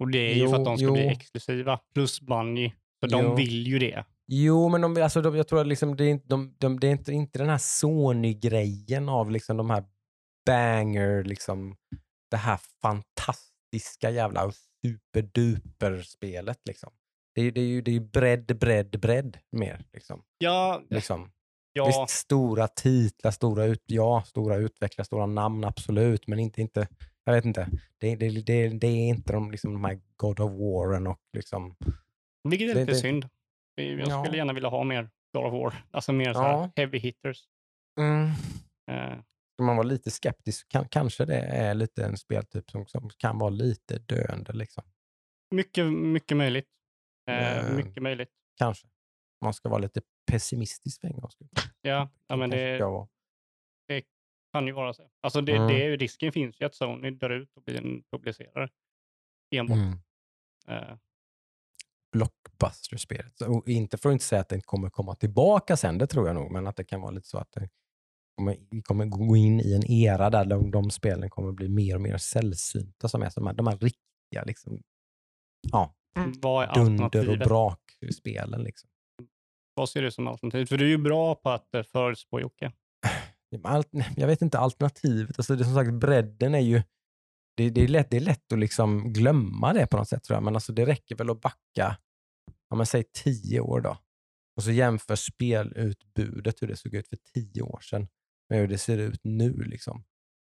Och 0.00 0.10
det 0.10 0.18
är 0.18 0.34
ju 0.34 0.40
för 0.48 0.54
Jo, 0.54 0.54
att 0.54 0.64
de 0.64 0.76
ska 0.76 0.84
jo. 0.86 0.92
bli 0.92 1.06
exklusiva. 1.08 1.80
Plus 1.94 2.20
Bungie. 2.20 2.72
Så 3.00 3.06
de 3.06 3.24
Jo. 3.24 3.34
vill 3.34 3.66
ju 3.66 3.78
det. 3.78 4.04
Jo, 4.26 4.68
men 4.68 4.80
de, 4.80 5.02
alltså, 5.02 5.22
de, 5.22 5.36
jag 5.36 5.48
tror 5.48 5.60
att 5.60 5.66
liksom, 5.66 5.96
det 5.96 6.04
är, 6.04 6.08
inte, 6.10 6.28
de, 6.28 6.54
de, 6.58 6.80
det 6.80 6.86
är 6.86 6.92
inte, 6.92 7.12
inte 7.12 7.38
den 7.38 7.48
här 7.48 7.58
Sony-grejen 7.58 9.08
av 9.08 9.30
liksom, 9.30 9.56
de 9.56 9.70
här 9.70 9.84
banger, 10.46 11.24
liksom, 11.24 11.76
det 12.30 12.36
här 12.36 12.60
fantastiska 12.82 14.10
jävla 14.10 14.52
superduper-spelet. 14.82 16.58
Liksom. 16.68 16.90
Det, 17.34 17.42
är- 17.42 17.50
det 17.52 17.60
är 17.60 17.64
ju 17.64 17.80
det 17.82 17.90
är 17.90 17.92
ju 17.92 18.00
bredd, 18.00 18.58
bredd, 18.58 19.00
bredd 19.00 19.38
mer. 19.52 19.84
Liksom. 19.92 20.22
Ja, 20.38 20.82
Liksom. 20.90 21.30
Ja 21.78 21.86
Visst, 22.04 22.18
stora 22.18 22.68
titlar, 22.68 23.30
stora, 23.30 23.64
ut, 23.64 23.82
ja, 23.86 24.22
stora 24.26 24.56
utvecklare, 24.56 25.04
stora 25.04 25.26
namn, 25.26 25.64
absolut, 25.64 26.26
men 26.26 26.38
inte, 26.38 26.60
inte 26.60 26.88
jag 27.24 27.32
vet 27.32 27.44
inte. 27.44 27.68
Det, 27.98 28.16
det, 28.16 28.28
det, 28.42 28.68
det 28.68 28.86
är 28.86 29.08
inte 29.08 29.32
de, 29.32 29.50
liksom, 29.50 29.72
de 29.72 29.84
här 29.84 30.00
God 30.16 30.40
of 30.40 30.52
Warren 30.52 31.06
och 31.06 31.20
liksom, 31.32 31.76
vilket 32.48 32.70
är 32.70 32.74
lite 32.74 32.92
det- 32.92 32.98
synd. 32.98 33.28
Jag 33.74 34.00
Ja. 34.08 34.24
skulle 34.24 34.36
gärna 34.36 34.52
vilja 34.52 34.68
ha 34.68 34.84
mer 34.84 35.10
God 35.32 35.44
of 35.46 35.52
War. 35.52 35.84
Alltså 35.90 36.12
mer 36.12 36.32
så 36.32 36.40
Ja. 36.40 36.70
heavy 36.76 36.98
hitters. 36.98 37.44
mm. 38.00 38.24
Eh, 38.90 39.18
Ska 39.54 39.62
man 39.64 39.76
vara 39.76 39.86
lite 39.86 40.10
skeptisk 40.10 40.68
kan, 40.68 40.88
kanske 40.88 41.24
det 41.24 41.38
är 41.38 41.74
lite 41.74 42.04
en 42.04 42.16
speltyp 42.16 42.70
som, 42.70 42.86
som 42.86 43.10
kan 43.18 43.38
vara 43.38 43.50
lite 43.50 43.98
döende. 43.98 44.52
Liksom. 44.52 44.84
mycket, 45.54 45.92
mycket 45.92 46.36
möjligt. 46.36 46.66
Eh, 47.30 47.58
Eh, 47.58 47.72
mycket 47.76 48.02
möjligt. 48.02 48.28
Kanske. 48.58 48.86
Man 49.44 49.54
ska 49.54 49.68
vara 49.68 49.80
lite 49.80 50.00
pessimistisk 50.28 51.00
för 51.00 51.08
en 51.08 51.16
gångs 51.16 51.32
skull. 51.32 51.48
Ja, 51.82 52.08
ja 52.26 52.36
men 52.36 52.50
det 52.50 52.78
vara. 52.80 53.08
kan 54.52 54.66
ju 54.66 54.72
vara 54.72 54.94
så. 54.94 55.10
Alltså 55.20 55.40
det, 55.40 55.52
Mm. 55.56 55.68
det, 55.68 55.82
är 55.84 55.88
ju- 55.88 55.96
risken 55.96 56.32
finns 56.32 56.60
ju 56.60 56.64
att 56.66 56.74
Sony 56.74 57.10
dör 57.10 57.30
ut 57.30 57.56
och 57.56 57.62
blir 57.62 57.76
en 57.76 58.02
publicerare. 58.10 58.68
Enbart. 59.54 59.76
Mm. 59.78 59.98
Eh, 60.68 60.96
Blockbuster-spelet. 62.12 63.40
Och 63.40 63.68
inte 63.68 63.98
för 63.98 64.08
att 64.08 64.12
inte 64.12 64.24
säga 64.24 64.40
att 64.40 64.48
det 64.48 64.60
kommer 64.60 64.90
komma 64.90 65.14
tillbaka 65.14 65.76
sen, 65.76 65.98
det 65.98 66.06
tror 66.06 66.26
jag 66.26 66.34
nog, 66.36 66.50
men 66.52 66.66
att 66.66 66.76
det 66.76 66.84
kan 66.84 67.00
vara 67.00 67.10
lite 67.10 67.28
så 67.28 67.38
att 67.38 67.52
det 67.52 67.68
kommer, 68.36 68.56
vi 68.70 68.82
kommer 68.82 69.06
gå 69.06 69.36
in 69.36 69.60
i 69.60 69.72
en 69.74 69.90
era 69.90 70.30
där 70.30 70.44
de, 70.44 70.70
de 70.70 70.90
spelen 70.90 71.30
kommer 71.30 71.52
bli 71.52 71.68
mer 71.68 71.94
och 71.94 72.00
mer 72.00 72.16
sällsynta, 72.18 73.08
som 73.08 73.22
är 73.22 73.30
som 73.30 73.44
de 73.56 73.66
här, 73.66 73.76
riktiga 73.78 74.44
liksom, 74.46 74.82
ja, 75.72 75.94
är 76.14 76.74
dunder 76.74 77.28
och 77.30 77.38
brak-spelen. 77.38 78.62
Liksom. 78.62 78.90
Vad 79.78 79.88
ser 79.88 80.02
du 80.02 80.10
som 80.10 80.26
alternativ? 80.26 80.66
För 80.66 80.76
du 80.76 80.84
är 80.84 80.88
ju 80.88 80.98
bra 80.98 81.34
på 81.34 81.50
att 81.50 81.68
förutspå 81.92 82.40
Jocke. 82.40 82.72
Allt, 83.64 83.88
jag 84.16 84.26
vet 84.26 84.42
inte 84.42 84.58
alternativet. 84.58 85.38
Alltså 85.38 85.56
det, 85.56 85.64
som 85.64 85.74
sagt, 85.74 85.92
bredden 85.92 86.54
är 86.54 86.58
ju... 86.60 86.82
Det, 87.56 87.70
det, 87.70 87.80
är 87.84 87.88
lätt, 87.88 88.10
det 88.10 88.16
är 88.16 88.20
lätt 88.20 88.52
att 88.52 88.58
liksom 88.58 89.12
glömma 89.12 89.72
det 89.72 89.86
på 89.86 89.96
något 89.96 90.08
sätt 90.08 90.24
tror 90.24 90.36
jag. 90.36 90.42
Men 90.42 90.54
alltså 90.54 90.72
det 90.72 90.86
räcker 90.86 91.16
väl 91.16 91.30
att 91.30 91.40
backa, 91.40 91.96
om 92.70 92.76
man 92.78 92.86
säger 92.86 93.04
tio 93.12 93.60
år 93.60 93.80
då. 93.80 93.98
Och 94.56 94.62
så 94.62 94.70
jämför 94.70 95.16
spelutbudet, 95.16 96.62
hur 96.62 96.68
det 96.68 96.76
såg 96.76 96.94
ut 96.94 97.08
för 97.08 97.18
tio 97.34 97.62
år 97.62 97.80
sedan, 97.80 98.08
med 98.48 98.58
hur 98.60 98.68
det 98.68 98.78
ser 98.78 98.98
ut 98.98 99.20
nu. 99.24 99.52
Liksom. 99.52 100.04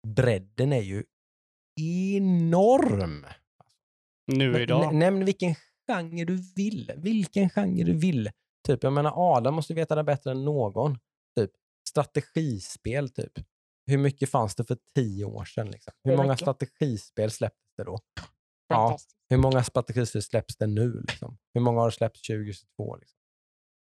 Bredden 0.06 0.72
är 0.72 0.82
ju 0.82 1.04
enorm. 1.80 3.26
Nu 4.26 4.52
Men 4.52 4.60
idag. 4.60 4.92
nä- 4.94 4.98
Nämn 4.98 5.24
vilken 5.24 5.54
genre 5.86 6.24
du 6.24 6.38
vill. 6.56 6.92
Vilken 6.96 7.50
genre 7.50 7.84
du 7.84 7.92
vill. 7.98 8.30
Typ, 8.66 8.82
jag 8.82 8.92
menar, 8.92 9.12
Adam 9.16 9.54
måste 9.54 9.74
veta 9.74 9.94
det 9.94 10.04
bättre 10.04 10.30
än 10.30 10.44
någon. 10.44 10.98
Typ, 11.38 11.50
strategispel, 11.88 13.08
typ. 13.08 13.32
Hur 13.86 13.98
mycket 13.98 14.30
fanns 14.30 14.54
det 14.54 14.64
för 14.64 14.78
tio 14.94 15.24
år 15.24 15.44
sedan? 15.44 15.70
Liksom? 15.70 15.92
Hur 16.04 16.16
många 16.16 16.28
mycket? 16.28 16.40
strategispel 16.40 17.30
släpptes 17.30 17.74
det 17.76 17.84
då? 17.84 17.98
Ja. 18.68 18.98
Hur 19.28 19.36
många 19.36 19.64
strategispel 19.64 20.22
släpps 20.22 20.56
det 20.56 20.66
nu? 20.66 21.04
Liksom? 21.08 21.38
Hur 21.54 21.60
många 21.60 21.80
har 21.80 21.86
det 21.86 21.92
släppts 21.92 22.22
2022? 22.22 22.96
Liksom? 22.96 23.18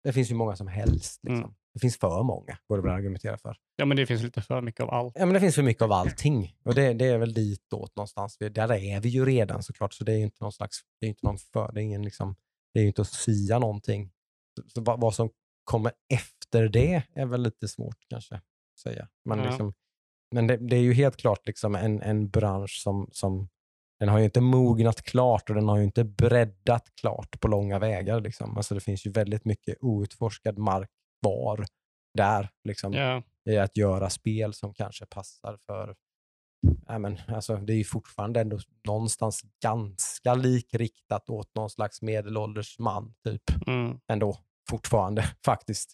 Det 0.04 0.14
finns 0.14 0.32
ju 0.32 0.36
många 0.36 0.56
som 0.56 0.68
helst. 0.68 1.24
Liksom. 1.24 1.44
Mm. 1.44 1.56
Det 1.74 1.80
finns 1.80 1.98
för 1.98 2.24
många, 2.24 2.58
går 2.68 2.78
det 2.78 2.84
väl 2.84 2.92
att 2.92 2.98
argumentera 2.98 3.38
för. 3.38 3.58
Ja, 3.76 3.86
men 3.86 3.98
det 3.98 4.06
finns 4.06 4.24
lite 4.24 4.42
för 4.42 4.62
mycket 4.62 4.82
av 4.82 4.90
allt. 4.90 5.14
Ja, 5.20 5.26
men 5.26 5.34
det 5.34 5.40
finns 5.40 5.56
för 5.56 5.64
mycket 5.64 5.84
av 5.84 5.92
allting. 5.92 6.56
Och 6.64 6.76
det, 6.76 6.94
det 6.94 7.06
är 7.06 7.18
väl 7.18 7.34
ditåt 7.34 7.96
någonstans. 7.96 8.38
Där 8.38 8.74
är 8.74 9.00
vi 9.00 9.10
ju 9.10 9.26
redan 9.26 9.64
såklart, 9.64 9.94
så 9.94 10.04
det 10.04 10.12
är 10.12 10.18
ju 10.18 10.24
inte 10.24 10.44
någon 10.44 10.52
slags, 10.52 10.80
det 11.00 11.06
är 11.06 11.10
inte 11.10 11.26
någon 11.26 11.38
för, 11.38 11.72
det 11.72 11.82
är 11.82 11.84
ingen 11.84 12.04
liksom, 12.04 12.36
det 12.74 12.80
är 12.80 12.82
ju 12.82 12.88
inte 12.88 13.02
att 13.02 13.08
sia 13.08 13.60
någonting. 13.60 14.12
Så, 14.68 14.82
vad, 14.82 15.00
vad 15.02 15.16
som 15.16 15.30
kommer 15.64 15.92
efter 16.14 16.70
det 16.70 17.04
är 17.14 17.26
väl 17.26 17.42
lite 17.42 17.68
svårt 17.68 17.98
kanske 18.10 18.36
att 18.36 18.44
säga. 18.84 19.08
Men, 19.26 19.40
Ja. 19.40 19.46
liksom, 19.46 19.74
men 20.36 20.48
det, 20.48 20.58
det 20.58 20.76
är 20.76 20.82
ju 20.82 20.94
helt 20.94 21.18
klart 21.18 21.48
liksom 21.48 21.76
en, 21.76 22.02
en 22.02 22.30
bransch 22.30 22.80
som, 22.84 23.10
som, 23.12 23.50
den 24.00 24.10
har 24.10 24.20
ju 24.20 24.26
inte 24.26 24.42
mognat 24.42 25.02
klart 25.02 25.50
och 25.50 25.56
den 25.56 25.68
har 25.70 25.78
ju 25.78 25.84
inte 25.84 26.04
breddat 26.04 26.96
klart 27.02 27.40
på 27.40 27.48
långa 27.48 27.80
vägar. 27.80 28.22
Liksom. 28.22 28.58
Alltså 28.58 28.76
det 28.76 28.82
finns 28.82 29.06
ju 29.08 29.12
väldigt 29.12 29.46
mycket 29.46 29.78
outforskad 29.82 30.58
mark 30.58 30.90
kvar 31.24 31.66
där. 32.18 32.50
Liksom 32.64 32.94
Ja. 32.94 33.24
i 33.50 33.58
att 33.58 33.78
göra 33.78 34.10
spel 34.10 34.54
som 34.54 34.74
kanske 34.74 35.06
passar 35.06 35.58
för... 35.66 35.96
Men, 36.98 37.18
alltså, 37.28 37.56
det 37.56 37.74
är 37.74 37.78
ju 37.78 37.84
fortfarande 37.84 38.42
ändå 38.42 38.60
någonstans 38.88 39.42
ganska 39.64 40.34
likriktat 40.34 41.30
åt 41.30 41.56
någon 41.56 41.70
slags 41.70 42.02
medelålders 42.02 42.80
man, 42.80 43.14
typ. 43.24 43.68
Mm. 43.68 44.00
Ändå, 44.12 44.38
fortfarande, 44.70 45.24
faktiskt. 45.46 45.94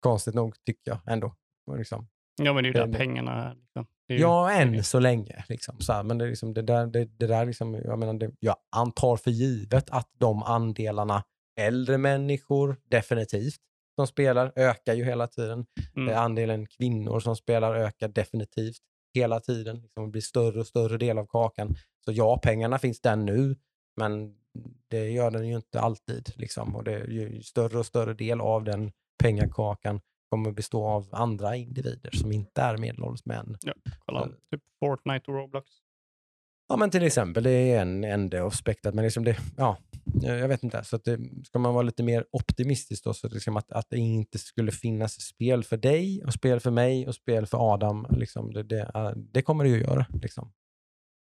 Konstigt 0.00 0.34
nog, 0.34 0.54
tycker 0.64 0.90
jag 0.90 0.98
ändå. 1.06 1.34
Liksom. 1.76 2.08
ja, 2.42 2.52
men 2.52 2.62
det 2.64 2.68
är 2.68 2.72
ju 2.74 2.80
där 2.80 2.86
Det- 2.86 2.98
pengarna 2.98 3.32
är. 3.50 3.54
Liksom. 3.54 3.86
Är 4.08 4.14
ju- 4.14 4.20
Ja, 4.20 4.50
än 4.52 4.84
så 4.84 4.98
länge. 5.00 5.44
Liksom. 5.48 5.80
Så 5.80 5.92
här, 5.92 6.02
men 6.02 6.18
det, 6.18 6.26
liksom, 6.26 6.54
det 6.54 6.62
där, 6.62 6.86
det, 6.86 7.04
det 7.04 7.26
där 7.26 7.46
liksom, 7.46 7.74
jag, 7.74 7.98
menar, 7.98 8.14
det, 8.14 8.30
jag 8.40 8.56
antar 8.76 9.16
för 9.16 9.30
givet 9.30 9.90
att 9.90 10.08
de 10.18 10.42
andelarna, 10.42 11.24
äldre 11.60 11.98
människor, 11.98 12.76
definitivt, 12.90 13.60
som 13.96 14.06
spelar, 14.06 14.52
ökar 14.56 14.94
ju 14.94 15.04
hela 15.04 15.26
tiden. 15.26 15.66
Mm. 15.96 16.08
Eh, 16.08 16.20
Andelen 16.20 16.66
kvinnor 16.66 17.20
som 17.20 17.36
spelar 17.36 17.74
ökar 17.74 18.08
definitivt 18.08 18.78
hela 19.14 19.40
tiden. 19.40 19.76
Liksom 19.76 20.04
det 20.04 20.10
blir 20.10 20.22
större 20.22 20.60
och 20.60 20.66
större 20.66 20.98
del 20.98 21.18
av 21.18 21.26
kakan. 21.26 21.76
Så 22.04 22.12
ja, 22.12 22.38
pengarna 22.42 22.78
finns 22.78 23.00
där 23.00 23.16
nu, 23.16 23.56
men 23.96 24.36
det 24.88 25.10
gör 25.10 25.30
den 25.30 25.48
ju 25.48 25.56
inte 25.56 25.80
alltid. 25.80 26.32
Liksom. 26.36 26.76
Och 26.76 26.84
det 26.84 27.44
större 27.44 27.78
och 27.78 27.86
större 27.86 28.14
del 28.14 28.40
av 28.40 28.64
den 28.64 28.92
pengakakan 29.22 30.00
kommer 30.30 30.52
bestå 30.52 30.86
av 30.86 31.08
andra 31.12 31.56
individer 31.56 32.10
som 32.10 32.32
inte 32.32 32.62
är 32.62 32.76
medelålders 32.76 33.24
män. 33.24 33.56
Kolla, 34.06 34.28
typ 34.50 34.62
Fortnite 34.80 35.30
och 35.30 35.36
Roblox. 35.36 35.70
Ja, 36.68 36.76
men 36.76 36.90
till 36.90 37.02
exempel, 37.02 37.42
det 37.42 37.50
är 37.50 37.82
en 37.82 38.04
ände 38.04 38.42
av 38.42 38.50
spektrat, 38.50 38.94
men 38.94 39.04
liksom 39.04 39.24
det, 39.24 39.36
ja, 39.56 39.78
Eh, 40.24 40.36
jag 40.36 40.48
vet 40.48 40.62
inte. 40.62 40.84
Så 40.84 40.96
att 40.96 41.04
det, 41.04 41.18
ska 41.44 41.58
man 41.58 41.74
vara 41.74 41.82
lite 41.82 42.02
mer 42.02 42.26
optimistisk 42.30 43.04
då, 43.04 43.14
så 43.14 43.28
liksom 43.28 43.56
att, 43.56 43.72
att 43.72 43.90
det 43.90 43.98
inte 43.98 44.38
skulle 44.38 44.72
finnas 44.72 45.20
spel 45.20 45.64
för 45.64 45.76
dig 45.76 46.24
och 46.24 46.32
spel 46.32 46.60
för 46.60 46.70
mig 46.70 47.08
och 47.08 47.14
spel 47.14 47.46
för 47.46 47.74
Adam, 47.74 48.06
liksom, 48.10 48.52
det, 48.52 48.62
det, 48.62 48.90
eh, 48.94 49.10
det 49.16 49.42
kommer 49.42 49.64
det 49.64 49.70
ju 49.70 49.80
göra. 49.80 50.06
Liksom. 50.22 50.52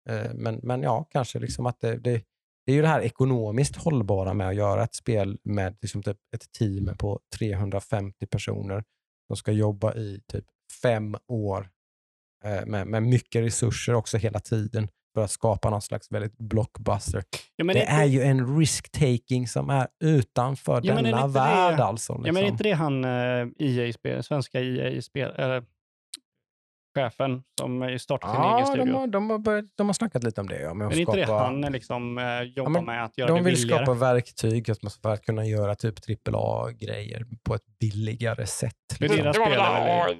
Eh, 0.08 0.34
men, 0.34 0.60
men 0.62 0.82
ja, 0.82 1.04
kanske 1.10 1.38
liksom 1.38 1.66
att 1.66 1.80
det, 1.80 1.96
det, 1.96 2.22
det 2.66 2.72
är 2.72 2.76
ju 2.76 2.82
det 2.82 2.88
här 2.88 3.00
ekonomiskt 3.00 3.76
hållbara 3.76 4.34
med 4.34 4.48
att 4.48 4.56
göra 4.56 4.84
ett 4.84 4.94
spel 4.94 5.38
med 5.42 5.76
liksom 5.80 6.02
typ 6.02 6.18
ett 6.34 6.52
team 6.52 6.90
på 6.98 7.20
350 7.38 8.26
personer 8.26 8.84
som 9.26 9.36
ska 9.36 9.52
jobba 9.52 9.94
i 9.94 10.20
typ 10.26 10.44
fem 10.82 11.16
år 11.28 11.70
med, 12.66 12.86
med 12.86 13.02
mycket 13.02 13.42
resurser 13.42 13.94
också 13.94 14.16
hela 14.16 14.40
tiden 14.40 14.88
för 15.18 15.24
att 15.24 15.30
skapa 15.30 15.70
någon 15.70 15.82
slags 15.82 16.12
väldigt 16.12 16.38
blockbuster. 16.38 17.22
Ja, 17.56 17.64
men 17.64 17.74
det 17.74 17.80
inte- 17.80 17.92
är 17.92 18.04
ju 18.04 18.22
en 18.22 18.58
risk-taking 18.58 19.48
som 19.48 19.70
är 19.70 19.86
utanför 20.04 20.80
Ja, 20.84 20.94
men 20.94 21.04
det 21.04 21.10
denna 21.10 21.24
inte 21.24 21.38
det- 21.38 21.44
värld 21.44 21.80
alltså. 21.80 22.12
Liksom. 22.12 22.26
Ja, 22.26 22.32
men 22.32 22.42
är 22.44 22.46
inte 22.48 22.62
det 22.64 22.72
han 22.72 23.04
uh, 23.04 23.48
EA-spel, 23.58 24.22
svenska 24.22 24.60
EA-spel, 24.60 25.32
eller 25.36 25.64
chefen 26.98 27.42
som 27.60 27.82
eh, 27.82 27.96
startade 27.96 28.32
sin 28.32 28.42
egen 28.42 28.58
Ja, 28.58 28.66
studio? 28.66 28.84
de 28.84 28.94
har, 28.94 29.06
de, 29.06 29.30
har 29.30 29.38
börjat, 29.38 29.64
de 29.76 29.86
har 29.86 29.94
snackat 29.94 30.24
lite 30.24 30.40
om 30.40 30.48
det. 30.48 30.60
Ja, 30.60 30.70
är 30.70 30.90
det 30.90 30.98
inte 31.00 31.16
det 31.16 31.24
skapa, 31.26 31.44
han 31.44 31.64
eh, 31.64 31.70
liksom, 31.70 32.18
eh, 32.18 32.42
jobbar 32.42 32.70
men 32.70 32.84
med 32.84 33.04
att 33.04 33.18
göra 33.18 33.28
de 33.28 33.38
det 33.38 33.44
vill 33.44 33.54
billigare? 33.54 33.84
skapa 33.84 33.98
verktyg 33.98 34.66
för 35.02 35.08
att 35.12 35.22
kunna 35.22 35.44
göra 35.46 35.74
typ 35.74 35.94
AAA-grejer 36.34 37.26
på 37.42 37.54
ett 37.54 37.78
billigare 37.80 38.46
sätt. 38.46 38.74
Men 39.00 39.08
liksom. 39.08 39.22
deras 39.22 39.36
Det 39.36 39.40
var 39.40 39.46
spel 39.46 39.58
väl 39.58 39.66
är 39.72 40.04
väl... 40.06 40.14
AI. 40.14 40.18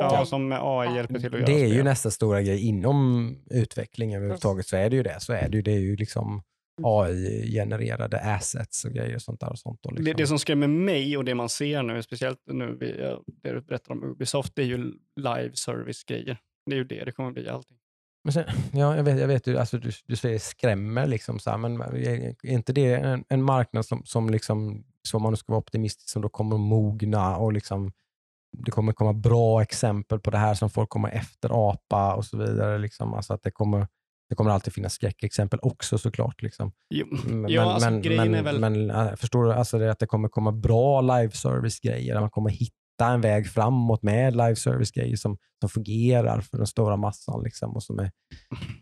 Ja, 0.00 0.14
Ja. 0.14 0.26
som 0.26 0.52
AI 0.52 0.96
hjälper 0.96 1.18
till 1.18 1.26
att 1.26 1.40
göra 1.40 1.46
Det 1.46 1.64
är 1.64 1.66
ju 1.68 1.82
nästa 1.82 2.10
stora 2.10 2.42
grej 2.42 2.66
inom 2.66 3.36
utveckling 3.50 4.14
överhuvudtaget. 4.14 4.66
Så 4.66 4.76
är 4.76 4.90
det 4.90 4.96
ju 4.96 5.02
det. 5.02 5.20
Så 5.20 5.32
är 5.32 5.48
det 5.48 5.56
ju, 5.56 5.62
det 5.62 5.72
är 5.72 5.78
ju 5.78 5.96
liksom 5.96 6.42
AI-genererade 6.82 8.20
assets 8.20 8.84
och 8.84 8.92
grejer 8.92 9.14
och 9.14 9.22
sånt 9.22 9.40
där. 9.40 9.50
Och 9.50 9.58
sånt 9.58 9.78
då, 9.82 9.90
liksom. 9.90 10.04
Det, 10.04 10.12
det 10.12 10.26
som 10.26 10.38
skrämmer 10.38 10.68
mig 10.68 11.16
och 11.16 11.24
det 11.24 11.34
man 11.34 11.48
ser 11.48 11.82
nu, 11.82 12.02
speciellt 12.02 12.38
nu 12.46 12.76
vid, 12.80 13.00
eh, 13.00 13.18
det 13.42 13.52
du 13.52 13.60
berättar 13.60 13.92
om 13.92 14.04
Ubisoft, 14.04 14.52
det 14.56 14.62
är 14.62 14.66
ju 14.66 14.76
live 15.16 15.50
service-grejer. 15.54 16.36
Det 16.66 16.72
är 16.72 16.76
ju 16.76 16.84
det 16.84 17.04
det 17.04 17.12
kommer 17.12 17.30
bli 17.30 17.48
allting. 17.48 17.76
Men 18.24 18.32
sen, 18.32 18.44
ja, 18.72 18.96
jag 18.96 19.04
vet, 19.04 19.20
jag 19.20 19.28
vet 19.28 19.48
alltså, 19.48 19.78
du, 19.78 19.90
du 20.06 20.16
säger 20.16 20.38
skrämmer, 20.38 21.06
liksom, 21.06 21.38
så 21.38 21.50
här, 21.50 21.58
men 21.58 21.80
är 21.80 22.34
inte 22.46 22.72
det 22.72 22.94
en, 22.94 23.24
en 23.28 23.42
marknad 23.42 23.86
som, 23.86 24.02
som 24.04 24.30
liksom, 24.30 24.84
så 25.08 25.16
om 25.16 25.22
man 25.22 25.32
nu 25.32 25.36
ska 25.36 25.52
vara 25.52 25.58
optimistisk, 25.60 26.10
som 26.10 26.22
då 26.22 26.28
kommer 26.28 26.54
att 26.56 26.60
mogna 26.60 27.36
och 27.36 27.52
liksom, 27.52 27.92
det 28.58 28.70
kommer 28.70 28.92
komma 28.92 29.12
bra 29.12 29.62
exempel 29.62 30.20
på 30.20 30.30
det 30.30 30.38
här 30.38 30.54
som 30.54 30.70
folk 30.70 30.88
kommer 30.88 31.08
efter 31.08 31.68
apa 31.70 32.14
och 32.14 32.24
så 32.24 32.36
vidare. 32.38 32.78
Liksom. 32.78 33.14
Alltså 33.14 33.32
att 33.34 33.42
det 33.42 33.50
kommer, 33.50 33.86
det 34.28 34.34
kommer 34.34 34.50
alltid 34.50 34.72
finnas 34.72 34.92
skräckexempel 34.92 35.58
också 35.62 35.98
såklart. 35.98 36.42
Liksom. 36.42 36.72
Jo, 36.94 37.06
Men, 37.24 37.50
ja, 37.52 37.62
alltså, 37.62 37.90
men, 37.90 38.02
grejen 38.02 38.30
men, 38.30 38.34
är 38.34 38.42
väl... 38.42 38.60
men 38.60 39.16
förstår 39.16 39.44
du 39.44 39.52
alltså 39.52 39.78
det 39.78 39.90
att 39.90 39.98
det 39.98 40.06
kommer 40.06 40.28
komma 40.28 40.52
bra 40.52 41.00
live 41.00 41.30
service-grejer, 41.30 42.14
där 42.14 42.20
man 42.20 42.30
kommer 42.30 42.50
hitta 42.50 42.74
en 43.00 43.20
väg 43.20 43.48
framåt 43.48 44.02
med 44.02 44.32
live 44.32 44.56
service-grejer 44.56 45.16
som, 45.16 45.38
som 45.60 45.68
fungerar 45.68 46.40
för 46.40 46.56
den 46.56 46.66
stora 46.66 46.96
massan. 46.96 47.42
Liksom, 47.44 47.74
och 47.74 47.82
som 47.82 47.98
är, 47.98 48.10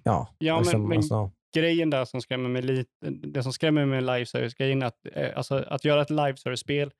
ja, 0.03 0.35
Ja, 0.39 0.55
men- 0.55 0.63
liksom, 0.63 0.89
men- 0.89 0.97
alltså, 0.99 1.31
grejen 1.55 1.91
där 1.91 2.05
som 2.05 2.21
skrämmer 2.21 2.49
mig 2.49 2.63
lite, 2.63 2.91
det 3.11 3.43
som 3.43 3.53
skrämmer 3.53 3.87
mig 3.87 4.03
med 4.03 4.15
live 4.17 4.27
service-grejen 4.27 4.83
att, 4.83 4.95
eh, 5.15 5.37
alltså, 5.37 5.55
att 5.69 5.85
göra 5.85 6.03
ett 6.03 6.11
live 6.11 6.37
service-spel, 6.37 6.91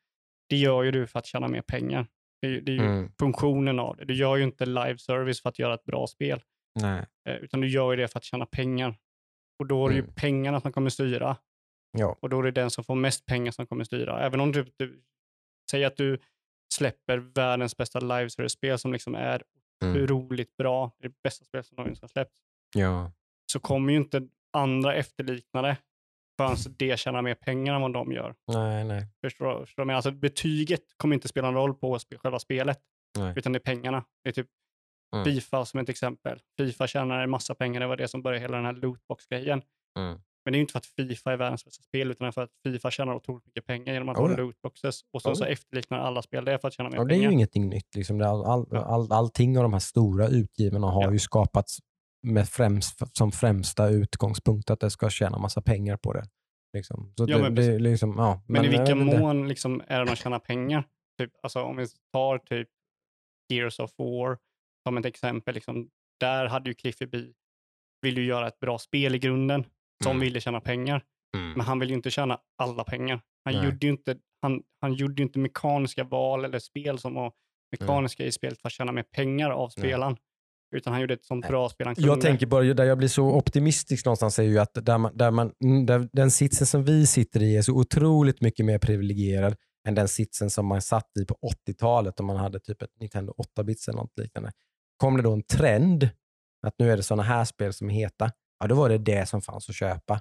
det 0.49 0.57
gör 0.57 0.83
ju 0.83 0.91
du 0.91 1.07
för 1.07 1.19
att 1.19 1.27
tjäna 1.27 1.49
mer 1.49 1.63
pengar. 1.63 2.07
Det 2.41 2.47
är, 2.47 2.51
ju- 2.51 2.61
det 2.61 2.73
är 2.73 2.77
ju 2.77 2.83
mm, 2.85 3.13
funktionen 3.19 3.79
av 3.79 3.97
det. 3.97 4.05
Du 4.05 4.15
gör 4.15 4.37
ju 4.37 4.45
inte 4.45 4.67
live 4.67 4.99
service 4.99 5.43
för 5.43 5.49
att 5.49 5.59
göra 5.59 5.75
ett 5.75 5.85
bra 5.85 6.07
spel, 6.07 6.43
nej. 6.81 7.07
eh, 7.29 7.35
utan 7.37 7.61
du 7.61 7.69
gör 7.69 7.91
ju 7.91 7.97
det 7.97 8.09
för 8.09 8.19
att 8.19 8.25
tjäna 8.25 8.47
pengar. 8.47 8.97
Och 9.59 9.67
då 9.67 9.85
är 9.87 9.89
det 9.89 9.95
ju 9.97 10.03
Mm. 10.03 10.15
pengarna 10.15 10.61
som 10.61 10.73
kommer 10.73 10.91
styra. 10.91 11.37
Ja. 11.99 12.17
Och 12.21 12.29
då 12.29 12.39
är 12.39 12.43
det 12.43 12.51
den 12.51 12.71
som 12.71 12.85
får 12.85 12.95
mest 12.95 13.27
pengar 13.27 13.53
som 13.53 13.67
kommer 13.67 13.85
styra. 13.85 14.21
Även 14.27 14.41
om 14.41 14.53
du, 14.53 14.73
du 14.77 15.03
säger 15.71 15.87
att 15.87 15.97
du 15.97 16.19
släpper 16.75 17.19
världens 17.19 17.77
bästa 17.77 18.01
live 18.01 18.31
service-spel 18.31 18.79
som 18.79 18.93
liksom 18.93 19.15
är 19.15 19.43
Mm. 19.85 20.03
otroligt 20.05 20.57
bra, 20.57 20.93
det 20.99 21.07
är 21.07 21.09
det 21.09 21.23
bästa 21.23 21.45
spel 21.45 21.65
som 21.65 21.77
någonsin 21.77 22.03
har 22.03 22.09
släppts, 22.09 22.41
Ja. 22.77 23.13
så 23.53 23.61
kommer 23.61 23.93
ju 23.93 23.99
inte 23.99 24.29
andra 24.53 24.95
efterlikna 24.95 25.63
det 25.63 25.77
förrän 26.39 26.57
det 26.79 26.99
tjänar 26.99 27.23
mer 27.23 27.35
pengar 27.35 27.75
än 27.75 27.81
vad 27.83 27.93
de 27.93 28.13
gör. 28.13 28.35
Nej, 28.53 28.85
nej. 28.85 29.07
Förstår? 29.25 29.65
Förstår 29.67 29.85
du? 29.85 29.93
Alltså, 29.93 30.11
betyget 30.11 30.81
kommer 30.97 31.15
inte 31.15 31.29
spela 31.29 31.49
en 31.49 31.55
roll 31.55 31.75
på 31.75 31.97
sp- 31.99 32.19
själva 32.19 32.39
spelet, 32.39 32.79
Nej. 33.19 33.33
utan 33.37 33.53
det 33.53 33.57
är 33.57 33.61
pengarna. 33.61 34.05
Det 34.25 34.29
är 34.29 34.33
typ 34.33 34.47
Mm. 35.15 35.25
Fifa 35.25 35.65
som 35.65 35.81
ett 35.81 35.89
exempel. 35.89 36.39
Fifa 36.57 36.87
tjänar 36.87 37.21
en 37.23 37.31
massa 37.31 37.55
pengar, 37.55 37.81
det 37.81 37.87
var 37.87 37.97
det 37.97 38.09
som 38.09 38.23
började 38.23 38.41
hela 38.41 38.57
den 38.57 38.67
här 38.67 38.73
lootbox-grejen. 38.73 39.63
Mm. 39.99 40.21
Men 40.45 40.53
det 40.53 40.57
är 40.57 40.59
ju 40.59 40.61
inte 40.61 40.73
för 40.73 40.79
att 40.79 40.87
Fifa 40.87 41.33
är 41.33 41.37
världens 41.37 41.65
bästa 41.65 41.83
spel, 41.83 42.11
utan 42.11 42.33
för 42.33 42.43
att 42.43 42.51
Fifa 42.65 42.91
tjänar 42.91 43.15
otroligt 43.15 43.47
mycket 43.47 43.67
pengar 43.67 43.93
genom 43.93 44.09
att 44.09 44.17
Oh 44.19 44.29
ha 44.29 44.37
lootboxes. 44.37 45.01
Och 45.13 45.27
Oh 45.27 45.35
så 45.35 45.45
efterliknar 45.45 45.99
alla 45.99 46.23
spel 46.23 46.45
det 46.45 46.59
för 46.59 46.69
att 46.69 46.75
tjäna 46.75 46.91
mer 46.91 46.99
Och 46.99 47.07
det 47.09 47.15
är 47.15 47.17
pengar. 47.17 47.29
ju 47.31 47.35
ingenting 47.35 47.69
nytt. 47.69 47.95
Liksom. 47.95 48.21
All, 48.23 48.45
all, 48.45 48.77
all, 48.77 49.13
allting 49.13 49.57
av 49.59 49.63
de 49.63 49.73
här 49.73 49.81
stora 49.81 50.29
utgivarna 50.29 50.87
har 50.87 51.03
Ja. 51.05 51.13
ju 51.13 51.19
skapats 51.19 51.79
med 52.23 52.49
främst, 52.49 53.17
som 53.17 53.33
främsta 53.33 53.89
utgångspunkt 53.89 54.71
att 54.71 54.81
det 54.81 54.91
ska 54.91 55.11
tjäna 55.11 55.39
massa 55.39 55.63
pengar 55.63 55.97
på 55.97 56.13
det. 56.13 56.25
Liksom. 56.77 57.13
Så 57.17 57.25
Ja, 57.29 57.37
det, 57.37 57.43
men 57.43 57.55
det, 57.55 57.79
liksom, 57.79 58.15
ja, 58.19 58.43
Men, 58.47 58.65
i 58.65 58.69
jag 58.69 58.79
vilken 58.79 58.99
mån 59.07 59.49
liksom 59.49 59.83
är 59.87 59.99
det 59.99 60.05
de 60.05 60.17
tjänar 60.17 60.39
pengar? 60.39 60.85
Typ, 61.19 61.33
alltså 61.43 61.63
om 61.63 61.77
vi 61.77 61.87
tar 62.13 62.39
typ 62.39 62.69
Gears 63.53 63.81
of 63.81 63.91
War 63.99 64.39
som 64.87 64.97
ett 64.99 65.05
exempel. 65.05 65.55
Liksom, 65.55 65.89
där 66.21 66.47
hade 66.47 66.71
ju 66.71 66.75
Cliffy 66.75 67.07
B 67.07 67.19
vill 68.03 68.19
ju 68.19 68.25
göra 68.25 68.49
ett 68.49 68.61
bra 68.61 68.79
spel 68.79 69.15
i 69.15 69.19
grunden 69.19 69.65
som 70.05 70.11
Mm. 70.11 70.21
ville 70.21 70.41
tjäna 70.41 70.61
pengar. 70.61 71.05
Mm. 71.37 71.53
Men 71.53 71.61
han 71.61 71.79
vill 71.79 71.89
ju 71.89 71.95
inte 71.95 72.11
tjäna 72.11 72.41
alla 72.59 72.85
pengar. 72.85 73.21
Han 73.45 73.55
Nej. 73.55 73.65
gjorde 73.65 73.87
ju 73.87 73.93
inte, 73.93 74.17
han, 74.43 74.63
han 74.81 74.95
gjorde 74.95 75.23
inte 75.23 75.39
mekaniska 75.39 76.05
val 76.05 76.45
eller 76.45 76.59
spel 76.59 76.99
som 76.99 77.15
var 77.15 77.33
mekaniska 77.73 78.25
i 78.25 78.33
spelet 78.33 78.61
för 78.61 78.69
att 78.69 78.73
tjäna 78.73 78.93
mer 78.93 79.03
pengar 79.03 79.51
av 79.51 79.69
spelaren. 79.69 80.17
Utan 80.77 80.93
han 80.93 81.01
gjorde 81.01 81.15
ett 81.15 81.25
sånt 81.25 81.49
bra 81.49 81.69
spel 81.69 81.87
han 81.87 81.95
kunde. 81.95 82.11
Jag 82.11 82.21
tänker 82.21 82.47
bara, 82.47 82.75
där 82.75 82.85
jag 82.85 82.99
blir 82.99 83.09
så 83.09 83.25
optimistisk 83.25 84.05
någonstans 84.05 84.39
är 84.39 84.43
ju 84.43 84.59
att 84.59 84.71
där 84.75 84.99
man, 84.99 85.17
där 85.17 85.31
man, 85.31 85.53
mm, 85.65 85.87
där, 85.87 86.09
den 86.13 86.31
sitsen 86.31 86.67
som 86.67 86.85
vi 86.85 87.07
sitter 87.07 87.43
i 87.43 87.57
är 87.57 87.63
så 87.63 87.73
otroligt 87.73 88.41
mycket 88.41 88.67
mer 88.67 88.79
privilegierad 88.79 89.57
än 89.89 89.95
den 89.95 90.09
sitsen 90.09 90.51
som 90.51 90.67
man 90.67 90.83
satt 90.83 91.11
i 91.21 91.25
på 91.25 91.39
80-talet 91.69 92.21
om 92.21 92.27
man 92.27 92.37
hade 92.37 92.61
typ 92.61 92.83
ett 92.83 92.91
Nintendo 93.01 93.35
8-bits 93.59 93.89
eller 93.89 93.99
något 93.99 94.19
liknande. 94.19 94.53
Kom 94.97 95.17
det 95.17 95.23
då 95.23 95.33
en 95.33 95.43
trend 95.43 96.09
att 96.67 96.75
nu 96.79 96.93
är 96.93 96.97
det 96.97 97.03
sådana 97.03 97.23
här 97.23 97.45
spel 97.45 97.73
som 97.73 97.91
är 97.91 97.95
heta, 97.95 98.31
ja 98.61 98.67
då 98.67 98.75
var 98.75 98.89
det 98.89 98.99
det 98.99 99.29
som 99.29 99.43
fanns 99.43 99.69
att 99.69 99.75
köpa. 99.75 100.21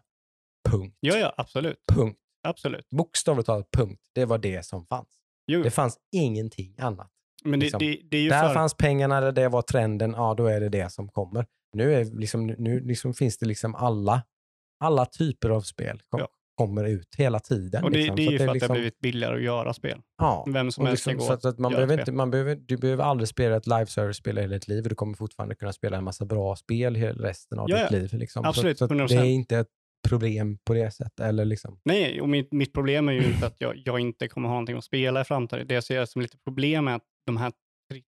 Punkt. 0.70 0.98
Ja, 1.00 1.18
ja, 1.18 1.34
absolut. 1.38 1.78
Punkt. 1.92 2.20
absolut. 2.48 2.90
Bokstavligt 2.90 3.46
talat 3.46 3.72
punkt. 3.72 4.02
Det 4.16 4.26
var 4.26 4.38
det 4.38 4.66
som 4.66 4.86
fanns. 4.86 5.08
Jo, 5.48 5.64
Det 5.64 5.72
fanns 5.72 5.98
ingenting 6.12 6.76
annat. 6.80 7.12
Men 7.48 7.60
det, 7.60 7.66
liksom, 7.66 7.80
det, 7.80 8.00
det 8.12 8.18
är 8.18 8.22
ju 8.22 8.30
Där 8.30 8.48
för... 8.48 8.54
fanns 8.54 8.74
pengarna, 8.74 9.22
det- 9.22 9.32
det 9.32 9.50
var 9.50 9.62
trenden, 9.62 10.14
ja 10.18 10.34
då 10.38 10.46
är 10.46 10.60
det 10.60 10.70
det 10.70 10.92
som 10.92 11.08
kommer. 11.10 11.46
Nu, 11.74 11.94
är 11.94 12.06
liksom, 12.20 12.48
nu 12.48 12.80
liksom 12.80 13.14
finns 13.14 13.38
det 13.38 13.46
liksom 13.46 13.76
alla, 13.76 14.24
alla 14.84 15.06
typer 15.06 15.50
av 15.50 15.62
spel 15.62 16.02
kom, 16.10 16.20
Ja. 16.20 16.28
kommer 16.56 16.84
ut 16.84 17.16
hela 17.18 17.40
tiden. 17.40 17.84
Och 17.84 17.92
det, 17.92 17.98
liksom. 17.98 18.16
det 18.16 18.22
är 18.22 18.26
Så 18.26 18.32
ju 18.32 18.36
att 18.36 18.40
för 18.40 18.46
att 18.48 18.50
det 18.50 18.54
liksom- 18.54 18.70
har 18.70 18.76
blivit 18.76 19.00
billigare 19.00 19.36
att 19.36 19.42
göra 19.44 19.74
spel. 19.74 20.02
ja. 20.18 20.46
Vem 20.54 20.72
som 20.72 20.82
Och 20.82 20.88
helst 20.88 21.06
liksom, 21.06 21.20
kan 21.20 21.22
så 21.22 21.28
gå 21.28 21.50
att, 21.50 21.54
att 21.54 21.60
man 21.60 21.72
behöver 21.72 22.00
inte, 22.00 22.12
man 22.12 22.32
behöver, 22.32 22.56
du 22.56 22.78
behöver 22.78 23.04
aldrig 23.04 23.28
spela 23.28 23.56
ett 23.56 23.68
live 23.68 23.86
service-spel 23.86 24.38
hela 24.38 24.54
ditt 24.54 24.68
liv. 24.68 24.84
Du 24.84 24.96
kommer 24.96 25.14
fortfarande 25.14 25.56
kunna 25.56 25.74
spela 25.74 25.98
en 25.98 26.04
massa 26.04 26.26
bra 26.26 26.56
spel 26.56 26.96
hela 26.96 27.24
resten 27.28 27.60
av 27.60 27.70
Ja, 27.70 27.82
ditt 27.82 27.92
liv. 27.92 28.14
Liksom. 28.14 28.46
Absolut, 28.46 28.78
så, 28.78 28.88
så 28.88 28.94
att 28.94 29.00
100%. 29.00 29.08
det 29.08 29.16
är 29.16 29.24
inte 29.24 29.58
ett 29.58 29.68
problem 30.08 30.58
på 30.66 30.74
det 30.74 30.92
sättet. 30.92 31.20
Eller 31.20 31.46
liksom. 31.46 31.80
Nej, 31.86 32.22
och 32.22 32.30
mitt, 32.30 32.52
mitt 32.54 32.74
problem 32.74 33.10
är 33.10 33.14
ju 33.14 33.24
inte 33.26 33.48
att 33.48 33.56
jag, 33.62 33.82
jag 33.86 34.00
inte 34.00 34.28
kommer 34.28 34.48
ha 34.48 34.54
någonting 34.56 34.78
att 34.78 34.84
spela 34.84 35.22
i 35.22 35.24
framtiden. 35.24 35.68
Det 35.68 35.74
jag 35.74 35.84
ser 35.84 36.06
som 36.06 36.22
lite 36.22 36.38
problem 36.38 36.88
är 36.88 36.96
att 36.96 37.04
de 37.28 37.38
här 37.38 37.52
tri, 37.92 38.04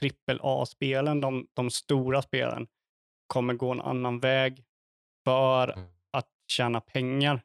trippel 0.00 0.40
A-spelen, 0.42 1.20
de, 1.20 1.46
de 1.52 1.70
stora 1.70 2.22
spelen, 2.22 2.66
kommer 3.26 3.54
gå 3.54 3.72
en 3.72 3.80
annan 3.80 4.20
väg 4.20 4.64
för 5.24 5.68
Mm. 5.78 5.88
att 6.10 6.28
tjäna 6.48 6.80
pengar. 6.80 7.42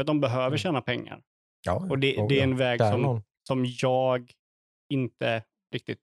För 0.00 0.04
de 0.04 0.20
behöver 0.20 0.46
Mm. 0.46 0.58
tjäna 0.58 0.80
pengar. 0.82 1.22
Ja, 1.66 1.86
Och 1.90 1.98
det, 1.98 2.12
ja, 2.14 2.26
det 2.28 2.34
är 2.34 2.38
ja. 2.38 2.44
en 2.44 2.56
väg 2.56 2.78
Där 2.78 2.92
som, 2.92 3.02
någon. 3.02 3.22
som 3.48 3.64
jag 3.82 4.32
inte 4.92 5.42
riktigt 5.74 6.00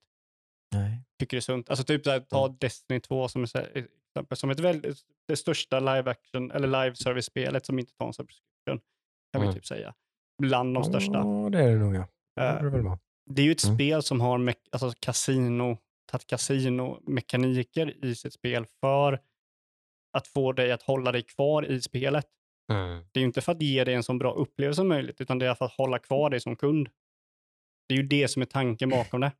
Nej. 0.74 1.00
tycker 1.18 1.36
är 1.36 1.40
sunt. 1.40 1.70
Alltså 1.70 1.84
typ 1.84 2.04
där, 2.04 2.20
ta 2.20 2.44
Mm. 2.46 2.56
Destiny 2.60 3.00
2 3.00 3.28
som, 3.28 3.46
så 3.46 3.58
här, 3.58 3.66
exempel, 4.10 4.36
som 4.38 4.50
ett 4.50 4.60
väldigt, 4.60 4.98
det 5.28 5.36
största 5.36 5.80
live 5.80 6.10
action 6.10 6.50
eller 6.50 6.66
live 6.84 6.96
service-spelet 6.96 7.66
som 7.66 7.78
inte 7.78 7.92
tar 7.94 8.06
en 8.06 8.12
subscription. 8.12 8.80
Kan 9.32 9.40
vi 9.40 9.46
Mm. 9.46 9.54
typ 9.54 9.66
säga. 9.66 9.94
Bland 10.42 10.74
de 10.74 10.84
största. 10.84 11.12
Ja, 11.18 11.48
det 11.52 11.58
är 11.62 11.70
det 11.70 11.78
nog 11.78 11.94
ja. 11.96 12.08
Det 12.36 12.42
Eh, 12.42 12.54
borde 12.54 12.64
det 12.66 12.70
väl 12.76 12.82
vara. 12.82 12.98
Det 13.26 13.42
är 13.42 13.46
ju 13.46 13.52
ett 13.52 13.64
Mm. 13.64 13.76
spel 13.76 14.02
som 14.02 14.20
har 14.20 14.38
me- 14.38 14.68
alltså 14.72 14.92
kasino, 15.00 15.78
tagit 16.06 16.26
kasinomekaniker 16.26 18.04
i 18.04 18.14
sitt 18.14 18.32
spel 18.32 18.66
för 18.80 19.20
att 20.12 20.26
få 20.28 20.52
dig 20.52 20.72
att 20.72 20.82
hålla 20.82 21.12
dig 21.12 21.22
kvar 21.22 21.66
i 21.66 21.80
spelet. 21.80 22.26
Mm. 22.72 23.04
Det 23.12 23.18
är 23.18 23.20
ju 23.20 23.26
inte 23.26 23.40
för 23.40 23.52
att 23.52 23.62
ge 23.62 23.84
dig 23.84 23.94
en 23.94 24.02
så 24.02 24.14
bra 24.14 24.32
upplevelse 24.32 24.76
som 24.76 24.88
möjligt, 24.88 25.20
utan 25.20 25.38
det 25.38 25.46
är 25.46 25.54
för 25.54 25.64
att 25.64 25.72
hålla 25.72 25.98
kvar 25.98 26.30
dig 26.30 26.40
som 26.40 26.56
kund. 26.56 26.88
Det 27.88 27.94
är 27.94 27.98
ju 27.98 28.06
det 28.08 28.28
som 28.28 28.42
är 28.42 28.46
tanken 28.46 28.88
bakom 28.90 29.20
det. 29.20 29.32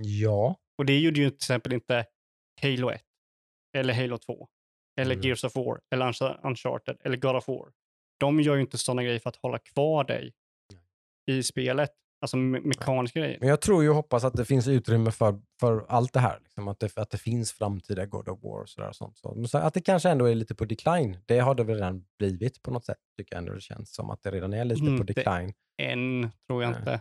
Ja. 0.00 0.56
Och 0.78 0.86
det 0.86 0.98
gjorde 1.00 1.20
ju 1.20 1.30
till 1.30 1.36
exempel 1.36 1.72
inte 1.72 2.06
Halo 2.62 2.90
1, 2.90 3.02
eller 3.76 3.94
Halo 3.94 4.18
2, 4.18 4.48
eller 5.00 5.14
Mm. 5.14 5.26
Gears 5.26 5.44
of 5.44 5.56
War, 5.56 5.80
eller 5.90 6.06
Unch- 6.06 6.40
Uncharted, 6.46 6.96
eller 7.04 7.16
God 7.16 7.36
of 7.36 7.48
War. 7.48 7.72
De 8.20 8.40
gör 8.40 8.54
ju 8.54 8.60
inte 8.60 8.78
sådana 8.78 9.02
grejer 9.02 9.18
för 9.18 9.28
att 9.28 9.36
hålla 9.36 9.58
kvar 9.58 10.04
dig 10.04 10.32
i 11.30 11.42
spelet. 11.42 11.90
Alltså 12.20 12.36
me- 12.36 12.60
mekaniska 12.64 13.20
grejer. 13.20 13.36
Men 13.40 13.48
jag 13.48 13.60
tror 13.60 13.82
ju 13.82 13.88
och 13.88 13.94
hoppas 13.94 14.24
att 14.24 14.34
det 14.34 14.44
finns 14.44 14.68
utrymme 14.68 15.10
för, 15.10 15.40
för 15.60 15.84
allt 15.88 16.12
det 16.12 16.20
här. 16.20 16.38
Liksom 16.42 16.68
att, 16.68 16.80
det, 16.80 16.96
att 16.98 17.10
det 17.10 17.18
finns 17.18 17.52
framtida 17.52 18.06
God 18.06 18.28
of 18.28 18.42
War 18.42 18.60
och 18.62 18.68
sådär. 18.68 18.88
Och 18.88 18.96
sånt. 18.96 19.18
Så, 19.50 19.58
att 19.58 19.74
det 19.74 19.80
kanske 19.80 20.10
ändå 20.10 20.24
är 20.24 20.34
lite 20.34 20.54
på 20.54 20.64
decline. 20.64 21.18
Det 21.26 21.38
har 21.38 21.54
det 21.54 21.64
väl 21.64 21.74
redan 21.76 22.04
blivit 22.18 22.62
på 22.62 22.70
något 22.70 22.84
sätt. 22.84 22.98
Tycker 23.18 23.34
jag 23.34 23.38
ändå 23.38 23.52
det 23.52 23.60
känns 23.60 23.94
som 23.94 24.10
att 24.10 24.22
det 24.22 24.30
redan 24.30 24.52
är 24.54 24.64
lite 24.64 24.80
på 24.80 24.86
Inte 24.86 25.04
decline. 25.12 25.52
Än 25.82 26.30
tror 26.46 26.62
jag 26.62 26.70
Nej. 26.70 26.78
inte. 26.80 27.00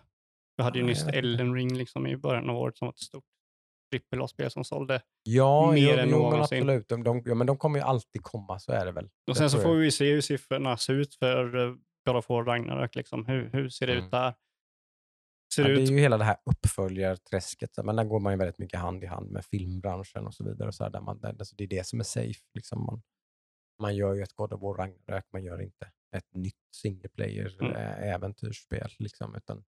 Vi 0.58 0.64
hade 0.64 0.80
ju 0.80 0.86
nyss. 0.86 1.08
Elden 1.08 1.54
Ring 1.56 1.78
liksom 1.78 2.08
i 2.08 2.18
början 2.18 2.50
av 2.50 2.58
året 2.58 2.78
som 2.78 2.86
var 2.86 2.94
ett 2.94 3.00
stort 3.00 3.24
trippel 3.92 4.28
spel 4.28 4.52
som 4.52 4.64
sålde. 4.64 5.02
Ja, 5.24 5.72
Mer 5.72 5.94
jo, 5.94 6.00
än 6.00 6.10
jo, 6.10 6.18
någonsin. 6.18 6.58
absolut. 6.58 6.90
De, 6.90 7.04
de, 7.04 7.22
ja, 7.26 7.36
men 7.36 7.48
de 7.48 7.58
kommer 7.58 7.80
ju 7.80 7.86
alltid 7.86 8.24
komma, 8.24 8.60
så 8.60 8.72
är 8.72 8.86
det 8.86 8.92
väl. 8.92 9.10
Och 9.30 9.38
sen 9.38 9.50
så 9.50 9.60
får 9.60 9.76
vi 9.76 9.92
se 9.92 10.12
hur 10.14 10.22
siffrorna 10.22 10.78
ser 10.78 10.94
ut 10.94 11.16
för 11.16 11.68
eh, 11.68 11.74
God 12.06 12.16
of 12.16 12.30
War 12.30 12.44
Ragnarök. 12.44 12.96
Liksom. 12.96 13.26
Hur, 13.26 13.50
hur 13.54 13.70
ser 13.70 13.88
det 13.88 13.94
Mm. 13.94 14.06
ut 14.06 14.12
där? 14.12 14.34
Ser 15.58 15.64
Ja, 15.64 15.70
det 15.70 15.76
det 15.76 15.82
ut 15.82 15.90
är 15.90 15.94
ju 15.94 16.00
hela 16.00 16.18
det 16.18 16.24
här 16.24 16.38
uppföljarträsket. 16.46 17.72
Men 17.84 17.96
där 17.96 18.04
går 18.04 18.20
man 18.20 18.34
ju 18.34 18.38
väldigt 18.40 18.58
mycket 18.58 18.80
hand 18.80 19.04
i 19.04 19.08
hand 19.08 19.32
med 19.32 19.46
filmbranschen 19.46 20.28
och 20.28 20.34
så 20.34 20.44
vidare. 20.44 20.68
Och 20.68 20.76
så 20.76 20.84
här, 20.84 20.92
där 20.92 21.02
man, 21.02 21.20
där, 21.20 21.30
alltså 21.30 21.56
det 21.56 21.64
är 21.64 21.68
det 21.68 21.88
som 21.88 22.00
är 22.00 22.04
safe. 22.04 22.40
Liksom 22.54 22.86
man, 22.86 23.02
man 23.82 23.96
gör 23.96 24.14
ju 24.14 24.22
ett 24.24 24.34
God 24.34 24.54
of 24.54 24.62
War 24.62 24.74
Ragnarök, 24.74 25.26
man 25.34 25.44
gör 25.44 25.62
inte 25.62 25.92
ett 26.16 26.34
nytt 26.36 26.56
single 26.76 27.10
player 27.10 27.58
Mm. 27.62 27.76
eh, 27.76 28.14
äventyrsspel. 28.14 28.90
Liksom, 29.00 29.36
utan 29.36 29.64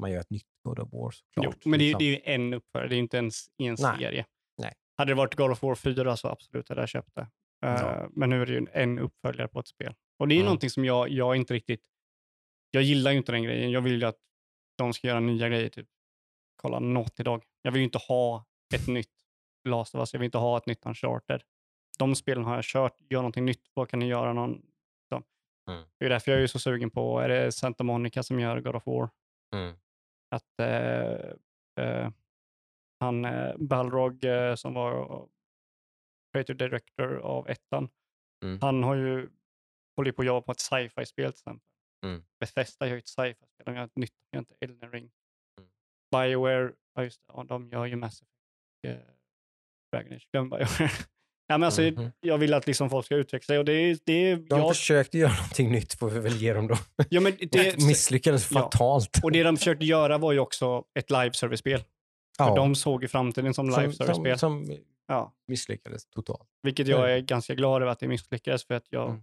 man 0.00 0.10
gör 0.12 0.20
ett 0.20 0.30
nytt 0.30 0.46
God 0.64 0.78
of 0.78 0.92
War 0.92 1.12
Jo, 1.36 1.42
såklart. 1.42 1.64
men 1.64 1.78
det, 1.78 1.84
är- 1.84 1.86
liksom. 1.86 1.98
det 1.98 2.04
är 2.04 2.10
ju 2.10 2.20
en 2.24 2.54
uppföljare, 2.54 2.88
det 2.88 2.94
är 2.94 2.96
ju 2.96 3.02
inte 3.02 3.16
ens 3.16 3.46
i 3.58 3.66
en 3.66 3.76
Nej. 3.80 3.98
serie. 3.98 4.26
Nej. 4.58 4.72
Hade 4.96 5.10
det 5.10 5.14
varit 5.14 5.34
God 5.34 5.50
of 5.50 5.62
War 5.62 5.74
4 5.74 6.16
så 6.16 6.28
absolut 6.28 6.68
hade 6.68 6.82
jag 6.82 6.88
köpt 6.88 7.14
det. 7.14 7.20
Eh, 7.20 7.28
Ja. 7.72 8.08
Men 8.12 8.30
nu 8.30 8.42
är 8.42 8.46
det 8.46 8.52
ju 8.52 8.58
en, 8.58 8.68
en 8.72 8.98
uppföljare 8.98 9.48
på 9.48 9.60
ett 9.60 9.68
spel. 9.68 9.94
Och 10.18 10.28
det 10.28 10.34
är 10.34 10.36
ju 10.36 10.40
Mm. 10.40 10.46
någonting 10.46 10.70
som 10.70 10.84
jag, 10.84 11.08
jag 11.08 11.36
inte 11.36 11.54
riktigt... 11.54 11.82
Jag 12.70 12.82
gillar 12.82 13.10
ju 13.10 13.16
inte 13.16 13.32
den 13.32 13.42
grejen. 13.42 13.70
Jag 13.70 13.80
vill 13.80 14.00
ju 14.00 14.06
att 14.06 14.18
de 14.76 14.92
ska 14.92 15.08
göra 15.08 15.20
nya 15.20 15.48
grejer. 15.48 15.68
Typ, 15.68 15.88
kolla 16.56 16.78
Naughty 16.78 17.22
Dog. 17.22 17.44
Jag 17.62 17.72
vill 17.72 17.80
ju 17.80 17.84
inte 17.84 17.98
ha 17.98 18.44
ett 18.74 18.86
nytt 18.88 19.10
Last 19.68 19.94
of 19.94 19.98
Us. 19.98 20.12
Jag 20.12 20.20
vill 20.20 20.24
inte 20.24 20.38
ha 20.38 20.56
ett 20.58 20.66
nytt 20.66 20.86
Uncharted. 20.86 21.42
de 21.98 22.14
spelen 22.14 22.44
har 22.44 22.54
jag 22.54 22.64
kört, 22.64 22.96
gör 23.10 23.18
någonting 23.20 23.44
nytt, 23.44 23.70
vad 23.74 23.88
kan 23.88 23.98
ni 23.98 24.06
göra? 24.06 24.32
Någon, 24.32 24.62
så. 25.08 25.22
Mm. 25.70 25.84
Det 25.98 26.04
är 26.04 26.08
därför 26.08 26.32
jag 26.32 26.42
är 26.42 26.46
så 26.46 26.58
sugen 26.58 26.90
på, 26.90 27.18
är 27.20 27.28
det 27.28 27.52
Santa 27.52 27.84
Monica 27.84 28.22
som 28.22 28.40
gör 28.40 28.60
God 28.60 28.76
of 28.76 28.86
War? 28.86 29.10
Mm. 29.54 29.76
Att 30.30 30.60
eh, 30.60 31.84
eh, 31.84 32.10
han 33.00 33.24
eh, 33.24 33.56
Balrog 33.56 34.24
eh, 34.24 34.54
som 34.54 34.74
var 34.74 35.28
creative 36.32 36.56
director 36.68 37.16
av 37.16 37.48
ettan, 37.48 37.88
Mm. 38.44 38.58
han 38.60 38.82
har 38.82 38.94
ju 38.94 39.28
hållit 39.96 40.16
på 40.16 40.22
att 40.22 40.26
jobba 40.26 40.40
på 40.40 40.52
ett 40.52 40.60
sci-fi-spel 40.60 41.32
till 41.32 41.38
exempel. 41.40 41.68
Mm. 42.04 42.22
Bethesda 42.40 42.86
gör 42.86 42.94
ju 42.94 42.98
ett 42.98 43.08
sci-fi-spel, 43.08 43.64
de 43.64 43.74
gör 43.74 43.84
ett 43.84 43.96
nytt, 43.96 44.12
de 44.30 44.36
gör 44.36 44.40
inte 44.40 44.54
Elden 44.60 44.90
Ring. 44.92 45.10
Mm. 45.58 45.70
Bioware, 46.10 46.72
ja 46.94 47.04
just 47.04 47.20
det, 47.20 47.32
ja, 47.36 47.44
de 47.44 47.68
gör 47.68 47.86
ju 47.86 47.96
Mass 47.96 48.22
Effect. 48.22 48.30
Eh, 48.86 49.14
Dragon 49.92 50.12
Age, 50.12 50.28
glöm 50.32 50.50
Bioware. 50.50 50.68
ja, 51.46 51.58
men 51.58 51.62
alltså, 51.62 51.82
Mhm. 51.82 52.10
Jag 52.20 52.38
vill 52.38 52.54
att 52.54 52.66
liksom 52.66 52.90
folk 52.90 53.06
ska 53.06 53.14
utveckla 53.16 53.46
sig 53.46 53.58
och 53.58 53.64
det. 53.64 54.00
Det 54.06 54.34
De 54.34 54.46
jag, 54.58 54.76
försökte 54.76 55.18
göra 55.18 55.32
någonting 55.32 55.72
nytt 55.72 55.94
får 55.94 56.10
vi 56.10 56.20
väl 56.20 56.32
ge 56.36 56.52
dem 56.54 56.66
då. 56.66 56.76
ja, 57.10 57.20
men 57.20 57.32
det, 57.50 57.76
Misslyckades 57.86 58.50
ja. 58.52 58.60
fatalt. 58.60 59.20
och 59.22 59.32
det 59.32 59.42
de 59.42 59.56
försökte 59.56 59.84
göra 59.84 60.18
var 60.18 60.32
ju 60.32 60.38
också 60.38 60.84
ett 60.98 61.10
live-service-spel. 61.10 61.84
Ja, 62.38 62.54
de 62.54 62.74
såg 62.74 63.04
i 63.04 63.08
framtiden 63.08 63.54
som 63.54 63.72
som, 63.72 63.82
live-service-spel. 63.82 64.38
som, 64.38 64.66
som 64.66 64.76
Ja, 65.06 65.34
misslyckades 65.46 66.06
totalt. 66.06 66.48
vilket 66.62 66.88
jag 66.88 67.08
det. 67.08 67.12
är 67.12 67.20
ganska 67.20 67.54
glad 67.54 67.82
över 67.82 67.92
att 67.92 67.98
det 67.98 68.08
misslyckades 68.08 68.64
för 68.64 68.74
att 68.74 68.86
jag... 68.90 69.10
Mm. 69.10 69.22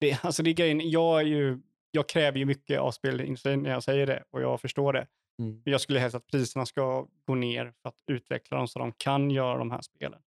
Det, 0.00 0.18
alltså 0.24 0.42
det 0.42 0.50
är 0.50 0.54
grejen, 0.54 0.90
jag, 0.90 1.20
är 1.20 1.24
ju, 1.24 1.58
jag 1.90 2.08
kräver 2.08 2.38
ju 2.38 2.44
mycket 2.44 2.80
av 2.80 2.90
spelindustrin 2.90 3.62
när 3.62 3.70
jag 3.70 3.82
säger 3.82 4.06
det 4.06 4.24
och 4.30 4.42
jag 4.42 4.60
förstår 4.60 4.92
det. 4.92 5.06
Mm. 5.42 5.62
Jag 5.64 5.80
skulle 5.80 5.98
helst 5.98 6.16
att 6.16 6.26
priserna 6.26 6.66
ska 6.66 7.06
gå 7.24 7.34
ner 7.34 7.72
för 7.82 7.88
att 7.88 8.02
utveckla 8.06 8.56
dem 8.56 8.68
så 8.68 8.78
de 8.78 8.92
kan 8.92 9.30
göra 9.30 9.58
de 9.58 9.70
här 9.70 9.80
spelen. 9.80 10.22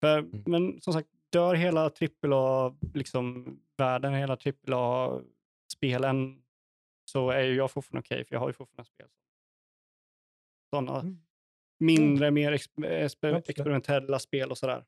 För, 0.00 0.18
Mm. 0.18 0.42
Men 0.46 0.80
som 0.80 0.92
sagt, 0.92 1.08
dör 1.32 1.54
hela 1.54 1.90
AAA, 1.90 2.76
liksom 2.94 3.56
världen, 3.76 4.14
hela 4.14 4.36
AAA-spelen 4.36 6.42
så 7.04 7.30
är 7.30 7.42
ju 7.42 7.54
jag 7.54 7.70
fortfarande 7.70 8.00
okej, 8.06 8.24
för 8.24 8.34
jag 8.34 8.40
har 8.40 8.48
ju 8.48 8.52
fortfarande 8.52 8.84
spel. 8.84 9.06
Sådana 10.70 11.00
Mm. 11.00 11.18
mindre, 11.80 12.30
mer 12.30 12.52
ex 12.52 12.64
exper 12.64 13.04
Absolut. 13.04 13.48
experimentella 13.48 14.18
spel 14.18 14.50
och 14.50 14.58
sådär. 14.58 14.84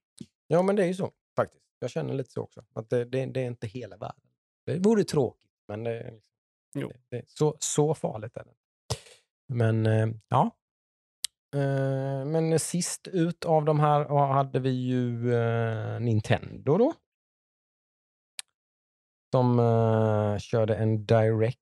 Ja, 0.47 0.63
men 0.63 0.77
det 0.77 0.83
är 0.83 0.87
ju 0.87 0.95
så 0.95 1.13
faktiskt. 1.37 1.65
Jag 1.79 1.91
känner 1.91 2.15
lite 2.15 2.31
så 2.31 2.43
också. 2.43 2.65
Att 2.75 2.91
det, 2.91 3.05
det, 3.05 3.27
det 3.27 3.41
är 3.41 3.47
inte 3.47 3.67
hela 3.67 3.97
världen. 3.97 4.21
Det 4.67 4.79
vore 4.79 5.05
tråkigt, 5.05 5.51
men 5.69 5.85
det, 5.85 5.91
är 6.01 6.11
liksom, 6.13 6.23
Jo. 6.75 6.89
det, 6.89 7.17
det, 7.17 7.25
så, 7.31 7.57
så 7.61 7.95
farligt 7.95 8.37
är 8.37 8.45
det. 8.45 8.55
Men 9.49 9.87
eh, 9.87 10.09
ja. 10.29 10.57
Eh, 11.55 12.25
Men 12.25 12.59
sist 12.59 13.09
ut 13.09 13.45
av 13.45 13.65
de 13.65 13.81
här 13.81 14.05
hade 14.33 14.61
vi 14.61 14.71
ju 14.71 15.35
eh, 15.35 16.01
Nintendo 16.01 16.79
då. 16.79 16.93
Som 19.35 19.59
körde 20.41 20.77
en 20.77 21.07
direct 21.07 21.59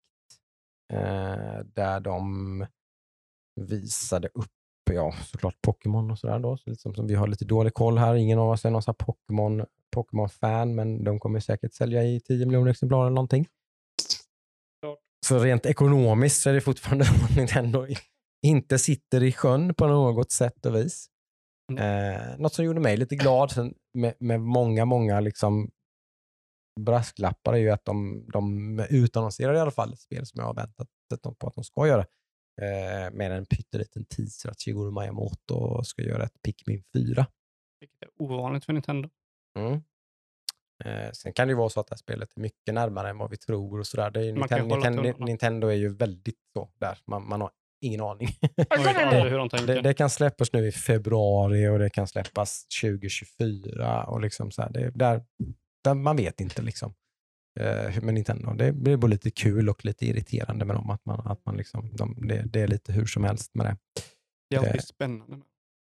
där 1.64 2.00
de 2.00 2.66
visade 3.60 4.28
upp 4.28 4.52
ja, 4.94 5.12
såklart 5.32 5.62
Pokémon 5.62 6.10
och 6.10 6.18
sådär 6.18 6.38
då. 6.38 6.56
Så 6.56 6.70
liksom, 6.70 6.94
som 6.94 7.06
vi 7.06 7.14
har 7.14 7.26
lite 7.26 7.44
dålig 7.44 7.74
koll 7.74 7.98
här. 7.98 8.14
Ingen 8.14 8.38
av 8.38 8.50
oss 8.50 8.64
är 8.64 8.70
någon 8.70 8.94
Pokémon, 8.98 9.64
Pokémon-fan, 9.94 10.74
men 10.74 11.04
de 11.04 11.20
kommer 11.20 11.40
säkert 11.40 11.74
sälja 11.74 12.04
i 12.04 12.20
10 12.20 12.46
miljoner 12.46 12.70
exemplar 12.70 13.00
eller 13.00 13.14
någonting. 13.14 13.46
Så 15.26 15.38
rent 15.38 15.66
ekonomiskt 15.66 16.42
så 16.42 16.50
är 16.50 16.54
det 16.54 16.60
fortfarande 16.60 17.04
att 17.24 17.36
Nintendo 17.36 17.86
inte 18.42 18.78
sitter 18.78 19.22
i 19.22 19.32
sjön 19.32 19.74
på 19.74 19.86
något 19.86 20.30
sätt 20.30 20.66
och 20.66 20.74
vis. 20.74 21.06
Eh, 21.78 22.38
något 22.38 22.54
som 22.54 22.64
gjorde 22.64 22.80
mig 22.80 22.96
lite 22.96 23.16
glad 23.16 23.72
med, 23.94 24.14
med 24.18 24.40
många, 24.40 24.84
många 24.84 25.20
liksom 25.20 25.70
brasklappar 26.80 27.52
är 27.52 27.58
ju 27.58 27.70
att 27.70 27.84
de, 27.84 28.24
de 28.32 28.78
utannonserar 28.90 29.54
i 29.54 29.60
alla 29.60 29.70
fall 29.70 29.92
ett 29.92 30.00
spel 30.00 30.26
som 30.26 30.40
jag 30.40 30.46
har 30.46 30.54
väntat 30.54 30.88
på 31.38 31.46
att 31.46 31.54
de 31.54 31.64
ska 31.64 31.86
göra. 31.86 32.06
Eh, 32.62 33.12
med 33.12 33.32
en 33.32 33.46
pytteliten 33.46 34.04
teaser 34.04 34.50
att 34.50 34.60
Shigeru 34.60 34.90
Miyamoto 34.90 35.84
ska 35.84 36.02
göra 36.02 36.24
ett 36.24 36.42
Pikmin 36.42 36.82
4. 36.94 37.26
Vilket 37.80 38.02
är 38.02 38.08
ovanligt 38.18 38.64
för 38.64 38.72
Nintendo. 38.72 39.08
Mm. 39.58 39.82
Eh, 40.84 41.12
sen 41.12 41.32
kan 41.32 41.48
det 41.48 41.52
ju 41.52 41.56
vara 41.56 41.68
så 41.68 41.80
att 41.80 41.86
det 41.86 41.94
här 41.94 41.98
spelet 41.98 42.36
är 42.36 42.40
mycket 42.40 42.74
närmare 42.74 43.10
än 43.10 43.18
vad 43.18 43.30
vi 43.30 43.36
tror 43.36 43.78
och 43.78 43.86
sådär. 43.86 44.10
Det 44.10 44.26
är 44.26 44.32
Nintendo, 44.32 44.74
Nintendo. 44.74 45.24
Nintendo 45.24 45.68
är 45.68 45.74
ju 45.74 45.96
väldigt 45.96 46.40
så 46.52 46.70
där. 46.78 46.98
Man, 47.06 47.28
man 47.28 47.40
har 47.40 47.50
ingen 47.80 48.00
aning. 48.00 48.28
Jag 48.56 48.78
vet 48.78 48.96
aldrig 48.96 49.32
hur 49.32 49.38
de 49.38 49.48
tänker. 49.48 49.74
det, 49.74 49.80
det 49.80 49.94
kan 49.94 50.10
släppas 50.10 50.52
nu 50.52 50.66
i 50.66 50.72
februari 50.72 51.68
och 51.68 51.78
det 51.78 51.90
kan 51.90 52.06
släppas 52.06 52.66
2024 52.82 54.04
och 54.04 54.20
liksom 54.20 54.50
så 54.50 54.62
här, 54.62 54.70
det, 54.70 54.90
där, 54.90 55.24
där 55.84 55.94
man 55.94 56.16
vet 56.16 56.40
inte 56.40 56.62
liksom. 56.62 56.94
Eh, 57.60 58.02
med 58.02 58.14
Nintendo. 58.14 58.54
Det 58.54 58.72
blir 58.72 58.96
både 58.96 59.10
lite 59.10 59.30
kul 59.30 59.68
och 59.68 59.84
lite 59.84 60.06
irriterande 60.06 60.64
med 60.64 60.76
dem. 60.76 60.90
Att 60.90 61.04
man, 61.06 61.26
att 61.26 61.46
man 61.46 61.56
liksom, 61.56 61.96
de, 61.96 62.28
det, 62.28 62.42
det 62.42 62.60
är 62.60 62.68
lite 62.68 62.92
hur 62.92 63.06
som 63.06 63.24
helst 63.24 63.54
med 63.54 63.66
det. 63.66 63.76
det 64.50 64.56
är 64.56 64.60
alltid 64.60 64.74
eh, 64.74 64.80
spännande. 64.80 65.40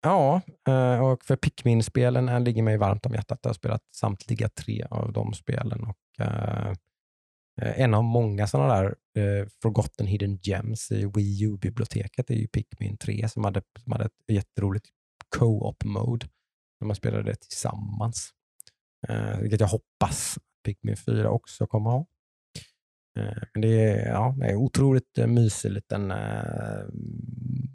Ja, 0.01 0.41
eh, 0.67 0.99
och 0.99 1.25
för 1.25 1.35
Pikmin-spelen 1.35 2.29
eh, 2.29 2.39
ligger 2.39 2.63
mig 2.63 2.77
varmt 2.77 3.05
om 3.05 3.13
hjärtat. 3.13 3.39
Jag 3.41 3.49
har 3.49 3.53
spelat 3.53 3.83
samtliga 3.95 4.49
tre 4.49 4.85
av 4.89 5.13
de 5.13 5.33
spelen. 5.33 5.83
Och, 5.83 6.25
eh, 6.25 6.69
eh, 7.61 7.81
en 7.81 7.93
av 7.93 8.03
många 8.03 8.47
sådana 8.47 8.75
där 8.75 8.95
eh, 9.17 9.47
forgotten 9.61 10.07
hidden 10.07 10.37
gems 10.37 10.91
i 10.91 11.05
Wii 11.15 11.43
U-biblioteket 11.43 12.29
är 12.29 12.35
ju 12.35 12.47
Pikmin 12.47 12.97
3 12.97 13.29
som 13.29 13.43
hade, 13.43 13.61
som 13.83 13.91
hade 13.91 14.05
ett 14.05 14.11
jätteroligt 14.27 14.85
co-op 15.37 15.83
mode. 15.83 16.27
När 16.79 16.85
man 16.85 16.95
spelade 16.95 17.23
det 17.23 17.35
tillsammans. 17.35 18.33
Eh, 19.07 19.39
vilket 19.39 19.59
jag 19.59 19.67
hoppas 19.67 20.39
Pikmin 20.67 20.97
4 20.97 21.29
också 21.29 21.67
kommer 21.67 21.89
ha. 21.89 22.05
Eh, 23.17 23.43
Men 23.53 23.61
det 23.61 23.67
är, 23.67 24.07
ja, 24.07 24.35
det 24.37 24.45
är 24.45 24.55
otroligt 24.55 25.17
eh, 25.17 25.27
mysig 25.27 25.71
liten, 25.71 26.11
eh, 26.11 26.83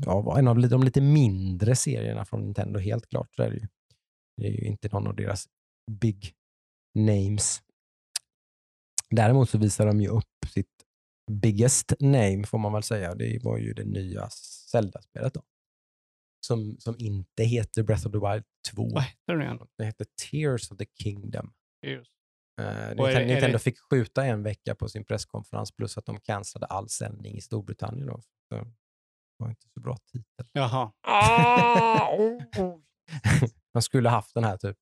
ja, 0.05 0.39
en 0.39 0.49
av 0.49 0.69
de 0.69 0.83
lite 0.83 1.01
mindre 1.01 1.77
serierna 1.77 2.25
från 2.25 2.41
Nintendo, 2.41 2.79
helt 2.79 3.09
klart. 3.09 3.35
Så 3.35 3.43
är 3.43 3.51
det, 3.51 3.57
ju. 3.57 3.67
det 4.37 4.47
är 4.47 4.51
ju 4.51 4.67
inte 4.67 4.89
någon 4.89 5.07
av 5.07 5.17
deras 5.17 5.47
big 5.91 6.33
names. 6.95 7.63
Däremot 9.11 9.51
så 9.51 9.59
visar 9.59 9.87
de 9.87 10.01
ju 10.01 10.09
upp 10.09 10.47
sitt 10.49 10.87
biggest 11.31 11.93
name, 12.01 12.45
får 12.47 12.59
man 12.59 12.73
väl 12.73 12.83
säga. 12.83 13.15
Det 13.15 13.45
var 13.45 13.59
ju 13.59 13.73
det 13.73 13.85
nya 13.85 14.29
Zelda-spelet. 14.71 15.35
Då. 15.35 15.43
Som, 16.47 16.77
som 16.79 16.95
inte 16.99 17.45
heter 17.45 17.83
Breath 17.83 18.07
of 18.07 18.13
the 18.13 18.19
Wild 18.19 18.45
2. 18.75 18.89
Vad 18.95 19.03
heter 19.03 19.37
det 19.37 19.45
igen? 19.45 19.59
Det 19.79 19.85
heter 19.85 20.07
Tears 20.31 20.71
of 20.71 20.79
the 20.79 20.87
Kingdom. 21.03 21.53
Cheers. 21.85 22.09
Uh, 22.61 22.67
är 22.67 22.95
det- 22.95 23.19
Nintendo, 23.19 23.47
är 23.47 23.53
det- 23.53 23.59
fick 23.59 23.79
skjuta 23.91 24.25
en 24.25 24.43
vecka 24.43 24.75
på 24.75 24.89
sin 24.89 25.05
presskonferens 25.05 25.73
plus 25.73 25.99
att 25.99 26.07
de 26.07 26.21
cancellade 26.21 26.67
all 26.67 26.89
sändning 26.89 27.37
i 27.37 27.41
Storbritannien. 27.41 28.07
Då. 28.07 28.21
Så 28.21 28.55
det 28.55 28.67
var 29.37 29.49
inte 29.49 29.69
så 29.75 29.81
bra 29.81 29.97
titel. 30.13 30.47
Jaha. 30.53 30.93
Ah, 31.07 32.17
oh. 32.17 32.43
Man 33.75 33.83
skulle 33.83 34.09
haft 34.09 34.35
den 34.35 34.45
här 34.45 34.57
typ 34.57 34.77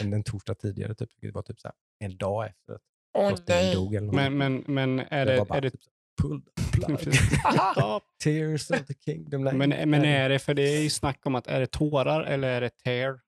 en, 0.00 0.12
en 0.12 0.24
torsdag 0.24 0.54
tidigare. 0.54 0.94
Typ. 0.94 1.10
Det 1.20 1.30
var 1.30 1.42
typ 1.42 1.60
så 1.60 1.68
här, 1.68 1.74
en 1.98 2.16
dag 2.16 2.46
efter 2.46 2.74
att 3.18 3.48
nej. 3.48 3.74
dog. 3.74 3.94
Eller 3.94 4.06
något. 4.06 4.14
Men, 4.14 4.38
men, 4.38 4.64
men 4.66 4.98
är 4.98 5.26
det... 5.26 5.44
bara 5.44 5.58
Är 5.58 5.60
det 5.60 5.70
typ 5.70 5.80
pull 6.22 6.42
Tears 8.24 8.70
of 8.70 8.86
the 8.86 8.94
Kingdom. 8.94 9.44
Nej, 9.44 9.54
men, 9.54 9.90
men 9.90 10.04
är 10.04 10.28
det, 10.28 10.38
för 10.38 10.54
det 10.54 10.62
är 10.62 10.80
ju 10.80 10.90
snack 10.90 11.26
om 11.26 11.34
att 11.34 11.46
är 11.46 11.60
det 11.60 11.66
tårar 11.66 12.22
eller 12.24 12.48
är 12.48 12.60
det 12.60 12.70
tear? 12.70 13.20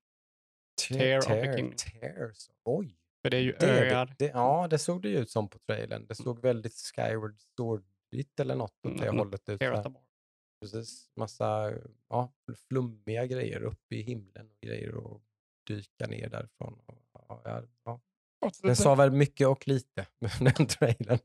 Tear 0.88 1.18
of 1.18 1.24
the 1.26 1.56
Kingdom. 1.56 1.76
Tears. 1.76 2.50
Oj. 2.64 2.97
För 3.22 3.30
det 3.30 3.36
är 3.36 3.40
ju 3.40 3.52
Det, 3.60 3.66
öar. 3.66 4.06
det, 4.06 4.14
det, 4.18 4.26
ja, 4.26 4.66
det 4.70 4.78
såg 4.78 5.02
det 5.02 5.08
ju 5.08 5.18
ut 5.18 5.30
som 5.30 5.48
på 5.48 5.58
trailern. 5.58 6.06
Det 6.06 6.14
såg 6.14 6.42
väldigt 6.42 6.74
Skyward 6.74 7.36
Swordigt 7.56 8.40
eller 8.40 8.54
något 8.54 8.86
åt 8.86 8.98
det 8.98 9.06
Mm, 9.06 9.18
hållet. 9.18 9.48
Ut. 9.48 9.60
Precis. 10.60 11.10
Massa 11.16 11.72
ja, 12.08 12.32
flummiga 12.68 13.26
grejer 13.26 13.62
uppe 13.62 13.94
i 13.94 14.02
himlen 14.02 14.50
och 14.50 14.60
grejer 14.60 14.94
och 14.94 15.22
dyka 15.66 16.06
ner 16.06 16.28
därifrån. 16.28 16.80
Och, 16.86 16.98
ja, 17.12 17.62
ja. 17.84 18.00
Den 18.62 18.76
sa 18.76 18.94
väl 18.94 19.10
mycket 19.10 19.48
och 19.48 19.68
lite, 19.68 20.06
den 20.40 20.66
trailern. 20.66 21.18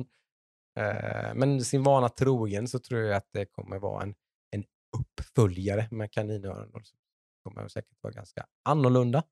Eh, 0.80 1.36
men 1.36 1.64
sin 1.66 1.84
vana 1.84 2.10
trogen 2.10 2.68
så 2.68 2.80
tror 2.80 3.02
jag 3.02 3.18
att 3.18 3.28
det 3.32 3.46
kommer 3.46 3.80
vara 3.80 4.04
en, 4.04 4.16
en 4.52 4.66
uppföljare 4.98 5.88
med 5.92 6.12
kaninöron. 6.12 6.84
så 6.84 6.96
kommer 7.44 7.64
det 7.64 7.70
säkert 7.70 7.98
vara 8.04 8.14
ganska 8.14 8.46
annorlunda 8.64 9.24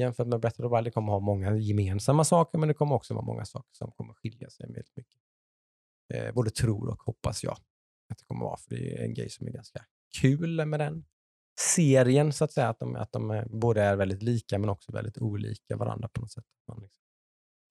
jämfört 0.00 0.26
med 0.26 0.40
Breath 0.40 0.60
of 0.60 0.70
the 0.70 0.76
Wild. 0.76 0.86
Det 0.86 0.90
kommer 0.90 1.12
ha 1.12 1.20
många 1.20 1.56
gemensamma 1.56 2.24
saker, 2.24 2.58
men 2.58 2.68
det 2.68 2.74
kommer 2.74 2.94
också 2.94 3.14
vara 3.14 3.24
många 3.24 3.44
saker 3.44 3.70
som 3.72 3.92
kommer 3.92 4.14
skilja 4.14 4.50
sig 4.50 4.66
väldigt 4.66 4.96
mycket. 4.96 5.20
Eh, 6.14 6.34
både 6.34 6.50
tror 6.50 6.88
och 6.88 7.02
hoppas 7.02 7.44
jag 7.44 7.52
att 8.08 8.18
det 8.18 8.24
kommer 8.24 8.44
vara, 8.44 8.56
för 8.56 8.70
det 8.70 8.98
är 8.98 9.04
en 9.04 9.14
grej 9.14 9.30
som 9.30 9.46
är 9.46 9.50
ganska 9.50 9.84
kul 10.20 10.66
med 10.66 10.80
den 10.80 11.04
serien, 11.60 12.32
så 12.32 12.44
att 12.44 12.52
säga. 12.52 12.68
Att 12.68 12.78
de, 12.78 12.96
att 12.96 13.12
de 13.12 13.30
är, 13.30 13.48
både 13.48 13.82
är 13.82 13.96
väldigt 13.96 14.22
lika, 14.22 14.58
men 14.58 14.68
också 14.68 14.92
väldigt 14.92 15.18
olika 15.18 15.76
varandra 15.76 16.08
på 16.08 16.20
något 16.20 16.32
sätt. 16.32 16.44
Man 16.68 16.80
liksom 16.82 17.02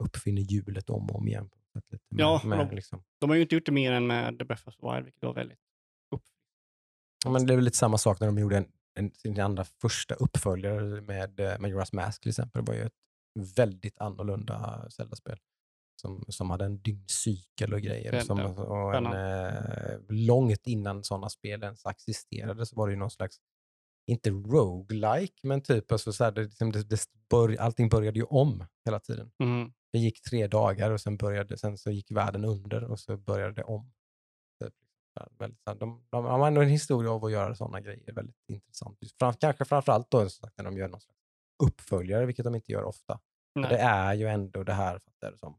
uppfinner 0.03 0.41
hjulet 0.41 0.89
om 0.89 1.09
och 1.09 1.15
om 1.15 1.27
igen. 1.27 1.49
På 1.49 1.55
något 1.57 1.71
sätt, 1.73 1.91
lite 1.91 2.05
med, 2.15 2.21
Ja, 2.23 2.41
med, 2.45 2.57
de- 2.59 2.75
liksom. 2.75 3.03
De 3.19 3.29
har 3.29 3.35
ju 3.37 3.41
inte 3.41 3.55
gjort 3.55 3.65
det 3.65 3.71
mer 3.71 3.91
än 3.91 4.07
med 4.07 4.39
The 4.39 4.45
Breath 4.45 4.67
of 4.67 4.75
the 4.75 4.87
Wild, 4.91 5.05
vilket 5.05 5.23
var 5.23 5.33
väldigt 5.33 5.59
upp. 6.15 6.23
ja, 7.25 7.31
men 7.31 7.45
det 7.47 7.53
är 7.53 7.55
väl 7.55 7.65
lite 7.65 7.77
samma 7.77 7.97
sak 7.97 8.19
när 8.19 8.27
de 8.27 8.37
gjorde 8.37 8.57
en, 8.57 8.71
sin 9.13 9.39
andra 9.39 9.63
första 9.63 10.15
uppföljare 10.15 11.01
med 11.01 11.39
eh, 11.39 11.43
Majora's 11.57 11.95
Mask 11.95 12.21
till 12.21 12.29
exempel 12.29 12.65
var 12.65 12.73
ju 12.73 12.81
ett 12.81 12.93
väldigt 13.55 13.97
annorlunda 13.97 14.85
Zelda-spel. 14.89 15.37
Som, 16.01 16.25
som 16.27 16.49
hade 16.49 16.65
en 16.65 16.81
dygncykel 16.81 17.73
och 17.73 17.81
grejer. 17.81 18.11
Det- 18.11 18.17
Som, 18.25 18.39
och 18.57 18.95
en, 18.95 19.05
eh, 19.05 19.99
långt 20.09 20.67
innan 20.67 21.03
sådana 21.03 21.29
spel 21.29 21.63
ens 21.63 21.85
existerade 21.85 22.65
så 22.65 22.75
var 22.75 22.87
det 22.87 22.93
ju 22.93 22.99
någon 22.99 23.11
slags, 23.11 23.37
inte 24.07 24.29
roguelike, 24.29 25.47
men 25.47 25.61
typ 25.61 25.91
alltså 25.91 26.13
så 26.13 26.23
här, 26.23 26.31
det, 26.31 26.43
liksom 26.43 26.71
det, 26.71 26.83
det 26.89 26.99
bör, 27.29 27.55
allting 27.59 27.89
började 27.89 28.19
ju 28.19 28.25
om 28.25 28.65
hela 28.85 28.99
tiden. 28.99 29.31
Mm. 29.43 29.71
Det 29.91 29.99
gick 29.99 30.21
tre 30.21 30.47
dagar 30.47 30.91
och 30.91 31.01
sen, 31.01 31.17
började, 31.17 31.57
sen 31.57 31.77
så 31.77 31.91
gick 31.91 32.11
världen 32.11 32.45
under 32.45 32.83
och 32.83 32.99
så 32.99 33.17
började 33.17 33.53
det 33.53 33.63
om. 33.63 33.91
Väldigt, 35.37 35.65
de, 35.65 36.05
de 36.09 36.25
har 36.25 36.47
ändå 36.47 36.61
en 36.61 36.69
historia 36.69 37.11
av 37.11 37.25
att 37.25 37.31
göra 37.31 37.55
sådana 37.55 37.81
grejer. 37.81 38.13
Väldigt 38.13 38.35
intressant. 38.47 38.99
Fram, 39.19 39.33
kanske 39.33 39.65
framförallt 39.65 40.11
då 40.11 40.29
sagt, 40.29 40.57
när 40.57 40.65
de 40.65 40.77
gör 40.77 40.87
någon 40.87 41.01
slags 41.01 41.19
uppföljare, 41.63 42.25
vilket 42.25 42.45
de 42.45 42.55
inte 42.55 42.71
gör 42.71 42.83
ofta. 42.83 43.19
Det 43.53 43.77
är 43.77 44.13
ju 44.13 44.27
ändå 44.27 44.63
det 44.63 44.73
här, 44.73 44.99
fattar 44.99 45.31
det 45.31 45.37
som, 45.37 45.57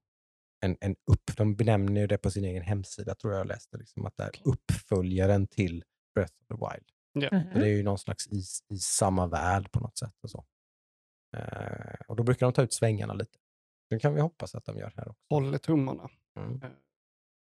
en, 0.61 0.77
en 0.81 0.97
upp, 1.13 1.37
de 1.37 1.57
benämner 1.57 2.01
ju 2.01 2.07
det 2.07 2.19
på 2.19 2.31
sin 2.31 2.45
egen 2.45 2.63
hemsida, 2.63 3.15
tror 3.15 3.33
jag 3.33 3.41
jag 3.41 3.47
läste, 3.47 3.77
liksom, 3.79 4.07
att 4.07 4.17
det 4.17 4.23
är 4.23 4.31
uppföljaren 4.45 5.47
till 5.47 5.85
Breath 6.15 6.35
of 6.41 6.47
the 6.47 6.55
Wild. 6.55 6.87
Mhm. 7.15 7.53
Så 7.53 7.59
det 7.59 7.65
är 7.65 7.77
ju 7.77 7.83
någon 7.83 7.99
slags 7.99 8.27
i, 8.27 8.43
i 8.75 8.79
samma 8.79 9.27
värld 9.27 9.73
på 9.73 9.81
något 9.81 9.99
sätt. 9.99 10.15
Och, 10.23 10.31
så. 10.31 10.45
Eh, 11.37 12.01
och 12.09 12.17
då 12.17 12.23
brukar 12.23 12.47
de 12.47 12.53
ta 12.53 12.63
ut 12.63 12.73
svängarna 12.73 13.15
lite. 13.15 13.39
Det 13.91 13.99
kan 13.99 14.15
vi 14.15 14.21
hoppas 14.21 14.55
att 14.55 14.65
de 14.65 14.79
gör 14.79 14.93
här 14.97 15.09
också. 15.09 15.25
Håller 15.31 15.59
tummarna. 15.59 16.11
Mm. 16.37 16.61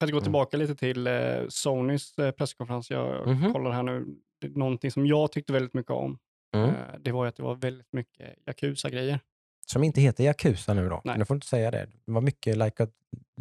Jag 0.01 0.07
ska 0.09 0.13
gå 0.13 0.17
Mm. 0.17 0.23
tillbaka 0.23 0.57
lite 0.57 0.75
till 0.75 1.07
eh, 1.07 1.13
Sonys 1.49 2.17
eh, 2.19 2.31
presskonferens. 2.31 2.89
Jag 2.91 3.27
Mhm. 3.27 3.53
kollar 3.53 3.71
här 3.71 3.83
nu. 3.83 4.05
Någonting 4.45 4.91
som 4.91 5.05
jag 5.07 5.31
tyckte 5.31 5.53
väldigt 5.53 5.73
mycket 5.73 5.91
om, 5.91 6.17
Mm. 6.55 6.69
eh, 6.69 6.75
det 6.99 7.11
var 7.11 7.25
ju 7.25 7.29
att 7.29 7.35
det 7.35 7.43
var 7.43 7.55
väldigt 7.55 7.93
mycket 7.93 8.35
Yakuza-grejer. 8.47 9.19
Som 9.65 9.83
inte 9.83 10.01
heter 10.01 10.23
Yakuza 10.23 10.73
nu 10.73 10.89
då. 10.89 11.01
Nej. 11.03 11.19
Du 11.19 11.25
får 11.25 11.35
inte 11.35 11.47
säga 11.47 11.71
det. 11.71 11.85
Det 12.05 12.11
var 12.11 12.21
mycket 12.21 12.57
Like 12.57 12.83
a, 12.83 12.87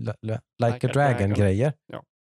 la, 0.01 0.15
la, 0.23 0.35
like 0.59 0.75
Like 0.75 0.87
a 0.87 0.91
a 0.91 0.93
Dragon. 0.93 1.17
Dragon-grejer. 1.19 1.73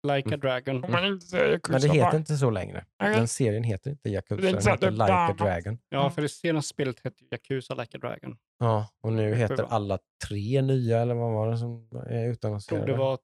Like 0.08 0.30
a 0.30 0.34
Mm. 0.34 0.40
Dragon. 0.40 0.84
Om 0.84 0.92
man 0.92 1.06
inte 1.06 1.26
säger 1.26 1.52
Yakuza 1.52 1.72
Men 1.72 1.82
det 1.82 1.88
heter 1.88 2.12
bara. 2.12 2.18
inte 2.18 2.36
så 2.38 2.50
längre. 2.50 2.86
Den 3.00 3.28
serien 3.28 3.64
heter 3.64 3.92
inte 3.92 4.10
Yakuza, 4.10 4.42
Det 4.42 4.48
är 4.48 4.52
den 4.52 4.58
att 4.60 4.68
heter 4.68 4.92
Like 4.92 5.04
a. 5.14 5.36
Dragon. 5.38 5.78
Ja, 5.90 6.10
för 6.10 6.22
det 6.22 6.30
senaste 6.30 6.70
spelet 6.70 7.00
hette 7.04 7.24
Yakuza 7.32 7.74
Like 7.76 7.98
a 7.98 8.00
Dragon. 8.02 8.38
Ja, 8.60 8.88
och 9.02 9.14
nu 9.14 9.36
heter 9.36 9.66
alla 9.70 10.00
tre 10.28 10.62
nya, 10.62 11.00
eller 11.02 11.16
vad 11.16 11.32
var 11.34 11.52
det 11.52 11.58
som 11.58 11.88
är 11.92 11.96
Jag 11.96 12.06
tror 12.10 12.32
utannonserade? 12.32 12.86
det 12.92 12.98
var 12.98 13.18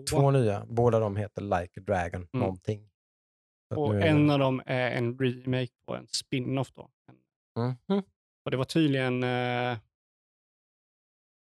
två. 0.00 0.06
Två 0.06 0.30
nya. 0.30 0.64
Båda 0.68 0.98
de 0.98 1.16
heter 1.16 1.42
Like 1.42 1.80
a 1.80 1.82
Dragon 1.86 2.28
någonting. 2.32 2.90
Så 3.68 3.74
att 3.74 3.78
och 3.78 4.00
en 4.02 4.30
av 4.30 4.38
dem 4.38 4.62
är 4.66 4.90
en 4.90 5.18
remake 5.18 5.72
på 5.86 5.96
en 5.96 6.06
spin-off 6.08 6.72
då. 6.72 6.90
Mhm. 7.56 8.02
Och 8.44 8.50
det 8.50 8.56
var 8.56 8.64
tydligen, 8.64 9.22
eh, 9.22 9.78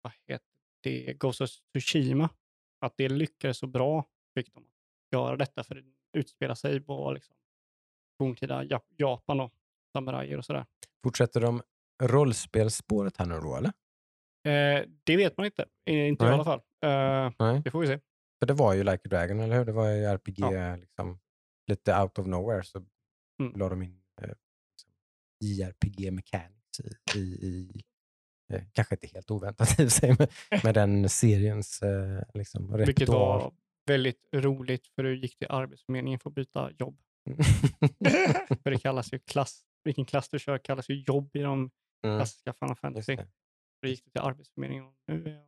vad 0.03 0.13
heter 0.27 0.47
det, 0.83 1.13
Ghost 1.19 1.41
of 1.41 1.51
Tsushima. 1.51 2.29
Att 2.81 2.97
det 2.97 3.09
lyckades 3.09 3.59
så 3.59 3.67
bra 3.67 4.05
fick 4.35 4.55
de 4.55 4.59
att 4.63 5.13
göra 5.13 5.37
detta 5.37 5.65
för 5.65 5.75
det 5.75 5.83
utspelar 6.19 6.55
sig 6.55 6.81
på 6.81 7.13
liksom, 7.13 7.37
forntida 8.19 8.65
Ja- 8.65 8.85
Japan 8.97 9.41
och 9.41 9.53
samurajer 9.93 10.39
och 10.39 10.45
sådär. 10.45 10.67
Fortsätter 11.03 11.41
de 11.41 11.63
rollspelsspåret 12.03 13.17
här 13.17 13.27
nu 13.27 13.41
då, 13.41 13.57
eller? 13.57 13.73
Eh, 14.47 14.85
det 15.05 15.17
vet 15.17 15.37
man 15.37 15.47
inte, 15.47 15.67
inte 15.87 16.25
i 16.25 16.29
Nej. 16.29 16.35
alla 16.35 16.45
fall. 16.45 16.61
Eh, 16.85 17.61
det 17.65 17.71
får 17.71 17.81
vi 17.81 17.87
se. 17.87 18.01
För 18.39 18.47
det 18.47 18.55
var 18.55 18.75
ju 18.75 18.85
Like 18.85 19.03
a 19.05 19.09
Dragon, 19.11 19.41
eller 19.41 19.57
hur? 19.59 19.65
Det 19.65 19.73
var 19.73 19.89
ju 19.91 20.05
RPG, 20.05 20.39
Ja. 20.39 20.77
liksom, 20.77 21.19
lite 21.67 22.01
out 22.03 22.19
of 22.19 22.27
nowhere, 22.27 22.63
så 22.63 22.85
Mm. 23.41 23.53
la 23.59 23.69
de 23.69 23.83
in 23.83 24.03
eh, 24.21 24.29
liksom, 24.29 24.91
JRPG 25.41 26.11
mechanics 26.11 26.81
i, 27.15 27.19
i, 27.19 27.19
i 27.49 27.83
eh, 28.53 28.63
kanske 28.73 28.95
inte 28.95 29.07
helt 29.07 29.31
oväntat 29.31 29.69
i 29.81 29.91
sig, 29.91 30.17
med, 30.19 30.31
med 30.65 30.75
den 30.75 31.09
seriens 31.09 31.83
eh, 31.83 32.23
liksom, 32.35 32.73
Vilket 32.77 32.89
repertoar. 33.01 33.19
var 33.19 33.53
väldigt 33.87 34.29
roligt 34.33 34.87
för 34.87 35.03
du 35.03 35.21
gick 35.21 35.39
till 35.39 35.47
Arbetsförmedlingen 35.51 36.21
för 36.21 36.31
att 36.31 36.35
byta 36.35 36.71
jobb. 36.79 36.99
För 38.63 38.71
det 38.71 38.79
kallas 38.79 39.13
ju 39.13 39.19
klass, 39.19 39.63
vilken 39.85 40.05
klass 40.05 40.29
du 40.29 40.39
kör 40.39 40.59
kallas 40.59 40.89
ju 40.91 41.03
jobb 41.07 41.37
i 41.37 41.39
de 41.43 41.71
mm, 42.05 42.19
klassiska 42.19 42.53
Final 42.53 42.77
Fantasy. 42.77 43.17
det. 43.17 43.29
Då 43.83 43.89
gick 43.89 44.05
du 44.05 44.11
till 44.11 44.21
Arbetsförmedlingen 44.21 44.85
och 44.85 44.95
nu 45.07 45.25
är 45.29 45.45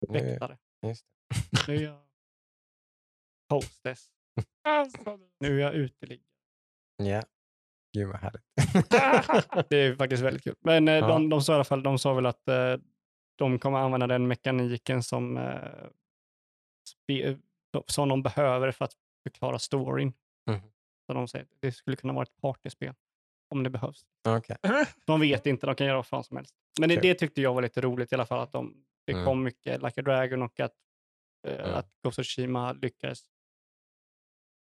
jag 0.00 0.12
väktare. 0.12 0.58
just 0.86 1.06
Nu 1.68 1.94
hostess. 3.50 4.06
Alltså, 4.64 5.18
Nu 5.40 5.56
är 5.56 5.62
jag 5.64 5.74
uteliggare. 5.74 6.24
Ja, 6.96 7.22
gud 7.92 8.08
vad 8.08 8.16
härligt. 8.20 8.42
Det 9.70 9.76
är 9.78 9.94
faktiskt 9.96 10.22
väldigt 10.22 10.44
kul. 10.44 10.54
Men 10.60 10.88
eh, 10.88 10.94
Ja. 10.94 11.08
de, 11.08 11.28
de 11.28 11.42
sa 11.42 11.52
i 11.52 11.54
alla 11.54 11.64
fall, 11.64 11.82
de 11.82 11.98
sa 11.98 12.14
väl 12.14 12.26
att 12.26 12.48
eh, 12.48 12.76
de 13.36 13.58
kommer 13.58 13.78
använda 13.78 14.06
den 14.06 14.28
mekaniken 14.28 15.02
som, 15.02 15.36
eh, 15.36 15.86
spe, 16.88 17.38
som 17.86 18.08
de 18.08 18.22
behöver 18.22 18.70
för 18.72 18.84
att 18.84 18.92
förklara 19.22 19.58
storyn. 19.58 20.12
Mhm. 20.50 20.60
Så 21.06 21.12
de 21.14 21.28
säger 21.28 21.44
att 21.44 21.50
det 21.60 21.72
skulle 21.72 21.96
kunna 21.96 22.12
vara 22.12 22.22
ett 22.22 22.36
partyspel 22.40 22.94
om 23.50 23.62
det 23.62 23.70
behövs. 23.70 24.02
Okej. 24.28 24.56
De 25.04 25.20
vet 25.20 25.46
inte, 25.46 25.66
de 25.66 25.74
kan 25.74 25.86
göra 25.86 25.96
vad 25.96 26.06
fan 26.06 26.24
som 26.24 26.36
helst. 26.36 26.54
Men 26.80 26.88
det, 26.88 26.96
det 26.96 27.14
tyckte 27.14 27.40
jag 27.42 27.54
var 27.54 27.62
lite 27.62 27.80
roligt 27.80 28.12
i 28.12 28.14
alla 28.14 28.26
fall, 28.26 28.40
att 28.40 28.52
de, 28.52 28.84
det 29.06 29.12
Mm. 29.12 29.24
kom 29.24 29.42
mycket 29.42 29.82
Like 29.82 30.00
a 30.00 30.02
Dragon 30.04 30.42
och 30.42 30.60
att, 30.60 30.72
Mm. 31.42 31.74
att 31.74 31.92
Ghost 32.02 32.18
of 32.18 32.26
Tsushima 32.26 32.72
lyckades 32.72 33.30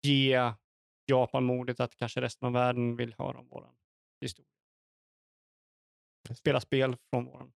ge 0.02 0.54
Japan 1.06 1.44
modet 1.44 1.80
att 1.80 1.96
kanske 1.96 2.22
resten 2.22 2.46
av 2.48 2.54
världen 2.54 2.96
vill 2.96 3.14
höra 3.18 3.40
om 3.40 3.48
vår 3.48 3.76
historia. 4.22 4.52
Spela 6.36 6.62
spel 6.62 6.98
från 7.10 7.26
våran, 7.26 7.54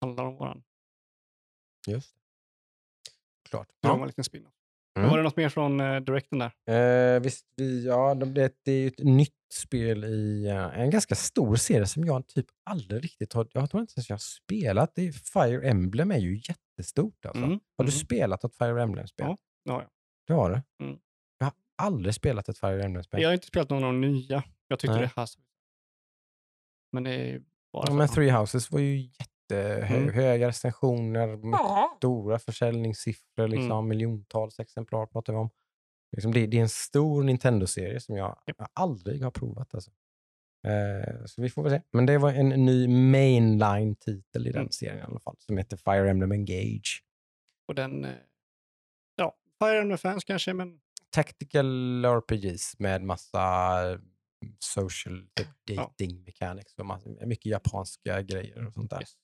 handlar 0.00 0.24
om 0.24 0.36
våran. 0.36 0.64
Just. 1.86 2.16
Klart. 3.42 3.68
Var 3.80 3.90
Ja. 3.90 4.00
en 4.00 4.06
liten 4.06 4.24
spin-off. 4.24 4.54
Mm. 4.98 5.10
Var 5.10 5.16
det 5.16 5.22
något 5.22 5.36
mer 5.36 5.48
från 5.48 5.80
eh, 5.80 6.00
directen 6.00 6.38
där? 6.38 7.14
Eh, 7.16 7.20
visst, 7.20 7.46
vi, 7.56 7.86
ja, 7.86 8.14
de- 8.14 8.34
det, 8.34 8.52
det 8.64 8.72
är 8.72 8.80
ju 8.80 8.88
ett 8.88 8.98
nytt 8.98 9.34
spel 9.52 10.04
i 10.04 10.46
eh, 10.48 10.80
en 10.80 10.90
ganska 10.90 11.14
stor 11.14 11.56
serie 11.56 11.86
som 11.86 12.04
jag 12.04 12.28
typ 12.28 12.46
aldrig 12.70 13.04
riktigt 13.04 13.32
har, 13.32 13.48
jag 13.52 13.70
tror 13.70 13.80
inte 13.80 13.94
ens 13.96 14.08
jag 14.08 14.14
har 14.14 14.18
spelat. 14.18 14.92
Det 14.94 15.08
är 15.08 15.12
Fire 15.12 15.68
Emblem 15.68 16.10
är 16.10 16.18
ju 16.18 16.36
jättestort 16.36 17.26
alltså. 17.26 17.44
Mm, 17.44 17.60
Har 17.76 17.84
du 17.84 17.90
mm. 17.90 17.98
spelat 17.98 18.44
ett 18.44 18.56
Fire 18.56 18.82
Emblem-spel? 18.82 19.26
Ja. 19.28 19.36
Ja, 19.64 19.82
ja. 19.82 19.88
Det 20.26 20.32
har 20.32 20.50
du? 20.50 20.84
Mm. 20.84 20.98
Jag 21.38 21.46
har 21.46 21.54
aldrig 21.76 22.14
spelat 22.14 22.48
ett 22.48 22.58
Fire 22.58 22.82
Emblem-spel. 22.84 23.22
Jag 23.22 23.28
har 23.28 23.34
inte 23.34 23.46
spelat 23.46 23.70
någon 23.70 23.84
av 23.84 23.92
de 23.92 24.00
nya. 24.00 24.42
Jag 24.68 24.78
tyckte 24.78 24.94
Nej. 24.96 25.02
det 25.02 25.20
här... 25.20 25.28
Men 26.92 27.04
det 27.04 27.10
är 27.10 27.26
ju 27.26 27.42
bara 27.72 27.84
Ja, 27.86 27.94
men 27.94 28.08
Three 28.08 28.30
Houses 28.30 28.70
var 28.70 28.80
ju 28.80 29.08
jättehöga 29.56 30.34
Mm. 30.34 30.46
recensioner, 30.46 31.26
med 31.36 31.52
Ja, 31.58 31.94
stora 31.98 32.38
försäljningssiffror, 32.38 33.48
liksom, 33.48 33.70
Mm. 33.72 33.88
miljontals 33.88 34.60
exemplar 34.60 35.06
pratar 35.06 35.32
vi 35.32 35.38
om. 35.38 35.50
Liksom 36.12 36.32
det, 36.32 36.46
det 36.46 36.56
är 36.56 36.62
en 36.62 36.68
stor 36.68 37.22
Nintendo-serie 37.24 38.00
som 38.00 38.16
jag 38.16 38.38
Japp. 38.46 38.70
aldrig 38.72 39.22
har 39.22 39.30
provat. 39.30 39.74
Alltså. 39.74 39.90
Eh, 40.66 41.24
så 41.26 41.42
vi 41.42 41.50
får 41.50 41.62
väl 41.62 41.72
se. 41.72 41.82
Men 41.92 42.06
det 42.06 42.18
var 42.18 42.32
en 42.32 42.48
ny 42.48 42.88
mainline-titel 42.88 44.46
i 44.46 44.50
den 44.52 44.60
Mm. 44.60 44.70
serien 44.72 44.98
i 44.98 45.02
alla 45.02 45.20
fall, 45.20 45.36
som 45.38 45.56
heter 45.58 45.76
Fire 45.76 46.10
Emblem 46.10 46.32
Engage. 46.32 47.02
Och 47.68 47.74
den... 47.74 48.04
eh, 48.04 48.10
Ja, 49.16 49.36
Fire 49.58 49.80
Emblem-fans 49.80 50.24
kanske, 50.24 50.54
men 50.54 50.80
Tactical 51.10 52.04
RPGs 52.04 52.78
med 52.78 53.02
massa 53.02 53.40
eh, 53.92 53.98
social 54.58 55.26
typ 55.34 55.48
Ja. 55.64 55.82
dating 55.82 56.24
mechanics 56.24 56.74
och 56.78 56.86
massa, 56.86 57.08
mycket 57.26 57.46
japanska 57.46 58.22
grejer 58.22 58.66
och 58.66 58.72
sånt 58.72 58.90
där. 58.90 59.00
yes. 59.00 59.16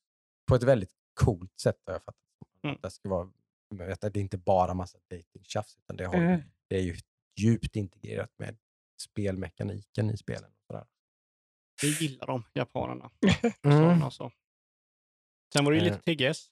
På 0.49 0.55
ett 0.55 0.62
väldigt 0.62 0.93
coolt 1.15 1.60
sätt 1.60 1.77
har 1.86 1.93
jag 1.93 2.02
fattat. 2.05 2.20
Mm. 2.65 2.77
Att 2.77 2.83
Det, 2.83 2.91
ska 2.91 3.09
vara, 3.09 3.31
vet 3.75 4.01
det 4.01 4.07
är 4.17 4.18
inte 4.18 4.39
bara 4.39 4.75
massa 4.75 4.99
dating-tjafs, 5.10 5.77
utan 5.78 5.97
det, 5.97 6.05
har, 6.07 6.15
Mm. 6.15 6.41
det 6.68 6.77
är 6.77 6.83
ju 6.83 6.97
djupt 7.41 7.77
integrerat 7.77 8.31
med 8.39 8.57
spelmekaniken 9.02 10.10
i 10.10 10.17
spelen. 10.17 10.51
Och 10.51 10.65
sådär. 10.67 10.86
det 11.83 11.86
gillar 11.86 12.27
de, 12.27 12.44
japanerna. 12.55 13.10
Mm. 13.62 13.78
Sådana, 13.78 14.10
så. 14.10 14.33
Sen 15.52 15.65
var 15.65 15.73
det 15.73 15.78
ju 15.78 15.86
Eh. 15.86 15.93
lite 15.93 16.02
TGS. 16.33 16.49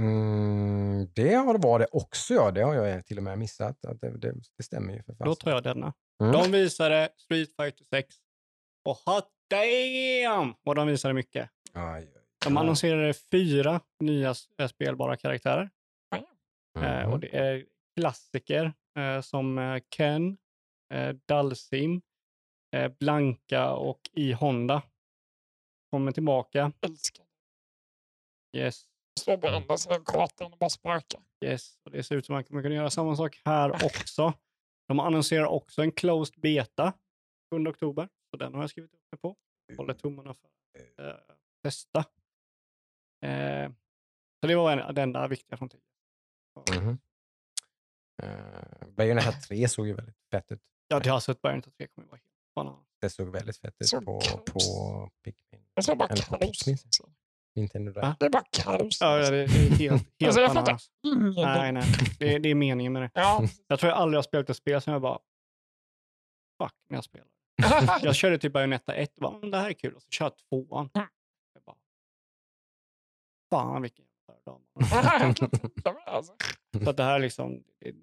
Mm, 0.00 1.08
det 1.14 1.34
har 1.34 1.52
det 1.52 1.58
varit 1.66 1.88
också, 1.92 2.34
ja. 2.34 2.50
Det 2.50 2.62
har 2.62 2.74
jag 2.74 3.06
till 3.06 3.16
och 3.18 3.22
med 3.24 3.38
missat. 3.38 3.78
Det, 3.82 4.18
det, 4.18 4.34
det 4.56 4.62
stämmer 4.62 4.92
ju 4.94 5.02
för 5.02 5.12
Då 5.12 5.24
fasen. 5.24 5.36
tar 5.44 5.50
jag 5.50 5.62
denna. 5.62 5.94
Mm. 6.20 6.32
De 6.32 6.52
visade 6.52 7.08
Street 7.16 7.56
Fighter 7.56 7.84
6. 7.90 8.16
Och 8.84 8.96
hot 8.96 9.30
damn 9.50 10.54
vad 10.62 10.76
de 10.76 10.86
visade 10.86 11.14
mycket. 11.14 11.50
Aj, 11.72 12.13
De 12.44 12.56
annonserade 12.56 13.14
fyra 13.14 13.80
nya 14.00 14.34
eh, 14.58 14.68
spelbara 14.68 15.16
karaktärer. 15.16 15.70
Mhm. 16.78 17.12
och 17.12 17.20
det 17.20 17.36
är 17.36 17.66
klassiker 18.00 18.72
eh, 18.98 19.20
som 19.20 19.80
Ken, 19.96 20.36
Dalsim, 21.28 22.02
Blanka 22.98 23.70
och 23.70 24.00
i 24.12 24.32
Honda. 24.32 24.82
Kommer 25.90 26.12
tillbaka. 26.12 26.72
älskar. 26.80 27.26
Yes, 28.56 28.82
Står 29.20 29.36
brända 29.36 29.76
sig 29.78 29.96
i 29.96 30.00
kartan 30.04 30.52
och 30.52 30.58
bara 30.58 30.70
sparkar. 30.70 31.20
yes. 31.44 31.78
Och 31.84 31.90
det 31.90 32.02
ser 32.02 32.16
ut 32.16 32.26
som 32.26 32.34
att 32.34 32.36
man 32.36 32.44
kommer 32.44 32.62
kunna 32.62 32.74
göra 32.74 32.90
samma 32.90 33.16
sak 33.16 33.40
här 33.44 33.70
också. 33.84 34.32
De 34.88 35.00
annonserar 35.00 35.46
också 35.46 35.82
en 35.82 35.92
closed 35.92 36.40
beta. 36.40 36.92
7 37.54 37.66
oktober. 37.68 38.08
Så 38.30 38.36
den 38.36 38.54
har 38.54 38.60
jag 38.60 38.70
skrivit 38.70 38.94
upp 38.94 39.00
mig 39.12 39.18
på. 39.20 39.36
Håller 39.76 39.94
tummarna 39.94 40.34
för 40.34 40.46
att 40.46 40.98
eh, 40.98 41.20
testa. 41.62 42.04
Eh, 43.24 43.70
så 44.40 44.46
det 44.46 44.54
var 44.54 44.72
en, 44.76 44.94
det 44.94 45.02
enda 45.02 45.28
viktiga 45.28 45.56
från. 45.56 45.70
Mhm. 46.80 46.98
Uh, 48.22 48.88
Bayonetta 48.96 49.32
3 49.32 49.68
såg 49.68 49.86
ju 49.86 49.94
väldigt 49.94 50.16
fett 50.30 50.52
ut. 50.52 50.60
Ja, 50.88 51.00
det 51.00 51.10
har 51.10 51.20
sett 51.20 51.42
Bayonetta 51.42 51.70
3 51.70 51.86
kommer 51.86 52.08
vara 52.08 52.16
helt 52.16 52.54
banan. 52.54 52.84
Det 53.00 53.10
såg 53.10 53.28
väldigt 53.28 53.56
fett 53.56 53.74
ut 53.80 54.04
på, 54.04 54.20
på 54.52 55.10
Pikmin. 55.24 55.66
Jag 55.74 55.84
ser 55.84 55.94
bara 55.94 56.08
kaos. 56.08 56.40
Pikmin. 56.64 56.78
Nintendo 57.54 57.92
där. 57.92 58.02
Va? 58.02 58.16
Det 58.20 58.26
är 58.26 58.30
bara 58.30 58.44
kaos. 58.50 59.00
Ja, 59.00 59.30
det 59.30 59.36
är 59.38 59.48
helt, 59.48 59.78
helt 59.80 60.02
Alltså, 60.24 60.40
jag 60.40 60.52
fattar 60.52 60.62
bananas. 60.62 60.90
Ingen. 61.02 61.32
Nej, 61.34 61.72
nej. 61.72 61.84
Det, 62.18 62.34
är- 62.34 62.38
det 62.38 62.48
är 62.48 62.54
meningen 62.54 62.92
med 62.92 63.02
det. 63.02 63.10
Ja. 63.14 63.42
Jag 63.66 63.78
tror 63.80 63.90
jag 63.92 63.98
aldrig 63.98 64.18
har 64.18 64.22
spelat 64.22 64.50
ett 64.50 64.56
spel 64.56 64.80
som 64.80 64.92
jag 64.92 65.02
bara, 65.02 65.18
fuck, 66.62 66.74
när 66.88 66.96
jag 66.96 67.04
spelar. 67.04 67.28
Jag 68.02 68.14
körde 68.14 68.38
typ 68.38 68.52
Bayonetta 68.52 68.94
1 68.94 69.16
och 69.16 69.22
bara, 69.22 69.36
"Mm, 69.36 69.50
det 69.50 69.58
här 69.58 69.68
är 69.68 69.72
kul. 69.72 69.94
Och 69.94 70.02
så 70.02 70.10
kör 70.10 70.24
jag 70.24 70.32
tvåan. 70.48 70.90
Mm. 73.60 73.72
Fan 73.72 73.82
vilken. 73.82 74.04
Så 76.84 76.90
att 76.90 76.96
det 76.96 77.02
här 77.02 77.14
är 77.14 77.18
liksom, 77.18 77.62
det 77.80 77.94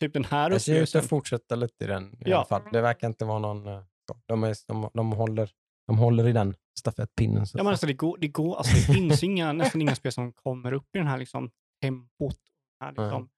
typ 0.00 0.12
den 0.12 0.24
här 0.24 0.50
Jag 0.50 0.60
ser 0.60 0.82
ut 0.82 0.94
att 0.94 1.08
fortsätta 1.08 1.54
lite 1.54 1.84
i 1.84 1.86
den 1.86 2.12
i 2.14 2.16
Ja. 2.30 2.36
alla 2.36 2.44
fall. 2.46 2.62
Det 2.72 2.80
verkar 2.80 3.06
inte 3.08 3.24
vara 3.24 3.38
någon... 3.38 3.66
eh. 3.66 3.82
De, 4.26 4.44
är, 4.44 4.56
de, 4.66 4.90
de, 4.94 5.12
håller, 5.12 5.50
de 5.86 5.98
håller 5.98 6.28
i 6.28 6.32
den 6.32 6.54
stafettpinnen. 6.78 7.46
Så 7.46 7.58
Ja, 7.58 7.62
men 7.64 7.70
alltså, 7.70 7.86
det, 7.86 7.92
går, 7.92 8.18
det, 8.18 8.28
går, 8.28 8.56
alltså, 8.56 8.74
det 8.74 8.94
finns 8.94 9.22
inga, 9.22 9.52
nästan 9.52 9.80
inga 9.82 9.94
spel 9.94 10.12
som 10.12 10.32
kommer 10.32 10.72
upp 10.72 10.96
i 10.96 10.98
den 10.98 11.06
här 11.06 11.18
liksom, 11.18 11.50
tempot. 11.82 12.36
Här, 12.80 12.88
liksom, 12.90 13.28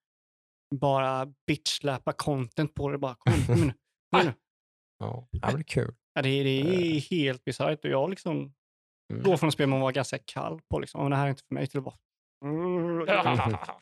Bara 0.75 1.27
bitchsläpa 1.47 2.13
content 2.13 2.75
på 2.75 2.89
det. 2.91 2.99
Bara, 2.99 3.15
kom 3.15 3.33
nu, 3.33 3.73
kom 4.11 4.27
nu. 4.27 4.33
ja, 4.99 5.29
det 5.33 5.55
blir 5.55 5.65
kul. 5.65 5.95
Ja, 6.15 6.23
det, 6.23 6.29
är- 6.29 6.45
det 6.45 6.51
är 6.97 7.01
helt 7.01 7.45
bisarrt 7.45 7.85
och 7.85 7.91
jag 7.91 8.11
liksom 8.11 8.55
Mm. 9.11 9.23
går 9.23 9.37
från 9.37 9.49
ett 9.49 9.53
spel 9.55 9.69
man 9.69 9.81
var 9.81 9.93
ganska 9.93 10.19
kall 10.19 10.61
på. 10.71 10.79
Liksom. 10.79 11.01
"Åh, 11.01 11.11
det 11.11 11.17
här 11.17 11.25
är 11.25 11.29
inte 11.31 11.43
för 11.49 11.55
mig 11.55 11.67
till 11.67 11.79
att 11.79 11.85
vara 11.85 11.95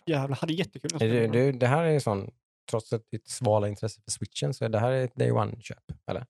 jävlar, 0.06 0.36
hade 0.36 0.52
jättekul. 0.52 0.90
när 0.94 1.06
jag 1.06 1.10
Det, 1.14 1.28
spelade 1.28 1.52
det, 1.52 1.58
det 1.58 1.66
här 1.66 1.84
är 1.84 1.90
ju 1.90 2.00
sån, 2.00 2.30
trots 2.70 2.92
att 2.92 3.10
ditt 3.10 3.28
svala 3.28 3.68
intresse 3.68 4.00
för 4.02 4.10
switchen, 4.10 4.54
så 4.54 4.64
är 4.64 4.68
det 4.68 4.78
här 4.78 4.90
är 4.92 5.04
ett 5.04 5.14
day 5.14 5.30
one-köp, 5.32 5.84
eller? 6.06 6.20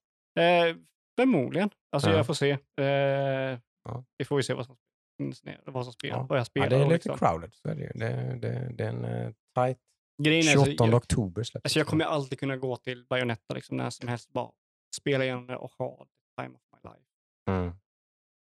Eh, 0.41 0.77
förmodligen. 1.20 1.70
Alltså 1.93 2.10
Ja. 2.10 2.17
jag 2.17 2.27
får 2.27 2.35
se. 2.35 2.51
Eh, 2.81 3.59
Ja. 3.85 4.05
Vi 4.19 4.25
får 4.25 4.39
ju 4.39 4.43
se 4.43 4.55
vad 4.55 4.67
som, 4.67 4.77
finns 5.19 5.44
ner- 5.44 5.60
vad 5.67 5.85
som 5.85 5.93
spelar, 5.93 6.17
Ja. 6.17 6.27
vad 6.28 6.39
jag 6.39 6.41
Ja, 6.41 6.44
spelar. 6.44 6.69
det 6.70 6.77
är 6.77 6.85
och 6.85 6.93
lite 6.93 7.09
liksom. 7.09 7.28
crowded, 7.28 7.55
så 7.55 7.69
är 7.69 7.75
det 7.75 7.81
ju. 7.83 7.91
Det, 7.94 8.39
det, 8.41 8.73
det 8.75 8.85
är 8.85 8.89
en 8.89 9.05
uh, 9.05 9.33
tight 9.55 9.78
Grejen 10.23 10.47
är, 10.49 10.52
28 10.52 10.70
alltså, 10.70 10.85
jag, 10.86 10.94
oktober 10.94 11.43
släpps 11.43 11.65
alltså 11.65 11.78
jag 11.78 11.86
kommer 11.86 12.05
alltid 12.05 12.39
kunna 12.41 12.57
gå 12.57 12.77
till 12.77 13.07
Bayonetta 13.10 13.55
liksom, 13.55 13.77
när 13.77 13.91
som 13.91 14.09
helst. 14.09 14.33
Bara 14.33 14.51
spela 14.97 15.25
igenom 15.25 15.47
det 15.47 15.57
och 15.57 15.70
ha 15.78 15.97
the 16.07 16.43
time 16.43 16.55
of 16.57 16.62
my 16.73 16.91
life. 16.91 17.07
Mm. 17.49 17.73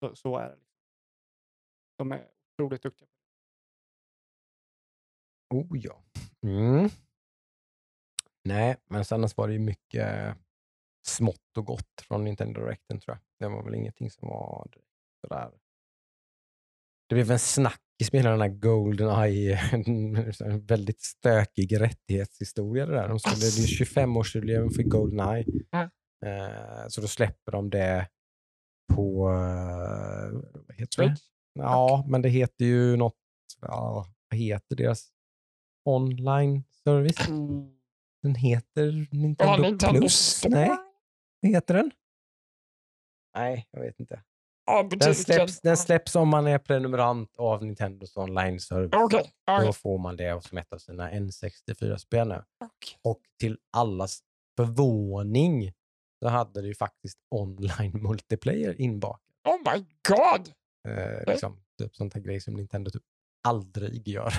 Så, 0.02 0.16
så 0.16 0.36
är 0.36 0.48
det. 0.48 0.56
Liksom. 0.56 0.68
De 1.98 2.12
är 2.12 2.28
otroligt 2.52 2.82
duktiga. 2.82 3.08
Oh 5.54 5.78
ja. 5.78 6.04
Mm. 6.42 6.88
Nej, 8.44 8.76
men 8.90 9.04
sen 9.04 9.28
var 9.36 9.48
det 9.48 9.52
ju 9.52 9.58
mycket 9.58 10.36
smått 11.06 11.56
och 11.56 11.66
gott 11.66 12.00
från 12.08 12.24
Nintendo 12.24 12.60
Directen 12.60 13.00
tror 13.00 13.16
jag. 13.16 13.48
Det 13.48 13.54
var 13.54 13.64
väl 13.64 13.74
ingenting 13.74 14.10
som 14.10 14.28
var 14.28 14.68
sådär. 15.20 15.50
Det 17.08 17.14
blev 17.14 17.30
en 17.30 17.38
snackis 17.38 18.12
med 18.12 18.20
hela 18.20 18.30
den 18.30 18.40
här 18.40 18.48
Goldeneye, 18.48 19.58
en 19.72 20.66
väldigt 20.66 21.00
stökig 21.00 21.80
rättighetshistoria 21.80 22.86
det 22.86 22.92
där. 22.92 23.08
De 23.08 23.18
skulle, 23.18 23.36
det 23.36 23.46
är 23.46 23.84
25-årsjubileum 23.84 24.70
för 24.70 24.82
Goldeneye. 24.82 25.44
Ja. 25.70 25.90
Eh, 26.26 26.88
så 26.88 27.00
då 27.00 27.08
släpper 27.08 27.52
de 27.52 27.70
det 27.70 28.08
på, 28.94 29.28
eh, 29.28 30.40
vad 30.66 30.76
heter 30.76 31.02
det? 31.08 31.14
Ja, 31.54 32.04
men 32.08 32.22
det 32.22 32.28
heter 32.28 32.64
ju 32.64 32.96
något, 32.96 33.16
ja, 33.60 34.06
vad 34.30 34.38
heter 34.40 34.76
deras 34.76 35.08
online 35.84 36.64
service? 36.84 37.26
Den 38.22 38.34
heter 38.34 39.08
Nintendo, 39.10 39.52
Ja, 39.52 39.56
Nintendo 39.56 40.00
Plus? 40.00 40.14
Store. 40.14 40.54
Nej, 40.54 40.68
vad 41.42 41.50
heter 41.52 41.74
den? 41.74 41.90
Nej, 43.36 43.68
jag 43.70 43.80
vet 43.80 44.00
inte. 44.00 44.22
Ja, 44.66 44.82
Den 44.82 45.14
släpps, 45.14 45.60
den 45.60 45.76
släpps 45.76 46.16
om 46.16 46.28
man 46.28 46.46
är 46.46 46.58
prenumerant 46.58 47.36
av 47.36 47.64
Nintendos 47.64 48.16
online 48.16 48.60
service. 48.60 48.90
Okej. 48.94 49.32
ja, 49.46 49.64
Då 49.64 49.72
får 49.72 49.98
man 49.98 50.16
det 50.16 50.44
som 50.44 50.58
ett 50.58 50.72
av 50.72 50.78
sina 50.78 51.10
N64-spel 51.10 52.28
nu. 52.28 52.34
okej. 52.64 52.98
Och 53.02 53.20
till 53.40 53.58
allas 53.70 54.20
förvåning 54.56 55.72
så 56.22 56.28
hade 56.28 56.60
det 56.60 56.68
ju 56.68 56.74
faktiskt 56.74 57.18
online 57.30 58.02
multiplayer 58.02 58.80
inbakat. 58.80 59.22
Oh 59.44 59.72
my 59.72 59.84
god! 60.08 60.52
Eh, 60.88 61.32
liksom, 61.32 61.62
typ 61.78 61.96
sånt 61.96 62.14
här 62.14 62.20
grej 62.20 62.40
som 62.40 62.54
Nintendo 62.54 62.90
typ 62.90 63.02
aldrig 63.48 64.08
gör. 64.08 64.32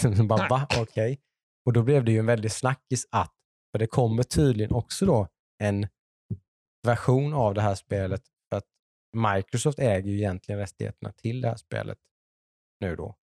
Så 0.16 0.24
bara, 0.24 0.48
va? 0.48 0.66
Okej. 0.78 1.20
Och 1.66 1.72
då 1.72 1.82
blev 1.82 2.04
det 2.04 2.12
ju 2.12 2.18
en 2.18 2.26
väldig 2.26 2.52
snackis 2.52 3.06
att, 3.10 3.34
för 3.72 3.78
det 3.78 3.86
kommer 3.86 4.22
tydligen 4.22 4.72
också 4.72 5.06
då 5.06 5.28
en 5.58 5.88
version 6.86 7.34
av 7.34 7.54
det 7.54 7.60
här 7.60 7.74
spelet, 7.74 8.22
för 8.48 8.56
att 8.56 8.66
Microsoft 9.36 9.78
äger 9.78 10.10
ju 10.10 10.16
egentligen 10.16 10.58
rättigheterna 10.58 11.12
till 11.12 11.40
det 11.40 11.48
här 11.48 11.56
spelet 11.56 11.98
nu 12.80 12.96
då. 12.96 13.16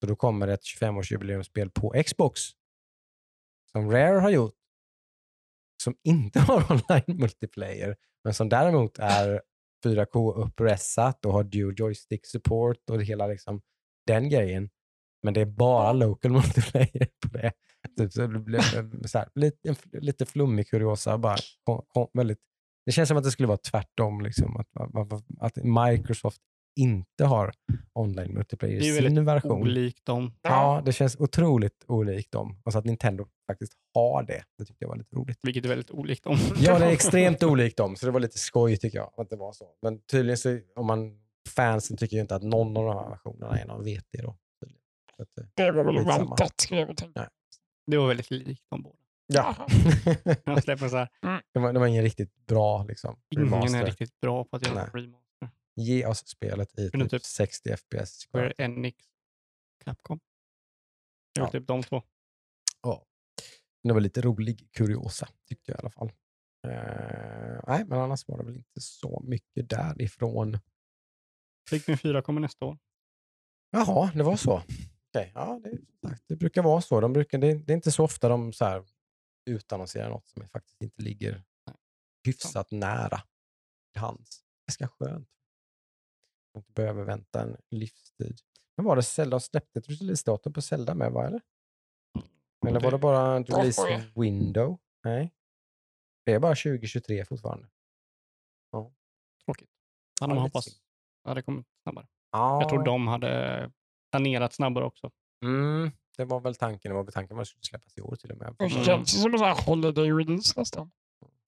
Så 0.00 0.06
då 0.06 0.16
kommer 0.16 0.46
det 0.46 0.52
ett 0.52 0.64
25-årsjubileumsspel 0.64 1.70
på 1.70 2.02
Xbox 2.06 2.40
som 3.72 3.90
Rare 3.90 4.18
har 4.18 4.30
gjort, 4.30 4.54
som 5.86 5.94
inte 6.02 6.40
har 6.40 6.72
online 6.72 7.20
multiplayer, 7.20 7.96
men 8.24 8.34
som 8.34 8.48
däremot 8.48 8.98
är 8.98 9.42
4K-uppressat 9.84 11.26
och 11.26 11.32
har 11.32 11.44
dual 11.44 11.74
joystick 11.76 12.26
support 12.26 12.90
och 12.90 13.02
hela 13.02 13.26
liksom 13.26 13.60
den 14.06 14.28
grejen. 14.28 14.68
Men 15.22 15.34
det 15.34 15.40
är 15.40 15.46
bara 15.46 15.92
local 15.92 16.30
multiplayer 16.40 17.08
på 17.22 17.38
det. 17.38 17.52
Typ, 17.98 18.12
så 18.12 18.26
det 18.26 18.38
blev 18.38 18.60
så 19.06 19.18
här, 19.18 19.28
lite, 19.34 19.76
lite 19.92 20.26
flummig 20.26 20.68
kuriosa. 20.68 21.18
Bara, 21.18 21.36
kom, 21.64 21.84
kom, 21.88 22.08
väldigt, 22.14 22.38
det 22.86 22.92
känns 22.92 23.08
som 23.08 23.18
att 23.18 23.24
det 23.24 23.30
skulle 23.30 23.48
vara 23.48 23.58
tvärtom. 23.58 24.20
Liksom, 24.20 24.56
att, 24.56 24.68
att 25.40 25.56
Microsoft 25.64 26.40
inte 26.76 27.24
har 27.24 27.52
online 27.92 28.34
multiplayer 28.34 28.80
i 28.80 28.82
sin 28.82 29.24
version. 29.24 29.62
Olikt 29.62 30.04
dem. 30.06 30.32
Ja, 30.42 30.82
det 30.84 30.92
känns 30.92 31.16
otroligt 31.20 31.84
olikt 31.88 32.32
dem. 32.32 32.60
Och 32.64 32.72
så 32.72 32.78
att 32.78 32.84
Nintendo 32.84 33.26
faktiskt 33.46 33.72
har 33.94 34.22
det. 34.22 34.44
Det 34.58 34.64
tyckte 34.64 34.84
jag 34.84 34.88
var 34.88 34.96
lite 34.96 35.16
roligt. 35.16 35.38
Vilket 35.42 35.64
är 35.64 35.68
väldigt 35.68 35.90
olikt 35.90 36.24
dem. 36.24 36.36
Ja, 36.60 36.78
det 36.78 36.84
är 36.84 36.90
extremt 36.92 37.42
olikt 37.42 37.76
dem, 37.76 37.96
så 37.96 38.06
det 38.06 38.12
var 38.12 38.20
lite 38.20 38.38
skoj 38.38 38.76
tycker 38.76 38.98
jag 38.98 39.12
att 39.16 39.30
det 39.30 39.36
var 39.36 39.52
så. 39.52 39.64
Men 39.82 40.00
tydligen 40.00 40.36
så, 40.38 40.58
om 40.76 40.86
man, 40.86 41.18
fansen 41.56 41.96
tycker 41.96 42.16
ju 42.16 42.20
inte 42.22 42.34
att 42.36 42.42
någon 42.42 42.76
av 42.76 42.84
de 42.84 42.96
här 42.96 43.08
versionerna 43.10 43.58
är 43.58 43.66
någon 43.66 43.84
VT 43.84 44.22
då. 44.22 44.36
att, 45.18 45.38
eh, 45.38 45.44
Det 45.54 45.72
var 45.72 45.84
väl 45.84 46.04
väntat, 46.04 46.60
skulle 46.60 46.80
jag 46.80 46.86
väl 46.86 46.96
tänka. 46.96 47.28
Det 47.86 47.96
var 47.96 48.08
väldigt 48.08 48.30
likt 48.30 48.70
dem 48.70 48.82
båda. 48.82 48.96
ja. 49.26 49.66
De 50.44 50.60
släpper 50.62 50.88
så 50.88 50.96
här, 50.96 51.08
det, 51.54 51.60
var, 51.60 51.72
det 51.72 51.78
var 51.78 51.86
ingen 51.86 52.02
riktigt 52.02 52.46
bra 52.46 52.84
liksom, 52.84 53.16
ingen 53.30 53.44
remaster. 53.44 53.78
är 53.80 53.86
riktigt 53.86 54.20
bra 54.20 54.44
på 54.44 54.56
att 54.56 54.66
göra 54.66 54.84
remaster. 54.84 55.25
Ge 55.76 56.06
oss 56.06 56.26
spelet 56.28 56.78
i 56.78 56.90
typ 56.90 57.10
typ- 57.10 57.24
60 57.24 57.76
FPS. 57.76 58.26
Square 58.26 58.52
Enix, 58.58 59.04
Capcom. 59.84 60.20
Det 61.34 61.40
var 61.40 61.48
Ja. 61.48 61.52
typ 61.52 61.66
de 61.66 61.82
två. 61.82 62.02
Ja. 62.82 63.06
Det 63.82 63.92
var 63.92 64.00
lite 64.00 64.20
rolig 64.20 64.68
kuriosa 64.72 65.28
tyckte 65.48 65.70
jag 65.72 65.78
i 65.78 65.80
alla 65.80 65.90
fall. 65.90 66.08
Eh, 66.66 67.60
nej, 67.68 67.84
men 67.84 67.92
annars 67.98 68.28
var 68.28 68.38
det 68.38 68.44
väl 68.44 68.56
inte 68.56 68.80
så 68.80 69.20
mycket 69.24 69.68
därifrån. 69.70 70.58
Pikmin 71.70 71.98
4 71.98 72.22
kommer 72.22 72.40
nästa 72.40 72.64
år. 72.64 72.78
Jaha, 73.70 74.10
det 74.14 74.22
var 74.22 74.36
så. 74.36 74.62
Okej, 75.08 75.32
Ja, 75.34 75.60
det, 75.64 75.78
det 76.28 76.36
brukar 76.36 76.62
vara 76.62 76.80
så. 76.80 77.00
De 77.00 77.12
brukar, 77.12 77.38
det, 77.38 77.54
det 77.54 77.72
är 77.72 77.74
inte 77.76 77.92
så 77.92 78.04
ofta 78.04 78.28
de 78.28 78.52
så 78.52 78.64
här 78.64 78.84
utannonserar 79.50 80.08
något 80.10 80.28
som 80.28 80.48
faktiskt 80.48 80.82
inte 80.82 81.02
ligger 81.02 81.44
hyfsat 82.26 82.70
nära 82.70 83.22
till 83.92 84.00
hands. 84.00 84.44
Ganska 84.68 84.88
skönt. 84.88 85.28
Inte 86.56 86.72
behöver 86.72 87.04
vänta 87.04 87.42
en 87.42 87.56
livstid. 87.70 88.38
Men 88.76 88.86
var 88.86 88.96
det 88.96 89.02
Zelda 89.02 89.40
släppte 89.40 89.78
ett 89.78 89.88
releasedatum 89.88 90.52
på 90.52 90.62
Zelda 90.62 90.94
med, 90.94 91.12
va? 91.12 91.26
Eller? 91.26 91.40
Eller 92.66 92.80
var 92.80 92.90
det 92.90 92.98
bara 92.98 93.36
en 93.36 93.44
release 93.44 94.02
window? 94.14 94.78
Nej. 95.04 95.32
Det 96.24 96.32
är 96.32 96.38
bara 96.38 96.54
2023 96.54 97.24
fortfarande. 97.24 97.68
Tråkigt. 99.44 99.70
Hade 100.20 100.30
Ja, 100.30 100.34
man 100.34 100.38
hoppats. 100.38 100.80
Ja, 101.24 101.34
det 101.34 101.42
kommer 101.42 101.64
snabbare. 101.82 102.06
Ja, 102.32 102.60
Jag 102.60 102.68
tror 102.68 102.84
de 102.84 103.08
hade 103.08 103.70
planerat 104.10 104.52
snabbare 104.52 104.84
också. 104.84 105.10
Mm, 105.42 105.90
det 106.16 106.24
var 106.24 106.40
väl 106.40 106.54
tanken. 106.54 106.90
Det 106.90 106.94
var 106.94 107.04
väl 107.04 107.12
tanken 107.12 107.36
att 107.36 107.40
det 107.42 107.46
skulle 107.46 107.62
släppas 107.64 107.98
i 107.98 108.00
år 108.00 108.16
till 108.16 108.30
och 108.32 108.38
med. 108.38 108.54
Det 108.58 108.64
Mm. 108.64 108.84
känns 108.84 109.22
som 109.22 109.32
en 109.32 109.38
sån 109.38 109.48
här 109.48 109.66
holiday 109.66 110.10
release 110.12 110.60
nästan. 110.60 110.90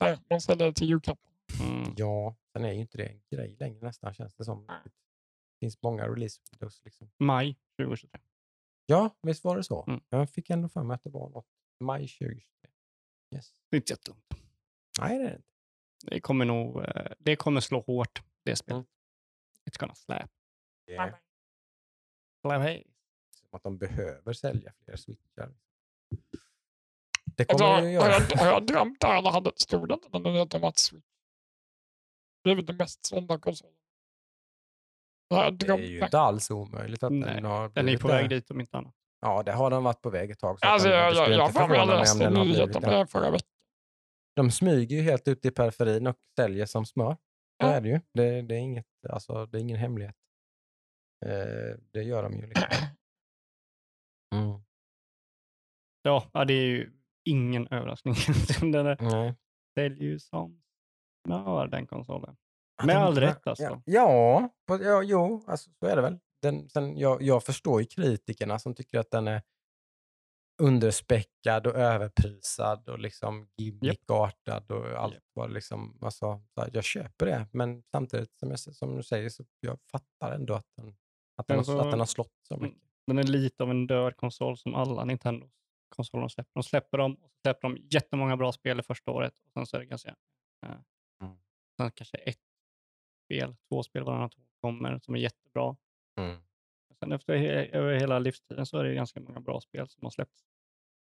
Nej, 0.00 0.18
man 0.30 0.40
säljer 0.40 0.66
det 0.66 0.72
till 0.72 0.88
julklapp. 0.88 1.18
Mm. 1.60 1.94
Ja, 1.96 2.36
sen 2.52 2.64
är 2.64 2.72
ju 2.72 2.80
inte 2.80 2.98
det 2.98 3.06
en 3.06 3.22
grej 3.30 3.56
längre 3.60 3.80
nästan 3.86 4.14
känns 4.14 4.34
det 4.34 4.44
som. 4.44 4.66
Det 4.66 4.90
finns 5.60 5.82
många 5.82 6.08
release 6.08 6.40
windows 6.50 6.80
liksom. 6.84 7.10
Maj 7.18 7.56
2023. 7.82 8.20
Ja, 8.86 9.16
visst 9.22 9.44
var 9.44 9.56
det 9.56 9.64
så? 9.64 9.84
Mm. 9.88 10.00
Jag 10.08 10.30
fick 10.30 10.50
ändå 10.50 10.68
för 10.68 10.82
mig 10.82 10.94
att 10.94 11.02
det 11.04 11.10
var 11.10 11.28
något 11.30 11.46
maj 11.80 12.08
2023. 12.08 12.70
Yes. 13.34 13.52
Det 13.70 13.76
är 13.76 13.80
inte 13.80 13.92
jättedumt. 13.92 14.24
Nej, 15.00 15.18
det 15.18 15.24
är 15.24 15.28
det 15.30 15.36
inte. 15.36 15.48
Det 16.02 16.20
kommer 16.20 16.44
nog 16.44 16.84
eh, 16.84 17.12
det 17.18 17.36
kommer 17.36 17.60
slå 17.60 17.80
hårt, 17.80 18.22
det 18.44 18.56
spelet. 18.56 18.86
It's 19.70 19.78
gonna 19.80 19.94
slap. 19.94 20.30
Är 20.86 21.20
Slap 22.40 22.62
hey. 22.62 22.84
som 23.34 23.48
att 23.52 23.62
de 23.62 23.78
behöver 23.78 24.32
sälja 24.32 24.72
fler 24.84 24.96
switchar. 24.96 25.54
Det 27.24 27.50
Alltså, 27.50 27.56
kommer 27.64 27.74
har, 27.74 27.82
de 27.82 27.88
ju 27.88 27.94
göra. 27.94 28.12
jag, 28.30 28.36
har 28.36 28.46
jag 28.46 28.66
drömt 28.66 29.00
det 29.00 29.06
här 29.06 29.18
eller 29.18 29.30
hade 29.30 29.52
stod 29.56 29.88
när 29.88 30.20
det 30.20 30.38
hette 30.38 30.66
att 30.66 30.78
Switch? 30.78 31.04
Det 32.44 32.50
är 32.50 32.54
väl 32.54 32.66
den 32.66 32.76
mest 32.76 33.06
sålda 33.06 33.38
konsolen. 33.38 33.74
Det 35.30 35.36
är 35.36 35.78
ju 35.78 35.98
det. 35.98 36.04
inte 36.04 36.18
alls 36.18 36.50
omöjligt 36.50 37.02
att 37.02 37.12
Nej, 37.12 37.34
den 37.34 37.44
har 37.44 37.68
Den 37.68 37.78
är 37.78 37.82
blivit 37.82 38.00
på 38.00 38.08
väg 38.08 38.28
det. 38.28 38.34
dit 38.34 38.50
om 38.50 38.60
inte 38.60 38.78
annat. 38.78 38.94
Ja, 39.20 39.42
det 39.42 39.52
har 39.52 39.70
den 39.70 39.84
varit 39.84 40.02
på 40.02 40.10
väg 40.10 40.30
ett 40.30 40.38
tag. 40.38 40.58
Alltså, 40.60 40.88
jag, 40.88 41.12
det 41.12 41.18
jag, 41.18 41.30
jag, 41.30 41.50
jag, 41.54 41.76
jag, 41.76 41.88
läste 41.88 42.30
blivit 42.30 42.46
nyheten 42.48 42.82
det. 42.82 42.98
det 42.98 43.06
förra 43.06 43.30
veckan. 43.30 43.48
De 44.36 44.50
smyger 44.50 44.96
ju 44.96 45.02
helt 45.02 45.28
ut 45.28 45.44
i 45.44 45.50
periferin 45.50 46.06
och 46.06 46.16
säljer 46.38 46.66
som 46.66 46.86
smör. 46.86 47.16
Ja. 47.58 47.66
är 47.66 47.80
det 47.80 47.88
ju. 47.88 48.00
Det, 48.14 48.42
det, 48.42 48.54
är 48.54 48.58
inget, 48.58 48.86
alltså, 49.10 49.46
det 49.46 49.58
är 49.58 49.60
ingen 49.60 49.76
hemlighet. 49.76 50.16
Eh, 51.26 51.78
det 51.92 52.02
gör 52.02 52.22
de 52.22 52.32
ju. 52.36 52.46
Liksom. 52.46 52.68
Mm. 54.34 54.60
Ja, 56.02 56.44
det 56.44 56.54
är 56.54 56.66
ju 56.66 56.92
ingen 57.24 57.68
överraskning. 57.68 58.14
den 58.72 58.86
är, 58.86 59.34
säljer 59.78 60.02
ju 60.02 60.18
som 60.18 60.62
smör, 61.28 61.66
den 61.68 61.86
konsolen. 61.86 62.36
Ja, 62.78 62.86
Med 62.86 62.96
den- 62.96 63.02
all 63.02 63.14
rätt 63.20 63.40
ja, 63.44 63.50
alltså. 63.50 63.82
Ja, 63.84 64.48
på, 64.66 64.82
ja 64.82 65.02
jo, 65.02 65.44
alltså, 65.46 65.70
så 65.80 65.86
är 65.86 65.96
det 65.96 66.02
väl. 66.02 66.18
Den, 66.42 66.68
sen, 66.68 66.98
jag, 66.98 67.22
jag 67.22 67.44
förstår 67.44 67.80
ju 67.80 67.86
kritikerna 67.86 68.58
som 68.58 68.74
tycker 68.74 68.98
att 68.98 69.10
den 69.10 69.28
är 69.28 69.42
underspäckad 70.62 71.66
och 71.66 71.74
överprisad 71.74 72.88
och 72.88 72.98
liksom 72.98 73.48
gimmickartad 73.56 74.70
och 74.70 74.86
allt 74.86 75.24
vad 75.32 75.52
liksom, 75.52 75.98
alltså, 76.00 76.40
jag 76.72 76.84
köper 76.84 77.26
det, 77.26 77.46
men 77.52 77.82
samtidigt 77.82 78.38
som, 78.38 78.50
jag, 78.50 78.58
som 78.58 78.96
du 78.96 79.02
säger 79.02 79.28
så 79.28 79.44
jag 79.60 79.78
fattar 79.90 80.32
ändå 80.34 80.54
att 80.54 80.66
den, 80.76 80.96
att 81.36 81.46
den, 81.46 81.56
Men 81.56 81.66
har, 81.66 81.84
att 81.84 81.90
den 81.90 81.98
har 81.98 82.06
slått 82.06 82.34
så 82.48 82.56
mycket. 82.56 82.82
Den 83.06 83.18
är 83.18 83.22
lite 83.22 83.62
av 83.62 83.70
en 83.70 83.86
död 83.86 84.16
konsol 84.16 84.56
som 84.58 84.74
alla 84.74 85.04
Nintendo-konsoler 85.04 86.20
de 86.20 86.30
släpper. 86.30 86.50
De 86.54 86.62
släpper 86.62 86.98
dem 86.98 87.14
och 87.14 87.30
släpper 87.42 87.68
de 87.68 87.76
jättemånga 87.90 88.36
bra 88.36 88.52
spel 88.52 88.76
det 88.76 88.82
första 88.82 89.10
året 89.10 89.32
och 89.38 89.52
sen 89.52 89.66
så 89.66 89.76
är 89.76 89.80
det 89.80 89.86
ganska, 89.86 90.08
eh. 90.66 90.70
Sen 91.78 91.90
kanske 91.90 92.16
ett 92.16 92.40
spel, 93.24 93.56
två 93.68 93.82
spel 93.82 94.04
varannat 94.04 94.38
år 94.38 94.44
kommer 94.60 94.98
som 94.98 95.14
är 95.14 95.18
jättebra. 95.18 95.76
Mm. 96.20 96.36
Sen 97.00 97.12
efter 97.12 97.34
över 97.74 97.94
hela 97.94 98.18
livstiden 98.18 98.66
så 98.66 98.78
är 98.78 98.84
det 98.84 98.94
ganska 98.94 99.20
många 99.20 99.40
bra 99.40 99.60
spel 99.60 99.88
som 99.88 100.00
har 100.02 100.10
släppts. 100.10 100.44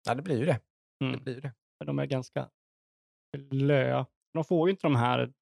Ja, 0.07 0.15
det 0.15 0.23
blir 0.23 0.39
ju 0.39 0.45
det. 0.45 0.61
det, 1.01 1.07
Mm. 1.07 1.23
blir 1.25 1.35
ju 1.35 1.41
det. 1.41 1.53
Men 1.79 1.87
de 1.87 1.99
är 1.99 2.07
ganska 2.07 2.51
slöa. 3.51 4.07
De 4.33 4.45
får 4.45 4.69
ju 4.69 4.71
inte 4.71 4.87
de 4.87 4.97
här 4.97 5.33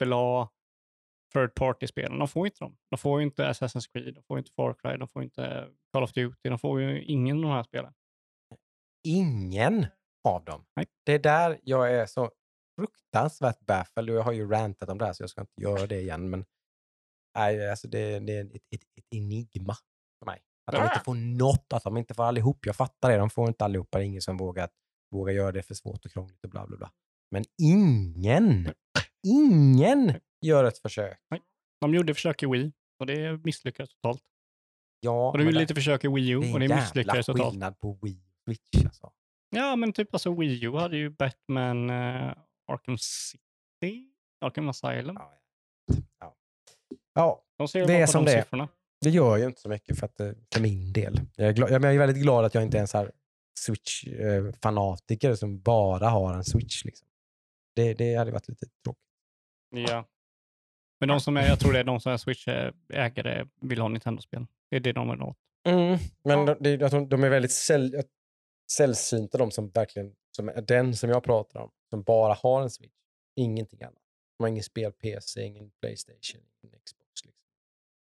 AAA 0.00 0.48
third 1.32 1.54
party-spelen. 1.54 2.18
De 2.18 2.28
får 2.28 2.46
inte 2.46 2.58
dem. 2.64 2.76
De 2.90 2.98
får 2.98 3.20
ju 3.20 3.26
inte 3.26 3.50
Assassin's 3.50 3.92
Creed, 3.92 4.14
de 4.14 4.22
får 4.22 4.38
inte 4.38 4.50
Far 4.52 4.74
Cry, 4.74 4.96
de 4.96 5.08
får 5.08 5.22
inte 5.22 5.70
Call 5.92 6.02
of 6.02 6.12
Duty, 6.12 6.48
de 6.48 6.58
får 6.58 6.80
ju 6.80 7.04
ingen 7.04 7.36
av 7.36 7.42
de 7.42 7.50
här 7.50 7.62
spelen. 7.62 7.94
Ingen 9.06 9.86
av 10.24 10.44
dem. 10.44 10.66
Nej. 10.76 10.86
Det 11.04 11.12
är 11.12 11.18
där 11.18 11.60
jag 11.62 11.92
är 11.92 12.06
så 12.06 12.30
fruktansvärt 12.76 13.60
baffled 13.60 14.10
och 14.10 14.16
jag 14.16 14.22
har 14.22 14.32
ju 14.32 14.48
rantat 14.50 14.88
om 14.88 14.98
det 14.98 15.04
här 15.04 15.12
så 15.12 15.22
jag 15.22 15.30
ska 15.30 15.40
inte 15.40 15.62
göra 15.62 15.86
det 15.86 16.00
igen. 16.00 16.30
Men 16.30 16.44
nej, 17.38 17.70
alltså 17.70 17.88
det, 17.88 18.18
det 18.18 18.32
är 18.32 18.44
ett, 18.44 18.62
ett, 18.70 18.82
ett 18.96 19.06
enigma 19.10 19.76
för 20.18 20.26
mig. 20.26 20.42
Att 20.66 20.74
de 20.76 20.84
inte 20.84 21.00
får 21.04 21.14
något, 21.14 21.72
att 21.72 21.82
de 21.84 21.96
inte 21.96 22.14
får 22.14 22.24
allihop. 22.24 22.66
Jag 22.66 22.76
fattar 22.76 23.10
det, 23.10 23.16
de 23.16 23.30
får 23.30 23.48
inte 23.48 23.64
allihopa. 23.64 23.98
Det 23.98 24.04
är 24.04 24.06
ingen 24.06 24.22
som 24.22 24.36
vågar, 24.36 24.68
vågar 25.10 25.32
göra 25.32 25.52
det 25.52 25.62
för 25.62 25.74
svårt 25.74 26.04
och 26.04 26.10
krångligt 26.12 26.44
och 26.44 26.50
bla 26.50 26.66
bla 26.66 26.76
bla. 26.76 26.90
Men 27.30 27.44
ingen, 27.62 28.72
ingen 29.26 30.20
gör 30.40 30.64
ett 30.64 30.78
försök. 30.78 31.18
De 31.80 31.94
gjorde 31.94 32.14
försök 32.14 32.42
i 32.42 32.46
Wii 32.46 32.72
och 32.98 33.06
det 33.06 33.44
misslyckades 33.44 33.90
totalt. 33.94 34.22
Ja, 35.00 35.30
Och 35.30 35.38
de 35.38 35.44
gjorde 35.44 35.56
det, 35.56 35.60
lite 35.60 35.74
försök 35.74 36.04
i 36.04 36.08
Wii 36.08 36.30
U 36.30 36.40
det 36.40 36.46
är 36.46 36.50
och 36.50 36.54
en 36.54 36.60
det 36.60 36.66
jävla 36.66 36.76
misslyckades 36.76 37.26
totalt. 37.26 37.50
skillnad 37.50 37.80
på 37.80 37.98
Wii 38.02 38.18
och 38.18 38.42
Switch. 38.44 38.84
Alltså. 38.84 39.12
Ja, 39.50 39.76
men 39.76 39.92
typ 39.92 40.14
alltså 40.14 40.34
Wii 40.34 40.64
U 40.64 40.72
hade 40.72 40.96
ju 40.96 41.10
Batman 41.10 41.90
uh, 41.90 42.32
Arkham 42.66 42.98
City, 42.98 44.08
Arkham 44.40 44.68
Asylum. 44.68 45.16
Ja, 45.18 45.32
ja. 46.20 46.36
ja, 47.14 47.44
De 47.58 47.68
ser 47.68 47.86
Det 47.86 47.94
är 47.94 48.06
som 48.06 48.24
de 48.24 48.30
det 48.32 48.42
siffrorna. 48.42 48.68
Det 49.00 49.10
gör 49.10 49.36
ju 49.36 49.44
inte 49.44 49.60
så 49.60 49.68
mycket 49.68 49.98
för, 49.98 50.06
att, 50.06 50.20
eh, 50.20 50.32
för 50.54 50.60
min 50.60 50.92
del. 50.92 51.20
Jag 51.36 51.48
är, 51.48 51.52
glad, 51.52 51.70
jag 51.70 51.84
är 51.84 51.98
väldigt 51.98 52.22
glad 52.22 52.44
att 52.44 52.54
jag 52.54 52.62
inte 52.62 52.78
är 52.78 52.80
en 52.80 52.88
så 52.88 53.10
Switch-fanatiker 53.60 55.34
som 55.34 55.60
bara 55.60 56.08
har 56.08 56.34
en 56.34 56.44
Switch. 56.44 56.84
Liksom. 56.84 57.08
Det, 57.76 57.94
det 57.94 58.14
hade 58.14 58.30
varit 58.30 58.48
lite 58.48 58.66
tråkigt. 58.84 59.02
Ja. 59.70 60.08
Men 61.00 61.08
de 61.08 61.20
som 61.20 61.36
är, 61.36 61.48
jag 61.48 61.60
tror 61.60 61.72
det 61.72 61.78
är 61.78 61.84
de 61.84 62.00
som 62.00 62.12
är 62.12 62.16
Switch-ägare 62.16 63.48
vill 63.60 63.80
ha 63.80 63.88
Nintendo-spel. 63.88 64.46
Det 64.70 64.76
är 64.76 64.80
det 64.80 64.92
de 64.92 65.10
vill 65.10 65.20
ha. 65.20 65.36
Mm, 65.68 65.98
men 66.24 66.46
de, 66.46 66.90
tror 66.90 67.06
de 67.06 67.24
är 67.24 67.28
väldigt 67.28 67.52
säll, 67.52 68.02
sällsynta, 68.72 69.38
de 69.38 69.50
som 69.50 69.70
verkligen, 69.70 70.14
som 70.36 70.48
är 70.48 70.62
den 70.62 70.96
som 70.96 71.10
jag 71.10 71.24
pratar 71.24 71.60
om, 71.60 71.70
som 71.90 72.02
bara 72.02 72.34
har 72.34 72.62
en 72.62 72.70
Switch. 72.70 72.94
Ingenting 73.36 73.82
annat. 73.82 74.02
De 74.38 74.42
har 74.44 74.48
ingen 74.48 74.62
spel-PC, 74.62 75.42
ingen 75.42 75.70
Playstation, 75.80 76.42
ingen 76.62 76.80
Xbox. 76.80 77.24
Liksom. 77.24 77.42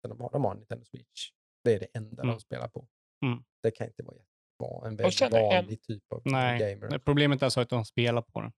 De, 0.02 0.20
har, 0.20 0.30
de 0.30 0.44
har 0.44 0.50
en 0.52 0.56
Nintendo 0.56 0.84
Switch. 0.84 1.30
Det 1.64 1.74
är 1.74 1.80
det 1.80 1.86
enda 1.94 2.22
Mm. 2.22 2.34
de 2.34 2.40
spelar 2.40 2.68
på. 2.68 2.88
Mm. 3.24 3.44
Det 3.62 3.70
kan 3.70 3.86
inte 3.86 4.02
vara 4.02 4.16
jättebra. 4.16 4.88
En 4.88 4.96
väldigt 4.96 5.14
känner 5.18 5.38
en- 5.38 5.44
vanlig 5.64 5.82
typ 5.82 6.12
av 6.12 6.22
Nej, 6.24 6.76
gamer. 6.80 6.98
problemet 6.98 7.42
är 7.42 7.48
så 7.48 7.60
att 7.60 7.68
de 7.68 7.84
spelar 7.84 8.22
på 8.22 8.40
den. 8.40 8.52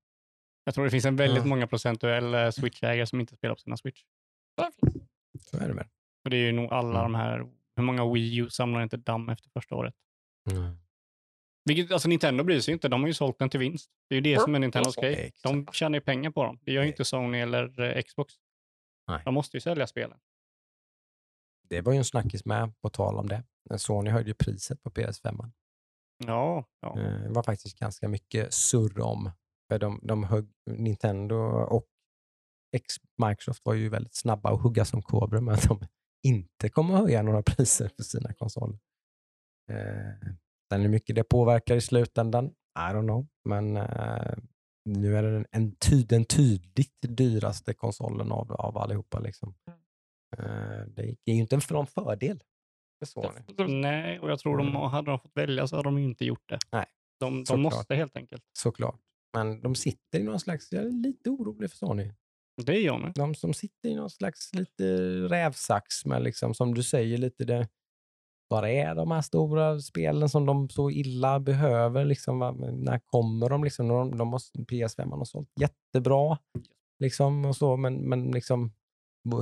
Jag 0.64 0.74
tror 0.74 0.84
det 0.84 0.90
finns 0.90 1.04
en 1.04 1.16
väldigt 1.16 1.42
Ja. 1.42 1.48
många 1.48 1.66
procentuella 1.66 2.52
Switch-ägare 2.52 3.06
som 3.06 3.20
inte 3.20 3.36
spelar 3.36 3.54
på 3.54 3.60
sina 3.60 3.76
Switch. 3.76 4.04
Så 5.40 5.56
är 5.58 5.68
det 5.68 5.74
väl. 5.74 5.86
Och 6.24 6.30
det 6.30 6.36
är 6.36 6.40
ju 6.46 6.52
nog 6.52 6.72
alla 6.72 6.98
Mm. 7.00 7.12
de 7.12 7.14
här, 7.14 7.38
hur 7.76 7.82
många 7.82 8.12
Wii 8.12 8.36
U 8.36 8.50
samlar 8.50 8.82
inte 8.82 8.96
damm 8.96 9.28
efter 9.28 9.50
första 9.50 9.74
året? 9.74 9.94
Mm. 10.50 10.76
Vilket, 11.64 11.92
alltså 11.92 12.08
Nintendo 12.08 12.44
bryr 12.44 12.60
sig 12.60 12.74
inte, 12.74 12.88
de 12.88 13.00
har 13.00 13.08
ju 13.08 13.14
sålt 13.14 13.38
den 13.38 13.50
till 13.50 13.60
vinst. 13.60 13.90
Det 14.08 14.14
är 14.14 14.16
ju 14.16 14.20
det 14.34 14.40
som 14.40 14.54
är 14.54 14.58
Nintendos 14.58 14.96
grej. 14.96 15.32
De 15.42 15.66
tjänar 15.72 15.96
ju 15.96 16.00
pengar 16.00 16.30
på 16.30 16.44
dem. 16.44 16.58
Det 16.62 16.72
gör 16.72 16.82
ju 16.82 16.88
inte 16.88 17.04
Sony 17.04 17.38
eller 17.40 17.80
eh, 17.80 18.02
Xbox. 18.02 18.34
Nej. 19.08 19.22
De 19.24 19.34
måste 19.34 19.56
ju 19.56 19.60
sälja 19.60 19.86
spelen. 19.86 20.18
Det 21.68 21.80
var 21.80 21.92
ju 21.92 21.98
en 21.98 22.04
snackis 22.04 22.44
med, 22.44 22.80
på 22.80 22.90
tal 22.90 23.18
om 23.18 23.28
det. 23.28 23.44
Sony 23.78 24.10
höjde 24.10 24.30
ju 24.30 24.34
priset 24.34 24.82
på 24.82 24.90
PS5. 24.90 25.50
Ja, 26.26 26.64
ja. 26.80 26.98
Eh, 27.00 27.20
Det 27.22 27.28
var 27.28 27.42
faktiskt 27.42 27.78
ganska 27.78 28.08
mycket 28.08 28.54
surr 28.54 29.00
om. 29.00 29.30
För 29.68 29.78
de, 29.78 30.00
de 30.02 30.24
högg, 30.24 30.48
Nintendo 30.70 31.36
och 31.64 31.86
Microsoft 33.28 33.64
var 33.64 33.74
ju 33.74 33.88
väldigt 33.88 34.14
snabba 34.14 34.54
att 34.54 34.60
hugga 34.62 34.84
som 34.84 35.02
kobror 35.02 35.40
med 35.40 35.54
att 35.54 35.68
de 35.68 35.80
inte 36.22 36.68
kommer 36.68 36.94
att 36.94 37.00
höja 37.00 37.22
några 37.22 37.42
priser 37.42 37.90
för 37.96 38.02
sina 38.02 38.34
konsoler. 38.34 38.78
Eh, 39.70 40.32
sen 40.72 40.80
hur 40.82 40.88
mycket 40.88 41.16
det 41.16 41.24
påverkar 41.24 41.76
i 41.76 41.80
slutändan, 41.80 42.46
I 42.78 42.92
don't 42.94 43.02
know. 43.02 43.26
Men 43.44 43.76
eh, 43.76 44.34
nu 44.84 45.16
är 45.16 45.22
det 45.22 45.44
en, 45.50 45.76
ty, 45.76 46.02
den 46.02 46.24
tydligt 46.24 46.96
dyraste 47.02 47.74
konsolen 47.74 48.32
av, 48.32 48.52
av 48.52 48.78
allihopa. 48.78 49.18
Liksom. 49.18 49.54
Eh, 50.38 50.44
det 50.86 51.02
är 51.24 51.32
ju 51.34 51.40
inte 51.40 51.54
en 51.56 51.60
för- 51.60 51.84
fördel 51.84 52.42
för 52.98 53.06
Sony. 53.06 53.80
Nej, 53.80 54.20
och 54.20 54.30
jag 54.30 54.38
tror 54.38 54.58
de, 54.58 54.68
Mm. 54.68 54.80
hade 54.82 55.10
de 55.10 55.18
fått 55.20 55.36
välja 55.36 55.66
så 55.66 55.76
hade 55.76 55.86
de 55.88 55.98
inte 55.98 56.24
gjort 56.24 56.48
det. 56.48 56.58
Nej, 56.72 56.86
De, 57.20 57.44
de 57.44 57.62
måste 57.62 57.94
helt 57.94 58.16
enkelt. 58.16 58.42
Såklart. 58.58 59.00
Men 59.36 59.60
de 59.60 59.74
sitter 59.74 60.18
i 60.20 60.22
någon 60.22 60.40
slags, 60.40 60.72
jag 60.72 60.84
är 60.84 60.90
lite 60.90 61.30
orolig 61.30 61.70
för 61.70 61.76
Sony. 61.76 62.12
Det 62.64 62.72
är 62.76 62.80
jag 62.86 63.00
med. 63.00 63.12
De 63.14 63.34
som 63.34 63.54
sitter 63.54 63.88
i 63.88 63.94
någon 63.94 64.10
slags 64.10 64.54
lite 64.54 64.84
rävsax 65.28 66.04
med, 66.06 66.22
liksom, 66.22 66.54
som 66.54 66.74
du 66.74 66.82
säger, 66.82 67.18
lite 67.18 67.44
det, 67.44 67.68
vad 68.52 68.70
är 68.70 68.94
de 68.94 69.10
här 69.10 69.20
stora 69.20 69.80
spelen 69.80 70.28
som 70.28 70.46
de 70.46 70.68
så 70.68 70.90
illa 70.90 71.40
behöver? 71.40 72.04
Liksom, 72.04 72.38
när 72.72 72.98
kommer 72.98 73.48
de? 73.48 73.64
Liksom, 73.64 73.88
de, 73.88 74.18
de 74.18 74.28
måste, 74.28 74.58
PS5 74.58 75.10
har 75.10 75.24
sålt 75.24 75.48
jättebra, 75.60 76.38
liksom, 76.98 77.44
och 77.44 77.56
så, 77.56 77.76
men, 77.76 77.94
men 77.94 78.30
liksom, 78.30 78.72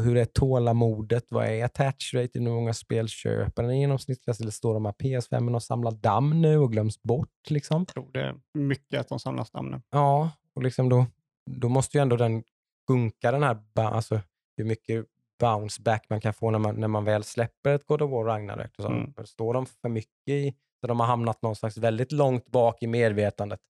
hur 0.02 0.16
är 0.16 0.24
tålamodet? 0.24 1.26
Vad 1.30 1.46
är 1.46 1.64
attach 1.64 2.14
rate? 2.14 2.38
Hur 2.38 2.50
många 2.50 2.74
spel 2.74 3.08
köper 3.08 3.62
den 3.62 3.80
genomsnittligt? 3.80 4.40
Eller 4.40 4.50
står 4.50 4.74
de 4.74 4.84
här 4.84 4.92
PS5 4.92 5.54
och 5.54 5.62
samlar 5.62 5.92
damm 5.92 6.42
nu 6.42 6.58
och 6.58 6.72
glöms 6.72 7.02
bort? 7.02 7.50
Liksom? 7.50 7.80
Jag 7.80 7.88
tror 7.88 8.10
det 8.12 8.20
är 8.20 8.34
mycket 8.54 9.00
att 9.00 9.08
de 9.08 9.18
samlar 9.18 9.44
stammen. 9.44 9.82
Ja, 9.90 10.30
och 10.54 10.62
liksom 10.62 10.88
då, 10.88 11.06
då 11.50 11.68
måste 11.68 11.98
ju 11.98 12.02
ändå 12.02 12.16
den 12.16 12.42
sjunka 12.88 13.32
den 13.32 13.42
här, 13.42 13.58
alltså 13.74 14.20
hur 14.56 14.64
mycket 14.64 15.06
bounce 15.40 15.82
back 15.82 16.06
man 16.10 16.20
kan 16.20 16.34
få 16.34 16.50
när 16.50 16.58
man, 16.58 16.74
när 16.74 16.88
man 16.88 17.04
väl 17.04 17.24
släpper 17.24 17.74
ett 17.74 17.86
God 17.86 18.02
of 18.02 18.10
War 18.10 18.24
Ragnarök. 18.24 18.70
Och 18.78 18.84
så. 18.84 18.90
Mm. 18.90 19.12
Står 19.24 19.54
de 19.54 19.66
för 19.66 19.88
mycket 19.88 20.28
i, 20.28 20.54
så 20.80 20.86
de 20.86 21.00
har 21.00 21.06
hamnat 21.06 21.42
någonstans 21.42 21.76
väldigt 21.76 22.12
långt 22.12 22.46
bak 22.46 22.82
i 22.82 22.86
medvetandet, 22.86 23.60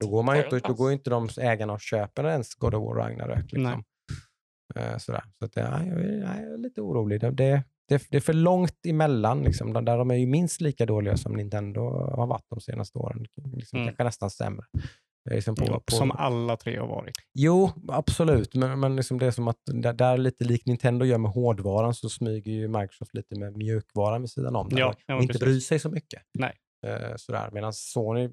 då 0.00 0.08
går, 0.08 0.22
man 0.22 0.36
inte, 0.36 0.58
då 0.58 0.74
går 0.74 0.92
inte 0.92 1.10
de 1.10 1.28
ägarna 1.40 1.72
och 1.72 1.80
köper 1.80 2.24
ens 2.24 2.54
God 2.54 2.74
of 2.74 2.84
War 2.84 2.94
Ragnarök. 2.94 3.52
Liksom. 3.52 3.84
Eh, 4.74 4.96
sådär. 4.98 5.24
Så 5.38 5.44
att, 5.44 5.56
ja, 5.56 5.62
jag, 5.62 5.98
är, 5.98 6.18
jag 6.18 6.36
är 6.36 6.58
lite 6.58 6.80
orolig. 6.80 7.20
Det, 7.20 7.30
det, 7.30 7.64
det, 7.88 8.16
är 8.16 8.20
för 8.20 8.32
långt 8.32 8.86
emellan. 8.86 9.42
Liksom, 9.42 9.72
där 9.72 9.82
där 9.82 9.98
de 9.98 10.10
är 10.10 10.14
ju 10.14 10.26
minst 10.26 10.60
lika 10.60 10.86
dåliga 10.86 11.16
som 11.16 11.32
Nintendo 11.32 11.80
har 12.16 12.26
varit 12.26 12.46
de 12.48 12.60
senaste 12.60 12.98
åren. 12.98 13.18
Liksom, 13.22 13.52
Mm. 13.72 13.86
Kanske 13.86 14.04
nästan 14.04 14.30
sämre. 14.30 14.66
Det 15.26 15.34
liksom 15.34 15.54
på, 15.54 15.64
Jo, 15.66 15.80
på, 15.86 15.96
Som 15.96 16.10
alla 16.10 16.56
tre 16.56 16.78
har 16.78 16.86
varit. 16.86 17.14
Jo, 17.34 17.70
absolut. 17.88 18.54
Men, 18.54 18.80
men 18.80 18.96
liksom 18.96 19.18
det 19.18 19.26
är 19.26 19.30
som 19.30 19.48
att 19.48 19.56
där, 19.64 19.92
där 19.92 20.18
lite 20.18 20.44
likt 20.44 20.66
Nintendo 20.66 21.04
gör 21.04 21.18
med 21.18 21.30
hårdvaran 21.30 21.94
så 21.94 22.08
smyger 22.08 22.52
ju 22.52 22.68
Microsoft 22.68 23.14
lite 23.14 23.38
med 23.38 23.56
mjukvaran 23.56 24.20
vid 24.20 24.30
sidan 24.30 24.56
om. 24.56 24.68
där 24.68 24.78
Ja, 24.78 24.94
ja, 25.06 25.14
och 25.16 25.22
inte 25.22 25.32
precis. 25.32 25.44
bryr 25.44 25.60
sig 25.60 25.78
så 25.78 25.90
mycket. 25.90 26.22
Nej. 26.38 26.56
Eh, 26.86 27.12
sådär. 27.16 27.50
Medan 27.52 27.72
Sony, 27.72 28.30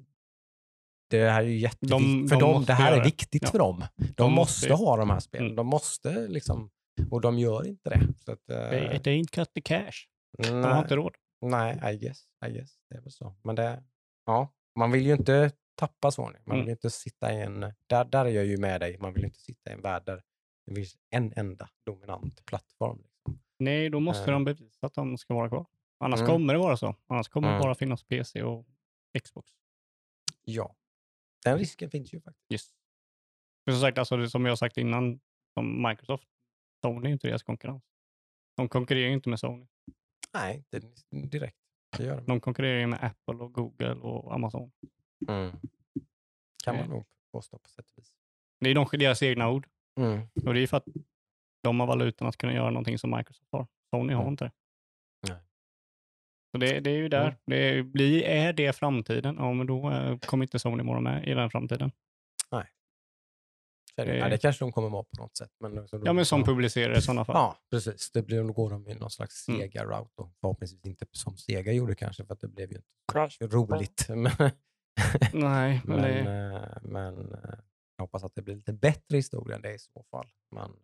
det 1.10 1.30
här 1.30 1.42
är 1.42 1.46
ju 1.46 1.58
jätteviktigt. 1.58 1.90
De- 1.90 2.28
för 2.28 2.36
de 2.40 2.52
dem, 2.52 2.64
det 2.64 2.72
här 2.72 2.92
är 2.92 2.96
det. 2.98 3.04
viktigt 3.04 3.42
Ja. 3.42 3.50
för 3.50 3.58
dem. 3.58 3.84
De, 3.96 4.06
De 4.16 4.32
måste, 4.32 4.68
måste 4.70 4.84
ha 4.84 4.96
de 4.96 5.10
här 5.10 5.20
spelen. 5.20 5.46
Mm. 5.46 5.56
De 5.56 5.66
måste 5.66 6.28
liksom, 6.28 6.70
och 7.10 7.20
de 7.20 7.38
gör 7.38 7.66
inte 7.66 7.90
det. 7.90 8.00
Så 8.24 8.32
att, 8.32 8.50
eh, 8.50 8.70
They, 8.70 8.98
they 8.98 9.22
ain't 9.22 9.30
cut 9.30 9.54
the 9.54 9.60
cash. 9.60 9.92
De 10.38 10.48
har 10.48 10.60
nej, 10.60 10.78
inte 10.78 10.96
råd. 10.96 11.14
nej, 11.46 11.94
I 11.94 11.96
guess, 11.98 12.18
I 12.46 12.50
guess. 12.52 12.70
Det 12.90 12.96
är 12.96 13.00
väl 13.00 13.12
så. 13.12 13.34
Men 13.44 13.54
det, 13.54 13.82
ja, 14.26 14.52
man 14.78 14.92
vill 14.92 15.06
ju 15.06 15.12
inte 15.12 15.50
tappa 15.74 16.10
Sony. 16.10 16.38
Man 16.44 16.56
vill 16.56 16.62
Mm. 16.62 16.70
inte 16.70 16.90
sitta 16.90 17.32
i 17.32 17.40
en, 17.42 17.60
där, 17.86 18.04
där 18.04 18.24
är 18.24 18.30
jag 18.30 18.44
ju 18.46 18.56
med 18.56 18.80
dig, 18.80 18.98
man 18.98 19.12
vill 19.14 19.24
inte 19.24 19.38
sitta 19.38 19.70
i 19.70 19.72
en 19.72 19.80
värld 19.82 20.02
där 20.06 20.22
det 20.66 20.74
finns 20.74 20.96
en 21.10 21.32
enda 21.36 21.68
dominant 21.86 22.44
plattform. 22.46 22.98
Liksom. 23.02 23.38
Nej, 23.58 23.90
då 23.90 24.00
måste 24.00 24.24
Eh. 24.30 24.32
de 24.32 24.44
bevisa 24.44 24.86
att 24.86 24.94
de 24.94 25.18
ska 25.18 25.34
vara 25.34 25.48
kvar. 25.48 25.66
Annars 25.98 26.20
Mm. 26.20 26.32
kommer 26.32 26.52
det 26.54 26.58
vara 26.60 26.76
så. 26.76 26.96
Annars 27.06 27.28
kommer 27.28 27.48
Mm. 27.48 27.60
det 27.60 27.64
bara 27.66 27.74
finnas 27.74 28.02
PC 28.02 28.42
och 28.42 28.66
Xbox. 29.22 29.50
Ja, 30.44 30.76
den 31.44 31.58
risken 31.58 31.90
finns 31.90 32.14
ju 32.14 32.20
faktiskt. 32.20 32.50
Yes. 32.52 32.74
Men 33.66 33.74
som 33.74 33.80
sagt, 33.82 33.98
alltså, 33.98 34.28
som 34.28 34.44
jag 34.46 34.58
sagt 34.58 34.76
innan, 34.76 35.20
som 35.54 35.82
Microsoft, 35.88 36.28
Sony 36.84 37.08
är 37.08 37.12
inte 37.12 37.28
deras 37.28 37.42
konkurrens. 37.42 37.82
De 38.56 38.68
konkurrerar 38.68 39.06
ju 39.08 39.14
inte 39.14 39.28
med 39.28 39.40
Sony. 39.40 39.66
Nej, 40.34 40.56
inte 40.56 40.80
direkt. 41.10 41.58
Det 41.98 42.04
gör 42.04 42.16
de. 42.16 42.26
De 42.26 42.40
konkurrerar 42.40 42.80
ju 42.80 42.86
med 42.86 43.04
Apple 43.04 43.34
och 43.44 43.52
Google 43.54 43.94
och 43.94 44.34
Amazon. 44.34 44.72
Mm. 45.28 45.56
Kan 46.64 46.74
man 46.76 46.84
Eh. 46.84 46.90
nog 46.90 47.04
påstå 47.32 47.58
på 47.58 47.68
sätt 47.68 47.90
och 47.90 47.98
vis. 47.98 48.12
Det 48.60 48.70
är 48.70 48.74
de, 48.74 48.86
deras 48.92 49.22
egna 49.22 49.50
ord. 49.50 49.68
Mm. 50.00 50.20
Och 50.46 50.54
det 50.54 50.60
är 50.60 50.66
för 50.66 50.76
att 50.76 50.84
de 51.62 51.80
har 51.80 51.86
valutan 51.86 52.28
att 52.28 52.36
kunna 52.36 52.52
göra 52.54 52.70
någonting 52.70 52.98
som 52.98 53.10
Microsoft 53.10 53.48
har. 53.52 53.66
Sony 53.90 54.12
har 54.14 54.20
Mm. 54.22 54.32
inte 54.32 54.44
det. 54.44 54.52
Nej. 55.28 55.38
Så 56.52 56.58
det, 56.58 56.80
det 56.80 56.90
är 56.90 56.96
ju 56.96 57.08
där. 57.08 57.26
Mm. 57.26 57.36
Det 57.46 57.82
blir, 57.82 58.22
är 58.22 58.52
det 58.52 58.72
framtiden? 58.72 59.36
Ja, 59.38 59.52
men 59.52 59.66
då 59.66 59.90
eh, 59.90 60.18
kommer 60.18 60.44
inte 60.44 60.58
Sony 60.58 60.82
vara 60.82 61.00
med 61.00 61.28
i 61.28 61.34
den 61.34 61.50
framtiden. 61.50 61.90
Är 63.96 64.06
det. 64.06 64.12
Det- 64.12 64.18
Ja, 64.18 64.28
det 64.28 64.38
kanske 64.38 64.64
de 64.64 64.72
kommer 64.72 64.88
vara 64.88 65.02
på 65.02 65.22
något 65.22 65.36
sätt. 65.36 65.50
Men, 65.60 65.88
så 65.88 65.98
då- 65.98 66.06
Ja, 66.06 66.12
men 66.12 66.24
som 66.26 66.40
ja. 66.40 66.46
publicerare 66.46 66.96
i 66.98 67.02
sådana 67.02 67.24
fall. 67.24 67.36
Ja, 67.36 67.58
precis. 67.70 68.10
Det 68.10 68.22
blir, 68.22 68.42
då 68.44 68.52
går 68.52 68.70
de 68.70 68.88
i 68.88 68.94
någon 68.94 69.10
slags 69.10 69.48
Mm. 69.48 69.60
Sega-route. 69.60 70.10
då. 70.16 70.32
Förhoppningsvis 70.40 70.86
inte 70.86 71.06
som 71.12 71.36
Sega 71.36 71.72
gjorde 71.72 71.94
kanske, 71.94 72.24
för 72.24 72.34
att 72.34 72.40
det 72.40 72.48
blev 72.48 72.72
ju 72.72 72.80
inte 73.40 73.56
roligt. 73.56 74.06
Men, 74.08 74.50
Nej, 75.32 75.82
men 75.84 75.96
men, 76.00 76.02
det, 76.02 76.18
eh, 76.20 76.82
men 76.82 77.32
eh, 77.32 77.58
jag 77.96 78.02
hoppas 78.02 78.24
att 78.24 78.34
det 78.34 78.42
blir 78.42 78.54
lite 78.54 78.72
bättre 78.72 79.16
historia 79.16 79.56
än 79.56 79.62
det 79.62 79.74
i 79.74 79.78
så 79.78 80.04
fall. 80.10 80.26
Men, 80.50 80.76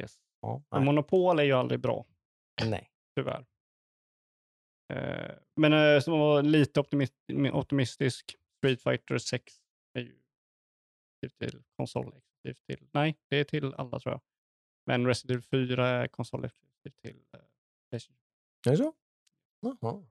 yes. 0.00 0.18
ja, 0.40 0.62
Men 0.70 0.84
monopol 0.84 1.38
är 1.38 1.44
ju 1.44 1.52
aldrig 1.52 1.80
bra, 1.80 2.06
nej. 2.64 2.90
tyvärr. 3.16 3.46
Eh, 4.92 5.36
men 5.56 5.72
eh, 5.72 6.00
som 6.00 6.18
var 6.18 6.42
lite 6.42 6.80
optimist, 6.80 7.14
optimistisk, 7.52 8.36
Street 8.58 8.82
Fighter 8.82 9.18
6 9.18 9.54
är 9.94 10.00
ju 10.00 10.20
exklusivt 11.22 11.38
till 11.38 11.62
konsol. 11.76 12.14
Till, 12.66 12.88
nej, 12.92 13.18
det 13.28 13.36
är 13.36 13.44
till 13.44 13.74
alla 13.74 14.00
tror 14.00 14.12
jag. 14.12 14.20
Men 14.86 15.06
Resident 15.06 15.30
Evil 15.52 15.68
4 15.68 15.88
är 15.88 16.08
konsol 16.08 16.50
till 17.02 17.24
eh, 17.32 17.40
PlayStation. 17.90 18.16
Är 18.66 18.70
det 18.70 18.76
så? 18.76 18.94
Jaha. 19.60 20.04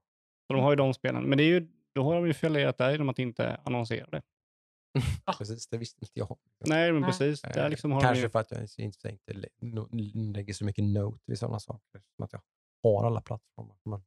Så 0.48 0.54
de 0.54 0.60
har 0.60 0.72
ju 0.72 0.76
de 0.76 0.94
spelen. 0.94 1.24
Men 1.24 1.38
det 1.38 1.44
är 1.44 1.48
ju, 1.48 1.68
då 1.96 2.04
har 2.04 2.16
de 2.16 2.28
ju 2.28 2.34
fallerat 2.34 2.78
där 2.78 2.92
genom 2.92 3.10
att 3.10 3.20
inte 3.20 3.56
annonsera 3.66 4.10
det. 4.10 4.22
Precis, 5.38 5.68
det 5.68 5.78
visste 5.78 6.00
inte 6.06 6.20
jag. 6.20 6.38
Nej, 6.66 6.92
men 6.92 7.02
Nej. 7.02 7.10
precis. 7.12 7.44
Eh, 7.44 7.54
Där 7.54 7.70
liksom 7.70 7.92
har 7.92 8.02
Kanske 8.02 8.24
ju, 8.24 8.30
för 8.30 8.40
att 8.40 8.52
jag 8.52 8.62
inte, 8.78 9.10
inte 9.10 9.34
lä- 9.34 9.88
lägger 10.34 10.54
så 10.54 10.66
mycket 10.66 10.84
note 10.84 11.20
vid 11.26 11.40
sådana 11.40 11.60
saker. 11.60 12.02
Som 12.16 12.26
att 12.26 12.34
jag 12.34 12.42
har 12.84 13.06
alla 13.06 13.22
plattformar. 13.22 13.78
Men, 13.84 14.04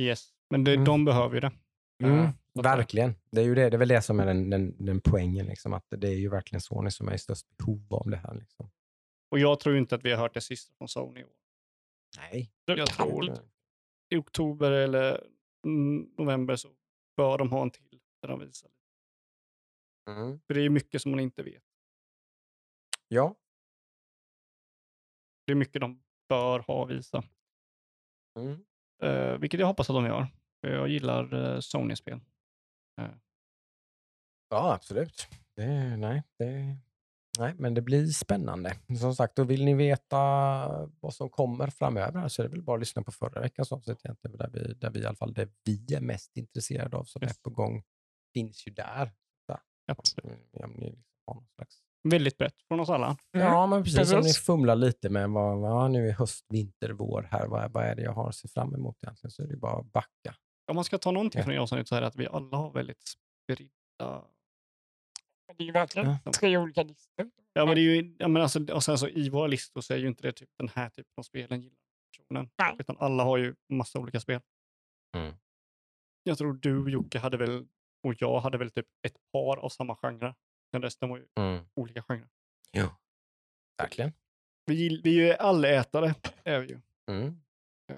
yes. 0.00 0.28
Men 0.50 0.64
det, 0.64 0.72
Mm. 0.72 0.84
de 0.84 1.04
behöver 1.04 1.34
ju 1.34 1.40
det. 1.40 1.52
mm, 2.04 2.18
Eh, 2.18 2.30
säga. 2.54 2.62
verkligen. 2.62 3.14
Det 3.30 3.40
är 3.40 3.44
ju 3.44 3.54
det, 3.54 3.70
det 3.70 3.76
är 3.76 3.78
väl 3.78 3.88
det 3.88 4.02
som 4.02 4.20
är 4.20 4.26
den, 4.26 4.50
den, 4.50 4.86
den 4.86 5.00
poängen. 5.00 5.46
Liksom, 5.46 5.72
att 5.72 5.84
det 5.88 6.08
är 6.08 6.18
ju 6.18 6.28
verkligen 6.28 6.60
Sony 6.60 6.90
som 6.90 7.08
är 7.08 7.14
i 7.14 7.18
störst 7.18 7.46
behov 7.56 7.94
av 7.94 8.10
det 8.10 8.16
här. 8.16 8.34
Liksom. 8.34 8.70
Och 9.30 9.38
jag 9.38 9.60
tror 9.60 9.76
inte 9.76 9.94
att 9.94 10.04
vi 10.04 10.10
har 10.10 10.18
hört 10.18 10.34
det 10.34 10.40
sista 10.40 10.74
från 10.78 10.88
Sony 10.88 11.20
i 11.20 11.24
år. 11.24 11.30
Nej. 12.18 12.52
Jag 12.64 12.88
tror 12.88 13.24
inte. 13.24 13.42
i 14.08 14.16
oktober 14.16 14.70
eller 14.70 15.26
mm, 15.66 16.10
november 16.18 16.56
så 16.56 16.68
bör 17.16 17.38
de 17.38 17.50
ha 17.50 17.62
en 17.62 17.70
till 17.70 18.00
där 18.22 18.28
de 18.28 18.40
visar. 18.40 18.70
Mm. 20.10 20.40
För 20.46 20.54
det 20.54 20.60
är 20.60 20.70
mycket 20.70 21.02
som 21.02 21.10
man 21.10 21.20
inte 21.20 21.42
vet. 21.42 21.64
Ja. 23.08 23.36
Det 25.46 25.52
är 25.52 25.56
mycket 25.56 25.80
de 25.80 26.02
bör 26.28 26.58
ha 26.58 26.84
visa. 26.84 27.24
Mm. 28.38 28.64
Eh, 29.02 29.38
vilket 29.38 29.60
jag 29.60 29.66
hoppas 29.66 29.90
att 29.90 29.96
de 29.96 30.04
gör. 30.04 30.26
Jag 30.60 30.88
gillar 30.88 31.34
uh, 31.34 31.60
Sony-spel. 31.60 32.20
Ja, 34.48 34.74
absolut. 34.74 35.28
Det, 35.54 35.96
nej, 35.96 36.22
det, 36.38 36.76
nej, 37.38 37.54
men 37.58 37.74
det 37.74 37.80
blir 37.82 38.06
spännande. 38.06 38.76
Som 39.00 39.14
sagt, 39.14 39.36
då 39.36 39.44
vill 39.44 39.64
ni 39.64 39.74
veta 39.74 40.16
vad 41.00 41.14
som 41.14 41.30
kommer 41.30 41.66
framöver 41.70 42.28
så 42.28 42.42
är 42.42 42.44
det 42.46 42.50
väl 42.52 42.62
bara 42.62 42.74
att 42.76 42.80
lyssna 42.80 43.02
på 43.02 43.12
förra 43.12 43.40
veckans 43.40 43.72
avsnitt 43.72 43.98
egentligen, 44.04 44.36
där 44.36 44.50
vi, 44.52 44.74
där 44.74 44.90
vi 44.90 45.00
i 45.00 45.06
alla 45.06 45.16
fall 45.16 45.34
det 45.34 45.48
vi 45.64 45.94
är 45.94 46.00
mest 46.00 46.36
intresserade 46.36 46.96
av 46.96 47.04
som 47.04 47.22
Yes. 47.22 47.30
är 47.38 47.40
på 47.42 47.50
gång 47.50 47.82
finns 48.34 48.66
ju 48.66 48.72
där. 48.72 49.12
Absolut. 49.92 50.48
Ja, 50.52 50.66
men 50.66 50.76
ni 50.80 50.86
liksom 50.90 51.04
har 51.26 51.34
någon 51.34 51.46
slags... 51.54 51.78
Väldigt 52.08 52.38
brett 52.38 52.54
från 52.68 52.80
oss 52.80 52.90
alla. 52.90 53.16
ja 53.30 53.66
men 53.66 53.84
precis. 53.84 54.12
Om 54.12 54.20
ni 54.20 54.32
fumlar 54.32 54.76
lite 54.76 55.08
med 55.10 55.30
vad, 55.30 55.58
vad 55.58 55.90
nu 55.90 56.08
är 56.08 56.12
höst, 56.12 56.46
vinter, 56.48 56.90
vår 56.90 57.28
här, 57.30 57.46
vad, 57.46 57.72
vad 57.72 57.84
är 57.84 57.94
det 57.94 58.02
jag 58.02 58.12
har 58.12 58.28
att 58.28 58.34
se 58.34 58.48
fram 58.48 58.74
emot 58.74 58.96
egentligen, 59.02 59.30
så 59.30 59.42
är 59.42 59.46
det 59.46 59.56
bara 59.56 59.80
att 59.80 59.92
backa. 59.92 60.34
Om 60.70 60.74
man 60.74 60.84
ska 60.84 60.98
ta 60.98 61.10
någonting 61.10 61.38
Ja. 61.38 61.44
från 61.44 61.54
det 61.54 61.60
avsnittet 61.60 61.88
så 61.88 61.94
är 61.94 62.00
det 62.00 62.06
att 62.06 62.16
vi 62.16 62.26
alla 62.26 62.56
har 62.56 62.72
väldigt 62.72 63.02
spridda... 63.44 64.24
Det 65.58 65.64
är 65.64 65.66
ju 65.66 65.72
verkligen 65.72 66.16
Ja. 66.24 66.32
tre 66.32 66.56
olika 66.58 66.82
listor. 66.82 67.30
Ja, 67.52 67.66
men 67.66 67.74
det 67.74 67.80
är 67.80 67.82
ju, 68.02 68.16
ja, 68.18 68.28
men 68.28 68.42
alltså, 68.42 68.72
och 68.72 68.84
sen 68.84 68.98
så 68.98 69.08
i 69.08 69.28
våra 69.28 69.46
listor 69.46 69.80
så 69.80 69.94
är 69.94 69.98
ju 69.98 70.06
inte 70.08 70.22
det 70.22 70.32
typ 70.32 70.48
den 70.58 70.68
här 70.68 70.90
typen 70.90 71.12
av 71.16 71.22
spelen 71.22 71.60
gillar 71.60 71.76
personen. 72.16 72.50
Nej. 72.58 72.76
Utan 72.78 72.96
alla 72.98 73.24
har 73.24 73.38
ju 73.38 73.54
massa 73.68 73.98
olika 73.98 74.20
spel. 74.20 74.40
Mm. 75.16 75.34
Jag 76.22 76.38
tror 76.38 76.52
du 76.52 76.90
Jocke 76.90 77.18
hade 77.18 77.36
väl, 77.36 77.66
och 78.02 78.14
jag 78.18 78.40
hade 78.40 78.58
väl 78.58 78.70
typ 78.70 78.86
ett 79.06 79.16
par 79.32 79.56
av 79.56 79.68
samma 79.68 79.96
genre. 79.96 80.34
Men 80.72 80.82
resten 80.82 81.08
var 81.08 81.16
ju 81.18 81.26
Mm. 81.40 81.64
olika 81.74 82.02
genrer. 82.02 82.28
Jo. 82.72 82.86
Verkligen. 83.78 84.12
Vi, 84.66 85.00
vi 85.04 85.20
är 85.20 85.26
ju 85.26 85.32
allätare, 85.32 86.14
är 86.44 86.60
vi 86.60 86.68
ju. 86.68 86.80
Mm. 87.10 87.26
Eh, 87.90 87.96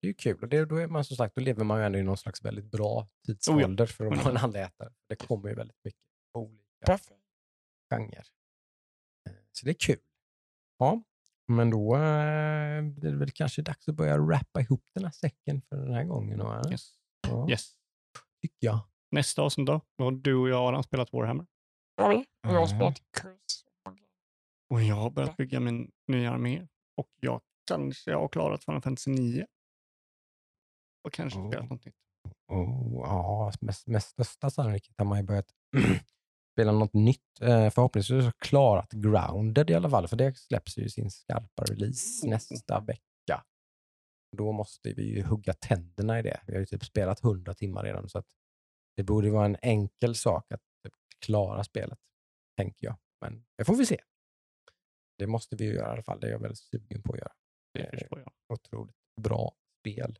Det 0.00 0.06
är 0.06 0.08
ju 0.08 0.14
kul 0.14 0.42
och 0.42 0.48
det, 0.48 0.64
då 0.64 0.76
är 0.76 0.86
man 0.86 1.04
som 1.04 1.16
sagt, 1.16 1.34
då 1.34 1.40
lever 1.40 1.64
man 1.64 1.78
ju 1.80 1.86
ändå 1.86 1.98
i 1.98 2.02
någon 2.02 2.16
slags 2.16 2.44
väldigt 2.44 2.64
bra 2.70 3.08
tidsålder 3.26 3.86
för 3.86 4.06
att 4.06 4.16
vara 4.24 4.30
en 4.30 4.36
allätare. 4.44 4.92
Det 5.08 5.16
kommer 5.16 5.48
ju 5.48 5.54
väldigt 5.54 5.84
mycket 5.84 6.03
på 6.34 6.40
olika 6.40 6.98
genrer. 7.90 8.26
Eh, 9.28 9.34
Så 9.52 9.64
det 9.66 9.70
är 9.70 9.76
kul. 9.80 9.98
Ja, 10.78 11.02
men 11.52 11.70
då 11.70 11.96
eh, 11.96 12.82
blir 12.82 13.10
det 13.10 13.16
väl 13.16 13.30
kanske 13.30 13.62
dags 13.62 13.88
att 13.88 13.94
börja 13.94 14.18
rappa 14.18 14.60
ihop 14.60 14.84
den 14.94 15.04
här 15.04 15.10
säcken 15.10 15.62
för 15.62 15.76
den 15.76 15.94
här 15.94 16.04
gången. 16.04 16.38
va? 16.38 16.62
Yes. 16.70 16.94
Ja, 17.28 17.50
yes. 17.50 17.74
tycker 18.42 18.66
jag. 18.66 18.78
Nästa 19.10 19.42
avsnitt 19.42 19.66
då? 19.66 19.80
Då 19.98 20.04
har 20.04 20.12
du 20.12 20.34
och 20.34 20.48
jag 20.48 20.68
Adam 20.68 20.82
spelat 20.82 21.12
Warhammer. 21.12 21.46
Vi? 21.96 22.26
Och 22.48 22.54
jag 22.54 22.60
har 22.60 22.66
spelat 22.66 22.98
kurs. 23.20 23.64
Och 24.70 24.82
jag 24.82 24.94
har 24.96 25.10
börjat 25.10 25.36
bygga 25.36 25.60
min 25.60 25.90
nya 26.08 26.30
armé. 26.32 26.66
Och 26.96 27.08
jag 27.20 27.40
kanske 27.66 28.14
har 28.14 28.28
klarat 28.28 28.64
Final 28.64 28.82
Fantasy 28.82 29.10
9. 29.10 29.46
Och 31.04 31.12
kanske 31.12 31.38
Oh. 31.38 31.48
spelat 31.50 31.70
något 31.70 31.84
nytt. 31.84 31.94
Och, 32.46 33.06
ja, 33.06 33.52
med, 33.60 33.74
med 33.86 34.02
största 34.02 34.50
sannolikhet 34.50 34.94
har 34.98 35.04
man 35.04 35.18
ju 35.18 35.24
börjat 35.24 35.46
spela 36.54 36.72
något 36.72 36.92
nytt. 36.94 37.40
Eh, 37.40 37.70
förhoppningsvis 37.70 38.24
har 38.24 38.32
klarat 38.38 38.92
Grounded 38.92 39.70
i 39.70 39.74
alla 39.74 39.90
fall, 39.90 40.08
för 40.08 40.16
det 40.16 40.38
släpps 40.38 40.78
ju 40.78 40.88
sin 40.88 41.10
skarpa 41.10 41.64
release 41.64 42.26
Oh. 42.26 42.30
nästa 42.30 42.80
vecka. 42.80 43.44
Då 44.36 44.52
måste 44.52 44.92
vi 44.92 45.02
ju 45.02 45.22
hugga 45.22 45.52
tänderna 45.54 46.18
i 46.18 46.22
det. 46.22 46.40
Vi 46.46 46.52
har 46.52 46.60
ju 46.60 46.66
typ 46.66 46.84
spelat 46.84 47.24
100 47.24 47.54
timmar 47.54 47.84
redan, 47.84 48.08
så 48.08 48.18
att 48.18 48.26
det 48.96 49.02
borde 49.02 49.30
vara 49.30 49.44
en 49.46 49.56
enkel 49.62 50.14
sak 50.14 50.52
att 50.52 50.60
typ 50.84 50.94
klara 51.26 51.64
spelet, 51.64 51.98
tänker 52.56 52.86
jag. 52.86 52.96
Men 53.20 53.44
det 53.58 53.64
får 53.64 53.74
vi 53.76 53.86
se. 53.86 54.00
Det 55.18 55.26
måste 55.26 55.56
vi 55.56 55.64
ju 55.64 55.72
göra 55.74 55.88
i 55.88 55.92
alla 55.92 56.02
fall. 56.02 56.20
Det 56.20 56.26
är 56.26 56.30
jag 56.30 56.38
väldigt 56.38 56.58
sugen 56.58 57.02
på 57.02 57.12
att 57.12 57.18
göra 57.18 57.32
Det 57.74 57.80
Eh, 57.80 57.98
förstår 57.98 58.18
jag. 58.20 58.32
otroligt 58.48 58.96
bra 59.20 59.54
spel. 59.80 60.18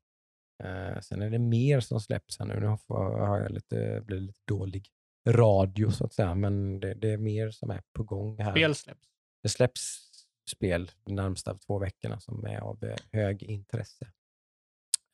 Eh, 0.65 1.01
sen 1.01 1.23
är 1.23 1.31
det 1.31 1.39
mer 1.39 1.81
som 1.81 2.01
släpps 2.01 2.39
här 2.39 2.47
nu. 2.47 2.61
Nu 2.61 2.77
får- 2.77 3.19
har 3.27 3.41
jag 3.41 3.51
lite, 3.53 4.03
blir 4.07 4.21
lite 4.21 4.41
dålig 4.49 4.89
radio 5.29 5.91
så 5.91 6.05
att 6.05 6.13
säga, 6.13 6.35
men 6.35 6.81
det, 6.81 6.95
det 6.95 7.11
är 7.13 7.17
mer 7.19 7.51
som 7.51 7.71
är 7.71 7.83
på 7.93 8.03
gång 8.03 8.39
här. 8.39 8.51
Spel 8.53 8.75
släpps. 8.75 9.09
Det 9.43 9.49
släpps 9.49 10.11
spel 10.51 10.91
de 11.05 11.15
närmsta 11.15 11.59
två 11.59 11.79
veckorna 11.79 12.21
som 12.21 12.45
är 12.45 12.59
av 12.61 12.85
eh, 12.85 12.97
hög 13.13 13.43
intresse. 13.43 14.13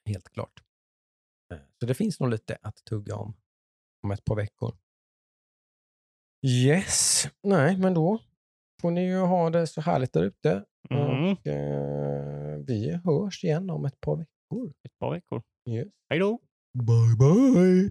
Helt 0.09 0.29
klart. 0.29 0.63
Eh, 1.53 1.59
Så 1.81 1.87
det 1.87 1.95
finns 1.95 2.21
nog 2.21 2.29
lite 2.31 2.59
att 2.63 2.85
tugga 2.85 3.15
om 3.17 3.37
om 4.03 4.11
ett 4.11 4.25
par 4.25 4.37
veckor. 4.37 4.77
Yes. 6.47 7.29
Nej, 7.43 7.77
men 7.79 7.95
då 7.95 8.19
får 8.83 8.91
ni 8.91 9.07
ju 9.07 9.19
ha 9.19 9.51
det 9.51 9.67
så 9.67 9.81
härligt 9.81 10.13
där 10.13 10.23
ute. 10.23 10.65
Mm. 10.91 11.33
Och, 11.33 11.47
eh, 11.47 12.59
vi 12.67 13.01
hörs 13.05 13.45
igen 13.45 13.71
om 13.71 13.85
ett 13.85 14.01
par 14.01 14.17
veckor. 14.17 14.73
Ett 14.85 14.99
par 14.99 15.11
veckor. 15.11 15.43
Yes. 15.69 15.89
Hej 16.11 16.19
då! 16.19 16.39
Bye, 16.79 17.17
bye. 17.19 17.91